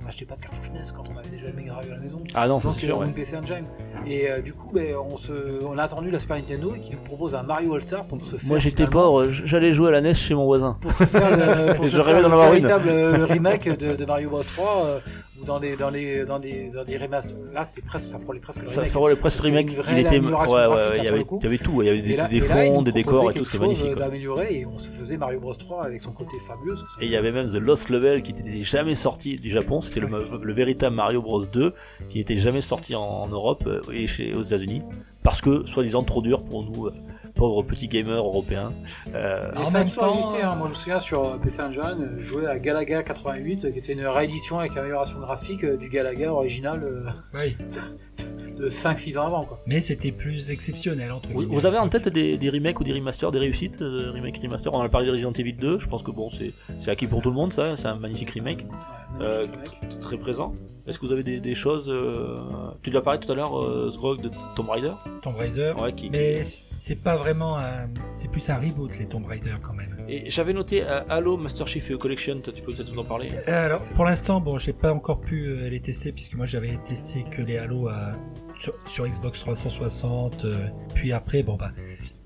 on 0.00 0.04
n'achetait 0.04 0.24
pas 0.24 0.36
de 0.36 0.40
cartouche 0.40 0.70
NES 0.72 0.82
quand 0.94 1.04
on 1.12 1.16
avait 1.18 1.28
déjà 1.28 1.46
le 1.48 1.52
Mega 1.52 1.72
Drive 1.72 1.90
à 1.92 1.94
la 1.96 2.00
maison. 2.00 2.22
Ah 2.34 2.48
non, 2.48 2.60
c'est 2.60 2.72
sûr. 2.72 2.96
euh, 2.96 3.00
ouais. 3.00 3.06
une 3.06 3.12
PC 3.14 3.36
Engine. 3.36 3.64
Et 4.06 4.30
euh, 4.30 4.40
du 4.40 4.52
coup, 4.52 4.70
ben, 4.72 4.94
on, 4.96 5.16
se, 5.16 5.32
on 5.64 5.76
a 5.78 5.82
attendu 5.84 6.10
la 6.10 6.18
Super 6.18 6.36
Nintendo 6.36 6.72
et 6.74 6.80
qui 6.80 6.92
nous 6.92 6.98
propose 7.04 7.34
un 7.34 7.42
Mario 7.42 7.74
All-Star 7.74 8.04
pour 8.04 8.22
se 8.24 8.36
faire. 8.36 8.48
Moi 8.48 8.58
j'étais 8.58 8.86
pauvre, 8.86 9.26
j'allais 9.30 9.72
jouer 9.72 9.88
à 9.88 9.92
la 9.92 10.00
NES 10.00 10.14
chez 10.14 10.34
mon 10.34 10.44
voisin. 10.44 10.78
Pour 10.80 10.92
se 10.92 11.04
faire 11.04 11.30
le, 11.30 11.74
pour 11.74 11.86
se 11.88 12.00
faire 12.02 12.28
le 12.28 12.36
véritable 12.36 12.86
le 12.88 13.24
remake 13.24 13.68
de, 13.78 13.96
de 13.96 14.04
Mario 14.04 14.30
Bros 14.30 14.42
3 14.42 14.84
euh, 14.84 14.98
ou 15.40 15.44
dans 15.44 15.60
des 15.60 15.76
dans 15.76 15.90
les 15.90 16.24
dans 16.24 16.38
des 16.38 16.70
dans 16.70 16.84
des 16.84 16.96
remasters. 16.96 17.36
Là, 17.52 17.64
c'était 17.64 17.82
presque 17.86 18.06
ça 18.10 18.18
frôlait 18.18 18.40
presque 18.40 18.62
le 18.62 18.68
Ça 18.68 18.80
remake. 18.80 18.92
ferait 18.92 19.10
le 19.14 19.20
remake, 19.42 19.70
il 19.92 19.98
était 19.98 20.18
ouais 20.20 20.32
ouais, 20.66 20.98
il 20.98 21.04
y 21.04 21.08
avait 21.08 21.24
il 21.42 21.52
y 21.54 21.58
tout, 21.58 21.82
il 21.82 21.86
y 21.86 21.88
avait 21.90 22.02
des, 22.02 22.16
là- 22.16 22.28
là, 22.28 22.40
fonds, 22.40 22.82
des 22.82 22.92
décors 22.92 23.30
et 23.30 23.34
tout, 23.34 23.44
c'était 23.44 23.64
magnifique. 23.64 23.94
d'améliorer 23.94 24.60
et 24.60 24.66
on 24.66 24.78
se 24.78 24.88
faisait 24.88 25.16
Mario 25.16 25.40
Bros 25.40 25.52
3 25.54 25.84
avec 25.84 26.02
son 26.02 26.12
côté 26.12 26.36
fabuleux. 26.46 26.76
Et 27.00 27.06
il 27.06 27.10
y 27.10 27.16
avait 27.16 27.32
même 27.32 27.48
The 27.48 27.54
Lost 27.60 27.90
Level 27.90 28.22
qui 28.22 28.32
n'était 28.34 28.62
jamais 28.62 28.94
sorti 28.94 29.38
du 29.38 29.50
Japon, 29.50 29.80
c'était 29.80 30.00
le, 30.00 30.08
le 30.42 30.52
véritable 30.52 30.94
Mario 30.96 31.22
Bros 31.22 31.44
2 31.44 31.72
qui 32.10 32.18
n'était 32.18 32.36
jamais 32.36 32.60
sorti 32.60 32.94
en, 32.94 33.02
en 33.02 33.28
Europe 33.28 33.64
euh, 33.66 33.80
et 33.92 34.06
chez, 34.06 34.34
aux 34.34 34.42
États-Unis 34.42 34.82
parce 35.22 35.40
que 35.40 35.66
soi-disant 35.66 36.02
trop 36.04 36.22
dur 36.22 36.42
pour 36.44 36.64
nous 36.64 36.88
pauvres 37.36 37.62
petits 37.62 37.86
gamers 37.88 38.16
européens. 38.16 38.70
Euh, 39.14 39.50
En 39.56 39.70
même 39.70 39.88
temps, 39.88 40.14
existé, 40.16 40.42
hein. 40.42 40.56
moi 40.56 40.66
je 40.66 40.70
me 40.70 40.74
souviens 40.74 41.00
sur 41.00 41.38
PC 41.40 41.62
Engine, 41.62 42.16
je 42.18 42.24
jouais 42.24 42.46
à 42.46 42.58
Galaga 42.58 43.02
88, 43.02 43.64
euh, 43.64 43.70
qui 43.70 43.78
était 43.78 43.92
une 43.92 44.06
réédition 44.06 44.58
avec 44.58 44.76
amélioration 44.76 45.18
graphique 45.20 45.62
euh, 45.64 45.76
du 45.76 45.88
Galaga 45.88 46.32
original 46.32 46.82
euh, 46.82 47.04
oui. 47.34 47.56
de 48.58 48.68
5-6 48.68 49.18
ans 49.18 49.26
avant. 49.26 49.44
Quoi. 49.44 49.58
Mais 49.66 49.80
c'était 49.80 50.12
plus 50.12 50.50
exceptionnel 50.50 51.12
entre 51.12 51.28
vous, 51.28 51.66
avez 51.66 51.78
en 51.78 51.88
tête 51.88 52.08
des, 52.08 52.38
des 52.38 52.50
remakes 52.50 52.80
ou 52.80 52.84
des 52.84 52.92
remasters, 52.92 53.30
des 53.30 53.38
réussites, 53.38 53.82
euh, 53.82 54.10
remake, 54.12 54.40
remaster 54.42 54.72
On 54.72 54.80
a 54.80 54.88
parlé 54.88 55.06
de 55.06 55.12
Resident 55.12 55.32
Evil 55.32 55.52
2, 55.52 55.78
je 55.78 55.86
pense 55.88 56.02
que 56.02 56.10
bon, 56.10 56.30
c'est 56.30 56.52
c'est 56.78 56.90
acquis 56.90 57.06
pour 57.06 57.20
tout 57.22 57.28
le 57.30 57.36
monde, 57.36 57.52
ça, 57.52 57.76
c'est 57.76 57.86
un 57.86 57.96
magnifique 57.96 58.30
remake, 58.30 58.64
euh, 59.20 59.46
très 60.00 60.16
présent. 60.16 60.54
Est-ce 60.86 60.98
que 61.00 61.06
vous 61.06 61.12
avez 61.12 61.24
des, 61.24 61.40
des 61.40 61.54
choses 61.54 61.88
euh, 61.88 62.36
Tu 62.82 62.90
l'as 62.90 63.00
parlé 63.00 63.18
tout 63.18 63.30
à 63.32 63.34
l'heure, 63.34 63.58
euh, 63.58 63.90
Sgrog, 63.92 64.20
de 64.20 64.30
Tomb 64.54 64.70
Raider? 64.70 64.92
Tomb 65.22 65.34
Raider. 65.36 65.72
Ouais, 65.82 65.92
qui, 65.92 66.08
Mais 66.10 66.44
c'est 66.78 67.02
pas 67.02 67.16
vraiment 67.16 67.58
un, 67.58 67.88
c'est 68.12 68.30
plus 68.30 68.48
un 68.50 68.56
reboot 68.56 68.98
les 68.98 69.06
Tomb 69.06 69.24
Raider 69.26 69.54
quand 69.62 69.72
même. 69.74 70.04
Et 70.08 70.30
j'avais 70.30 70.52
noté 70.52 70.82
euh, 70.82 71.02
Halo 71.08 71.36
Master 71.36 71.66
Chief 71.68 71.96
Collection, 71.98 72.40
toi, 72.40 72.52
tu 72.52 72.62
peux 72.62 72.72
peut-être 72.72 72.92
nous 72.92 73.00
en 73.00 73.04
parler? 73.04 73.30
Euh, 73.48 73.66
Alors 73.66 73.80
pour 73.94 74.04
l'instant, 74.04 74.40
bon, 74.40 74.58
j'ai 74.58 74.72
pas 74.72 74.92
encore 74.92 75.20
pu 75.20 75.46
euh, 75.46 75.68
les 75.68 75.80
tester 75.80 76.12
puisque 76.12 76.34
moi 76.34 76.46
j'avais 76.46 76.76
testé 76.84 77.24
que 77.30 77.42
les 77.42 77.58
Halo 77.58 77.88
à, 77.88 78.14
sur, 78.62 78.74
sur 78.88 79.06
Xbox 79.06 79.40
360, 79.40 80.44
euh, 80.44 80.68
puis 80.94 81.12
après, 81.12 81.42
bon 81.42 81.56
bah 81.56 81.70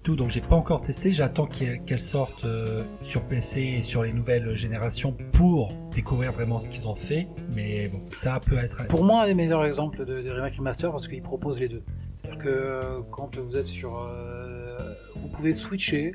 tout, 0.02 0.16
donc 0.16 0.30
j'ai 0.30 0.40
pas 0.40 0.56
encore 0.56 0.80
testé. 0.80 1.12
J'attends 1.12 1.46
qu'elles 1.46 2.00
sortent 2.00 2.46
euh, 2.46 2.84
sur 3.02 3.22
PC 3.24 3.60
et 3.60 3.82
sur 3.82 4.02
les 4.02 4.14
nouvelles 4.14 4.54
générations 4.56 5.14
pour 5.32 5.74
découvrir 5.94 6.32
vraiment 6.32 6.58
ce 6.58 6.70
qu'ils 6.70 6.88
ont 6.88 6.94
fait. 6.94 7.28
Mais 7.54 7.88
bon, 7.88 8.00
ça 8.10 8.40
peut 8.40 8.56
être. 8.56 8.86
Pour 8.88 9.04
moi, 9.04 9.24
un 9.24 9.26
des 9.26 9.34
meilleurs 9.34 9.62
exemples 9.64 10.06
de, 10.06 10.22
de 10.22 10.30
remake 10.30 10.56
remaster 10.56 10.90
parce 10.90 11.06
qu'ils 11.06 11.20
proposent 11.20 11.60
les 11.60 11.68
deux. 11.68 11.82
C'est-à-dire 12.22 12.42
que 12.42 12.48
euh, 12.48 13.00
quand 13.10 13.36
vous 13.38 13.56
êtes 13.56 13.66
sur, 13.66 13.96
euh, 13.96 14.76
vous 15.16 15.28
pouvez 15.28 15.54
switcher 15.54 16.14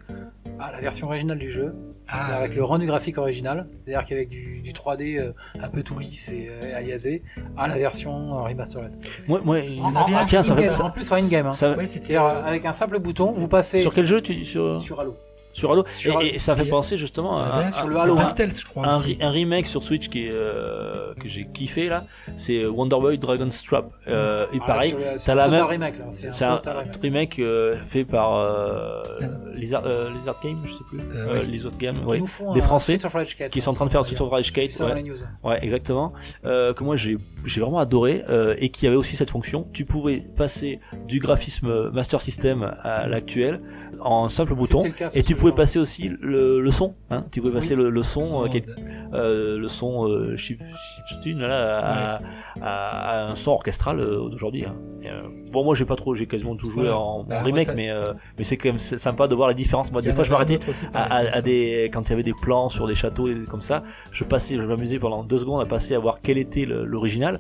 à 0.60 0.72
la 0.72 0.80
version 0.80 1.07
originale 1.07 1.40
du 1.40 1.49
jeu 1.52 1.73
Ah, 2.07 2.38
avec 2.38 2.56
le 2.56 2.64
rendu 2.64 2.86
graphique 2.86 3.18
original, 3.18 3.68
c'est-à-dire 3.86 4.07
qu'avec 4.07 4.30
du, 4.30 4.61
du 4.61 4.72
3D 4.72 5.18
euh, 5.19 5.34
un 5.60 5.68
peu 5.68 5.82
tout 5.82 5.98
lisse 5.98 6.30
et, 6.30 6.48
euh, 6.49 6.77
aliasé, 6.77 7.23
à 7.57 7.68
la 7.68 7.77
version 7.80 8.38
euh, 8.38 8.41
remastered. 8.44 8.91
Moi, 9.27 9.41
moi, 9.44 9.57
En, 9.82 9.86
en 9.91 9.95
avait 9.95 10.15
en- 10.15 10.26
tiens, 10.26 10.44
ça 10.44 10.72
ça- 10.72 10.84
en 10.86 10.91
plus 10.91 11.11
en 11.11 11.15
in-game. 11.15 11.48
Hein. 11.48 11.53
ça- 11.53 11.76
ouais, 11.76 11.88
euh, 12.11 12.44
avec 12.44 12.65
un 12.65 12.73
simple 12.73 12.99
bouton, 12.99 13.32
vous 13.32 13.48
passez 13.48 13.82
sur 13.82 13.94
quel 13.94 14.06
jeu 14.06 14.22
tu 14.22 14.45
sur 14.45 14.80
sur 14.80 14.99
Halo. 14.99 15.15
Sur 15.56 15.72
Halo 15.72 15.86
Sur 15.91 16.22
et, 16.22 16.36
et 16.36 16.38
ça 16.40 16.56
fait 16.56 16.65
Et- 16.65 16.69
penser 16.69 16.98
justement 16.98 17.38
à, 17.38 17.44
un 17.45 17.68
à- 17.68 17.72
sur 17.72 17.88
le 17.88 17.95
c'est 17.95 18.02
Halo, 18.02 18.18
hein. 18.19 18.34
Telltale, 18.36 18.56
je 18.60 18.65
crois 18.65 18.86
un, 18.88 18.98
aussi. 18.98 19.14
re- 19.15 19.23
un 19.26 19.30
remake 19.32 19.68
sur 19.68 19.82
Switch 19.84 20.10
qui 20.10 20.26
est, 20.27 20.34
euh, 20.34 21.14
que 21.15 21.27
j'ai 21.30 21.48
kiffé 21.53 21.88
là, 21.88 22.03
c'est 22.38 22.65
Wonder 22.65 22.98
Boy 22.99 23.18
Dragon's 23.18 23.64
Trap. 23.64 23.90
Euh, 24.07 24.45
et 24.53 24.57
Ah, 24.61 24.68
pareil, 24.68 24.95
c'est 25.18 25.32
un 25.32 25.36
la 25.36 25.45
total 25.45 25.60
même. 25.61 25.69
remake 25.69 25.99
là. 25.99 26.06
C'est 26.10 26.27
un 26.27 26.34
C'est 26.34 26.45
un 26.45 26.56
total 26.57 26.77
remake. 26.77 27.02
remake 27.02 27.40
euh, 27.40 27.77
fait 27.90 28.03
par 28.06 28.36
euh, 28.36 29.02
Ah. 29.22 29.26
Lizard, 29.56 29.84
euh, 29.86 30.10
Lizard 30.11 30.40
Game, 30.44 30.57
je 30.65 30.72
sais 30.73 30.84
plus. 30.90 30.99
Euh, 30.99 31.27
Euh, 31.36 31.40
oui. 31.45 31.52
Lizard 31.52 31.77
Game, 31.77 31.95
Qui 31.95 32.03
ouais. 32.06 32.18
nous 32.19 32.27
font 32.27 32.53
Des 32.53 32.61
Français 32.61 32.95
Street 32.98 33.07
of 33.07 33.14
Rage 33.14 33.38
4, 33.38 33.52
qui 33.52 33.61
sont 33.61 33.72
en 33.72 33.73
train 33.73 33.86
de 33.86 33.91
faire 33.91 34.03
Street 34.06 34.22
of 34.22 34.30
Rage 34.30 34.52
4. 34.52 34.72
Ça 34.72 34.84
dans 34.86 34.94
ouais. 34.94 35.60
les 35.60 35.64
exactement. 35.64 36.11
Euh, 36.45 36.73
que 36.73 36.84
moi 36.84 36.98
j'ai 36.98 37.18
j'ai 37.45 37.61
vraiment 37.61 37.80
adoré 37.80 38.23
euh, 38.30 38.56
et 38.57 38.69
qui 38.69 38.88
avait 38.88 38.95
aussi 38.98 39.15
cette 39.15 39.30
fonction. 39.30 39.68
Tu 39.73 39.86
pouvais 39.86 40.18
passer 40.36 40.80
du 41.07 41.19
graphisme 41.19 41.90
Master 41.91 42.22
System 42.22 42.73
à 42.84 43.07
l'actuel 43.07 43.61
en 44.02 44.26
un 44.26 44.30
simple 44.30 44.53
bouton. 44.56 44.84
Et 45.14 45.23
tu 45.23 45.34
ce 45.34 45.40
pouvais 45.49 45.55
passer 45.55 45.80
aussi 45.80 46.09
le, 46.22 46.59
le 46.61 46.72
son, 46.72 46.95
hein. 47.09 47.26
Tu 47.31 47.41
pouvais 47.41 47.53
passer 47.53 47.76
Oui. 47.76 47.84
le, 47.84 47.89
le 47.89 48.03
son, 48.03 48.19
euh, 48.22 48.45
Son 48.45 48.49
qui 48.49 48.57
est- 48.57 48.67
de- 48.67 48.76
euh, 49.13 49.57
le 49.57 49.67
son 49.67 50.07
euh, 50.09 50.35
chip, 50.38 50.61
chiptune 51.07 51.39
là, 51.39 51.80
à, 51.80 52.19
à- 52.61 53.26
à 53.26 53.31
un 53.31 53.35
son 53.35 53.51
orchestral 53.51 53.99
euh, 53.99 54.30
d'aujourd'hui. 54.30 54.65
Hein. 54.65 54.76
Euh, 55.05 55.19
bon, 55.51 55.63
moi 55.63 55.76
j'ai 55.76 55.85
pas 55.85 55.95
trop, 55.95 56.15
j'ai 56.15 56.26
quasiment 56.27 56.55
tout 56.55 56.69
joué 56.69 56.89
en, 56.89 56.95
en 56.97 57.23
Bah, 57.23 57.35
moi, 57.35 57.43
remake, 57.43 57.67
ça- 57.67 57.73
mais 57.76 57.89
euh, 57.89 58.13
mais 58.38 58.43
c'est 58.43 58.57
quand 58.57 58.69
même 58.69 58.77
sympa 58.77 59.27
de 59.27 59.35
voir 59.35 59.49
les 59.49 59.55
différences. 59.55 59.91
Moi, 59.91 60.01
des 60.01 60.11
fois, 60.13 60.23
je 60.23 60.31
m'arrêtais 60.31 60.59
à, 60.93 61.15
à- 61.17 61.41
des 61.41 61.89
quand 61.93 62.01
il 62.07 62.09
y 62.09 62.13
avait 62.13 62.23
des 62.23 62.34
plans 62.34 62.69
sur 62.69 62.88
des 62.88 62.95
châteaux 62.95 63.27
et 63.27 63.35
comme 63.49 63.61
ça 63.61 63.84
je 64.11 64.23
passais 64.23 64.55
je 64.55 64.61
m'amusais 64.63 64.99
pendant 64.99 65.23
deux 65.23 65.38
secondes 65.38 65.61
à 65.61 65.65
passer 65.65 65.95
à 65.95 65.99
voir 65.99 66.19
quel 66.23 66.38
était 66.38 66.65
l'original 66.65 67.39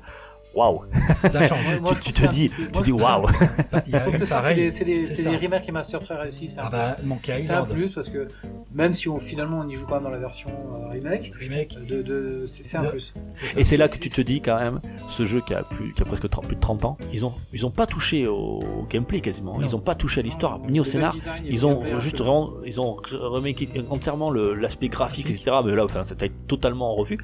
waouh. 0.55 0.81
Tu, 1.95 2.01
tu 2.01 2.11
te 2.11 2.27
dis, 2.27 2.49
tu 2.73 2.81
dis 2.83 2.91
waouh. 2.91 3.27
C'est 3.85 4.83
des, 4.85 5.37
remakes 5.37 5.67
et 5.67 5.71
masters 5.71 5.99
très 5.99 6.15
réussis. 6.15 6.49
C'est 6.49 6.59
un, 6.59 6.63
Ah 6.65 6.69
bah, 6.71 6.97
c'est 7.25 7.49
un 7.51 7.65
plus 7.65 7.91
parce 7.91 8.09
que 8.09 8.27
même 8.73 8.93
si 8.93 9.09
on, 9.09 9.19
finalement 9.19 9.59
on 9.65 9.69
y 9.69 9.75
joue 9.75 9.85
quand 9.85 9.95
même 9.95 10.03
dans 10.03 10.09
la 10.09 10.17
version 10.17 10.49
euh, 10.49 10.89
remake, 10.89 11.31
Remake. 11.39 11.77
de, 11.87 12.01
de, 12.01 12.43
c'est 12.45 12.77
un 12.77 12.83
De- 12.83 12.89
plus. 12.89 13.13
Et 13.57 13.63
c'est 13.63 13.77
là 13.77 13.87
que 13.87 13.97
tu 13.97 14.09
te 14.09 14.21
dis 14.21 14.41
quand 14.41 14.57
même, 14.57 14.79
ce 15.09 15.25
jeu 15.25 15.41
qui 15.45 15.53
a 15.53 15.63
plus, 15.63 15.93
qui 15.93 16.01
a 16.01 16.05
presque 16.05 16.29
30 16.29 16.45
plus 16.47 16.55
de 16.55 16.61
30 16.61 16.85
ans, 16.85 16.97
ils 17.13 17.25
ont, 17.25 17.33
ils 17.53 17.65
ont 17.65 17.71
pas 17.71 17.85
touché 17.87 18.27
au 18.27 18.59
gameplay 18.89 19.21
quasiment, 19.21 19.59
Non. 19.59 19.67
ils 19.67 19.75
ont 19.75 19.79
pas 19.79 19.95
touché 19.95 20.21
à 20.21 20.23
l'histoire, 20.23 20.59
ni 20.69 20.79
au 20.79 20.83
scénar. 20.83 21.15
Ils 21.45 21.65
ont 21.65 21.99
juste 21.99 22.19
vraiment, 22.19 22.51
ils 22.65 22.79
ont 22.81 22.97
reméqué 23.11 23.69
entièrement 23.89 24.31
l'aspect 24.31 24.87
graphique, 24.89 25.29
etc. 25.29 25.51
Mais 25.65 25.75
là, 25.75 25.83
enfin, 25.85 26.03
ça 26.03 26.15
a 26.19 26.25
été 26.25 26.33
totalement 26.47 26.91
en 26.91 26.95
revue. 26.95 27.17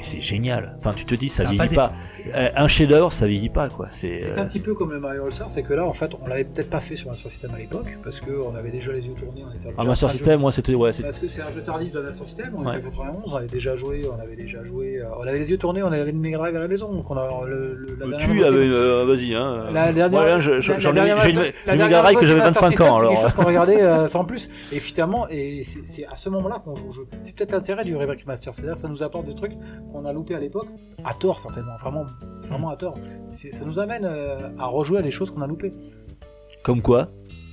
Mais 0.00 0.06
c'est 0.06 0.20
génial. 0.20 0.76
Enfin, 0.78 0.94
tu 0.96 1.04
te 1.04 1.14
dis, 1.14 1.28
ça, 1.28 1.44
vieillit 1.44 1.74
pas 1.74 1.88
pas. 1.88 1.92
Euh, 2.34 2.48
un 2.56 2.68
chef-d'œuvre, 2.68 3.12
ça 3.12 3.26
vieillit 3.26 3.50
pas, 3.50 3.68
quoi. 3.68 3.86
C'est. 3.92 4.16
C'est 4.16 4.38
euh, 4.38 4.42
un 4.42 4.46
petit 4.46 4.60
peu 4.60 4.74
comme 4.74 4.92
le 4.92 4.98
Mario 5.00 5.24
All 5.26 5.32
Star, 5.32 5.50
c'est 5.50 5.62
que 5.62 5.74
là 5.74 5.84
en 5.84 5.92
fait 5.92 6.10
on 6.22 6.26
l'avait 6.26 6.44
peut-être 6.44 6.70
pas 6.70 6.80
fait 6.80 6.96
sur 6.96 7.08
Master 7.10 7.30
System 7.30 7.50
à 7.54 7.58
l'époque 7.58 7.86
parce 8.02 8.18
qu'on 8.20 8.54
avait 8.54 8.70
déjà 8.70 8.92
les 8.92 9.00
yeux 9.02 9.12
tournés, 9.14 9.44
on 9.46 9.54
était 9.54 9.68
en 9.78 9.84
Master 9.84 10.10
System, 10.10 10.40
moi, 10.40 10.52
c'était, 10.52 10.74
ouais, 10.74 10.92
c'est- 10.92 11.02
Parce 11.02 11.18
que 11.18 11.26
c'est 11.26 11.42
un 11.42 11.50
jeu 11.50 11.62
tardif 11.62 11.92
de 11.92 12.00
Master 12.00 12.26
System, 12.26 12.54
on 12.56 12.64
Ouais. 12.64 12.76
était 12.78 12.86
en 12.86 12.90
91, 12.90 13.32
on 13.32 13.36
avait 13.36 13.46
déjà 13.46 13.76
joué, 13.76 14.02
on 14.10 14.20
avait 14.22 14.36
déjà 14.36 14.64
joué, 14.64 14.98
euh, 14.98 15.04
on 15.18 15.22
avait 15.26 15.38
les 15.38 15.50
yeux 15.50 15.58
tournés, 15.58 15.82
on 15.82 15.86
avait 15.92 16.08
une 16.10 16.18
Mega 16.20 16.38
Drive 16.38 16.56
à 16.56 16.60
la 16.60 16.68
maison, 16.68 16.92
donc 16.92 17.10
on 17.10 17.16
a 17.16 17.28
le, 17.46 17.74
le- 17.74 18.06
la 18.10 18.16
tu 18.16 18.44
avais, 18.44 18.58
euh, 18.58 19.04
vas-y, 19.06 19.34
hein. 19.34 19.66
La 19.72 19.92
dernière, 19.92 20.40
j'ai 20.40 20.50
une, 21.32 21.76
Mega 21.78 22.02
Drive 22.02 22.18
que 22.18 22.26
j'avais 22.26 22.40
de 22.40 22.44
Master 22.46 22.62
25 22.62 22.68
System, 22.70 22.86
ans, 22.86 22.94
C'est 22.96 23.00
alors. 23.00 23.12
quelque 23.12 23.22
chose 23.22 23.32
qu'on 23.34 23.46
regardait 23.46 24.06
sans 24.08 24.24
plus, 24.24 24.48
et 24.72 24.78
finalement, 24.80 25.28
et 25.28 25.62
c'est 25.62 25.80
c'est 25.84 26.06
à 26.06 26.14
ce 26.16 26.28
moment-là 26.30 26.60
qu'on 26.64 26.76
joue 26.76 26.88
au 26.88 26.92
jeu. 26.92 27.06
C'est 27.22 27.34
peut-être 27.34 27.52
l'intérêt 27.52 27.84
du 27.84 27.96
Remake 27.96 28.26
Master, 28.26 28.54
c'est-à-dire 28.54 28.74
que 28.74 28.80
ça 28.80 28.88
nous 28.88 29.02
apporte 29.02 29.26
des 29.26 29.34
trucs 29.34 29.52
qu'on 29.92 30.04
a 30.04 30.12
loupés 30.12 30.34
à 30.34 30.38
l'époque, 30.38 30.68
à 31.04 31.14
tort 31.14 31.38
certainement, 31.38 31.76
vraiment, 31.76 32.04
vraiment 32.48 32.70
à 32.70 32.76
tort. 32.76 32.96
Ça 33.32 33.64
nous 33.64 33.78
amène 33.78 34.04
euh, 34.04 34.48
à 34.58 34.66
rejouer 34.66 34.98
à 34.98 35.02
des 35.02 35.10
choses 35.10 35.30
qu'on 35.30 35.42
a 35.42 35.46
loupées. 35.46 35.72
Comme 36.62 36.82
quoi, 36.82 37.08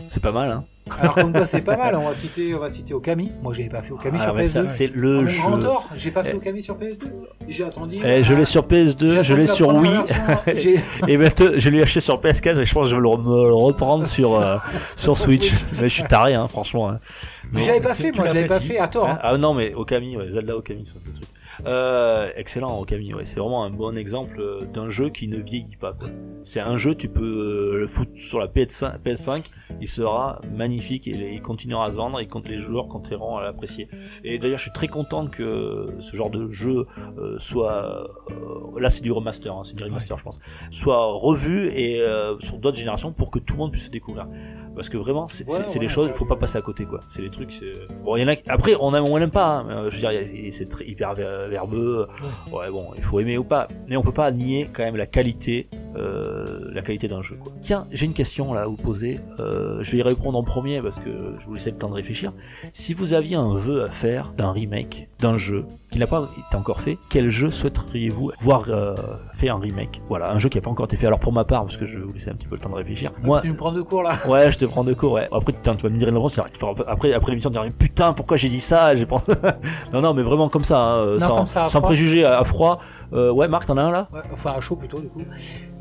c'est 0.09 0.21
pas 0.21 0.31
mal, 0.31 0.49
hein. 0.51 0.65
Alors 1.01 1.15
comme 1.15 1.33
quoi 1.33 1.45
c'est 1.45 1.59
pas 1.61 1.75
mal, 1.83 1.95
on 1.97 2.07
va 2.07 2.15
citer, 2.15 2.55
on 2.55 2.59
va 2.59 2.69
citer 2.69 2.93
Okami. 2.93 3.29
Moi 3.43 3.53
l'avais 3.53 3.69
pas 3.69 3.81
fait 3.81 3.91
Okami 3.91 4.17
Ah, 4.21 4.23
sur 4.25 4.35
mais 4.35 4.45
PS2. 4.45 4.47
ça, 4.47 4.69
c'est 4.69 4.87
le 4.95 5.25
jeu. 5.27 5.41
grand 5.41 5.59
tort, 5.59 5.89
j'ai 5.95 6.11
pas 6.11 6.23
fait 6.23 6.31
Eh. 6.33 6.37
Okami 6.37 6.61
sur 6.61 6.77
PS2. 6.77 7.07
Et 7.49 7.51
J'ai 7.51 7.63
attendu. 7.65 7.97
Eh, 8.01 8.23
je 8.23 8.33
l'ai 8.33 8.45
sur 8.45 8.65
j'ai 8.69 8.85
PS2, 8.85 9.21
je 9.21 9.33
l'ai 9.33 9.45
la 9.47 9.53
sur 9.53 9.67
Wii, 9.75 9.91
version, 9.91 10.15
j'ai- 10.55 10.79
et 11.09 11.17
maintenant 11.17 11.47
je 11.57 11.69
l'ai 11.69 11.81
acheté 11.81 11.99
sur 11.99 12.21
PS4 12.21 12.57
et 12.59 12.65
je 12.65 12.73
pense 12.73 12.83
que 12.85 12.89
je 12.91 12.95
vais 12.95 13.01
le, 13.01 13.07
re- 13.09 13.21
me 13.21 13.47
le 13.49 13.53
reprendre 13.53 14.05
sur, 14.07 14.35
euh, 14.39 14.57
sur 14.95 15.17
Switch. 15.17 15.51
Mais 15.73 15.89
je 15.89 15.93
suis 15.95 16.03
taré, 16.03 16.35
hein, 16.35 16.47
franchement. 16.47 16.87
hein. 16.89 16.99
Mais 17.51 17.61
l'avais 17.67 17.81
pas 17.81 17.93
fait, 17.93 18.11
moi 18.13 18.25
je 18.25 18.33
l'avais 18.33 18.47
pas 18.47 18.59
fait 18.61 18.77
à 18.77 18.87
tort. 18.87 19.07
Hein 19.07 19.15
hein. 19.15 19.19
ah 19.23 19.37
non, 19.37 19.53
mais 19.53 19.73
Okami, 19.73 20.15
ouais, 20.15 20.29
Zelda 20.31 20.55
Okami, 20.55 20.85
c'est 20.85 21.05
le 21.05 21.13
truc. 21.15 21.27
Euh, 21.65 22.31
excellent 22.35 22.79
Okami, 22.79 23.13
ouais, 23.13 23.25
c'est 23.25 23.39
vraiment 23.39 23.63
un 23.63 23.69
bon 23.69 23.97
exemple 23.97 24.67
d'un 24.73 24.89
jeu 24.89 25.09
qui 25.09 25.27
ne 25.27 25.37
vieillit 25.37 25.75
pas. 25.75 25.95
C'est 26.43 26.59
un 26.59 26.77
jeu, 26.77 26.95
tu 26.95 27.09
peux 27.09 27.23
euh, 27.23 27.79
le 27.79 27.87
foutre 27.87 28.11
sur 28.15 28.39
la 28.39 28.47
PS5, 28.47 29.01
PS5 29.01 29.43
il 29.79 29.87
sera 29.87 30.41
magnifique 30.51 31.07
et 31.07 31.33
il 31.33 31.41
continuera 31.41 31.85
à 31.85 31.91
se 31.91 31.95
vendre 31.95 32.19
et 32.19 32.27
quand 32.27 32.47
les 32.47 32.57
joueurs 32.57 32.87
continueront 32.87 33.37
à 33.37 33.43
l'apprécier. 33.43 33.87
Et 34.23 34.39
d'ailleurs, 34.39 34.57
je 34.57 34.63
suis 34.63 34.71
très 34.71 34.87
content 34.87 35.27
que 35.27 35.87
ce 35.99 36.15
genre 36.15 36.29
de 36.29 36.49
jeu 36.49 36.87
euh, 37.17 37.37
soit, 37.39 38.07
euh, 38.31 38.79
là 38.79 38.89
c'est 38.89 39.03
du 39.03 39.11
remaster, 39.11 39.53
hein, 39.53 39.63
c'est 39.65 39.75
du 39.75 39.83
remaster 39.83 40.17
je 40.17 40.23
pense, 40.23 40.39
soit 40.71 41.03
revu 41.05 41.67
et 41.67 42.01
euh, 42.01 42.39
sur 42.39 42.57
d'autres 42.57 42.77
générations 42.77 43.11
pour 43.11 43.31
que 43.31 43.39
tout 43.39 43.53
le 43.53 43.59
monde 43.59 43.71
puisse 43.71 43.85
se 43.85 43.91
découvrir. 43.91 44.27
Parce 44.77 44.87
que 44.89 44.95
vraiment, 44.97 45.27
c'est 45.27 45.45
Ouais, 45.49 45.57
ouais, 45.59 45.79
des 45.79 45.87
choses, 45.89 46.07
il 46.09 46.13
faut 46.15 46.23
pas 46.25 46.35
passer 46.37 46.57
à 46.57 46.61
côté 46.61 46.85
quoi. 46.85 47.01
C'est 47.09 47.21
des 47.23 47.29
trucs. 47.29 47.51
c'est- 47.51 47.73
Bon, 48.05 48.15
il 48.15 48.21
y 48.21 48.23
en 48.23 48.29
a. 48.29 48.35
Après, 48.47 48.75
on 48.79 48.93
aime 48.95 49.03
ou 49.03 49.07
on 49.07 49.17
aime 49.17 49.31
pas. 49.31 49.57
hein, 49.57 49.65
euh, 49.69 49.89
je 49.89 49.95
veux 49.95 50.01
dire, 50.07 50.51
c'est 50.53 50.67
hyper 50.87 51.13
ver- 51.15 51.49
verbeux. 51.49 52.07
Ouais, 52.53 52.69
bon, 52.71 52.91
il 52.95 53.03
faut 53.03 53.19
aimer 53.19 53.37
ou 53.37 53.43
pas. 53.43 53.67
Mais 53.89 53.97
on 53.97 54.03
peut 54.03 54.11
pas 54.13 54.31
nier 54.31 54.69
quand 54.71 54.83
même 54.83 54.95
la 54.95 55.07
qualité, 55.07 55.67
euh, 55.97 56.69
la 56.71 56.81
qualité 56.81 57.07
d'un 57.07 57.21
jeu. 57.21 57.37
Quoi. 57.43 57.51
Tiens, 57.61 57.85
j'ai 57.91 58.05
une 58.05 58.13
question 58.13 58.53
là 58.53 58.61
à 58.61 58.65
vous 58.67 58.75
poser. 58.77 59.19
Euh, 59.39 59.79
je 59.83 59.91
vais 59.91 59.97
y 59.97 60.01
répondre 60.03 60.37
en 60.37 60.43
premier 60.43 60.81
parce 60.81 60.97
que 60.99 61.35
je 61.41 61.45
vous 61.47 61.55
laisse 61.55 61.65
le 61.65 61.71
temps 61.75 61.89
de 61.89 61.95
réfléchir. 61.95 62.31
Si 62.73 62.93
vous 62.93 63.13
aviez 63.13 63.35
un 63.35 63.55
vœu 63.57 63.83
à 63.83 63.89
faire 63.89 64.33
d'un 64.37 64.51
remake 64.51 65.09
d'un 65.19 65.37
jeu 65.37 65.65
qui 65.89 65.99
n'a 65.99 66.07
pas 66.07 66.29
été 66.37 66.55
encore 66.57 66.81
fait, 66.81 66.97
quel 67.09 67.29
jeu 67.29 67.49
souhaiteriez-vous 67.49 68.31
voir 68.41 68.65
euh, 68.67 68.93
fait 69.33 69.49
un 69.49 69.57
remake? 69.57 70.01
Voilà, 70.07 70.31
un 70.31 70.39
jeu 70.39 70.49
qui 70.49 70.57
n'a 70.57 70.61
pas 70.61 70.69
encore 70.69 70.85
été 70.85 70.97
fait. 70.97 71.07
Alors 71.07 71.19
pour 71.19 71.31
ma 71.31 71.45
part, 71.45 71.63
parce 71.63 71.77
que 71.77 71.85
je 71.85 71.97
vais 71.97 72.03
vous 72.05 72.11
laisser 72.11 72.29
un 72.29 72.33
petit 72.33 72.47
peu 72.47 72.55
le 72.55 72.61
temps 72.61 72.69
de 72.69 72.75
réfléchir. 72.75 73.11
Moi, 73.23 73.39
Tu 73.41 73.51
me 73.51 73.57
prends 73.57 73.71
de 73.71 73.81
cours 73.81 74.03
là. 74.03 74.11
Ouais, 74.27 74.51
je 74.51 74.57
te 74.57 74.65
prends 74.65 74.83
de 74.83 74.93
cours, 74.93 75.13
ouais. 75.13 75.27
Après, 75.31 75.53
putain, 75.53 75.75
tu 75.75 75.83
vas 75.83 75.89
me 75.89 75.97
dire 75.97 76.09
une 76.09 76.15
réponse, 76.15 76.39
après, 76.87 77.13
après 77.13 77.31
l'émission, 77.31 77.49
tu 77.49 77.55
vas 77.57 77.63
dire, 77.63 77.73
putain, 77.77 78.11
pourquoi 78.13 78.35
j'ai 78.37 78.49
dit 78.49 78.59
ça, 78.59 78.95
j'ai 78.95 79.05
pensé... 79.05 79.31
non, 79.93 80.01
non, 80.01 80.13
mais 80.13 80.23
vraiment 80.23 80.49
comme 80.49 80.63
ça, 80.65 80.77
hein, 80.77 81.05
Non, 81.13 81.19
sans, 81.19 81.37
comme 81.37 81.47
ça, 81.47 81.65
à 81.65 81.69
sans 81.69 81.79
froid. 81.79 81.89
préjugés, 81.89 82.25
à, 82.25 82.39
à 82.39 82.43
froid. 82.43 82.79
Euh, 83.13 83.31
ouais, 83.31 83.47
Marc, 83.47 83.65
t'en 83.67 83.77
as 83.77 83.81
un 83.83 83.91
là? 83.91 84.07
Ouais, 84.13 84.19
enfin 84.33 84.51
à 84.51 84.59
chaud 84.59 84.75
plutôt 84.75 84.99
du 84.99 85.07
coup. 85.07 85.21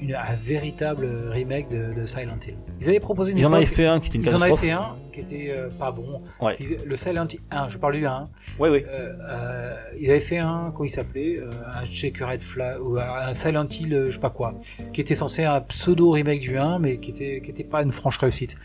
Une, 0.01 0.15
un 0.15 0.35
véritable 0.39 1.07
remake 1.31 1.69
de, 1.70 1.93
de 1.98 2.07
Silent 2.07 2.36
Hill. 2.47 2.55
Ils 2.81 2.89
avaient 2.89 3.01
proposé 3.01 3.32
une 3.32 3.39
Ils 3.39 3.47
en 3.47 3.53
avaient 3.53 3.66
fait 3.66 3.86
un 3.86 3.98
qui 3.98 4.09
était 4.09 4.19
une 4.19 4.24
Ils 4.24 4.28
en 4.28 4.40
avaient 4.40 4.51
catastrophe. 4.51 4.61
fait 4.61 4.70
un 4.70 4.94
qui 5.12 5.20
était 5.20 5.51
euh, 5.51 5.69
pas 5.78 5.90
bon. 5.90 6.23
Ouais. 6.40 6.57
Ils- 6.61 6.77
le 6.85 6.97
Silent 6.97 7.27
Hill 7.32 7.40
1, 7.51 7.69
je 7.69 7.78
parle 7.78 7.94
du 7.94 8.07
1. 8.07 8.24
Ouais, 8.61 8.69
ouais. 8.69 8.86
Euh, 8.89 9.12
euh, 9.28 9.73
ils 9.98 10.09
avaient 10.11 10.20
fait 10.20 10.39
un, 10.39 10.70
comment 10.73 10.85
il 10.85 10.90
s'appelait 10.90 11.40
Un 11.74 11.86
Checkered 11.86 12.43
Flag, 12.43 12.81
ou 12.81 12.98
un 12.98 13.35
Silent 13.35 13.66
Hill, 13.69 14.05
je 14.09 14.15
sais 14.15 14.20
pas 14.20 14.31
quoi, 14.31 14.55
qui 14.93 15.01
était 15.01 15.15
censé 15.16 15.43
un 15.44 15.61
pseudo 15.62 16.11
remake 16.11 16.40
du 16.40 16.57
1, 16.59 16.78
mais 16.78 16.98
qui 16.98 17.11
était, 17.11 17.40
qui 17.44 17.51
était 17.51 17.65
pas 17.65 17.82
une 17.82 17.93
franche 17.93 18.19
réussite. 18.19 18.57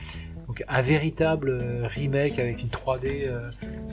Donc 0.48 0.64
un 0.68 0.82
véritable 0.82 1.88
remake 1.96 2.38
avec 2.38 2.62
une 2.62 2.68
3D 2.68 3.26
euh, 3.26 3.42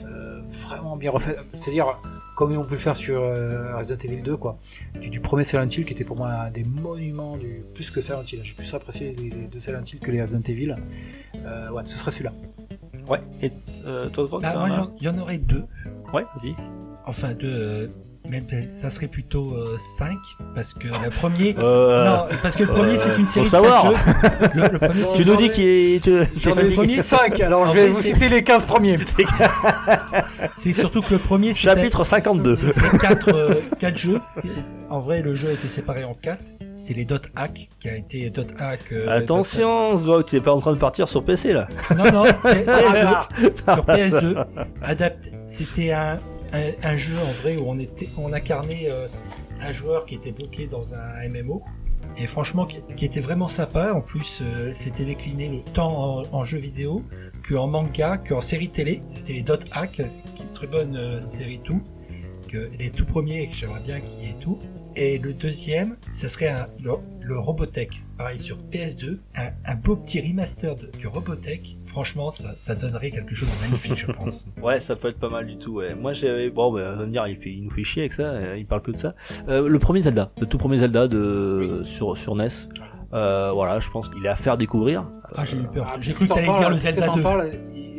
euh, 0.05 0.41
vraiment 0.67 0.97
bien 0.97 1.09
refaite. 1.11 1.39
C'est-à-dire, 1.53 1.97
comme 2.39 2.51
ils 2.53 2.57
ont 2.57 2.63
pu 2.63 2.75
le 2.75 2.79
faire 2.79 2.95
sur 2.95 3.21
euh, 3.21 3.75
Resident 3.75 3.97
Evil 4.01 4.21
2, 4.21 4.37
quoi. 4.37 4.57
Du, 5.01 5.09
du 5.09 5.19
premier 5.19 5.43
Silent 5.43 5.67
Hill, 5.67 5.83
qui 5.83 5.91
était 5.91 6.05
pour 6.05 6.15
moi 6.15 6.29
un 6.29 6.51
des 6.51 6.63
monuments 6.63 7.35
du, 7.35 7.63
plus 7.75 7.91
que 7.91 7.99
Silent 7.99 8.23
Hill. 8.31 8.39
J'ai 8.45 8.53
plus 8.53 8.73
apprécié 8.73 9.13
les, 9.17 9.29
les 9.29 9.47
deux 9.47 9.59
Silent 9.59 9.83
Hill 9.83 9.99
que 9.99 10.09
les 10.09 10.21
Resident 10.21 10.39
Evil. 10.47 10.73
Euh, 11.35 11.69
ouais, 11.71 11.83
ce 11.83 11.97
serait 11.97 12.11
celui-là. 12.11 12.31
Ouais. 13.09 13.19
Et 13.41 13.51
euh, 13.85 14.07
toi, 14.07 14.25
toi, 14.29 14.39
Bah, 14.41 14.53
il 14.67 14.73
y 14.73 14.77
en- 14.77 14.91
il 15.01 15.03
y, 15.03 15.09
en 15.09 15.17
aurait 15.17 15.37
deux. 15.37 15.65
Ouais, 16.13 16.23
vas-y. 16.23 16.55
Enfin, 17.05 17.33
deux. 17.33 17.91
Euh, 18.29 18.31
même 18.31 18.45
ça 18.67 18.89
serait 18.91 19.07
plutôt 19.07 19.55
5 19.97 20.17
parce 20.55 20.73
que 20.73 20.87
le 20.87 21.09
premier. 21.09 21.55
Euh, 21.59 22.05
Non, 22.05 22.25
parce 22.41 22.55
que 22.55 22.63
le 22.63 22.69
premier 22.69 22.93
euh, 22.93 22.99
c'est 22.99 23.17
une 23.17 23.25
série 23.27 23.45
de 23.45 23.49
savoir. 23.51 23.91
jeux. 23.91 23.97
Le, 24.55 24.61
le 24.69 24.79
premier, 24.79 25.03
c'est 25.05 25.15
tu 25.17 25.25
nous 25.25 25.35
dis 25.35 25.49
qu'il 25.49 25.67
est... 25.67 25.99
tu- 26.03 26.25
fatigué. 26.49 26.87
mis 26.87 27.03
5, 27.03 27.39
alors 27.41 27.61
En 27.61 27.65
je 27.67 27.73
vais 27.73 27.87
vous 27.87 28.01
c'est- 28.01 28.13
citer 28.13 28.29
les 28.29 28.43
15 28.43 28.65
premiers. 28.65 28.97
c'est 30.55 30.73
surtout 30.73 31.01
que 31.01 31.13
le 31.13 31.19
premier 31.19 31.49
c'était- 31.53 31.75
Chapitre 31.75 32.03
52. 32.03 32.55
C'est 32.55 32.73
c'est 32.73 32.97
quatre, 32.97 33.29
euh, 33.33 33.53
quatre 33.79 33.97
jeux. 33.97 34.19
En 34.89 34.99
vrai, 34.99 35.21
le 35.21 35.35
jeu 35.35 35.49
a 35.49 35.51
été 35.51 35.67
séparé 35.67 36.03
en 36.03 36.13
quatre. 36.13 36.41
C'est 36.77 36.93
les 36.93 37.03
dot 37.05 37.27
hack 37.35 37.67
qui 37.79 37.89
a 37.89 37.97
été 37.97 38.29
dot 38.29 38.47
hack. 38.59 38.79
euh, 38.93 39.09
Attention, 39.17 39.97
Sgrog, 39.97 40.25
tu 40.25 40.37
es 40.37 40.41
pas 40.41 40.53
en 40.53 40.61
train 40.61 40.71
de 40.73 40.77
partir 40.77 41.09
sur 41.09 41.23
PC 41.25 41.51
là. 41.53 41.67
Non, 41.95 42.05
non, 42.11 42.23
PS2. 42.23 43.57
sur 43.57 43.85
PS2. 43.85 44.45
Adapté. 44.83 45.31
C'était 45.45 45.91
un, 45.91 46.19
un, 46.53 46.97
jeu 46.97 47.17
en 47.17 47.31
vrai 47.41 47.57
où 47.57 47.75
on 48.17 48.33
incarnait 48.33 48.89
euh, 48.89 49.07
un 49.61 49.71
joueur 49.71 50.05
qui 50.05 50.15
était 50.15 50.31
bloqué 50.31 50.67
dans 50.67 50.95
un 50.95 51.29
MMO. 51.29 51.63
Et 52.17 52.27
franchement, 52.27 52.65
qui, 52.65 53.05
était 53.05 53.21
vraiment 53.21 53.47
sympa. 53.47 53.93
En 53.93 54.01
plus, 54.01 54.39
euh, 54.41 54.71
c'était 54.73 55.05
décliné 55.05 55.63
tant 55.73 56.21
en, 56.21 56.23
en 56.31 56.43
jeu 56.43 56.57
vidéo 56.57 57.03
qu'en 57.47 57.67
manga, 57.67 58.17
qu'en 58.17 58.41
série 58.41 58.69
télé. 58.69 59.01
C'était 59.07 59.33
les 59.33 59.43
Dot 59.43 59.65
Hack, 59.71 59.99
une 59.99 60.53
très 60.53 60.67
bonne 60.67 60.95
euh, 60.95 61.21
série 61.21 61.59
tout. 61.63 61.81
Que 62.47 62.69
les 62.79 62.89
tout 62.89 63.05
premiers, 63.05 63.47
que 63.47 63.55
j'aimerais 63.55 63.81
bien 63.81 63.99
qu'il 64.01 64.27
y 64.27 64.31
ait 64.31 64.39
tout. 64.39 64.57
Et 64.95 65.19
le 65.19 65.33
deuxième, 65.33 65.97
ça 66.11 66.27
serait 66.27 66.51
le, 66.79 67.37
Robotech. 67.37 68.03
Pareil 68.17 68.41
sur 68.41 68.57
PS2. 68.71 69.19
Un, 69.35 69.75
beau 69.75 69.95
petit 69.95 70.19
remaster 70.19 70.75
du 70.75 71.07
Robotech. 71.07 71.77
Franchement, 71.89 72.29
ça, 72.29 72.53
ça 72.55 72.75
donnerait 72.75 73.09
quelque 73.09 73.33
chose 73.33 73.49
de 73.49 73.61
magnifique, 73.65 73.95
je 73.97 74.11
pense. 74.11 74.45
Ouais, 74.61 74.79
ça 74.79 74.95
peut 74.95 75.09
être 75.09 75.19
pas 75.19 75.29
mal 75.29 75.47
du 75.47 75.57
tout. 75.57 75.75
Ouais. 75.75 75.95
Moi, 75.95 76.13
j'avais 76.13 76.49
bon, 76.49 76.71
bah, 76.71 76.91
on 76.93 76.97
va 76.99 77.05
me 77.05 77.11
dire, 77.11 77.25
il, 77.27 77.35
fait, 77.35 77.49
il 77.49 77.63
nous 77.63 77.71
fait 77.71 77.83
chier 77.83 78.03
avec 78.03 78.13
ça. 78.13 78.55
Il 78.57 78.65
parle 78.65 78.81
que 78.81 78.91
de 78.91 78.97
ça. 78.97 79.15
Euh, 79.47 79.67
le 79.67 79.79
premier 79.79 80.01
Zelda, 80.01 80.31
le 80.39 80.45
tout 80.45 80.57
premier 80.57 80.77
Zelda 80.77 81.07
de 81.07 81.81
sur 81.83 82.15
sur 82.15 82.35
NES. 82.35 82.47
Euh, 83.13 83.51
voilà, 83.51 83.79
je 83.79 83.89
pense 83.89 84.07
qu'il 84.09 84.23
est 84.25 84.29
à 84.29 84.35
faire 84.35 84.57
découvrir. 84.57 85.09
Ah, 85.35 85.45
j'ai 85.45 85.57
eu 85.57 85.67
peur. 85.73 85.91
Ah, 85.91 85.97
J'ai 85.99 86.13
cru 86.13 86.27
que 86.27 86.33
t'allais 86.33 86.45
dire 86.45 86.69
le 86.69 86.77
Zelda 86.77 87.07
t'en 87.07 87.15
2. 87.15 87.23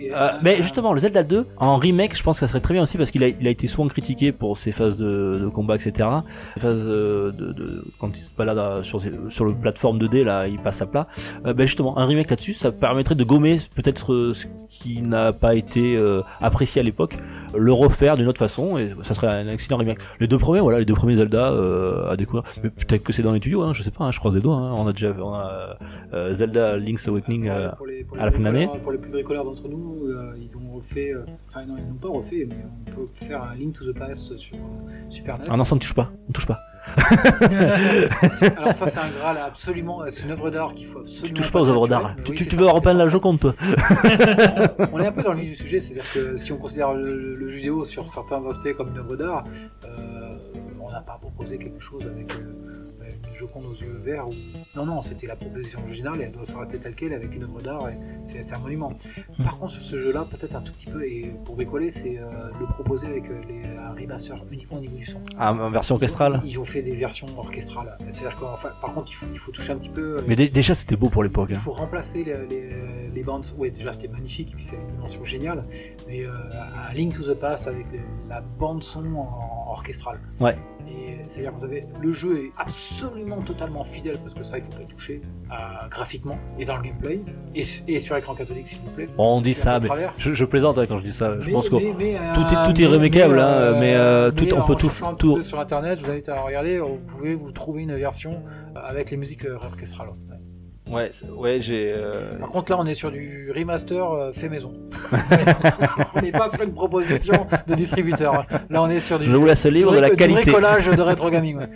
Il- 0.06 0.12
Euh, 0.12 0.28
mais 0.42 0.62
justement, 0.62 0.92
le 0.92 1.00
Zelda 1.00 1.22
2 1.22 1.46
en 1.58 1.76
remake, 1.76 2.16
je 2.16 2.22
pense 2.22 2.36
que 2.40 2.46
ça 2.46 2.50
serait 2.50 2.60
très 2.60 2.74
bien 2.74 2.82
aussi 2.82 2.96
parce 2.96 3.10
qu'il 3.10 3.22
a, 3.24 3.28
il 3.28 3.46
a 3.46 3.50
été 3.50 3.66
souvent 3.66 3.86
critiqué 3.88 4.32
pour 4.32 4.58
ses 4.58 4.72
phases 4.72 4.96
de, 4.96 5.38
de 5.42 5.48
combat, 5.48 5.76
etc. 5.76 6.08
Les 6.56 6.64
euh, 6.64 7.30
de, 7.32 7.52
de 7.52 7.84
quand 7.98 8.16
il 8.16 8.20
se 8.20 8.30
balade 8.36 8.82
sur 8.84 9.00
sur 9.28 9.44
le 9.44 9.54
plateforme 9.54 9.98
2D 9.98 10.24
là, 10.24 10.46
il 10.48 10.58
passe 10.58 10.82
à 10.82 10.86
plat. 10.86 11.06
Euh, 11.46 11.52
ben 11.52 11.66
justement, 11.66 11.98
un 11.98 12.06
remake 12.06 12.30
là-dessus, 12.30 12.54
ça 12.54 12.72
permettrait 12.72 13.14
de 13.14 13.24
gommer 13.24 13.58
peut-être 13.74 14.12
euh, 14.12 14.34
ce 14.34 14.46
qui 14.68 15.02
n'a 15.02 15.32
pas 15.32 15.54
été 15.54 15.96
euh, 15.96 16.22
apprécié 16.40 16.80
à 16.80 16.82
l'époque, 16.84 17.16
le 17.56 17.72
refaire 17.72 18.16
d'une 18.16 18.26
autre 18.28 18.38
façon 18.38 18.78
et 18.78 18.90
ça 19.02 19.14
serait 19.14 19.26
un 19.28 19.48
excellent 19.48 19.78
remake. 19.78 19.98
Les 20.20 20.26
deux 20.28 20.38
premiers, 20.38 20.60
voilà, 20.60 20.78
les 20.78 20.84
deux 20.84 20.94
premiers 20.94 21.16
Zelda 21.16 21.50
euh, 21.50 22.10
à 22.10 22.16
découvrir. 22.16 22.44
Mais 22.62 22.70
peut-être 22.70 23.02
que 23.02 23.12
c'est 23.12 23.22
dans 23.22 23.32
les 23.32 23.40
tuyaux, 23.40 23.62
hein, 23.62 23.72
je 23.72 23.82
sais 23.82 23.90
pas, 23.90 24.04
hein, 24.04 24.12
je 24.12 24.18
croise 24.18 24.34
les 24.34 24.40
doigts. 24.40 24.56
Hein. 24.56 24.74
On 24.76 24.86
a 24.86 24.92
déjà, 24.92 25.12
on 25.20 25.34
a 25.34 25.76
euh, 26.14 26.34
Zelda 26.34 26.76
Link's 26.78 27.06
Awakening. 27.08 27.48
euh, 27.48 27.70
pour 27.72 27.86
les, 27.86 28.04
pour 28.04 28.18
à 28.20 28.26
la 28.26 28.32
fin 28.32 28.38
de 28.38 28.44
l'année. 28.44 28.68
Pour 28.82 28.92
les 28.92 28.98
plus 28.98 29.10
bricoleurs 29.10 29.44
d'entre 29.44 29.68
nous, 29.68 29.96
euh, 30.06 30.32
ils 30.38 30.56
ont 30.56 30.74
refait. 30.76 31.12
euh, 31.12 31.24
Enfin, 31.48 31.64
non, 31.66 31.74
ils 31.78 31.86
n'ont 31.86 31.94
pas 31.94 32.08
refait, 32.08 32.46
mais 32.48 32.56
on 32.86 32.90
peut 32.90 33.06
faire 33.14 33.42
un 33.42 33.54
Link 33.54 33.74
to 33.78 33.90
the 33.92 33.96
Past 33.98 34.36
sur 34.36 34.56
euh, 34.56 34.60
Super 35.08 35.38
NES. 35.38 35.44
Ah 35.50 35.56
non, 35.56 35.64
ça 35.64 35.74
ne 35.74 35.80
touche 35.80 35.94
pas, 35.94 36.10
on 36.28 36.32
touche 36.32 36.46
pas. 36.46 36.58
Alors 38.56 38.74
ça, 38.74 38.86
c'est 38.88 38.98
un 38.98 39.08
graal 39.10 39.38
absolument, 39.38 40.02
c'est 40.08 40.22
une 40.24 40.30
œuvre 40.32 40.50
d'art 40.50 40.74
qu'il 40.74 40.86
faut 40.86 41.00
absolument. 41.00 41.26
Tu 41.26 41.34
touches 41.34 41.50
pas 41.52 41.60
aux 41.60 41.68
œuvres 41.68 41.88
d'art. 41.88 42.14
Tu, 42.24 42.30
oui, 42.32 42.36
tu- 42.36 42.44
c'est 42.44 42.50
tu 42.50 42.56
ça, 42.56 42.62
veux 42.62 42.68
repeindre 42.68 42.98
la 42.98 43.08
Joconde, 43.08 43.38
toi 43.40 43.54
On 44.92 45.00
est 45.00 45.06
un 45.06 45.12
peu 45.12 45.22
dans 45.22 45.32
le 45.32 45.40
vif 45.40 45.50
du 45.50 45.56
sujet, 45.56 45.80
c'est-à-dire 45.80 46.10
que 46.12 46.36
si 46.36 46.52
on 46.52 46.56
considère 46.56 46.92
le, 46.94 47.36
le 47.36 47.48
jeu 47.48 47.56
vidéo 47.56 47.84
sur 47.84 48.08
certains 48.08 48.44
aspects 48.48 48.72
comme 48.76 48.88
une 48.90 48.98
œuvre 48.98 49.16
d'art, 49.16 49.44
euh, 49.84 50.34
on 50.80 50.90
n'a 50.90 51.00
pas 51.00 51.18
proposé 51.20 51.58
quelque 51.58 51.80
chose 51.80 52.02
avec 52.06 52.32
euh, 52.34 52.69
Joconde 53.34 53.64
aux 53.64 53.74
yeux 53.74 54.00
verts. 54.04 54.28
Ou... 54.28 54.32
Non, 54.76 54.84
non, 54.86 55.02
c'était 55.02 55.26
la 55.26 55.36
proposition 55.36 55.80
originale 55.84 56.20
et 56.20 56.24
elle 56.24 56.32
doit 56.32 56.44
s'arrêter 56.46 56.78
telle 56.78 56.94
qu'elle 56.94 57.12
avec 57.12 57.34
une 57.34 57.42
œuvre 57.44 57.60
d'art 57.60 57.88
et 57.88 57.96
c'est 58.24 58.54
un 58.54 58.58
monument. 58.58 58.92
Par 59.42 59.58
contre, 59.58 59.72
sur 59.72 59.82
ce 59.82 59.96
jeu-là, 59.96 60.26
peut-être 60.30 60.54
un 60.56 60.60
tout 60.60 60.72
petit 60.72 60.86
peu, 60.86 61.04
et 61.04 61.32
pour 61.44 61.56
décoller, 61.56 61.90
c'est 61.90 62.18
euh, 62.18 62.28
le 62.58 62.66
proposer 62.66 63.06
avec 63.06 63.24
euh, 63.30 63.40
les, 63.48 63.62
un 63.78 63.92
remaster 63.92 64.36
uniquement 64.50 64.78
au 64.78 64.80
niveau 64.80 64.96
du 64.96 65.06
son. 65.06 65.20
Ah, 65.38 65.52
en 65.54 65.70
version 65.70 65.94
orchestrale? 65.94 66.40
Ils 66.44 66.58
ont 66.58 66.64
fait 66.64 66.82
des 66.82 66.92
versions 66.94 67.26
orchestrales. 67.38 67.96
C'est-à-dire 68.10 68.38
qu'enfin, 68.38 68.70
par 68.80 68.92
contre, 68.92 69.10
il 69.10 69.14
faut, 69.14 69.26
il 69.32 69.38
faut 69.38 69.50
toucher 69.52 69.72
un 69.72 69.76
petit 69.76 69.88
peu. 69.88 70.16
euh, 70.18 70.22
Mais 70.28 70.36
dé- 70.36 70.48
déjà, 70.48 70.74
c'était 70.74 70.96
beau 70.96 71.08
pour 71.08 71.22
l'époque. 71.22 71.48
il 71.50 71.56
hein. 71.56 71.60
faut 71.60 71.72
remplacer 71.72 72.24
les, 72.24 72.46
les, 72.48 72.70
les 73.14 73.22
bandes. 73.22 73.44
Oui, 73.58 73.70
déjà 73.70 73.92
c'était 73.92 74.08
magnifique, 74.08 74.52
puis 74.54 74.62
c'est 74.62 74.76
une 74.76 74.86
dimension 74.96 75.24
géniale. 75.24 75.64
Mais 76.06 76.24
euh, 76.24 76.30
un 76.90 76.92
Link 76.94 77.14
to 77.14 77.22
the 77.22 77.38
Past 77.38 77.66
avec 77.68 77.86
les- 77.92 78.00
la 78.28 78.40
bande 78.40 78.82
son 78.82 79.04
en, 79.14 79.66
en 79.68 79.70
orchestrale. 79.72 80.18
Ouais. 80.40 80.56
C'est-à-dire 81.28 81.52
vous 81.52 81.64
avez 81.64 81.84
le 82.00 82.12
jeu 82.12 82.46
est 82.46 82.52
absolument 82.58 83.40
totalement 83.42 83.84
fidèle 83.84 84.18
parce 84.18 84.34
que 84.34 84.42
ça 84.42 84.58
il 84.58 84.62
faut 84.62 84.72
pas 84.72 84.82
y 84.82 84.86
toucher 84.86 85.20
euh, 85.52 85.54
graphiquement 85.88 86.36
et 86.58 86.64
dans 86.64 86.76
le 86.76 86.82
gameplay 86.82 87.20
et, 87.54 87.62
et 87.86 87.98
sur 88.00 88.16
écran 88.16 88.34
cathodique 88.34 88.66
s'il 88.66 88.80
vous 88.80 88.90
plaît. 88.90 89.08
On 89.16 89.40
dit 89.40 89.54
ça, 89.54 89.78
mais 89.78 89.88
je, 90.16 90.32
je 90.32 90.44
plaisante 90.44 90.78
hein, 90.78 90.86
quand 90.88 90.98
je 90.98 91.04
dis 91.04 91.12
ça. 91.12 91.40
Je 91.40 91.46
Mais- 91.46 91.52
pense 91.52 91.68
que 91.68 91.76
mais- 91.76 91.94
mais, 91.98 92.16
euh, 92.16 92.34
tout 92.34 92.40
est- 92.42 92.64
tout 92.64 92.82
est 92.82 92.84
mais, 93.34 93.40
hein, 93.40 93.76
mais, 93.78 93.94
euh, 93.94 94.30
tout- 94.32 94.52
on 94.54 94.62
peut 94.64 94.74
tout- 94.74 94.90
tout- 95.18 95.42
sur 95.42 95.60
internet, 95.60 95.98
je 96.00 96.04
vous 96.04 96.10
invite 96.10 96.28
à 96.28 96.40
regarder, 96.40 96.78
vous 96.80 96.98
pouvez 97.06 97.34
vous 97.34 97.52
trouver 97.52 97.82
une 97.82 97.94
version 97.96 98.32
euh, 98.76 98.80
avec 98.88 99.10
les 99.12 99.16
musiques 99.16 99.44
euh, 99.46 99.56
orchestrales. 99.56 100.08
Ouais. 100.08 100.36
Ouais, 100.92 101.10
c'est- 101.12 101.28
ouais, 101.30 101.60
j'ai. 101.60 101.92
euh, 101.96 102.38
Par 102.38 102.48
contre, 102.48 102.72
là, 102.72 102.78
on 102.80 102.86
est 102.86 102.94
sur 102.94 103.10
du 103.10 103.52
remaster 103.54 104.02
euh, 104.12 104.32
fait 104.32 104.48
maison. 104.48 104.72
on 106.14 106.20
n'est 106.20 106.32
pas 106.32 106.48
sur 106.48 106.62
une 106.62 106.74
proposition 106.74 107.46
de 107.66 107.74
distributeur. 107.74 108.46
Là, 108.68 108.82
on 108.82 108.88
est 108.88 109.00
sur 109.00 109.18
du, 109.18 109.24
Je 109.26 109.36
vous 109.36 109.46
laisse 109.46 109.64
libre 109.66 109.92
de 109.94 109.98
la 109.98 110.10
du 110.10 110.16
qualité. 110.16 110.42
bricolage 110.42 110.86
de 110.88 111.00
rétro 111.02 111.30
gaming. 111.30 111.56
ouais. 111.58 111.68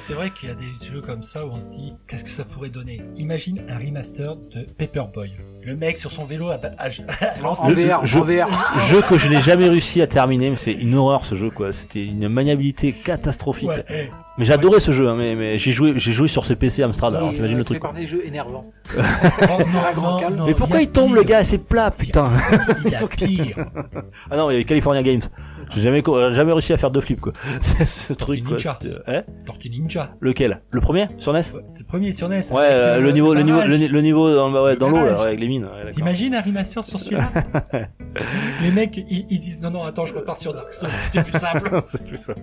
C'est 0.00 0.14
vrai 0.14 0.30
qu'il 0.30 0.48
y 0.48 0.52
a 0.52 0.54
des 0.54 0.86
jeux 0.90 1.00
comme 1.02 1.22
ça 1.22 1.46
où 1.46 1.50
on 1.52 1.60
se 1.60 1.70
dit, 1.70 1.92
qu'est-ce 2.06 2.24
que 2.24 2.30
ça 2.30 2.44
pourrait 2.44 2.70
donner? 2.70 3.02
Imagine 3.16 3.62
un 3.68 3.78
remaster 3.78 4.36
de 4.36 4.66
Paperboy. 4.76 5.30
Le 5.68 5.76
mec 5.76 5.98
sur 5.98 6.10
son 6.10 6.24
vélo 6.24 6.48
à, 6.48 6.54
à, 6.54 6.86
à 6.86 7.46
En 7.46 7.52
VR, 7.70 8.00
je- 8.06 8.18
en 8.18 8.24
VR. 8.24 8.78
Jeu 8.88 9.02
que 9.02 9.18
je 9.18 9.28
n'ai 9.28 9.42
jamais 9.42 9.68
réussi 9.68 10.00
à 10.00 10.06
terminer, 10.06 10.48
mais 10.48 10.56
c'est 10.56 10.72
une 10.72 10.94
horreur 10.94 11.26
ce 11.26 11.34
jeu 11.34 11.50
quoi. 11.50 11.72
C'était 11.72 12.06
une 12.06 12.26
maniabilité 12.30 12.92
catastrophique. 12.94 13.68
Ouais, 13.68 13.84
eh, 13.90 14.08
Mais 14.38 14.50
adoré 14.50 14.80
ce 14.80 14.92
jeu, 14.92 15.10
hein, 15.10 15.14
mais, 15.14 15.34
mais 15.34 15.58
j'ai 15.58 15.72
joué, 15.72 15.92
j'ai 15.96 16.12
joué 16.12 16.26
sur 16.26 16.46
ce 16.46 16.54
PC 16.54 16.82
Amstrad. 16.84 17.14
Alors 17.14 17.34
t'imagines 17.34 17.56
euh, 17.56 17.58
le 17.58 17.64
truc. 17.66 17.80
partie 17.82 18.00
des 18.00 18.06
jeux 18.06 18.26
énervants. 18.26 18.64
oh, 18.96 19.02
non, 19.94 20.02
non, 20.02 20.30
non, 20.30 20.46
Mais 20.46 20.54
pourquoi 20.54 20.78
a 20.78 20.80
il 20.80 20.88
tombe 20.90 21.14
le 21.14 21.22
gars 21.22 21.44
C'est 21.44 21.58
plat, 21.58 21.90
putain. 21.90 22.30
Il 22.86 22.92
y 22.92 22.94
a 22.94 23.06
pire. 23.06 23.66
Ah 24.30 24.36
non, 24.38 24.48
il 24.50 24.54
y 24.54 24.56
avait 24.56 24.64
California 24.64 25.02
Games. 25.02 25.20
J'ai 25.74 25.80
jamais, 25.82 26.02
euh, 26.08 26.30
jamais 26.32 26.52
réussi 26.52 26.72
à 26.72 26.76
faire 26.76 26.90
deux 26.90 27.00
flips 27.00 27.20
quoi. 27.20 27.32
C'est 27.60 27.84
ce 27.86 28.12
truc 28.12 28.42
quoi. 28.44 28.52
Ninja. 28.56 28.78
c'était- 28.80 28.96
Hein 29.06 29.22
Tortue 29.46 29.70
Ninja. 29.70 30.10
Lequel? 30.20 30.62
Le 30.70 30.80
premier? 30.80 31.08
Sur 31.18 31.32
NES 31.32 31.38
Ouais, 31.54 31.62
C'est 31.70 31.80
le 31.82 31.86
premier 31.86 32.12
sur 32.12 32.28
NES. 32.28 32.40
Ouais, 32.50 32.62
avec, 32.62 32.72
euh, 32.72 32.96
euh, 32.96 33.00
le 33.00 33.12
niveau, 33.12 33.34
le 33.34 33.42
niveau, 33.42 33.60
le, 33.62 33.76
ni- 33.76 33.88
le 33.88 34.00
niveau 34.00 34.34
dans, 34.34 34.50
ouais, 34.64 34.76
dans 34.76 34.88
l'eau 34.88 34.96
là, 34.96 35.14
ouais, 35.20 35.26
avec 35.28 35.40
les 35.40 35.48
mines. 35.48 35.64
ouais. 35.64 35.90
T'imagines 35.90 36.34
un 36.34 36.40
remaster 36.42 36.82
sur 36.84 36.98
celui-là? 36.98 37.30
Les 38.62 38.72
mecs, 38.72 38.96
ils, 38.96 39.26
ils 39.30 39.38
disent 39.38 39.60
non, 39.60 39.70
non, 39.70 39.82
attends, 39.82 40.06
je 40.06 40.14
repars 40.14 40.36
sur 40.36 40.52
Dark 40.52 40.72
Souls. 40.72 40.88
C'est 41.08 41.22
plus 41.24 41.38
simple. 41.38 41.82
C'est 41.84 42.04
plus 42.04 42.16
ça. 42.18 42.34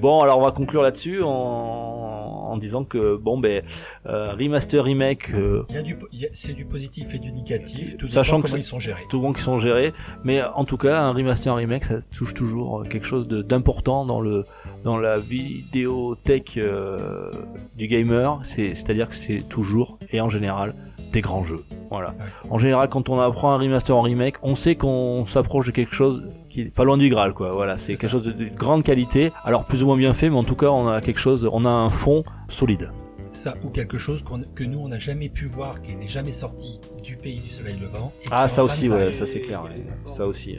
Bon, 0.00 0.20
alors 0.22 0.38
on 0.38 0.44
va 0.44 0.50
conclure 0.50 0.82
là-dessus 0.82 1.22
en, 1.22 1.28
en 1.28 2.56
disant 2.56 2.84
que 2.84 3.16
bon 3.20 3.38
ben 3.38 3.62
euh, 4.06 4.32
remaster 4.32 4.82
remake, 4.82 5.30
euh, 5.34 5.62
Il 5.68 5.74
y 5.74 5.78
a 5.78 5.82
du, 5.82 5.96
c'est 6.32 6.54
du 6.54 6.64
positif 6.64 7.14
et 7.14 7.18
du 7.18 7.30
négatif. 7.30 7.96
Tout 7.96 8.08
Sachant 8.08 8.40
comment 8.40 8.56
ils 8.56 8.64
sont 8.64 8.80
gérés. 8.80 9.02
tout 9.10 9.20
bon 9.20 9.32
qui 9.32 9.42
sont 9.42 9.58
gérés, 9.58 9.92
mais 10.24 10.42
en 10.42 10.64
tout 10.64 10.76
cas 10.76 11.00
un 11.00 11.12
remaster 11.12 11.52
un 11.52 11.56
remake 11.56 11.84
ça 11.84 12.00
touche 12.16 12.34
toujours 12.38 12.84
quelque 12.88 13.06
chose 13.06 13.26
d'important 13.28 14.04
dans 14.06 14.20
le 14.20 14.44
dans 14.84 14.96
la 14.98 15.18
vidéothèque 15.18 16.54
euh, 16.56 17.30
du 17.76 17.86
gamer. 17.88 18.40
C'est 18.44 18.74
c'est-à-dire 18.74 19.08
que 19.08 19.14
c'est 19.14 19.42
toujours 19.48 19.98
et 20.10 20.20
en 20.20 20.28
général 20.30 20.74
des 21.12 21.20
grands 21.22 21.42
jeux. 21.42 21.64
Voilà. 21.90 22.14
En 22.50 22.58
général, 22.58 22.88
quand 22.90 23.08
on 23.08 23.18
apprend 23.18 23.52
un 23.52 23.58
remaster 23.58 23.96
en 23.96 24.02
remake, 24.02 24.36
on 24.42 24.54
sait 24.54 24.74
qu'on 24.76 25.24
s'approche 25.24 25.66
de 25.66 25.70
quelque 25.72 25.94
chose 25.94 26.30
qui 26.50 26.60
est 26.62 26.74
pas 26.74 26.84
loin 26.84 26.98
du 26.98 27.08
Graal, 27.08 27.32
quoi. 27.32 27.50
Voilà, 27.50 27.78
c'est 27.78 27.94
quelque 27.94 28.02
ça. 28.02 28.08
chose 28.08 28.24
de, 28.24 28.32
de 28.32 28.44
grande 28.54 28.82
qualité. 28.82 29.32
Alors 29.44 29.64
plus 29.64 29.82
ou 29.82 29.86
moins 29.86 29.96
bien 29.96 30.12
fait, 30.12 30.28
mais 30.28 30.36
en 30.36 30.44
tout 30.44 30.54
cas, 30.56 30.68
on 30.68 30.86
a 30.88 31.00
quelque 31.00 31.18
chose, 31.20 31.48
on 31.50 31.64
a 31.64 31.70
un 31.70 31.88
fond 31.90 32.24
solide. 32.48 32.90
Ça, 33.30 33.54
ou 33.64 33.68
quelque 33.70 33.98
chose 33.98 34.22
qu'on- 34.22 34.42
que 34.54 34.64
nous, 34.64 34.78
on 34.80 34.88
n'a 34.88 34.98
jamais 34.98 35.28
pu 35.30 35.46
voir, 35.46 35.80
qui 35.82 35.96
n'est 35.96 36.06
jamais 36.06 36.32
sorti 36.32 36.78
du 37.02 37.16
pays 37.16 37.40
du 37.40 37.50
soleil 37.50 37.76
levant. 37.78 38.12
et 38.22 38.28
Ah, 38.30 38.46
ça 38.48 38.62
aussi, 38.64 38.88
ouais, 38.90 39.12
ça 39.12 39.24
c'est 39.26 39.40
clair. 39.40 39.62
ouais. 39.64 39.82
Ça 40.16 40.26
aussi. 40.26 40.56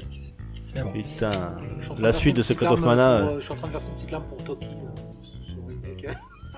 Bon. 0.76 0.92
Putain, 0.92 1.32
en 1.90 2.02
la 2.02 2.14
suite 2.14 2.36
de 2.36 2.42
verser 2.42 2.54
Secret 2.54 2.68
of 2.68 2.82
Mana. 2.82 3.22
pour, 3.22 3.30
euh, 3.32 3.40
Je 3.40 3.44
suis 3.44 3.52
en 3.54 3.56
train 3.56 3.68
de 3.68 3.72
faire 3.74 3.82
une 3.90 3.96
petite 3.96 4.12
larme 4.12 4.24
pour 4.30 4.44
Toki 4.44 4.68
sur 5.48 5.58
remake. 5.68 6.08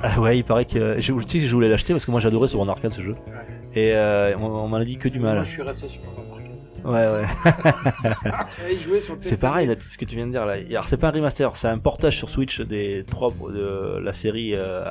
Ah 0.03 0.19
ouais, 0.19 0.37
il 0.39 0.43
paraît 0.43 0.65
que 0.65 0.99
je, 0.99 1.13
tu 1.13 1.39
sais 1.41 1.47
je 1.47 1.53
voulais 1.55 1.69
l'acheter 1.69 1.93
parce 1.93 2.05
que 2.05 2.11
moi 2.11 2.19
j'adorais 2.19 2.47
sur 2.47 2.59
mon 2.59 2.69
arcade 2.69 2.91
ce 2.93 3.01
jeu. 3.01 3.15
Et 3.73 3.93
euh, 3.95 4.35
on, 4.37 4.45
on 4.45 4.67
m'en 4.67 4.77
a 4.77 4.83
dit 4.85 4.97
que 4.97 5.07
du 5.09 5.19
Moi, 5.19 5.33
mal. 5.33 5.45
je 5.45 5.49
suis 5.51 5.61
resté 5.61 5.87
sur 5.87 6.01
mon 6.01 6.09
arcade. 6.33 6.41
Ouais, 6.83 6.93
ouais. 6.93 7.25
C'est 9.21 9.39
pareil 9.39 9.67
là, 9.67 9.75
tout 9.75 9.83
ce 9.85 9.97
que 9.99 10.05
tu 10.05 10.15
viens 10.15 10.25
de 10.25 10.31
dire 10.31 10.45
là. 10.47 10.55
Alors 10.69 10.87
c'est 10.87 10.97
pas 10.97 11.09
un 11.09 11.11
remaster, 11.11 11.55
c'est 11.55 11.67
un 11.67 11.77
portage 11.77 12.17
sur 12.17 12.27
Switch 12.29 12.59
des 12.61 13.03
trois 13.05 13.31
de 13.53 13.99
la 14.03 14.13
série 14.13 14.53
euh, 14.55 14.83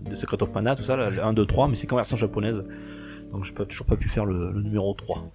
de 0.00 0.14
Secret 0.14 0.42
of 0.42 0.52
Mana, 0.54 0.74
tout 0.76 0.82
ça, 0.82 0.96
là, 0.96 1.10
le 1.10 1.22
1, 1.22 1.34
2, 1.34 1.44
3, 1.46 1.68
mais 1.68 1.76
c'est 1.76 1.86
qu'en 1.86 1.96
version 1.96 2.16
japonaise. 2.16 2.64
Donc 3.32 3.44
j'ai 3.44 3.52
pas, 3.52 3.66
toujours 3.66 3.86
pas 3.86 3.96
pu 3.96 4.08
faire 4.08 4.24
le, 4.24 4.52
le 4.52 4.62
numéro 4.62 4.94
3. 4.94 5.30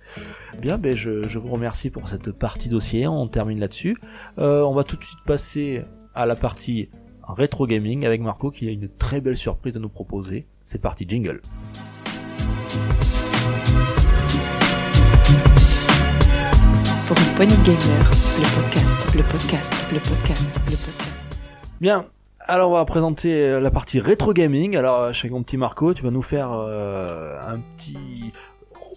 Bien, 0.60 0.78
ben 0.78 0.96
je, 0.96 1.28
je 1.28 1.40
vous 1.40 1.50
remercie 1.50 1.90
pour 1.90 2.08
cette 2.10 2.32
partie 2.32 2.70
dossier, 2.70 3.08
on 3.08 3.28
termine 3.28 3.60
là-dessus. 3.60 3.98
Euh, 4.40 4.62
on 4.64 4.74
va 4.74 4.84
tout 4.84 4.96
de 4.98 5.04
suite 5.04 5.20
passer 5.26 5.84
à 6.16 6.26
la 6.26 6.36
partie 6.36 6.90
rétro 7.28 7.68
gaming 7.68 8.06
avec 8.06 8.22
Marco 8.22 8.52
qui 8.52 8.68
a 8.68 8.72
une 8.72 8.90
très 8.90 9.22
belle 9.22 9.38
surprise 9.38 9.76
à 9.76 9.80
nous 9.80 9.90
proposer. 9.90 10.48
C'est 10.64 10.82
parti 10.82 11.06
jingle. 11.08 11.42
Pour 17.08 17.18
une 17.18 17.36
poignée 17.36 17.56
de 17.58 17.64
gamer, 17.64 18.12
le 18.40 18.62
podcast, 18.62 19.16
le 19.16 19.24
podcast, 19.24 19.86
le 19.92 20.00
podcast, 20.00 20.62
le 20.70 20.78
podcast. 20.78 21.38
Bien. 21.82 22.13
Alors 22.46 22.72
on 22.72 22.74
va 22.74 22.86
présenter 22.86 23.34
euh, 23.34 23.60
la 23.60 23.72
partie 23.72 24.00
rétro 24.00 24.34
gaming. 24.34 24.76
Alors 24.76 25.00
euh, 25.00 25.14
chez 25.14 25.30
mon 25.30 25.44
petit 25.44 25.58
Marco, 25.58 25.94
tu 25.94 26.04
vas 26.04 26.12
nous 26.12 26.22
faire 26.22 26.50
euh, 26.52 27.38
un 27.48 27.60
petit 27.78 28.34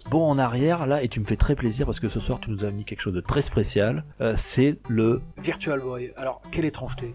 bond 0.09 0.25
en 0.29 0.37
arrière 0.37 0.85
là 0.87 1.03
et 1.03 1.09
tu 1.09 1.19
me 1.19 1.25
fais 1.25 1.35
très 1.35 1.53
plaisir 1.55 1.85
parce 1.85 1.99
que 1.99 2.07
ce 2.07 2.21
soir 2.21 2.39
tu 2.39 2.49
nous 2.49 2.63
as 2.63 2.71
mis 2.71 2.85
quelque 2.85 3.01
chose 3.01 3.13
de 3.13 3.19
très 3.21 3.41
spécial. 3.41 4.03
Euh, 4.21 4.33
c'est 4.37 4.77
le 4.89 5.21
Virtual 5.37 5.79
Boy. 5.81 6.11
Alors, 6.17 6.41
quelle 6.51 6.63
étrangeté. 6.65 7.13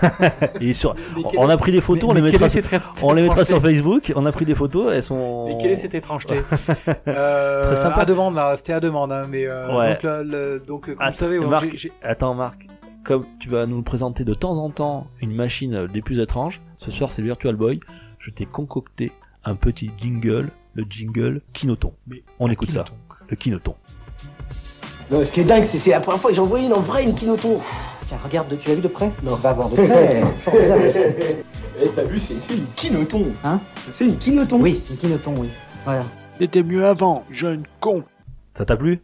il 0.60 0.70
est 0.70 0.74
sur 0.74 0.94
Mais 1.16 1.22
on 1.36 1.48
a 1.48 1.56
pris 1.56 1.70
des 1.72 1.80
photos, 1.80 2.10
on 2.10 2.14
les 2.14 2.22
mettra 2.22 2.48
sur... 2.48 2.62
on 3.02 3.12
les 3.12 3.22
mettra 3.22 3.44
sur 3.44 3.60
Facebook, 3.60 4.12
on 4.16 4.26
a 4.26 4.32
pris 4.32 4.44
des 4.44 4.54
photos, 4.54 4.92
elles 4.94 5.02
sont 5.02 5.46
Et 5.48 5.58
quelle 5.62 5.72
est 5.72 5.76
cette 5.76 5.94
étrangeté 5.94 6.40
euh, 7.08 7.62
Très 7.62 7.76
sympa. 7.76 8.00
À 8.00 8.04
demande, 8.04 8.34
là, 8.34 8.56
c'était 8.56 8.72
à 8.72 8.80
demande, 8.80 9.12
hein, 9.12 9.26
mais 9.28 9.46
euh, 9.46 9.76
Ouais. 9.76 9.92
donc, 9.94 10.02
le, 10.02 10.22
le- 10.24 10.60
donc 10.60 10.86
comme 10.86 10.96
Ah, 10.98 11.10
vous 11.10 11.16
savez, 11.16 11.38
Marc, 11.38 11.88
Attends 12.02 12.34
Marc, 12.34 12.66
comme 13.04 13.26
tu 13.38 13.50
vas 13.50 13.66
nous 13.66 13.82
présenter 13.82 14.24
de 14.24 14.34
temps 14.34 14.58
en 14.58 14.70
temps 14.70 15.06
une 15.20 15.34
machine 15.34 15.86
des 15.86 16.02
plus 16.02 16.18
étranges, 16.18 16.60
ce 16.78 16.90
soir 16.90 17.12
c'est 17.12 17.22
le 17.22 17.26
Virtual 17.26 17.54
Boy, 17.54 17.80
je 18.18 18.30
t'ai 18.30 18.46
concocté 18.46 19.12
un 19.44 19.54
petit 19.54 19.90
jingle, 19.98 20.50
le 20.72 20.84
jingle 20.88 21.42
Kinoton. 21.52 21.92
Mais 22.06 22.22
On 22.40 22.50
écoute 22.50 22.70
ça, 22.70 22.86
le 23.28 23.36
Kinoton. 23.36 23.74
Non, 25.10 25.22
ce 25.22 25.32
qui 25.32 25.40
est 25.40 25.44
dingue, 25.44 25.64
c'est 25.64 25.78
c'est 25.78 25.90
la 25.90 26.00
première 26.00 26.20
fois 26.20 26.30
que 26.30 26.36
j'en 26.36 26.46
voyais 26.46 26.66
une 26.66 26.72
en 26.72 26.80
vrai, 26.80 27.04
une 27.04 27.14
Kinoton. 27.14 27.60
Tiens, 28.06 28.18
regarde, 28.24 28.56
tu 28.58 28.68
l'as 28.68 28.74
vu 28.74 28.80
de 28.80 28.88
près 28.88 29.12
Non, 29.22 29.36
pas 29.36 29.50
avant, 29.50 29.68
de 29.68 29.74
près. 29.74 30.22
Eh, 31.82 31.88
t'as 31.88 32.04
vu, 32.04 32.20
c'est 32.20 32.40
c'est 32.40 32.54
une 32.54 32.66
Kinoton. 32.76 33.26
Hein 33.42 33.60
C'est 33.90 34.04
une 34.04 34.16
Kinoton. 34.16 34.60
Oui, 34.60 34.80
c'est 34.80 34.94
une 34.94 34.98
Kinoton, 35.00 35.34
oui. 35.36 35.48
Voilà. 35.84 36.04
C'était 36.38 36.62
mieux 36.62 36.86
avant, 36.86 37.24
jeune 37.32 37.64
con. 37.80 38.04
Ça 38.56 38.64
t'a 38.64 38.76
plu? 38.76 39.02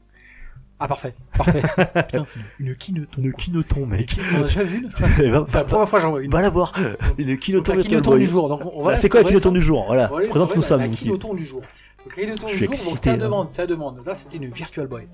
Ah, 0.82 0.88
parfait, 0.88 1.14
parfait. 1.36 1.60
Putain, 2.08 2.24
c'est 2.24 2.40
une 2.58 2.74
Kinoton. 2.74 3.20
Le 3.22 3.32
Kinoton 3.32 3.84
mec. 3.86 4.16
T'en 4.30 4.38
as 4.38 4.42
déjà 4.44 4.62
vu 4.62 4.78
une 4.78 4.88
Eh 5.22 5.30
ben, 5.30 5.44
C'est 5.46 5.58
la 5.58 5.64
première 5.64 5.88
fois 5.88 5.98
que 5.98 6.02
j'en 6.04 6.10
vois 6.10 6.22
une. 6.22 6.30
Va 6.30 6.40
la 6.40 6.48
voir. 6.50 6.72
La 7.18 7.36
Kinoton 7.36 7.74
Boy. 7.74 8.20
du 8.20 8.26
jour. 8.26 8.48
Donc, 8.48 8.62
on 8.74 8.82
va 8.84 8.92
Ah, 8.92 8.96
C'est 8.96 9.08
quoi 9.10 9.20
le 9.20 9.24
découvrir 9.24 9.42
Kinoton 9.42 9.52
du 9.52 9.62
jour? 9.62 9.84
Voilà, 9.86 10.08
présente-nous 10.08 10.62
ça 10.62 10.76
la, 10.78 10.86
la. 10.86 10.92
Kinoton 10.92 11.34
du 11.34 11.44
jour. 11.44 11.60
Donc, 12.04 12.16
la 12.16 12.24
du 12.24 12.30
jour, 12.30 12.40
donc, 12.40 12.74
c'était 12.74 13.10
à 13.10 13.16
là. 13.16 13.18
demande, 13.24 13.48
c'était 13.48 13.62
à 13.62 13.66
demande. 13.66 14.00
Là, 14.06 14.14
c'était 14.14 14.38
une 14.38 14.48
Virtual 14.50 14.86
Boy. 14.86 15.06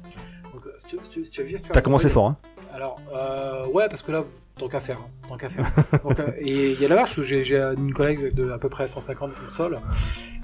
Euh, 0.55 1.59
T'as 1.72 1.80
commencé 1.80 2.09
fort 2.09 2.28
hein 2.28 2.36
Alors, 2.72 3.01
euh, 3.14 3.66
ouais, 3.66 3.88
parce 3.88 4.02
que 4.02 4.12
là, 4.12 4.24
tant 4.59 4.68
qu'à 4.68 4.78
faire, 4.80 4.98
hein, 4.98 5.09
tant 5.28 5.36
qu'à 5.36 5.48
faire. 5.48 5.66
Donc, 6.05 6.18
euh, 6.20 6.30
et 6.38 6.72
il 6.72 6.80
y 6.80 6.84
a 6.84 6.88
la 6.88 6.94
vache, 6.97 7.20
j'ai 7.22 7.43
j'ai 7.44 7.59
une 7.76 7.93
collègue 7.93 8.32
de 8.34 8.51
à 8.51 8.59
peu 8.59 8.68
près 8.68 8.86
150 8.86 9.32
consoles, 9.44 9.78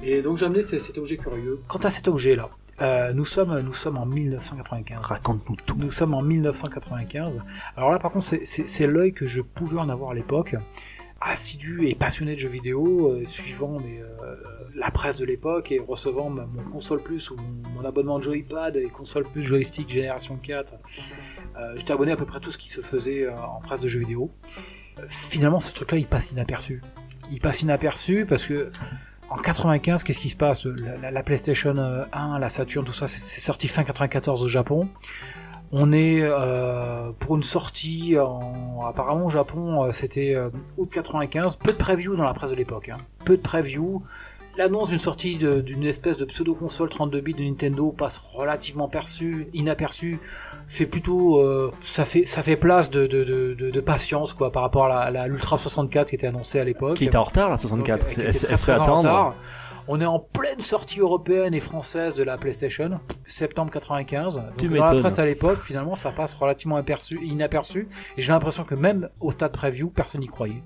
et 0.03 0.21
donc 0.23 0.39
j'ai 0.39 0.47
amené 0.47 0.63
ce- 0.63 0.79
cet 0.79 0.99
objet 0.99 1.17
curieux. 1.17 1.61
Quant 1.69 1.79
à 1.79 1.91
cet 1.91 2.09
objet-là, 2.09 2.49
euh, 2.81 3.13
nous 3.13 3.25
sommes, 3.25 3.61
nous 3.61 3.75
sommes 3.75 3.99
en 3.99 4.07
1995. 4.07 4.99
Raconte-nous 5.01 5.57
tout. 5.67 5.77
Nous 5.79 5.91
sommes 5.91 6.15
en 6.15 6.23
1995. 6.23 7.41
Alors 7.77 7.91
là, 7.91 7.99
par 7.99 8.11
contre, 8.13 8.25
c'est- 8.25 8.87
l'œil 8.87 9.13
que 9.13 9.27
je 9.27 9.41
pouvais 9.41 9.79
en 9.79 9.89
avoir 9.89 10.11
à 10.11 10.15
l'époque. 10.15 10.57
assidu 11.25 11.87
et 11.87 11.95
passionné 11.95 12.35
de 12.35 12.41
jeux 12.41 12.49
vidéo, 12.49 13.13
euh, 13.13 13.25
suivant 13.27 13.79
mais, 13.79 14.01
euh, 14.03 14.35
la 14.75 14.91
presse 14.91 15.19
de 15.19 15.25
l'époque 15.25 15.71
et 15.71 15.79
recevant 15.79 16.31
ma- 16.31 16.47
mon 16.47 16.65
console 16.65 17.01
plus 17.01 17.31
ou 17.31 17.37
mon, 17.37 17.69
mon 17.81 17.85
abonnement 17.89 18.19
de 18.19 18.25
joypad 18.25 18.75
et 18.75 18.89
console 18.89 19.23
plus 19.29 19.45
joystick 19.45 19.89
génération 19.89 20.35
4. 20.37 20.75
euh, 21.57 21.75
J'étais 21.77 21.93
abonné 21.93 22.11
à 22.11 22.17
peu 22.17 22.25
près 22.27 22.39
à 22.39 22.41
tout 22.41 22.51
ce 22.51 22.59
qui 22.59 22.69
se 22.69 22.81
faisait 22.81 23.29
en 23.29 23.61
presse 23.61 23.81
de 23.83 23.87
jeux 23.87 24.01
vidéo. 24.01 24.33
Finalement, 25.07 25.61
ce 25.61 25.73
truc-là, 25.73 25.99
il 25.99 26.07
passe 26.09 26.33
inaperçu. 26.33 26.83
Il 27.31 27.39
passe 27.39 27.63
inaperçu 27.63 28.27
parce 28.29 28.45
que 28.45 28.73
en 29.33 29.43
95, 29.43 30.03
qu'est-ce 30.05 30.19
qui 30.21 30.31
se 30.31 30.37
passe? 30.37 30.67
La, 30.67 30.97
la- 30.97 31.11
la 31.11 31.23
PlayStation 31.23 31.77
euh, 31.77 32.05
1, 32.13 32.39
la 32.39 32.49
Saturn, 32.49 32.85
tout 32.85 32.93
ça, 32.93 33.07
c'est- 33.09 33.41
sorti 33.41 33.69
fin 33.69 33.85
94 33.85 34.43
au 34.43 34.49
Japon. 34.49 34.89
On 35.75 35.91
est 35.93 36.21
euh, 36.21 37.13
pour 37.19 37.37
une 37.37 37.43
sortie 37.43 38.17
en 38.19 38.85
apparemment 38.87 39.27
au 39.27 39.31
Japon, 39.31 39.85
euh, 39.85 39.91
c'était 39.91 40.35
euh, 40.35 40.51
août 40.77 40.91
95. 40.93 41.57
Peu 41.57 41.73
de 41.73 41.77
preview 41.79 42.15
dans 42.15 42.25
la 42.25 42.35
presse 42.35 42.51
de 42.51 42.57
l'époque. 42.57 42.91
hein. 42.91 42.99
Peu 43.25 43.37
de 43.39 43.43
preview. 43.43 44.03
L'annonce 44.59 44.91
d'une 44.91 44.99
sortie 44.99 45.37
d'une 45.39 45.85
espèce 45.85 46.19
de 46.19 46.27
pseudo 46.27 46.55
console 46.55 46.91
32 46.91 47.21
bits 47.23 47.33
de 47.33 47.43
Nintendo 47.43 47.91
passe 47.91 48.19
relativement 48.19 48.87
perçu, 48.87 49.49
inaperçu. 49.55 50.19
Fait 50.67 50.87
plutôt, 50.87 51.39
euh, 51.39 51.73
ça 51.83 52.05
fait 52.05 52.25
ça 52.25 52.43
fait 52.43 52.57
place 52.57 52.91
de, 52.91 53.07
de, 53.07 53.25
de, 53.25 53.55
de- 53.55 53.71
de 53.71 53.81
patience 53.81 54.33
quoi 54.33 54.51
par 54.53 54.63
rapport 54.63 54.87
à 54.87 55.11
la, 55.11 55.27
l'Ultra 55.27 55.57
64 55.59 56.09
qui 56.09 56.15
était 56.15 56.27
annoncée 56.27 56.59
à 56.61 56.65
l'époque. 56.65 56.97
Qui 56.97 57.05
était 57.07 57.17
en 57.17 57.23
retard, 57.25 57.51
la 57.51 57.59
64. 57.59 58.01
Donc, 58.07 58.09
euh, 58.19 58.23
Elle, 58.23 58.27
elle 58.27 58.33
très, 58.33 58.57
se 58.57 58.65
fait 58.65 58.73
très 58.73 58.79
en 58.79 58.83
attendre. 58.83 59.35
On 59.89 60.01
est 60.01 60.07
en 60.07 60.21
pleine 60.21 60.61
sortie 60.61 61.01
européenne 61.01 61.55
et 61.55 61.61
française 61.61 62.15
de 62.15 62.23
la 62.23 62.39
PlayStation, 62.39 63.01
septembre 63.27 63.73
95. 63.73 64.37
Donc 64.37 64.45
Tu 64.57 64.69
dans 64.69 64.85
la 64.85 65.01
presse 65.01 65.19
à 65.19 65.25
l'époque, 65.25 65.59
finalement, 65.61 65.97
ça 65.97 66.13
passe 66.13 66.35
relativement 66.35 66.77
aperçu, 66.77 67.19
inaperçu. 67.25 67.89
Et 68.17 68.23
j'ai 68.23 68.31
l'impression 68.33 68.63
que 68.63 68.77
même 68.77 69.09
au 69.21 69.33
stade 69.33 69.51
preview, 69.51 69.91
personne 69.91 70.21
n'y 70.21 70.29
croyait. 70.29 70.63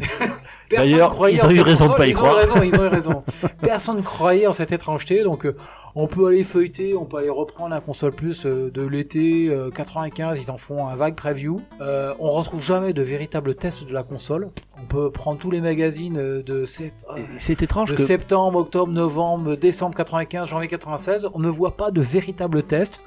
Personne 0.68 0.90
D'ailleurs, 0.90 1.28
ils 1.28 1.44
ont 1.46 1.50
eu 1.50 1.60
raison 1.60 1.88
de 1.88 1.94
pas 1.94 2.06
y 2.06 2.10
ils 2.10 2.14
croire. 2.16 2.34
Ont 2.34 2.38
raison, 2.38 2.62
ils 2.62 2.74
ont 2.80 2.84
eu 2.84 2.88
raison. 2.88 3.24
Personne 3.60 3.96
ne 3.98 4.02
croyait 4.02 4.46
en 4.46 4.52
cette 4.52 4.72
étrangeté, 4.72 5.22
donc 5.22 5.46
euh, 5.46 5.56
on 5.94 6.06
peut 6.08 6.26
aller 6.26 6.42
feuilleter, 6.44 6.94
on 6.96 7.04
peut 7.04 7.18
aller 7.18 7.30
reprendre 7.30 7.70
la 7.70 7.80
console 7.80 8.12
plus 8.12 8.44
euh, 8.46 8.70
de 8.72 8.82
l'été 8.86 9.48
euh, 9.48 9.70
95, 9.70 10.42
ils 10.42 10.50
en 10.50 10.56
font 10.56 10.88
un 10.88 10.96
vague 10.96 11.14
preview. 11.14 11.60
Euh, 11.80 12.12
on 12.18 12.30
retrouve 12.30 12.62
jamais 12.62 12.92
de 12.92 13.02
véritable 13.02 13.54
test 13.54 13.86
de 13.86 13.92
la 13.92 14.02
console. 14.02 14.50
On 14.82 14.86
peut 14.86 15.10
prendre 15.10 15.38
tous 15.38 15.50
les 15.50 15.60
magazines 15.60 16.42
de, 16.42 16.64
sep- 16.64 16.92
C'est 17.38 17.62
étrange 17.62 17.90
de 17.90 17.96
que. 17.96 18.02
septembre, 18.02 18.58
octobre, 18.58 18.92
novembre, 18.92 19.54
décembre 19.54 19.94
95, 19.96 20.48
janvier 20.48 20.68
96, 20.68 21.28
on 21.32 21.38
ne 21.38 21.48
voit 21.48 21.76
pas 21.76 21.90
de 21.90 22.00
véritable 22.00 22.62
test. 22.64 23.02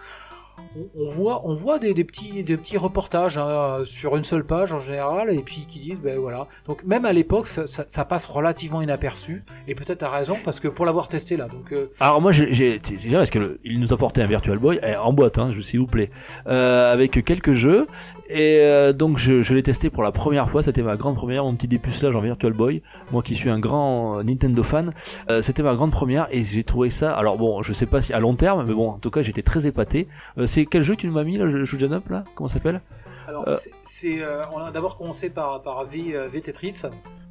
On, 0.97 1.05
voit, 1.05 1.41
on 1.45 1.53
voit 1.53 1.79
des, 1.79 1.93
petits, 2.03 2.43
des 2.43 2.57
petits 2.57 2.77
reportages 2.77 3.37
hein, 3.37 3.79
sur 3.85 4.15
une 4.15 4.23
seule 4.23 4.45
page 4.45 4.71
en 4.73 4.79
général, 4.79 5.31
et 5.31 5.41
puis 5.41 5.65
qui 5.69 5.79
disent, 5.79 5.99
ben 6.01 6.17
voilà. 6.19 6.47
Donc 6.67 6.83
même 6.83 7.05
à 7.05 7.13
l'époque, 7.13 7.47
ça, 7.47 8.05
passe 8.05 8.25
relativement 8.25 8.81
inaperçu, 8.81 9.43
et 9.67 9.75
peut-être 9.75 10.03
à 10.03 10.09
raison 10.09 10.37
parce 10.43 10.59
que 10.59 10.67
pour 10.67 10.85
l'avoir 10.85 11.09
testé 11.09 11.37
là, 11.37 11.47
donc 11.47 11.71
euh, 11.73 11.91
Alors 11.99 12.21
moi 12.21 12.31
c'est 12.33 12.47
bien 13.07 13.19
parce 13.19 13.29
que 13.29 13.39
le- 13.39 13.59
il 13.63 13.79
nous 13.79 13.93
a 13.93 13.97
porté 13.97 14.21
un 14.21 14.27
Virtual 14.27 14.57
Boy 14.57 14.79
eh, 14.83 14.95
en 14.95 15.13
boîte 15.13 15.37
hein, 15.37 15.51
s'il 15.61 15.79
vous 15.79 15.87
plaît. 15.87 16.09
Euh, 16.47 16.91
avec 16.93 17.23
quelques 17.23 17.53
jeux 17.53 17.87
et 18.29 18.59
euh, 18.59 18.93
donc 18.93 19.17
je, 19.17 19.53
l'ai 19.53 19.63
testé 19.63 19.89
pour 19.89 20.03
la 20.03 20.11
première 20.11 20.49
fois 20.49 20.63
c'était 20.63 20.81
ma 20.81 20.95
grande 20.95 21.15
première 21.15 21.43
mon 21.43 21.55
petit 21.55 21.67
dépucelage 21.67 22.15
en 22.15 22.21
Virtual 22.21 22.53
Boy. 22.53 22.81
Moi 23.11 23.21
qui 23.21 23.35
suis 23.35 23.49
un 23.49 23.59
grand 23.59 24.23
Nintendo 24.23 24.63
fan 24.63 24.93
c'était 25.41 25.63
ma 25.63 25.73
grande 25.75 25.91
première 25.91 26.27
et 26.31 26.43
j'ai 26.43 26.63
trouvé 26.63 26.89
ça 26.89 27.13
alors 27.13 27.37
bon 27.37 27.61
je 27.63 27.73
sais 27.73 27.85
pas 27.85 28.01
si 28.01 28.13
à 28.13 28.19
long 28.19 28.35
terme 28.35 28.65
mais 28.67 28.73
bon 28.73 28.89
en 28.89 28.97
tout 28.97 29.11
cas 29.11 29.21
j'étais 29.21 29.41
très 29.41 29.65
épaté 29.67 30.07
c'est 30.49 30.65
quel 30.65 30.83
jeu 30.83 30.95
que 30.95 31.01
tu 31.01 31.09
m'as 31.09 31.23
mis 31.23 31.37
là 31.37 31.47
je 31.47 31.63
joue 31.63 31.77
Up 31.93 32.09
là 32.09 32.23
comment 32.35 32.47
ça 32.47 32.55
s'appelle 32.55 32.81
Alors, 33.27 33.47
Euh. 33.47 33.55
c'est- 33.83 34.21
euh, 34.21 34.43
on 34.53 34.57
a 34.59 34.71
d'abord 34.71 34.97
commencé 34.97 35.29
par, 35.29 35.61
par 35.61 35.85
V, 35.85 36.15
euh, 36.15 36.27
V 36.27 36.41
Tetris. 36.41 36.81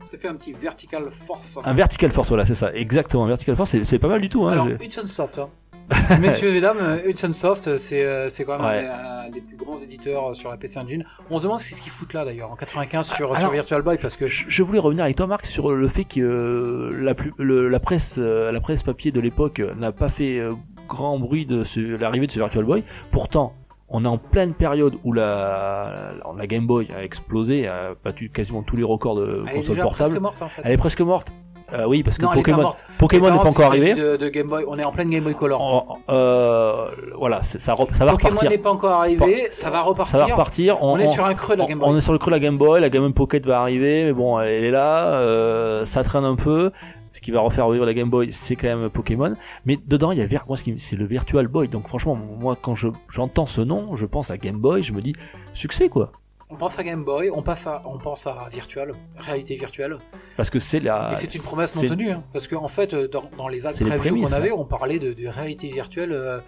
On 0.03 0.07
s'est 0.07 0.17
fait 0.17 0.29
un 0.29 0.35
petit 0.37 0.53
Vertical 0.53 1.11
Force. 1.11 1.59
un 1.63 1.75
Vertical 1.75 2.11
Force 2.13 2.29
voilà 2.29 2.45
c'est 2.45 2.55
ça 2.55 2.73
exactement 2.73 3.27
Vertical 3.27 3.57
Force 3.57 3.77
c'est 3.85 3.99
pas 3.99 4.09
mal 4.09 4.21
du 4.21 4.29
tout 4.29 4.45
hein 4.45 4.53
Alors, 4.53 4.69
Hudson 4.69 5.07
Soft. 5.07 5.39
Hein. 5.41 5.49
Messieurs 6.21 6.55
et 6.55 6.63
euh, 6.63 6.99
Hudson 7.09 7.33
Soft, 7.33 7.77
c'est 7.79 8.29
c'est 8.29 8.45
quand 8.45 8.59
même 8.59 8.67
Ouais. 8.67 8.87
un, 8.87 9.27
un 9.27 9.31
des 9.31 9.41
plus 9.41 9.57
grands 9.57 9.79
éditeurs 9.79 10.37
sur 10.37 10.51
la 10.51 10.59
PC 10.59 10.79
Engine. 10.79 11.03
On 11.31 11.39
se 11.39 11.45
demande 11.45 11.61
ce 11.61 11.81
qu'ils 11.81 11.91
foutent 11.91 12.13
là 12.13 12.27
d'ailleurs 12.27 12.51
en 12.53 12.57
95 12.57 13.07
sur, 13.09 13.29
Alors- 13.29 13.39
sur 13.39 13.51
Virtual 13.51 13.81
Boy 13.83 13.97
parce 14.01 14.17
que 14.17 14.27
je 14.27 14.45
je 14.49 14.63
voulais 14.63 14.79
revenir 14.81 15.05
avec 15.05 15.17
toi 15.17 15.27
Marc 15.27 15.47
sur 15.47 15.73
le 15.73 15.89
fait 15.89 16.05
que 16.05 16.21
euh, 16.21 16.91
la, 17.03 17.15
plus, 17.15 17.33
le- 17.39 17.69
la 17.69 17.81
presse 17.81 18.17
euh, 18.19 18.53
la 18.53 18.61
presse 18.61 18.83
papier 18.83 19.13
de 19.13 19.21
l'époque 19.21 19.61
n'a 19.79 19.91
pas 19.93 20.09
fait 20.11 20.39
euh, 20.39 20.53
grand 20.89 21.19
bruit 21.19 21.47
de 21.47 21.65
l'arrivée 21.97 22.27
de 22.27 22.33
ce 22.33 22.39
Virtual 22.39 22.65
Boy. 22.65 22.83
Pourtant, 23.11 23.53
on 23.89 24.05
est 24.05 24.09
en 24.09 24.19
pleine 24.19 24.55
période 24.55 24.97
où 25.05 25.13
la, 25.13 26.13
la, 26.25 26.33
la 26.37 26.47
Game 26.47 26.67
Boy 26.67 26.89
a 26.95 27.03
explosé, 27.03 27.67
a 27.69 27.95
battu 28.05 28.31
quasiment 28.31 28.63
tous 28.63 28.77
les 28.77 28.83
records 28.83 29.17
de 29.17 29.45
elle 29.47 29.53
est 29.53 29.57
consoles 29.61 29.81
portables. 29.81 30.11
presque 30.11 30.23
morte 30.23 30.43
en 30.43 30.49
fait. 30.49 30.63
Elle 30.65 30.73
est 30.73 30.77
presque 30.77 31.01
morte. 31.01 31.29
Euh, 31.73 31.85
oui, 31.87 32.03
parce 32.03 32.17
que 32.17 32.23
non, 32.23 32.33
Pokémon. 32.33 32.71
Pokémon 32.97 33.31
n'est 33.31 33.39
pas 33.39 33.49
encore 33.49 33.67
arrivé. 33.67 33.95
De, 33.95 34.17
de 34.17 34.29
Game 34.29 34.49
Boy, 34.49 34.65
on 34.67 34.79
est 34.79 34.87
en 34.87 34.93
pleine 34.93 35.11
Game 35.11 35.25
Boy 35.25 35.35
Color. 35.35 35.99
Euh, 36.09 36.89
voilà, 37.19 37.43
ça, 37.43 37.75
va 37.75 37.85
Pokémon 37.85 38.13
repartir. 38.13 38.51
n'est 38.51 38.59
pas 38.59 38.71
encore 38.71 38.93
arrivé, 38.93 39.49
ça 39.51 39.69
va 39.69 39.83
repartir. 39.83 40.19
Ça 40.19 40.25
va 40.25 40.33
repartir. 40.33 40.83
On, 40.83 40.99
est 40.99 41.07
sur 41.07 41.27
un 41.27 41.35
creux 41.35 41.57
de 41.57 41.61
la 41.61 41.67
Game 41.67 41.79
Boy. 41.79 41.89
On 41.91 41.97
est 41.97 42.01
sur 42.01 42.13
le 42.13 42.19
creux 42.19 42.31
de 42.31 42.37
la 42.37 42.41
Game 42.41 42.57
Boy, 42.57 42.81
la 42.81 42.89
Game 42.89 43.03
Boy 43.03 43.13
Pocket 43.13 43.45
va 43.45 43.61
arriver, 43.61 44.05
mais 44.05 44.13
bon, 44.15 44.41
elle 44.41 44.65
est 44.65 44.71
là, 44.71 45.09
euh, 45.13 45.85
ça 45.85 46.03
traîne 46.05 46.25
un 46.25 46.37
peu. 46.37 46.73
Ce 47.13 47.21
qui 47.21 47.31
va 47.31 47.41
refaire 47.41 47.67
revivre 47.67 47.87
la 47.87 47.95
Game 47.95 48.11
Boy, 48.11 48.33
c'est 48.33 48.57
quand 48.57 48.69
même 48.69 48.91
Pokémon. 48.91 49.37
Mais 49.65 49.79
dedans, 49.87 50.13
il 50.13 50.19
y 50.19 50.23
a 50.23 50.45
moi, 50.47 50.57
c'est 50.57 50.97
le 50.97 51.05
Virtual 51.05 51.47
Boy. 51.49 51.69
Donc 51.69 51.89
franchement, 51.89 52.15
moi, 52.15 52.57
quand 52.61 52.75
je 52.75 52.89
j'entends 53.11 53.47
ce 53.47 53.61
nom, 53.61 53.97
je 53.97 54.07
pense 54.07 54.31
à 54.31 54.39
Game 54.39 54.59
Boy, 54.59 54.83
je 54.83 54.93
me 54.93 55.01
dis 55.01 55.15
succès 55.55 55.89
quoi. 55.89 56.13
On 56.51 56.57
pense 56.57 56.79
à 56.79 56.83
Game 56.83 57.05
Boy, 57.05 57.31
on, 57.31 57.43
passe 57.43 57.67
à, 57.67 57.83
on 57.85 57.99
pense 57.99 58.27
à 58.27 58.49
Virtual, 58.51 58.93
réalité 59.19 59.55
virtuelle. 59.57 59.99
Parce 60.37 60.49
que 60.49 60.59
c'est 60.59 60.81
la. 60.81 61.13
Et 61.13 61.17
c'est 61.17 61.35
une 61.35 61.43
promesse 61.43 61.77
non 61.77 61.89
tenue, 61.89 62.11
hein, 62.11 62.25
parce 62.33 62.49
qu'en 62.49 62.69
fait, 62.69 62.95
euh, 62.95 63.07
dans, 63.07 63.25
dans 63.37 63.49
les 63.49 63.67
actes 63.67 63.85
prémices, 63.99 64.27
qu'on 64.27 64.33
avait, 64.33 64.51
on 64.51 64.65
parlait 64.65 64.99
de, 64.99 65.13
de 65.13 65.29
réalité 65.29 65.69
virtuelle 65.69 66.13
euh, 66.13 66.39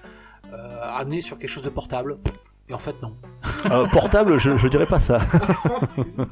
euh, 0.52 0.80
amenée 0.82 1.20
sur 1.20 1.38
quelque 1.38 1.50
chose 1.50 1.64
de 1.64 1.68
portable. 1.68 2.16
Et 2.70 2.74
en 2.74 2.78
fait, 2.78 2.94
non. 3.02 3.12
Euh, 3.70 3.86
portable, 3.88 4.38
je, 4.38 4.56
je 4.56 4.68
dirais 4.68 4.86
pas 4.86 5.00
ça. 5.00 5.18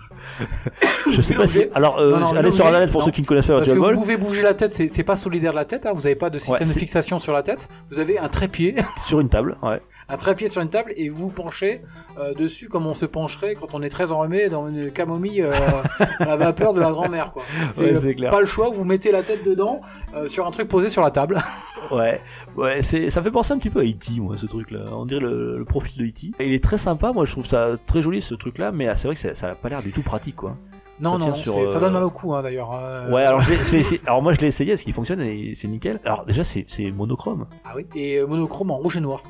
je 1.10 1.20
sais 1.20 1.35
pas 1.35 1.48
si. 1.48 1.65
Alors, 1.74 1.98
euh, 1.98 2.12
Non, 2.12 2.20
non, 2.20 2.36
allez 2.36 2.52
sur 2.52 2.65
internet 2.65 2.93
pour 2.93 3.01
Non. 3.01 3.06
ceux 3.06 3.10
qui 3.12 3.23
ne 3.23 3.27
connaissent 3.27 3.47
pas 3.47 3.55
Parce 3.55 3.66
que 3.66 3.73
Virtual 3.73 3.94
vous 3.94 4.01
pouvez 4.02 4.16
bouger 4.16 4.43
la 4.43 4.55
tête, 4.55 4.73
c'est 4.73 4.86
c'est 4.86 5.02
pas 5.02 5.16
solidaire 5.16 5.51
de 5.51 5.56
la 5.56 5.65
tête, 5.65 5.85
hein, 5.85 5.90
vous 5.93 6.02
n'avez 6.02 6.15
pas 6.15 6.31
de 6.31 6.39
système 6.39 6.69
de 6.69 6.73
fixation 6.73 7.19
sur 7.19 7.32
la 7.32 7.43
tête. 7.43 7.69
Vous 7.90 7.98
avez 7.98 8.19
un 8.20 8.28
trépied, 8.28 8.77
Sur 9.02 9.19
une 9.19 9.28
table, 9.28 9.56
ouais. 9.62 9.81
Un 10.09 10.16
trépied 10.16 10.48
sur 10.48 10.62
une 10.62 10.70
table 10.70 10.93
et 10.97 11.09
vous 11.09 11.30
penchez 11.30 11.82
euh, 12.18 12.35
dessus 12.35 12.68
comme 12.68 12.86
on 12.86 12.94
se 12.94 13.05
pencherait 13.05 13.55
quand 13.55 13.74
on 13.74 13.82
est 13.82 13.89
très 13.89 14.10
enrhumé 14.12 14.48
dans 14.48 14.68
une 14.68 14.90
camomille 14.90 15.43
euh, 15.43 15.52
à 16.18 16.24
la 16.24 16.36
vapeur 16.36 16.72
de 16.72 16.80
la 16.80 16.90
grand-mère. 16.90 17.32
quoi. 17.32 17.43
Ouais, 17.76 17.94
euh, 17.94 18.14
clair. 18.14 18.30
Pas 18.30 18.40
le 18.40 18.47
choix, 18.47 18.70
vous 18.70 18.85
mettez 18.85 19.12
la 19.12 19.22
tête 19.22 19.44
dedans 19.44 19.80
sur 20.26 20.47
un 20.47 20.51
truc 20.51 20.68
posé 20.68 20.89
sur 20.89 21.02
la 21.02 21.10
table. 21.10 21.39
Ouais, 21.90 22.20
ouais, 22.55 22.82
c'est, 22.82 23.09
ça 23.09 23.22
fait 23.22 23.30
penser 23.30 23.55
un 23.55 23.59
petit 23.59 23.70
peu 23.70 23.80
à 23.80 23.82
E.T. 23.82 24.20
moi, 24.20 24.36
ce 24.36 24.44
truc-là. 24.44 24.90
On 24.93 25.06
dirait 25.06 25.20
le, 25.20 25.56
le 25.56 25.64
profil 25.64 25.97
de 25.97 26.06
E.T. 26.06 26.32
Il 26.39 26.52
est 26.52 26.62
très 26.62 26.76
sympa, 26.76 27.12
moi 27.12 27.24
je 27.24 27.32
trouve 27.32 27.47
ça 27.47 27.78
très 27.86 28.02
joli 28.02 28.20
ce 28.20 28.35
truc-là, 28.35 28.72
mais 28.72 28.89
ah, 28.89 28.97
c'est 28.97 29.09
vrai 29.09 29.14
que 29.14 29.20
ça, 29.22 29.35
ça 29.35 29.51
a 29.52 29.55
pas 29.55 29.70
l'air 29.70 29.82
du 29.82 29.90
tout 29.90 30.02
pratique, 30.02 30.36
quoi. 30.36 30.59
Non, 31.01 31.19
Ça 31.20 31.27
non, 31.29 31.35
sur, 31.35 31.69
ça 31.69 31.77
euh, 31.77 31.81
donne 31.81 31.93
mal 31.93 32.03
au 32.03 32.11
cou 32.11 32.35
hein, 32.35 32.43
d'ailleurs. 32.43 32.73
hein. 32.73 33.11
Ouais, 33.11 33.23
alors, 33.25 33.41
je 33.41 33.51
l'ai- 33.77 33.83
je 33.83 33.95
alors 34.07 34.20
moi 34.23 34.35
je 34.35 34.41
l'ai 34.41 34.49
essayé, 34.49 34.73
est-ce 34.73 34.83
qu'il 34.85 34.93
fonctionne 34.93 35.20
et 35.20 35.55
c'est 35.55 35.69
nickel. 35.69 36.01
Alors 36.05 36.25
déjà 36.27 36.43
c'est, 36.45 36.65
c'est 36.69 36.91
monochrome, 36.91 37.47
Ah 37.65 37.73
oui. 37.77 37.87
Et 37.95 38.16
euh, 38.16 38.27
monochrome 38.27 38.70
en 38.73 38.77
rouge 38.79 38.97
et 38.97 39.01
noir. 39.01 39.23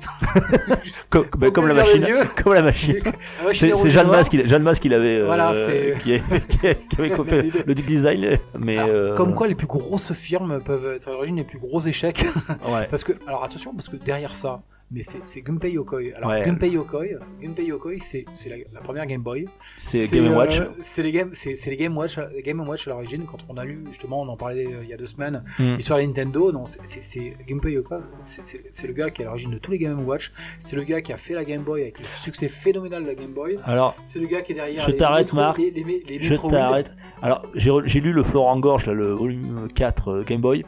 comme, 1.10 1.26
bah, 1.36 1.50
comme 1.50 1.68
la 1.68 1.82
plaisir 1.82 2.08
machine, 2.16 2.28
comme 2.42 2.54
la 2.54 2.62
machine. 2.62 2.96
Ah 3.04 3.48
C'est, 3.52 3.90
Jeanne. 3.90 4.08
Mas 4.08 4.28
qui, 4.28 4.46
Jeanne 4.48 4.62
Mas 4.62 4.78
qui 4.80 4.88
l'avait, 4.88 5.20
euh, 5.20 5.26
Voilà, 5.26 5.52
c'est- 5.54 5.94
qui, 6.02 6.20
qui, 6.48 6.58
qui 6.58 7.00
avait 7.02 7.24
fait 7.24 7.66
le 7.66 7.74
design, 7.74 8.36
mais 8.58 8.78
Alors, 8.78 8.90
euh, 8.90 9.16
Comme 9.16 9.34
quoi 9.34 9.46
les 9.46 9.54
plus 9.54 9.66
grosses 9.66 10.12
firmes 10.12 10.60
peuvent 10.62 10.94
être 10.96 11.08
à 11.08 11.12
l'origine 11.12 11.36
des 11.36 11.44
plus 11.44 11.58
gros 11.58 11.80
échecs. 11.80 12.24
ouais. 12.66 12.86
parce 12.90 13.04
que, 13.04 13.12
alors 13.26 13.44
attention, 13.44 13.74
parce 13.74 13.88
que 13.88 13.96
derrière 13.96 14.34
ça, 14.34 14.60
mais 14.90 15.02
c'est 15.02 15.18
c'est 15.26 15.42
Gunpei 15.42 15.72
Yokoi. 15.72 16.14
Alors 16.16 16.30
Ouais. 16.30 16.44
Gunpei 16.44 16.70
Yokoi, 16.70 17.04
Gunpei 17.42 17.64
Yokoi, 17.66 17.98
c'est 17.98 18.24
c'est 18.32 18.48
la, 18.48 18.56
la 18.72 18.80
première 18.80 19.06
Game 19.06 19.22
Boy. 19.22 19.46
C'est 19.76 20.08
Game 20.10 20.34
Watch. 20.34 20.60
euh, 20.60 20.66
c'est 20.80 21.02
les 21.02 21.12
Game, 21.12 21.30
c'est 21.34 21.54
les 21.66 21.76
Game 21.76 21.96
Watch, 21.96 22.18
les 22.34 22.42
Game 22.42 22.66
Watch 22.66 22.86
à 22.86 22.90
l'origine. 22.90 23.24
Quand 23.30 23.38
on 23.48 23.56
a 23.56 23.64
lu 23.64 23.84
justement, 23.88 24.22
on 24.22 24.28
en 24.28 24.36
parlait 24.36 24.66
euh, 24.66 24.80
il 24.82 24.88
y 24.88 24.92
a 24.94 24.96
deux 24.96 25.06
semaines, 25.06 25.44
Hmm. 25.58 25.74
l'histoire 25.76 25.98
de 25.98 26.04
Nintendo. 26.04 26.52
Non, 26.52 26.64
c'est- 26.66 27.36
Gunpei 27.46 27.72
Yokoi. 27.72 28.00
C'est 28.22 28.42
c'est 28.42 28.62
c'est 28.72 28.86
le 28.86 28.92
gars 28.92 29.10
qui 29.10 29.22
est 29.22 29.24
à 29.24 29.28
l'origine 29.28 29.50
de 29.50 29.58
tous 29.58 29.70
les 29.72 29.78
Game 29.78 30.06
Watch. 30.06 30.32
C'est 30.58 30.76
le 30.76 30.82
gars 30.84 31.00
qui 31.02 31.12
a 31.12 31.16
fait 31.16 31.34
la 31.34 31.44
Game 31.44 31.62
Boy 31.62 31.82
avec 31.82 31.98
le 31.98 32.04
succès 32.04 32.48
phénoménal 32.48 33.02
de 33.02 33.08
la 33.08 33.14
Game 33.14 33.32
Boy. 33.32 33.58
Alors, 33.64 33.94
C'est 34.04 34.18
le 34.20 34.26
gars 34.26 34.42
qui 34.42 34.52
est 34.52 34.54
derrière. 34.54 34.84
Je 34.88 34.92
t'arrête, 34.92 35.32
Marc. 35.32 35.58
Les, 35.58 35.70
les, 35.70 36.02
les 36.08 36.18
je 36.22 36.34
t'arrête. 36.34 36.92
Alors, 37.22 37.42
j'ai 37.54 38.00
lu 38.00 38.12
le 38.12 38.22
Florent 38.22 38.58
Gorge, 38.58 38.86
là, 38.86 38.92
le 38.94 39.10
volume 39.12 39.68
4 39.74 40.08
euh, 40.08 40.22
Game 40.24 40.40
Boy. 40.40 40.64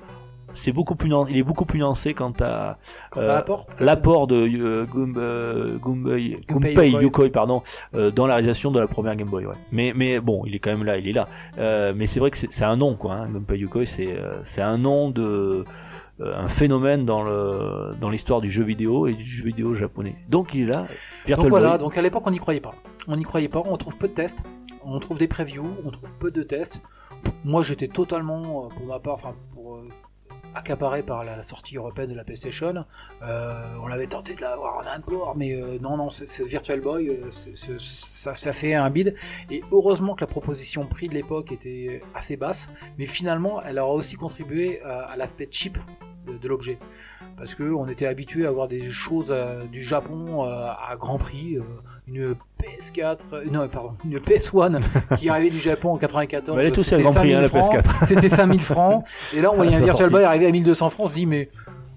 C'est 0.55 0.73
beaucoup 0.73 0.95
plus, 0.95 1.11
il 1.29 1.39
est 1.39 1.43
beaucoup 1.43 1.65
plus 1.65 1.79
lancé 1.79 2.15
quant 2.15 2.33
à 2.41 2.79
euh, 3.17 3.27
l'apport. 3.27 3.67
l'apport 3.79 4.27
de 4.27 4.37
euh, 4.37 4.87
euh, 5.17 5.79
Yokoi. 6.49 7.01
Yokoi, 7.03 7.31
pardon, 7.31 7.63
euh, 7.95 8.11
dans 8.11 8.27
la 8.27 8.35
réalisation 8.35 8.71
de 8.71 8.81
la 8.81 8.87
première 8.87 9.17
Game 9.17 9.29
Boy. 9.29 9.47
Ouais. 9.47 9.55
Mais, 9.73 9.93
mais 9.95 10.21
bon, 10.21 10.43
il 10.47 10.55
est 10.55 10.59
quand 10.59 10.71
même 10.71 10.85
là, 10.85 10.99
il 10.99 11.09
est 11.09 11.13
là. 11.13 11.29
Euh, 11.59 11.93
mais 11.95 12.07
c'est 12.07 12.21
vrai 12.21 12.31
que 12.31 12.37
c'est, 12.37 12.65
un 12.65 12.77
nom, 12.77 12.95
quoi. 12.95 13.15
Hein. 13.15 13.31
Gunpei 13.33 13.59
Yokoi, 13.59 13.87
c'est, 13.87 14.13
euh, 14.13 14.41
c'est 14.45 14.63
un 14.63 14.79
nom 14.79 15.11
de 15.11 15.65
euh, 16.21 16.35
un 16.37 16.49
phénomène 16.49 17.07
dans 17.07 17.23
le 17.23 17.95
dans 17.99 18.11
l'histoire 18.11 18.43
du 18.43 18.51
jeu 18.51 18.63
vidéo 18.63 19.07
et 19.07 19.15
du 19.15 19.25
jeu 19.25 19.45
vidéo 19.45 19.75
japonais. 19.75 20.17
Donc 20.29 20.53
il 20.53 20.63
est 20.63 20.67
là. 20.67 20.87
Virtual 21.27 21.37
Donc 21.37 21.49
voilà, 21.49 21.71
Boy. 21.71 21.79
donc 21.79 21.97
à 21.97 22.03
l'époque 22.03 22.25
on 22.27 22.31
n'y 22.31 22.39
croyait 22.39 22.61
pas. 22.61 22.75
On 23.09 23.17
n'y 23.17 23.25
croyait 23.25 23.49
pas, 23.49 23.63
on 23.65 23.77
trouve 23.79 23.97
peu 23.97 24.09
de 24.09 24.13
tests. 24.13 24.45
on 24.85 24.99
trouve 24.99 25.19
des 25.19 25.29
previews, 25.29 25.71
on 25.85 25.91
trouve 25.91 26.13
peu 26.19 26.31
de 26.31 26.43
tests. 26.43 26.83
Moi, 27.45 27.63
j'étais 27.63 27.89
totalement, 27.89 28.67
euh, 28.67 28.69
pour 28.69 28.87
ma 28.87 28.99
part, 28.99 29.15
enfin, 29.15 29.35
pour 29.55 29.77
euh, 29.77 29.89
accaparé 30.55 31.03
par 31.03 31.25
la 31.25 31.43
sortie 31.43 31.77
européenne 31.77 32.11
de 32.11 32.15
la 32.15 32.25
PlayStation. 32.25 32.85
Euh, 33.23 33.63
on 33.83 33.91
avait 33.91 34.07
tenté 34.07 34.35
de 34.35 34.41
l'avoir 34.41 34.79
en 34.79 34.87
import, 34.87 35.37
mais 35.37 35.53
euh, 35.53 35.79
non, 35.81 35.97
non, 35.97 36.11
c'est 36.11 36.27
c'est 36.27 36.45
Virtual 36.45 36.81
Boy, 36.81 37.09
euh, 37.09 37.79
ça, 37.79 38.53
fait 38.53 38.75
un 38.75 38.91
bid. 38.91 39.15
Et 39.51 39.63
heureusement 39.73 40.15
que 40.15 40.23
la 40.23 40.27
proposition 40.27 40.87
prix 40.87 41.09
de 41.09 41.15
l'époque 41.15 41.53
était 41.53 42.03
assez 42.15 42.37
basse, 42.37 42.71
mais 42.99 43.07
finalement, 43.07 43.63
elle 43.63 43.79
aura 43.79 43.95
aussi 43.95 44.17
contribué 44.17 44.81
à, 44.83 45.17
l'aspect 45.17 45.49
cheap 45.51 45.79
de, 46.27 46.49
l'objet. 46.49 46.79
Parce 47.37 47.55
que 47.55 47.63
on 47.63 47.89
était 47.89 48.07
habitué 48.07 48.45
à 48.47 48.49
avoir 48.49 48.69
des 48.69 48.91
choses 48.91 49.35
du 49.71 49.83
Japon 49.83 50.43
à 50.45 50.95
grand 50.99 51.19
prix, 51.19 51.59
une 52.13 52.35
PS4, 52.63 53.19
euh, 53.33 53.45
non 53.51 53.69
pardon, 53.69 53.95
une 54.05 54.19
PS1 54.19 54.81
qui 55.19 55.29
arrivait 55.29 55.51
du 55.51 55.59
Japon 55.61 55.93
en 55.93 55.97
94. 55.99 56.57
Mais 56.57 56.65
elle 56.65 56.69
est 56.73 56.79
aussi 56.79 56.95
à 56.95 56.97
c'était 56.99 57.03
grand 57.09 57.15
prix, 57.21 57.35
hein, 57.35 57.41
la 57.41 57.49
5000 57.49 57.63
francs. 57.63 57.85
PS4. 58.03 58.07
C'était 58.09 58.29
5000 58.29 58.61
francs. 58.61 59.05
Et 59.35 59.41
là, 59.41 59.51
on 59.53 59.57
voyait 59.57 59.75
un 59.77 59.79
Virtual 59.81 59.97
sortie. 59.97 60.13
Boy 60.13 60.25
arriver 60.25 60.47
à 60.47 60.51
1200 60.51 60.91
francs. 60.91 61.07
On 61.07 61.09
se 61.09 61.15
dit, 61.15 61.27
mais 61.27 61.51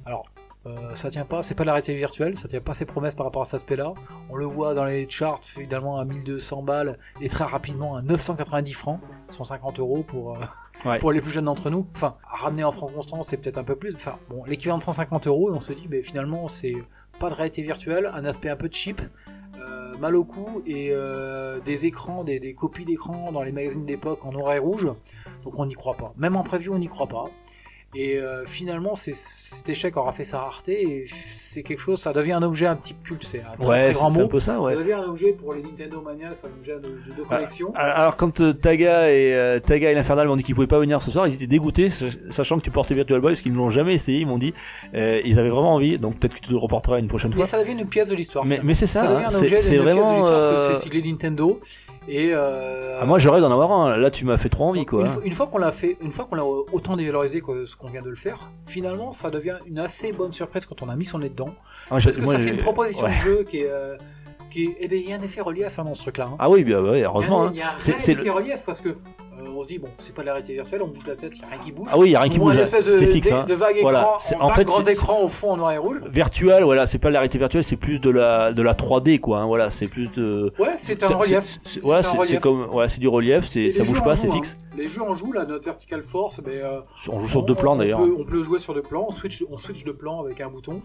alors, 0.05 0.25
euh, 0.65 0.93
ça 0.95 1.09
tient 1.09 1.25
pas, 1.25 1.43
c'est 1.43 1.55
pas 1.55 1.65
la 1.65 1.73
réalité 1.73 1.93
virtuelle, 1.95 2.37
ça 2.37 2.47
tient 2.47 2.61
pas 2.61 2.73
ses 2.73 2.85
promesses 2.85 3.15
par 3.15 3.25
rapport 3.25 3.41
à 3.41 3.45
cet 3.45 3.55
aspect-là. 3.55 3.93
On 4.29 4.35
le 4.35 4.45
voit 4.45 4.73
dans 4.73 4.85
les 4.85 5.09
charts, 5.09 5.39
finalement, 5.43 5.97
à 5.99 6.05
1200 6.05 6.61
balles 6.63 6.97
et 7.21 7.27
très 7.29 7.43
rapidement 7.43 7.95
à 7.97 8.01
990 8.01 8.73
francs, 8.73 8.99
150 9.29 9.79
euros 9.79 10.03
pour. 10.07 10.35
euh, 10.37 10.39
Ouais. 10.85 10.99
Pour 10.99 11.13
les 11.13 11.21
plus 11.21 11.31
jeunes 11.31 11.45
d'entre 11.45 11.69
nous, 11.69 11.87
enfin, 11.95 12.15
ramener 12.29 12.65
en 12.65 12.71
francs 12.71 12.93
constants, 12.93 13.23
c'est 13.23 13.37
peut-être 13.37 13.57
un 13.57 13.63
peu 13.63 13.77
plus. 13.77 13.95
Enfin, 13.95 14.17
bon, 14.29 14.43
l'équivalent 14.43 14.79
de 14.79 14.83
150 14.83 15.27
euros, 15.27 15.49
et 15.49 15.53
on 15.55 15.61
se 15.61 15.71
dit, 15.71 15.87
mais 15.89 16.01
finalement, 16.01 16.49
c'est 16.49 16.73
pas 17.19 17.29
de 17.29 17.35
réalité 17.35 17.61
virtuelle, 17.61 18.11
un 18.13 18.25
aspect 18.25 18.49
un 18.49 18.57
peu 18.57 18.67
cheap, 18.69 19.01
euh, 19.69 19.97
mal 19.97 20.15
au 20.15 20.27
et 20.65 20.89
euh, 20.91 21.59
des 21.59 21.85
écrans, 21.85 22.23
des, 22.23 22.39
des 22.39 22.53
copies 22.53 22.85
d'écran 22.85 23.31
dans 23.31 23.43
les 23.43 23.51
magazines 23.51 23.85
d'époque 23.85 24.25
en 24.25 24.31
noir 24.31 24.53
et 24.53 24.59
rouge. 24.59 24.87
Donc 25.43 25.57
on 25.57 25.65
n'y 25.65 25.73
croit 25.73 25.95
pas. 25.95 26.13
Même 26.17 26.35
en 26.35 26.43
preview, 26.43 26.73
on 26.73 26.79
n'y 26.79 26.87
croit 26.87 27.07
pas. 27.07 27.25
Et 27.95 28.17
euh, 28.17 28.43
finalement, 28.45 28.95
cet 28.95 29.69
échec 29.69 29.95
aura 29.97 30.11
fait 30.11 30.23
sa 30.23 30.39
rareté, 30.39 30.81
et 30.81 31.05
c'est 31.07 31.61
quelque 31.61 31.79
chose, 31.79 31.99
ça 32.01 32.11
devient 32.11 32.31
un 32.33 32.41
objet 32.41 32.65
un 32.65 32.75
petit 32.75 32.95
culte, 33.03 33.23
c'est 33.23 33.41
un 33.41 33.63
Ouais, 33.63 33.83
très 33.85 33.93
grand 33.93 34.09
c'est 34.09 34.19
un 34.19 34.23
mot. 34.23 34.27
peu 34.27 34.39
ça, 34.39 34.53
Ça 34.53 34.59
ouais. 34.61 34.75
devient 34.75 34.93
un 34.93 35.03
objet 35.03 35.31
pour 35.33 35.53
les 35.53 35.61
Nintendo 35.61 36.01
Maniacs, 36.01 36.37
un 36.43 36.59
objet 36.59 36.75
de, 36.75 36.81
de, 36.81 37.17
de 37.17 37.23
collection. 37.27 37.71
Alors 37.75 38.17
quand 38.17 38.41
euh, 38.41 38.51
Taga 38.53 39.11
et 39.11 39.33
euh, 39.33 39.59
Taga 39.59 39.91
et 39.91 39.93
l'Infernal 39.95 40.27
m'ont 40.27 40.35
dit 40.35 40.43
qu'ils 40.43 40.55
pouvaient 40.55 40.65
pas 40.67 40.79
venir 40.79 41.01
ce 41.03 41.11
soir, 41.11 41.27
ils 41.27 41.35
étaient 41.35 41.45
dégoûtés, 41.47 41.89
sach- 41.91 42.17
sachant 42.31 42.57
que 42.57 42.63
tu 42.63 42.71
portais 42.71 42.95
Virtual 42.95 43.21
Boy, 43.21 43.33
parce 43.33 43.41
qu'ils 43.41 43.51
ne 43.53 43.57
l'ont 43.57 43.69
jamais 43.69 43.93
essayé, 43.93 44.21
ils 44.21 44.27
m'ont 44.27 44.39
dit, 44.39 44.53
euh, 44.95 45.21
ils 45.23 45.37
avaient 45.37 45.49
vraiment 45.49 45.75
envie, 45.75 45.99
donc 45.99 46.17
peut-être 46.19 46.33
que 46.33 46.39
tu 46.39 46.47
te 46.47 46.51
le 46.51 46.57
reporteras 46.57 46.97
une 46.99 47.07
prochaine 47.07 47.29
Mais 47.29 47.35
fois. 47.37 47.45
ça 47.45 47.59
devient 47.59 47.73
une 47.79 47.87
pièce 47.87 48.09
de 48.09 48.15
l'histoire. 48.15 48.43
Mais, 48.45 48.59
mais 48.63 48.73
c'est 48.73 48.87
ça, 48.87 49.03
devient 49.07 49.23
hein, 49.23 49.27
un 49.27 49.59
c'est 49.59 49.77
vraiment. 49.77 50.75
c'est 50.75 50.93
Nintendo. 51.03 51.59
Et 52.07 52.31
euh, 52.33 52.97
Ah, 52.99 53.05
moi 53.05 53.17
rêve 53.29 53.41
d'en 53.41 53.51
avoir 53.51 53.71
un, 53.71 53.95
là 53.97 54.11
tu 54.11 54.25
m'as 54.25 54.37
fait 54.37 54.49
trop 54.49 54.65
envie 54.65 54.85
quoi. 54.85 55.01
Une, 55.03 55.07
fois- 55.07 55.21
une 55.25 55.31
fois 55.31 55.47
qu'on 55.47 55.57
l'a 55.57 55.71
fait, 55.71 55.97
une 56.01 56.11
fois 56.11 56.25
qu'on 56.25 56.35
l'a 56.35 56.45
autant 56.45 56.97
dévalorisé 56.97 57.41
que 57.41 57.65
ce 57.65 57.75
qu'on 57.77 57.87
vient 57.89 58.01
de 58.01 58.09
le 58.09 58.15
faire, 58.15 58.49
finalement, 58.65 59.11
ça 59.11 59.29
devient 59.29 59.55
une 59.65 59.79
assez 59.79 60.11
bonne 60.11 60.33
surprise 60.33 60.65
quand 60.65 60.81
on 60.81 60.89
a 60.89 60.95
mis 60.95 61.05
son 61.05 61.19
nez 61.19 61.29
dedans. 61.29 61.53
Ah, 61.85 61.97
Parce 62.03 62.15
que 62.15 62.21
moi, 62.21 62.33
ça 62.33 62.39
fait 62.39 62.49
une 62.49 62.57
proposition 62.57 63.05
ouais. 63.05 63.11
de 63.15 63.17
jeu 63.21 63.43
qui 63.43 63.59
est, 63.59 63.69
euh, 63.69 63.95
qui 64.51 64.65
est, 64.65 64.77
eh 64.81 64.87
ben, 64.87 64.99
il 65.01 65.09
y 65.09 65.13
a 65.13 65.15
un 65.17 65.21
effet 65.21 65.41
relief 65.41 65.79
hein, 65.79 65.85
dans 65.85 65.93
ce 65.93 66.01
truc-là. 66.01 66.25
hein. 66.31 66.35
Ah 66.39 66.49
oui, 66.49 66.63
ouais, 66.63 67.01
heureusement. 67.03 67.49
Il 67.51 67.57
y 67.57 67.61
a, 67.61 67.67
hein. 67.67 67.69
un- 67.71 67.91
y 67.91 67.93
a 67.93 67.99
c'est 67.99 68.11
effet 68.13 68.23
le- 68.25 68.31
relief 68.31 68.63
parce 68.65 68.81
que 68.81 68.89
on 69.63 69.65
se 69.65 69.69
dit 69.69 69.79
bon, 69.79 69.87
c'est 69.97 70.13
pas 70.13 70.21
de 70.23 70.27
la 70.27 70.33
réalité 70.33 70.53
virtuelle, 70.53 70.81
on 70.83 70.87
bouge 70.87 71.07
la 71.07 71.15
tête, 71.15 71.31
il 71.35 71.41
y 71.41 71.43
a 71.45 71.47
rien 71.47 71.57
qui 71.63 71.71
bouge. 71.71 71.87
Ah 71.89 71.97
oui, 71.97 72.09
il 72.09 72.11
y 72.11 72.15
a 72.15 72.19
rien 72.19 72.29
qui 72.31 72.39
On 72.39 72.43
bouge, 72.45 72.55
c'est 72.81 73.07
fixe. 73.07 73.31
hein. 73.31 73.45
de 73.47 73.53
vague 73.53 73.77
Voilà, 73.81 73.99
écran, 73.99 74.37
en, 74.39 74.43
en 74.43 74.47
vague 74.49 74.55
fait, 74.57 74.63
grand 74.65 74.87
écran 74.87 75.21
au 75.23 75.27
fond 75.29 75.51
en 75.51 75.57
noir 75.57 75.71
et 75.71 75.77
rouge. 75.77 75.97
Virtual, 76.11 76.63
voilà, 76.63 76.85
c'est 76.85 76.97
pas 76.99 77.07
de 77.07 77.13
la 77.13 77.19
réalité 77.19 77.37
virtuelle, 77.37 77.63
c'est 77.63 77.77
plus 77.77 78.01
de 78.01 78.09
la 78.09 78.51
de 78.51 78.61
la 78.61 78.73
3D 78.73 79.19
quoi. 79.19 79.39
hein, 79.39 79.45
voilà, 79.47 79.69
c'est 79.69 79.87
plus 79.87 80.11
de. 80.11 80.51
Ouais, 80.59 80.73
c'est 80.77 81.01
un 81.03 81.07
relief. 81.07 81.59
c'est- 81.63 82.39
comme, 82.41 82.69
ouais, 82.73 82.89
c'est 82.89 82.99
du 82.99 83.07
relief, 83.07 83.45
c'est 83.45 83.69
ça 83.71 83.83
bouge 83.83 84.03
pas, 84.03 84.15
c'est 84.15 84.29
fixe. 84.29 84.57
hein. 84.59 84.67
Les 84.77 84.87
jeux 84.87 85.03
en 85.03 85.13
jouent, 85.13 85.31
là, 85.33 85.45
notre 85.45 85.65
Vertical 85.65 86.01
Force, 86.01 86.41
ben, 86.41 86.51
euh, 86.51 86.79
On 87.11 87.19
joue 87.19 87.27
sur 87.27 87.43
deux 87.43 87.53
plans 87.55 87.73
on 87.73 87.77
d'ailleurs. 87.77 88.01
On 88.01 88.23
peut 88.25 88.41
jouer 88.43 88.57
sur 88.59 88.73
deux 88.73 88.81
plans, 88.81 89.05
on 89.07 89.11
switch, 89.11 89.43
on 89.51 89.57
switch 89.57 89.83
de 89.83 89.91
plan 89.91 90.19
avec 90.23 90.41
un 90.41 90.49
bouton. 90.49 90.81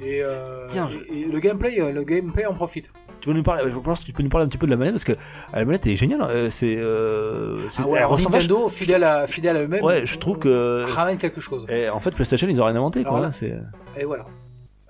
Et, 0.00 0.22
euh, 0.22 0.66
et, 1.12 1.20
et 1.20 1.24
le 1.26 1.38
gameplay, 1.40 1.80
euh, 1.80 1.92
le 1.92 2.04
gameplay 2.04 2.46
en 2.46 2.54
profite. 2.54 2.92
Tu 3.20 3.28
veux 3.28 3.34
nous 3.34 3.42
parler, 3.42 3.68
je 3.70 3.76
pense 3.78 4.00
que 4.00 4.04
tu 4.06 4.12
peux 4.12 4.22
nous 4.22 4.28
parler 4.28 4.44
un 4.46 4.48
petit 4.48 4.58
peu 4.58 4.66
de 4.66 4.70
la 4.70 4.76
manette 4.76 4.94
parce 4.94 5.04
que 5.04 5.14
la 5.52 5.64
manette 5.64 5.86
est 5.88 5.96
géniale. 5.96 6.22
euh, 6.22 6.50
C'est, 6.50 6.76
euh, 6.78 7.66
Ah 7.78 7.86
ouais, 7.88 8.00
Nintendo, 8.22 8.68
fidèle 8.68 9.02
à, 9.02 9.26
fidèle 9.26 9.56
à 9.56 9.62
eux-mêmes, 9.64 9.82
Ouais, 9.84 10.06
je 10.06 10.18
trouve 10.18 10.38
que. 10.38 10.84
ramène 10.88 11.18
quelque 11.18 11.40
chose. 11.40 11.66
Et 11.68 11.88
en 11.88 11.98
fait, 11.98 12.12
PlayStation, 12.12 12.46
ils 12.48 12.60
ont 12.62 12.64
rien 12.64 12.76
inventé 12.76 13.02
quoi. 13.02 13.14
Alors 13.14 13.22
là, 13.24 13.32
c'est- 13.32 13.58
Et 13.98 14.04
voilà. 14.04 14.26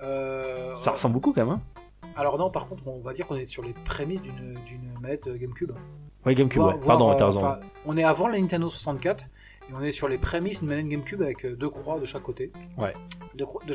Euh, 0.02 0.76
Ça 0.76 0.92
ressemble 0.92 1.14
beaucoup 1.14 1.32
quand 1.32 1.44
même. 1.44 1.54
Hein. 1.54 1.60
Alors 2.16 2.36
non, 2.38 2.50
par 2.50 2.66
contre, 2.66 2.86
on 2.86 3.00
va 3.00 3.12
dire 3.14 3.26
qu'on 3.26 3.36
est 3.36 3.44
sur 3.44 3.62
les 3.62 3.72
prémices 3.84 4.22
d'une 4.22 4.58
manette 5.00 5.26
euh, 5.28 5.36
GameCube. 5.38 5.72
Ouais, 6.26 6.34
GameCube. 6.34 6.62
Ouais. 6.62 6.74
Pardon, 6.86 7.14
t'as 7.14 7.24
euh, 7.24 7.28
raison. 7.28 7.40
enfin, 7.40 7.60
on 7.86 7.96
est 7.96 8.04
avant 8.04 8.28
la 8.28 8.38
Nintendo 8.38 8.68
64 8.68 9.24
et 9.24 9.72
on 9.74 9.80
est 9.82 9.90
sur 9.90 10.08
les 10.08 10.18
prémices 10.18 10.60
d'une 10.60 10.68
manette 10.68 10.88
GameCube 10.88 11.22
avec 11.22 11.44
euh, 11.46 11.54
deux 11.56 11.70
croix 11.70 11.98
de 11.98 12.04
chaque 12.06 12.22
côté. 12.24 12.52
Ouais. 12.76 12.92
Et 13.42 13.46
croix 13.46 13.62
de 13.66 13.72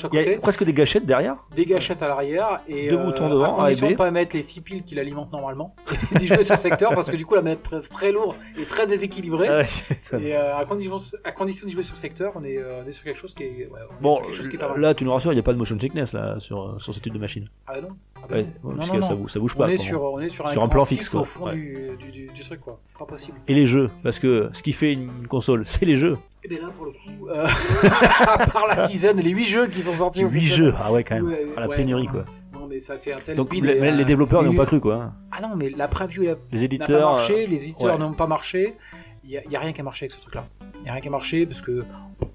chaque 0.00 0.12
y 0.14 0.18
a 0.34 0.38
presque 0.38 0.64
des 0.64 0.72
gâchettes 0.72 1.06
derrière. 1.06 1.36
des 1.54 1.64
gâchettes 1.64 2.02
à 2.02 2.08
l'arrière 2.08 2.60
et 2.68 2.88
Deux 2.88 2.96
euh, 2.98 3.04
boutons 3.04 3.28
devant, 3.28 3.58
à 3.58 3.64
condition 3.64 3.90
de 3.90 3.94
pas 3.94 4.10
mettre 4.10 4.36
les 4.36 4.42
six 4.42 4.60
piles 4.60 4.84
qui 4.84 4.94
l'alimentent 4.94 5.32
normalement 5.32 5.74
d'y 6.18 6.26
jouer 6.26 6.44
sur 6.44 6.56
secteur 6.56 6.94
parce 6.94 7.10
que 7.10 7.16
du 7.16 7.24
coup 7.26 7.34
la 7.34 7.42
manette 7.42 7.60
est 7.72 7.88
très 7.90 8.12
lourde 8.12 8.36
et 8.58 8.64
très 8.64 8.86
déséquilibrée 8.86 9.48
Ah 9.48 9.58
ouais, 9.58 10.22
et 10.22 10.36
euh, 10.36 10.56
à 10.56 10.64
condition 10.64 10.96
à 11.24 11.32
condition 11.32 11.66
d'y 11.66 11.72
jouer 11.72 11.82
sur 11.82 11.96
secteur 11.96 12.32
on 12.36 12.44
est, 12.44 12.58
euh, 12.58 12.82
on 12.84 12.88
est 12.88 12.92
sur 12.92 13.04
quelque 13.04 13.18
chose 13.18 13.34
qui 13.34 13.44
est, 13.44 13.68
ouais, 13.70 13.80
on 13.90 13.94
est 13.98 14.02
Bon, 14.02 14.20
chose 14.32 14.48
qui 14.48 14.56
est 14.56 14.58
pas 14.58 14.76
là, 14.76 14.94
tu 14.94 15.04
nous 15.04 15.12
rassures, 15.12 15.32
il 15.32 15.36
n'y 15.36 15.40
a 15.40 15.44
pas 15.44 15.52
de 15.52 15.58
motion 15.58 15.78
sickness 15.78 16.12
là 16.12 16.38
sur 16.40 16.80
sur 16.80 16.94
ce 16.94 17.00
type 17.00 17.12
de 17.12 17.18
machine. 17.18 17.48
ah 17.66 17.80
non, 17.80 17.88
Ah 18.16 18.20
bah 18.28 18.36
Ouais, 18.36 18.46
non. 18.64 18.76
parce 18.76 18.88
non, 18.88 18.94
que 18.94 19.00
non. 19.00 19.06
ça, 19.08 19.14
bou- 19.14 19.28
ça 19.28 19.38
bouge 19.40 19.54
pas. 19.56 19.64
on 19.64 19.68
est 19.68 19.76
comment. 19.76 19.88
sur 19.88 20.02
on 20.02 20.20
est 20.20 20.28
sur 20.28 20.46
un, 20.46 20.50
Sur 20.50 20.60
un 20.62 20.64
écran 20.66 20.68
plan 20.76 20.84
fixe 20.84 21.08
quoi. 21.08 21.20
au 21.20 21.24
fond 21.24 21.52
du, 21.52 21.90
du, 21.98 22.10
du, 22.10 22.26
du 22.28 22.40
truc 22.42 22.60
quoi 22.60 22.78
pas 22.98 23.04
possible 23.06 23.38
Et 23.48 23.54
les 23.54 23.66
jeux, 23.66 23.90
parce 24.02 24.18
que 24.18 24.48
ce 24.52 24.62
qui 24.62 24.72
fait 24.72 24.92
une 24.94 25.26
console, 25.28 25.62
c'est 25.66 25.84
les 25.84 25.96
jeux. 25.96 26.16
Et 26.46 26.48
bien 26.48 26.62
là 26.62 26.72
pour 26.76 26.86
le 26.86 26.92
coup 26.92 27.28
euh, 27.28 27.46
à 28.26 28.46
part 28.46 28.66
la 28.68 28.86
dizaine 28.86 29.18
les 29.18 29.30
8 29.30 29.44
jeux 29.44 29.66
qui 29.66 29.82
sont 29.82 29.92
sortis 29.94 30.20
8 30.20 30.26
officiellement. 30.26 30.70
jeux, 30.70 30.74
ah 30.82 30.92
ouais, 30.92 31.04
quand 31.04 31.16
même. 31.16 31.26
Ouais, 31.26 31.46
à 31.56 31.60
la 31.60 31.68
ouais, 31.68 31.76
pénurie, 31.76 32.06
non, 32.06 32.12
quoi. 32.12 32.24
non 32.54 32.66
mais 32.68 32.78
ça 32.78 32.96
fait 32.96 33.12
un 33.12 33.16
tel 33.16 33.36
Donc 33.36 33.52
les, 33.54 33.80
euh, 33.80 34.04
développeurs 34.04 34.42
n'y 34.42 34.48
ont 34.50 34.54
pas 34.54 34.66
cru, 34.66 34.80
quoi. 34.80 35.12
ah 35.32 35.40
non 35.40 35.56
mais 35.56 35.70
la 35.70 35.88
preview 35.88 36.22
la 36.22 36.28
Les 36.30 36.34
n'a 36.34 36.38
pas 36.50 36.64
éditeurs. 36.64 37.12
marché, 37.16 37.46
les 37.46 37.64
éditeurs 37.64 37.94
ouais. 37.94 37.98
n'ont 37.98 38.12
pas 38.14 38.26
marché. 38.26 38.76
Il 39.24 39.32
y, 39.32 39.56
a- 39.56 39.58
rien 39.60 39.72
qui 39.72 39.80
a 39.80 39.84
marché 39.84 40.04
avec 40.04 40.12
ce 40.12 40.20
truc-là. 40.20 40.46
Il 40.78 40.86
y 40.86 40.88
a 40.88 40.92
rien 40.92 41.00
qui 41.00 41.08
a 41.08 41.10
marché 41.10 41.46
parce 41.46 41.60
que 41.60 41.84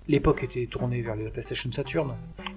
l'époque 0.09 0.43
était 0.43 0.65
tournée 0.65 1.01
vers 1.01 1.15
la 1.15 1.29
PlayStation 1.29 1.71
Saturn 1.71 2.11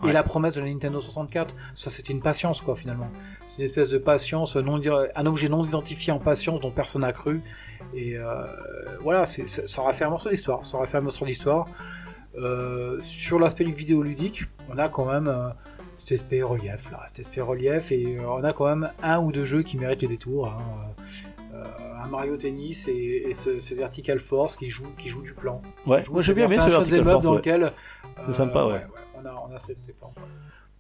et 0.09 0.11
la 0.11 0.25
promesse 0.25 0.57
de 0.57 0.61
la 0.61 0.67
Nintendo 0.67 1.01
64, 1.01 1.55
ça 1.73 1.89
c'était 1.89 2.13
une 2.13 2.21
patience 2.21 2.61
quoi 2.61 2.75
finalement. 2.75 3.09
C'est 3.47 3.63
une 3.63 3.67
espèce 3.69 3.91
de 3.91 3.99
patience 3.99 4.57
non 4.57 4.81
un 5.15 5.27
objet 5.27 5.49
non 5.49 5.65
identifié 5.65 6.13
en 6.13 6.19
patience 6.19 6.61
dont 6.61 6.73
personne 6.73 7.03
n'a 7.03 7.13
cru 7.13 7.43
et 7.95 8.17
euh, 8.19 8.45
voilà, 9.01 9.25
ça 9.25 9.83
aura 9.83 9.93
fait 9.93 10.05
un 10.05 10.11
morceau 10.11 10.31
d'histoire. 10.31 10.65
Ça 10.65 10.77
aura 10.77 10.87
fait 10.87 10.99
un 10.99 11.03
morceau 11.03 11.25
d'histoire. 11.25 11.67
Euh, 12.37 12.99
sur 13.01 13.39
l'aspect 13.39 13.65
vidéoludique, 13.65 14.45
on 14.69 14.77
a 14.79 14.89
quand 14.89 15.05
même 15.07 15.29
euh, 15.29 15.49
cet 15.97 16.13
aspect 16.13 16.43
relief 16.43 16.91
là, 16.91 17.03
cet 17.07 17.21
aspect 17.21 17.41
relief 17.41 17.93
et 17.93 18.17
euh, 18.19 18.23
on 18.27 18.43
a 18.43 18.53
quand 18.53 18.67
même 18.67 18.91
un 19.03 19.21
ou 19.21 19.31
deux 19.31 19.45
jeux 19.45 19.63
qui 19.63 19.77
méritent 19.77 20.03
le 20.03 20.09
détour. 20.09 20.49
hein. 20.49 20.57
Euh, 21.55 21.63
un 22.03 22.09
Mario 22.09 22.37
Tennis 22.37 22.89
et, 22.89 23.27
et 23.29 23.33
ce, 23.33 23.61
ce 23.61 23.73
Vertical 23.75 24.19
Force 24.19 24.57
qui 24.57 24.69
joue, 24.69 24.89
qui 24.99 25.09
joue 25.09 25.23
du 25.23 25.33
plan. 25.33 25.63
Ouais, 25.87 26.03
Joue- 26.03 26.13
moi 26.13 26.21
j'ai 26.23 26.35
bien 26.35 26.47
aimé 26.49 26.57
ce 26.59 26.69
Vertical 26.69 27.05
Force, 27.05 27.25
dans 27.25 27.31
ouais. 27.31 27.37
lequel 27.37 27.63
euh, 27.63 27.71
C'est 28.27 28.33
sympa, 28.33 28.65
ouais. 28.67 28.85
on 29.15 29.25
a, 29.25 29.47
on 29.49 29.55
a 29.55 29.59
cet 29.59 29.79
plan. 29.97 30.13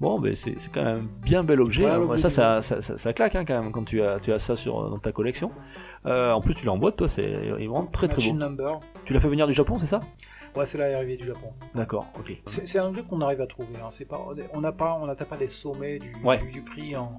Bon, 0.01 0.19
ben 0.19 0.35
c'est 0.35 0.57
quand 0.73 0.83
même 0.83 0.97
un 0.99 1.25
bien 1.25 1.45
bel 1.45 1.61
objet. 1.61 1.85
Ouais, 1.85 2.15
hein. 2.15 2.17
ça, 2.19 2.29
ça, 2.29 2.61
ça, 2.63 2.83
ça, 2.83 2.99
ça 2.99 3.13
claque 3.13 3.37
hein, 3.37 3.45
quand 3.47 3.61
même 3.63 3.71
quand 3.73 3.85
tu 3.85 4.03
as, 4.03 4.19
tu 4.21 4.33
as 4.33 4.39
ça 4.39 4.57
sur, 4.57 4.91
dans 4.91 4.99
ta 4.99 5.13
collection. 5.13 5.51
Euh, 6.07 6.33
en 6.33 6.41
plus, 6.41 6.55
tu 6.55 6.67
l'as 6.67 6.73
en 6.73 6.79
boîte, 6.79 6.97
toi, 6.97 7.09
c'est 7.09 7.33
il 7.61 7.69
rend 7.69 7.87
très 7.87 8.09
très 8.09 8.17
Machine 8.17 8.33
beau. 8.39 8.45
Number. 8.45 8.81
Tu 9.05 9.13
l'as 9.15 9.21
fait 9.21 9.29
venir 9.29 9.47
du 9.47 9.53
Japon, 9.53 9.79
c'est 9.79 9.87
ça? 9.87 10.01
Ouais, 10.57 10.67
c'est 10.67 10.79
l'arrivée 10.79 11.17
du 11.17 11.27
Japon. 11.27 11.53
D'accord, 11.75 12.07
ok. 12.19 12.37
C'est 12.45 12.79
un 12.79 12.93
jeu 12.93 13.03
qu'on 13.03 13.21
arrive 13.21 13.41
à 13.41 13.47
trouver. 13.47 13.69
Hein. 13.83 13.89
Pas, 14.09 14.21
on 14.53 14.61
n'a 14.61 14.73
pas, 14.73 14.99
on 15.01 15.13
pas 15.15 15.37
des 15.37 15.49
sommets 15.49 15.99
du, 15.99 16.15
Ouais. 16.23 16.39
du, 16.39 16.51
du 16.51 16.63
prix 16.63 16.97
en, 16.97 17.17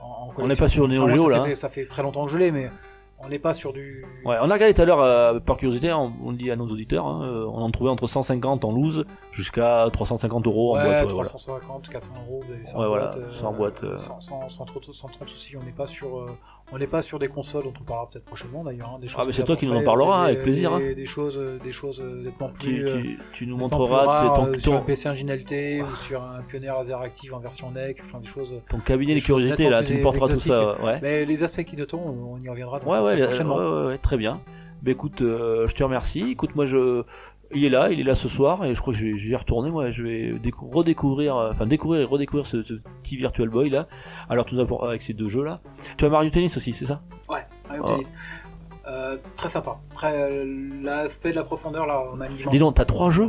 en, 0.00 0.06
en 0.06 0.32
On 0.38 0.46
n'est 0.48 0.56
pas 0.56 0.68
sur 0.68 0.88
moi, 0.88 1.10
Geo 1.14 1.30
ça 1.30 1.36
là. 1.38 1.44
fait- 1.44 1.52
hein. 1.52 1.54
Ça 1.54 1.68
fait 1.68 1.86
très 1.86 2.02
longtemps 2.02 2.26
que 2.26 2.32
je 2.32 2.38
l'ai, 2.38 2.50
mais 2.50 2.70
on 3.18 3.28
n'est 3.28 3.38
pas 3.38 3.54
sur 3.54 3.72
du. 3.72 4.04
Ouais, 4.24 4.36
on 4.40 4.50
a 4.50 4.54
regardé 4.54 4.74
tout 4.74 4.82
à 4.82 4.84
l'heure 4.84 5.00
euh, 5.00 5.38
par 5.40 5.56
curiosité, 5.56 5.92
on, 5.92 6.12
on 6.22 6.30
le 6.30 6.36
dit 6.36 6.50
à 6.50 6.56
nos 6.56 6.66
auditeurs, 6.66 7.06
hein, 7.06 7.22
euh, 7.24 7.46
on 7.46 7.62
en 7.62 7.70
trouvait 7.70 7.90
entre 7.90 8.06
150 8.06 8.64
en 8.64 8.72
loose 8.72 9.06
jusqu'à 9.32 9.86
350 9.92 10.46
euros 10.46 10.76
en 10.76 10.84
boîte. 10.84 11.06
ouais, 11.06 11.12
voilà. 11.12 11.28
350, 11.28 11.88
400 11.88 12.12
euros, 12.26 12.42
vous 12.44 12.52
avez 12.52 12.62
Ouais, 12.62 12.74
en 12.74 12.88
voilà, 12.88 13.10
boîte, 13.56 13.82
euh, 13.84 13.96
sans, 13.96 14.20
sans, 14.20 14.48
sans 14.48 14.64
trop, 14.64 14.80
sans 14.92 15.08
trop 15.08 15.24
de 15.24 15.30
soucis. 15.30 15.56
On 15.56 15.62
n'est 15.64 15.72
pas 15.72 15.86
sur, 15.86 16.26
on 16.72 16.78
n'est 16.78 16.86
pas 16.86 17.02
sur 17.02 17.18
des 17.18 17.28
consoles 17.28 17.64
dont 17.64 17.72
on 17.80 17.84
parlera 17.84 18.08
peut-être 18.10 18.24
prochainement 18.24 18.64
d'ailleurs. 18.64 18.90
hein, 18.94 18.98
des 19.00 19.06
Ah, 19.16 19.22
mais 19.26 19.32
c'est 19.32 19.44
toi 19.44 19.56
qui 19.56 19.66
nous 19.66 19.74
en 19.76 19.82
parlera, 19.84 20.24
des- 20.26 20.32
avec 20.32 20.42
plaisir, 20.42 20.72
hein. 20.72 20.78
Des, 20.78 20.94
des 20.94 21.06
choses, 21.06 21.36
euh, 21.38 21.58
des 21.62 21.72
choses 21.72 22.00
euh, 22.00 22.22
nettement 22.24 22.48
plus. 22.48 22.60
Tu, 22.60 22.84
euh, 22.84 23.00
tu, 23.02 23.18
tu 23.32 23.46
nous 23.46 23.56
montreras 23.56 24.04
rares, 24.06 24.34
ton, 24.34 24.46
euh, 24.48 24.58
sur 24.58 24.72
un 24.74 24.78
ton, 24.78 24.84
PC 24.84 25.08
originalité 25.08 25.82
ou 25.82 25.94
sur 25.96 26.22
un 26.22 26.40
Pioneer 26.48 26.68
Laser 26.72 27.00
Active 27.00 27.34
en 27.34 27.38
version 27.38 27.70
NEC, 27.70 28.00
enfin 28.04 28.18
des 28.20 28.26
choses. 28.26 28.54
ton 28.68 28.78
cabinet 28.80 29.14
des 29.14 29.20
des 29.20 29.24
curiosités 29.24 29.68
là, 29.70 29.82
tu 29.84 29.94
nous 29.96 30.02
porteras 30.02 30.28
tout 30.28 30.40
ça. 30.40 30.80
Ouais. 30.82 30.98
Mais 31.02 31.24
les 31.24 31.42
aspects 31.42 31.62
qui 31.64 31.76
notent, 31.76 31.94
on 31.94 32.38
y 32.42 32.48
reviendra 32.48 32.78
Ouais, 32.78 33.22
prochainement. 33.26 33.56
ouais, 33.56 33.64
ouais, 33.80 33.86
ouais, 33.88 33.98
très 33.98 34.16
bien. 34.16 34.40
Bah 34.82 34.90
écoute, 34.90 35.22
euh, 35.22 35.66
je 35.66 35.74
te 35.74 35.82
remercie. 35.82 36.30
Écoute, 36.30 36.54
moi, 36.56 36.66
je, 36.66 37.04
il 37.52 37.64
est 37.64 37.68
là, 37.68 37.90
il 37.90 38.00
est 38.00 38.04
là 38.04 38.14
ce 38.14 38.28
soir, 38.28 38.64
et 38.64 38.74
je 38.74 38.80
crois 38.80 38.92
que 38.94 38.98
je 38.98 39.06
vais, 39.06 39.16
je 39.18 39.24
vais 39.26 39.32
y 39.32 39.36
retourner. 39.36 39.70
Moi, 39.70 39.90
je 39.90 40.02
vais 40.02 40.32
décou- 40.38 40.66
redécouvrir, 40.72 41.36
euh, 41.36 41.50
enfin 41.52 41.66
découvrir 41.66 42.00
et 42.02 42.04
redécouvrir 42.04 42.46
ce, 42.46 42.62
ce 42.62 42.74
petit 43.02 43.16
Virtual 43.16 43.48
Boy 43.48 43.70
là. 43.70 43.86
Alors 44.28 44.44
tout 44.44 44.56
d'abord 44.56 44.86
avec 44.88 45.02
ces 45.02 45.12
deux 45.14 45.28
jeux 45.28 45.44
là. 45.44 45.60
Tu 45.96 46.04
as 46.04 46.08
Mario 46.08 46.30
Tennis 46.30 46.56
aussi, 46.56 46.72
c'est 46.72 46.86
ça? 46.86 47.02
Ouais, 47.28 47.44
Mario 47.68 47.82
Ah. 47.86 47.90
Tennis. 47.92 48.12
Euh, 48.12 48.40
Euh, 48.86 49.16
très 49.36 49.48
sympa. 49.48 49.78
Très 49.94 50.44
l'aspect 50.82 51.30
de 51.30 51.36
la 51.36 51.44
profondeur 51.44 51.86
là, 51.86 52.02
on 52.12 52.20
a 52.20 52.26
une 52.28 52.36
Dis 52.50 52.58
donc, 52.58 52.74
t'as 52.74 52.84
trois 52.84 53.10
jeux? 53.10 53.28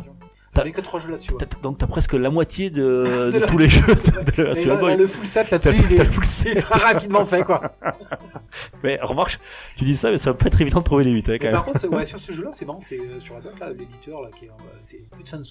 T'avais 0.55 0.71
que 0.71 0.81
trois 0.81 0.99
jeux 0.99 1.11
là-dessus. 1.11 1.33
Ouais. 1.33 1.45
Donc 1.61 1.77
t'as 1.77 1.87
presque 1.87 2.13
la 2.13 2.29
moitié 2.29 2.69
de, 2.69 3.29
de 3.33 3.45
tous 3.45 3.57
les 3.57 3.69
jeux 3.69 3.85
de, 3.85 4.31
de 4.31 4.47
Et 4.47 4.53
Virtual 4.53 4.67
là, 4.75 4.75
Boy. 4.77 4.91
là, 4.91 4.97
le 4.97 5.07
full 5.07 5.25
set 5.27 5.51
là-dessus, 5.51 5.75
il, 5.89 5.99
est- 6.01 6.55
il 6.55 6.55
très 6.61 6.79
rapidement 6.79 7.25
fait 7.25 7.43
quoi. 7.43 7.61
Mais 8.83 8.97
remarque, 9.01 9.39
tu 9.75 9.83
dis 9.83 9.95
ça, 9.95 10.09
mais 10.11 10.17
ça 10.17 10.31
va 10.31 10.37
pas 10.37 10.45
être 10.47 10.61
évident 10.61 10.79
de 10.79 10.83
trouver 10.85 11.03
les 11.03 11.11
8 11.11 11.29
hein, 11.29 11.37
quand 11.39 11.43
même. 11.45 11.53
par 11.55 11.65
contre, 11.65 11.87
ouais, 11.89 12.05
sur 12.05 12.19
ce 12.19 12.31
jeu-là, 12.31 12.51
c'est 12.53 12.65
marrant, 12.65 12.79
c'est 12.79 12.99
euh, 12.99 13.19
sur 13.19 13.33
la 13.35 13.41
boîte 13.41 13.59
là, 13.59 13.69
l'éditeur 13.69 14.21
là, 14.21 14.29
qui 14.37 14.45
est, 14.45 14.49
euh, 14.49 14.77
c'est 14.79 15.01
Hudson 15.19 15.43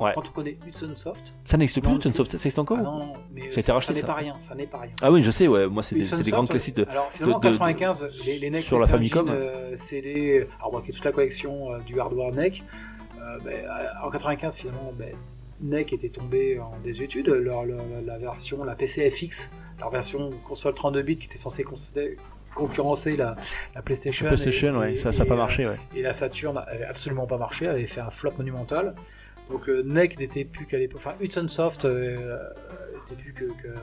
Ouais. 0.00 0.12
Quand 0.14 0.22
on 0.28 0.32
connaît 0.32 0.56
Hudson 0.66 0.90
Soft, 0.94 1.34
Ça 1.44 1.56
n'existe 1.56 1.80
plus, 1.80 1.92
Hudson 1.92 2.10
Soft, 2.12 2.30
ça 2.32 2.36
existe 2.36 2.58
encore 2.58 2.78
Ah 2.80 2.84
non, 2.84 2.98
non, 2.98 3.12
mais 3.32 3.50
Ça 3.52 3.60
a 3.74 3.80
ça, 3.80 3.92
n'est 3.92 4.02
pas 4.02 4.14
rien, 4.14 4.34
ça 4.40 4.54
n'est 4.54 4.66
pas 4.66 4.78
rien. 4.78 4.92
Ah 5.02 5.12
oui, 5.12 5.22
je 5.22 5.30
sais, 5.30 5.46
ouais, 5.46 5.68
moi 5.68 5.82
c'est 5.82 5.94
des, 5.94 6.30
grandes 6.30 6.48
classiques 6.48 6.76
de... 6.76 6.86
Alors 6.90 7.08
finalement, 7.12 7.38
de- 7.38 7.48
95, 7.48 8.08
les, 8.26 8.38
les 8.38 8.50
NEC 8.50 8.64
sur 8.64 8.78
la 8.78 8.88
Famicom. 8.88 9.28
Euh, 9.28 9.72
c'est 9.76 10.00
les, 10.00 10.46
alors 10.58 10.72
moi 10.72 10.82
qui 10.82 10.90
ai 10.90 10.94
toute 10.94 11.04
la 11.04 11.12
collection 11.12 11.72
euh, 11.72 11.78
du 11.80 12.00
hardware 12.00 12.32
NEC. 12.32 12.64
Euh, 13.28 13.38
ben, 13.44 13.64
euh, 13.64 13.86
en 14.06 14.10
95 14.10 14.56
finalement, 14.56 14.92
ben, 14.96 15.14
NEC 15.60 15.92
était 15.92 16.08
tombé 16.08 16.58
en 16.60 16.72
désuétude. 16.84 17.28
Leur, 17.28 17.64
leur- 17.64 17.78
la 18.06 18.18
version, 18.18 18.62
la 18.64 18.74
PCFX, 18.74 19.50
leur 19.80 19.90
version 19.90 20.30
console 20.46 20.74
32 20.74 21.02
bits 21.02 21.16
qui 21.18 21.26
était 21.26 21.36
censée 21.38 21.64
concurrencer 22.54 23.16
la, 23.16 23.36
la 23.74 23.82
PlayStation. 23.82 24.26
La 24.26 24.32
PlayStation, 24.32 24.74
et- 24.74 24.78
ouais, 24.78 24.92
et- 24.92 24.96
ça, 24.96 25.12
ça 25.12 25.22
a 25.22 25.26
et, 25.26 25.28
pas 25.28 25.34
euh, 25.34 25.38
marché, 25.38 25.66
ouais. 25.66 25.76
et 25.94 26.02
la 26.02 26.12
Saturn 26.12 26.56
avait 26.66 26.84
absolument 26.84 27.26
pas 27.26 27.38
marché, 27.38 27.64
elle 27.66 27.72
avait 27.72 27.86
fait 27.86 28.00
un 28.00 28.10
flop 28.10 28.32
monumental. 28.38 28.94
Donc 29.50 29.68
euh, 29.68 29.82
NEC 29.82 30.18
n'était 30.18 30.44
plus 30.44 30.66
qu'à 30.66 30.76
l'époque, 30.78 31.00
enfin 31.04 31.14
Hudson 31.20 31.48
Soft 31.48 31.84
euh, 31.86 32.38
était 33.06 33.14
plus 33.20 33.32
que, 33.32 33.44
que- 33.46 33.74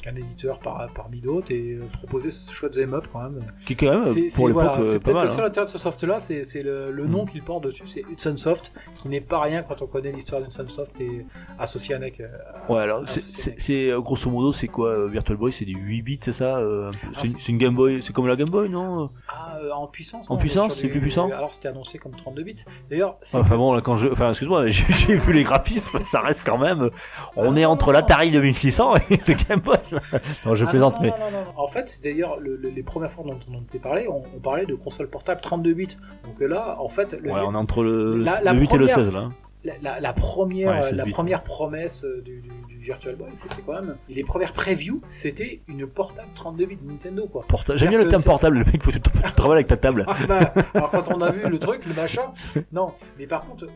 qu'un 0.00 0.14
éditeur 0.16 0.58
par, 0.58 0.86
parmi 0.94 1.20
d'autres 1.20 1.52
et 1.52 1.74
euh, 1.74 1.80
proposait 1.92 2.30
ce 2.30 2.50
chouette 2.52 2.72
them 2.72 2.94
up 2.94 3.06
quand 3.12 3.20
même. 3.22 3.40
Qui 3.66 3.76
quand 3.76 3.90
même, 3.90 4.02
C'est- 4.14 4.34
pour 4.34 4.48
l'époque, 4.48 4.62
voilà, 4.64 4.78
euh, 4.80 4.84
c'est 4.92 4.98
pas 4.98 5.04
peut-être 5.04 5.14
mal. 5.14 5.26
le 5.26 5.32
seul 5.32 5.44
hein. 5.44 5.46
intérêt 5.48 5.66
de 5.66 5.70
ce 5.70 5.78
soft 5.78 6.02
là, 6.04 6.18
c'est 6.20 6.62
le, 6.62 6.90
le 6.92 7.06
nom 7.06 7.26
qu'il 7.26 7.42
porte 7.42 7.64
dessus, 7.64 7.82
c'est 7.86 8.02
Hudson 8.10 8.36
Soft, 8.36 8.72
qui 8.96 9.08
n'est 9.08 9.20
pas 9.20 9.40
rien 9.40 9.62
quand 9.62 9.82
on 9.82 9.86
connaît 9.86 10.12
l'histoire 10.12 10.40
d'Hudson 10.42 10.66
Soft 10.68 11.00
et 11.00 11.26
associé 11.58 11.94
à 11.94 11.98
NEC. 11.98 12.20
euh, 12.20 12.28
Ouais, 12.68 12.80
alors, 12.82 13.02
c'est- 13.06 13.90
grosso 14.00 14.30
modo, 14.30 14.52
c'est 14.52 14.68
quoi, 14.68 15.08
Virtual 15.08 15.36
Boy, 15.36 15.52
c'est 15.52 15.64
des 15.64 15.72
8 15.72 16.02
bits, 16.02 16.18
c'est 16.22 16.32
ça 16.32 16.58
euh, 16.58 16.90
c'est, 17.12 17.48
une, 17.48 17.58
Game 17.58 17.74
Boy, 17.74 18.02
c'est 18.02 18.12
comme 18.12 18.26
la 18.26 18.36
Game 18.36 18.48
Boy, 18.50 18.68
non 18.68 19.10
Ah, 19.28 19.58
euh, 19.62 19.70
en 19.72 19.86
puissance 19.86 20.30
En 20.30 20.34
non, 20.34 20.40
puissance, 20.40 20.74
c'est 20.76 20.88
plus 20.88 21.00
puissant 21.00 21.30
Alors 21.30 21.52
c'était 21.52 21.68
annoncé 21.68 21.98
comme 21.98 22.12
32 22.12 22.42
bits. 22.42 22.56
D'ailleurs, 22.90 23.16
Enfin 23.34 23.56
bon, 23.56 23.72
là, 23.74 23.80
quand 23.80 23.96
je, 23.96 24.08
enfin, 24.08 24.30
excuse-moi, 24.30 24.66
j'ai, 24.68 25.14
vu 25.16 25.32
les 25.32 25.42
graphismes, 25.44 26.02
ça 26.02 26.20
reste 26.20 26.42
quand 26.44 26.58
même, 26.58 26.90
on 27.36 27.54
Ah, 27.56 27.60
est 27.60 27.64
entre 27.64 27.92
l'Atari 27.92 28.30
2600 28.30 28.94
et 29.10 29.20
le 29.26 29.34
Game 29.48 29.60
Boy. 29.60 29.76
Non, 30.46 30.54
je 30.54 30.64
Ah, 30.64 30.68
plaisante, 30.68 30.94
non, 30.96 31.00
mais 31.02 31.10
non, 31.10 31.16
non, 31.18 31.30
non, 31.30 31.44
non. 31.44 31.52
En 31.58 31.66
fait, 31.68 31.88
c'est 31.88 32.02
d'ailleurs 32.02 32.38
le- 32.38 32.56
le- 32.56 32.68
les 32.70 32.82
premières 32.82 33.10
fois 33.10 33.24
dont 33.24 33.38
on 33.50 33.56
en 33.58 33.62
était 33.62 33.78
parlé, 33.78 34.06
on, 34.08 34.22
on 34.36 34.40
parlait 34.40 34.66
de 34.66 34.74
console 34.74 35.08
portable 35.08 35.40
32 35.40 35.72
bits. 35.74 35.96
Donc 36.24 36.40
là, 36.40 36.76
en 36.80 36.88
fait, 36.88 37.12
le 37.12 37.30
ouais, 37.30 37.40
fait- 37.40 37.46
on 37.46 37.54
est 37.54 37.56
entre 37.56 37.82
le, 37.82 38.16
La- 38.22 38.40
la 38.42 38.52
le 38.52 38.58
8 38.60 38.74
et 38.74 38.78
le 38.78 38.86
première- 38.86 38.94
16 38.94 39.12
là. 39.12 39.28
la, 39.64 39.72
la- 39.82 40.00
la 40.00 40.12
première, 40.12 40.70
Ouais, 40.76 40.82
16 40.82 40.94
la 40.98 41.04
première 41.06 41.42
promesse 41.42 42.04
du, 42.24 42.40
du- 42.40 42.48
du 42.68 42.78
Virtual 42.78 43.14
Boy, 43.16 43.28
c'était 43.34 43.60
quand 43.66 43.74
même. 43.74 43.96
Et 44.08 44.14
les 44.14 44.24
premières 44.24 44.52
previews, 44.54 45.02
c'était 45.06 45.60
une 45.68 45.86
portable 45.86 46.28
32 46.34 46.64
bits 46.66 46.78
Nintendo, 46.82 47.26
quoi. 47.30 47.44
Porta- 47.46 47.74
J'aime 47.74 47.90
bien 47.90 47.98
le 47.98 48.08
terme 48.08 48.22
portable, 48.22 48.58
le 48.58 48.64
mec, 48.64 48.82
faut 48.82 48.90
que 48.90 48.96
tu, 48.96 49.02
tu 49.02 49.32
travailles 49.34 49.58
avec 49.58 49.66
ta 49.66 49.76
table. 49.76 50.04
Ah, 50.08 50.14
bah, 50.26 50.38
alors 50.74 50.90
quand 50.90 51.12
on 51.14 51.20
a 51.20 51.30
vu 51.30 51.42
le 51.50 51.58
truc, 51.58 51.84
le 51.86 51.92
machin, 51.94 52.32
non. 52.72 52.92
Mais 53.18 53.26
par 53.26 53.44
contre, 53.46 53.66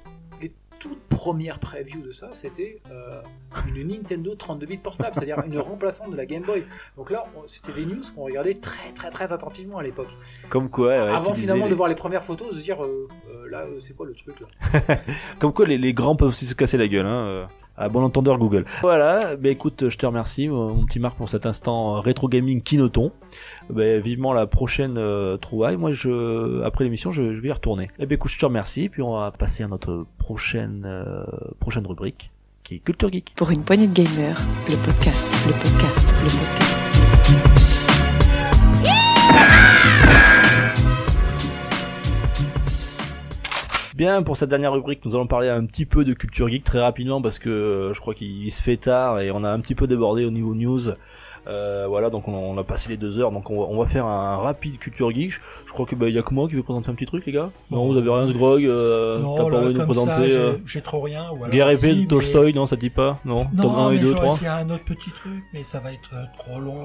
les 0.74 0.78
toutes 0.88 1.00
premières 1.08 1.58
previews 1.58 2.02
de 2.02 2.10
ça, 2.10 2.28
c'était 2.32 2.80
euh, 2.90 3.20
une 3.68 3.86
Nintendo 3.88 4.34
32 4.34 4.66
bits 4.66 4.76
portable, 4.78 5.10
c'est-à-dire 5.14 5.40
une 5.46 5.58
remplaçante 5.58 6.10
de 6.10 6.16
la 6.16 6.26
Game 6.26 6.42
Boy. 6.42 6.64
Donc 6.96 7.10
là, 7.10 7.24
c'était 7.46 7.72
des 7.72 7.86
news 7.86 8.02
qu'on 8.14 8.24
regardait 8.24 8.54
très 8.54 8.92
très 8.92 9.10
très 9.10 9.32
attentivement 9.32 9.78
à 9.78 9.82
l'époque. 9.82 10.08
Comme 10.50 10.68
quoi, 10.70 10.88
ouais, 10.88 10.94
Avant 10.96 11.34
finalement 11.34 11.64
les- 11.64 11.70
de 11.70 11.74
voir 11.76 11.88
les 11.88 11.94
premières 11.94 12.24
photos, 12.24 12.48
de 12.54 12.58
se 12.58 12.62
dire 12.62 12.84
euh, 12.84 13.08
euh, 13.30 13.48
là, 13.50 13.64
c'est 13.80 13.96
quoi 13.96 14.06
le 14.06 14.14
truc 14.14 14.36
là? 14.40 14.96
Comme 15.38 15.52
quoi, 15.52 15.66
les, 15.66 15.78
les 15.78 15.92
grands 15.94 16.16
peuvent 16.16 16.28
aussi 16.28 16.46
se 16.46 16.54
casser 16.54 16.76
la 16.76 16.88
gueule, 16.88 17.06
hein. 17.06 17.48
Euh, 17.78 17.84
À 17.84 17.88
bon 17.88 18.02
entendeur 18.02 18.38
Google. 18.38 18.64
Voilà, 18.82 19.36
bah 19.36 19.48
écoute, 19.48 19.88
je 19.88 19.96
te 19.96 20.06
remercie, 20.06 20.48
mon 20.48 20.74
mon 20.74 20.84
petit 20.84 20.98
Marc, 21.00 21.16
pour 21.16 21.28
cet 21.28 21.46
instant 21.46 21.96
euh, 21.96 22.00
rétro 22.00 22.28
gaming 22.28 22.62
Kinoton. 22.62 23.12
Bah, 23.70 23.98
vivement 23.98 24.32
la 24.32 24.46
prochaine 24.46 24.96
euh, 24.98 25.36
trouvaille. 25.36 25.76
Moi, 25.76 25.92
je, 25.92 26.62
après 26.62 26.84
l'émission, 26.84 27.10
je, 27.10 27.34
je 27.34 27.40
vais 27.40 27.48
y 27.48 27.52
retourner. 27.52 27.88
Et 27.98 28.06
ben 28.06 28.14
écoute, 28.14 28.30
je 28.30 28.38
te 28.38 28.44
remercie, 28.44 28.88
puis 28.88 29.02
on 29.02 29.18
va 29.18 29.30
passer 29.30 29.62
à 29.64 29.68
notre 29.68 30.06
prochaine 30.18 30.84
euh, 30.86 31.24
prochaine 31.60 31.86
rubrique, 31.86 32.30
qui 32.62 32.76
est 32.76 32.78
Culture 32.78 33.10
Geek. 33.12 33.34
Pour 33.36 33.50
une 33.50 33.62
poignée 33.62 33.86
de 33.86 33.92
gamers, 33.92 34.40
le 34.68 34.76
podcast, 34.84 35.26
le 35.46 35.52
podcast, 35.52 36.14
le 36.22 36.28
podcast. 36.28 36.64
Bien, 43.94 44.24
pour 44.24 44.36
cette 44.36 44.50
dernière 44.50 44.72
rubrique, 44.72 45.04
nous 45.04 45.14
allons 45.14 45.28
parler 45.28 45.48
un 45.48 45.64
petit 45.66 45.86
peu 45.86 46.04
de 46.04 46.14
culture 46.14 46.48
geek 46.48 46.64
très 46.64 46.80
rapidement 46.80 47.22
parce 47.22 47.38
que 47.38 47.48
euh, 47.48 47.94
je 47.94 48.00
crois 48.00 48.12
qu'il 48.12 48.50
se 48.50 48.60
fait 48.60 48.76
tard 48.76 49.20
et 49.20 49.30
on 49.30 49.44
a 49.44 49.48
un 49.48 49.60
petit 49.60 49.76
peu 49.76 49.86
débordé 49.86 50.24
au 50.24 50.32
niveau 50.32 50.52
news. 50.52 50.80
Euh, 51.46 51.86
voilà, 51.88 52.10
donc 52.10 52.26
on, 52.28 52.32
on 52.34 52.56
a 52.58 52.64
passé 52.64 52.88
les 52.88 52.96
deux 52.96 53.18
heures, 53.18 53.30
donc 53.30 53.50
on 53.50 53.60
va, 53.60 53.66
on 53.70 53.78
va 53.78 53.86
faire 53.86 54.06
un 54.06 54.38
rapide 54.38 54.78
culture 54.78 55.10
geek. 55.10 55.32
Je, 55.66 55.72
crois 55.72 55.86
que 55.86 55.94
bah 55.94 56.08
y 56.08 56.18
a 56.18 56.22
que 56.22 56.32
moi 56.32 56.48
qui 56.48 56.54
veut 56.54 56.62
présenter 56.62 56.90
un 56.90 56.94
petit 56.94 57.06
truc, 57.06 57.26
les 57.26 57.32
gars. 57.32 57.50
Non, 57.70 57.78
Non. 57.78 57.92
vous 57.92 57.98
avez 57.98 58.10
rien, 58.10 58.28
ce 58.28 58.32
grog. 58.32 58.64
Euh, 58.64 59.18
non, 59.18 59.36
T'as 59.36 59.50
pas 59.50 59.56
envie 59.58 59.72
de 59.74 59.78
nous 59.78 59.84
présenter 59.84 60.30
j'ai- 60.30 60.36
euh, 60.38 60.52
j'ai 60.64 60.80
trop 60.80 61.00
rien. 61.02 61.24
ou 61.32 61.36
alors 61.36 61.50
Guerre 61.50 61.68
épée 61.70 61.94
de 61.94 62.00
mais- 62.00 62.06
Tolstoy, 62.06 62.54
non, 62.54 62.66
ça 62.66 62.76
te 62.76 62.80
dit 62.80 62.90
pas? 62.90 63.18
Non, 63.24 63.46
Non, 63.52 63.62
Tome 63.62 63.74
1 63.76 63.90
et 63.90 63.94
mais 63.94 64.00
2, 64.00 64.06
j'aurais 64.08 64.20
3 64.20 64.34
qu'il 64.36 64.44
y 64.46 64.48
a 64.48 64.56
un 64.56 64.70
autre 64.70 64.84
petit 64.84 65.10
truc, 65.10 65.44
mais 65.52 65.62
ça 65.62 65.80
va 65.80 65.92
être 65.92 66.10
euh, 66.14 66.24
trop 66.38 66.60
long. 66.60 66.80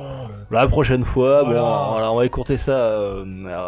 La 0.51 0.67
prochaine 0.67 1.03
fois, 1.03 1.43
Voilà. 1.43 1.61
bon, 1.61 1.91
voilà, 1.93 2.11
on 2.11 2.15
va 2.17 2.25
écourter 2.25 2.57
ça 2.57 2.71
euh, 2.73 3.23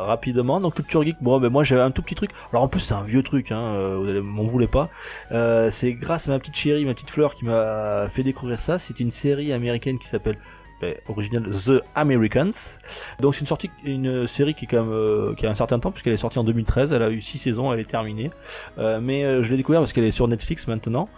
rapidement. 0.07 0.59
Donc 0.59 0.75
Culture 0.75 1.03
Geek, 1.03 1.17
bon, 1.21 1.39
ben 1.39 1.49
moi 1.49 1.63
j'avais 1.63 1.81
un 1.81 1.91
tout 1.91 2.01
petit 2.01 2.15
truc. 2.15 2.31
Alors 2.51 2.63
en 2.63 2.67
plus 2.67 2.79
c'est 2.81 2.93
un 2.93 3.03
vieux 3.05 3.23
truc, 3.23 3.51
hein, 3.51 3.95
vous 3.97 4.07
allez 4.09 4.21
m'en 4.21 4.43
voulez 4.43 4.67
pas. 4.67 4.89
Euh, 5.31 5.69
c'est 5.71 5.93
grâce 5.93 6.27
à 6.27 6.31
ma 6.31 6.39
petite 6.39 6.55
chérie, 6.55 6.83
ma 6.85 6.93
petite 6.93 7.09
fleur 7.11 7.35
qui 7.35 7.45
m'a 7.45 8.07
fait 8.09 8.23
découvrir 8.23 8.59
ça. 8.59 8.77
C'est 8.77 8.99
une 8.99 9.11
série 9.11 9.53
américaine 9.53 9.97
qui 9.99 10.07
s'appelle 10.07 10.37
original 11.07 11.43
The 11.49 11.83
Americans. 11.95 12.77
Donc 13.19 13.35
c'est 13.35 13.41
une 13.41 13.47
sortie, 13.47 13.69
une 13.83 14.27
série 14.27 14.53
qui 14.53 14.65
est 14.65 14.67
quand 14.67 14.83
même 14.83 14.91
euh, 14.91 15.33
qui 15.35 15.45
a 15.45 15.51
un 15.51 15.55
certain 15.55 15.79
temps 15.79 15.91
puisqu'elle 15.91 16.13
est 16.13 16.17
sortie 16.17 16.39
en 16.39 16.43
2013. 16.43 16.93
Elle 16.93 17.03
a 17.03 17.09
eu 17.09 17.21
six 17.21 17.37
saisons, 17.37 17.71
elle 17.73 17.79
est 17.79 17.89
terminée. 17.89 18.31
Euh, 18.77 18.99
mais 19.01 19.23
euh, 19.23 19.43
je 19.43 19.51
l'ai 19.51 19.57
découvert 19.57 19.81
parce 19.81 19.93
qu'elle 19.93 20.03
est 20.03 20.11
sur 20.11 20.27
Netflix 20.27 20.67
maintenant. 20.67 21.09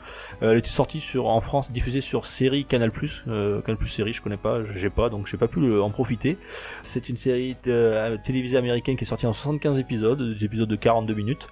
Euh, 0.42 0.52
elle 0.52 0.58
était 0.58 0.70
sortie 0.70 1.00
sur 1.00 1.28
en 1.28 1.42
France, 1.42 1.72
diffusée 1.72 2.02
sur 2.02 2.26
série 2.26 2.66
Canal+. 2.66 2.92
Euh, 3.28 3.62
Canal+ 3.62 3.88
série, 3.88 4.14
je 4.14 4.22
connais 4.22 4.38
pas, 4.38 4.60
j'ai 4.76 4.90
pas, 4.90 5.10
donc 5.10 5.28
j'ai 5.28 5.38
pas 5.38 5.48
pu 5.48 5.80
en 5.80 5.90
profiter. 5.90 6.38
C'est 6.82 7.10
une 7.10 7.18
série 7.18 7.56
euh, 7.68 8.18
télévisée 8.24 8.58
américaine 8.58 8.96
qui 8.96 9.04
est 9.04 9.08
sortie 9.08 9.28
en 9.28 9.34
75 9.34 9.80
épisodes, 9.80 10.34
des 10.34 10.46
épisodes 10.46 10.70
de 10.70 10.76
42 10.76 11.14
minutes. 11.14 11.48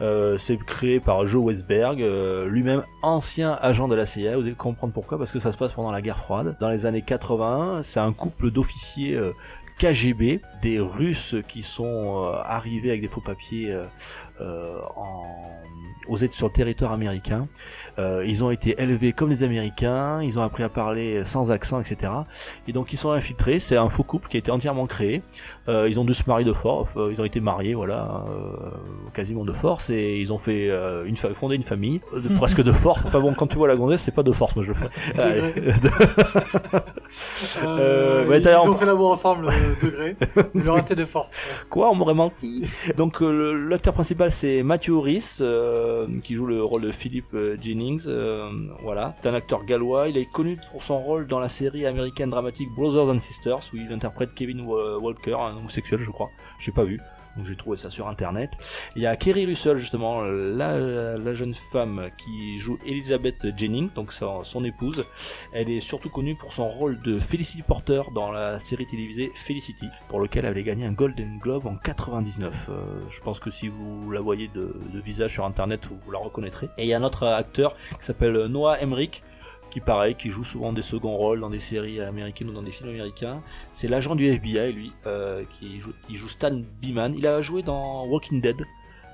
Euh, 0.00 0.38
c'est 0.38 0.56
créé 0.56 1.00
par 1.00 1.26
Joe 1.26 1.44
Westberg, 1.44 2.02
euh, 2.02 2.48
lui-même 2.48 2.82
ancien 3.02 3.58
agent 3.60 3.88
de 3.88 3.94
la 3.94 4.06
CIA. 4.06 4.36
Vous 4.36 4.42
allez 4.42 4.54
comprendre 4.54 4.92
pourquoi, 4.92 5.18
parce 5.18 5.32
que 5.32 5.38
ça 5.38 5.52
se 5.52 5.56
passe 5.56 5.72
pendant 5.72 5.92
la 5.92 6.02
guerre 6.02 6.18
froide. 6.18 6.56
Dans 6.60 6.68
les 6.68 6.86
années 6.86 7.02
81, 7.02 7.82
c'est 7.82 8.00
un 8.00 8.12
couple 8.12 8.50
d'officiers 8.50 9.14
euh, 9.14 9.32
KGB, 9.78 10.40
des 10.62 10.80
Russes 10.80 11.36
qui 11.48 11.62
sont 11.62 11.84
euh, 12.26 12.36
arrivés 12.44 12.90
avec 12.90 13.02
des 13.02 13.08
faux 13.08 13.20
papiers 13.20 13.76
en, 14.40 15.23
aux 16.08 16.16
sur 16.16 16.46
le 16.46 16.52
territoire 16.52 16.92
américain. 16.92 17.48
Euh, 17.98 18.24
ils 18.26 18.42
ont 18.44 18.50
été 18.50 18.80
élevés 18.80 19.12
comme 19.12 19.30
les 19.30 19.42
Américains, 19.42 20.22
ils 20.22 20.38
ont 20.38 20.42
appris 20.42 20.62
à 20.62 20.68
parler 20.68 21.24
sans 21.24 21.50
accent, 21.50 21.80
etc. 21.80 22.12
Et 22.68 22.72
donc 22.72 22.92
ils 22.92 22.98
sont 22.98 23.10
infiltrés. 23.10 23.58
C'est 23.58 23.76
un 23.76 23.88
faux 23.88 24.02
couple 24.02 24.28
qui 24.28 24.36
a 24.36 24.38
été 24.38 24.50
entièrement 24.50 24.86
créé. 24.86 25.22
Euh, 25.68 25.88
ils 25.88 25.98
ont 25.98 26.04
dû 26.04 26.14
se 26.14 26.24
marier 26.26 26.44
de 26.44 26.52
force. 26.52 26.90
euh, 26.96 27.10
ils 27.12 27.20
ont 27.20 27.24
été 27.24 27.40
mariés, 27.40 27.74
voilà, 27.74 28.24
euh, 28.28 28.70
quasiment 29.14 29.44
de 29.44 29.52
force, 29.52 29.90
et 29.90 30.18
ils 30.20 30.32
ont 30.32 30.38
fait 30.38 30.68
euh, 30.70 31.04
une 31.06 31.16
fondé 31.16 31.56
une 31.56 31.62
famille 31.62 32.00
euh, 32.12 32.20
de, 32.20 32.28
presque 32.36 32.62
de 32.62 32.72
force. 32.72 33.00
Enfin 33.04 33.20
bon, 33.20 33.32
quand 33.34 33.46
tu 33.46 33.56
vois 33.56 33.68
la 33.68 33.76
gonzesse, 33.76 34.02
c'est 34.02 34.14
pas 34.14 34.22
de 34.22 34.32
force, 34.32 34.54
moi 34.56 34.64
je 34.64 34.72
le 34.72 34.74
fais. 34.74 34.88
Allez. 37.60 37.66
Euh, 37.66 38.26
ouais, 38.26 38.40
ils 38.40 38.48
ont 38.48 38.68
on- 38.70 38.74
fait 38.74 38.86
l'amour 38.86 39.10
ensemble, 39.12 39.48
euh, 39.48 39.74
degré. 39.86 40.16
Il 40.54 40.62
leur 40.62 40.74
restait 40.76 40.94
de 40.96 41.04
force. 41.04 41.32
Quoi, 41.70 41.90
on 41.90 41.94
m'aurait 41.94 42.14
menti. 42.14 42.64
Donc 42.96 43.22
euh, 43.22 43.52
l'acteur 43.68 43.94
principal 43.94 44.30
c'est 44.30 44.62
Matthew 44.62 44.90
Rhys 45.00 45.38
euh, 45.40 46.06
qui 46.22 46.34
joue 46.34 46.46
le 46.46 46.62
rôle 46.62 46.82
de 46.82 46.92
Philip 46.92 47.26
euh, 47.34 47.56
Jennings. 47.62 48.02
euh, 48.06 48.48
voilà, 48.82 49.14
c'est 49.22 49.28
un 49.28 49.34
acteur 49.34 49.64
gallois. 49.64 50.08
Il 50.08 50.16
est 50.16 50.30
connu 50.30 50.58
pour 50.72 50.82
son 50.82 50.98
rôle 50.98 51.26
dans 51.26 51.40
la 51.40 51.48
série 51.48 51.86
américaine 51.86 52.30
dramatique 52.30 52.68
Brothers 52.76 53.14
and 53.14 53.20
Sisters 53.20 53.60
où 53.72 53.76
il 53.76 53.92
interprète 53.92 54.34
Kevin 54.34 54.62
Wa- 54.62 54.98
Walker, 54.98 55.34
un 55.34 55.56
homosexuel, 55.56 56.00
je 56.00 56.10
crois. 56.10 56.30
J'ai 56.60 56.72
pas 56.72 56.84
vu. 56.84 57.00
Donc 57.36 57.46
j'ai 57.46 57.56
trouvé 57.56 57.76
ça 57.76 57.90
sur 57.90 58.08
internet. 58.08 58.50
Il 58.96 59.02
y 59.02 59.06
a 59.06 59.16
Kerry 59.16 59.46
Russell 59.46 59.78
justement, 59.78 60.22
la, 60.22 60.78
la 61.16 61.34
jeune 61.34 61.54
femme 61.72 62.10
qui 62.18 62.58
joue 62.60 62.78
Elizabeth 62.86 63.56
Jennings, 63.56 63.90
donc 63.94 64.12
son, 64.12 64.44
son 64.44 64.64
épouse. 64.64 65.04
Elle 65.52 65.70
est 65.70 65.80
surtout 65.80 66.10
connue 66.10 66.36
pour 66.36 66.52
son 66.52 66.68
rôle 66.68 67.00
de 67.02 67.18
Felicity 67.18 67.62
Porter 67.62 68.02
dans 68.14 68.30
la 68.30 68.58
série 68.58 68.86
télévisée 68.86 69.32
Felicity, 69.46 69.88
pour 70.08 70.20
lequel 70.20 70.44
elle 70.44 70.50
avait 70.50 70.62
gagné 70.62 70.84
un 70.84 70.92
Golden 70.92 71.38
Globe 71.38 71.66
en 71.66 71.76
99. 71.76 72.68
Euh, 72.68 73.00
je 73.08 73.20
pense 73.20 73.40
que 73.40 73.50
si 73.50 73.68
vous 73.68 74.10
la 74.10 74.20
voyez 74.20 74.48
de, 74.48 74.76
de 74.92 75.00
visage 75.00 75.32
sur 75.32 75.44
internet, 75.44 75.86
vous, 75.86 75.98
vous 76.04 76.10
la 76.10 76.18
reconnaîtrez. 76.18 76.68
Et 76.78 76.84
il 76.84 76.88
y 76.88 76.94
a 76.94 76.98
un 76.98 77.02
autre 77.02 77.26
acteur 77.26 77.76
qui 77.98 78.04
s'appelle 78.04 78.46
Noah 78.46 78.80
Emmerich, 78.80 79.22
qui 79.74 79.80
pareil, 79.80 80.14
qui 80.14 80.30
joue 80.30 80.44
souvent 80.44 80.72
des 80.72 80.82
seconds 80.82 81.16
rôles 81.16 81.40
dans 81.40 81.50
des 81.50 81.58
séries 81.58 82.00
américaines 82.00 82.48
ou 82.48 82.52
dans 82.52 82.62
des 82.62 82.70
films 82.70 82.90
américains. 82.90 83.42
C'est 83.72 83.88
l'agent 83.88 84.14
du 84.14 84.24
FBI, 84.24 84.72
lui, 84.72 84.92
euh, 85.04 85.42
qui 85.58 85.80
joue, 85.80 85.92
il 86.08 86.16
joue 86.16 86.28
Stan 86.28 86.56
Beeman. 86.80 87.12
Il 87.18 87.26
a 87.26 87.42
joué 87.42 87.64
dans 87.64 88.06
Walking 88.06 88.40
Dead. 88.40 88.64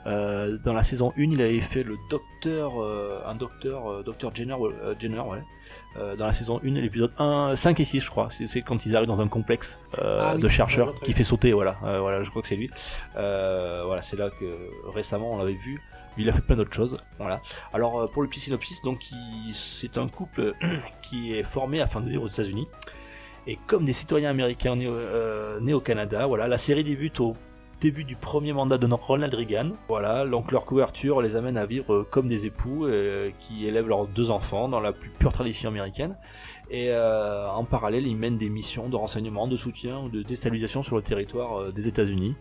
Euh, 0.07 0.59
dans 0.63 0.75
la 0.75 0.83
saison 0.83 1.15
1, 1.17 1.23
il 1.33 1.41
avait 1.41 1.63
fait 1.63 1.83
le 1.83 1.97
docteur, 2.11 2.79
euh, 2.83 3.23
un 3.27 3.35
docteur, 3.37 3.91
euh, 3.91 4.03
docteur 4.03 4.35
Jenner, 4.35 4.53
euh, 4.61 4.95
Jenner, 5.01 5.21
ouais. 5.21 5.43
Euh, 5.97 6.15
dans 6.15 6.27
la 6.27 6.33
saison 6.33 6.61
1, 6.63 6.69
l'épisode 6.75 7.13
1, 7.19 7.57
5 7.57 7.81
et 7.81 7.85
6 7.85 8.01
je 8.01 8.11
crois, 8.11 8.29
c'est 8.31 8.47
c'est 8.47 8.61
quand 8.63 8.87
ils 8.87 8.97
arrivent 8.97 9.09
dans 9.09 9.21
un 9.21 9.27
complexe 9.29 9.79
euh, 9.99 10.21
Ah 10.23 10.33
oui, 10.37 10.43
de 10.43 10.47
chercheurs 10.47 10.95
qui 11.01 11.13
fait 11.13 11.25
sauter, 11.25 11.53
voilà, 11.53 11.79
Euh, 11.85 12.01
voilà, 12.01 12.23
je 12.23 12.31
crois 12.31 12.43
que 12.43 12.49
c'est 12.49 12.55
lui. 12.57 12.71
Euh, 13.17 13.83
voilà, 13.87 14.01
c'est 14.03 14.17
là 14.17 14.31
que 14.31 14.45
récemment 14.95 15.33
on 15.33 15.39
l'avait 15.39 15.55
vu. 15.55 15.81
Il 16.19 16.29
a 16.29 16.33
fait 16.33 16.43
plein 16.43 16.57
d'autres 16.57 16.75
choses, 16.75 16.99
voilà. 17.19 17.41
Alors 17.73 18.01
euh, 18.01 18.07
pour 18.07 18.23
le 18.23 18.29
petit 18.29 18.41
synopsis, 18.41 18.83
donc 18.83 19.07
c'est 19.55 19.97
un 19.97 20.09
couple 20.09 20.55
qui 21.03 21.35
est 21.35 21.43
formé 21.45 21.81
afin 21.81 22.01
de 22.01 22.09
vivre 22.11 22.25
aux 22.25 22.29
États-Unis. 22.29 22.67
Et 23.47 23.59
comme 23.67 23.85
des 23.85 23.93
citoyens 23.95 24.31
américains 24.31 24.77
nés, 24.77 24.89
au- 24.89 24.93
euh, 24.95 25.61
nés 25.61 25.73
au 25.73 25.81
Canada, 25.81 26.27
voilà, 26.27 26.47
la 26.49 26.59
série 26.59 26.85
débute 26.85 27.21
au 27.21 27.37
début 27.81 28.05
du 28.05 28.17
premier 28.17 28.53
mandat 28.53 28.77
de 28.77 28.87
Ronald 28.93 29.33
Reagan. 29.33 29.71
Voilà, 29.89 30.27
donc 30.27 30.53
leur 30.53 30.67
couverture 30.67 31.23
les 31.23 31.37
amène 31.37 31.57
à 31.57 31.65
vivre 31.65 31.95
euh, 31.95 32.09
comme 32.11 32.29
des 32.29 32.45
époux 32.45 32.87
qui 33.41 33.67
élèvent 33.67 33.89
leurs 33.89 34.07
deux 34.07 34.31
enfants 34.31 34.69
dans 34.69 34.81
la 34.81 34.93
plus 34.93 35.09
pure 35.11 35.33
tradition 35.33 35.71
américaine. 35.71 36.17
Et 36.73 36.95
en 36.95 37.65
parallèle, 37.65 38.07
ils 38.07 38.15
mènent 38.15 38.39
des 38.39 38.49
missions 38.49 38.89
de 38.89 38.95
renseignement, 38.95 39.49
de 39.49 39.57
soutien 39.57 39.99
ou 40.03 40.09
de 40.09 40.23
déstabilisation 40.23 40.85
sur 40.85 40.95
le 40.95 41.03
territoire 41.03 41.73
des 41.73 41.89
États-Unis. 41.89 42.37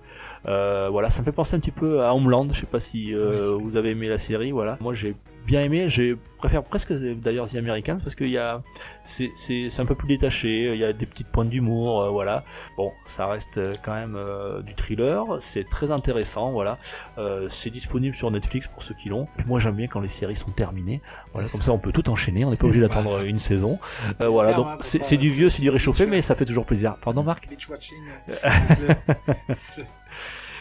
Euh, 0.48 0.90
voilà, 0.90 1.10
ça 1.10 1.20
me 1.22 1.26
fait 1.26 1.32
penser 1.32 1.56
un 1.56 1.60
petit 1.60 1.72
peu 1.72 2.04
à 2.04 2.14
Homeland. 2.14 2.48
Je 2.52 2.60
sais 2.60 2.66
pas 2.66 2.80
si 2.80 3.14
euh, 3.14 3.58
vous 3.62 3.78
avez 3.78 3.92
aimé 3.92 4.08
la 4.08 4.18
série. 4.18 4.52
Voilà, 4.52 4.78
moi 4.82 4.94
j'ai 4.94 5.16
bien 5.46 5.64
aimé. 5.64 5.90
Je 5.90 6.16
préfère 6.38 6.64
presque 6.64 6.94
d'ailleurs 6.94 7.50
The 7.50 7.56
Americans 7.56 8.00
parce 8.02 8.16
qu'il 8.16 8.30
y 8.30 8.38
a 8.38 8.62
c'est 9.04 9.30
c'est 9.36 9.70
c'est 9.70 9.82
un 9.82 9.86
peu 9.86 9.96
plus 9.96 10.08
détaché. 10.08 10.74
Il 10.74 10.80
y 10.80 10.86
a 10.86 10.94
des 10.94 11.06
petites 11.06 11.28
pointes 11.28 11.50
d'humour. 11.50 12.02
euh, 12.02 12.10
voilà. 12.10 12.44
Bon, 12.78 12.92
ça 13.08 13.28
reste 13.28 13.60
quand 13.84 13.94
même 13.94 14.16
euh, 14.16 14.62
du 14.62 14.76
thriller. 14.76 15.26
C'est 15.40 15.68
très 15.68 15.92
intéressant. 15.92 16.52
Voilà. 16.52 16.78
Euh, 17.18 17.48
c'est 17.52 17.72
disponible 17.72 18.16
sur 18.16 18.30
Netflix 18.32 18.68
pour 18.68 18.84
ceux 18.84 18.94
qui 18.94 19.10
l'ont. 19.10 19.28
Moi 19.48 19.60
j'aime 19.60 19.76
bien 19.76 19.88
quand 19.88 20.00
les 20.00 20.08
séries 20.08 20.36
sont 20.36 20.52
terminées. 20.52 21.02
Voilà, 21.34 21.50
comme 21.50 21.62
ça. 21.62 21.68
ça 21.68 21.74
on 21.74 21.80
peut 21.80 21.92
tout 21.92 22.10
enchaîner. 22.10 22.46
On 22.46 22.52
n'est 22.52 22.58
pas 22.58 22.68
obligé 22.68 22.82
d'attendre 22.88 23.22
une 23.26 23.40
saison. 23.40 23.80
Euh, 24.22 24.30
voilà. 24.30 24.54
Donc 24.54 24.68
c'est 24.82 25.18
du 25.18 25.30
vieux, 25.30 25.50
c'est 25.50 25.64
du 25.64 25.70
réchauffé, 25.70 26.06
mais 26.06 26.22
ça 26.22 26.36
fait 26.36 26.46
toujours 26.46 26.66
plaisir. 26.66 26.96
Pardon 27.02 27.24
Marc? 27.24 27.50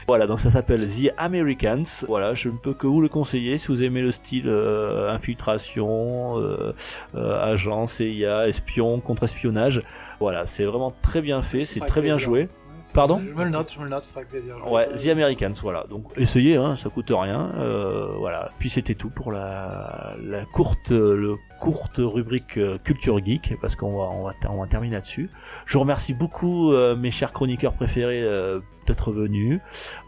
Voilà, 0.08 0.26
donc 0.26 0.40
ça 0.40 0.50
s'appelle 0.50 0.86
The 0.88 1.12
Americans. 1.18 1.84
Voilà, 2.06 2.32
je 2.32 2.48
ne 2.48 2.56
peux 2.56 2.72
que 2.72 2.86
vous 2.86 3.02
le 3.02 3.10
conseiller 3.10 3.58
si 3.58 3.68
vous 3.68 3.82
aimez 3.82 4.00
le 4.00 4.10
style 4.10 4.48
euh, 4.48 5.10
infiltration, 5.10 6.40
euh, 6.40 6.72
euh, 7.14 7.44
agent, 7.44 7.86
CIA, 7.88 8.48
espion, 8.48 9.00
contre-espionnage. 9.00 9.82
Voilà, 10.18 10.46
c'est 10.46 10.64
vraiment 10.64 10.94
très 11.02 11.20
bien 11.20 11.42
fait, 11.42 11.66
c'est 11.66 11.80
très 11.80 12.00
bien 12.00 12.16
joué. 12.16 12.48
Pardon 12.94 13.20
Je 13.26 13.34
me 13.36 13.44
le 13.44 13.50
note, 13.50 13.70
je 13.72 13.78
me 13.78 13.84
le 13.84 13.90
note, 13.90 14.04
ce 14.04 14.10
sera 14.10 14.20
avec 14.20 14.30
plaisir. 14.30 14.54
Je- 14.64 14.68
Ouais, 14.70 14.88
The 14.96 15.08
Americans, 15.08 15.52
voilà. 15.62 15.84
Donc 15.88 16.04
essayez, 16.16 16.56
hein, 16.56 16.76
ça 16.76 16.88
coûte 16.90 17.10
rien. 17.10 17.52
Euh, 17.58 18.12
voilà. 18.18 18.50
Puis 18.58 18.70
c'était 18.70 18.94
tout 18.94 19.10
pour 19.10 19.30
la, 19.32 20.14
la 20.22 20.44
courte, 20.46 20.90
le 20.90 21.36
courte 21.60 21.96
rubrique 21.98 22.56
euh, 22.58 22.78
culture 22.78 23.18
geek, 23.24 23.54
parce 23.60 23.76
qu'on 23.76 23.96
va, 23.98 24.04
on 24.04 24.24
va, 24.24 24.32
on 24.50 24.60
va 24.60 24.66
terminer 24.66 24.94
là-dessus. 24.96 25.30
Je 25.66 25.74
vous 25.74 25.80
remercie 25.80 26.14
beaucoup 26.14 26.72
euh, 26.72 26.96
mes 26.96 27.10
chers 27.10 27.32
chroniqueurs 27.32 27.72
préférés 27.74 28.22
euh, 28.22 28.60
d'être 28.86 29.12
venus. 29.12 29.60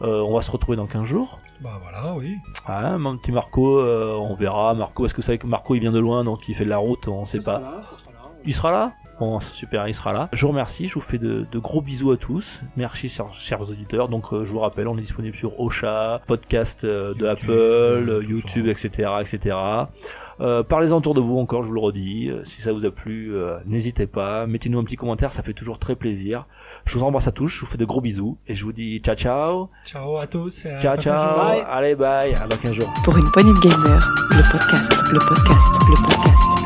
Euh, 0.03 0.21
on 0.23 0.35
va 0.35 0.43
se 0.43 0.51
retrouver 0.51 0.77
dans 0.77 0.87
15 0.87 1.05
jours. 1.05 1.39
Bah 1.61 1.79
voilà, 1.83 2.15
oui. 2.17 2.37
Ah, 2.67 2.97
mon 2.97 3.19
petit 3.19 3.33
Marco, 3.33 3.79
euh, 3.79 4.15
on 4.19 4.35
verra. 4.35 4.73
Marco, 4.75 5.05
est-ce 5.05 5.13
que 5.13 5.21
c'est 5.23 5.37
que 5.37 5.47
Marco 5.47 5.75
il 5.75 5.81
vient 5.81 5.93
de 5.93 5.99
loin, 5.99 6.25
donc 6.25 6.49
il 6.49 6.55
fait 6.55 6.65
de 6.65 6.71
la 6.71 6.79
route, 6.79 7.07
on 7.09 7.27
sait 7.27 7.41
pas. 7.41 7.59
là, 7.61 7.83
ce 7.91 7.97
sera 8.01 8.10
là. 8.10 8.10
Il 8.45 8.55
sera 8.55 8.73
là? 8.73 8.93
Bon, 9.19 9.39
super, 9.39 9.87
il 9.87 9.93
sera 9.93 10.15
là. 10.15 10.31
Je 10.33 10.41
vous 10.47 10.49
remercie, 10.53 10.89
je 10.89 10.95
vous 10.95 11.03
fais 11.03 11.19
de, 11.19 11.47
de 11.53 11.59
gros 11.59 11.83
bisous 11.83 12.11
à 12.11 12.17
tous. 12.17 12.63
Merci, 12.79 13.11
chers, 13.11 13.31
chers 13.35 13.61
auditeurs. 13.61 14.09
Donc, 14.09 14.33
euh, 14.33 14.47
je 14.47 14.51
vous 14.53 14.61
rappelle, 14.61 14.89
on 14.89 14.97
est 14.97 15.03
disponible 15.03 15.37
sur 15.37 15.61
Ocha, 15.61 16.23
podcast 16.27 16.85
euh, 16.85 17.13
de 17.13 17.19
YouTube, 17.19 17.27
Apple, 17.29 17.51
euh, 17.51 18.19
euh, 18.21 18.25
YouTube, 18.27 18.67
etc., 18.67 19.11
etc. 19.21 19.57
Euh, 20.41 20.63
Parlez-en 20.63 20.97
autour 20.97 21.13
de 21.13 21.21
vous 21.21 21.37
encore, 21.37 21.63
je 21.65 21.69
vous 21.69 21.75
le 21.75 21.81
redis. 21.81 22.31
Euh, 22.31 22.43
Si 22.47 22.63
ça 22.63 22.73
vous 22.73 22.87
a 22.87 22.91
plu, 22.91 23.35
euh, 23.37 23.59
n'hésitez 23.67 24.07
pas. 24.07 24.47
Mettez-nous 24.47 24.79
un 24.79 24.85
petit 24.85 24.97
commentaire, 24.97 25.35
ça 25.35 25.43
fait 25.43 25.53
toujours 25.53 25.79
très 25.79 25.97
plaisir. 25.97 26.47
Je 26.87 26.97
vous 26.97 27.05
embrasse 27.05 27.29
à 27.29 27.33
tous, 27.33 27.49
je 27.49 27.61
vous 27.61 27.67
fais 27.67 27.77
de 27.77 27.85
gros 27.85 28.01
bisous. 28.01 28.39
Et 28.47 28.55
je 28.55 28.65
vous 28.65 28.73
dis 28.73 29.01
ciao, 29.01 29.17
ciao. 29.17 29.69
Ciao 29.85 30.17
à 30.17 30.27
tous. 30.27 30.65
et 30.65 30.71
à 30.71 30.81
Ciao, 30.81 30.97
ciao. 30.97 31.37
Bye. 31.37 31.63
Allez, 31.69 31.95
bye. 31.95 32.33
À 32.37 32.47
dans 32.47 32.57
15 32.57 32.73
jours. 32.73 32.91
Pour 33.05 33.15
une 33.19 33.31
poignée 33.33 33.53
de 33.53 33.59
podcast, 33.61 34.07
le 34.31 34.51
podcast, 34.51 35.13
le 35.13 35.19
podcast, 35.19 35.69
le 35.91 35.95
podcast. 36.07 36.60